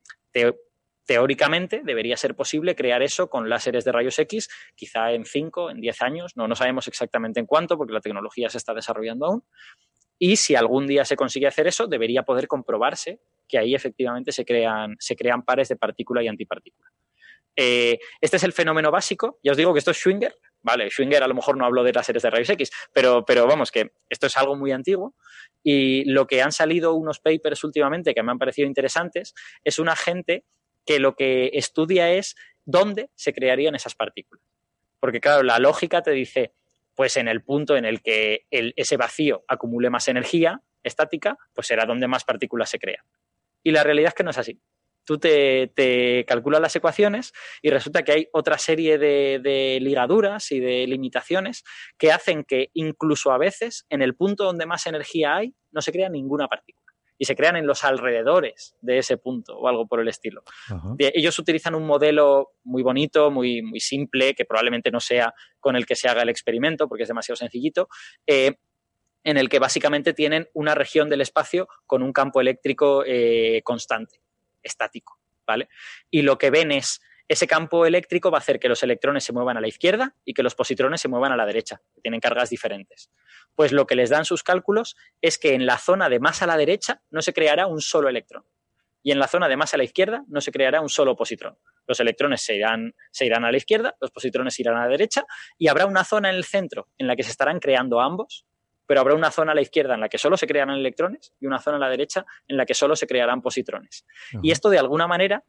teóricamente 1.07 1.81
debería 1.83 2.15
ser 2.15 2.35
posible 2.35 2.75
crear 2.75 3.01
eso 3.01 3.27
con 3.27 3.49
láseres 3.49 3.85
de 3.85 3.91
rayos 3.91 4.19
X, 4.19 4.47
quizá 4.75 5.11
en 5.11 5.25
5, 5.25 5.71
en 5.71 5.81
10 5.81 6.01
años, 6.03 6.37
no, 6.37 6.47
no 6.47 6.53
sabemos 6.53 6.87
exactamente 6.87 7.39
en 7.39 7.47
cuánto, 7.47 7.75
porque 7.75 7.93
la 7.93 8.01
tecnología 8.01 8.49
se 8.49 8.59
está 8.59 8.75
desarrollando 8.75 9.25
aún. 9.25 9.43
Y 10.19 10.35
si 10.35 10.53
algún 10.53 10.85
día 10.85 11.05
se 11.05 11.15
consigue 11.15 11.47
hacer 11.47 11.65
eso, 11.65 11.87
debería 11.87 12.21
poder 12.21 12.47
comprobarse 12.47 13.19
que 13.47 13.57
ahí 13.57 13.73
efectivamente 13.73 14.31
se 14.31 14.45
crean, 14.45 14.95
se 14.99 15.15
crean 15.15 15.41
pares 15.41 15.69
de 15.69 15.75
partícula 15.75 16.21
y 16.21 16.27
antipartícula. 16.27 16.91
Eh, 17.55 17.99
este 18.19 18.37
es 18.37 18.43
el 18.43 18.53
fenómeno 18.53 18.91
básico. 18.91 19.39
Ya 19.43 19.51
os 19.51 19.57
digo 19.57 19.73
que 19.73 19.79
esto 19.79 19.91
es 19.91 19.97
Schwinger, 19.97 20.35
Vale, 20.63 20.89
Schwinger 20.89 21.23
a 21.23 21.27
lo 21.27 21.33
mejor 21.33 21.57
no 21.57 21.65
habló 21.65 21.83
de 21.83 21.91
las 21.91 22.05
series 22.05 22.21
de 22.21 22.29
rayos 22.29 22.49
X, 22.49 22.71
pero, 22.93 23.25
pero 23.25 23.47
vamos, 23.47 23.71
que 23.71 23.93
esto 24.09 24.27
es 24.27 24.37
algo 24.37 24.55
muy 24.55 24.71
antiguo 24.71 25.15
y 25.63 26.05
lo 26.05 26.27
que 26.27 26.41
han 26.41 26.51
salido 26.51 26.93
unos 26.93 27.19
papers 27.19 27.63
últimamente 27.63 28.13
que 28.13 28.21
me 28.21 28.31
han 28.31 28.37
parecido 28.37 28.67
interesantes 28.67 29.33
es 29.63 29.79
una 29.79 29.95
gente 29.95 30.45
que 30.85 30.99
lo 30.99 31.15
que 31.15 31.51
estudia 31.53 32.11
es 32.11 32.35
dónde 32.65 33.09
se 33.15 33.33
crearían 33.33 33.75
esas 33.75 33.95
partículas. 33.95 34.43
Porque 34.99 35.19
claro, 35.19 35.41
la 35.41 35.57
lógica 35.57 36.03
te 36.03 36.11
dice, 36.11 36.53
pues 36.95 37.17
en 37.17 37.27
el 37.27 37.43
punto 37.43 37.75
en 37.75 37.85
el 37.85 38.01
que 38.01 38.45
ese 38.51 38.97
vacío 38.97 39.43
acumule 39.47 39.89
más 39.89 40.07
energía 40.07 40.61
estática, 40.83 41.37
pues 41.53 41.67
será 41.67 41.85
donde 41.85 42.07
más 42.07 42.23
partículas 42.23 42.69
se 42.69 42.77
crean. 42.77 43.03
Y 43.63 43.71
la 43.71 43.83
realidad 43.83 44.09
es 44.09 44.13
que 44.13 44.23
no 44.23 44.29
es 44.29 44.37
así 44.37 44.59
tú 45.05 45.17
te, 45.17 46.25
calculas 46.27 46.61
las 46.61 46.75
ecuaciones 46.75 47.33
y 47.61 47.69
resulta 47.69 48.03
que 48.03 48.11
hay 48.11 48.27
otra 48.33 48.57
serie 48.57 48.97
de, 48.97 49.79
ligaduras 49.81 50.51
y 50.51 50.59
de 50.59 50.85
limitaciones 50.87 51.63
que 51.97 52.11
hacen 52.11 52.43
que 52.43 52.69
incluso 52.73 53.31
a 53.31 53.37
veces 53.37 53.85
en 53.89 54.01
el 54.01 54.15
punto 54.15 54.43
donde 54.43 54.65
más 54.65 54.85
energía 54.87 55.35
hay 55.35 55.53
no 55.71 55.81
se 55.81 55.91
crea 55.91 56.09
ninguna 56.09 56.47
partícula. 56.47 56.81
Y 57.17 57.25
se 57.25 57.35
crean 57.35 57.55
en 57.55 57.67
los 57.67 57.83
alrededores 57.83 58.75
de 58.81 58.97
ese 58.97 59.15
punto 59.15 59.55
o 59.55 59.67
algo 59.67 59.87
por 59.87 59.99
el 59.99 60.07
estilo. 60.07 60.41
Ellos 60.97 61.37
utilizan 61.37 61.75
un 61.75 61.85
modelo 61.85 62.53
muy 62.63 62.81
bonito, 62.81 63.29
muy, 63.29 63.61
muy 63.61 63.79
simple, 63.79 64.33
que 64.33 64.43
probablemente 64.43 64.89
no 64.89 64.99
sea 64.99 65.31
con 65.59 65.75
el 65.75 65.85
que 65.85 65.95
se 65.95 66.09
haga 66.09 66.23
el 66.23 66.29
experimento 66.29 66.87
porque 66.87 67.03
es 67.03 67.09
demasiado 67.09 67.35
sencillito, 67.35 67.89
eh, 68.25 68.55
en 69.23 69.37
el 69.37 69.49
que 69.49 69.59
básicamente 69.59 70.13
tienen 70.13 70.47
una 70.55 70.73
región 70.73 71.11
del 71.11 71.21
espacio 71.21 71.67
con 71.85 72.01
un 72.01 72.11
campo 72.11 72.41
eléctrico 72.41 73.03
eh, 73.05 73.61
constante 73.63 74.21
estático, 74.63 75.19
¿vale? 75.45 75.69
Y 76.09 76.21
lo 76.21 76.37
que 76.37 76.49
ven 76.49 76.71
es 76.71 77.01
ese 77.27 77.47
campo 77.47 77.85
eléctrico 77.85 78.29
va 78.29 78.39
a 78.39 78.41
hacer 78.41 78.59
que 78.59 78.67
los 78.67 78.83
electrones 78.83 79.23
se 79.23 79.31
muevan 79.31 79.55
a 79.55 79.61
la 79.61 79.67
izquierda 79.67 80.15
y 80.25 80.33
que 80.33 80.43
los 80.43 80.53
positrones 80.53 80.99
se 80.99 81.07
muevan 81.07 81.31
a 81.31 81.37
la 81.37 81.45
derecha, 81.45 81.81
que 81.95 82.01
tienen 82.01 82.19
cargas 82.19 82.49
diferentes. 82.49 83.09
Pues 83.55 83.71
lo 83.71 83.87
que 83.87 83.95
les 83.95 84.09
dan 84.09 84.25
sus 84.25 84.43
cálculos 84.43 84.97
es 85.21 85.37
que 85.37 85.53
en 85.53 85.65
la 85.65 85.77
zona 85.77 86.09
de 86.09 86.19
más 86.19 86.41
a 86.41 86.47
la 86.47 86.57
derecha 86.57 87.01
no 87.09 87.21
se 87.21 87.31
creará 87.31 87.67
un 87.67 87.79
solo 87.79 88.09
electrón 88.09 88.43
y 89.03 89.11
en 89.11 89.19
la 89.19 89.27
zona 89.27 89.47
de 89.47 89.57
más 89.57 89.73
a 89.73 89.77
la 89.77 89.83
izquierda 89.83 90.23
no 90.27 90.41
se 90.41 90.51
creará 90.51 90.81
un 90.81 90.89
solo 90.89 91.15
positrón. 91.15 91.57
Los 91.87 91.99
electrones 91.99 92.41
se 92.41 92.55
irán, 92.55 92.93
se 93.11 93.25
irán 93.25 93.45
a 93.45 93.51
la 93.51 93.57
izquierda, 93.57 93.95
los 93.99 94.11
positrones 94.11 94.59
irán 94.59 94.77
a 94.77 94.81
la 94.81 94.87
derecha 94.87 95.25
y 95.57 95.67
habrá 95.67 95.85
una 95.85 96.03
zona 96.03 96.29
en 96.29 96.35
el 96.35 96.43
centro 96.43 96.87
en 96.97 97.07
la 97.07 97.15
que 97.15 97.23
se 97.23 97.31
estarán 97.31 97.59
creando 97.59 97.99
ambos 97.99 98.45
pero 98.91 98.99
habrá 98.99 99.15
una 99.15 99.31
zona 99.31 99.53
a 99.53 99.55
la 99.55 99.61
izquierda 99.61 99.93
en 99.93 100.01
la 100.01 100.09
que 100.09 100.17
solo 100.17 100.35
se 100.35 100.45
crearán 100.45 100.75
electrones 100.75 101.33
y 101.39 101.45
una 101.45 101.59
zona 101.59 101.77
a 101.77 101.79
la 101.79 101.87
derecha 101.87 102.25
en 102.49 102.57
la 102.57 102.65
que 102.65 102.73
solo 102.73 102.97
se 102.97 103.07
crearán 103.07 103.41
positrones. 103.41 104.05
Y 104.43 104.51
esto 104.51 104.69
de 104.69 104.79
alguna 104.79 105.07
manera 105.07 105.45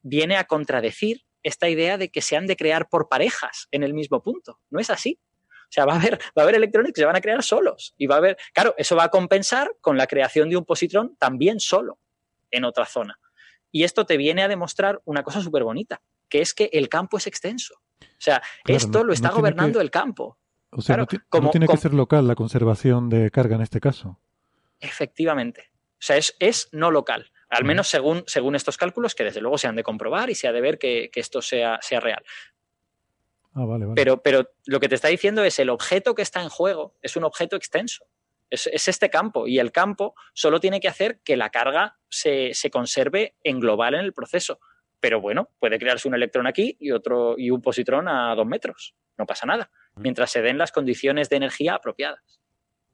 viene 0.00 0.38
a 0.38 0.44
contradecir 0.44 1.26
esta 1.42 1.68
idea 1.68 1.98
de 1.98 2.08
que 2.08 2.22
se 2.22 2.38
han 2.38 2.46
de 2.46 2.56
crear 2.56 2.88
por 2.88 3.10
parejas 3.10 3.68
en 3.72 3.82
el 3.82 3.92
mismo 3.92 4.22
punto. 4.22 4.58
No 4.70 4.80
es 4.80 4.88
así. 4.88 5.20
O 5.44 5.68
sea, 5.68 5.84
va 5.84 5.92
a 5.92 5.96
haber, 5.96 6.14
va 6.14 6.40
a 6.40 6.42
haber 6.44 6.54
electrones 6.54 6.94
que 6.94 7.02
se 7.02 7.04
van 7.04 7.14
a 7.14 7.20
crear 7.20 7.42
solos. 7.42 7.92
Y 7.98 8.06
va 8.06 8.14
a 8.14 8.18
haber, 8.20 8.38
claro, 8.54 8.74
eso 8.78 8.96
va 8.96 9.04
a 9.04 9.08
compensar 9.10 9.70
con 9.82 9.98
la 9.98 10.06
creación 10.06 10.48
de 10.48 10.56
un 10.56 10.64
positrón 10.64 11.14
también 11.18 11.60
solo 11.60 11.98
en 12.50 12.64
otra 12.64 12.86
zona. 12.86 13.20
Y 13.70 13.84
esto 13.84 14.06
te 14.06 14.16
viene 14.16 14.44
a 14.44 14.48
demostrar 14.48 15.02
una 15.04 15.22
cosa 15.22 15.42
súper 15.42 15.62
bonita, 15.62 16.00
que 16.30 16.40
es 16.40 16.54
que 16.54 16.70
el 16.72 16.88
campo 16.88 17.18
es 17.18 17.26
extenso. 17.26 17.74
O 18.00 18.20
sea, 18.20 18.40
esto 18.66 19.04
lo 19.04 19.12
está 19.12 19.28
gobernando 19.28 19.82
el 19.82 19.90
campo. 19.90 20.37
O 20.70 20.82
sea, 20.82 20.96
no, 20.98 21.06
tiene 21.50 21.66
que 21.66 21.76
ser 21.76 21.94
local 21.94 22.28
la 22.28 22.34
conservación 22.34 23.08
de 23.08 23.30
carga 23.30 23.56
en 23.56 23.62
este 23.62 23.80
caso. 23.80 24.18
Efectivamente. 24.80 25.70
O 25.94 26.00
sea, 26.00 26.16
es, 26.16 26.36
es 26.38 26.68
no 26.72 26.90
local. 26.90 27.32
Al 27.48 27.64
menos 27.64 27.88
según, 27.88 28.24
según 28.26 28.54
estos 28.54 28.76
cálculos, 28.76 29.14
que 29.14 29.24
desde 29.24 29.40
luego 29.40 29.56
se 29.56 29.66
han 29.66 29.76
de 29.76 29.82
comprobar 29.82 30.28
y 30.28 30.34
se 30.34 30.46
ha 30.46 30.52
de 30.52 30.60
ver 30.60 30.78
que, 30.78 31.10
esto 31.14 31.40
sea, 31.40 31.78
sea 31.80 32.00
real. 32.00 32.22
Ah, 33.54 33.64
vale, 33.64 33.86
vale. 33.86 33.94
Pero, 33.96 34.22
pero 34.22 34.50
lo 34.66 34.78
que 34.78 34.88
te 34.88 34.94
está 34.94 35.08
diciendo 35.08 35.42
es 35.42 35.58
el 35.58 35.70
objeto 35.70 36.14
que 36.14 36.22
está 36.22 36.42
en 36.42 36.50
juego 36.50 36.94
es 37.00 37.16
un 37.16 37.24
objeto 37.24 37.56
extenso. 37.56 38.04
Es, 38.50 38.66
este 38.66 39.10
campo. 39.10 39.46
Y 39.46 39.58
el 39.58 39.72
campo 39.72 40.14
solo 40.34 40.60
tiene 40.60 40.80
que 40.80 40.88
hacer 40.88 41.20
que 41.24 41.36
la 41.36 41.50
carga 41.50 41.98
se, 42.10 42.52
se, 42.52 42.70
conserve 42.70 43.36
en 43.42 43.60
global 43.60 43.94
en 43.94 44.00
el 44.00 44.12
proceso. 44.12 44.60
Pero 45.00 45.20
bueno, 45.20 45.50
puede 45.58 45.78
crearse 45.78 46.08
un 46.08 46.14
electrón 46.14 46.46
aquí 46.46 46.76
y 46.78 46.90
otro 46.90 47.34
y 47.38 47.50
un 47.50 47.62
positrón 47.62 48.08
a 48.08 48.34
dos 48.34 48.46
metros. 48.46 48.94
No 49.16 49.26
pasa 49.26 49.46
nada 49.46 49.70
mientras 49.98 50.30
se 50.30 50.42
den 50.42 50.58
las 50.58 50.72
condiciones 50.72 51.28
de 51.28 51.36
energía 51.36 51.74
apropiadas. 51.74 52.37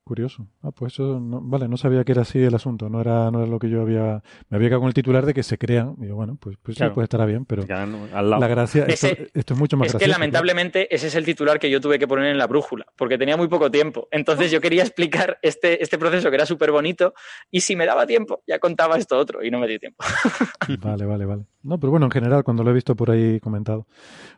Curioso. 0.04 0.46
Ah, 0.62 0.70
pues 0.70 0.92
eso, 0.92 1.18
no, 1.18 1.40
vale, 1.40 1.66
no 1.66 1.78
sabía 1.78 2.04
que 2.04 2.12
era 2.12 2.22
así 2.22 2.38
el 2.38 2.54
asunto. 2.54 2.90
No 2.90 3.00
era, 3.00 3.30
no 3.30 3.38
era 3.38 3.48
lo 3.48 3.58
que 3.58 3.70
yo 3.70 3.80
había. 3.80 4.22
Me 4.50 4.56
había 4.56 4.68
quedado 4.68 4.82
con 4.82 4.88
el 4.88 4.94
titular 4.94 5.24
de 5.24 5.32
que 5.32 5.42
se 5.42 5.56
crean. 5.56 5.96
Y 5.98 6.08
bueno, 6.08 6.36
pues, 6.38 6.58
pues 6.62 6.76
sí, 6.76 6.84
pues 6.92 7.04
estará 7.04 7.24
bien, 7.24 7.46
pero. 7.46 7.64
La 7.66 8.46
gracia. 8.46 8.84
esto, 8.84 9.08
es 9.32 9.58
mucho 9.58 9.78
más 9.78 9.88
Es 9.88 9.94
que 9.94 10.06
lamentablemente 10.06 10.94
ese 10.94 11.06
es 11.06 11.14
el 11.14 11.24
titular 11.24 11.58
que 11.58 11.70
yo 11.70 11.80
tuve 11.80 11.98
que 11.98 12.06
poner 12.06 12.26
en 12.26 12.36
la 12.36 12.46
brújula, 12.46 12.84
porque 12.96 13.16
tenía 13.16 13.38
muy 13.38 13.48
poco 13.48 13.70
tiempo. 13.70 14.06
Entonces 14.10 14.50
yo 14.50 14.60
quería 14.60 14.82
explicar 14.82 15.38
este, 15.40 15.82
este 15.82 15.96
proceso 15.96 16.28
que 16.28 16.36
era 16.36 16.44
súper 16.44 16.70
bonito, 16.70 17.14
y 17.50 17.62
si 17.62 17.74
me 17.74 17.86
daba 17.86 18.06
tiempo, 18.06 18.42
ya 18.46 18.58
contaba 18.58 18.98
esto 18.98 19.16
otro, 19.16 19.42
y 19.42 19.50
no 19.50 19.58
me 19.58 19.66
dio 19.66 19.78
tiempo. 19.78 20.04
vale, 20.82 21.06
vale, 21.06 21.24
vale. 21.24 21.46
No, 21.62 21.80
pero 21.80 21.90
bueno, 21.90 22.04
en 22.04 22.12
general, 22.12 22.44
cuando 22.44 22.62
lo 22.62 22.70
he 22.70 22.74
visto 22.74 22.94
por 22.94 23.10
ahí 23.10 23.40
comentado. 23.40 23.86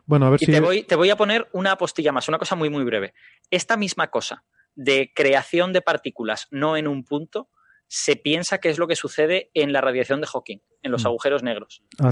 Bueno, 0.05 0.27
a 0.27 0.29
ver 0.29 0.41
y 0.41 0.45
si. 0.45 0.51
Te 0.53 0.61
voy, 0.61 0.83
te 0.83 0.95
voy 0.95 1.09
a 1.09 1.17
poner 1.17 1.49
una 1.51 1.77
postilla 1.77 2.13
más, 2.13 2.29
una 2.29 2.37
cosa 2.37 2.55
muy, 2.55 2.69
muy 2.69 2.85
breve. 2.85 3.13
Esta 3.51 3.75
misma 3.75 4.07
cosa 4.07 4.45
de 4.77 5.11
creación 5.13 5.73
de 5.73 5.81
partículas 5.81 6.47
no 6.51 6.77
en 6.77 6.87
un 6.87 7.03
punto, 7.03 7.49
se 7.87 8.15
piensa 8.15 8.59
que 8.59 8.69
es 8.69 8.77
lo 8.77 8.87
que 8.87 8.95
sucede 8.95 9.49
en 9.53 9.73
la 9.73 9.81
radiación 9.81 10.21
de 10.21 10.27
Hawking, 10.27 10.59
en 10.83 10.91
los 10.91 11.03
mm. 11.03 11.07
agujeros 11.07 11.43
negros. 11.43 11.83
Ah, 11.99 12.11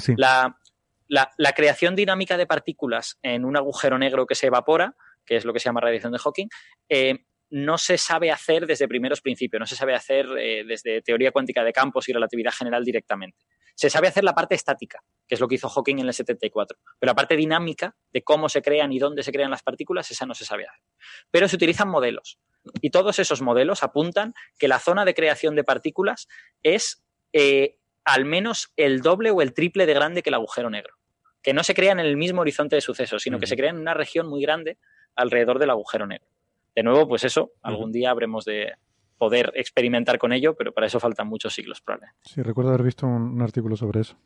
la, 1.07 1.31
la, 1.37 1.53
creación 1.53 1.95
dinámica 1.95 2.37
de 2.37 2.47
partículas 2.47 3.19
en 3.21 3.45
un 3.45 3.55
agujero 3.55 3.99
negro 3.99 4.25
que 4.25 4.35
se 4.35 4.47
evapora, 4.47 4.95
que 5.25 5.35
es 5.35 5.45
lo 5.45 5.53
que 5.53 5.59
se 5.59 5.65
llama 5.65 5.81
radiación 5.81 6.11
de 6.11 6.19
Hawking, 6.19 6.47
eh, 6.89 7.25
no 7.51 7.77
se 7.77 7.97
sabe 7.97 8.31
hacer 8.31 8.65
desde 8.65 8.87
primeros 8.87 9.21
principios, 9.21 9.59
no 9.59 9.67
se 9.67 9.75
sabe 9.75 9.93
hacer 9.93 10.25
eh, 10.39 10.63
desde 10.65 11.01
teoría 11.03 11.31
cuántica 11.31 11.63
de 11.63 11.71
campos 11.71 12.09
y 12.09 12.13
relatividad 12.13 12.51
general 12.51 12.83
directamente. 12.83 13.45
Se 13.75 13.89
sabe 13.89 14.07
hacer 14.07 14.23
la 14.23 14.33
parte 14.33 14.55
estática, 14.55 15.03
que 15.27 15.35
es 15.35 15.41
lo 15.41 15.47
que 15.47 15.55
hizo 15.55 15.69
Hawking 15.69 15.99
en 15.99 16.07
el 16.07 16.13
74. 16.13 16.79
Pero 16.97 17.11
la 17.11 17.15
parte 17.15 17.35
dinámica 17.35 17.95
de 18.11 18.23
cómo 18.23 18.49
se 18.49 18.61
crean 18.61 18.91
y 18.93 18.99
dónde 18.99 19.21
se 19.21 19.31
crean 19.31 19.51
las 19.51 19.63
partículas, 19.63 20.09
esa 20.09 20.25
no 20.25 20.33
se 20.33 20.45
sabe 20.45 20.65
hacer. 20.65 20.81
Pero 21.29 21.47
se 21.47 21.57
utilizan 21.57 21.89
modelos. 21.89 22.39
Y 22.81 22.89
todos 22.89 23.19
esos 23.19 23.41
modelos 23.41 23.83
apuntan 23.83 24.33
que 24.57 24.67
la 24.67 24.79
zona 24.79 25.05
de 25.05 25.13
creación 25.13 25.55
de 25.55 25.63
partículas 25.63 26.27
es 26.63 27.03
eh, 27.33 27.77
al 28.03 28.25
menos 28.25 28.71
el 28.77 29.01
doble 29.01 29.31
o 29.31 29.41
el 29.41 29.53
triple 29.53 29.85
de 29.85 29.93
grande 29.93 30.23
que 30.23 30.29
el 30.29 30.35
agujero 30.35 30.69
negro. 30.69 30.95
Que 31.41 31.53
no 31.53 31.63
se 31.63 31.75
crean 31.75 31.99
en 31.99 32.05
el 32.05 32.17
mismo 32.17 32.41
horizonte 32.41 32.75
de 32.75 32.81
sucesos, 32.81 33.21
sino 33.21 33.39
que 33.39 33.47
se 33.47 33.55
crean 33.55 33.75
en 33.75 33.81
una 33.81 33.93
región 33.93 34.27
muy 34.27 34.41
grande 34.41 34.77
alrededor 35.15 35.59
del 35.59 35.69
agujero 35.69 36.07
negro. 36.07 36.27
De 36.75 36.83
nuevo, 36.83 37.07
pues 37.07 37.23
eso, 37.23 37.51
algún 37.61 37.91
día 37.91 38.09
habremos 38.09 38.45
de 38.45 38.73
poder 39.17 39.51
experimentar 39.55 40.17
con 40.17 40.33
ello, 40.33 40.55
pero 40.55 40.73
para 40.73 40.87
eso 40.87 40.99
faltan 40.99 41.27
muchos 41.27 41.53
siglos 41.53 41.81
probablemente. 41.81 42.19
Sí, 42.23 42.41
recuerdo 42.41 42.71
haber 42.71 42.83
visto 42.83 43.05
un, 43.05 43.35
un 43.35 43.41
artículo 43.41 43.77
sobre 43.77 44.01
eso. 44.01 44.17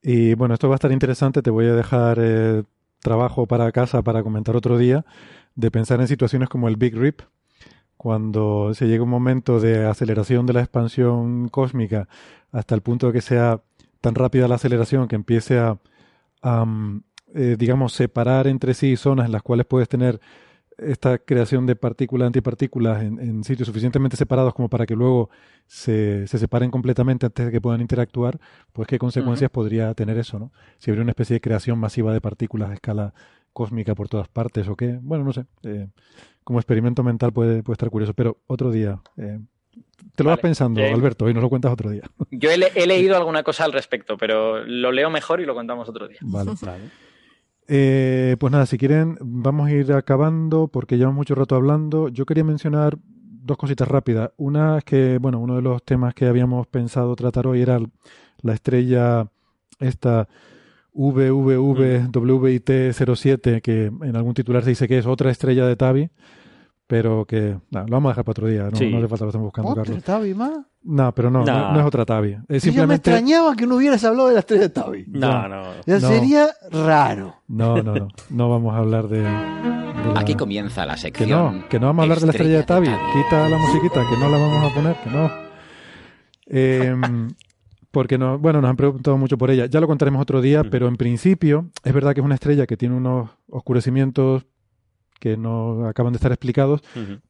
Y 0.00 0.34
bueno, 0.34 0.54
esto 0.54 0.68
va 0.68 0.74
a 0.74 0.76
estar 0.76 0.92
interesante. 0.92 1.42
Te 1.42 1.50
voy 1.50 1.66
a 1.66 1.74
dejar 1.74 2.18
eh, 2.20 2.62
trabajo 3.00 3.46
para 3.46 3.70
casa 3.70 4.02
para 4.02 4.22
comentar 4.22 4.56
otro 4.56 4.78
día 4.78 5.04
de 5.54 5.70
pensar 5.70 6.00
en 6.00 6.08
situaciones 6.08 6.48
como 6.48 6.68
el 6.68 6.76
Big 6.76 6.96
Rip, 6.96 7.20
cuando 7.96 8.74
se 8.74 8.86
llega 8.86 9.04
un 9.04 9.10
momento 9.10 9.60
de 9.60 9.86
aceleración 9.86 10.46
de 10.46 10.52
la 10.52 10.60
expansión 10.60 11.48
cósmica 11.48 12.08
hasta 12.52 12.74
el 12.74 12.82
punto 12.82 13.08
de 13.08 13.12
que 13.14 13.20
sea 13.20 13.62
tan 14.00 14.14
rápida 14.14 14.48
la 14.48 14.56
aceleración 14.56 15.08
que 15.08 15.16
empiece 15.16 15.58
a, 15.58 15.78
a, 16.42 16.64
mm, 16.64 17.02
eh, 17.34 17.56
digamos, 17.58 17.92
separar 17.92 18.46
entre 18.46 18.74
sí 18.74 18.96
zonas 18.96 19.26
en 19.26 19.32
las 19.32 19.42
cuales 19.42 19.66
puedes 19.66 19.88
tener 19.88 20.20
esta 20.78 21.18
creación 21.18 21.66
de 21.66 21.76
partículas 21.76 22.26
antipartículas 22.26 23.02
en, 23.02 23.18
en 23.20 23.44
sitios 23.44 23.66
suficientemente 23.66 24.16
separados 24.16 24.54
como 24.54 24.68
para 24.68 24.86
que 24.86 24.96
luego 24.96 25.30
se, 25.66 26.26
se 26.26 26.38
separen 26.38 26.70
completamente 26.70 27.26
antes 27.26 27.46
de 27.46 27.52
que 27.52 27.60
puedan 27.60 27.80
interactuar, 27.80 28.38
pues 28.72 28.88
qué 28.88 28.98
consecuencias 28.98 29.50
podría 29.50 29.94
tener 29.94 30.18
eso, 30.18 30.38
¿no? 30.38 30.52
Si 30.78 30.90
habría 30.90 31.02
una 31.02 31.12
especie 31.12 31.34
de 31.34 31.40
creación 31.40 31.78
masiva 31.78 32.12
de 32.12 32.20
partículas 32.20 32.70
a 32.70 32.74
escala 32.74 33.14
cósmica 33.54 33.94
por 33.94 34.10
todas 34.10 34.28
partes 34.28 34.68
o 34.68 34.76
qué, 34.76 34.98
bueno, 35.00 35.24
no 35.24 35.32
sé. 35.32 35.46
eh, 35.62 35.88
como 36.44 36.58
experimento 36.58 37.02
mental 37.02 37.32
puede, 37.32 37.62
puede 37.62 37.74
estar 37.76 37.88
curioso, 37.88 38.12
pero 38.12 38.36
otro 38.46 38.70
día. 38.70 39.00
eh, 39.16 39.38
te 40.14 40.22
lo 40.22 40.28
vas 40.28 40.36
Vale. 40.36 40.42
pensando, 40.42 40.80
Eh, 40.82 40.92
Alberto, 40.92 41.28
y 41.30 41.34
nos 41.34 41.42
lo 41.42 41.48
cuentas 41.48 41.72
otro 41.72 41.90
día. 41.90 42.02
Yo 42.30 42.50
he, 42.50 42.56
he 42.74 42.86
leído 42.86 43.16
alguna 43.16 43.42
cosa 43.42 43.64
al 43.64 43.72
respecto, 43.72 44.18
pero 44.18 44.62
lo 44.64 44.92
leo 44.92 45.08
mejor 45.08 45.40
y 45.40 45.46
lo 45.46 45.54
contamos 45.54 45.88
otro 45.88 46.06
día. 46.06 46.18
Vale. 46.22 46.50
Eh, 47.66 48.36
pues 48.38 48.52
nada, 48.52 48.66
si 48.66 48.76
quieren, 48.76 49.16
vamos 49.20 49.68
a 49.68 49.72
ir 49.72 49.92
acabando 49.94 50.68
porque 50.68 50.98
llevamos 50.98 51.16
mucho 51.16 51.34
rato 51.34 51.56
hablando. 51.56 52.08
Yo 52.08 52.26
quería 52.26 52.44
mencionar 52.44 52.98
dos 53.00 53.56
cositas 53.56 53.88
rápidas. 53.88 54.30
Una 54.36 54.78
es 54.78 54.84
que, 54.84 55.18
bueno, 55.18 55.38
uno 55.40 55.56
de 55.56 55.62
los 55.62 55.82
temas 55.82 56.14
que 56.14 56.26
habíamos 56.26 56.66
pensado 56.66 57.16
tratar 57.16 57.46
hoy 57.46 57.62
era 57.62 57.78
la 58.42 58.52
estrella 58.52 59.26
esta 59.80 60.28
VVVWIT07, 60.94 63.60
que 63.60 63.86
en 63.86 64.16
algún 64.16 64.34
titular 64.34 64.62
se 64.62 64.70
dice 64.70 64.88
que 64.88 64.98
es 64.98 65.06
otra 65.06 65.30
estrella 65.30 65.66
de 65.66 65.76
Tabi, 65.76 66.08
pero 66.86 67.24
que 67.24 67.56
lo 67.70 67.86
vamos 67.88 68.10
a 68.10 68.12
dejar 68.12 68.24
para 68.24 68.32
otro 68.32 68.46
día. 68.48 68.68
No, 68.70 68.76
Sí. 68.76 68.90
no 68.90 68.98
hace 68.98 69.08
falta 69.08 69.24
lo 69.24 69.30
estamos 69.30 69.46
buscando, 69.46 69.70
¿Otro 69.70 69.84
Carlos. 69.84 70.04
Tabi 70.04 70.34
más? 70.34 70.50
No, 70.82 71.14
pero 71.14 71.30
no, 71.30 71.44
no, 71.44 71.52
No. 71.52 71.72
no 71.72 71.80
es 71.80 71.86
otra 71.86 72.04
Tabi. 72.04 72.32
Es 72.32 72.38
Sí, 72.38 72.46
Ya 72.46 72.54
me 72.54 72.60
simplemente. 72.60 73.10
extrañaba 73.10 73.56
que 73.56 73.66
no 73.66 73.76
hubieras 73.76 74.04
hablado 74.04 74.28
de 74.28 74.34
la 74.34 74.40
estrella 74.40 74.62
de 74.64 74.68
Tabi. 74.68 75.04
No, 75.08 75.48
no. 75.48 75.62
Ya 75.86 75.98
No. 75.98 76.08
sería 76.08 76.48
raro. 76.70 77.36
No, 77.48 77.82
no, 77.82 77.94
no. 77.94 78.08
No 78.30 78.50
vamos 78.50 78.74
a 78.74 78.78
hablar 78.78 79.08
de. 79.08 79.20
de 79.20 80.12
la- 80.12 80.20
Aquí 80.20 80.34
comienza 80.34 80.84
la 80.84 80.94
Que 80.96 81.00
sección. 81.00 81.60
no, 81.60 81.68
que 81.68 81.80
no 81.80 81.86
vamos 81.86 82.02
a 82.02 82.04
hablar 82.04 82.20
de 82.20 82.26
la 82.26 82.32
estrella 82.32 82.56
de 82.58 82.62
Tabi. 82.64 82.88
Quita 82.88 83.48
la 83.48 83.56
musiquita, 83.56 84.04
que 84.08 84.16
no 84.18 84.28
la 84.28 84.36
vamos 84.38 84.70
a 84.70 84.74
poner, 84.74 84.96
que 85.02 85.10
no. 85.10 85.30
Eh, 86.46 86.94
porque 87.94 88.18
no, 88.18 88.38
bueno, 88.38 88.60
nos 88.60 88.68
han 88.68 88.76
preguntado 88.76 89.16
mucho 89.16 89.38
por 89.38 89.50
ella. 89.50 89.64
Ya 89.66 89.80
lo 89.80 89.86
contaremos 89.86 90.20
otro 90.20 90.42
día, 90.42 90.62
pero 90.64 90.86
en 90.88 90.96
principio 90.96 91.70
es 91.82 91.94
verdad 91.94 92.12
que 92.12 92.20
es 92.20 92.24
una 92.26 92.34
estrella 92.34 92.66
que 92.66 92.76
tiene 92.76 92.94
unos 92.94 93.30
oscurecimientos 93.48 94.44
que 95.20 95.38
no 95.38 95.86
acaban 95.86 96.12
de 96.12 96.18
estar 96.18 96.32
explicados, 96.32 96.82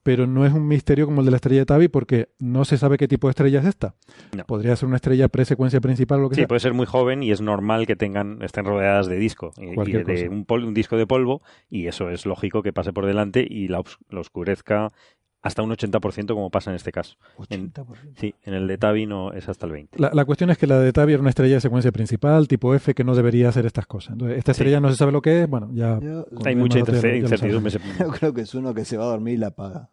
pero 0.03 0.27
no 0.27 0.45
es 0.45 0.53
un 0.53 0.67
misterio 0.67 1.05
como 1.07 1.21
el 1.21 1.27
de 1.27 1.31
la 1.31 1.37
estrella 1.37 1.61
de 1.61 1.67
Tabi 1.67 1.87
porque 1.87 2.29
no 2.41 2.65
se 2.65 2.77
sabe 2.77 2.97
qué 2.97 3.07
tipo 3.07 3.29
de 3.29 3.33
estrella 3.33 3.61
es 3.61 3.67
esta. 3.67 3.95
No. 4.37 4.45
Podría 4.47 4.75
ser 4.75 4.89
una 4.89 4.97
estrella 4.97 5.29
presecuencia 5.29 5.81
principal 5.81 6.19
o 6.19 6.23
lo 6.23 6.29
que 6.31 6.35
Sí, 6.35 6.41
sea. 6.41 6.49
puede 6.49 6.61
ser 6.61 6.75
muy 6.75 6.87
joven 6.87 7.23
y 7.23 7.31
es 7.31 7.41
normal 7.41 7.87
que 7.87 7.95
tengan 7.95 8.43
estén 8.43 8.65
rodeadas 8.65 9.07
de 9.07 9.17
disco 9.17 9.53
y, 9.59 9.77
de, 9.93 10.29
un, 10.29 10.45
pol- 10.45 10.65
un 10.65 10.75
disco 10.75 10.97
de 10.97 11.07
polvo 11.07 11.41
y 11.71 11.87
eso 11.87 12.11
es 12.11 12.27
lógico 12.27 12.63
que 12.65 12.73
pase 12.73 12.93
por 12.93 13.07
delante 13.07 13.47
y 13.49 13.69
la, 13.69 13.81
oscurezca 14.13 14.91
hasta 15.45 15.63
un 15.63 15.71
80% 15.71 16.27
como 16.35 16.51
pasa 16.51 16.71
en 16.71 16.77
este 16.77 16.91
caso. 16.91 17.15
En, 17.51 17.73
80%. 17.73 17.85
sí, 18.19 18.35
en 18.43 18.55
el 18.55 18.67
de 18.67 18.79
Tabi 18.79 19.07
no 19.07 19.33
es 19.33 19.49
hasta 19.49 19.67
el 19.67 19.73
20. 19.73 19.99
La, 20.01 20.11
la 20.13 20.25
cuestión 20.25 20.51
es 20.51 20.59
que 20.59 20.67
la 20.67 20.81
de 20.81 20.93
Tabi 20.93 21.13
era 21.13 21.21
una 21.21 21.29
estrella 21.31 21.55
de 21.55 21.61
secuencia 21.61 21.93
principal, 21.93 22.49
tipo 22.49 22.75
F, 22.75 22.95
que 22.95 23.05
no 23.05 23.15
debería 23.15 23.51
hacer 23.51 23.67
estas 23.67 23.87
cosas. 23.87 24.15
Entonces, 24.15 24.39
esta 24.39 24.51
estrella 24.53 24.81
no 24.81 24.91
se 24.91 24.97
sabe 24.97 25.13
lo 25.13 25.23
que 25.23 25.43
es, 25.43 25.49
bueno, 25.49 25.71
ya... 25.73 26.01
Yo, 26.01 26.27
Hay 26.45 26.57
mucha 26.57 26.81
incertidumbre. 26.81 27.71
yo 28.01 28.09
creo 28.11 28.35
que 28.35 28.41
es 28.41 28.55
uno 28.55 28.75
que 28.75 28.85
se 28.85 28.97
va 28.97 29.05
a 29.05 29.09
dormir 29.09 29.35
y 29.35 29.37
la 29.39 29.49
apaga. 29.49 29.91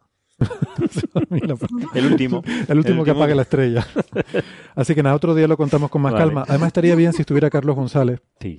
Mira, 1.28 1.54
El 1.94 2.06
último. 2.06 2.42
El 2.68 2.78
último 2.78 3.04
que 3.04 3.10
último- 3.10 3.16
apague 3.22 3.34
la 3.34 3.42
estrella. 3.42 3.86
Así 4.74 4.94
que 4.94 5.02
nada, 5.02 5.14
otro 5.14 5.34
día 5.34 5.46
lo 5.46 5.56
contamos 5.56 5.90
con 5.90 6.02
más 6.02 6.12
Vale. 6.12 6.24
calma. 6.24 6.44
Además 6.48 6.68
estaría 6.68 6.94
bien 6.96 7.12
si 7.12 7.22
estuviera 7.22 7.50
Carlos 7.50 7.76
González, 7.76 8.20
Sí. 8.40 8.58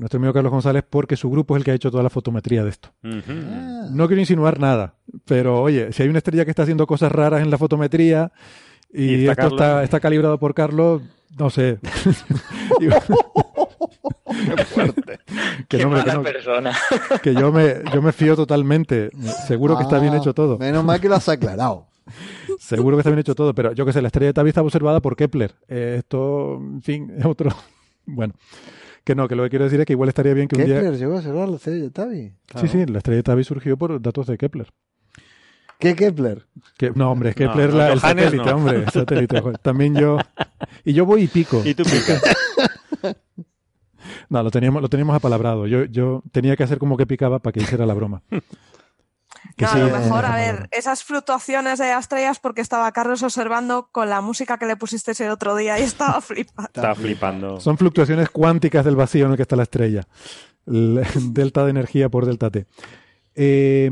Nuestro 0.00 0.18
amigo 0.18 0.32
Carlos 0.32 0.50
González, 0.50 0.82
porque 0.88 1.14
su 1.16 1.30
grupo 1.30 1.54
es 1.54 1.60
el 1.60 1.64
que 1.64 1.70
ha 1.70 1.74
hecho 1.74 1.90
toda 1.90 2.02
la 2.02 2.10
fotometría 2.10 2.64
de 2.64 2.70
esto. 2.70 2.88
No 3.02 4.06
quiero 4.06 4.20
insinuar 4.20 4.58
nada, 4.58 4.94
pero 5.26 5.60
oye, 5.60 5.92
si 5.92 6.02
hay 6.02 6.08
una 6.08 6.18
estrella 6.18 6.44
que 6.44 6.50
está 6.50 6.62
haciendo 6.62 6.86
cosas 6.86 7.12
raras 7.12 7.42
en 7.42 7.50
la 7.50 7.58
fotometría 7.58 8.32
y, 8.92 9.04
Y 9.04 9.14
está 9.28 9.32
esto 9.32 9.42
Carlos. 9.42 9.60
está, 9.60 9.84
está 9.84 10.00
calibrado 10.00 10.38
por 10.38 10.54
Carlos, 10.54 11.02
no 11.38 11.50
sé. 11.50 11.78
Que, 15.68 15.78
Qué 15.78 15.78
no, 15.78 15.88
hombre, 15.88 16.00
que 16.02 16.06
mala 16.06 16.14
no, 16.14 16.22
persona. 16.22 16.76
que 17.22 17.34
yo 17.34 17.52
me, 17.52 17.76
yo 17.92 18.00
me 18.02 18.12
fío 18.12 18.36
totalmente. 18.36 19.10
Seguro 19.46 19.76
que 19.76 19.82
está 19.82 19.98
bien 19.98 20.14
Ah, 20.14 20.18
hecho 20.18 20.32
todo. 20.34 20.58
Menos 20.58 20.84
mal 20.84 21.00
que 21.00 21.08
lo 21.08 21.16
has 21.16 21.28
aclarado. 21.28 21.86
Seguro 22.58 22.96
que 22.96 23.00
está 23.00 23.10
bien 23.10 23.20
hecho 23.20 23.34
todo, 23.34 23.54
pero 23.54 23.72
yo 23.72 23.84
que 23.84 23.92
sé, 23.92 24.00
la 24.02 24.08
estrella 24.08 24.28
de 24.28 24.32
Tabi 24.34 24.48
estaba 24.50 24.66
observada 24.66 25.00
por 25.00 25.16
Kepler. 25.16 25.54
Eh, 25.68 25.96
esto, 25.98 26.56
en 26.56 26.80
fin, 26.82 27.12
es 27.16 27.24
otro. 27.24 27.50
Bueno, 28.06 28.34
que 29.04 29.14
no, 29.14 29.28
que 29.28 29.34
lo 29.36 29.42
que 29.44 29.50
quiero 29.50 29.64
decir 29.64 29.80
es 29.80 29.86
que 29.86 29.92
igual 29.94 30.08
estaría 30.08 30.34
bien 30.34 30.48
que 30.48 30.56
un 30.56 30.64
día. 30.66 30.76
¿Kepler 30.76 30.96
llegó 30.98 31.16
a 31.18 31.22
cerrar 31.22 31.48
la 31.48 31.56
estrella 31.56 31.82
de 31.84 31.90
Tabi? 31.90 32.32
Sí, 32.60 32.68
sí, 32.68 32.86
la 32.86 32.98
estrella 32.98 33.16
de 33.16 33.22
Tabi 33.22 33.44
surgió 33.44 33.76
por 33.76 34.00
datos 34.00 34.26
de 34.26 34.36
Kepler. 34.38 34.68
¿Qué 35.78 35.96
Kepler? 35.96 36.46
Que, 36.76 36.90
no, 36.94 37.10
hombre, 37.10 37.30
es 37.30 37.36
No, 37.38 37.48
Kepler 37.48 37.70
no, 37.70 37.76
la- 37.78 37.92
el 37.92 38.00
Johannes 38.00 38.24
satélite, 38.26 38.50
no. 38.50 38.56
hombre, 38.56 38.76
el 38.76 38.88
satélite. 38.90 39.40
joder. 39.40 39.58
También 39.58 39.94
yo. 39.94 40.18
Y 40.84 40.92
yo 40.92 41.06
voy 41.06 41.22
y 41.22 41.28
pico. 41.28 41.62
Y 41.64 41.74
tú 41.74 41.84
picas. 41.84 42.22
No, 44.28 44.42
lo 44.42 44.50
teníamos, 44.50 44.80
lo 44.82 44.88
teníamos 44.88 45.14
apalabrado. 45.14 45.66
Yo, 45.66 45.84
yo 45.84 46.22
tenía 46.32 46.56
que 46.56 46.62
hacer 46.62 46.78
como 46.78 46.96
que 46.96 47.06
picaba 47.06 47.38
para 47.40 47.52
que 47.52 47.60
hiciera 47.60 47.84
la 47.86 47.94
broma. 47.94 48.22
Que 49.60 49.66
No, 49.66 49.72
sí, 49.72 49.78
a 49.78 49.82
lo 49.82 49.88
eh, 49.96 50.00
mejor, 50.00 50.24
a 50.24 50.36
ver, 50.36 50.68
esas 50.70 51.04
fluctuaciones 51.04 51.78
de 51.78 51.92
estrellas 51.92 52.38
porque 52.40 52.62
estaba 52.62 52.90
Carlos 52.92 53.22
observando 53.22 53.90
con 53.92 54.08
la 54.08 54.22
música 54.22 54.56
que 54.56 54.64
le 54.64 54.76
pusiste 54.76 55.12
el 55.22 55.30
otro 55.30 55.54
día 55.54 55.78
y 55.78 55.82
estaba 55.84 56.20
flipando. 56.22 56.70
Está 56.74 56.94
flipando. 56.94 57.60
Son 57.60 57.76
fluctuaciones 57.76 58.30
cuánticas 58.30 58.84
del 58.86 58.96
vacío 58.96 59.26
en 59.26 59.32
el 59.32 59.36
que 59.36 59.42
está 59.42 59.56
la 59.56 59.64
estrella. 59.64 60.04
El 60.66 61.02
delta 61.34 61.64
de 61.64 61.70
energía 61.70 62.08
por 62.08 62.24
delta 62.24 62.50
T. 62.50 62.66
Eh, 63.34 63.88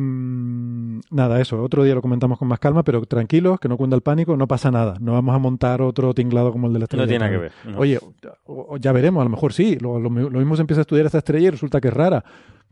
nada, 1.10 1.40
eso. 1.40 1.62
Otro 1.62 1.84
día 1.84 1.94
lo 1.94 2.02
comentamos 2.02 2.38
con 2.38 2.48
más 2.48 2.58
calma, 2.58 2.82
pero 2.82 3.02
tranquilos, 3.06 3.60
que 3.60 3.68
no 3.68 3.76
cuenta 3.76 3.94
el 3.96 4.02
pánico, 4.02 4.36
no 4.36 4.48
pasa 4.48 4.70
nada. 4.70 4.96
No 5.00 5.12
vamos 5.12 5.34
a 5.34 5.38
montar 5.38 5.80
otro 5.82 6.12
tinglado 6.14 6.50
como 6.52 6.66
el 6.66 6.72
de 6.72 6.78
la 6.80 6.84
estrella. 6.86 7.04
No 7.04 7.08
tiene 7.08 7.24
nada 7.24 7.30
que 7.30 7.38
ver. 7.38 7.52
no. 7.66 7.78
Oye, 7.78 7.98
o- 8.46 8.74
o 8.74 8.76
ya 8.78 8.92
veremos, 8.92 9.20
a 9.20 9.24
lo 9.24 9.30
mejor 9.30 9.52
sí. 9.52 9.76
Lo, 9.80 9.98
lo, 9.98 10.08
lo 10.10 10.38
mismo 10.38 10.56
se 10.56 10.62
empieza 10.62 10.80
a 10.80 10.82
estudiar 10.82 11.06
esta 11.06 11.18
estrella 11.18 11.48
y 11.48 11.50
resulta 11.50 11.80
que 11.80 11.88
es 11.88 11.94
rara. 11.94 12.24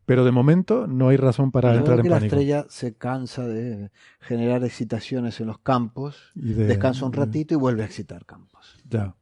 Pero 0.06 0.24
de 0.24 0.30
momento 0.30 0.86
no 0.86 1.08
hay 1.08 1.16
razón 1.16 1.50
para 1.50 1.72
Yo 1.72 1.78
entrar 1.80 1.96
creo 1.96 1.98
en 1.98 2.02
que 2.04 2.08
la 2.10 2.16
pánico. 2.16 2.36
estrella 2.36 2.66
se 2.68 2.94
cansa 2.94 3.46
de 3.46 3.90
generar 4.20 4.64
excitaciones 4.64 5.40
en 5.40 5.48
los 5.48 5.58
campos, 5.58 6.30
Y 6.36 6.52
de- 6.54 6.66
descansa 6.66 7.04
un 7.04 7.10
de- 7.10 7.18
ratito 7.18 7.54
y 7.54 7.56
vuelve 7.56 7.82
a 7.82 7.86
excitar 7.86 8.24
campos. 8.24 8.76
Ya, 8.88 9.14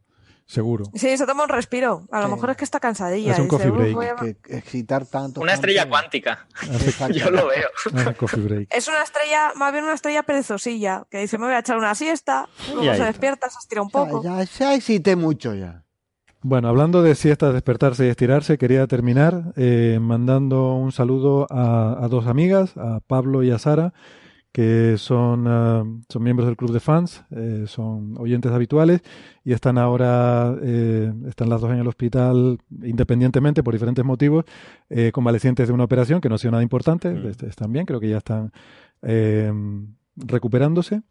seguro. 0.44 0.84
Sí, 0.94 1.16
se 1.16 1.24
toma 1.26 1.44
un 1.44 1.48
respiro. 1.48 2.06
A 2.12 2.20
lo 2.20 2.26
Sí. 2.26 2.32
mejor 2.34 2.50
es 2.50 2.56
que 2.58 2.64
está 2.64 2.80
cansadilla. 2.80 3.32
Hace 3.32 3.40
un 3.40 3.48
coffee 3.48 3.70
"Uf, 3.70 3.78
break". 3.78 3.96
a- 3.96 4.16
Que 4.22 4.36
excitar 4.58 5.06
tanto. 5.06 5.40
Una 5.40 5.54
estrella 5.54 5.84
campos- 5.84 6.00
cuántica. 6.00 6.46
Yo 7.14 7.30
lo 7.30 7.46
veo. 7.48 7.68
Ah, 8.10 8.12
coffee 8.12 8.42
break. 8.42 8.68
Es 8.70 8.86
una 8.86 9.02
estrella, 9.02 9.52
más 9.56 9.72
bien 9.72 9.84
una 9.84 9.94
estrella 9.94 10.22
perezosilla, 10.22 11.06
que 11.10 11.16
dice, 11.18 11.38
me 11.38 11.46
voy 11.46 11.54
a 11.54 11.60
echar 11.60 11.78
una 11.78 11.94
siesta, 11.94 12.46
luego 12.74 12.94
se 12.94 13.04
despierta, 13.04 13.48
se 13.48 13.58
estira 13.58 13.80
un 13.80 13.88
Ya, 13.88 13.92
poco. 13.92 14.22
ya, 14.22 14.42
ya 14.44 14.74
excité 14.74 15.16
mucho 15.16 15.54
ya. 15.54 15.83
Bueno, 16.46 16.68
hablando 16.68 17.02
de 17.02 17.14
siestas, 17.14 17.54
despertarse 17.54 18.04
y 18.04 18.10
estirarse, 18.10 18.58
quería 18.58 18.86
terminar 18.86 19.54
eh, 19.56 19.98
mandando 19.98 20.74
un 20.74 20.92
saludo 20.92 21.46
a, 21.48 22.04
a 22.04 22.08
dos 22.08 22.26
amigas, 22.26 22.76
a 22.76 23.00
Pablo 23.00 23.42
y 23.42 23.50
a 23.50 23.58
Sara, 23.58 23.94
que 24.52 24.96
son, 24.98 25.46
ah, 25.48 25.84
son 26.06 26.22
miembros 26.22 26.46
del 26.46 26.58
club 26.58 26.70
de 26.72 26.80
fans, 26.80 27.24
eh, 27.30 27.64
son 27.66 28.14
oyentes 28.18 28.52
habituales 28.52 29.00
y 29.42 29.54
están 29.54 29.78
ahora, 29.78 30.54
eh, 30.62 31.10
están 31.28 31.48
las 31.48 31.62
dos 31.62 31.70
en 31.72 31.78
el 31.78 31.88
hospital 31.88 32.58
independientemente 32.82 33.62
por 33.62 33.72
diferentes 33.72 34.04
motivos, 34.04 34.44
eh, 34.90 35.12
convalecientes 35.12 35.66
de 35.66 35.72
una 35.72 35.84
operación 35.84 36.20
que 36.20 36.28
no 36.28 36.34
ha 36.34 36.38
sido 36.38 36.50
nada 36.52 36.62
importante, 36.62 37.08
Mm. 37.10 37.26
est- 37.28 37.42
están 37.44 37.72
bien, 37.72 37.86
creo 37.86 38.00
que 38.00 38.10
ya 38.10 38.18
están 38.18 38.52
eh, 39.00 39.50
recuperándose 40.16 41.02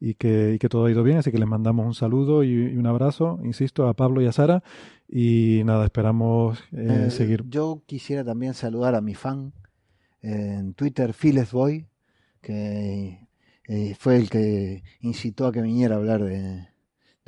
y 0.00 0.14
que, 0.14 0.52
y 0.54 0.58
que 0.58 0.68
todo 0.68 0.86
ha 0.86 0.90
ido 0.90 1.02
bien, 1.02 1.18
así 1.18 1.30
que 1.30 1.38
les 1.38 1.48
mandamos 1.48 1.86
un 1.86 1.94
saludo 1.94 2.44
y, 2.44 2.50
y 2.50 2.76
un 2.76 2.86
abrazo, 2.86 3.38
insisto, 3.44 3.88
a 3.88 3.94
Pablo 3.94 4.20
y 4.20 4.26
a 4.26 4.32
Sara 4.32 4.62
y 5.08 5.62
nada, 5.64 5.84
esperamos 5.86 6.58
eh, 6.72 7.06
Eh, 7.06 7.10
seguir. 7.10 7.44
Yo 7.48 7.82
quisiera 7.86 8.24
también 8.24 8.54
saludar 8.54 8.94
a 8.94 9.00
mi 9.00 9.14
fan 9.14 9.52
eh, 10.22 10.56
en 10.58 10.74
Twitter, 10.74 11.12
Philes 11.14 11.52
Boy, 11.52 11.86
que 12.42 13.28
eh, 13.68 13.94
fue 13.98 14.16
el 14.16 14.28
que 14.28 14.82
incitó 15.00 15.46
a 15.46 15.52
que 15.52 15.62
viniera 15.62 15.94
a 15.94 15.98
hablar 15.98 16.22
de, 16.24 16.68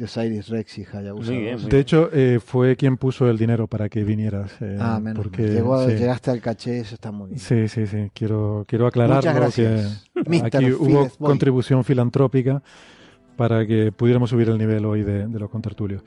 de 0.03 0.07
Osiris 0.07 0.49
Rex 0.49 0.79
y 0.79 0.85
Hayabusa. 0.93 1.31
Muy 1.31 1.41
bien, 1.41 1.53
2. 1.55 1.63
muy 1.63 1.71
De 1.71 1.79
hecho, 1.79 2.11
eh, 2.13 2.41
fue 2.45 2.75
quien 2.75 2.97
puso 2.97 3.31
el 3.31 3.39
dinero 3.39 3.69
para 3.69 3.89
que 3.89 4.03
vinieras. 4.03 4.51
eh, 4.61 4.77
Ah, 4.81 4.99
menos 5.01 5.23
porque, 5.23 5.47
Llegó- 5.49 5.87
sí. 5.87 5.95
Llegaste 5.95 6.31
al 6.33 6.41
caché, 6.41 6.81
eso 6.81 6.95
está 6.97 7.13
muy 7.13 7.29
bien. 7.29 7.39
Sí, 7.39 7.69
sí, 7.69 7.87
sí. 7.87 8.11
Quiero, 8.13 8.65
quiero 8.67 8.91
gracias, 8.91 9.23
que 10.25 10.41
aquí 10.43 10.73
hubo 10.73 11.03
Boy. 11.03 11.11
contribución 11.21 11.85
filantrópica 11.85 12.63
para 13.37 13.65
que 13.67 13.93
pudiéramos 13.93 14.31
subir 14.31 14.49
el 14.49 14.59
nivel 14.59 14.85
hoy 14.87 15.03
de, 15.05 15.27
de 15.29 15.39
los 15.39 15.49
contertulios. 15.51 16.03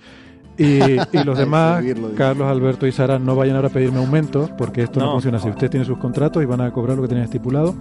Y, 0.57 0.64
y 0.83 1.24
los 1.25 1.38
demás. 1.38 1.83
Carlos, 2.17 2.48
Alberto 2.49 2.85
y 2.88 2.91
Sara, 2.91 3.17
no 3.17 3.35
vayan 3.35 3.56
ahora 3.56 3.69
a 3.69 3.72
pedirme 3.72 3.99
aumentos 3.99 4.49
porque 4.57 4.83
esto 4.83 4.99
no, 4.99 5.06
No. 5.07 5.11
funciona 5.14 5.38
así. 5.38 5.49
Usted 5.49 5.69
tiene 5.69 5.85
sus 5.85 5.98
contratos 5.98 6.43
y 6.43 6.45
van 6.45 6.59
a 6.61 6.72
cobrar 6.72 6.98
lo 6.98 7.01
que 7.03 7.07
tenían 7.09 7.25
estipulado. 7.25 7.74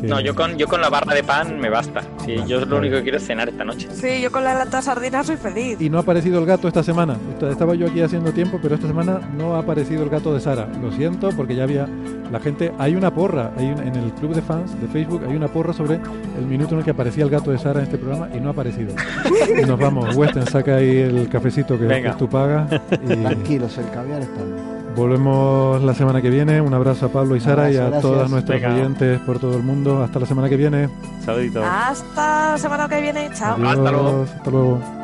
Que- 0.00 0.06
No, 0.06 0.20
yo 0.20 0.34
con, 0.34 0.56
yo 0.56 0.66
con 0.66 0.80
la 0.80 0.88
barra 0.90 1.14
de 1.14 1.22
pan 1.24 1.58
me 1.58 1.68
basta. 1.70 2.02
Sí, 2.24 2.36
Vale, 2.36 2.48
yo 2.48 2.60
lo 2.60 2.66
vale. 2.66 2.78
único 2.78 2.96
que 2.96 3.02
quiero 3.02 3.18
es 3.18 3.26
cenar 3.26 3.48
esta 3.48 3.64
noche. 3.64 3.88
Sí, 3.92 4.20
yo 4.22 4.30
con 4.32 4.44
la 4.44 4.54
lata 4.54 4.78
de 4.78 4.82
sardinas 4.82 5.26
soy 5.26 5.36
feliz. 5.36 5.80
Y 5.80 5.90
no 5.90 5.98
ha 5.98 6.00
aparecido 6.02 6.38
el 6.38 6.46
gato 6.46 6.68
esta 6.68 6.82
semana. 6.82 7.16
Esta- 7.32 7.50
Estaba 7.50 7.74
yo 7.74 7.86
aquí 7.86 8.00
haciendo 8.00 8.32
tiempo, 8.32 8.58
pero 8.62 8.74
esta 8.74 8.86
semana 8.86 9.20
no 9.36 9.54
ha 9.54 9.60
aparecido 9.60 10.02
el 10.02 10.10
gato 10.10 10.34
de 10.34 10.40
Sara. 10.40 10.68
Lo 10.82 10.90
siento, 10.92 11.30
porque 11.36 11.54
ya 11.54 11.64
había 11.64 11.86
la 12.32 12.40
gente. 12.40 12.72
Hay 12.78 12.94
una 12.96 13.12
porra, 13.14 13.52
hay 13.56 13.66
un- 13.66 13.80
en 13.80 13.94
el 13.96 14.12
club 14.12 14.34
de 14.34 14.42
fans 14.42 14.78
de 14.80 14.88
Facebook 14.88 15.22
hay 15.28 15.36
una 15.36 15.48
porra 15.48 15.72
sobre 15.72 16.00
el 16.38 16.46
minuto 16.46 16.72
en 16.74 16.78
el 16.80 16.84
que 16.84 16.90
aparecía 16.90 17.24
el 17.24 17.30
gato 17.30 17.50
de 17.50 17.58
Sara 17.58 17.80
en 17.80 17.84
este 17.86 17.98
programa 17.98 18.28
y 18.34 18.40
no 18.40 18.48
ha 18.48 18.52
aparecido. 18.52 18.94
Y 19.62 19.66
nos 19.66 19.78
vamos. 19.78 20.14
Western, 20.16 20.46
saca 20.46 20.76
ahí 20.76 20.96
el 20.98 21.28
cafecito 21.28 21.78
que, 21.78 21.84
Venga. 21.86 22.02
que 22.02 22.08
es 22.10 22.16
tu 22.16 22.28
paga. 22.28 22.66
Y 23.04 23.06
Tranquilos, 23.16 23.78
el 23.78 23.90
caviar 23.90 24.22
está 24.22 24.42
bien. 24.42 24.73
Volvemos 24.94 25.82
la 25.82 25.94
semana 25.94 26.20
que 26.22 26.30
viene. 26.30 26.60
Un 26.60 26.72
abrazo 26.74 27.06
a 27.06 27.08
Pablo 27.08 27.36
y 27.36 27.40
Sara 27.40 27.70
y 27.70 27.76
a 27.76 27.86
abrazo, 27.86 28.02
todas 28.02 28.18
gracias. 28.18 28.30
nuestros 28.30 28.60
Venga. 28.60 28.74
oyentes 28.74 29.20
por 29.20 29.38
todo 29.38 29.56
el 29.56 29.62
mundo. 29.62 30.02
Hasta 30.02 30.20
la 30.20 30.26
semana 30.26 30.48
que 30.48 30.56
viene. 30.56 30.88
Saludito. 31.24 31.62
Hasta 31.64 32.52
la 32.52 32.58
semana 32.58 32.88
que 32.88 33.00
viene. 33.00 33.30
Chao. 33.34 33.54
Adiós, 33.56 33.68
Hasta 33.78 33.90
luego. 33.90 34.22
Hasta 34.36 34.50
luego. 34.50 35.03